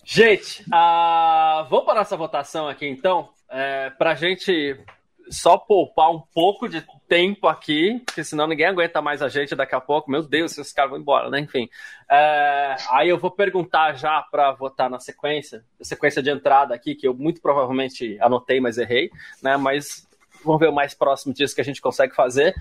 Gente, 0.03 0.65
ah, 0.71 1.67
vamos 1.69 1.85
para 1.85 1.99
nossa 1.99 2.17
votação 2.17 2.67
aqui 2.67 2.87
então, 2.87 3.29
é, 3.47 3.91
para 3.91 4.11
a 4.11 4.15
gente 4.15 4.75
só 5.29 5.57
poupar 5.57 6.09
um 6.11 6.19
pouco 6.33 6.67
de 6.67 6.83
tempo 7.07 7.47
aqui, 7.47 8.01
porque 8.05 8.23
senão 8.23 8.47
ninguém 8.47 8.65
aguenta 8.65 9.01
mais 9.01 9.21
a 9.21 9.29
gente 9.29 9.55
daqui 9.55 9.75
a 9.75 9.79
pouco. 9.79 10.09
Meu 10.09 10.23
Deus, 10.23 10.57
esses 10.57 10.73
caras 10.73 10.89
vão 10.91 10.99
embora, 10.99 11.29
né? 11.29 11.39
Enfim. 11.39 11.69
É, 12.09 12.75
aí 12.89 13.09
eu 13.09 13.19
vou 13.19 13.29
perguntar 13.29 13.93
já 13.93 14.21
para 14.23 14.51
votar 14.51 14.89
na 14.89 14.99
sequência, 14.99 15.63
sequência 15.81 16.23
de 16.23 16.31
entrada 16.31 16.73
aqui, 16.73 16.95
que 16.95 17.07
eu 17.07 17.13
muito 17.13 17.41
provavelmente 17.41 18.17
anotei, 18.19 18.59
mas 18.59 18.79
errei, 18.79 19.11
né? 19.43 19.55
Mas 19.57 20.08
vamos 20.43 20.59
ver 20.59 20.69
o 20.69 20.73
mais 20.73 20.93
próximo 20.93 21.33
disso 21.33 21.55
que 21.55 21.61
a 21.61 21.65
gente 21.65 21.81
consegue 21.81 22.15
fazer. 22.15 22.55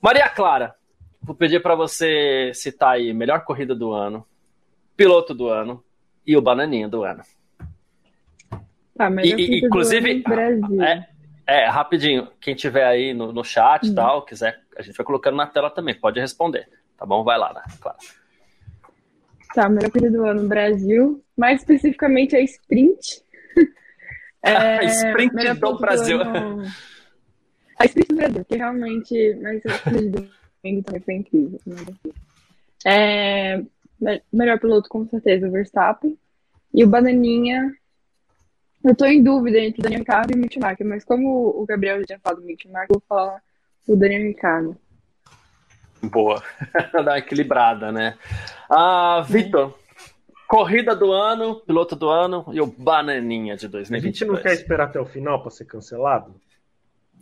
Maria 0.00 0.28
Clara, 0.28 0.74
vou 1.22 1.34
pedir 1.34 1.60
para 1.62 1.74
você 1.74 2.52
citar 2.54 2.94
aí 2.94 3.12
melhor 3.12 3.44
corrida 3.44 3.74
do 3.74 3.92
ano, 3.92 4.26
piloto 4.96 5.34
do 5.34 5.48
ano 5.48 5.82
e 6.26 6.36
o 6.36 6.42
bananinha 6.42 6.88
do 6.88 7.02
ano. 7.04 7.22
Tá, 8.96 9.10
melhor 9.10 9.38
E- 9.38 9.64
inclusive, 9.64 10.22
ano. 10.26 10.82
É, 10.82 11.08
é, 11.46 11.66
rapidinho, 11.66 12.28
quem 12.40 12.54
tiver 12.54 12.84
aí 12.86 13.12
no, 13.14 13.32
no 13.32 13.44
chat 13.44 13.86
e 13.86 13.94
tal, 13.94 14.22
quiser, 14.22 14.60
a 14.76 14.82
gente 14.82 14.96
vai 14.96 15.06
colocando 15.06 15.36
na 15.36 15.46
tela 15.46 15.70
também, 15.70 15.94
pode 15.94 16.18
responder, 16.18 16.68
tá 16.96 17.04
bom? 17.04 17.22
Vai 17.22 17.38
lá, 17.38 17.52
né? 17.52 17.62
Claro. 17.80 17.98
Tá, 19.54 19.68
melhor 19.68 19.90
corrida 19.90 20.10
do 20.10 20.26
ano 20.26 20.42
no 20.42 20.48
Brasil. 20.48 21.24
Mais 21.36 21.60
especificamente 21.60 22.36
a 22.36 22.40
sprint. 22.40 23.22
A 24.44 24.84
sprint 24.84 25.34
melhor 25.34 25.54
do 25.56 25.78
Brasil. 25.78 26.20
ano- 26.20 26.62
A 27.78 27.84
sprint 27.84 28.08
do 28.08 28.16
Brasil, 28.16 28.44
que 28.44 28.56
realmente. 28.56 29.38
Mas 29.42 29.64
a 29.66 29.78
corrida 29.78 30.20
do 30.20 30.28
domingo 30.62 30.82
também 30.84 31.00
foi 31.02 31.14
incrível. 31.14 31.60
né? 31.66 31.76
É, 32.86 33.58
me- 34.00 34.22
melhor 34.32 34.58
piloto, 34.60 34.88
com 34.88 35.06
certeza, 35.08 35.48
o 35.48 35.50
Verstappen. 35.50 36.16
E 36.72 36.84
o 36.84 36.88
Bananinha. 36.88 37.72
Eu 38.84 38.94
tô 38.94 39.04
em 39.04 39.22
dúvida 39.22 39.58
entre 39.58 39.80
o 39.80 39.82
Daniel 39.82 40.00
Ricciardo 40.00 40.32
e 40.32 40.36
o 40.36 40.38
Mick 40.38 40.54
Schumacher, 40.54 40.86
mas 40.86 41.04
como 41.04 41.48
o 41.60 41.66
Gabriel 41.66 41.98
já 42.00 42.06
tinha 42.06 42.20
falado 42.20 42.40
do 42.40 42.46
Mick 42.46 42.68
eu 42.68 42.72
vou 42.88 43.02
falar 43.08 43.42
o 43.88 43.96
Daniel 43.96 44.22
Ricciardo. 44.22 44.76
Boa. 46.02 46.40
Dá 46.92 47.00
uma 47.02 47.18
equilibrada, 47.18 47.90
né? 47.90 48.16
Ah, 48.70 49.24
Vitor, 49.28 49.76
corrida 50.46 50.94
do 50.94 51.12
ano, 51.12 51.56
piloto 51.56 51.96
do 51.96 52.08
ano 52.08 52.44
e 52.52 52.60
o 52.60 52.66
bananinha 52.66 53.56
de 53.56 53.66
A 53.66 53.82
gente 53.98 54.24
não 54.24 54.36
quer 54.36 54.50
2022. 54.54 54.60
esperar 54.60 54.84
até 54.84 55.00
o 55.00 55.06
final 55.06 55.40
para 55.40 55.50
ser 55.50 55.64
cancelado? 55.64 56.34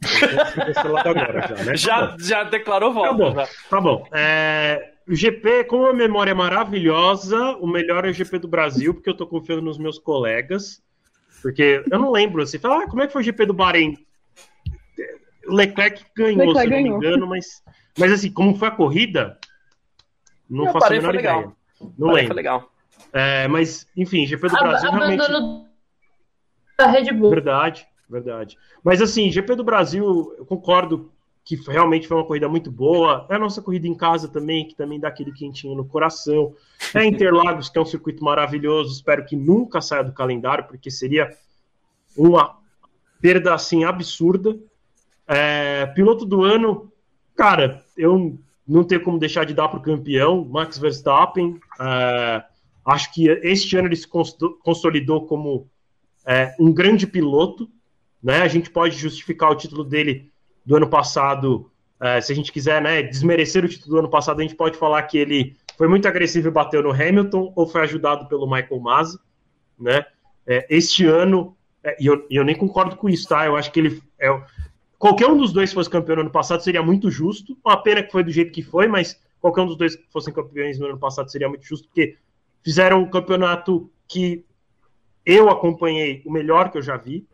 agora, 1.04 1.48
já, 1.48 1.64
né? 1.64 1.76
já, 1.76 2.06
tá 2.08 2.16
já 2.18 2.44
declarou 2.44 2.92
voto. 2.92 3.08
Tá 3.08 3.12
bom. 3.14 3.34
Já. 3.34 3.48
Tá 3.70 3.80
bom. 3.80 4.06
É, 4.12 4.92
o 5.08 5.14
GP, 5.14 5.64
como 5.64 5.86
a 5.86 5.92
memória 5.92 6.32
é 6.32 6.34
maravilhosa, 6.34 7.38
o 7.60 7.66
melhor 7.66 8.04
é 8.04 8.10
o 8.10 8.12
GP 8.12 8.38
do 8.38 8.48
Brasil, 8.48 8.94
porque 8.94 9.08
eu 9.08 9.16
tô 9.16 9.26
confiando 9.26 9.62
nos 9.62 9.78
meus 9.78 9.98
colegas. 9.98 10.82
Porque 11.42 11.82
eu 11.90 11.98
não 11.98 12.10
lembro, 12.10 12.42
assim, 12.42 12.58
fala, 12.58 12.84
ah, 12.84 12.88
como 12.88 13.02
é 13.02 13.06
que 13.06 13.12
foi 13.12 13.20
o 13.22 13.24
GP 13.24 13.46
do 13.46 13.54
Bahrein? 13.54 13.98
Leclerc 15.46 16.04
ganhou, 16.16 16.52
Leclerc 16.52 16.60
se 16.60 16.66
não 16.66 16.70
ganhou. 16.70 16.98
me 16.98 17.06
engano, 17.06 17.26
mas, 17.26 17.62
mas 17.98 18.12
assim, 18.12 18.32
como 18.32 18.56
foi 18.56 18.68
a 18.68 18.70
corrida, 18.70 19.38
não, 20.48 20.64
não 20.64 20.72
faço 20.72 20.86
a 20.86 20.90
menor 20.90 21.14
ideia. 21.14 21.36
Legal. 21.36 21.56
Não 21.98 22.08
lembro. 22.08 22.26
Foi 22.28 22.36
legal. 22.36 22.73
É, 23.12 23.46
mas, 23.48 23.86
enfim, 23.96 24.26
GP 24.26 24.48
do 24.48 24.56
Brasil 24.56 24.90
realmente. 24.90 25.28
Da 26.76 26.86
Red 26.86 27.12
Bull. 27.12 27.30
Verdade, 27.30 27.86
verdade. 28.08 28.58
Mas 28.82 29.00
assim, 29.00 29.30
GP 29.30 29.54
do 29.54 29.64
Brasil, 29.64 30.34
eu 30.38 30.44
concordo 30.44 31.12
que 31.44 31.56
realmente 31.56 32.08
foi 32.08 32.16
uma 32.16 32.26
corrida 32.26 32.48
muito 32.48 32.70
boa. 32.70 33.26
É 33.28 33.34
a 33.34 33.38
nossa 33.38 33.60
corrida 33.60 33.86
em 33.86 33.94
casa 33.94 34.26
também, 34.28 34.66
que 34.66 34.74
também 34.74 34.98
dá 34.98 35.08
aquele 35.08 35.30
quentinho 35.30 35.76
no 35.76 35.84
coração. 35.84 36.54
É 36.94 37.04
Interlagos, 37.04 37.68
que 37.68 37.78
é 37.78 37.80
um 37.80 37.86
circuito 37.86 38.24
maravilhoso. 38.24 38.92
Espero 38.92 39.24
que 39.26 39.36
nunca 39.36 39.80
saia 39.80 40.02
do 40.02 40.12
calendário, 40.12 40.64
porque 40.64 40.90
seria 40.90 41.30
uma 42.16 42.58
perda 43.20 43.54
assim 43.54 43.84
absurda. 43.84 44.58
É, 45.28 45.86
piloto 45.94 46.24
do 46.24 46.42
ano, 46.42 46.90
cara, 47.36 47.82
eu 47.96 48.38
não 48.66 48.82
tenho 48.82 49.02
como 49.02 49.18
deixar 49.18 49.44
de 49.44 49.52
dar 49.52 49.68
para 49.68 49.78
o 49.78 49.82
campeão, 49.82 50.44
Max 50.44 50.78
Verstappen. 50.78 51.60
É, 51.78 52.44
acho 52.84 53.12
que 53.12 53.28
este 53.42 53.76
ano 53.76 53.88
ele 53.88 53.96
se 53.96 54.08
consolidou 54.08 55.26
como 55.26 55.68
é, 56.26 56.54
um 56.58 56.72
grande 56.72 57.06
piloto. 57.06 57.68
Né? 58.22 58.42
A 58.42 58.48
gente 58.48 58.70
pode 58.70 58.96
justificar 58.96 59.50
o 59.50 59.56
título 59.56 59.84
dele 59.84 60.32
do 60.64 60.76
ano 60.76 60.88
passado, 60.88 61.70
é, 62.00 62.20
se 62.20 62.32
a 62.32 62.34
gente 62.34 62.50
quiser 62.50 62.82
né, 62.82 63.02
desmerecer 63.02 63.64
o 63.64 63.68
título 63.68 63.94
do 63.94 63.98
ano 64.00 64.10
passado, 64.10 64.40
a 64.40 64.42
gente 64.42 64.54
pode 64.54 64.76
falar 64.78 65.02
que 65.04 65.18
ele 65.18 65.56
foi 65.76 65.88
muito 65.88 66.08
agressivo 66.08 66.48
e 66.48 66.50
bateu 66.50 66.82
no 66.82 66.90
Hamilton, 66.90 67.52
ou 67.54 67.66
foi 67.66 67.82
ajudado 67.82 68.26
pelo 68.28 68.50
Michael 68.50 68.80
Masi. 68.80 69.18
Né? 69.78 70.04
É, 70.46 70.66
este 70.70 71.04
ano, 71.06 71.56
é, 71.82 71.96
e 72.00 72.06
eu, 72.06 72.26
eu, 72.30 72.44
nem 72.44 72.54
concordo 72.54 72.96
com 72.96 73.08
isso, 73.08 73.28
tá? 73.28 73.44
Eu 73.46 73.56
acho 73.56 73.70
que 73.70 73.80
ele. 73.80 74.02
É, 74.18 74.28
qualquer 74.98 75.26
um 75.28 75.36
dos 75.36 75.52
dois 75.52 75.72
fosse 75.72 75.90
campeão 75.90 76.16
no 76.16 76.22
ano 76.22 76.30
passado 76.30 76.62
seria 76.62 76.82
muito 76.82 77.10
justo. 77.10 77.56
Uma 77.64 77.76
pena 77.82 78.02
que 78.02 78.12
foi 78.12 78.24
do 78.24 78.30
jeito 78.30 78.52
que 78.52 78.62
foi, 78.62 78.86
mas 78.86 79.20
qualquer 79.40 79.62
um 79.62 79.66
dos 79.66 79.76
dois 79.76 79.96
que 79.96 80.04
fossem 80.10 80.32
campeões 80.32 80.78
no 80.78 80.86
ano 80.86 80.98
passado 80.98 81.30
seria 81.30 81.48
muito 81.48 81.64
justo, 81.64 81.86
porque 81.88 82.16
fizeram 82.64 83.02
um 83.02 83.10
campeonato 83.10 83.90
que 84.08 84.44
eu 85.24 85.50
acompanhei 85.50 86.22
o 86.24 86.32
melhor 86.32 86.70
que 86.70 86.78
eu 86.78 86.82
já 86.82 86.96
vi, 86.96 87.26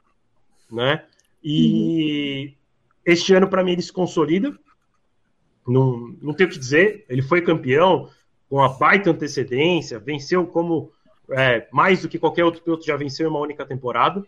né? 0.70 1.04
E 1.42 2.46
uhum. 2.46 2.54
este 3.06 3.32
ano, 3.32 3.48
para 3.48 3.64
mim, 3.64 3.72
ele 3.72 3.82
se 3.82 3.92
consolida. 3.92 4.56
Não, 5.66 6.14
não 6.20 6.34
tenho 6.34 6.48
o 6.48 6.52
que 6.52 6.58
dizer. 6.58 7.04
Ele 7.08 7.22
foi 7.22 7.42
campeão 7.42 8.10
com 8.48 8.60
a 8.60 8.68
baita 8.68 9.10
antecedência, 9.10 9.98
venceu 9.98 10.46
como 10.46 10.92
é, 11.30 11.68
mais 11.72 12.02
do 12.02 12.08
que 12.08 12.18
qualquer 12.18 12.44
outro 12.44 12.62
piloto 12.62 12.84
já 12.84 12.96
venceu 12.96 13.26
em 13.26 13.30
uma 13.30 13.40
única 13.40 13.64
temporada. 13.64 14.24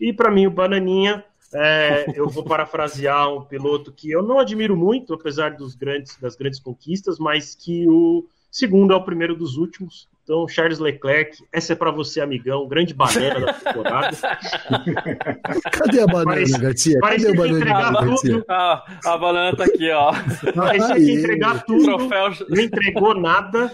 E 0.00 0.12
para 0.12 0.30
mim, 0.30 0.46
o 0.46 0.50
Bananinha, 0.50 1.24
é, 1.54 2.06
eu 2.18 2.28
vou 2.28 2.44
parafrasear 2.44 3.32
um 3.32 3.44
piloto 3.44 3.92
que 3.92 4.10
eu 4.10 4.22
não 4.22 4.38
admiro 4.38 4.76
muito, 4.76 5.14
apesar 5.14 5.56
dos 5.56 5.74
grandes, 5.74 6.16
das 6.18 6.36
grandes 6.36 6.58
conquistas, 6.58 7.18
mas 7.18 7.54
que 7.54 7.88
o 7.88 8.26
segundo 8.52 8.92
é 8.92 8.96
o 8.96 9.02
primeiro 9.02 9.34
dos 9.34 9.56
últimos. 9.56 10.08
Então, 10.22 10.46
Charles 10.46 10.78
Leclerc, 10.78 11.44
essa 11.50 11.72
é 11.72 11.76
para 11.76 11.90
você, 11.90 12.20
amigão, 12.20 12.68
grande 12.68 12.94
banana 12.94 13.40
da 13.40 13.52
temporada. 13.54 14.16
Cadê 15.72 16.00
a 16.00 16.06
banana, 16.06 16.24
parece, 16.26 16.58
Garcia? 16.58 17.00
Cadê 17.00 17.28
a 17.28 17.34
banana, 17.34 17.92
Garcia? 18.00 18.44
Ah, 18.48 18.84
a 19.04 19.18
banana 19.18 19.56
tá 19.56 19.64
aqui, 19.64 19.90
ó. 19.90 20.12
Parecia 20.54 20.94
que 20.94 21.10
entregar 21.10 21.64
tudo, 21.64 21.84
Troféu... 21.84 22.46
não 22.48 22.62
entregou 22.62 23.18
nada. 23.18 23.72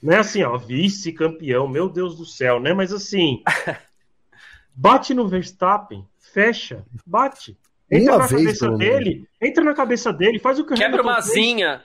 Né, 0.00 0.18
assim, 0.18 0.44
ó, 0.44 0.56
vice-campeão, 0.56 1.66
meu 1.66 1.88
Deus 1.88 2.16
do 2.16 2.24
céu, 2.24 2.60
né? 2.60 2.72
Mas 2.72 2.92
assim, 2.92 3.42
bate 4.72 5.12
no 5.12 5.26
Verstappen, 5.26 6.06
fecha, 6.32 6.84
bate. 7.04 7.58
Entra 7.90 8.12
Uma 8.12 8.18
na 8.18 8.26
vez, 8.26 8.42
cabeça 8.42 8.70
dele, 8.76 9.28
entra 9.42 9.64
na 9.64 9.74
cabeça 9.74 10.12
dele, 10.12 10.38
faz 10.38 10.60
o 10.60 10.64
que 10.64 10.74
Quebra 10.74 11.02
uma 11.02 11.20
zinha. 11.20 11.82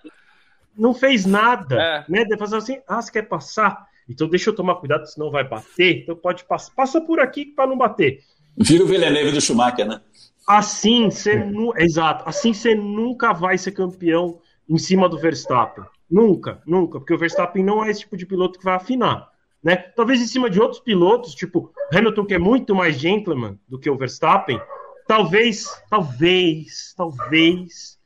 Não 0.78 0.94
fez 0.94 1.26
nada, 1.26 1.82
é. 1.82 2.06
né? 2.10 2.26
De 2.26 2.38
fazer 2.38 2.58
assim, 2.58 2.80
ah, 2.88 3.02
você 3.02 3.12
quer 3.12 3.24
passar? 3.24 3.88
Então 4.08 4.28
deixa 4.28 4.50
eu 4.50 4.56
tomar 4.56 4.76
cuidado, 4.76 5.06
senão 5.06 5.32
vai 5.32 5.44
bater. 5.44 6.02
Então 6.02 6.16
pode 6.16 6.44
passar, 6.46 6.74
passa 6.74 7.02
por 7.02 7.20
aqui 7.20 7.46
para 7.46 7.68
não 7.68 7.78
bater. 7.78 8.22
Vira 8.58 8.84
o 8.84 8.88
Villeneuve 8.88 9.32
do 9.32 9.42
Schumacher, 9.42 9.88
né? 9.88 10.02
Assim 10.48 11.10
você 11.10 11.36
nu... 11.36 11.74
exato, 11.78 12.28
assim 12.28 12.54
você 12.54 12.76
nunca 12.76 13.34
vai 13.34 13.58
ser 13.58 13.72
campeão 13.72 14.40
em 14.68 14.78
cima 14.78 15.08
do 15.08 15.18
Verstappen. 15.18 15.86
Nunca, 16.10 16.62
nunca, 16.66 17.00
porque 17.00 17.14
o 17.14 17.18
Verstappen 17.18 17.64
não 17.64 17.84
é 17.84 17.90
esse 17.90 18.02
tipo 18.02 18.18
de 18.18 18.26
piloto 18.26 18.60
que 18.60 18.66
vai 18.66 18.76
afinar, 18.76 19.30
né? 19.64 19.76
Talvez 19.76 20.22
em 20.22 20.28
cima 20.28 20.50
de 20.50 20.60
outros 20.60 20.82
pilotos, 20.82 21.34
tipo 21.34 21.72
Hamilton 21.92 22.26
que 22.26 22.34
é 22.34 22.40
muito 22.40 22.76
mais 22.76 22.98
gentleman 22.98 23.58
do 23.68 23.80
que 23.80 23.90
o 23.90 23.98
Verstappen, 23.98 24.62
talvez, 25.08 25.66
talvez, 25.90 26.94
talvez 26.96 27.98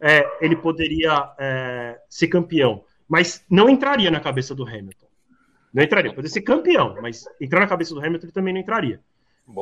é, 0.00 0.26
ele 0.40 0.56
poderia 0.56 1.32
é, 1.38 1.98
ser 2.08 2.28
campeão, 2.28 2.84
mas 3.08 3.44
não 3.50 3.68
entraria 3.68 4.10
na 4.10 4.20
cabeça 4.20 4.54
do 4.54 4.64
Hamilton. 4.64 5.06
Não 5.72 5.82
entraria. 5.82 6.10
Poderia 6.10 6.30
ser 6.30 6.42
campeão, 6.42 6.96
mas 7.00 7.24
entrar 7.40 7.60
na 7.60 7.66
cabeça 7.66 7.94
do 7.94 8.00
Hamilton 8.00 8.26
ele 8.26 8.32
também 8.32 8.54
não 8.54 8.60
entraria. 8.60 9.00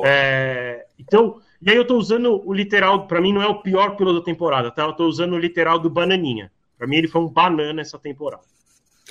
É, 0.03 0.85
então, 0.97 1.41
e 1.61 1.69
aí 1.69 1.75
eu 1.75 1.85
tô 1.85 1.95
usando 1.97 2.41
o 2.47 2.53
literal, 2.53 3.05
para 3.05 3.21
mim 3.21 3.33
não 3.33 3.41
é 3.41 3.47
o 3.47 3.61
pior 3.61 3.95
piloto 3.95 4.19
da 4.19 4.25
temporada, 4.25 4.71
tá? 4.71 4.83
Eu 4.83 4.93
tô 4.93 5.05
usando 5.05 5.33
o 5.33 5.37
literal 5.37 5.77
do 5.77 5.89
Bananinha. 5.89 6.51
Para 6.77 6.87
mim 6.87 6.97
ele 6.97 7.07
foi 7.07 7.21
um 7.21 7.27
banana 7.27 7.81
essa 7.81 7.99
temporada. 7.99 8.43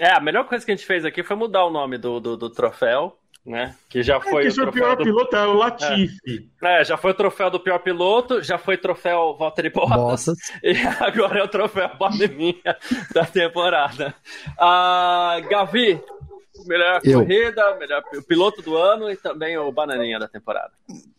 É, 0.01 0.11
a 0.11 0.21
melhor 0.21 0.47
coisa 0.47 0.65
que 0.65 0.73
a 0.73 0.75
gente 0.75 0.87
fez 0.87 1.05
aqui 1.05 1.23
foi 1.23 1.37
mudar 1.37 1.65
o 1.65 1.71
nome 1.71 1.97
do, 1.97 2.19
do, 2.19 2.37
do 2.37 2.51
troféu, 2.51 3.17
né? 3.45 3.75
Que 3.89 4.03
já 4.03 4.17
é, 4.17 4.21
foi 4.21 4.47
é, 4.47 4.51
que 4.51 4.61
o, 4.61 4.69
o 4.69 4.73
pior 4.73 4.97
do... 4.97 5.05
piloto 5.05 5.37
é 5.37 5.47
o 5.47 5.53
Latifi. 5.55 6.51
É. 6.63 6.81
é. 6.81 6.85
já 6.85 6.97
foi 6.97 7.11
o 7.11 7.15
troféu 7.15 7.51
do 7.51 7.61
pior 7.61 7.79
piloto, 7.79 8.43
já 8.43 8.57
foi 8.57 8.77
o 8.77 8.81
troféu 8.81 9.37
Valtteri 9.39 9.71
Bottas, 9.71 10.27
Bottas. 10.27 10.39
e 10.63 10.75
agora 11.01 11.41
é 11.41 11.43
o 11.43 11.49
troféu 11.49 11.91
Bananinha 11.99 12.77
da 13.13 13.25
temporada. 13.27 14.15
Uh, 14.59 15.49
Gavi, 15.49 16.01
melhor 16.67 17.01
eu. 17.05 17.21
corrida, 17.21 17.77
melhor 17.77 18.03
piloto 18.27 18.63
do 18.63 18.77
ano 18.77 19.11
e 19.11 19.17
também 19.17 19.59
o 19.59 19.71
bananinha 19.73 20.19
da 20.19 20.29
temporada. 20.29 20.71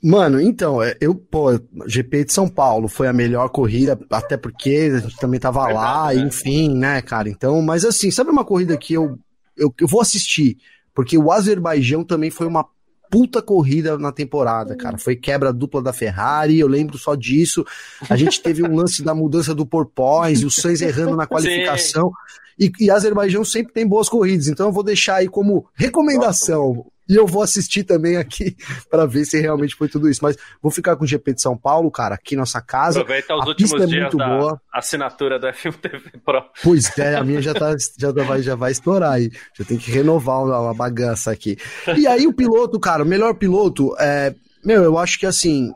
Mano, 0.02 0.40
então, 0.40 0.82
é, 0.82 0.96
eu, 1.00 1.14
pô, 1.14 1.52
GP 1.86 2.26
de 2.26 2.34
São 2.34 2.48
Paulo 2.48 2.88
foi 2.88 3.08
a 3.08 3.14
melhor 3.14 3.50
corrida, 3.50 4.00
até 4.10 4.38
porque 4.38 4.92
a 4.96 5.00
gente 5.00 5.18
também 5.18 5.40
tava 5.40 5.66
Verdade, 5.66 5.86
lá, 5.86 6.14
né? 6.14 6.22
enfim, 6.22 6.76
né, 6.76 7.02
cara? 7.02 7.30
Então, 7.30 7.62
mas 7.62 7.84
assim, 7.86 8.10
sabe 8.10 8.30
uma 8.30 8.46
corrida 8.46 8.78
que 8.78 8.94
eu, 8.94 9.20
eu, 9.58 9.74
eu 9.80 9.88
vou 9.88 10.02
assistir? 10.02 10.58
Porque 10.96 11.18
o 11.18 11.32
Azerbaijão 11.32 12.04
também 12.04 12.32
foi 12.32 12.48
uma 12.48 12.66
puta 13.12 13.42
corrida 13.42 13.98
na 14.00 14.12
temporada, 14.12 14.76
cara. 14.76 14.98
Foi 14.98 15.16
quebra 15.16 15.54
dupla 15.54 15.82
da 15.82 15.94
Ferrari, 15.94 16.60
eu 16.60 16.68
lembro 16.68 16.98
só 16.98 17.14
disso. 17.14 17.66
A 18.10 18.16
gente 18.16 18.42
teve 18.42 18.64
um 18.64 18.76
lance 18.76 19.04
da 19.04 19.14
mudança 19.14 19.54
do 19.54 19.66
porpoise, 19.66 20.46
o 20.46 20.50
Sainz 20.50 20.82
errando 20.82 21.16
na 21.16 21.28
qualificação. 21.28 22.12
E, 22.58 22.72
e 22.80 22.90
Azerbaijão 22.90 23.44
sempre 23.44 23.74
tem 23.74 23.86
boas 23.86 24.08
corridas, 24.08 24.48
então 24.48 24.68
eu 24.68 24.72
vou 24.72 24.84
deixar 24.84 25.16
aí 25.16 25.28
como 25.28 25.68
recomendação. 25.76 26.86
E 27.08 27.16
eu 27.16 27.28
vou 27.28 27.42
assistir 27.42 27.84
também 27.84 28.18
aqui 28.18 28.56
para 28.90 29.06
ver 29.06 29.26
se 29.26 29.40
realmente 29.40 29.76
foi 29.76 29.88
tudo 29.88 30.10
isso. 30.10 30.22
Mas 30.24 30.36
vou 30.62 30.72
ficar 30.72 30.96
com 30.96 31.04
o 31.04 31.08
GP 31.08 31.34
de 31.34 31.42
São 31.42 31.58
Paulo, 31.58 31.92
cara, 31.92 32.16
aqui 32.16 32.36
nossa 32.36 32.62
casa. 32.62 33.02
Aproveita 33.02 33.36
os 33.36 33.46
a 33.46 33.48
últimos 33.48 33.82
é 33.82 33.86
dias 33.86 34.14
da 34.14 34.28
boa. 34.28 34.62
assinatura 34.74 35.40
da 35.40 35.54
F1 35.54 35.74
TV 35.76 36.12
Pro. 36.24 36.44
Pois 36.64 36.98
é, 36.98 37.16
a 37.16 37.24
minha 37.24 37.42
já, 37.42 37.54
tá, 37.54 37.76
já, 37.98 38.12
vai, 38.12 38.42
já 38.42 38.56
vai 38.56 38.72
estourar 38.72 39.14
aí. 39.14 39.32
Já 39.58 39.64
tem 39.66 39.78
que 39.78 39.92
renovar 39.92 40.44
uma 40.44 40.74
bagaça 40.74 41.32
aqui. 41.32 41.58
E 41.96 42.08
aí 42.08 42.26
o 42.26 42.34
piloto, 42.34 42.80
cara, 42.80 43.04
o 43.04 43.08
melhor 43.08 43.36
piloto, 43.36 43.96
é, 44.00 44.34
meu, 44.64 44.84
eu 44.84 44.98
acho 44.98 45.20
que 45.20 45.26
assim, 45.26 45.72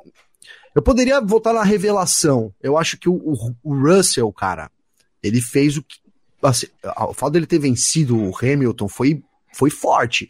eu 0.76 0.82
poderia 0.82 1.22
voltar 1.22 1.54
na 1.54 1.64
revelação. 1.64 2.54
Eu 2.62 2.78
acho 2.78 2.98
que 2.98 3.10
o, 3.10 3.14
o, 3.14 3.56
o 3.64 3.76
Russell, 3.76 4.32
cara, 4.32 4.72
ele 5.22 5.42
fez 5.42 5.78
o 5.78 5.84
que. 5.84 5.98
Assim, 6.42 6.68
o 6.84 7.14
fato 7.14 7.34
dele 7.34 7.46
ter 7.46 7.60
vencido 7.60 8.18
o 8.18 8.34
Hamilton 8.36 8.88
foi, 8.88 9.22
foi 9.54 9.70
forte. 9.70 10.30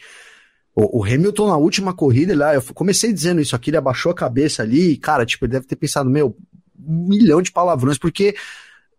O, 0.80 1.00
o, 1.00 1.04
Hamilton 1.04 1.48
na 1.48 1.58
última 1.58 1.94
corrida, 1.94 2.34
lá, 2.38 2.56
eu 2.56 2.62
comecei 2.74 3.12
dizendo 3.12 3.42
isso 3.42 3.54
aqui, 3.54 3.70
ele 3.70 3.76
abaixou 3.76 4.14
a 4.14 4.16
cabeça 4.16 4.64
ali, 4.64 4.92
e, 4.92 4.98
cara, 4.98 5.26
tipo, 5.26 5.44
ele 5.44 5.52
deve 5.52 5.66
ter 5.66 5.76
pensado, 5.76 6.10
meu, 6.10 6.38
um 6.80 7.10
milhão 7.10 7.42
de 7.42 7.52
palavrões, 7.52 7.98
porque 7.98 8.34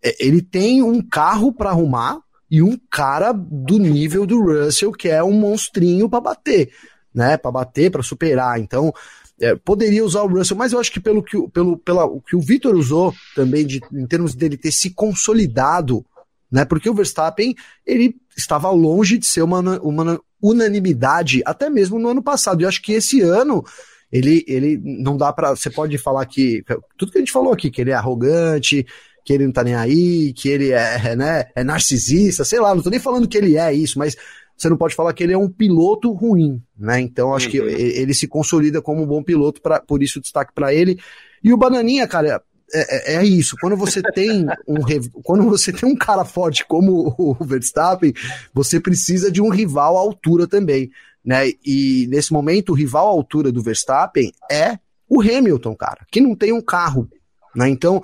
é, 0.03 0.15
ele 0.21 0.43
tem 0.43 0.83
um 0.83 1.01
carro 1.01 1.51
para 1.51 1.71
arrumar 1.71 2.21
e 2.51 2.61
um 2.61 2.79
cara 2.91 3.33
do 3.33 3.79
nível 3.79 4.27
do 4.27 4.43
Russell, 4.43 4.93
que 4.93 5.09
é 5.09 5.25
um 5.25 5.33
monstrinho 5.33 6.07
para 6.07 6.21
bater, 6.21 6.71
né? 7.15 7.39
Para 7.39 7.51
bater, 7.51 7.91
para 7.91 8.03
superar. 8.03 8.61
Então, 8.61 8.93
é, 9.41 9.55
poderia 9.55 10.05
usar 10.05 10.23
o 10.23 10.29
Russell, 10.29 10.59
mas 10.59 10.73
eu 10.73 10.81
acho 10.81 10.93
que 10.93 11.01
pelo 11.01 11.23
que, 11.23 11.49
pelo, 11.49 11.79
pela, 11.79 12.05
o 12.05 12.21
que 12.21 12.37
o 12.37 12.41
Vitor 12.41 12.75
usou 12.75 13.15
também, 13.35 13.67
de, 13.67 13.81
em 13.91 14.07
termos 14.07 14.35
dele 14.35 14.59
ter 14.59 14.73
se 14.73 14.91
consolidado, 14.91 16.05
né? 16.51 16.67
Porque 16.67 16.91
o 16.91 16.95
Verstappen, 16.95 17.55
ele 17.87 18.17
estava 18.37 18.69
longe 18.71 19.17
de 19.17 19.25
ser 19.25 19.43
uma, 19.43 19.61
uma 19.81 20.21
unanimidade, 20.43 21.43
até 21.45 21.69
mesmo 21.69 21.99
no 21.99 22.09
ano 22.09 22.23
passado. 22.23 22.63
E 22.63 22.67
acho 22.67 22.83
que 22.83 22.93
esse 22.93 23.21
ano 23.21 23.65
ele, 24.11 24.45
ele 24.49 24.81
não 24.83 25.17
dá 25.17 25.33
para. 25.33 25.51
Você 25.51 25.71
pode 25.71 25.97
falar 25.99 26.27
que. 26.27 26.65
Tudo 26.97 27.13
que 27.13 27.19
a 27.19 27.21
gente 27.21 27.33
falou 27.33 27.53
aqui, 27.53 27.71
que 27.71 27.81
ele 27.81 27.91
é 27.91 27.95
arrogante, 27.95 28.87
que 29.25 29.33
ele 29.33 29.45
não 29.45 29.53
tá 29.53 29.63
nem 29.63 29.75
aí, 29.75 30.33
que 30.33 30.49
ele 30.49 30.71
é, 30.71 31.15
né, 31.15 31.45
é 31.55 31.63
narcisista, 31.63 32.45
sei 32.45 32.61
lá, 32.61 32.75
não 32.75 32.83
tô 32.83 32.91
nem 32.91 32.99
falando 32.99 33.29
que 33.29 33.39
ele 33.39 33.57
é 33.57 33.73
isso, 33.73 33.99
mas 33.99 34.17
você 34.57 34.69
não 34.69 34.77
pode 34.77 34.95
falar 34.95 35.13
que 35.13 35.23
ele 35.23 35.33
é 35.33 35.39
um 35.39 35.49
piloto 35.49 36.13
ruim, 36.13 36.63
né? 36.77 37.01
Então 37.01 37.35
acho 37.35 37.47
uhum. 37.47 37.53
que 37.53 37.59
ele 37.59 38.13
se 38.13 38.27
consolida 38.27 38.83
como 38.83 39.03
um 39.03 39.07
bom 39.07 39.23
piloto, 39.23 39.63
pra, 39.63 39.81
por 39.81 40.03
isso 40.03 40.19
o 40.19 40.23
destaque 40.23 40.53
para 40.55 40.75
ele. 40.75 40.99
E 41.43 41.53
o 41.53 41.57
Bananinha, 41.57 42.07
cara, 42.07 42.43
é, 42.73 43.15
é, 43.15 43.17
é, 43.17 43.25
isso. 43.25 43.57
Quando 43.61 43.77
você 43.77 44.03
tem 44.03 44.47
um 44.67 44.77
quando 45.23 45.45
você 45.45 45.73
tem 45.73 45.89
um 45.89 45.97
cara 45.97 46.25
forte 46.25 46.65
como 46.67 47.15
o 47.19 47.35
Verstappen, 47.45 48.13
você 48.53 48.81
precisa 48.81 49.31
de 49.31 49.41
um 49.41 49.51
rival 49.51 49.97
à 49.97 50.01
altura 50.01 50.47
também, 50.47 50.91
né? 51.25 51.51
E 51.65 52.07
nesse 52.09 52.33
momento 52.33 52.71
o 52.71 52.75
rival 52.75 53.07
à 53.09 53.11
altura 53.11 53.51
do 53.53 53.63
Verstappen 53.63 54.33
é 54.51 54.79
o 55.09 55.21
Hamilton, 55.21 55.75
cara, 55.75 56.07
que 56.11 56.21
não 56.21 56.37
tem 56.37 56.53
um 56.53 56.61
carro, 56.61 57.09
né? 57.55 57.69
Então 57.69 58.03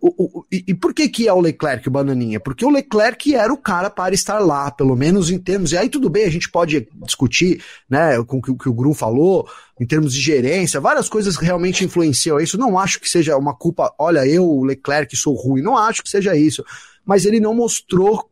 o, 0.00 0.40
o, 0.40 0.46
e, 0.50 0.64
e, 0.68 0.74
por 0.74 0.94
que 0.94 1.08
que 1.08 1.28
é 1.28 1.32
o 1.32 1.40
Leclerc 1.40 1.86
o 1.88 1.90
Bananinha? 1.90 2.40
Porque 2.40 2.64
o 2.64 2.70
Leclerc 2.70 3.34
era 3.34 3.52
o 3.52 3.56
cara 3.56 3.90
para 3.90 4.14
estar 4.14 4.38
lá, 4.38 4.70
pelo 4.70 4.96
menos 4.96 5.30
em 5.30 5.38
termos, 5.38 5.72
e 5.72 5.76
aí 5.76 5.88
tudo 5.88 6.08
bem, 6.08 6.24
a 6.24 6.30
gente 6.30 6.50
pode 6.50 6.88
discutir, 7.04 7.62
né, 7.88 8.22
com 8.24 8.38
o 8.38 8.42
que, 8.42 8.54
que 8.54 8.68
o 8.68 8.72
Grum 8.72 8.94
falou, 8.94 9.48
em 9.80 9.86
termos 9.86 10.12
de 10.12 10.20
gerência, 10.20 10.80
várias 10.80 11.08
coisas 11.08 11.36
realmente 11.36 11.84
influenciam 11.84 12.38
isso, 12.40 12.58
não 12.58 12.78
acho 12.78 13.00
que 13.00 13.08
seja 13.08 13.36
uma 13.36 13.54
culpa, 13.54 13.94
olha, 13.98 14.26
eu, 14.26 14.44
o 14.44 14.64
Leclerc, 14.64 15.16
sou 15.16 15.34
ruim, 15.34 15.62
não 15.62 15.76
acho 15.76 16.02
que 16.02 16.08
seja 16.10 16.36
isso, 16.36 16.64
mas 17.04 17.24
ele 17.24 17.40
não 17.40 17.54
mostrou, 17.54 18.30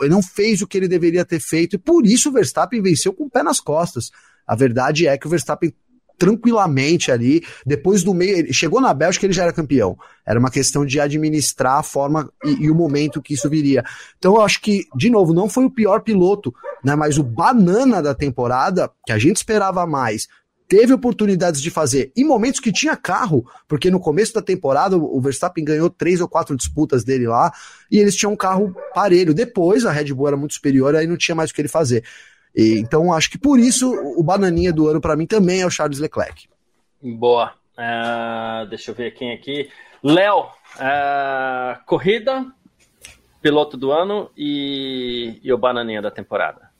ele 0.00 0.10
não 0.10 0.22
fez 0.22 0.62
o 0.62 0.66
que 0.66 0.78
ele 0.78 0.88
deveria 0.88 1.24
ter 1.24 1.40
feito, 1.40 1.76
e 1.76 1.78
por 1.78 2.06
isso 2.06 2.30
o 2.30 2.32
Verstappen 2.32 2.80
venceu 2.80 3.12
com 3.12 3.24
o 3.24 3.30
pé 3.30 3.42
nas 3.42 3.60
costas. 3.60 4.10
A 4.46 4.54
verdade 4.54 5.06
é 5.06 5.16
que 5.16 5.26
o 5.26 5.30
Verstappen 5.30 5.72
tranquilamente 6.18 7.10
ali. 7.10 7.42
Depois 7.64 8.02
do 8.02 8.14
meio, 8.14 8.52
chegou 8.52 8.80
na 8.80 8.94
Bélgica, 8.94 9.26
ele 9.26 9.32
já 9.32 9.44
era 9.44 9.52
campeão. 9.52 9.96
Era 10.26 10.38
uma 10.38 10.50
questão 10.50 10.84
de 10.84 10.98
administrar 11.00 11.78
a 11.78 11.82
forma 11.82 12.30
e, 12.44 12.64
e, 12.64 12.70
o 12.70 12.74
momento 12.74 13.22
que 13.22 13.34
isso 13.34 13.48
viria. 13.48 13.84
Então 14.18 14.36
eu 14.36 14.40
acho 14.40 14.60
que, 14.60 14.86
de 14.94 15.10
novo, 15.10 15.34
não 15.34 15.48
foi 15.48 15.64
o 15.64 15.70
pior 15.70 16.00
piloto, 16.00 16.54
né? 16.82 16.94
Mas 16.94 17.18
o 17.18 17.22
banana 17.22 18.02
da 18.02 18.14
temporada, 18.14 18.90
que 19.06 19.12
a 19.12 19.18
gente 19.18 19.36
esperava 19.36 19.86
mais, 19.86 20.28
teve 20.66 20.92
oportunidades 20.92 21.60
de 21.60 21.70
fazer 21.70 22.10
em 22.16 22.24
momentos 22.24 22.58
que 22.58 22.72
tinha 22.72 22.96
carro, 22.96 23.46
porque 23.68 23.90
no 23.90 24.00
começo 24.00 24.32
da 24.32 24.42
temporada 24.42 24.96
o 24.96 25.20
Verstappen 25.20 25.64
ganhou 25.64 25.90
três 25.90 26.20
ou 26.20 26.28
quatro 26.28 26.56
disputas 26.56 27.04
dele 27.04 27.26
lá 27.26 27.52
e 27.90 27.98
eles 27.98 28.16
tinham 28.16 28.32
um 28.32 28.36
carro 28.36 28.74
parelho. 28.94 29.34
Depois 29.34 29.84
a 29.84 29.92
Red 29.92 30.12
Bull 30.12 30.28
era 30.28 30.36
muito 30.36 30.54
superior, 30.54 30.96
aí 30.96 31.06
não 31.06 31.16
tinha 31.16 31.34
mais 31.34 31.50
o 31.50 31.54
que 31.54 31.60
ele 31.60 31.68
fazer. 31.68 32.02
E, 32.54 32.78
então 32.78 33.12
acho 33.12 33.30
que 33.30 33.38
por 33.38 33.58
isso 33.58 33.92
o 34.16 34.22
bananinha 34.22 34.72
do 34.72 34.88
ano 34.88 35.00
para 35.00 35.16
mim 35.16 35.26
também 35.26 35.62
é 35.62 35.66
o 35.66 35.70
Charles 35.70 35.98
Leclerc. 35.98 36.48
Boa. 37.02 37.52
Uh, 37.76 38.68
deixa 38.68 38.90
eu 38.90 38.94
ver 38.94 39.12
quem 39.12 39.32
aqui. 39.32 39.68
Léo, 40.02 40.42
uh, 40.42 41.84
corrida, 41.86 42.46
piloto 43.42 43.76
do 43.76 43.90
ano 43.90 44.30
e, 44.36 45.40
e 45.42 45.52
o 45.52 45.58
bananinha 45.58 46.00
da 46.00 46.10
temporada. 46.10 46.70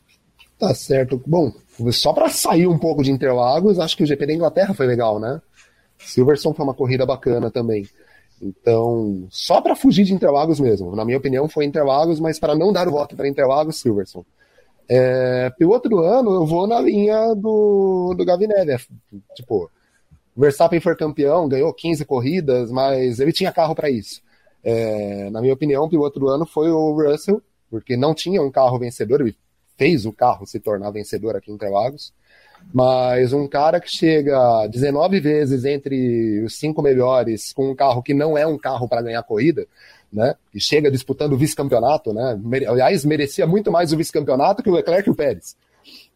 Tá 0.59 0.75
certo. 0.75 1.21
Bom, 1.27 1.53
só 1.91 2.13
para 2.13 2.29
sair 2.29 2.67
um 2.67 2.79
pouco 2.79 3.03
de 3.03 3.11
Interlagos, 3.11 3.79
acho 3.79 3.97
que 3.97 4.05
o 4.05 4.07
GP 4.07 4.27
da 4.27 4.33
Inglaterra 4.33 4.73
foi 4.73 4.87
legal, 4.87 5.19
né? 5.19 5.41
Silverstone 5.99 6.55
foi 6.55 6.65
uma 6.65 6.75
corrida 6.75 7.05
bacana 7.05 7.51
também. 7.51 7.89
Então, 8.41 9.27
só 9.31 9.61
para 9.61 9.75
fugir 9.75 10.05
de 10.05 10.15
Interlagos 10.15 10.61
mesmo. 10.61 10.95
Na 10.95 11.05
minha 11.05 11.19
opinião, 11.19 11.49
foi 11.49 11.65
Interlagos, 11.65 12.21
mas 12.21 12.39
para 12.39 12.55
não 12.55 12.73
dar 12.73 12.87
o 12.89 12.93
voto 12.93 13.17
para 13.17 13.29
Interlagos, 13.29 13.81
Silverstone. 13.81 14.27
É, 14.89 15.51
piloto 15.59 15.89
do 15.89 16.01
ano, 16.01 16.33
eu 16.35 16.47
vou 16.47 16.67
na 16.67 16.81
linha 16.81 17.35
do, 17.35 18.15
do 18.17 18.25
Gavinelli. 18.25 18.73
É, 18.73 18.79
tipo, 19.35 19.71
o 20.37 20.41
Verstappen 20.41 20.81
foi 20.81 20.97
campeão, 20.97 21.49
ganhou 21.49 21.73
15 21.73 22.05
corridas, 22.05 22.71
mas 22.71 23.21
ele 23.21 23.33
tinha 23.33 23.53
carro 23.53 23.75
para 23.75 23.91
isso. 23.91 24.23
É, 24.63 25.31
na 25.31 25.41
minha 25.41 25.55
opinião, 25.55 25.85
o 25.85 25.89
piloto 25.89 26.19
do 26.19 26.29
ano 26.29 26.47
foi 26.47 26.71
o 26.71 26.93
Russell, 26.93 27.43
porque 27.71 27.97
não 27.97 28.15
tinha 28.15 28.43
um 28.43 28.51
carro 28.51 28.79
vencedor, 28.79 29.21
ele 29.21 29.37
fez 29.77 30.07
o 30.07 30.13
carro 30.13 30.47
se 30.47 30.61
tornar 30.61 30.91
vencedor 30.91 31.37
aqui 31.37 31.51
em 31.51 31.55
Interlagos. 31.55 32.13
Mas 32.73 33.33
um 33.33 33.47
cara 33.47 33.79
que 33.81 33.91
chega 33.91 34.67
19 34.69 35.21
vezes 35.21 35.65
entre 35.65 36.43
os 36.45 36.57
cinco 36.57 36.81
melhores 36.81 37.53
com 37.53 37.71
um 37.71 37.75
carro 37.75 38.03
que 38.03 38.15
não 38.15 38.39
é 38.39 38.47
um 38.47 38.57
carro 38.57 38.89
para 38.89 39.03
ganhar 39.03 39.23
corrida, 39.23 39.67
né? 40.15 40.37
E 40.55 40.61
chega 40.61 40.91
disputando 40.91 41.33
o 41.33 41.37
vice-campeonato, 41.37 42.13
né? 42.15 42.41
Aliás, 42.69 43.05
merecia 43.05 43.47
muito 43.47 43.73
mais 43.73 43.93
o 43.93 43.97
vice-campeonato 43.97 44.63
que 44.63 44.71
o 44.71 44.75
Leclerc 44.75 45.09
e 45.09 45.13
o 45.13 45.15
Pérez. 45.15 45.57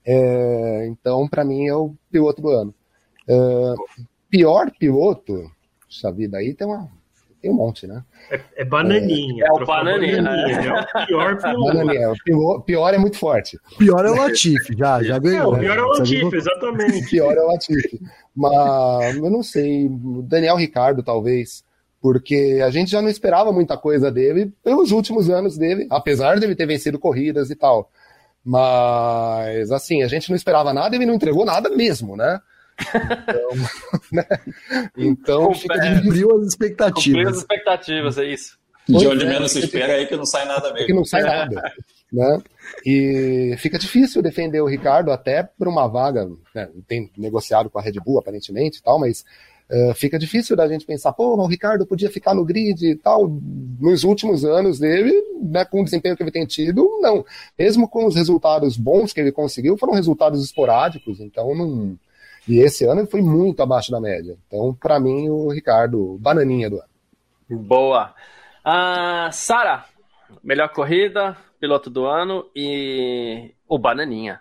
É, 0.06 0.86
então, 0.86 1.28
para 1.28 1.44
mim, 1.44 1.66
é 1.66 1.74
o 1.74 1.92
piloto 2.10 2.40
do 2.40 2.48
ano. 2.48 2.74
É, 3.26 3.74
pior 4.30 4.70
piloto, 4.78 5.50
essa 5.90 6.12
vida 6.12 6.38
aí 6.38 6.54
tem 6.54 6.66
uma 6.66 6.88
tem 7.40 7.52
um 7.52 7.54
monte, 7.54 7.86
né? 7.86 8.02
É, 8.30 8.40
é 8.56 8.64
bananinha. 8.64 9.44
É, 9.46 9.52
o 9.52 9.64
bananinha. 9.64 10.22
bananinha 10.22 10.56
é 10.56 11.02
o 11.02 11.06
pior 11.06 11.36
piloto. 11.42 11.64
Bananinha, 11.66 12.10
o 12.10 12.16
pior, 12.24 12.60
pior, 12.60 12.94
é 12.94 12.98
muito 12.98 13.16
forte. 13.16 13.58
Pior 13.78 14.04
é 14.04 14.10
o 14.10 14.16
Latifi, 14.16 14.76
já, 14.76 15.02
já 15.02 15.18
ganhou. 15.18 15.54
É, 15.54 15.56
o 15.56 15.60
pior 15.60 15.78
é 15.78 15.82
o 15.82 15.88
Latifi, 15.88 16.36
exatamente. 16.36 17.06
pior 17.10 17.36
é 17.36 17.40
o 17.40 17.46
Latifi. 17.46 18.00
Mas 18.34 19.16
eu 19.16 19.30
não 19.30 19.42
sei, 19.42 19.88
Daniel 20.24 20.56
Ricardo, 20.56 21.00
talvez 21.00 21.62
porque 22.00 22.60
a 22.64 22.70
gente 22.70 22.90
já 22.90 23.02
não 23.02 23.08
esperava 23.08 23.52
muita 23.52 23.76
coisa 23.76 24.10
dele 24.10 24.52
pelos 24.62 24.92
últimos 24.92 25.28
anos 25.28 25.56
dele, 25.56 25.86
apesar 25.90 26.38
dele 26.38 26.54
ter 26.54 26.66
vencido 26.66 26.98
corridas 26.98 27.50
e 27.50 27.56
tal. 27.56 27.90
Mas, 28.44 29.70
assim, 29.70 30.02
a 30.02 30.08
gente 30.08 30.30
não 30.30 30.36
esperava 30.36 30.72
nada 30.72 30.94
e 30.94 30.98
ele 30.98 31.06
não 31.06 31.14
entregou 31.14 31.44
nada 31.44 31.68
mesmo, 31.68 32.16
né? 32.16 32.40
Então, 32.80 33.50
né? 34.12 34.24
então 34.96 35.54
fica 35.54 35.74
as 35.74 36.46
expectativas. 36.46 37.04
Cumpriu 37.04 37.28
as 37.28 37.36
expectativas, 37.36 38.18
é 38.18 38.24
isso. 38.24 38.58
De 38.88 39.06
onde 39.06 39.26
é, 39.26 39.28
menos 39.28 39.52
se 39.52 39.58
espera 39.58 39.94
aí 39.94 40.06
que 40.06 40.16
não 40.16 40.24
sai 40.24 40.46
nada 40.46 40.72
mesmo. 40.72 40.86
Que 40.86 40.94
não 40.94 41.04
sai 41.04 41.22
nada. 41.22 41.60
né? 42.10 42.42
E 42.86 43.54
fica 43.58 43.78
difícil 43.78 44.22
defender 44.22 44.62
o 44.62 44.66
Ricardo 44.66 45.10
até 45.10 45.42
por 45.42 45.68
uma 45.68 45.86
vaga, 45.86 46.26
né? 46.54 46.70
tem 46.86 47.10
negociado 47.18 47.68
com 47.68 47.78
a 47.78 47.82
Red 47.82 48.00
Bull 48.02 48.18
aparentemente 48.18 48.78
e 48.78 48.82
tal, 48.82 48.98
mas 48.98 49.24
Uh, 49.70 49.94
fica 49.94 50.18
difícil 50.18 50.56
da 50.56 50.66
gente 50.66 50.86
pensar, 50.86 51.12
pô, 51.12 51.36
o 51.36 51.46
Ricardo 51.46 51.86
podia 51.86 52.10
ficar 52.10 52.34
no 52.34 52.44
grid 52.44 52.82
e 52.82 52.96
tal. 52.96 53.28
Nos 53.78 54.02
últimos 54.02 54.44
anos 54.44 54.78
dele, 54.78 55.12
né, 55.42 55.64
com 55.64 55.82
o 55.82 55.84
desempenho 55.84 56.16
que 56.16 56.22
ele 56.22 56.30
tem 56.30 56.46
tido, 56.46 56.88
não. 57.00 57.24
Mesmo 57.58 57.88
com 57.88 58.06
os 58.06 58.14
resultados 58.14 58.76
bons 58.76 59.12
que 59.12 59.20
ele 59.20 59.30
conseguiu, 59.30 59.76
foram 59.76 59.92
resultados 59.92 60.42
esporádicos, 60.42 61.20
então 61.20 61.54
não. 61.54 61.98
E 62.48 62.60
esse 62.60 62.86
ano 62.86 63.02
ele 63.02 63.10
foi 63.10 63.20
muito 63.20 63.62
abaixo 63.62 63.90
da 63.90 64.00
média. 64.00 64.38
Então, 64.46 64.74
para 64.74 64.98
mim, 64.98 65.28
o 65.28 65.50
Ricardo, 65.50 66.16
bananinha 66.18 66.70
do 66.70 66.76
ano. 66.76 66.88
Boa. 67.50 68.14
Uh, 68.64 69.30
Sara, 69.32 69.84
melhor 70.42 70.70
corrida, 70.70 71.36
piloto 71.60 71.90
do 71.90 72.06
ano 72.06 72.46
e 72.56 73.52
o 73.68 73.78
bananinha. 73.78 74.40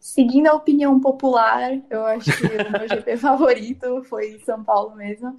Seguindo 0.00 0.46
a 0.46 0.54
opinião 0.54 0.98
popular, 0.98 1.78
eu 1.90 2.06
acho 2.06 2.32
que 2.34 2.46
o 2.46 2.72
meu 2.72 2.88
GP 2.88 3.16
favorito 3.20 4.02
foi 4.04 4.40
São 4.46 4.64
Paulo 4.64 4.96
mesmo. 4.96 5.36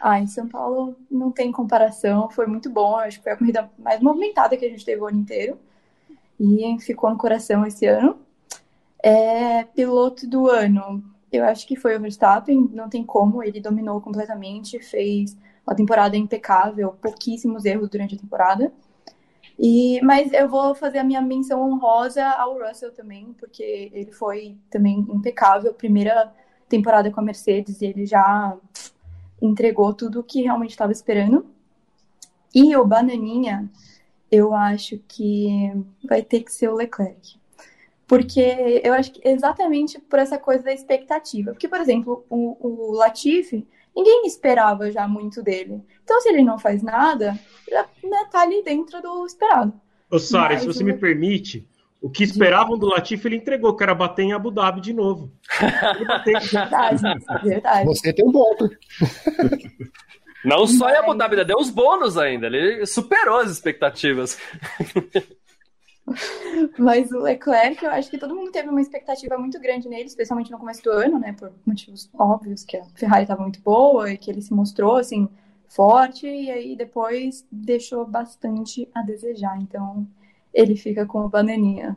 Ah, 0.00 0.18
em 0.18 0.26
São 0.26 0.48
Paulo 0.48 0.96
não 1.08 1.30
tem 1.30 1.52
comparação, 1.52 2.28
foi 2.28 2.46
muito 2.46 2.68
bom. 2.68 2.96
Acho 2.96 3.18
que 3.18 3.22
foi 3.22 3.32
a 3.32 3.36
corrida 3.36 3.70
mais 3.78 4.00
movimentada 4.00 4.56
que 4.56 4.64
a 4.64 4.68
gente 4.68 4.84
teve 4.84 5.00
o 5.00 5.06
ano 5.06 5.18
inteiro. 5.18 5.56
E 6.40 6.76
ficou 6.80 7.08
no 7.08 7.16
coração 7.16 7.64
esse 7.64 7.86
ano. 7.86 8.18
É, 9.00 9.62
piloto 9.64 10.26
do 10.26 10.48
ano, 10.48 11.02
eu 11.32 11.44
acho 11.44 11.66
que 11.66 11.76
foi 11.76 11.96
o 11.96 12.00
Verstappen, 12.00 12.68
não 12.72 12.88
tem 12.88 13.04
como, 13.04 13.42
ele 13.42 13.60
dominou 13.60 14.00
completamente, 14.00 14.80
fez 14.80 15.36
uma 15.66 15.76
temporada 15.76 16.16
impecável, 16.16 16.96
pouquíssimos 17.00 17.64
erros 17.64 17.88
durante 17.88 18.16
a 18.16 18.18
temporada. 18.18 18.72
E, 19.62 20.00
mas 20.02 20.32
eu 20.32 20.48
vou 20.48 20.74
fazer 20.74 21.00
a 21.00 21.04
minha 21.04 21.20
menção 21.20 21.60
honrosa 21.60 22.26
ao 22.26 22.58
Russell 22.58 22.92
também, 22.92 23.34
porque 23.38 23.90
ele 23.92 24.10
foi 24.10 24.56
também 24.70 25.00
impecável. 25.10 25.74
Primeira 25.74 26.32
temporada 26.66 27.10
com 27.10 27.20
a 27.20 27.22
Mercedes, 27.22 27.82
e 27.82 27.84
ele 27.84 28.06
já 28.06 28.56
entregou 29.40 29.92
tudo 29.92 30.20
o 30.20 30.24
que 30.24 30.40
realmente 30.40 30.70
estava 30.70 30.92
esperando. 30.92 31.44
E 32.54 32.74
o 32.74 32.86
Bananinha, 32.86 33.70
eu 34.30 34.54
acho 34.54 34.98
que 35.06 35.70
vai 36.08 36.22
ter 36.22 36.40
que 36.40 36.52
ser 36.52 36.68
o 36.68 36.74
Leclerc. 36.74 37.38
Porque 38.06 38.80
eu 38.82 38.94
acho 38.94 39.12
que 39.12 39.20
exatamente 39.28 40.00
por 40.00 40.18
essa 40.18 40.38
coisa 40.38 40.64
da 40.64 40.72
expectativa. 40.72 41.52
Porque, 41.52 41.68
por 41.68 41.80
exemplo, 41.80 42.24
o, 42.30 42.56
o 42.58 42.92
Latifi, 42.92 43.68
ninguém 43.94 44.26
esperava 44.26 44.90
já 44.90 45.06
muito 45.06 45.42
dele. 45.42 45.82
Então, 46.02 46.20
se 46.20 46.28
ele 46.28 46.42
não 46.42 46.58
faz 46.58 46.82
nada, 46.82 47.38
já 47.68 47.86
né, 48.02 48.24
tá 48.30 48.42
ali 48.42 48.62
dentro 48.62 49.00
do 49.00 49.26
esperado. 49.26 49.72
Ô, 50.10 50.18
Sara, 50.18 50.58
se 50.58 50.66
você 50.66 50.82
me 50.82 50.94
permite, 50.94 51.68
o 52.00 52.08
que 52.08 52.24
esperavam 52.24 52.78
do 52.78 52.86
Latifi, 52.86 53.28
ele 53.28 53.36
entregou, 53.36 53.76
que 53.76 53.82
era 53.82 53.94
bater 53.94 54.22
em 54.22 54.32
Abu 54.32 54.50
Dhabi 54.50 54.80
de 54.80 54.92
novo. 54.92 55.30
verdade, 56.24 57.02
verdade. 57.44 57.84
Você 57.84 58.12
tem 58.12 58.26
um 58.26 58.32
ponto. 58.32 58.70
Não 60.44 60.66
só 60.66 60.88
em 60.88 60.96
Abu 60.96 61.14
Dhabi, 61.14 61.44
deu 61.44 61.58
os 61.58 61.68
bônus 61.70 62.16
ainda. 62.16 62.46
Ele 62.46 62.86
superou 62.86 63.38
as 63.38 63.50
expectativas. 63.50 64.38
Mas 66.78 67.10
o 67.12 67.20
Leclerc, 67.20 67.84
eu 67.84 67.90
acho 67.90 68.10
que 68.10 68.18
todo 68.18 68.34
mundo 68.34 68.50
teve 68.50 68.68
uma 68.68 68.80
expectativa 68.80 69.38
muito 69.38 69.60
grande 69.60 69.88
nele, 69.88 70.04
especialmente 70.04 70.50
no 70.50 70.58
começo 70.58 70.82
do 70.82 70.90
ano, 70.90 71.18
né? 71.18 71.32
Por 71.32 71.52
motivos 71.64 72.10
óbvios, 72.18 72.64
que 72.64 72.76
a 72.76 72.84
Ferrari 72.94 73.22
estava 73.22 73.42
muito 73.42 73.60
boa 73.60 74.10
e 74.10 74.18
que 74.18 74.30
ele 74.30 74.42
se 74.42 74.52
mostrou, 74.52 74.96
assim, 74.96 75.28
forte, 75.68 76.26
e 76.26 76.50
aí 76.50 76.76
depois 76.76 77.46
deixou 77.50 78.06
bastante 78.06 78.88
a 78.94 79.02
desejar. 79.02 79.56
Então, 79.60 80.06
ele 80.52 80.76
fica 80.76 81.06
com 81.06 81.24
o 81.24 81.28
bananinha. 81.28 81.96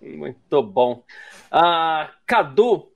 Muito 0.00 0.62
bom. 0.62 1.02
Ah, 1.50 2.10
Cadu, 2.26 2.90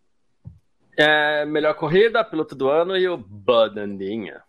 é, 0.96 1.44
melhor 1.44 1.74
corrida, 1.74 2.24
piloto 2.24 2.54
do 2.54 2.68
ano 2.68 2.96
e 2.96 3.08
o 3.08 3.16
bananinha. 3.16 4.42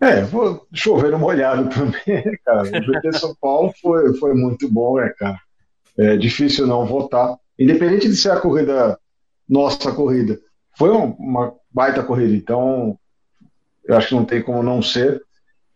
É, 0.00 0.22
vou 0.22 0.66
chover 0.72 1.10
no 1.10 1.18
molhado 1.18 1.68
também, 1.74 2.22
cara. 2.44 2.64
GP 2.64 3.12
São 3.18 3.34
Paulo 3.40 3.72
foi, 3.80 4.14
foi 4.16 4.34
muito 4.34 4.68
bom, 4.68 4.96
né, 4.96 5.12
cara? 5.18 5.38
É 5.98 6.16
difícil 6.16 6.66
não 6.66 6.86
votar. 6.86 7.36
Independente 7.58 8.08
de 8.08 8.16
ser 8.16 8.30
a 8.30 8.40
corrida, 8.40 8.98
nossa 9.48 9.92
corrida, 9.92 10.38
foi 10.76 10.90
uma 10.90 11.52
baita 11.72 12.04
corrida, 12.04 12.34
então 12.34 12.96
eu 13.84 13.96
acho 13.96 14.08
que 14.08 14.14
não 14.14 14.24
tem 14.24 14.40
como 14.42 14.62
não 14.62 14.80
ser. 14.80 15.20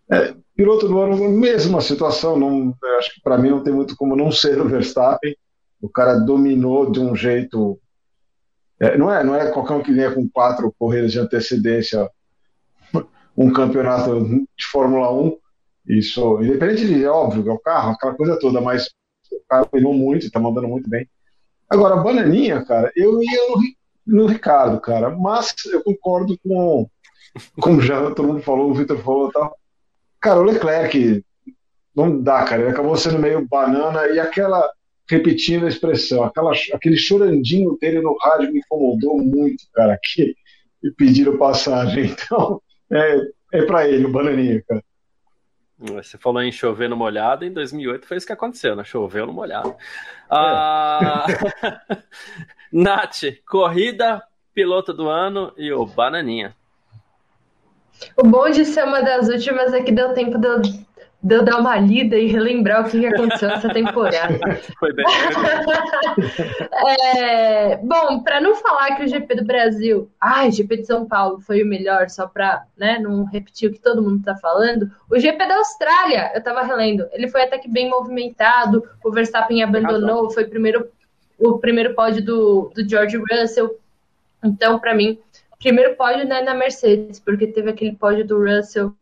É, 0.09 0.32
piloto 0.55 0.86
do 0.86 1.01
ano, 1.01 1.16
mesma 1.31 1.81
situação, 1.81 2.39
não, 2.39 2.74
acho 2.99 3.15
que 3.15 3.20
para 3.20 3.36
mim 3.36 3.51
não 3.51 3.65
tem 3.65 3.73
muito 3.73 3.97
como 3.97 4.15
não 4.15 4.31
ser 4.31 4.61
o 4.61 4.69
Verstappen. 4.69 5.35
O 5.81 5.89
cara 5.89 6.19
dominou 6.19 6.93
de 6.93 7.01
um 7.01 7.16
jeito. 7.16 7.81
É, 8.78 8.97
não, 8.97 9.12
é, 9.12 9.24
não 9.24 9.35
é 9.35 9.51
qualquer 9.51 9.74
um 9.74 9.82
que 9.82 9.93
venha 9.93 10.12
com 10.12 10.28
quatro 10.28 10.73
corridas 10.78 11.11
de 11.11 11.19
antecedência 11.19 12.09
um 13.36 13.52
campeonato 13.52 14.24
de 14.24 14.66
Fórmula 14.70 15.12
1. 15.12 15.36
Isso, 15.88 16.42
independente 16.42 16.86
de, 16.86 17.04
óbvio, 17.06 17.50
é 17.50 17.52
o 17.52 17.59
carro, 17.59 17.92
aquela 17.92 18.14
coisa 18.14 18.38
toda, 18.38 18.60
mas 18.60 18.86
o 19.32 19.40
cara 19.48 19.66
pegou 19.66 19.92
muito, 19.92 20.26
está 20.26 20.38
mandando 20.38 20.68
muito 20.68 20.88
bem. 20.88 21.09
Agora, 21.68 21.96
Bananinha, 21.96 22.64
cara, 22.64 22.92
eu 22.94 23.20
ia 23.22 23.48
no, 23.48 23.62
no 24.06 24.26
Ricardo, 24.26 24.80
cara, 24.80 25.10
mas 25.10 25.54
eu 25.72 25.82
concordo 25.82 26.38
com, 26.46 26.88
como 27.60 27.80
já 27.80 28.10
todo 28.14 28.28
mundo 28.28 28.42
falou, 28.42 28.70
o 28.70 28.74
Vitor 28.74 28.98
falou 28.98 29.32
tal. 29.32 29.56
Cara, 30.20 30.38
o 30.38 30.44
Leclerc, 30.44 31.24
não 31.96 32.20
dá, 32.20 32.44
cara, 32.44 32.62
ele 32.62 32.70
acabou 32.70 32.96
sendo 32.96 33.18
meio 33.18 33.46
banana 33.48 34.06
e 34.09 34.20
aquela, 34.20 34.70
repetindo 35.10 35.66
a 35.66 35.68
expressão, 35.68 36.22
aquela, 36.22 36.52
aquele 36.72 36.96
chorandinho 36.96 37.76
dele 37.80 38.00
no 38.00 38.16
rádio 38.20 38.52
me 38.52 38.60
incomodou 38.60 39.18
muito, 39.18 39.64
cara, 39.72 39.98
que 40.00 40.36
e 40.82 40.90
pediram 40.90 41.38
passagem. 41.38 42.14
Então, 42.26 42.60
é, 42.93 43.28
é 43.52 43.62
para 43.62 43.89
ele, 43.89 44.05
o 44.05 44.12
bananinha, 44.12 44.62
cara. 44.69 44.82
Você 45.78 46.16
falou 46.16 46.40
em 46.40 46.52
chover 46.52 46.89
no 46.89 46.97
molhado, 46.97 47.44
em 47.44 47.52
2008 47.52 48.06
foi 48.06 48.16
isso 48.16 48.27
que 48.27 48.32
aconteceu, 48.32 48.77
né? 48.77 48.85
Choveu 48.85 49.27
no 49.27 49.32
molhado. 49.32 49.70
É. 49.70 49.74
Ah, 50.31 51.27
Nath, 52.73 53.23
corrida, 53.48 54.23
piloto 54.55 54.93
do 54.93 55.09
ano 55.09 55.52
e 55.56 55.73
o 55.73 55.85
Bananinha. 55.85 56.55
O 58.16 58.23
bom 58.23 58.48
de 58.48 58.64
ser 58.64 58.85
uma 58.85 59.02
das 59.02 59.28
últimas 59.28 59.74
é 59.74 59.82
que 59.82 59.93
deu 59.93 60.14
tempo 60.14 60.39
de 60.39 60.47
eu 60.47 60.62
de 61.23 61.36
eu 61.36 61.44
dar 61.44 61.59
uma 61.59 61.78
lida 61.78 62.19
e 62.19 62.27
relembrar 62.27 62.85
o 62.85 62.90
que 62.90 63.07
aconteceu 63.07 63.49
nessa 63.49 63.69
temporada. 63.69 64.40
Foi 64.77 64.93
bem. 64.93 65.07
é, 67.16 67.77
bom, 67.77 68.20
para 68.24 68.40
não 68.40 68.57
falar 68.57 68.97
que 68.97 69.05
o 69.05 69.09
GP 69.09 69.36
do 69.36 69.44
Brasil, 69.44 70.11
ai, 70.20 70.49
o 70.49 70.53
GP 70.53 70.78
de 70.78 70.86
São 70.86 71.07
Paulo 71.07 71.40
foi 71.40 71.62
o 71.62 71.66
melhor, 71.66 72.11
só 72.11 72.27
para 72.27 72.65
né, 72.77 72.99
não 72.99 73.24
repetir 73.24 73.70
o 73.70 73.73
que 73.73 73.78
todo 73.78 74.03
mundo 74.03 74.19
está 74.19 74.35
falando, 74.35 74.90
o 75.09 75.19
GP 75.19 75.47
da 75.47 75.57
Austrália, 75.57 76.32
eu 76.35 76.39
estava 76.39 76.62
relendo, 76.62 77.07
ele 77.12 77.28
foi 77.28 77.43
até 77.43 77.59
que 77.59 77.69
bem 77.69 77.89
movimentado, 77.89 78.82
o 79.05 79.12
Verstappen 79.12 79.62
abandonou, 79.62 80.31
foi 80.31 80.44
primeiro, 80.44 80.89
o 81.39 81.59
primeiro 81.59 81.94
pódio 81.94 82.24
do, 82.24 82.73
do 82.74 82.89
George 82.89 83.16
Russell, 83.16 83.78
então, 84.43 84.81
para 84.81 84.94
mim, 84.94 85.20
primeiro 85.61 85.94
pódio 85.94 86.27
né, 86.27 86.43
na 86.43 86.55
Mercedes, 86.55 87.20
porque 87.20 87.47
teve 87.47 87.70
aquele 87.70 87.94
pódio 87.94 88.27
do 88.27 88.44
Russell 88.44 88.93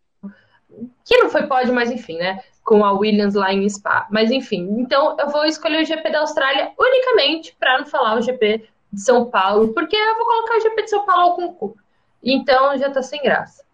que 1.05 1.16
não 1.19 1.31
foi 1.31 1.47
pódio, 1.47 1.74
mas 1.74 1.90
enfim, 1.90 2.16
né? 2.16 2.40
Com 2.62 2.85
a 2.85 2.93
Williams 2.93 3.35
lá 3.35 3.52
em 3.52 3.69
Spa. 3.69 4.07
Mas 4.11 4.31
enfim, 4.31 4.69
então 4.78 5.16
eu 5.19 5.28
vou 5.28 5.44
escolher 5.44 5.82
o 5.82 5.86
GP 5.86 6.11
da 6.11 6.20
Austrália 6.20 6.73
unicamente 6.78 7.57
para 7.59 7.78
não 7.78 7.86
falar 7.86 8.16
o 8.16 8.23
GP 8.23 8.69
de 8.93 9.01
São 9.01 9.31
Paulo, 9.31 9.73
porque 9.73 9.97
eu 9.97 10.16
vou 10.16 10.24
colocar 10.24 10.57
o 10.57 10.61
GP 10.61 10.82
de 10.82 10.90
São 10.90 11.05
Paulo 11.05 11.23
ao 11.23 11.36
concurso. 11.36 11.78
Então 12.23 12.77
já 12.78 12.90
tá 12.90 13.02
sem 13.02 13.23
graça. 13.23 13.65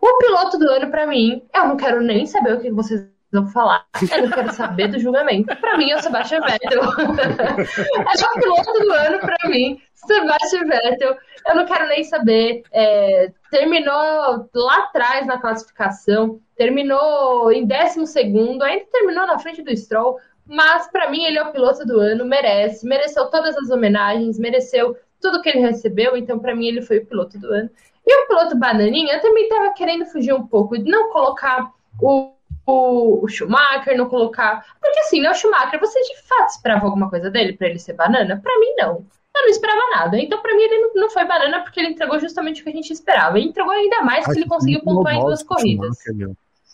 O 0.00 0.18
piloto 0.18 0.58
do 0.58 0.68
ano, 0.68 0.90
para 0.90 1.06
mim, 1.06 1.42
eu 1.54 1.68
não 1.68 1.76
quero 1.76 2.00
nem 2.00 2.26
saber 2.26 2.54
o 2.54 2.60
que 2.60 2.70
vocês 2.72 3.06
vão 3.32 3.46
falar. 3.46 3.86
Eu 4.10 4.22
não 4.22 4.30
quero 4.30 4.52
saber 4.52 4.88
do 4.88 4.98
julgamento. 4.98 5.54
Para 5.56 5.78
mim, 5.78 5.90
é 5.90 5.96
o 5.96 6.02
Sebastian 6.02 6.40
Vettel. 6.40 6.82
é 6.82 8.26
o 8.26 8.40
piloto 8.40 8.72
do 8.72 8.92
ano 8.92 9.18
para 9.20 9.48
mim. 9.48 9.80
Sebastian 9.94 10.66
Vettel. 10.66 11.16
Eu 11.46 11.54
não 11.54 11.66
quero 11.66 11.88
nem 11.88 12.04
saber. 12.04 12.62
É, 12.72 13.32
terminou 13.50 14.48
lá 14.54 14.78
atrás 14.84 15.26
na 15.26 15.40
classificação, 15.40 16.40
terminou 16.56 17.52
em 17.52 17.66
12 17.66 18.06
segundo, 18.06 18.62
ainda 18.62 18.84
terminou 18.90 19.26
na 19.26 19.38
frente 19.38 19.62
do 19.62 19.76
Stroll. 19.76 20.18
Mas 20.46 20.90
para 20.90 21.10
mim 21.10 21.24
ele 21.24 21.38
é 21.38 21.42
o 21.42 21.52
piloto 21.52 21.86
do 21.86 22.00
ano, 22.00 22.24
merece, 22.24 22.86
mereceu 22.86 23.26
todas 23.26 23.56
as 23.56 23.70
homenagens, 23.70 24.38
mereceu 24.38 24.96
tudo 25.20 25.40
que 25.40 25.48
ele 25.48 25.60
recebeu, 25.60 26.16
então 26.16 26.38
para 26.38 26.54
mim 26.54 26.66
ele 26.66 26.82
foi 26.82 26.98
o 26.98 27.06
piloto 27.06 27.38
do 27.38 27.46
ano. 27.46 27.70
E 28.04 28.24
o 28.24 28.26
piloto 28.26 28.58
Bananinha, 28.58 29.14
eu 29.14 29.20
também 29.20 29.44
estava 29.44 29.72
querendo 29.72 30.04
fugir 30.06 30.34
um 30.34 30.44
pouco, 30.44 30.76
não 30.76 31.10
colocar 31.10 31.70
o 32.00 32.32
o, 32.66 33.24
o, 33.24 33.28
Schumacher, 33.28 33.96
não 33.96 34.08
colocar. 34.08 34.64
Porque 34.80 35.00
assim, 35.00 35.20
né, 35.20 35.30
o 35.30 35.34
Schumacher, 35.34 35.80
você 35.80 36.00
de 36.00 36.22
fato 36.22 36.50
esperava 36.50 36.84
alguma 36.86 37.10
coisa 37.10 37.30
dele 37.30 37.54
para 37.54 37.68
ele 37.68 37.78
ser 37.78 37.94
banana? 37.94 38.40
Para 38.42 38.58
mim, 38.58 38.74
não. 38.76 39.04
Eu 39.34 39.42
não 39.42 39.48
esperava 39.48 39.80
nada. 39.90 40.18
Então, 40.18 40.42
para 40.42 40.54
mim, 40.54 40.62
ele 40.62 40.92
não, 40.94 41.10
foi 41.10 41.24
banana 41.24 41.60
porque 41.60 41.80
ele 41.80 41.88
entregou 41.88 42.20
justamente 42.20 42.60
o 42.60 42.64
que 42.64 42.70
a 42.70 42.74
gente 42.74 42.92
esperava. 42.92 43.38
Ele 43.38 43.48
entregou 43.48 43.72
ainda 43.72 44.02
mais 44.02 44.24
porque 44.24 44.40
ele 44.40 44.48
conseguiu 44.48 44.80
pontuar 44.80 45.14
em 45.14 45.20
duas 45.20 45.42
corridas. 45.42 45.96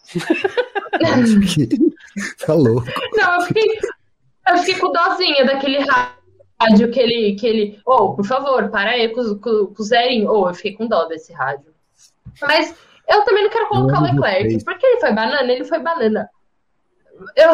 tá 2.45 2.55
louco. 2.55 2.89
Não, 3.15 3.35
eu 3.35 3.43
fiquei, 3.43 3.79
eu 4.49 4.59
fiquei 4.59 4.75
com 4.77 4.91
dozinha 4.91 5.45
daquele 5.45 5.79
rádio 5.79 6.91
que 6.91 6.99
ele. 6.99 7.37
Que 7.37 7.47
ele 7.47 7.81
oh, 7.87 8.15
por 8.15 8.27
favor, 8.27 8.69
para 8.71 8.91
aí 8.91 9.09
com, 9.11 9.39
com, 9.39 9.67
com 9.67 9.83
o 9.83 9.85
zerinho. 9.85 10.29
Oh, 10.31 10.49
eu 10.49 10.55
fiquei 10.55 10.75
com 10.75 10.89
dó 10.89 11.05
desse 11.05 11.33
rádio. 11.33 11.73
Mas 12.43 12.75
eu 13.09 13.25
também 13.25 13.45
não 13.45 13.51
quero 13.51 13.69
colocar 13.69 14.01
o 14.01 14.03
Leclerc, 14.03 14.65
porque 14.65 14.87
ele 14.87 15.01
foi 15.01 15.13
banana, 15.13 15.53
ele 15.53 15.65
foi 15.65 15.79
banana. 15.79 16.29
Eu. 17.37 17.53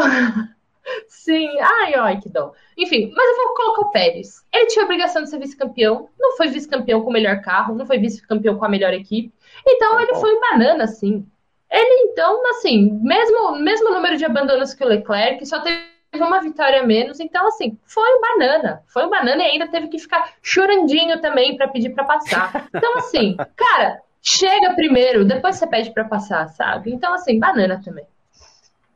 Sim, 1.09 1.49
ai, 1.61 1.95
ai, 1.95 2.21
que 2.21 2.29
dó. 2.29 2.53
Enfim, 2.77 3.13
mas 3.15 3.27
eu 3.27 3.37
vou 3.37 3.55
colocar 3.55 3.81
o 3.83 3.91
Pérez. 3.91 4.45
Ele 4.53 4.67
tinha 4.67 4.83
a 4.83 4.87
obrigação 4.87 5.23
de 5.23 5.31
ser 5.31 5.39
vice-campeão, 5.39 6.09
não 6.19 6.37
foi 6.37 6.49
vice-campeão 6.49 7.03
com 7.03 7.11
o 7.11 7.13
melhor 7.13 7.41
carro, 7.41 7.75
não 7.75 7.87
foi 7.87 7.99
vice-campeão 7.99 8.57
com 8.59 8.65
a 8.65 8.69
melhor 8.69 8.93
equipe. 8.93 9.33
Então 9.67 9.97
tá 9.97 10.03
ele 10.03 10.15
foi 10.17 10.39
banana, 10.41 10.87
sim. 10.87 11.27
Ele, 11.71 12.11
então, 12.11 12.41
assim, 12.51 12.99
mesmo, 13.03 13.57
mesmo 13.57 13.91
número 13.91 14.17
de 14.17 14.25
abandonos 14.25 14.75
que 14.75 14.85
o 14.85 14.87
Leclerc, 14.87 15.45
só 15.47 15.61
teve 15.61 15.83
uma 16.15 16.41
vitória 16.41 16.81
a 16.81 16.87
menos. 16.87 17.19
Então, 17.19 17.47
assim, 17.49 17.77
foi 17.85 18.09
um 18.17 18.21
banana. 18.21 18.83
Foi 18.87 19.05
um 19.05 19.11
banana 19.11 19.43
e 19.43 19.47
ainda 19.47 19.67
teve 19.69 19.89
que 19.89 19.99
ficar 19.99 20.35
chorandinho 20.43 21.21
também 21.21 21.57
para 21.57 21.69
pedir 21.69 21.91
para 21.91 22.05
passar. 22.05 22.69
Então, 22.73 22.97
assim, 22.99 23.37
cara, 23.57 24.01
chega 24.23 24.75
primeiro, 24.75 25.25
depois 25.25 25.57
você 25.57 25.67
pede 25.67 25.91
para 25.93 26.05
passar, 26.05 26.49
sabe? 26.51 26.93
Então, 26.93 27.13
assim, 27.13 27.39
banana 27.39 27.81
também. 27.85 28.07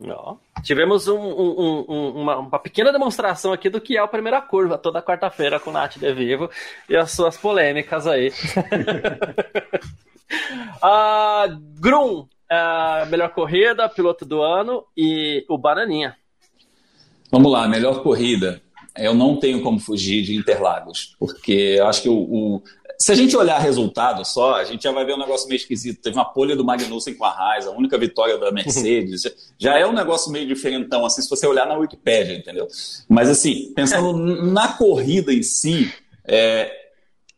Ó, 0.06 0.36
tivemos 0.62 1.08
um, 1.08 1.18
um, 1.18 1.84
um, 1.88 2.10
uma, 2.20 2.36
uma, 2.36 2.58
pequena 2.58 2.92
demonstração 2.92 3.52
aqui 3.52 3.68
do 3.68 3.80
que 3.80 3.96
é 3.96 4.00
a 4.00 4.06
primeira 4.06 4.40
curva, 4.40 4.78
toda 4.78 5.02
quarta-feira 5.02 5.58
com 5.58 5.70
o 5.70 5.72
Nath 5.72 5.98
de 5.98 6.12
Vivo 6.12 6.48
e 6.88 6.96
as 6.96 7.10
suas 7.10 7.36
polêmicas 7.36 8.06
aí. 8.06 8.28
uh, 10.78 11.58
Grum, 11.80 12.20
uh, 12.20 13.06
melhor 13.10 13.30
corrida, 13.30 13.88
piloto 13.88 14.24
do 14.24 14.40
ano 14.40 14.84
e 14.96 15.44
o 15.48 15.58
Bananinha. 15.58 16.16
Vamos 17.30 17.50
lá, 17.50 17.66
melhor 17.66 18.00
corrida. 18.02 18.62
Eu 18.96 19.14
não 19.14 19.36
tenho 19.36 19.62
como 19.62 19.80
fugir 19.80 20.22
de 20.22 20.34
Interlagos, 20.36 21.16
porque 21.18 21.76
eu 21.78 21.86
acho 21.86 22.02
que 22.02 22.08
o, 22.08 22.18
o, 22.18 22.62
se 23.00 23.12
a 23.12 23.14
gente 23.14 23.36
olhar 23.36 23.58
resultado 23.58 24.24
só, 24.24 24.56
a 24.56 24.64
gente 24.64 24.82
já 24.82 24.90
vai 24.90 25.04
ver 25.04 25.14
um 25.14 25.18
negócio 25.18 25.48
meio 25.48 25.58
esquisito. 25.58 26.02
Teve 26.02 26.16
uma 26.16 26.24
polha 26.24 26.56
do 26.56 26.64
Magnussen 26.64 27.14
com 27.14 27.24
a 27.24 27.30
Raiz, 27.30 27.64
a 27.66 27.70
única 27.70 27.96
vitória 27.96 28.36
da 28.38 28.50
Mercedes. 28.50 29.22
já 29.56 29.78
é 29.78 29.86
um 29.86 29.92
negócio 29.92 30.32
meio 30.32 30.48
diferentão, 30.48 31.06
assim, 31.06 31.22
se 31.22 31.30
você 31.30 31.46
olhar 31.46 31.64
na 31.64 31.76
Wikipédia, 31.76 32.36
entendeu? 32.36 32.66
Mas, 33.08 33.28
assim, 33.28 33.72
pensando 33.74 34.12
na 34.50 34.72
corrida 34.72 35.32
em 35.32 35.44
si, 35.44 35.92
é, 36.24 36.72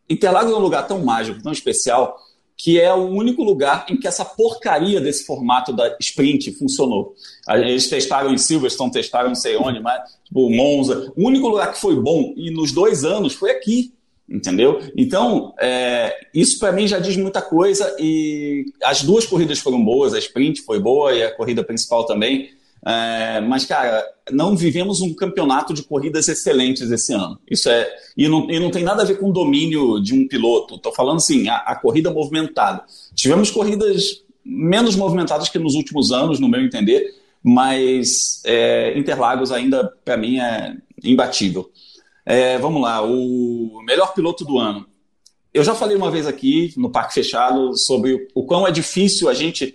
Interlagos 0.08 0.50
é 0.50 0.56
um 0.56 0.60
lugar 0.60 0.86
tão 0.88 1.04
mágico, 1.04 1.42
tão 1.42 1.52
especial, 1.52 2.18
que 2.56 2.80
é 2.80 2.92
o 2.92 3.08
único 3.08 3.44
lugar 3.44 3.84
em 3.88 3.98
que 3.98 4.08
essa 4.08 4.24
porcaria 4.24 5.00
desse 5.00 5.26
formato 5.26 5.74
da 5.74 5.94
sprint 6.00 6.52
funcionou. 6.52 7.14
Eles 7.48 7.86
testaram 7.88 8.32
em 8.32 8.38
Silverstone, 8.38 8.90
testaram 8.90 9.28
não 9.28 9.34
sei 9.34 9.56
onde, 9.56 9.78
mas, 9.78 10.00
tipo, 10.24 10.48
Monza. 10.48 11.12
O 11.14 11.26
único 11.26 11.48
lugar 11.48 11.70
que 11.72 11.78
foi 11.78 11.96
bom, 11.96 12.32
e 12.34 12.50
nos 12.50 12.72
dois 12.72 13.04
anos, 13.04 13.34
foi 13.34 13.50
aqui 13.50 13.92
entendeu? 14.30 14.80
Então, 14.96 15.52
é, 15.60 16.14
isso 16.32 16.58
para 16.58 16.72
mim 16.72 16.86
já 16.86 16.98
diz 16.98 17.16
muita 17.16 17.42
coisa 17.42 17.96
e 17.98 18.66
as 18.84 19.02
duas 19.02 19.26
corridas 19.26 19.58
foram 19.58 19.84
boas, 19.84 20.14
a 20.14 20.18
sprint 20.18 20.62
foi 20.62 20.78
boa 20.78 21.12
e 21.12 21.22
a 21.22 21.34
corrida 21.34 21.64
principal 21.64 22.06
também, 22.06 22.50
É, 22.82 23.42
mas, 23.42 23.66
cara, 23.66 24.02
não 24.32 24.56
vivemos 24.56 25.02
um 25.02 25.12
campeonato 25.12 25.74
de 25.74 25.82
corridas 25.82 26.28
excelentes 26.28 26.90
esse 26.90 27.12
ano. 27.12 27.38
Isso 27.50 27.68
é. 27.68 27.86
E 28.16 28.26
não, 28.26 28.50
e 28.50 28.58
não 28.58 28.70
tem 28.70 28.82
nada 28.82 29.02
a 29.02 29.04
ver 29.04 29.18
com 29.18 29.28
o 29.28 29.32
domínio 29.34 30.00
de 30.00 30.14
um 30.14 30.26
piloto. 30.26 30.76
Estou 30.76 30.90
falando 30.94 31.18
assim, 31.18 31.46
a, 31.46 31.56
a, 31.56 31.76
corrida 31.76 32.10
movimentada. 32.10 32.82
Tivemos 33.14 33.50
corridas 33.50 34.22
menos 34.42 34.96
movimentadas 34.96 35.50
que 35.50 35.58
nos 35.58 35.74
últimos 35.74 36.10
anos, 36.10 36.40
no 36.40 36.48
meu 36.48 36.62
entender, 36.62 37.14
mas 37.42 38.40
é, 38.46 38.98
Interlagos 38.98 39.52
ainda, 39.52 39.92
para 40.02 40.16
mim, 40.16 40.38
é 40.38 40.74
imbatível. 41.04 41.70
É, 42.24 42.58
vamos 42.58 42.82
lá, 42.82 43.02
o 43.02 43.82
melhor 43.84 44.12
piloto 44.14 44.44
do 44.44 44.58
ano. 44.58 44.86
Eu 45.52 45.64
já 45.64 45.74
falei 45.74 45.96
uma 45.96 46.10
vez 46.10 46.26
aqui 46.26 46.72
no 46.76 46.90
Parque 46.90 47.14
Fechado 47.14 47.76
sobre 47.76 48.28
o 48.34 48.44
quão 48.44 48.66
é 48.66 48.70
difícil 48.70 49.28
a 49.28 49.34
gente 49.34 49.74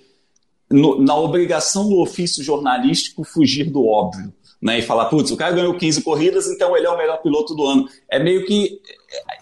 no, 0.69 1.01
na 1.01 1.15
obrigação 1.17 1.89
do 1.89 1.99
ofício 1.99 2.43
jornalístico 2.43 3.23
fugir 3.23 3.69
do 3.69 3.85
óbvio. 3.85 4.34
Né, 4.61 4.80
e 4.80 4.81
falar, 4.81 5.05
putz, 5.05 5.30
o 5.30 5.38
cara 5.38 5.53
ganhou 5.53 5.77
15 5.77 6.01
corridas, 6.01 6.47
então 6.47 6.76
ele 6.76 6.88
é 6.88 6.89
o 6.89 6.97
melhor 6.97 7.22
piloto 7.22 7.53
do 7.53 7.67
ano. 7.67 7.88
É 8.09 8.17
meio 8.17 8.45
que 8.45 8.81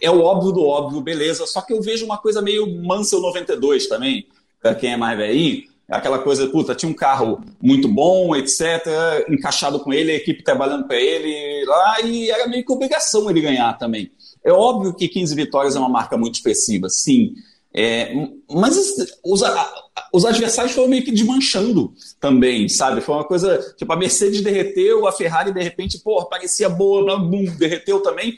é 0.02 0.12
o 0.12 0.22
óbvio 0.22 0.52
do 0.52 0.66
óbvio, 0.66 1.00
beleza. 1.00 1.46
Só 1.46 1.62
que 1.62 1.72
eu 1.72 1.82
vejo 1.82 2.04
uma 2.04 2.18
coisa 2.18 2.42
meio 2.42 2.68
Mansell 2.84 3.22
92 3.22 3.88
também, 3.88 4.28
para 4.62 4.76
quem 4.76 4.92
é 4.92 4.98
mais 4.98 5.18
velhinho. 5.18 5.64
Aquela 5.98 6.20
coisa, 6.20 6.48
puta, 6.48 6.76
tinha 6.76 6.92
um 6.92 6.96
carro 6.96 7.42
muito 7.62 7.88
bom, 7.88 8.36
etc., 8.36 8.86
encaixado 9.30 9.80
com 9.80 9.94
ele, 9.94 10.12
a 10.12 10.16
equipe 10.16 10.44
trabalhando 10.44 10.88
para 10.88 10.98
ele 10.98 11.66
lá, 11.66 12.02
e 12.02 12.30
era 12.30 12.48
meio 12.48 12.66
que 12.66 12.72
obrigação 12.72 13.30
ele 13.30 13.42
ganhar 13.42 13.74
também. 13.78 14.12
É 14.44 14.52
óbvio 14.52 14.94
que 14.94 15.08
15 15.08 15.36
vitórias 15.36 15.76
é 15.76 15.80
uma 15.80 15.90
marca 15.90 16.18
muito 16.18 16.36
expressiva, 16.36 16.90
sim. 16.90 17.34
É, 17.76 18.14
mas 18.52 18.78
os, 18.78 19.44
os 20.14 20.26
adversários 20.26 20.74
foram 20.74 20.88
meio 20.88 21.04
que 21.04 21.12
desmanchando 21.12 21.92
também, 22.20 22.70
sabe? 22.70 23.02
Foi 23.02 23.16
uma 23.16 23.24
coisa, 23.24 23.58
tipo, 23.76 23.92
a 23.92 23.96
Mercedes 23.96 24.42
derreteu, 24.42 25.08
a 25.08 25.12
Ferrari 25.12 25.52
de 25.52 25.62
repente, 25.62 25.98
pô, 26.00 26.24
parecia 26.26 26.70
boa, 26.70 27.18
bum, 27.18 27.46
derreteu 27.58 28.00
também. 28.02 28.38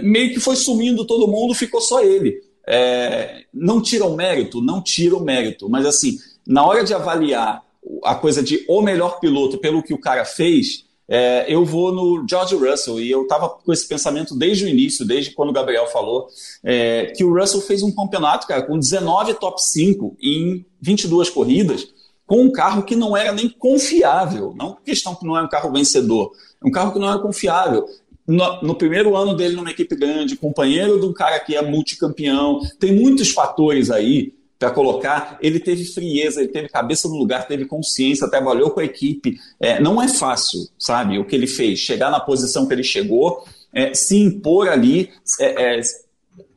Meio 0.00 0.32
que 0.32 0.38
foi 0.38 0.54
sumindo 0.54 1.04
todo 1.04 1.26
mundo, 1.26 1.54
ficou 1.54 1.80
só 1.80 2.02
ele. 2.02 2.40
É, 2.66 3.44
não 3.52 3.80
tira 3.80 4.04
o 4.04 4.14
mérito, 4.14 4.60
não 4.60 4.82
tira 4.82 5.16
o 5.16 5.24
mérito, 5.24 5.68
mas 5.68 5.86
assim, 5.86 6.18
na 6.48 6.64
hora 6.64 6.82
de 6.82 6.94
avaliar 6.94 7.62
a 8.02 8.14
coisa 8.14 8.42
de 8.42 8.64
o 8.66 8.80
melhor 8.80 9.20
piloto 9.20 9.58
pelo 9.58 9.82
que 9.82 9.92
o 9.92 10.00
cara 10.00 10.24
fez, 10.24 10.84
é, 11.06 11.44
eu 11.46 11.64
vou 11.64 11.92
no 11.92 12.26
George 12.28 12.54
Russell, 12.54 13.00
e 13.00 13.10
eu 13.10 13.22
estava 13.22 13.50
com 13.50 13.72
esse 13.72 13.86
pensamento 13.86 14.34
desde 14.34 14.64
o 14.64 14.68
início, 14.68 15.06
desde 15.06 15.32
quando 15.32 15.50
o 15.50 15.52
Gabriel 15.52 15.86
falou, 15.86 16.28
é, 16.64 17.12
que 17.16 17.22
o 17.22 17.38
Russell 17.38 17.60
fez 17.60 17.82
um 17.82 17.94
campeonato, 17.94 18.46
cara, 18.46 18.62
com 18.62 18.78
19 18.78 19.34
top 19.34 19.62
5 19.62 20.16
em 20.20 20.64
22 20.80 21.28
corridas, 21.28 21.88
com 22.26 22.42
um 22.42 22.52
carro 22.52 22.82
que 22.82 22.96
não 22.96 23.16
era 23.16 23.32
nem 23.32 23.48
confiável. 23.48 24.54
Não 24.56 24.76
questão 24.84 25.14
que 25.14 25.26
não 25.26 25.36
é 25.36 25.42
um 25.42 25.48
carro 25.48 25.72
vencedor, 25.72 26.32
é 26.62 26.66
um 26.66 26.70
carro 26.70 26.92
que 26.92 26.98
não 26.98 27.08
era 27.08 27.18
confiável. 27.18 27.86
No, 28.26 28.60
no, 28.60 28.74
primeiro 28.74 29.16
ano 29.16 29.34
dele 29.34 29.56
numa 29.56 29.70
equipe 29.70 29.96
grande, 29.96 30.36
companheiro 30.36 31.00
de 31.00 31.06
um 31.06 31.14
cara 31.14 31.40
que 31.40 31.56
é 31.56 31.62
multicampeão, 31.62 32.60
tem 32.78 32.94
muitos 32.94 33.30
fatores 33.30 33.90
aí 33.90 34.34
para 34.58 34.70
colocar, 34.70 35.38
ele 35.40 35.60
teve 35.60 35.84
frieza, 35.84 36.40
ele 36.40 36.48
teve 36.48 36.68
cabeça 36.68 37.08
no 37.08 37.16
lugar, 37.16 37.46
teve 37.46 37.64
consciência, 37.64 38.28
trabalhou 38.28 38.70
com 38.70 38.80
a 38.80 38.84
equipe. 38.84 39.38
É, 39.60 39.80
não 39.80 40.02
é 40.02 40.08
fácil, 40.08 40.68
sabe, 40.78 41.18
o 41.18 41.24
que 41.24 41.36
ele 41.36 41.46
fez, 41.46 41.78
chegar 41.78 42.10
na 42.10 42.18
posição 42.18 42.66
que 42.66 42.74
ele 42.74 42.82
chegou, 42.82 43.44
é, 43.72 43.94
se 43.94 44.16
impor 44.16 44.68
ali, 44.68 45.10
é, 45.40 45.78
é 45.78 45.80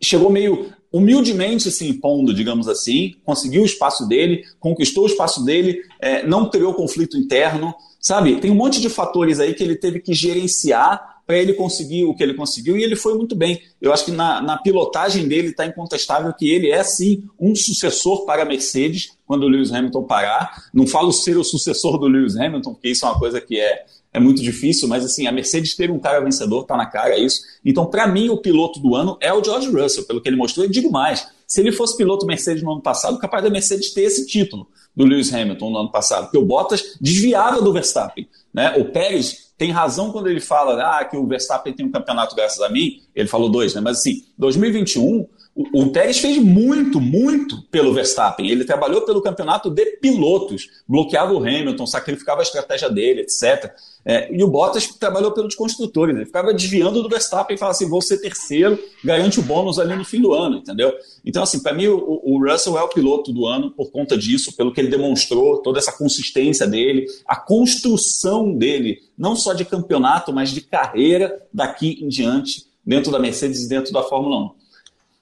chegou 0.02 0.32
meio 0.32 0.72
humildemente 0.92 1.72
se 1.72 1.88
impondo, 1.88 2.34
digamos 2.34 2.68
assim, 2.68 3.16
conseguiu 3.24 3.62
o 3.62 3.66
espaço 3.66 4.08
dele, 4.08 4.44
conquistou 4.60 5.04
o 5.04 5.08
espaço 5.08 5.46
dele, 5.46 5.82
é, 6.00 6.26
não 6.26 6.50
criou 6.50 6.74
conflito 6.74 7.18
interno, 7.18 7.74
sabe? 8.00 8.38
Tem 8.42 8.52
um 8.52 8.56
monte 8.56 8.82
de 8.82 8.90
fatores 8.90 9.40
aí 9.40 9.54
que 9.54 9.64
ele 9.64 9.76
teve 9.76 10.00
que 10.00 10.14
gerenciar 10.14 11.21
para 11.26 11.38
ele 11.38 11.54
conseguir 11.54 12.04
o 12.04 12.14
que 12.14 12.24
ele 12.24 12.34
conseguiu 12.34 12.78
e 12.78 12.84
ele 12.84 12.96
foi 12.96 13.16
muito 13.16 13.36
bem. 13.36 13.62
Eu 13.82 13.94
acho 13.94 14.06
que 14.06 14.12
na, 14.12 14.42
na 14.42 14.58
pilotagem 14.58 15.28
dele 15.28 15.50
está 15.50 15.66
incontestável 15.66 16.34
que 16.34 16.50
ele 16.50 16.70
é 16.70 16.84
sim 16.84 17.24
um 17.40 17.56
sucessor 17.56 18.26
para 18.26 18.44
a 18.44 18.46
Mercedes 18.46 19.12
quando 19.26 19.44
o 19.44 19.48
Lewis 19.48 19.72
Hamilton 19.72 20.04
parar. 20.04 20.66
Não 20.74 20.86
falo 20.86 21.12
ser 21.12 21.38
o 21.38 21.44
sucessor 21.44 21.98
do 21.98 22.08
Lewis 22.08 22.36
Hamilton, 22.36 22.74
porque 22.74 22.90
isso 22.90 23.06
é 23.06 23.10
uma 23.10 23.18
coisa 23.18 23.40
que 23.40 23.60
é, 23.60 23.86
é 24.14 24.20
muito 24.20 24.42
difícil, 24.42 24.88
mas 24.88 25.06
assim, 25.06 25.26
a 25.28 25.32
Mercedes 25.32 25.76
teve 25.76 25.94
um 25.94 26.00
cara 26.00 26.20
vencedor, 26.20 26.66
tá 26.66 26.76
na 26.76 26.86
cara 26.86 27.18
isso. 27.18 27.42
Então, 27.64 27.86
para 27.86 28.08
mim, 28.08 28.30
o 28.30 28.38
piloto 28.38 28.80
do 28.80 28.96
ano 28.96 29.18
é 29.22 29.34
o 29.34 29.44
George 29.44 29.70
Russell, 29.70 30.04
pelo 30.04 30.20
que 30.20 30.28
ele 30.28 30.36
mostrou, 30.36 30.66
e 30.66 30.70
digo 30.70 30.92
mais, 30.92 31.28
se 31.48 31.62
ele 31.62 31.72
fosse 31.72 31.96
piloto 31.96 32.26
Mercedes 32.26 32.62
no 32.62 32.72
ano 32.72 32.82
passado, 32.82 33.18
capaz 33.20 33.44
da 33.44 33.50
Mercedes 33.50 33.94
ter 33.94 34.04
esse 34.04 34.26
título 34.26 34.68
do 34.96 35.06
Lewis 35.06 35.34
Hamilton 35.34 35.70
no 35.70 35.78
ano 35.78 35.92
passado, 35.92 36.24
porque 36.24 36.38
o 36.38 36.46
Bottas 36.46 36.98
desviava 37.00 37.62
do 37.62 37.72
Verstappen, 37.72 38.28
né? 38.54 38.76
O 38.78 38.86
Pérez 38.86 39.51
tem 39.62 39.70
razão 39.70 40.12
quando 40.12 40.28
ele 40.28 40.40
fala 40.40 40.82
ah, 40.82 41.06
que 41.06 41.16
o 41.16 41.28
Verstappen 41.28 41.72
tem 41.72 41.86
um 41.86 41.92
campeonato 41.92 42.36
graças 42.36 42.60
a 42.62 42.68
mim. 42.68 43.00
Ele 43.16 43.28
falou 43.28 43.48
dois, 43.48 43.76
né? 43.76 43.80
Mas 43.80 44.00
assim, 44.00 44.24
2021, 44.36 45.28
o, 45.54 45.84
o 45.84 45.92
Pérez 45.92 46.18
fez 46.18 46.38
muito, 46.38 47.02
muito 47.02 47.62
pelo 47.64 47.94
Verstappen. 47.94 48.50
Ele 48.50 48.64
trabalhou 48.64 49.02
pelo 49.02 49.22
campeonato 49.22 49.70
de 49.70 49.86
pilotos, 49.98 50.70
bloqueava 50.88 51.34
o 51.34 51.40
Hamilton, 51.40 51.86
sacrificava 51.86 52.42
a 52.42 52.44
estratégia 52.44 52.90
dele, 52.90 53.22
etc. 53.22 53.74
É, 54.06 54.34
e 54.34 54.42
o 54.44 54.48
Bottas 54.48 54.88
trabalhou 54.88 55.32
pelos 55.32 55.54
construtores, 55.54 56.16
ele 56.16 56.26
ficava 56.26 56.54
desviando 56.54 57.04
do 57.04 57.10
Verstappen 57.10 57.56
e 57.56 57.60
falava 57.60 57.76
assim: 57.76 57.90
vou 57.90 58.02
ser 58.02 58.18
terceiro, 58.18 58.80
garante 59.04 59.40
o 59.40 59.44
bônus 59.44 59.78
ali 59.78 59.96
no 59.96 60.06
fim 60.06 60.22
do 60.22 60.34
ano, 60.34 60.58
entendeu? 60.58 60.94
Então, 61.24 61.44
assim, 61.44 61.62
para 61.62 61.74
mim, 61.74 61.88
o, 61.88 62.22
o, 62.24 62.40
Russell 62.50 62.78
é 62.78 62.82
o 62.82 62.88
piloto 62.88 63.32
do 63.32 63.46
ano 63.46 63.72
por 63.72 63.92
conta 63.92 64.18
disso, 64.18 64.56
pelo 64.56 64.74
que 64.74 64.80
ele 64.80 64.90
demonstrou, 64.90 65.62
toda 65.62 65.80
essa 65.80 65.92
consistência 65.92 66.66
dele, 66.66 67.06
a 67.28 67.36
construção 67.36 68.54
dele, 68.58 69.00
não 69.18 69.36
só 69.36 69.54
de 69.54 69.66
campeonato, 69.66 70.34
mas 70.34 70.50
de 70.50 70.62
carreira 70.62 71.46
daqui 71.54 72.00
em 72.02 72.08
diante, 72.08 72.66
dentro 72.84 73.12
da 73.12 73.20
Mercedes 73.20 73.64
e 73.64 73.70
dentro 73.70 73.92
da 73.92 74.02
Fórmula 74.02 74.46
1. 74.46 74.61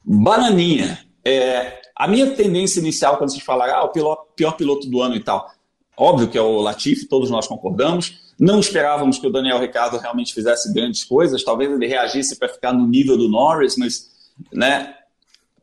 Bananinha. 0.04 1.00
É, 1.24 1.82
a 1.96 2.08
minha 2.08 2.32
tendência 2.32 2.80
inicial, 2.80 3.18
quando 3.18 3.32
vocês 3.32 3.44
falaram, 3.44 3.76
ah, 3.76 3.84
o 3.84 3.90
pior, 3.90 4.26
pior 4.36 4.54
piloto 4.54 4.90
do 4.90 5.02
ano 5.02 5.16
e 5.16 5.20
tal, 5.20 5.52
óbvio 5.98 6.28
que 6.28 6.38
é 6.38 6.42
o 6.42 6.62
Latifi, 6.62 7.08
todos 7.08 7.30
nós 7.30 7.48
concordamos 7.48 8.30
não 8.40 8.60
esperávamos 8.60 9.20
que 9.20 9.28
o 9.28 9.30
Daniel 9.32 9.60
Ricardo 9.60 9.98
realmente 9.98 10.34
fizesse 10.34 10.74
grandes 10.74 11.04
coisas, 11.04 11.44
talvez 11.44 11.70
ele 11.70 11.86
reagisse 11.86 12.38
para 12.38 12.48
ficar 12.48 12.72
no 12.72 12.88
nível 12.88 13.18
do 13.18 13.28
Norris, 13.28 13.76
mas, 13.78 14.10
né, 14.54 14.96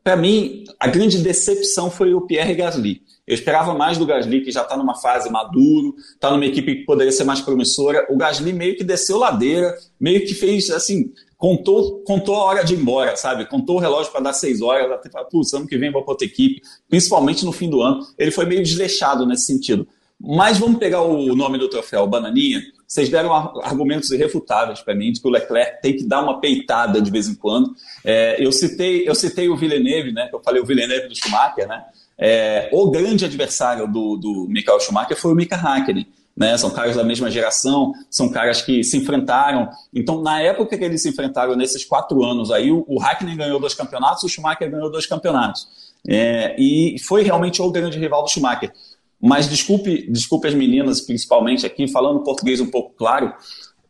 para 0.03 0.15
mim, 0.15 0.63
a 0.79 0.87
grande 0.87 1.17
decepção 1.17 1.89
foi 1.89 2.13
o 2.13 2.21
Pierre 2.21 2.53
Gasly. 2.53 3.01
Eu 3.25 3.33
esperava 3.33 3.73
mais 3.73 3.97
do 3.97 4.05
Gasly, 4.05 4.41
que 4.41 4.51
já 4.51 4.61
está 4.61 4.77
numa 4.77 4.95
fase 4.95 5.29
maduro, 5.29 5.95
está 6.13 6.29
numa 6.31 6.45
equipe 6.45 6.75
que 6.75 6.85
poderia 6.85 7.11
ser 7.11 7.25
mais 7.25 7.41
promissora. 7.41 8.05
O 8.09 8.15
Gasly 8.15 8.53
meio 8.53 8.77
que 8.77 8.85
desceu 8.85 9.17
ladeira, 9.17 9.75
meio 9.99 10.25
que 10.25 10.33
fez 10.33 10.69
assim, 10.69 11.11
contou, 11.37 12.03
contou 12.03 12.35
a 12.35 12.43
hora 12.43 12.63
de 12.63 12.73
ir 12.73 12.79
embora, 12.79 13.15
sabe? 13.15 13.45
Contou 13.45 13.77
o 13.77 13.79
relógio 13.79 14.11
para 14.11 14.21
dar 14.21 14.33
seis 14.33 14.61
horas, 14.61 14.91
até 14.91 15.09
falar, 15.09 15.25
putz, 15.25 15.53
ano 15.53 15.67
que 15.67 15.77
vem 15.77 15.91
vou 15.91 16.03
para 16.03 16.13
outra 16.13 16.25
equipe, 16.25 16.61
principalmente 16.89 17.45
no 17.45 17.51
fim 17.51 17.69
do 17.69 17.81
ano. 17.81 18.05
Ele 18.17 18.31
foi 18.31 18.45
meio 18.45 18.63
desleixado 18.63 19.25
nesse 19.25 19.45
sentido. 19.45 19.87
Mas 20.19 20.57
vamos 20.57 20.79
pegar 20.79 21.01
o 21.01 21.35
nome 21.35 21.59
do 21.59 21.69
troféu, 21.69 22.07
Bananinha. 22.07 22.61
Vocês 22.87 23.07
deram 23.09 23.33
argumentos 23.33 24.09
irrefutáveis 24.09 24.79
para 24.79 24.95
mim 24.95 25.11
de 25.11 25.21
que 25.21 25.27
o 25.27 25.29
Leclerc 25.29 25.81
tem 25.81 25.95
que 25.95 26.03
dar 26.03 26.23
uma 26.23 26.39
peitada 26.39 27.01
de 27.01 27.11
vez 27.11 27.27
em 27.27 27.35
quando. 27.35 27.75
É, 28.03 28.43
eu, 28.43 28.51
citei, 28.51 29.07
eu 29.07 29.13
citei 29.13 29.47
o 29.47 29.55
Villeneuve, 29.55 30.11
né? 30.11 30.29
Eu 30.33 30.39
falei 30.39 30.61
o 30.61 30.65
Villeneuve 30.65 31.09
do 31.09 31.15
Schumacher, 31.15 31.67
né? 31.67 31.83
É, 32.17 32.69
o 32.71 32.89
grande 32.89 33.25
adversário 33.25 33.87
do, 33.87 34.17
do 34.17 34.47
Michael 34.49 34.79
Schumacher 34.79 35.15
foi 35.15 35.33
o 35.33 35.35
Mika 35.35 35.55
Hakkinen. 35.55 36.07
Né? 36.37 36.55
São 36.55 36.69
caras 36.69 36.95
da 36.95 37.03
mesma 37.03 37.31
geração, 37.31 37.93
são 38.11 38.29
caras 38.29 38.61
que 38.61 38.83
se 38.83 38.95
enfrentaram. 38.95 39.69
Então, 39.91 40.21
na 40.21 40.39
época 40.39 40.77
que 40.77 40.83
eles 40.83 41.01
se 41.01 41.09
enfrentaram, 41.09 41.55
nesses 41.55 41.83
quatro 41.83 42.23
anos 42.23 42.51
aí, 42.51 42.71
o, 42.71 42.85
o 42.87 43.01
Hakkinen 43.01 43.35
ganhou 43.35 43.59
dois 43.59 43.73
campeonatos, 43.73 44.23
o 44.23 44.29
Schumacher 44.29 44.69
ganhou 44.69 44.91
dois 44.91 45.07
campeonatos. 45.07 45.67
É, 46.07 46.55
e 46.59 46.97
foi 46.99 47.23
realmente 47.23 47.59
o 47.59 47.71
grande 47.71 47.97
rival 47.97 48.23
do 48.23 48.29
Schumacher. 48.29 48.71
Mas 49.19 49.49
desculpe, 49.49 50.09
desculpe 50.11 50.47
as 50.47 50.53
meninas, 50.53 51.01
principalmente 51.01 51.65
aqui, 51.65 51.87
falando 51.87 52.19
português 52.19 52.61
um 52.61 52.69
pouco 52.69 52.93
claro, 52.95 53.33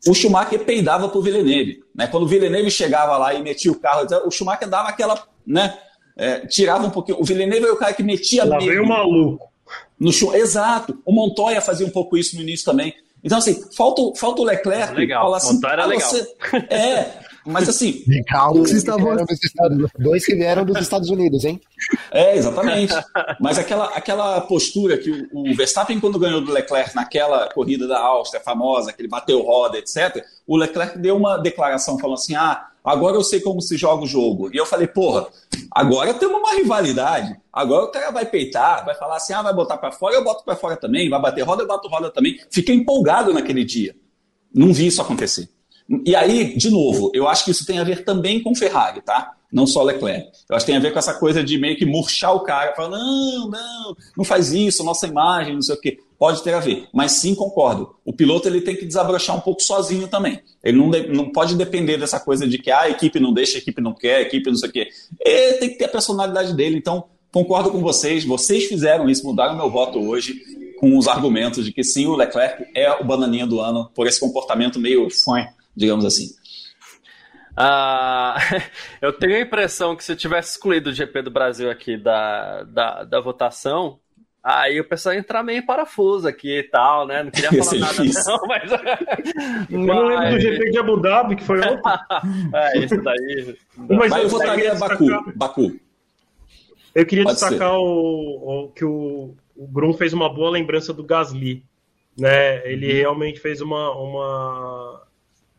o 0.07 0.13
Schumacher 0.13 0.63
peidava 0.63 1.09
para 1.09 1.19
o 1.19 1.21
Villeneuve. 1.21 1.83
Né? 1.93 2.07
Quando 2.07 2.23
o 2.23 2.27
Villeneuve 2.27 2.71
chegava 2.71 3.17
lá 3.17 3.33
e 3.33 3.43
metia 3.43 3.71
o 3.71 3.75
carro, 3.75 4.07
o 4.25 4.31
Schumacher 4.31 4.69
dava 4.69 4.87
aquela. 4.87 5.21
Né, 5.45 5.77
é, 6.15 6.39
tirava 6.47 6.85
um 6.85 6.89
pouquinho. 6.89 7.19
O 7.19 7.25
Villeneuve 7.25 7.65
era 7.65 7.73
o 7.73 7.77
cara 7.77 7.93
que 7.93 8.03
metia 8.03 8.45
Lá 8.45 8.57
veio 8.57 8.83
o 8.83 8.87
maluco. 8.87 9.51
No, 9.99 10.11
exato. 10.35 10.99
O 11.05 11.11
Montoya 11.11 11.61
fazia 11.61 11.85
um 11.85 11.89
pouco 11.89 12.17
isso 12.17 12.35
no 12.35 12.41
início 12.41 12.65
também. 12.65 12.93
Então, 13.23 13.37
assim, 13.37 13.61
falta, 13.75 14.01
falta 14.19 14.41
o 14.41 14.45
Leclerc. 14.45 14.93
Legal. 14.93 15.23
Falar 15.23 15.37
assim, 15.37 15.53
Montoya 15.55 15.73
era 15.73 15.85
legal. 15.85 16.09
Você, 16.09 16.35
é, 16.69 17.19
Mas 17.47 17.69
assim. 17.69 18.03
Calma, 18.27 18.61
que 18.61 18.69
vocês 18.69 18.83
estavam. 18.83 19.15
Dois 19.97 20.25
que 20.25 20.35
vieram 20.35 20.65
dos 20.65 20.77
Estados 20.79 21.09
Unidos, 21.09 21.45
hein? 21.45 21.61
É, 22.11 22.35
exatamente. 22.35 22.93
Mas 23.39 23.57
aquela, 23.57 23.85
aquela 23.95 24.41
postura 24.41 24.97
que 24.97 25.09
o, 25.31 25.51
o 25.51 25.55
Verstappen, 25.55 25.99
quando 25.99 26.19
ganhou 26.19 26.41
do 26.41 26.51
Leclerc 26.51 26.93
naquela 26.93 27.47
corrida 27.53 27.87
da 27.87 27.99
Áustria 27.99 28.43
famosa, 28.43 28.91
que 28.91 29.01
ele 29.01 29.07
bateu 29.07 29.41
roda, 29.41 29.77
etc., 29.77 30.23
o 30.45 30.57
Leclerc 30.57 30.99
deu 30.99 31.15
uma 31.15 31.37
declaração 31.37 31.97
falando 31.97 32.15
assim: 32.17 32.35
ah, 32.35 32.67
agora 32.83 33.15
eu 33.15 33.23
sei 33.23 33.39
como 33.39 33.61
se 33.61 33.77
joga 33.77 34.03
o 34.03 34.07
jogo. 34.07 34.49
E 34.53 34.57
eu 34.57 34.65
falei, 34.65 34.87
porra, 34.87 35.27
agora 35.71 36.13
temos 36.13 36.39
uma 36.39 36.53
rivalidade. 36.53 37.33
Agora 37.51 37.85
o 37.85 37.91
cara 37.91 38.11
vai 38.11 38.25
peitar, 38.25 38.85
vai 38.85 38.95
falar 38.95 39.15
assim: 39.15 39.33
ah, 39.33 39.41
vai 39.41 39.53
botar 39.53 39.77
para 39.77 39.91
fora, 39.91 40.15
eu 40.15 40.23
boto 40.23 40.43
para 40.43 40.55
fora 40.57 40.75
também, 40.75 41.09
vai 41.09 41.21
bater 41.21 41.43
roda, 41.43 41.63
eu 41.63 41.67
boto 41.67 41.87
roda 41.87 42.09
também. 42.11 42.39
Fiquei 42.51 42.75
empolgado 42.75 43.33
naquele 43.33 43.63
dia. 43.63 43.95
Não 44.53 44.73
vi 44.73 44.87
isso 44.87 45.01
acontecer. 45.01 45.49
E 46.05 46.15
aí, 46.15 46.55
de 46.57 46.69
novo, 46.69 47.11
eu 47.13 47.27
acho 47.27 47.45
que 47.45 47.51
isso 47.51 47.65
tem 47.65 47.79
a 47.79 47.83
ver 47.83 48.03
também 48.03 48.41
com 48.41 48.53
Ferrari, 48.53 49.01
tá? 49.01 49.33
Não 49.51 49.65
só 49.65 49.81
Leclerc. 49.83 50.27
Eu 50.49 50.55
acho 50.55 50.65
que 50.65 50.71
tem 50.71 50.77
a 50.77 50.81
ver 50.81 50.91
com 50.91 50.99
essa 50.99 51.13
coisa 51.13 51.41
de 51.41 51.57
meio 51.57 51.77
que 51.77 51.85
murchar 51.85 52.35
o 52.35 52.41
cara, 52.41 52.75
falar, 52.75 52.89
não, 52.89 53.49
não, 53.49 53.95
não 54.17 54.25
faz 54.25 54.51
isso, 54.51 54.83
nossa 54.83 55.07
imagem, 55.07 55.55
não 55.55 55.61
sei 55.61 55.75
o 55.75 55.79
quê. 55.79 55.97
Pode 56.19 56.43
ter 56.43 56.53
a 56.53 56.59
ver, 56.59 56.87
mas 56.93 57.13
sim 57.13 57.33
concordo. 57.33 57.95
O 58.03 58.11
piloto 58.11 58.47
ele 58.47 58.59
tem 58.59 58.75
que 58.75 58.85
desabrochar 58.85 59.37
um 59.37 59.39
pouco 59.39 59.61
sozinho 59.61 60.07
também. 60.07 60.41
Ele 60.63 60.77
não, 60.77 60.89
não 61.13 61.31
pode 61.31 61.55
depender 61.55 61.97
dessa 61.97 62.19
coisa 62.19 62.45
de 62.45 62.57
que 62.57 62.69
ah, 62.71 62.81
a 62.81 62.89
equipe 62.89 63.19
não 63.19 63.31
deixa, 63.31 63.57
a 63.57 63.61
equipe 63.61 63.79
não 63.79 63.93
quer, 63.93 64.15
a 64.15 64.21
equipe 64.21 64.49
não 64.49 64.57
sei 64.57 64.69
o 64.69 64.71
quê. 64.73 64.89
Ele 65.23 65.57
tem 65.57 65.69
que 65.69 65.75
ter 65.75 65.85
a 65.85 65.89
personalidade 65.89 66.53
dele. 66.53 66.75
Então, 66.75 67.05
concordo 67.31 67.71
com 67.71 67.79
vocês. 67.79 68.25
Vocês 68.25 68.65
fizeram 68.65 69.07
isso, 69.09 69.25
mudaram 69.25 69.55
meu 69.55 69.69
voto 69.69 69.99
hoje 69.99 70.41
com 70.79 70.97
os 70.97 71.07
argumentos 71.07 71.65
de 71.65 71.71
que 71.71 71.83
sim, 71.83 72.07
o 72.07 72.15
Leclerc 72.15 72.65
é 72.75 72.91
o 72.91 73.03
bananinha 73.03 73.47
do 73.47 73.59
ano 73.59 73.89
por 73.95 74.07
esse 74.07 74.19
comportamento 74.19 74.79
meio 74.79 75.09
fã 75.09 75.47
digamos 75.77 76.03
assim. 76.03 76.35
Ah, 77.55 78.35
eu 79.01 79.13
tenho 79.13 79.35
a 79.35 79.41
impressão 79.41 79.95
que 79.95 80.03
se 80.03 80.11
eu 80.11 80.15
tivesse 80.15 80.51
excluído 80.51 80.89
o 80.89 80.93
GP 80.93 81.21
do 81.21 81.31
Brasil 81.31 81.69
aqui 81.69 81.95
da, 81.95 82.63
da, 82.63 83.03
da 83.03 83.19
votação, 83.19 83.99
aí 84.43 84.79
o 84.79 84.87
pessoal 84.87 85.13
ia 85.13 85.19
entrar 85.19 85.43
meio 85.43 85.59
em 85.59 85.65
parafuso 85.65 86.27
aqui 86.27 86.59
e 86.59 86.63
tal, 86.63 87.07
né? 87.07 87.23
Não 87.23 87.31
queria 87.31 87.51
falar 87.51 87.77
nada, 87.79 88.03
não, 88.03 88.39
mas. 88.47 88.71
Eu 89.71 89.79
não 89.79 90.07
lembro 90.07 90.31
do 90.31 90.39
GP 90.39 90.71
de 90.71 90.77
Abu 90.79 90.97
Dhabi, 90.97 91.35
que 91.35 91.43
foi 91.43 91.59
outro. 91.59 91.81
é, 92.53 92.77
isso 92.79 93.01
daí. 93.01 93.57
Mas, 93.75 94.09
mas 94.09 94.23
eu 94.23 94.29
votaria 94.29 94.75
Baku. 94.75 95.33
Baku. 95.35 95.79
Eu 96.93 97.05
queria 97.05 97.25
Pode 97.25 97.39
destacar 97.39 97.73
o, 97.73 97.83
o, 97.83 98.67
que 98.69 98.83
o, 98.83 99.35
o 99.55 99.67
Grum 99.67 99.93
fez 99.93 100.13
uma 100.13 100.33
boa 100.33 100.49
lembrança 100.49 100.91
do 100.91 101.03
Gasly. 101.03 101.63
Né? 102.17 102.67
Ele 102.67 102.87
uhum. 102.87 102.97
realmente 102.97 103.39
fez 103.39 103.61
uma, 103.61 103.91
uma 103.91 105.06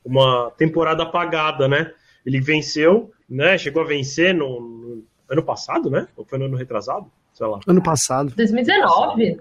uma 0.09 0.51
temporada 0.57 1.03
apagada, 1.03 1.69
né? 1.69 1.93
Ele 2.25 2.41
venceu, 2.41 3.11
né? 3.29 3.59
Chegou 3.59 3.83
a 3.83 3.87
vencer 3.87 4.35
no, 4.35 4.61
no 4.61 5.05
ano 5.29 5.43
passado, 5.43 5.91
né? 5.91 6.09
Ou 6.17 6.25
foi 6.25 6.39
no 6.39 6.47
ano 6.47 6.57
retrasado? 6.57 7.07
Sei 7.35 7.47
lá. 7.47 7.61
Ano 7.67 7.83
passado. 7.83 8.33
2019. 8.35 9.39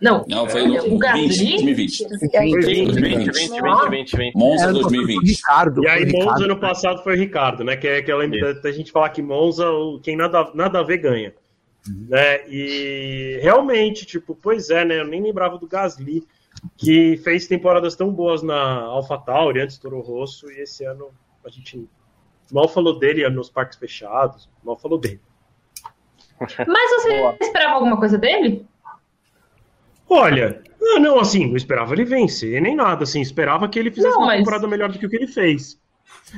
Não, 0.00 0.24
não 0.28 0.48
foi 0.48 0.66
no 0.66 0.94
o 0.94 0.98
Gasly? 0.98 1.52
2020. 1.52 2.08
2020, 2.08 2.84
2020, 2.84 3.30
2020. 3.30 4.32
Monza 4.34 4.72
2020. 4.72 5.26
Ricardo, 5.26 5.84
e 5.84 5.88
aí, 5.88 6.04
Monza 6.04 6.18
Ricardo. 6.18 6.44
ano 6.44 6.56
passado 6.58 7.02
foi 7.02 7.14
o 7.14 7.18
Ricardo, 7.18 7.64
né? 7.64 7.76
Que 7.76 7.88
é 7.88 7.96
aquela 7.98 8.26
da 8.62 8.72
gente 8.72 8.92
falar 8.92 9.10
que 9.10 9.22
Monza, 9.22 9.64
quem 10.02 10.16
nada, 10.16 10.50
nada 10.54 10.80
a 10.80 10.82
ver 10.82 10.98
ganha. 10.98 11.34
Uhum. 11.88 12.06
Né? 12.08 12.48
E 12.48 13.38
realmente, 13.42 14.04
tipo, 14.06 14.34
pois 14.34 14.70
é, 14.70 14.84
né? 14.84 15.00
Eu 15.00 15.06
nem 15.06 15.22
lembrava 15.22 15.58
do 15.58 15.66
Gasly 15.66 16.24
que 16.76 17.16
fez 17.18 17.46
temporadas 17.46 17.94
tão 17.96 18.10
boas 18.12 18.42
na 18.42 18.82
AlphaTauri, 18.82 19.60
antes 19.60 19.78
do 19.78 19.82
Toro 19.82 20.00
Rosso, 20.00 20.50
e 20.50 20.60
esse 20.60 20.84
ano 20.84 21.10
a 21.44 21.48
gente 21.50 21.88
mal 22.52 22.68
falou 22.68 22.98
dele 22.98 23.28
nos 23.30 23.50
parques 23.50 23.78
fechados, 23.78 24.48
mal 24.62 24.76
falou 24.76 24.98
dele. 24.98 25.20
Mas 26.40 26.90
você 26.90 27.18
Boa. 27.18 27.36
esperava 27.40 27.74
alguma 27.74 27.96
coisa 27.96 28.18
dele? 28.18 28.66
Olha, 30.08 30.62
não, 30.80 31.18
assim, 31.18 31.46
não 31.46 31.56
esperava 31.56 31.94
ele 31.94 32.04
vencer, 32.04 32.60
nem 32.60 32.74
nada, 32.74 33.04
assim, 33.04 33.20
esperava 33.20 33.68
que 33.68 33.78
ele 33.78 33.90
fizesse 33.90 34.14
não, 34.14 34.22
uma 34.22 34.28
mas... 34.28 34.38
temporada 34.38 34.66
melhor 34.66 34.90
do 34.90 34.98
que 34.98 35.06
o 35.06 35.10
que 35.10 35.16
ele 35.16 35.26
fez. 35.26 35.78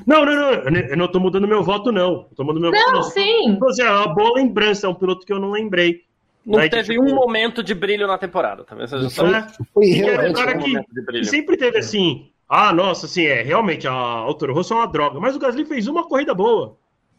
Não, 0.07 0.25
não, 0.25 0.35
não, 0.35 0.81
eu 0.81 0.97
não 0.97 1.09
tô 1.09 1.19
mudando 1.19 1.49
meu 1.49 1.63
voto, 1.63 1.91
não. 1.91 2.27
Eu 2.31 2.37
tô 2.37 2.45
mudando 2.45 2.63
meu 2.63 2.71
não, 2.71 2.81
voto, 2.81 2.95
não. 2.95 3.03
sim. 3.03 3.59
Assim, 3.69 3.83
é 3.83 3.91
uma 3.91 4.15
boa 4.15 4.35
lembrança, 4.35 4.87
é 4.87 4.91
um 4.91 4.95
piloto 4.95 5.27
que 5.27 5.33
eu 5.33 5.41
não 5.41 5.51
lembrei. 5.51 6.05
Não 6.47 6.61
né, 6.61 6.69
teve 6.69 6.95
tipo, 6.95 7.05
um 7.05 7.13
momento 7.13 7.61
de 7.61 7.75
brilho 7.75 8.07
na 8.07 8.17
temporada, 8.17 8.63
também. 8.63 8.87
Tá 8.87 9.01
foi, 9.11 9.33
foi 9.75 9.87
realmente 9.87 10.31
um 10.31 10.33
cara 10.33 10.59
que 10.59 11.25
sempre 11.25 11.57
teve 11.57 11.79
assim. 11.79 12.31
Ah, 12.49 12.73
nossa, 12.73 13.07
assim, 13.07 13.25
é, 13.25 13.43
realmente, 13.43 13.89
a 13.89 13.93
Autor 13.93 14.53
Rosso 14.53 14.73
é 14.73 14.77
uma 14.77 14.87
droga. 14.87 15.19
Mas 15.19 15.35
o 15.35 15.41
Gasly 15.41 15.65
fez 15.65 15.89
uma 15.89 16.07
corrida 16.07 16.33
boa. 16.33 16.77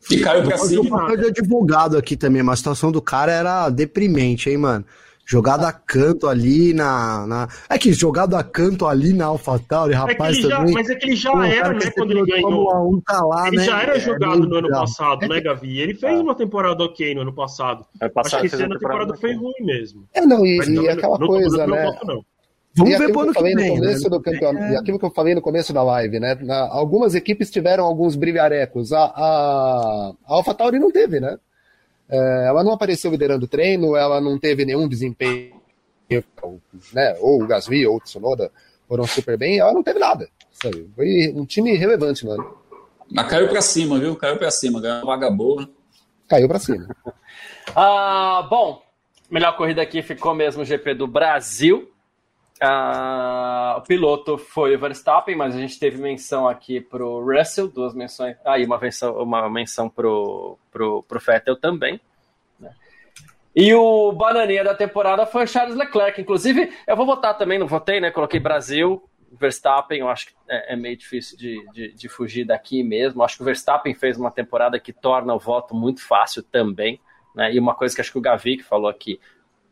E 0.09 0.21
caiu 0.21 0.43
pra 0.43 0.57
cima. 0.57 1.09
Eu 1.09 1.17
de 1.17 1.27
advogado 1.27 1.97
aqui 1.97 2.15
também, 2.15 2.41
mas 2.41 2.53
a 2.53 2.57
situação 2.57 2.89
do 2.89 3.01
cara 3.01 3.33
era 3.33 3.69
deprimente, 3.69 4.49
hein, 4.49 4.57
mano? 4.57 4.85
Jogado 5.29 5.65
a 5.65 5.73
canto 5.73 6.25
ali 6.25 6.73
na, 6.73 7.27
na. 7.27 7.49
É 7.69 7.77
que 7.77 7.91
jogado 7.91 8.33
a 8.37 8.43
canto 8.45 8.87
ali 8.87 9.11
na 9.11 9.25
AlphaTauri, 9.25 9.93
rapaz. 9.93 10.37
É 10.37 10.41
já, 10.41 10.57
também, 10.57 10.73
mas 10.73 10.89
é 10.89 10.95
que 10.95 11.05
ele 11.05 11.15
já 11.17 11.31
pô, 11.33 11.43
era, 11.43 11.73
né? 11.73 11.91
Quando 11.93 12.11
ele 12.11 12.25
ganhou. 12.25 12.93
Um 12.93 13.01
tá 13.01 13.19
lá, 13.25 13.49
ele 13.49 13.57
né? 13.57 13.65
já 13.65 13.81
era 13.81 13.97
é, 13.97 13.99
jogado 13.99 14.45
é, 14.45 14.47
no 14.47 14.55
ano 14.55 14.69
passado, 14.69 15.25
é, 15.25 15.27
né, 15.27 15.41
Gavi? 15.41 15.79
Ele 15.81 15.95
fez 15.95 16.17
é. 16.17 16.21
uma 16.21 16.33
temporada 16.33 16.81
ok 16.81 17.13
no 17.13 17.23
ano 17.23 17.33
passado. 17.33 17.85
É, 17.99 18.07
passado 18.07 18.35
Acho 18.35 18.49
que 18.49 18.55
esse 18.55 18.63
ano 18.63 18.75
a 18.75 18.79
temporada 18.79 19.17
foi 19.17 19.33
ruim 19.35 19.65
mesmo. 19.65 20.07
É, 20.13 20.21
não, 20.21 20.45
e, 20.45 20.57
mas, 20.59 20.69
e 20.69 20.87
aquela 20.87 21.19
não, 21.19 21.27
coisa, 21.27 21.67
né? 21.67 21.83
Voto, 21.83 22.25
Vamos 22.77 22.93
e 22.93 22.97
ver 22.97 23.11
pro 23.11 23.21
ano 23.21 23.33
que, 23.33 23.43
vem. 23.43 23.55
Né? 23.81 23.95
Do 23.95 24.21
campeonato, 24.21 24.71
E 24.71 24.77
aquilo 24.77 24.97
que 24.97 25.05
eu 25.05 25.11
falei 25.11 25.35
no 25.35 25.41
começo 25.41 25.73
da 25.73 25.83
live, 25.83 26.21
né? 26.21 26.35
Na, 26.41 26.69
algumas 26.69 27.15
equipes 27.15 27.51
tiveram 27.51 27.83
alguns 27.83 28.15
brilharecos. 28.15 28.93
A, 28.93 29.03
a, 29.03 30.13
a 30.25 30.33
AlphaTauri 30.35 30.79
não 30.79 30.89
teve, 30.89 31.19
né? 31.19 31.37
É, 32.09 32.45
ela 32.47 32.63
não 32.63 32.71
apareceu 32.71 33.11
liderando 33.11 33.45
o 33.45 33.49
treino, 33.49 33.95
ela 33.95 34.21
não 34.21 34.39
teve 34.39 34.65
nenhum 34.65 34.87
desempenho 34.87 35.57
né, 36.93 37.17
ou 37.19 37.43
o 37.43 37.47
Gasly 37.47 37.85
ou 37.85 37.97
o 37.97 37.99
Tsunoda 37.99 38.51
foram 38.87 39.05
super 39.05 39.37
bem, 39.37 39.59
ela 39.59 39.73
não 39.73 39.83
teve 39.83 39.99
nada. 39.99 40.29
Sabe? 40.51 40.89
Foi 40.95 41.33
um 41.35 41.45
time 41.45 41.75
relevante, 41.75 42.25
mano. 42.25 42.57
Mas 43.11 43.27
caiu 43.27 43.47
pra 43.47 43.61
cima, 43.61 43.99
viu? 43.99 44.15
Caiu 44.15 44.37
pra 44.37 44.49
cima, 44.49 44.81
ganhou 44.81 44.99
uma 44.99 45.05
vaga 45.05 45.29
boa. 45.29 45.69
Caiu 46.27 46.47
pra 46.47 46.59
cima. 46.59 46.87
ah, 47.75 48.47
bom, 48.49 48.81
melhor 49.29 49.55
corrida 49.55 49.81
aqui 49.81 50.01
ficou 50.01 50.33
mesmo 50.33 50.61
o 50.61 50.65
GP 50.65 50.93
do 50.93 51.07
Brasil. 51.07 51.91
Ah, 52.61 53.75
o 53.77 53.81
piloto 53.81 54.37
foi 54.37 54.75
o 54.75 54.79
Verstappen, 54.79 55.35
mas 55.35 55.55
a 55.55 55.59
gente 55.59 55.79
teve 55.79 56.01
menção 56.01 56.47
aqui 56.47 56.81
pro 56.81 57.23
Russell, 57.23 57.67
duas 57.67 57.93
menções. 57.93 58.35
Aí, 58.45 58.63
ah, 58.63 58.65
uma 58.65 58.79
menção, 58.79 59.21
uma 59.21 59.49
menção 59.49 59.89
pro, 59.89 60.57
pro, 60.71 61.03
pro 61.03 61.19
Vettel 61.19 61.55
também. 61.55 61.99
E 63.55 63.73
o 63.73 64.11
bananinha 64.11 64.63
da 64.63 64.75
temporada 64.75 65.25
foi 65.25 65.43
o 65.43 65.47
Charles 65.47 65.75
Leclerc. 65.75 66.21
Inclusive, 66.21 66.71
eu 66.85 66.95
vou 66.95 67.07
votar 67.07 67.35
também, 67.35 67.57
não 67.57 67.65
votei, 67.65 67.99
né? 67.99 68.11
Coloquei 68.11 68.39
Brasil, 68.39 69.03
Verstappen, 69.31 69.99
eu 69.99 70.09
acho 70.09 70.27
que 70.27 70.33
é, 70.47 70.73
é 70.73 70.75
meio 70.75 70.95
difícil 70.95 71.37
de, 71.37 71.65
de, 71.73 71.93
de, 71.93 72.09
fugir 72.09 72.45
daqui 72.45 72.83
mesmo. 72.83 73.23
Acho 73.23 73.37
que 73.37 73.41
o 73.41 73.45
Verstappen 73.45 73.95
fez 73.95 74.17
uma 74.17 74.29
temporada 74.29 74.79
que 74.79 74.93
torna 74.93 75.33
o 75.33 75.39
voto 75.39 75.75
muito 75.75 76.05
fácil 76.05 76.43
também. 76.43 76.99
Né? 77.35 77.53
E 77.53 77.59
uma 77.59 77.73
coisa 77.73 77.95
que 77.95 78.01
acho 78.01 78.11
que 78.11 78.17
o 78.17 78.21
Gavi 78.21 78.57
que 78.57 78.63
falou 78.63 78.87
aqui, 78.87 79.19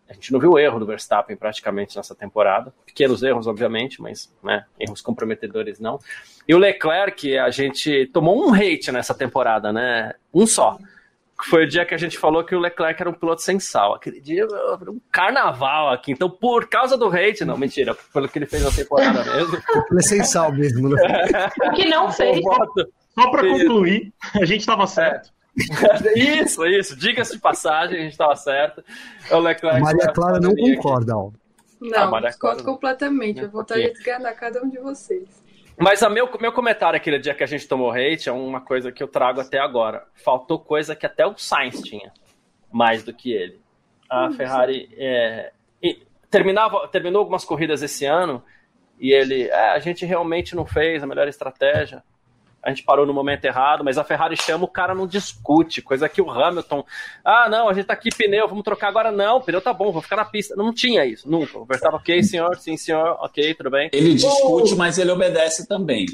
a 0.09 0.13
gente 0.13 0.31
não 0.31 0.39
viu 0.39 0.51
o 0.51 0.59
erro 0.59 0.79
do 0.79 0.85
Verstappen 0.85 1.35
praticamente 1.35 1.97
nessa 1.97 2.13
temporada. 2.13 2.73
Pequenos 2.85 3.23
erros, 3.23 3.47
obviamente, 3.47 4.01
mas 4.01 4.31
né, 4.43 4.65
erros 4.79 5.01
comprometedores 5.01 5.79
não. 5.79 5.99
E 6.47 6.53
o 6.53 6.59
Leclerc, 6.59 7.37
a 7.37 7.49
gente 7.49 8.05
tomou 8.13 8.47
um 8.47 8.53
hate 8.53 8.91
nessa 8.91 9.15
temporada, 9.15 9.73
né? 9.73 10.13
Um 10.33 10.45
só 10.45 10.77
foi 11.43 11.65
o 11.65 11.67
dia 11.67 11.85
que 11.85 11.93
a 11.93 11.97
gente 11.97 12.17
falou 12.17 12.43
que 12.43 12.55
o 12.55 12.59
Leclerc 12.59 13.01
era 13.01 13.09
um 13.09 13.13
piloto 13.13 13.41
sem 13.41 13.59
sal. 13.59 13.93
Aquele 13.93 14.21
dia 14.21 14.47
um 14.87 14.99
carnaval 15.11 15.91
aqui. 15.91 16.11
Então, 16.11 16.29
por 16.29 16.67
causa 16.69 16.97
do 16.97 17.07
hate, 17.09 17.43
não, 17.43 17.57
mentira, 17.57 17.95
pelo 18.13 18.29
que 18.29 18.39
ele 18.39 18.45
fez 18.45 18.63
na 18.63 18.71
temporada 18.71 19.23
mesmo. 19.35 19.57
Ele 19.91 19.99
é 19.99 20.01
sem 20.01 20.23
sal 20.23 20.51
mesmo, 20.51 20.89
né? 20.89 21.49
O 21.63 21.71
que 21.71 21.85
não 21.85 22.11
fez. 22.11 22.41
Só 22.41 23.31
para 23.31 23.47
concluir, 23.47 24.13
a 24.33 24.45
gente 24.45 24.61
estava 24.61 24.87
certo. 24.87 25.29
É. 25.29 25.35
Isso, 26.15 26.65
isso. 26.65 26.95
Diga-se 26.95 27.33
de 27.33 27.39
passagem, 27.39 27.97
a 27.97 28.01
gente 28.01 28.11
estava 28.11 28.35
certo. 28.35 28.83
O 29.31 29.39
Leclerc 29.39 29.81
Maria 29.81 30.07
Clara 30.11 30.39
não 30.39 30.53
concorda, 30.53 31.17
ó. 31.17 31.31
Não, 31.79 32.21
discordo 32.21 32.63
completamente. 32.63 33.41
Eu 33.41 33.49
voltaria 33.49 33.87
a 33.87 33.91
desganar 33.91 34.35
cada 34.35 34.61
um 34.63 34.69
de 34.69 34.79
vocês. 34.79 35.43
Mas 35.77 36.01
o 36.01 36.09
meu, 36.09 36.29
meu 36.39 36.53
comentário 36.53 36.95
aquele 36.95 37.19
dia 37.19 37.33
que 37.33 37.43
a 37.43 37.47
gente 37.47 37.67
tomou 37.67 37.91
hate 37.91 38.29
é 38.29 38.31
uma 38.31 38.61
coisa 38.61 38.91
que 38.91 39.03
eu 39.03 39.07
trago 39.07 39.41
até 39.41 39.59
agora. 39.59 40.05
Faltou 40.13 40.57
coisa 40.57 40.95
que 40.95 41.05
até 41.05 41.25
o 41.25 41.37
Sainz 41.37 41.81
tinha, 41.81 42.13
mais 42.71 43.03
do 43.03 43.13
que 43.13 43.33
ele. 43.33 43.59
A 44.09 44.27
hum, 44.27 44.33
Ferrari 44.33 44.89
é, 44.97 45.51
terminava, 46.29 46.87
terminou 46.87 47.19
algumas 47.19 47.43
corridas 47.43 47.81
esse 47.81 48.05
ano 48.05 48.41
e 48.97 49.11
ele, 49.11 49.49
é, 49.49 49.71
a 49.71 49.79
gente 49.79 50.05
realmente 50.05 50.55
não 50.55 50.65
fez 50.65 51.03
a 51.03 51.07
melhor 51.07 51.27
estratégia 51.27 52.01
a 52.65 52.69
gente 52.69 52.83
parou 52.83 53.05
no 53.05 53.13
momento 53.13 53.45
errado, 53.45 53.83
mas 53.83 53.95
a 53.97 54.03
Ferrari 54.03 54.35
chama, 54.35 54.65
o 54.65 54.67
cara 54.67 54.95
não 54.95 55.05
discute, 55.05 55.81
coisa 55.83 56.09
que 56.09 56.19
o 56.19 56.29
Hamilton, 56.31 56.83
ah, 57.23 57.47
não, 57.47 57.69
a 57.69 57.73
gente 57.73 57.85
tá 57.85 57.93
aqui 57.93 58.09
pneu, 58.09 58.47
vamos 58.47 58.63
trocar 58.63 58.87
agora, 58.87 59.11
não, 59.11 59.37
o 59.37 59.41
pneu 59.41 59.61
tá 59.61 59.71
bom, 59.71 59.91
vou 59.91 60.01
ficar 60.01 60.15
na 60.15 60.25
pista. 60.25 60.55
Não 60.55 60.73
tinha 60.73 61.05
isso, 61.05 61.29
nunca. 61.29 61.57
O 61.59 61.63
Verstappen, 61.65 61.99
ok, 61.99 62.23
senhor, 62.23 62.57
sim, 62.57 62.75
senhor, 62.75 63.17
ok, 63.21 63.53
tudo 63.53 63.69
bem. 63.69 63.89
Ele 63.93 64.15
discute, 64.15 64.75
mas 64.75 64.97
ele 64.97 65.11
obedece 65.11 65.67
também. 65.67 66.05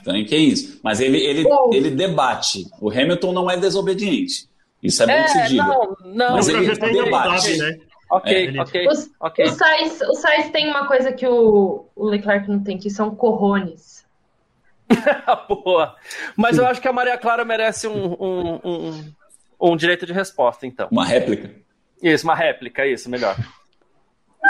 Então, 0.00 0.14
que 0.24 0.34
é 0.34 0.38
isso. 0.38 0.80
Mas 0.84 1.00
ele, 1.00 1.18
ele, 1.18 1.44
ele 1.72 1.90
debate. 1.90 2.66
O 2.80 2.90
Hamilton 2.90 3.32
não 3.32 3.50
é 3.50 3.56
desobediente. 3.56 4.48
Isso 4.82 5.02
é 5.02 5.06
bom 5.06 5.12
É, 5.12 5.22
que 5.24 5.30
se 5.30 5.48
diga. 5.48 5.62
não, 5.64 5.96
não. 6.04 6.32
Mas 6.36 6.48
O 6.48 6.50
ele 6.56 6.74
debate. 6.76 7.56
né? 7.58 7.78
Ok, 8.10 8.48
É, 8.56 8.60
ok, 8.60 8.88
Os- 8.88 9.10
ok. 9.20 9.44
O 9.44 9.48
Sainz, 9.50 10.00
o 10.00 10.14
Sainz 10.14 10.50
tem 10.50 10.68
uma 10.68 10.86
coisa 10.86 11.12
que 11.12 11.26
o, 11.26 11.86
o 11.94 12.06
Leclerc 12.06 12.48
não 12.48 12.60
tem, 12.62 12.76
que 12.76 12.90
são 12.90 13.14
corrones. 13.14 13.99
Boa. 15.48 15.96
Mas 16.36 16.58
eu 16.58 16.66
acho 16.66 16.80
que 16.80 16.88
a 16.88 16.92
Maria 16.92 17.18
Clara 17.18 17.44
merece 17.44 17.86
um, 17.86 18.12
um, 18.14 18.60
um, 18.64 19.14
um 19.60 19.76
direito 19.76 20.06
de 20.06 20.12
resposta, 20.12 20.66
então. 20.66 20.88
Uma 20.90 21.04
réplica. 21.04 21.54
Isso, 22.02 22.24
uma 22.24 22.34
réplica, 22.34 22.86
isso, 22.86 23.10
melhor. 23.10 23.36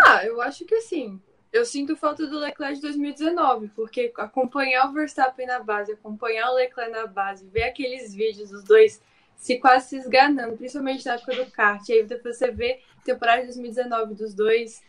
Ah, 0.07 0.25
eu 0.25 0.41
acho 0.41 0.65
que 0.65 0.75
assim. 0.75 1.21
Eu 1.53 1.65
sinto 1.65 1.97
falta 1.97 2.27
do 2.29 2.39
Leclerc 2.39 2.77
de 2.77 2.83
2019, 2.83 3.73
porque 3.75 4.13
acompanhar 4.17 4.89
o 4.89 4.93
Verstappen 4.93 5.47
na 5.47 5.59
base, 5.59 5.93
acompanhar 5.93 6.49
o 6.51 6.55
Leclerc 6.55 6.93
na 6.93 7.09
base, 7.09 7.45
ver 7.47 7.65
aqueles 7.65 8.15
vídeos 8.15 8.51
dos 8.51 8.63
dois 8.63 9.03
se 9.35 9.59
quase 9.59 9.89
se 9.89 9.97
esganando, 9.97 10.57
principalmente 10.57 11.05
na 11.07 11.15
época 11.15 11.35
do 11.35 11.51
kart, 11.51 11.89
e 11.89 11.95
aí 11.95 12.03
depois 12.05 12.37
você 12.37 12.51
vê 12.51 12.79
a 13.01 13.03
temporada 13.03 13.41
de 13.41 13.47
2019 13.47 14.15
dos 14.15 14.35
dois, 14.35 14.83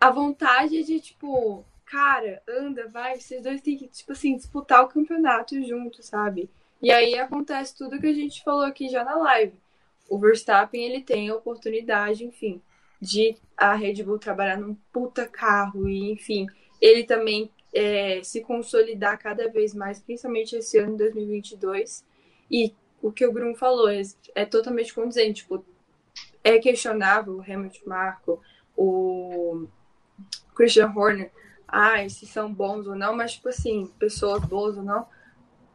a 0.00 0.10
vontade 0.10 0.82
de, 0.82 1.00
tipo, 1.00 1.64
cara, 1.90 2.42
anda, 2.46 2.86
vai, 2.88 3.18
vocês 3.18 3.42
dois 3.42 3.62
têm 3.62 3.76
que, 3.76 3.88
tipo 3.88 4.12
assim, 4.12 4.36
disputar 4.36 4.84
o 4.84 4.88
campeonato 4.88 5.60
juntos, 5.66 6.06
sabe? 6.06 6.50
E 6.82 6.90
aí 6.90 7.18
acontece 7.18 7.76
tudo 7.76 7.98
que 7.98 8.06
a 8.06 8.12
gente 8.12 8.44
falou 8.44 8.64
aqui 8.64 8.88
já 8.88 9.02
na 9.02 9.16
live. 9.16 9.54
O 10.08 10.18
Verstappen, 10.18 10.84
ele 10.84 11.02
tem 11.02 11.28
a 11.28 11.34
oportunidade, 11.34 12.24
enfim, 12.24 12.60
de 13.00 13.36
a 13.56 13.74
Red 13.74 14.02
Bull 14.02 14.18
trabalhar 14.18 14.58
num 14.58 14.76
puta 14.92 15.26
carro 15.26 15.88
e, 15.88 16.12
enfim, 16.12 16.46
ele 16.80 17.04
também 17.04 17.50
é, 17.72 18.22
se 18.22 18.42
consolidar 18.42 19.18
cada 19.18 19.48
vez 19.48 19.74
mais, 19.74 19.98
principalmente 19.98 20.56
esse 20.56 20.78
ano, 20.78 20.96
2022. 20.96 22.04
E 22.50 22.74
o 23.02 23.10
que 23.10 23.26
o 23.26 23.32
Bruno 23.32 23.54
falou 23.54 23.88
é, 23.88 24.02
é 24.34 24.44
totalmente 24.44 24.94
condizente. 24.94 25.42
Tipo, 25.42 25.64
é 26.44 26.58
questionável 26.58 27.36
o 27.36 27.42
Hamilton 27.42 27.80
Marco, 27.86 28.42
o 28.76 29.66
Christian 30.54 30.92
Horner, 30.94 31.30
ah, 31.68 32.08
se 32.08 32.26
são 32.26 32.52
bons 32.52 32.86
ou 32.86 32.96
não, 32.96 33.14
mas, 33.14 33.34
tipo 33.34 33.50
assim, 33.50 33.86
pessoas 33.98 34.42
boas 34.44 34.76
ou 34.76 34.82
não, 34.82 35.06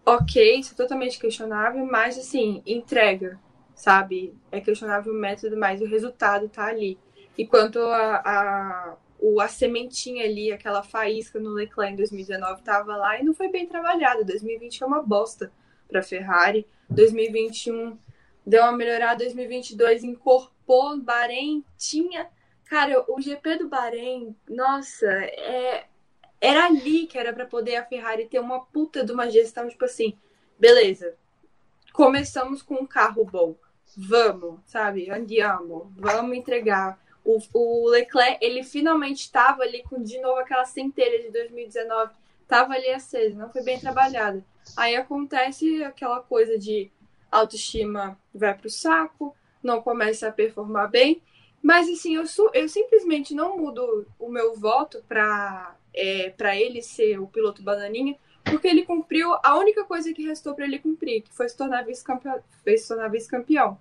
ok, 0.06 0.60
isso 0.60 0.74
é 0.74 0.76
totalmente 0.78 1.20
questionável, 1.20 1.86
mas, 1.86 2.18
assim, 2.18 2.64
entrega, 2.66 3.40
sabe? 3.76 4.36
É 4.52 4.60
questionável 4.60 5.14
o 5.14 5.16
método, 5.16 5.56
mas 5.56 5.82
o 5.82 5.86
resultado 5.86 6.50
tá 6.50 6.66
ali. 6.66 6.98
E 7.38 7.46
quanto 7.46 7.80
a, 7.80 8.16
a, 8.18 8.98
o, 9.20 9.40
a 9.40 9.48
sementinha 9.48 10.26
ali, 10.26 10.52
aquela 10.52 10.84
faísca 10.84 11.40
no 11.40 11.52
Leclerc 11.52 11.94
em 11.94 11.98
2019 11.98 12.62
tava 12.62 12.96
lá 12.96 13.20
e 13.20 13.24
não 13.24 13.34
foi 13.34 13.50
bem 13.50 13.68
trabalhada. 13.68 14.24
2020 14.24 14.84
é 14.84 14.86
uma 14.86 15.02
bosta 15.02 15.52
para 15.88 16.04
Ferrari. 16.04 16.68
2021 16.90 17.98
deu 18.46 18.64
uma 18.64 18.72
melhorada. 18.72 19.24
2022 19.24 20.04
incorporou 20.04 21.00
Bahrein. 21.02 21.64
Tinha. 21.78 22.28
Cara, 22.74 23.06
o 23.08 23.22
GP 23.22 23.58
do 23.58 23.70
Bahrein, 23.70 24.36
nossa, 24.50 25.06
é, 25.06 25.86
era 26.42 26.66
ali 26.66 27.06
que 27.06 27.20
era 27.20 27.32
para 27.32 27.46
poder 27.46 27.76
a 27.76 27.86
Ferrari 27.86 28.26
ter 28.26 28.40
uma 28.40 28.62
puta 28.62 29.06
de 29.06 29.12
uma 29.12 29.30
gestão, 29.30 29.70
tipo 29.70 29.86
assim, 29.86 30.18
beleza, 30.58 31.16
começamos 31.94 32.64
com 32.64 32.74
um 32.74 32.88
carro 32.88 33.26
bom, 33.26 33.56
vamos, 33.96 34.60
sabe, 34.66 35.08
andiamo, 35.12 35.94
vamos 35.96 36.36
entregar. 36.36 37.00
O, 37.24 37.38
o 37.54 37.90
Leclerc, 37.90 38.44
ele 38.44 38.64
finalmente 38.64 39.20
estava 39.20 39.62
ali 39.62 39.84
com 39.84 40.02
de 40.02 40.20
novo 40.20 40.40
aquela 40.40 40.66
centelha 40.66 41.22
de 41.22 41.30
2019, 41.30 42.12
estava 42.42 42.74
ali 42.74 42.90
acesa, 42.90 43.38
não 43.38 43.52
foi 43.52 43.62
bem 43.62 43.80
trabalhada. 43.80 44.44
Aí 44.76 44.96
acontece 44.96 45.84
aquela 45.84 46.22
coisa 46.22 46.58
de 46.58 46.90
autoestima 47.32 48.18
vai 48.34 48.58
pro 48.58 48.68
saco, 48.68 49.38
não 49.62 49.80
começa 49.80 50.28
a 50.28 50.32
performar 50.32 50.90
bem. 50.90 51.22
Mas 51.64 51.90
assim, 51.90 52.16
eu, 52.16 52.28
sou, 52.28 52.52
eu 52.54 52.68
simplesmente 52.68 53.34
não 53.34 53.58
mudo 53.58 54.06
o 54.20 54.28
meu 54.28 54.54
voto 54.54 55.02
para 55.08 55.74
é, 55.94 56.34
ele 56.60 56.82
ser 56.82 57.18
o 57.22 57.28
piloto 57.28 57.64
bananinha, 57.64 58.18
porque 58.44 58.68
ele 58.68 58.84
cumpriu 58.84 59.34
a 59.42 59.58
única 59.58 59.86
coisa 59.86 60.14
que 60.14 60.28
restou 60.28 60.54
para 60.54 60.66
ele 60.66 60.78
cumprir, 60.78 61.22
que 61.22 61.32
foi 61.32 61.48
se 61.48 61.56
tornar 61.56 61.86
vice-campeão. 61.86 62.44
Vice-campeão. 63.10 63.80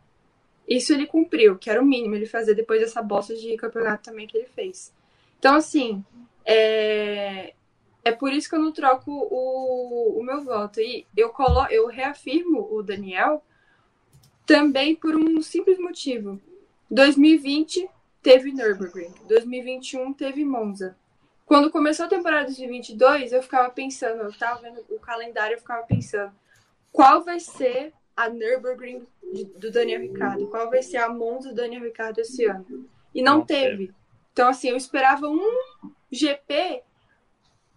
Isso 0.68 0.92
ele 0.92 1.06
cumpriu, 1.06 1.58
que 1.58 1.68
era 1.68 1.82
o 1.82 1.84
mínimo 1.84 2.14
ele 2.14 2.24
fazer 2.24 2.54
depois 2.54 2.80
dessa 2.80 3.02
bosta 3.02 3.34
de 3.34 3.56
campeonato 3.56 4.04
também 4.04 4.28
que 4.28 4.38
ele 4.38 4.46
fez. 4.46 4.94
Então, 5.40 5.56
assim, 5.56 6.04
é, 6.44 7.52
é 8.04 8.12
por 8.12 8.32
isso 8.32 8.48
que 8.48 8.54
eu 8.54 8.60
não 8.60 8.70
troco 8.70 9.10
o, 9.10 10.20
o 10.20 10.22
meu 10.22 10.40
voto. 10.40 10.80
E 10.80 11.04
eu, 11.16 11.30
colo, 11.30 11.66
eu 11.68 11.88
reafirmo 11.88 12.68
o 12.72 12.80
Daniel 12.80 13.42
também 14.46 14.94
por 14.94 15.16
um 15.16 15.42
simples 15.42 15.78
motivo. 15.80 16.40
2020 16.92 17.88
teve 18.22 18.52
Nürburgring, 18.52 19.14
2021 19.26 20.12
teve 20.12 20.44
Monza. 20.44 20.94
Quando 21.46 21.70
começou 21.70 22.04
a 22.04 22.08
temporada 22.08 22.50
de 22.50 22.56
2022, 22.58 23.32
eu 23.32 23.42
ficava 23.42 23.70
pensando, 23.70 24.22
eu 24.22 24.32
tava 24.32 24.60
vendo 24.60 24.84
o 24.90 25.00
calendário, 25.00 25.54
eu 25.54 25.58
ficava 25.58 25.82
pensando, 25.86 26.32
qual 26.92 27.24
vai 27.24 27.40
ser 27.40 27.94
a 28.14 28.28
Nürburgring 28.28 29.06
do 29.56 29.70
Daniel 29.70 30.02
Ricciardo? 30.02 30.46
Qual 30.48 30.68
vai 30.68 30.82
ser 30.82 30.98
a 30.98 31.08
Monza 31.08 31.48
do 31.48 31.54
Daniel 31.54 31.82
Ricciardo 31.82 32.20
esse 32.20 32.44
ano? 32.44 32.88
E 33.14 33.22
não, 33.22 33.38
Não 33.38 33.46
teve. 33.46 33.92
Então, 34.32 34.48
assim, 34.48 34.68
eu 34.68 34.76
esperava 34.76 35.28
um 35.28 35.50
GP, 36.10 36.82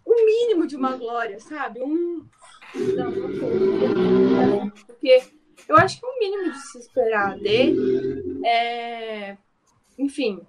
o 0.04 0.12
um 0.12 0.26
mínimo 0.26 0.66
de 0.66 0.76
uma 0.76 0.94
glória, 0.94 1.40
sabe? 1.40 1.82
Um. 1.82 2.26
Não, 2.74 3.10
não 3.10 3.32
foi. 3.32 4.84
Porque 4.86 5.35
eu 5.68 5.76
acho 5.76 5.98
que 5.98 6.06
o 6.06 6.18
mínimo 6.18 6.52
de 6.52 6.58
se 6.58 6.78
esperar 6.78 7.38
dele 7.38 8.40
é. 8.44 9.36
Enfim, 9.98 10.40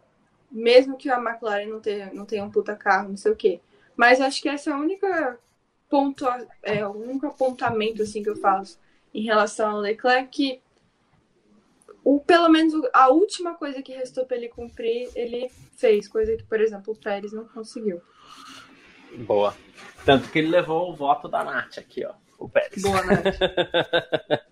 mesmo 0.52 0.98
que 0.98 1.10
a 1.10 1.18
McLaren 1.18 1.68
não 1.68 1.80
tenha, 1.80 2.12
não 2.14 2.26
tenha 2.26 2.44
um 2.44 2.52
puta 2.52 2.76
carro, 2.76 3.10
não 3.10 3.18
sei 3.18 3.32
o 3.32 3.36
quê. 3.36 3.60
Mas 3.96 4.22
acho 4.22 4.42
que 4.42 4.50
essa 4.50 4.70
é 4.70 4.74
a 4.74 4.78
única 4.78 5.40
ponto, 5.90 6.26
é, 6.62 6.86
o 6.86 6.92
único 6.92 7.28
apontamento 7.28 8.04
assim 8.04 8.22
que 8.22 8.30
eu 8.30 8.36
faço 8.36 8.80
em 9.14 9.24
relação 9.24 9.72
ao 9.72 9.80
Leclerc 9.80 10.30
que 10.30 10.62
o, 12.04 12.20
pelo 12.20 12.48
menos 12.50 12.74
a 12.94 13.10
última 13.10 13.56
coisa 13.56 13.82
que 13.82 13.94
restou 13.94 14.26
para 14.26 14.38
ele 14.38 14.48
cumprir, 14.48 15.10
ele 15.14 15.50
fez, 15.76 16.08
coisa 16.08 16.38
que, 16.38 16.44
por 16.44 16.62
exemplo, 16.62 16.94
o 16.94 16.96
Pérez 16.96 17.34
não 17.34 17.46
conseguiu. 17.46 18.02
Boa. 19.18 19.54
Tanto 20.06 20.30
que 20.30 20.40
ele 20.40 20.48
levou 20.48 20.90
o 20.90 20.96
voto 20.96 21.28
da 21.28 21.44
Nath 21.44 21.78
aqui, 21.78 22.06
ó. 22.06 22.14
O 22.38 22.48
Pérez. 22.48 22.82
Boa, 22.82 23.04
né? 23.04 23.18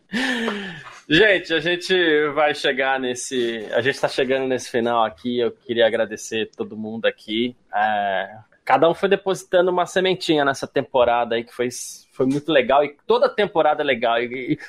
gente, 1.08 1.54
a 1.54 1.60
gente 1.60 2.28
vai 2.34 2.56
chegar 2.56 3.00
nesse. 3.00 3.68
A 3.74 3.82
gente 3.82 4.00
tá 4.00 4.08
chegando 4.08 4.48
nesse 4.48 4.70
final 4.70 5.04
aqui. 5.04 5.40
Eu 5.40 5.52
queria 5.52 5.86
agradecer 5.86 6.50
todo 6.56 6.76
mundo 6.76 7.06
aqui. 7.06 7.56
É, 7.74 8.38
cada 8.64 8.90
um 8.90 8.96
foi 8.96 9.08
depositando 9.08 9.70
uma 9.70 9.86
sementinha 9.86 10.44
nessa 10.44 10.68
temporada 10.68 11.36
aí 11.36 11.44
que 11.44 11.54
foi, 11.54 11.70
foi 12.12 12.26
muito 12.26 12.52
legal. 12.52 12.84
E 12.84 12.98
toda 13.06 13.30
temporada 13.30 13.84
é 13.84 13.86
legal. 13.86 14.20
E, 14.20 14.54
e, 14.54 14.60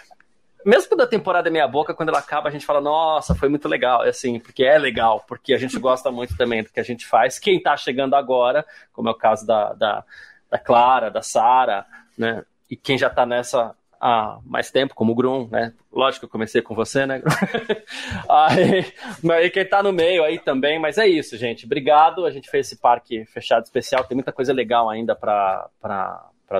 mesmo 0.64 0.90
quando 0.90 1.02
a 1.02 1.06
temporada 1.06 1.48
é 1.48 1.50
meia 1.50 1.66
boca, 1.66 1.94
quando 1.94 2.10
ela 2.10 2.18
acaba, 2.18 2.48
a 2.48 2.52
gente 2.52 2.66
fala, 2.66 2.80
nossa, 2.80 3.34
foi 3.34 3.48
muito 3.48 3.66
legal. 3.66 4.04
É 4.04 4.10
assim, 4.10 4.38
porque 4.38 4.64
é 4.64 4.76
legal, 4.76 5.24
porque 5.26 5.54
a 5.54 5.58
gente 5.58 5.78
gosta 5.78 6.10
muito 6.10 6.36
também 6.36 6.62
do 6.62 6.70
que 6.70 6.80
a 6.80 6.84
gente 6.84 7.06
faz. 7.06 7.38
Quem 7.38 7.62
tá 7.62 7.74
chegando 7.76 8.14
agora, 8.14 8.66
como 8.92 9.08
é 9.08 9.12
o 9.12 9.16
caso 9.16 9.46
da, 9.46 9.72
da, 9.72 10.04
da 10.50 10.58
Clara, 10.58 11.10
da 11.10 11.22
Sara, 11.22 11.86
né? 12.18 12.44
E 12.70 12.76
quem 12.76 12.98
já 12.98 13.08
tá 13.08 13.24
nessa 13.24 13.74
há 14.00 14.38
mais 14.44 14.70
tempo, 14.70 14.94
como 14.94 15.12
o 15.12 15.14
Grum, 15.14 15.48
né? 15.50 15.72
Lógico 15.92 16.20
que 16.20 16.24
eu 16.26 16.30
comecei 16.30 16.60
com 16.62 16.74
você, 16.74 17.06
né, 17.06 17.22
aí, 18.28 18.92
aí 19.32 19.50
quem 19.50 19.64
tá 19.64 19.82
no 19.82 19.92
meio 19.92 20.22
aí 20.22 20.38
também, 20.38 20.78
mas 20.78 20.98
é 20.98 21.06
isso, 21.06 21.36
gente. 21.36 21.64
Obrigado. 21.64 22.24
A 22.24 22.30
gente 22.30 22.50
fez 22.50 22.66
esse 22.66 22.76
parque 22.76 23.24
fechado 23.26 23.64
especial. 23.64 24.04
Tem 24.04 24.14
muita 24.14 24.32
coisa 24.32 24.52
legal 24.52 24.88
ainda 24.90 25.14
para 25.14 25.70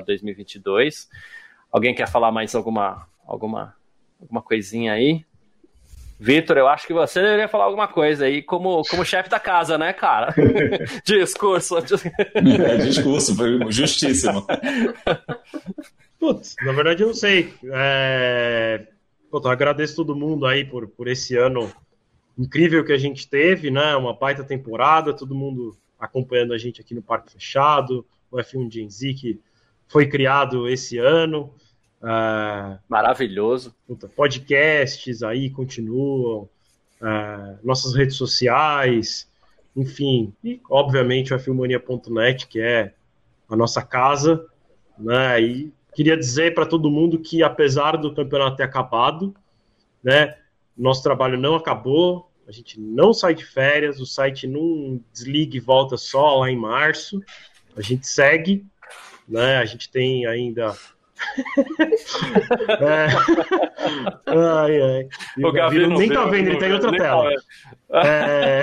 2022. 0.05 1.09
Alguém 1.71 1.95
quer 1.95 2.09
falar 2.09 2.33
mais 2.33 2.55
alguma, 2.55 3.07
alguma, 3.27 3.75
alguma 4.21 4.43
coisinha 4.43 4.93
aí? 4.95 5.25
Vitor, 6.19 6.57
eu 6.57 6.67
acho 6.67 6.87
que 6.87 6.95
você 6.95 7.21
deveria 7.21 7.49
falar 7.49 7.65
alguma 7.65 7.87
coisa 7.87 8.25
aí 8.25 8.43
como, 8.43 8.83
como 8.89 9.05
chefe 9.05 9.29
da 9.29 9.39
casa, 9.39 9.77
né, 9.77 9.93
cara? 9.93 10.35
discurso. 11.05 11.77
É, 11.77 12.77
discurso, 12.79 13.37
foi 13.37 13.71
justíssimo. 13.71 14.47
Putz, 16.19 16.57
na 16.63 16.73
verdade 16.73 17.03
eu 17.03 17.09
não 17.09 17.15
sei. 17.15 17.53
É... 17.65 18.87
Eu 19.33 19.51
agradeço 19.51 19.97
todo 19.97 20.17
mundo 20.17 20.47
aí 20.47 20.65
por, 20.65 20.89
por 20.89 21.07
esse 21.09 21.37
ano 21.37 21.71
incrível 22.39 22.85
que 22.85 22.93
a 22.93 22.99
gente 22.99 23.29
teve, 23.29 23.71
né? 23.71 23.95
Uma 23.97 24.15
baita 24.15 24.43
temporada, 24.43 25.13
todo 25.13 25.35
mundo 25.35 25.77
acompanhando 25.99 26.55
a 26.55 26.59
gente 26.59 26.81
aqui 26.81 26.95
no 26.95 27.03
Parque 27.03 27.33
Fechado, 27.33 28.07
o 28.31 28.39
F1 28.39 28.73
Gen 28.73 28.89
Z 28.89 29.15
que 29.15 29.41
foi 29.89 30.07
criado 30.07 30.69
esse 30.69 30.97
ano. 30.99 31.53
Uh, 32.07 32.79
Maravilhoso. 32.89 33.75
Puta, 33.85 34.07
podcasts 34.07 35.25
aí 35.25 35.51
continuam, 35.51 36.49
uh, 37.01 37.59
nossas 37.65 37.97
redes 37.97 38.15
sociais, 38.15 39.29
enfim, 39.75 40.33
e 40.43 40.61
obviamente 40.71 41.35
o 41.35 41.39
Filmania.net, 41.39 42.47
que 42.47 42.61
é 42.61 42.95
a 43.49 43.57
nossa 43.57 43.83
casa, 43.83 44.47
né? 44.97 45.41
E 45.43 45.73
queria 45.97 46.17
dizer 46.17 46.55
para 46.55 46.65
todo 46.65 46.89
mundo 46.89 47.19
que, 47.19 47.43
apesar 47.43 47.97
do 47.97 48.15
campeonato 48.15 48.57
ter 48.57 48.63
acabado, 48.63 49.35
né, 50.03 50.37
nosso 50.79 51.03
trabalho 51.03 51.37
não 51.37 51.57
acabou, 51.57 52.31
a 52.47 52.53
gente 52.53 52.79
não 52.79 53.13
sai 53.13 53.35
de 53.35 53.45
férias, 53.45 53.99
o 53.99 54.07
site 54.07 54.47
não 54.47 55.01
desliga 55.13 55.57
e 55.57 55.61
volta 55.61 55.97
só 55.97 56.39
lá 56.39 56.51
em 56.51 56.57
março, 56.57 57.21
a 57.77 57.83
gente 57.83 58.07
segue, 58.07 58.65
né, 59.29 59.57
a 59.57 59.65
gente 59.65 59.91
tem 59.91 60.25
ainda 60.27 60.77
é. 62.81 63.07
Ai, 64.27 64.83
ai. 64.83 65.09
o, 65.39 65.99
nem 65.99 66.09
tá 66.09 66.25
vendo, 66.27 66.49
ele 66.49 66.59
tá 66.59 66.69
em 66.69 66.73
outra 66.73 66.93
tela. 66.93 67.31
É... 67.93 68.63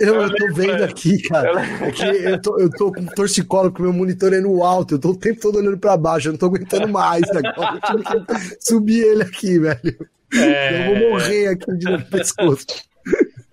Eu, 0.00 0.20
eu 0.20 0.34
tô 0.34 0.54
vendo 0.54 0.82
aqui, 0.84 1.20
cara. 1.22 1.60
É 1.80 1.90
que 1.90 2.04
eu 2.04 2.40
tô, 2.40 2.58
eu 2.58 2.70
tô 2.70 2.92
com 2.92 3.06
torcicolo 3.06 3.72
com 3.72 3.82
meu 3.82 3.92
monitor 3.92 4.32
aí 4.32 4.40
no 4.40 4.62
alto. 4.62 4.94
Eu 4.94 4.98
tô 4.98 5.10
o 5.10 5.16
tempo 5.16 5.40
todo 5.40 5.58
olhando 5.58 5.78
pra 5.78 5.96
baixo. 5.96 6.28
Eu 6.28 6.32
não 6.32 6.38
tô 6.38 6.46
aguentando 6.46 6.88
mais 6.88 7.24
agora. 7.30 7.80
Eu 7.92 8.02
tive 8.02 8.26
que 8.26 8.56
subir 8.60 9.00
ele 9.04 9.22
aqui, 9.22 9.58
velho. 9.58 10.08
É... 10.34 10.92
Eu 10.92 11.00
vou 11.00 11.10
morrer 11.10 11.48
aqui 11.48 11.76
de 11.76 11.90
novo 11.90 12.04
pescoço. 12.06 12.66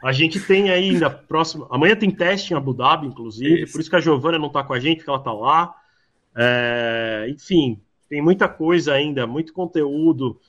A 0.03 0.11
gente 0.11 0.39
tem 0.39 0.69
ainda 0.69 1.09
próximo. 1.09 1.67
Amanhã 1.71 1.95
tem 1.95 2.11
teste 2.11 2.53
em 2.53 2.57
Abu 2.57 2.73
Dhabi, 2.73 3.07
inclusive. 3.07 3.63
Isso. 3.63 3.71
Por 3.71 3.81
isso 3.81 3.89
que 3.89 3.95
a 3.95 4.01
Giovana 4.01 4.37
não 4.37 4.49
tá 4.49 4.63
com 4.63 4.73
a 4.73 4.79
gente, 4.79 4.97
porque 4.97 5.09
ela 5.09 5.23
tá 5.23 5.31
lá. 5.31 5.73
É... 6.35 7.25
Enfim, 7.29 7.81
tem 8.09 8.21
muita 8.21 8.47
coisa 8.47 8.93
ainda, 8.93 9.25
muito 9.25 9.53
conteúdo. 9.53 10.39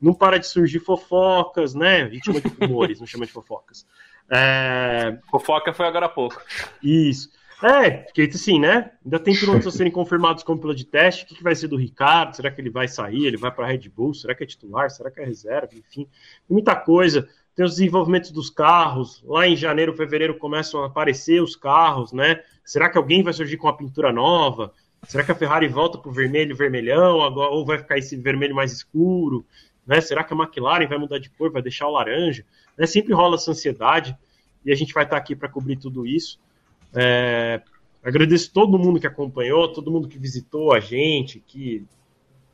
Não 0.00 0.12
para 0.12 0.38
de 0.38 0.46
surgir 0.46 0.80
fofocas, 0.80 1.74
né? 1.74 2.02
A 2.02 2.08
gente 2.08 2.24
chama 2.24 2.40
de 2.40 2.48
rumores, 2.48 2.98
não 2.98 3.06
chama 3.06 3.24
de 3.24 3.32
fofocas. 3.32 3.86
É... 4.28 5.18
Fofoca 5.30 5.72
foi 5.72 5.86
agora 5.86 6.06
há 6.06 6.08
pouco. 6.08 6.40
Isso. 6.82 7.30
É, 7.62 7.90
porque 7.90 8.22
assim, 8.22 8.58
né? 8.58 8.90
Ainda 9.04 9.20
tem 9.20 9.38
pilotos 9.38 9.68
a 9.68 9.70
serem 9.70 9.92
confirmados 9.92 10.42
como 10.42 10.60
piloto 10.60 10.78
de 10.78 10.84
teste. 10.84 11.22
O 11.22 11.26
que, 11.28 11.36
que 11.36 11.42
vai 11.44 11.54
ser 11.54 11.68
do 11.68 11.76
Ricardo? 11.76 12.34
Será 12.34 12.50
que 12.50 12.60
ele 12.60 12.70
vai 12.70 12.88
sair? 12.88 13.24
Ele 13.24 13.36
vai 13.36 13.52
para 13.52 13.64
a 13.64 13.68
Red 13.68 13.88
Bull? 13.88 14.12
Será 14.12 14.34
que 14.34 14.42
é 14.42 14.46
titular? 14.46 14.90
Será 14.90 15.12
que 15.12 15.20
é 15.20 15.24
reserva? 15.24 15.68
Enfim, 15.72 16.08
muita 16.50 16.74
coisa. 16.74 17.28
Tem 17.54 17.64
os 17.64 17.72
desenvolvimentos 17.72 18.32
dos 18.32 18.50
carros. 18.50 19.22
Lá 19.24 19.46
em 19.46 19.54
janeiro, 19.54 19.96
fevereiro 19.96 20.38
começam 20.38 20.82
a 20.82 20.86
aparecer 20.86 21.40
os 21.40 21.54
carros, 21.54 22.12
né? 22.12 22.42
Será 22.64 22.88
que 22.90 22.98
alguém 22.98 23.22
vai 23.22 23.32
surgir 23.32 23.56
com 23.56 23.68
uma 23.68 23.76
pintura 23.76 24.12
nova? 24.12 24.72
Será 25.06 25.24
que 25.24 25.32
a 25.32 25.34
Ferrari 25.34 25.66
volta 25.68 25.98
para 25.98 26.10
o 26.10 26.12
vermelho 26.12 26.56
vermelhão 26.56 27.22
agora, 27.22 27.50
ou 27.50 27.66
vai 27.66 27.78
ficar 27.78 27.98
esse 27.98 28.16
vermelho 28.16 28.54
mais 28.54 28.72
escuro? 28.72 29.44
Né? 29.86 30.00
Será 30.00 30.22
que 30.22 30.32
a 30.32 30.36
McLaren 30.36 30.86
vai 30.86 30.98
mudar 30.98 31.18
de 31.18 31.28
cor, 31.30 31.50
vai 31.50 31.60
deixar 31.60 31.88
o 31.88 31.92
laranja? 31.92 32.44
Né? 32.78 32.86
Sempre 32.86 33.12
rola 33.12 33.34
essa 33.34 33.50
ansiedade 33.50 34.16
e 34.64 34.70
a 34.70 34.74
gente 34.74 34.94
vai 34.94 35.04
estar 35.04 35.16
aqui 35.16 35.34
para 35.34 35.48
cobrir 35.48 35.76
tudo 35.76 36.06
isso. 36.06 36.38
É, 36.94 37.60
agradeço 38.02 38.52
todo 38.52 38.78
mundo 38.78 39.00
que 39.00 39.06
acompanhou, 39.06 39.72
todo 39.72 39.90
mundo 39.90 40.08
que 40.08 40.18
visitou 40.18 40.72
a 40.72 40.78
gente, 40.78 41.40
que 41.40 41.84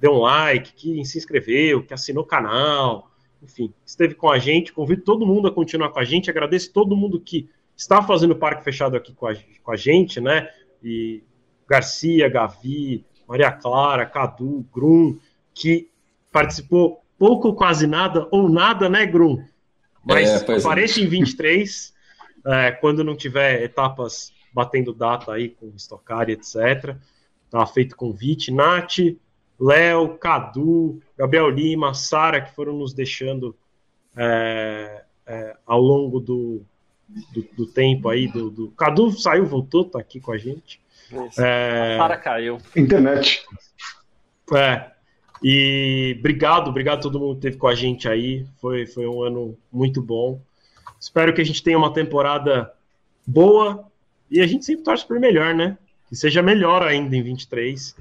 deu 0.01 0.13
um 0.13 0.21
like, 0.21 0.73
que 0.73 1.05
se 1.05 1.19
inscreveu, 1.19 1.83
que 1.83 1.93
assinou 1.93 2.23
o 2.23 2.27
canal, 2.27 3.11
enfim, 3.43 3.73
esteve 3.85 4.15
com 4.15 4.31
a 4.31 4.39
gente. 4.39 4.73
Convido 4.73 5.03
todo 5.03 5.27
mundo 5.27 5.49
a 5.49 5.53
continuar 5.53 5.91
com 5.91 6.01
a 6.01 6.05
gente. 6.05 6.31
Agradeço 6.31 6.73
todo 6.73 6.97
mundo 6.97 7.21
que 7.21 7.49
está 7.77 8.03
fazendo 8.03 8.33
o 8.33 8.37
parque 8.37 8.65
fechado 8.65 8.97
aqui 8.97 9.13
com 9.13 9.27
a, 9.27 9.35
com 9.63 9.71
a 9.71 9.77
gente, 9.77 10.21
né? 10.21 10.49
E 10.83 11.23
Garcia, 11.69 12.29
Gavi, 12.29 13.05
Maria 13.29 13.53
Clara, 13.53 14.07
Cadu, 14.07 14.65
Grum, 14.73 15.19
que 15.55 15.91
participou 16.33 17.03
pouco, 17.19 17.53
quase 17.53 17.87
nada, 17.87 18.27
ou 18.31 18.49
nada, 18.49 18.89
né, 18.89 19.05
Grum? 19.05 19.45
Mas 20.05 20.31
é, 20.31 20.57
apareça 20.57 21.01
é. 21.01 21.03
em 21.03 21.09
23, 21.09 21.95
é, 22.47 22.71
quando 22.73 23.05
não 23.05 23.17
tiver 23.17 23.63
etapas 23.63 24.33
batendo 24.53 24.95
data 24.95 25.33
aí 25.33 25.51
com 25.51 25.73
Stock 25.77 26.05
etc. 26.29 26.97
Tá 27.51 27.67
feito 27.67 27.97
convite. 27.97 28.51
Nath, 28.51 28.99
Léo, 29.61 30.17
Cadu, 30.19 31.01
Gabriel 31.17 31.51
Lima, 31.51 31.93
Sara, 31.95 32.41
que 32.41 32.55
foram 32.55 32.73
nos 32.75 32.93
deixando 32.95 33.55
é, 34.17 35.05
é, 35.27 35.57
ao 35.67 35.81
longo 35.81 36.21
do, 36.21 36.63
do, 37.33 37.47
do, 37.57 37.67
tempo 37.67 38.09
aí. 38.09 38.29
Do, 38.29 38.51
do... 38.51 38.71
Cadu 38.71 39.11
saiu, 39.13 39.47
voltou, 39.47 39.85
tá 39.85 39.99
aqui 39.99 40.21
com 40.21 40.33
a 40.33 40.39
gente. 40.39 40.81
É... 41.39 41.95
A 41.95 41.99
Sara 41.99 42.17
caiu. 42.17 42.59
Internet. 42.77 43.45
É. 44.55 44.87
E 45.43 46.17
obrigado, 46.19 46.69
obrigado 46.69 46.99
a 46.99 47.03
todo 47.03 47.21
mundo 47.21 47.33
que 47.33 47.39
esteve 47.39 47.57
com 47.57 47.69
a 47.69 47.75
gente 47.75 48.09
aí. 48.09 48.45
Foi, 48.61 48.87
foi 48.87 49.07
um 49.07 49.23
ano 49.23 49.57
muito 49.73 50.03
bom. 50.03 50.41
Espero 51.01 51.33
que 51.33 51.41
a 51.41 51.45
gente 51.45 51.63
tenha 51.63 51.79
uma 51.79 51.93
temporada 51.93 52.73
boa 53.27 53.87
e 54.31 54.41
a 54.41 54.47
gente 54.47 54.65
sempre 54.65 54.85
torce 54.85 55.07
por 55.07 55.21
melhor, 55.21 55.55
né? 55.55 55.79
Que 56.09 56.17
seja 56.17 56.43
melhor 56.43 56.83
ainda 56.83 57.17
em 57.17 57.23
23. 57.23 57.95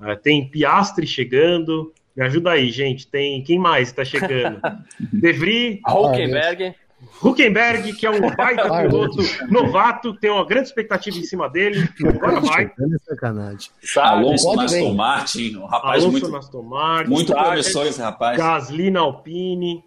Uh, 0.00 0.16
tem 0.20 0.48
Piastre 0.48 1.06
chegando. 1.06 1.92
Me 2.16 2.24
ajuda 2.24 2.52
aí, 2.52 2.70
gente. 2.70 3.06
Tem 3.06 3.42
quem 3.42 3.58
mais 3.58 3.88
está 3.88 4.04
chegando? 4.04 4.60
Devry, 5.12 5.80
Hulkenberg. 5.86 6.74
Huckenberg, 7.22 7.92
que 7.94 8.06
é 8.06 8.10
um 8.10 8.20
baita 8.34 8.82
piloto 8.82 9.18
novato, 9.50 10.14
tem 10.14 10.30
uma 10.30 10.44
grande 10.44 10.68
expectativa 10.68 11.16
em 11.16 11.24
cima 11.24 11.48
dele. 11.48 11.88
Agora 12.06 12.40
vai. 12.40 12.64
É 12.66 12.98
sacanagem. 13.04 13.70
Alonso 13.96 14.60
Aston 14.60 14.94
Martin, 14.94 15.56
um 15.56 15.66
rapaz 15.66 16.02
Alonso 16.02 16.20
muito, 16.20 16.36
Aston 16.36 16.62
Martin, 16.62 17.10
muito 17.10 17.32
promissor 17.32 17.86
esse 17.86 18.00
rapaz. 18.00 18.36
Gasly 18.38 18.90
na 18.90 19.00
Alpine. 19.00 19.84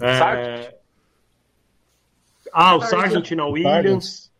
É... 0.00 0.74
Ah, 2.52 2.76
o 2.76 2.82
Sargent 2.82 3.30
na 3.32 3.46
Williams. 3.46 4.30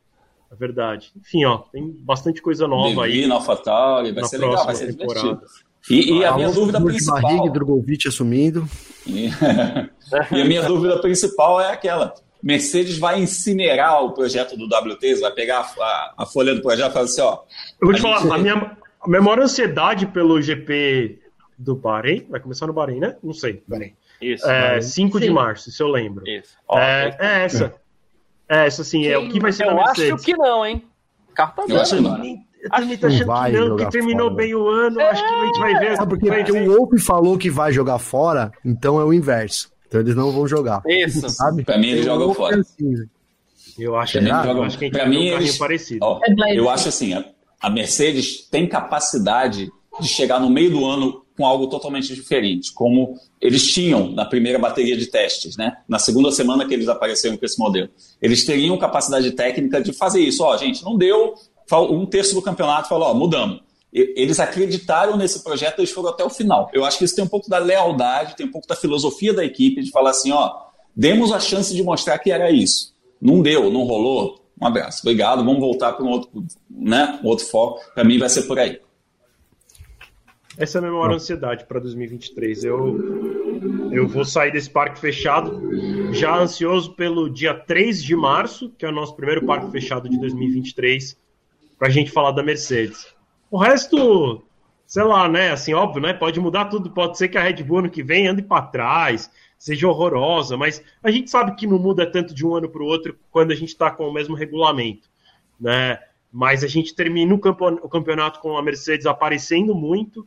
É 0.51 0.55
verdade. 0.55 1.13
Enfim, 1.17 1.45
ó, 1.47 1.59
tem 1.59 1.91
bastante 2.01 2.43
coisa 2.43 2.69
nova 2.69 3.05
aí. 3.05 3.27
Na 3.27 3.37
AlphaTauri, 3.37 4.13
vai 4.13 4.25
ser 4.25 4.39
legal, 4.39 4.67
vai 4.67 4.75
ser 4.75 4.95
temporada. 4.95 5.43
E, 5.91 6.19
e 6.19 6.25
a 6.25 6.35
minha 6.35 6.51
dúvida 6.51 6.81
principal. 6.81 7.21
Barriga, 7.21 7.51
Drogovic 7.51 8.09
assumindo. 8.09 8.69
E, 9.07 9.29
e 10.33 10.41
a 10.41 10.45
minha 10.45 10.63
dúvida 10.63 11.01
principal 11.01 11.61
é 11.61 11.73
aquela: 11.73 12.15
Mercedes 12.43 12.99
vai 12.99 13.21
incinerar 13.21 14.05
o 14.05 14.13
projeto 14.13 14.57
do 14.57 14.67
WT, 14.67 15.21
vai 15.21 15.33
pegar 15.33 15.61
a, 15.61 15.83
a, 15.83 16.15
a 16.19 16.27
folha 16.27 16.55
do 16.55 16.63
projeto 16.63 16.91
e 16.91 16.93
falar 16.93 17.05
assim: 17.05 17.21
ó. 17.21 17.41
Eu 17.81 17.87
vou 17.87 17.95
te 17.95 18.01
falar, 18.01 18.21
gente... 18.21 18.33
a 18.33 18.39
minha, 18.39 18.77
a 19.01 19.09
minha 19.09 19.23
maior 19.23 19.41
ansiedade 19.41 20.07
pelo 20.07 20.41
GP 20.41 21.21
do 21.59 21.75
Bahrein, 21.75 22.27
vai 22.29 22.41
começar 22.41 22.67
no 22.67 22.73
Bahrein, 22.73 23.01
né? 23.01 23.17
Não 23.23 23.33
sei. 23.33 23.63
Bahrein. 23.67 23.95
Isso. 24.21 24.49
É, 24.49 24.81
5 24.81 25.19
de 25.19 25.31
março, 25.31 25.71
se 25.71 25.83
eu 25.83 25.89
lembro. 25.89 26.29
Isso. 26.29 26.57
Ó, 26.69 26.79
é, 26.79 27.17
é, 27.19 27.45
essa. 27.45 27.75
É 28.49 28.67
essa, 28.67 28.83
assim, 28.83 29.07
é 29.07 29.17
o 29.17 29.29
que 29.29 29.41
vai 29.41 29.51
ser 29.51 29.67
eu 29.67 29.75
Mercedes. 29.75 30.09
Eu 30.09 30.15
acho 30.15 30.25
que 30.25 30.37
não, 30.37 30.67
hein? 30.67 30.85
Carta 31.35 31.65
eu 31.67 31.81
acho 31.81 31.97
que 31.97 32.03
não. 32.03 32.23
Eu 32.63 32.71
também 32.71 32.97
tô 32.97 33.07
achando 33.09 33.45
que 33.45 33.53
não, 33.53 33.77
que 33.77 33.91
terminou 33.91 34.31
fora. 34.31 34.37
bem 34.37 34.55
o 34.55 34.69
ano. 34.69 35.01
É. 35.01 35.11
Acho 35.11 35.27
que 35.27 35.35
a 35.35 35.47
gente 35.47 35.59
vai 35.59 35.79
ver. 35.81 35.97
Sabe 35.97 36.11
porque, 36.11 36.31
porque 36.31 36.53
o 36.53 36.73
Wolf 36.73 37.03
falou 37.05 37.37
que 37.37 37.51
vai 37.51 37.73
jogar 37.73 37.99
fora, 37.99 38.53
então 38.65 39.01
é 39.01 39.05
o 39.05 39.13
inverso. 39.13 39.71
Então 39.89 40.01
eles 40.01 40.15
não 40.15 40.31
vão 40.31 40.47
jogar. 40.47 40.81
Isso. 40.87 41.29
Sabe? 41.29 41.65
Pra 41.65 41.77
mim 41.77 41.89
eles 41.89 42.05
jogam 42.05 42.33
fora. 42.33 42.61
Assim, 42.61 42.95
eu 43.79 43.97
acho, 43.97 44.19
que, 44.19 44.29
eu 44.29 44.63
acho 44.63 44.79
que 44.79 44.85
a 44.85 44.89
gente 44.89 44.97
pra 44.97 45.09
mim, 45.09 45.33
um 45.33 45.37
eles, 45.37 45.59
parecido. 45.59 45.99
Ó, 46.03 46.21
é 46.25 46.57
eu 46.57 46.71
acho 46.71 46.89
assim, 46.89 47.15
a, 47.15 47.25
a 47.61 47.69
Mercedes 47.69 48.47
tem 48.49 48.69
capacidade 48.69 49.71
de 50.01 50.09
chegar 50.09 50.39
no 50.39 50.49
meio 50.49 50.71
do 50.71 50.87
ano 50.87 51.23
com 51.37 51.47
algo 51.47 51.67
totalmente 51.67 52.15
diferente, 52.15 52.73
como 52.73 53.17
eles 53.41 53.73
tinham 53.73 54.13
na 54.13 54.25
primeira 54.25 54.59
bateria 54.59 54.97
de 54.97 55.07
testes, 55.07 55.57
né? 55.57 55.77
Na 55.89 55.99
segunda 55.99 56.31
semana 56.31 56.67
que 56.67 56.75
eles 56.75 56.89
apareceram 56.89 57.37
com 57.37 57.45
esse 57.45 57.59
modelo. 57.59 57.89
Eles 58.21 58.45
teriam 58.45 58.77
capacidade 58.79 59.31
técnica 59.33 59.81
de 59.81 59.93
fazer 59.93 60.21
isso. 60.21 60.45
Ó, 60.45 60.57
gente, 60.57 60.85
não 60.85 60.97
deu, 60.97 61.35
um 61.81 62.07
terço 62.07 62.35
do 62.35 62.43
campeonato 62.43 62.89
falou, 62.89 63.09
ó, 63.09 63.15
mudamos. 63.15 63.61
Eles 63.93 64.41
acreditaram 64.41 65.19
nesse 65.19 65.45
projeto, 65.45 65.81
eles 65.81 65.91
foram 65.91 66.09
até 66.09 66.25
o 66.25 66.31
final. 66.31 66.71
Eu 66.73 66.85
acho 66.85 66.97
que 66.97 67.05
isso 67.05 67.15
tem 67.15 67.25
um 67.25 67.29
pouco 67.29 67.51
da 67.51 67.59
lealdade, 67.59 68.37
tem 68.37 68.47
um 68.47 68.51
pouco 68.51 68.67
da 68.67 68.75
filosofia 68.75 69.35
da 69.35 69.45
equipe 69.45 69.83
de 69.83 69.91
falar 69.91 70.11
assim, 70.11 70.33
ó, 70.33 70.51
demos 70.97 71.31
a 71.31 71.39
chance 71.39 71.75
de 71.75 71.83
mostrar 71.83 72.19
que 72.19 72.31
era 72.31 72.51
isso. 72.51 72.95
Não 73.21 73.43
deu, 73.43 73.71
não 73.71 73.85
rolou. 73.85 74.41
Um 74.61 74.67
abraço, 74.67 75.01
obrigado. 75.03 75.45
Vamos 75.45 75.61
voltar 75.61 75.93
para 75.93 76.05
um 76.05 76.09
outro, 76.09 76.45
né, 76.71 77.21
um 77.23 77.27
outro 77.29 77.45
foco. 77.45 77.83
Para 77.95 78.03
mim 78.03 78.19
vai 78.19 78.31
ser 78.31 78.43
por 78.43 78.59
aí. 78.59 78.81
Essa 80.57 80.79
é 80.79 80.81
a 80.81 80.83
minha 80.83 80.93
maior 80.93 81.13
ansiedade 81.13 81.67
para 81.67 81.79
2023. 81.81 82.65
Eu, 82.65 83.91
eu 83.91 84.09
vou 84.09 84.25
sair 84.25 84.53
desse 84.53 84.71
parque 84.71 84.99
fechado 84.99 85.61
já 86.13 86.39
ansioso 86.39 86.95
pelo 86.95 87.29
dia 87.29 87.53
3 87.53 88.03
de 88.03 88.17
março, 88.17 88.71
que 88.79 88.87
é 88.87 88.89
o 88.89 88.93
nosso 88.93 89.15
primeiro 89.15 89.45
parque 89.45 89.71
fechado 89.71 90.09
de 90.09 90.19
2023 90.19 91.21
para 91.83 91.89
a 91.89 91.91
gente 91.91 92.13
falar 92.13 92.31
da 92.31 92.45
Mercedes. 92.45 93.13
O 93.51 93.59
resto, 93.59 94.41
sei 94.87 95.03
lá, 95.03 95.29
né? 95.29 95.51
Assim, 95.51 95.75
óbvio, 95.75 96.01
né? 96.01 96.13
Pode 96.15 96.39
mudar 96.39 96.67
tudo. 96.67 96.89
Pode 96.89 97.19
ser 97.19 97.27
que 97.27 97.37
a 97.37 97.43
Red 97.43 97.61
Bull 97.65 97.79
ano 97.79 97.91
que 97.91 98.05
vem 98.05 98.29
ande 98.29 98.41
para 98.41 98.63
trás, 98.63 99.29
seja 99.59 99.89
horrorosa, 99.89 100.57
mas 100.57 100.81
a 101.03 101.11
gente 101.11 101.29
sabe 101.29 101.57
que 101.57 101.67
não 101.67 101.81
muda 101.81 102.09
tanto 102.09 102.33
de 102.33 102.47
um 102.47 102.55
ano 102.55 102.69
para 102.69 102.81
o 102.81 102.87
outro 102.87 103.19
quando 103.33 103.51
a 103.51 103.57
gente 103.57 103.71
está 103.71 103.91
com 103.91 104.07
o 104.07 104.13
mesmo 104.13 104.37
regulamento, 104.37 105.11
né? 105.59 105.99
Mas 106.31 106.63
a 106.63 106.69
gente 106.69 106.95
termina 106.95 107.35
o 107.35 107.89
campeonato 107.89 108.39
com 108.39 108.57
a 108.57 108.63
Mercedes 108.63 109.05
aparecendo 109.05 109.75
muito, 109.75 110.25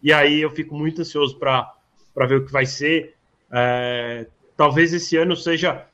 e 0.00 0.12
aí 0.12 0.40
eu 0.40 0.52
fico 0.52 0.76
muito 0.76 1.00
ansioso 1.00 1.36
para 1.36 1.68
ver 2.28 2.36
o 2.36 2.46
que 2.46 2.52
vai 2.52 2.64
ser. 2.64 3.16
É, 3.50 4.28
talvez 4.56 4.92
esse 4.92 5.16
ano 5.16 5.34
seja. 5.34 5.84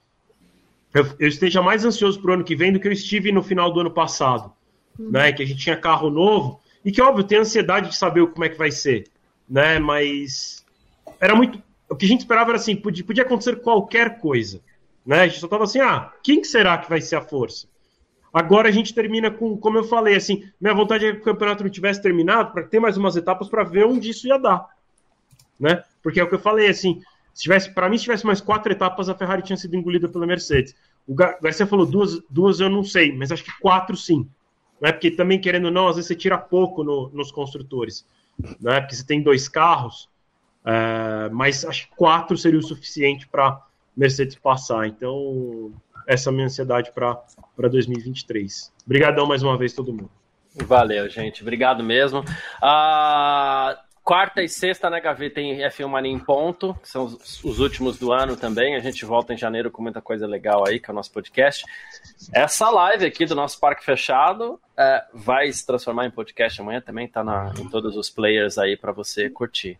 Eu, 0.93 1.07
eu 1.19 1.29
esteja 1.29 1.63
mais 1.63 1.83
ansioso 1.83 2.21
para 2.21 2.33
o 2.33 2.35
ano 2.35 2.45
que 2.45 2.55
vem 2.55 2.75
do 2.75 2.79
que 2.79 2.87
eu 2.87 2.93
estive 2.93 3.33
no 3.33 3.43
final 3.43 3.73
do 3.73 3.81
ano 3.81 3.91
passado 3.91 4.53
né? 4.99 5.33
Que 5.33 5.43
a 5.43 5.47
gente 5.47 5.61
tinha 5.61 5.77
carro 5.77 6.11
novo 6.11 6.61
e 6.85 6.91
que, 6.91 7.01
óbvio, 7.01 7.25
tem 7.25 7.39
ansiedade 7.39 7.91
de 7.91 7.97
saber 7.97 8.27
como 8.29 8.45
é 8.45 8.49
que 8.49 8.59
vai 8.59 8.71
ser. 8.71 9.05
né? 9.49 9.79
Mas 9.79 10.65
era 11.21 11.35
muito. 11.35 11.63
O 11.89 11.97
que 11.97 12.07
a 12.07 12.09
gente 12.09 12.21
esperava 12.21 12.51
era 12.51 12.57
assim, 12.57 12.75
podia, 12.75 13.05
podia 13.05 13.23
acontecer 13.23 13.57
qualquer 13.57 14.19
coisa. 14.19 14.61
Né? 15.05 15.23
A 15.23 15.29
gente 15.29 15.41
só 15.41 15.49
tava 15.49 15.65
assim, 15.65 15.81
ah, 15.81 16.11
quem 16.23 16.41
que 16.41 16.47
será 16.47 16.79
que 16.79 16.89
vai 16.89 17.01
ser 17.01 17.17
a 17.17 17.21
força? 17.21 17.67
Agora 18.33 18.69
a 18.69 18.73
gente 18.73 18.95
termina 18.95 19.31
com, 19.31 19.59
como 19.59 19.77
eu 19.77 19.85
falei, 19.85 20.17
assim, 20.17 20.49
minha 20.59 20.73
vontade 20.73 21.05
é 21.05 21.13
que 21.13 21.19
o 21.19 21.25
campeonato 21.25 21.63
não 21.63 21.71
tivesse 21.71 22.01
terminado 22.01 22.53
para 22.53 22.63
ter 22.63 22.81
mais 22.81 22.97
umas 22.97 23.15
etapas 23.15 23.49
para 23.49 23.63
ver 23.63 23.85
onde 23.85 24.09
isso 24.09 24.27
ia 24.27 24.39
dar, 24.39 24.67
né? 25.61 25.85
Porque 26.03 26.19
é 26.19 26.25
o 26.25 26.29
que 26.29 26.35
eu 26.35 26.39
falei, 26.39 26.69
assim, 26.69 27.03
se 27.35 27.43
tivesse, 27.43 27.71
para 27.75 27.91
mim, 27.91 27.99
se 27.99 28.05
tivesse 28.05 28.25
mais 28.25 28.41
quatro 28.41 28.73
etapas, 28.73 29.11
a 29.11 29.15
Ferrari 29.15 29.43
tinha 29.43 29.57
sido 29.57 29.77
engolida 29.77 30.09
pela 30.09 30.27
Mercedes. 30.27 30.75
O 31.07 31.15
Garcia 31.15 31.67
falou 31.67 31.85
duas, 31.85 32.23
duas 32.31 32.59
eu 32.59 32.71
não 32.71 32.83
sei, 32.83 33.15
mas 33.15 33.31
acho 33.31 33.45
que 33.45 33.53
quatro 33.61 33.97
sim, 33.99 34.27
né? 34.83 34.91
Porque 34.91 35.13
também 35.13 35.41
querendo 35.41 35.67
ou 35.67 35.71
não, 35.71 35.87
às 35.87 35.95
vezes 35.95 36.09
você 36.09 36.17
tira 36.17 36.37
pouco 36.37 36.83
no, 36.83 37.09
nos 37.11 37.31
construtores, 37.31 38.05
né? 38.61 38.81
Porque 38.81 38.97
você 38.97 39.07
tem 39.07 39.23
dois 39.23 39.49
carros, 39.49 40.11
é, 40.65 41.29
mas 41.31 41.65
acho 41.65 41.89
que 41.89 41.95
quatro 41.95 42.37
seria 42.37 42.59
o 42.59 42.63
suficiente 42.63 43.29
para 43.29 43.65
Mercedes 43.97 44.35
passar. 44.35 44.89
Então, 44.89 45.73
essa 46.07 46.29
é 46.29 46.31
a 46.31 46.35
minha 46.35 46.47
ansiedade 46.47 46.91
para 46.93 47.69
2023. 47.69 48.73
Obrigadão 48.85 49.25
mais 49.27 49.45
uma 49.45 49.57
vez, 49.57 49.73
todo 49.73 49.93
mundo. 49.93 50.11
Valeu, 50.67 51.09
gente. 51.09 51.43
Obrigado 51.43 51.83
mesmo. 51.85 52.25
Ah, 52.61 53.81
quarta 54.03 54.43
e 54.43 54.49
sexta, 54.49 54.91
né, 54.91 55.01
Gavi, 55.01 55.31
tem 55.31 55.59
F1 55.59 55.87
Mania 55.87 56.13
em 56.13 56.19
ponto, 56.19 56.75
que 56.83 56.89
são 56.89 57.05
os, 57.05 57.43
os, 57.45 57.61
últimos 57.61 57.99
do 57.99 58.13
ano 58.13 58.37
também. 58.37 58.75
A 58.75 58.81
gente 58.81 59.05
volta 59.05 59.33
em 59.33 59.37
janeiro 59.37 59.71
com 59.71 59.83
muita 59.83 60.01
coisa 60.01 60.27
legal 60.27 60.65
aí, 60.67 60.81
que 60.81 60.91
é 60.91 60.93
o 60.93 60.95
nosso 60.95 61.13
podcast. 61.13 61.65
Essa 62.33 62.69
live 62.71 63.07
aqui 63.07 63.25
do 63.25 63.35
nosso 63.35 63.59
Parque 63.61 63.85
Fechado 63.85 64.61
é, 64.77 65.05
vai 65.15 65.53
se 65.53 65.65
transformar 65.65 66.07
em 66.07 66.11
podcast 66.11 66.61
amanhã 66.61 66.81
também, 66.81 67.09
tá 67.09 67.23
na, 67.23 67.53
em 67.59 67.69
todos 67.69 67.97
os 67.97 68.11
players 68.11 68.59
aí 68.59 68.77
para 68.77 68.93
você 68.93 69.31
curtir. 69.31 69.79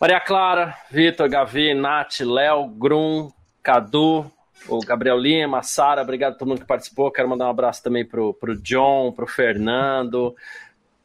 Maria 0.00 0.20
Clara, 0.20 0.74
Vitor, 0.90 1.28
Gavi, 1.28 1.74
Nath, 1.74 2.20
Léo, 2.20 2.66
Grum, 2.68 3.30
Cadu, 3.62 4.32
o 4.68 4.78
Gabriel 4.80 5.18
Lima, 5.18 5.62
Sara, 5.62 6.02
obrigado 6.02 6.34
a 6.34 6.36
todo 6.36 6.48
mundo 6.48 6.60
que 6.60 6.66
participou. 6.66 7.10
Quero 7.10 7.28
mandar 7.28 7.46
um 7.46 7.50
abraço 7.50 7.82
também 7.82 8.04
pro, 8.04 8.32
pro 8.34 8.56
John, 8.56 9.12
pro 9.12 9.26
Fernando, 9.26 10.34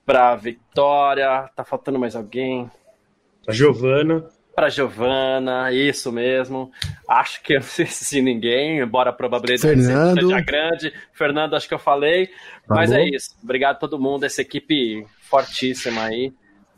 pra 0.06 0.36
Vitória. 0.36 1.50
Tá 1.56 1.64
faltando 1.64 2.00
mais 2.00 2.16
alguém? 2.16 2.70
A 3.48 3.52
Giovana. 3.52 4.26
Pra 4.56 4.70
Giovana, 4.70 5.72
isso 5.72 6.12
mesmo. 6.12 6.72
Acho 7.10 7.42
que 7.42 7.54
eu 7.54 7.60
não 7.60 7.68
sei 7.68 7.86
se 7.88 8.22
ninguém, 8.22 8.80
embora 8.80 9.10
a 9.10 9.14
probabilidade 9.14 9.62
Fernando. 9.62 10.22
seja 10.22 10.42
grande. 10.42 10.94
Fernando, 11.12 11.56
acho 11.56 11.68
que 11.68 11.74
eu 11.74 11.80
falei. 11.80 12.30
Mas 12.68 12.92
é 12.92 13.04
isso. 13.04 13.36
Obrigado 13.44 13.76
a 13.76 13.80
todo 13.80 14.00
mundo, 14.00 14.26
essa 14.26 14.42
equipe 14.42 15.06
fortíssima 15.22 16.04
aí 16.04 16.34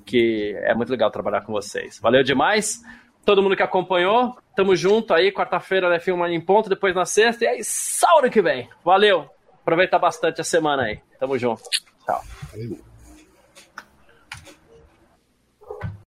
que 0.07 0.57
é 0.63 0.73
muito 0.73 0.89
legal 0.89 1.11
trabalhar 1.11 1.41
com 1.41 1.51
vocês. 1.51 1.99
Valeu 1.99 2.23
demais. 2.23 2.81
Todo 3.25 3.43
mundo 3.43 3.57
que 3.57 3.61
acompanhou, 3.61 4.37
tamo 4.55 4.73
junto 4.73 5.13
aí, 5.13 5.33
quarta-feira 5.33 5.89
né, 5.89 5.99
filma 5.99 6.31
em 6.31 6.39
ponto, 6.39 6.69
depois 6.69 6.95
na 6.95 7.05
sexta, 7.05 7.43
e 7.43 7.47
aí, 7.47 7.59
sábado 7.61 8.29
que 8.29 8.41
vem. 8.41 8.69
Valeu! 8.85 9.29
Aproveita 9.61 9.99
bastante 9.99 10.39
a 10.39 10.45
semana 10.45 10.83
aí. 10.83 11.01
Tamo 11.19 11.37
junto. 11.37 11.63
Tchau. 12.05 12.21
Valeu. 12.53 12.79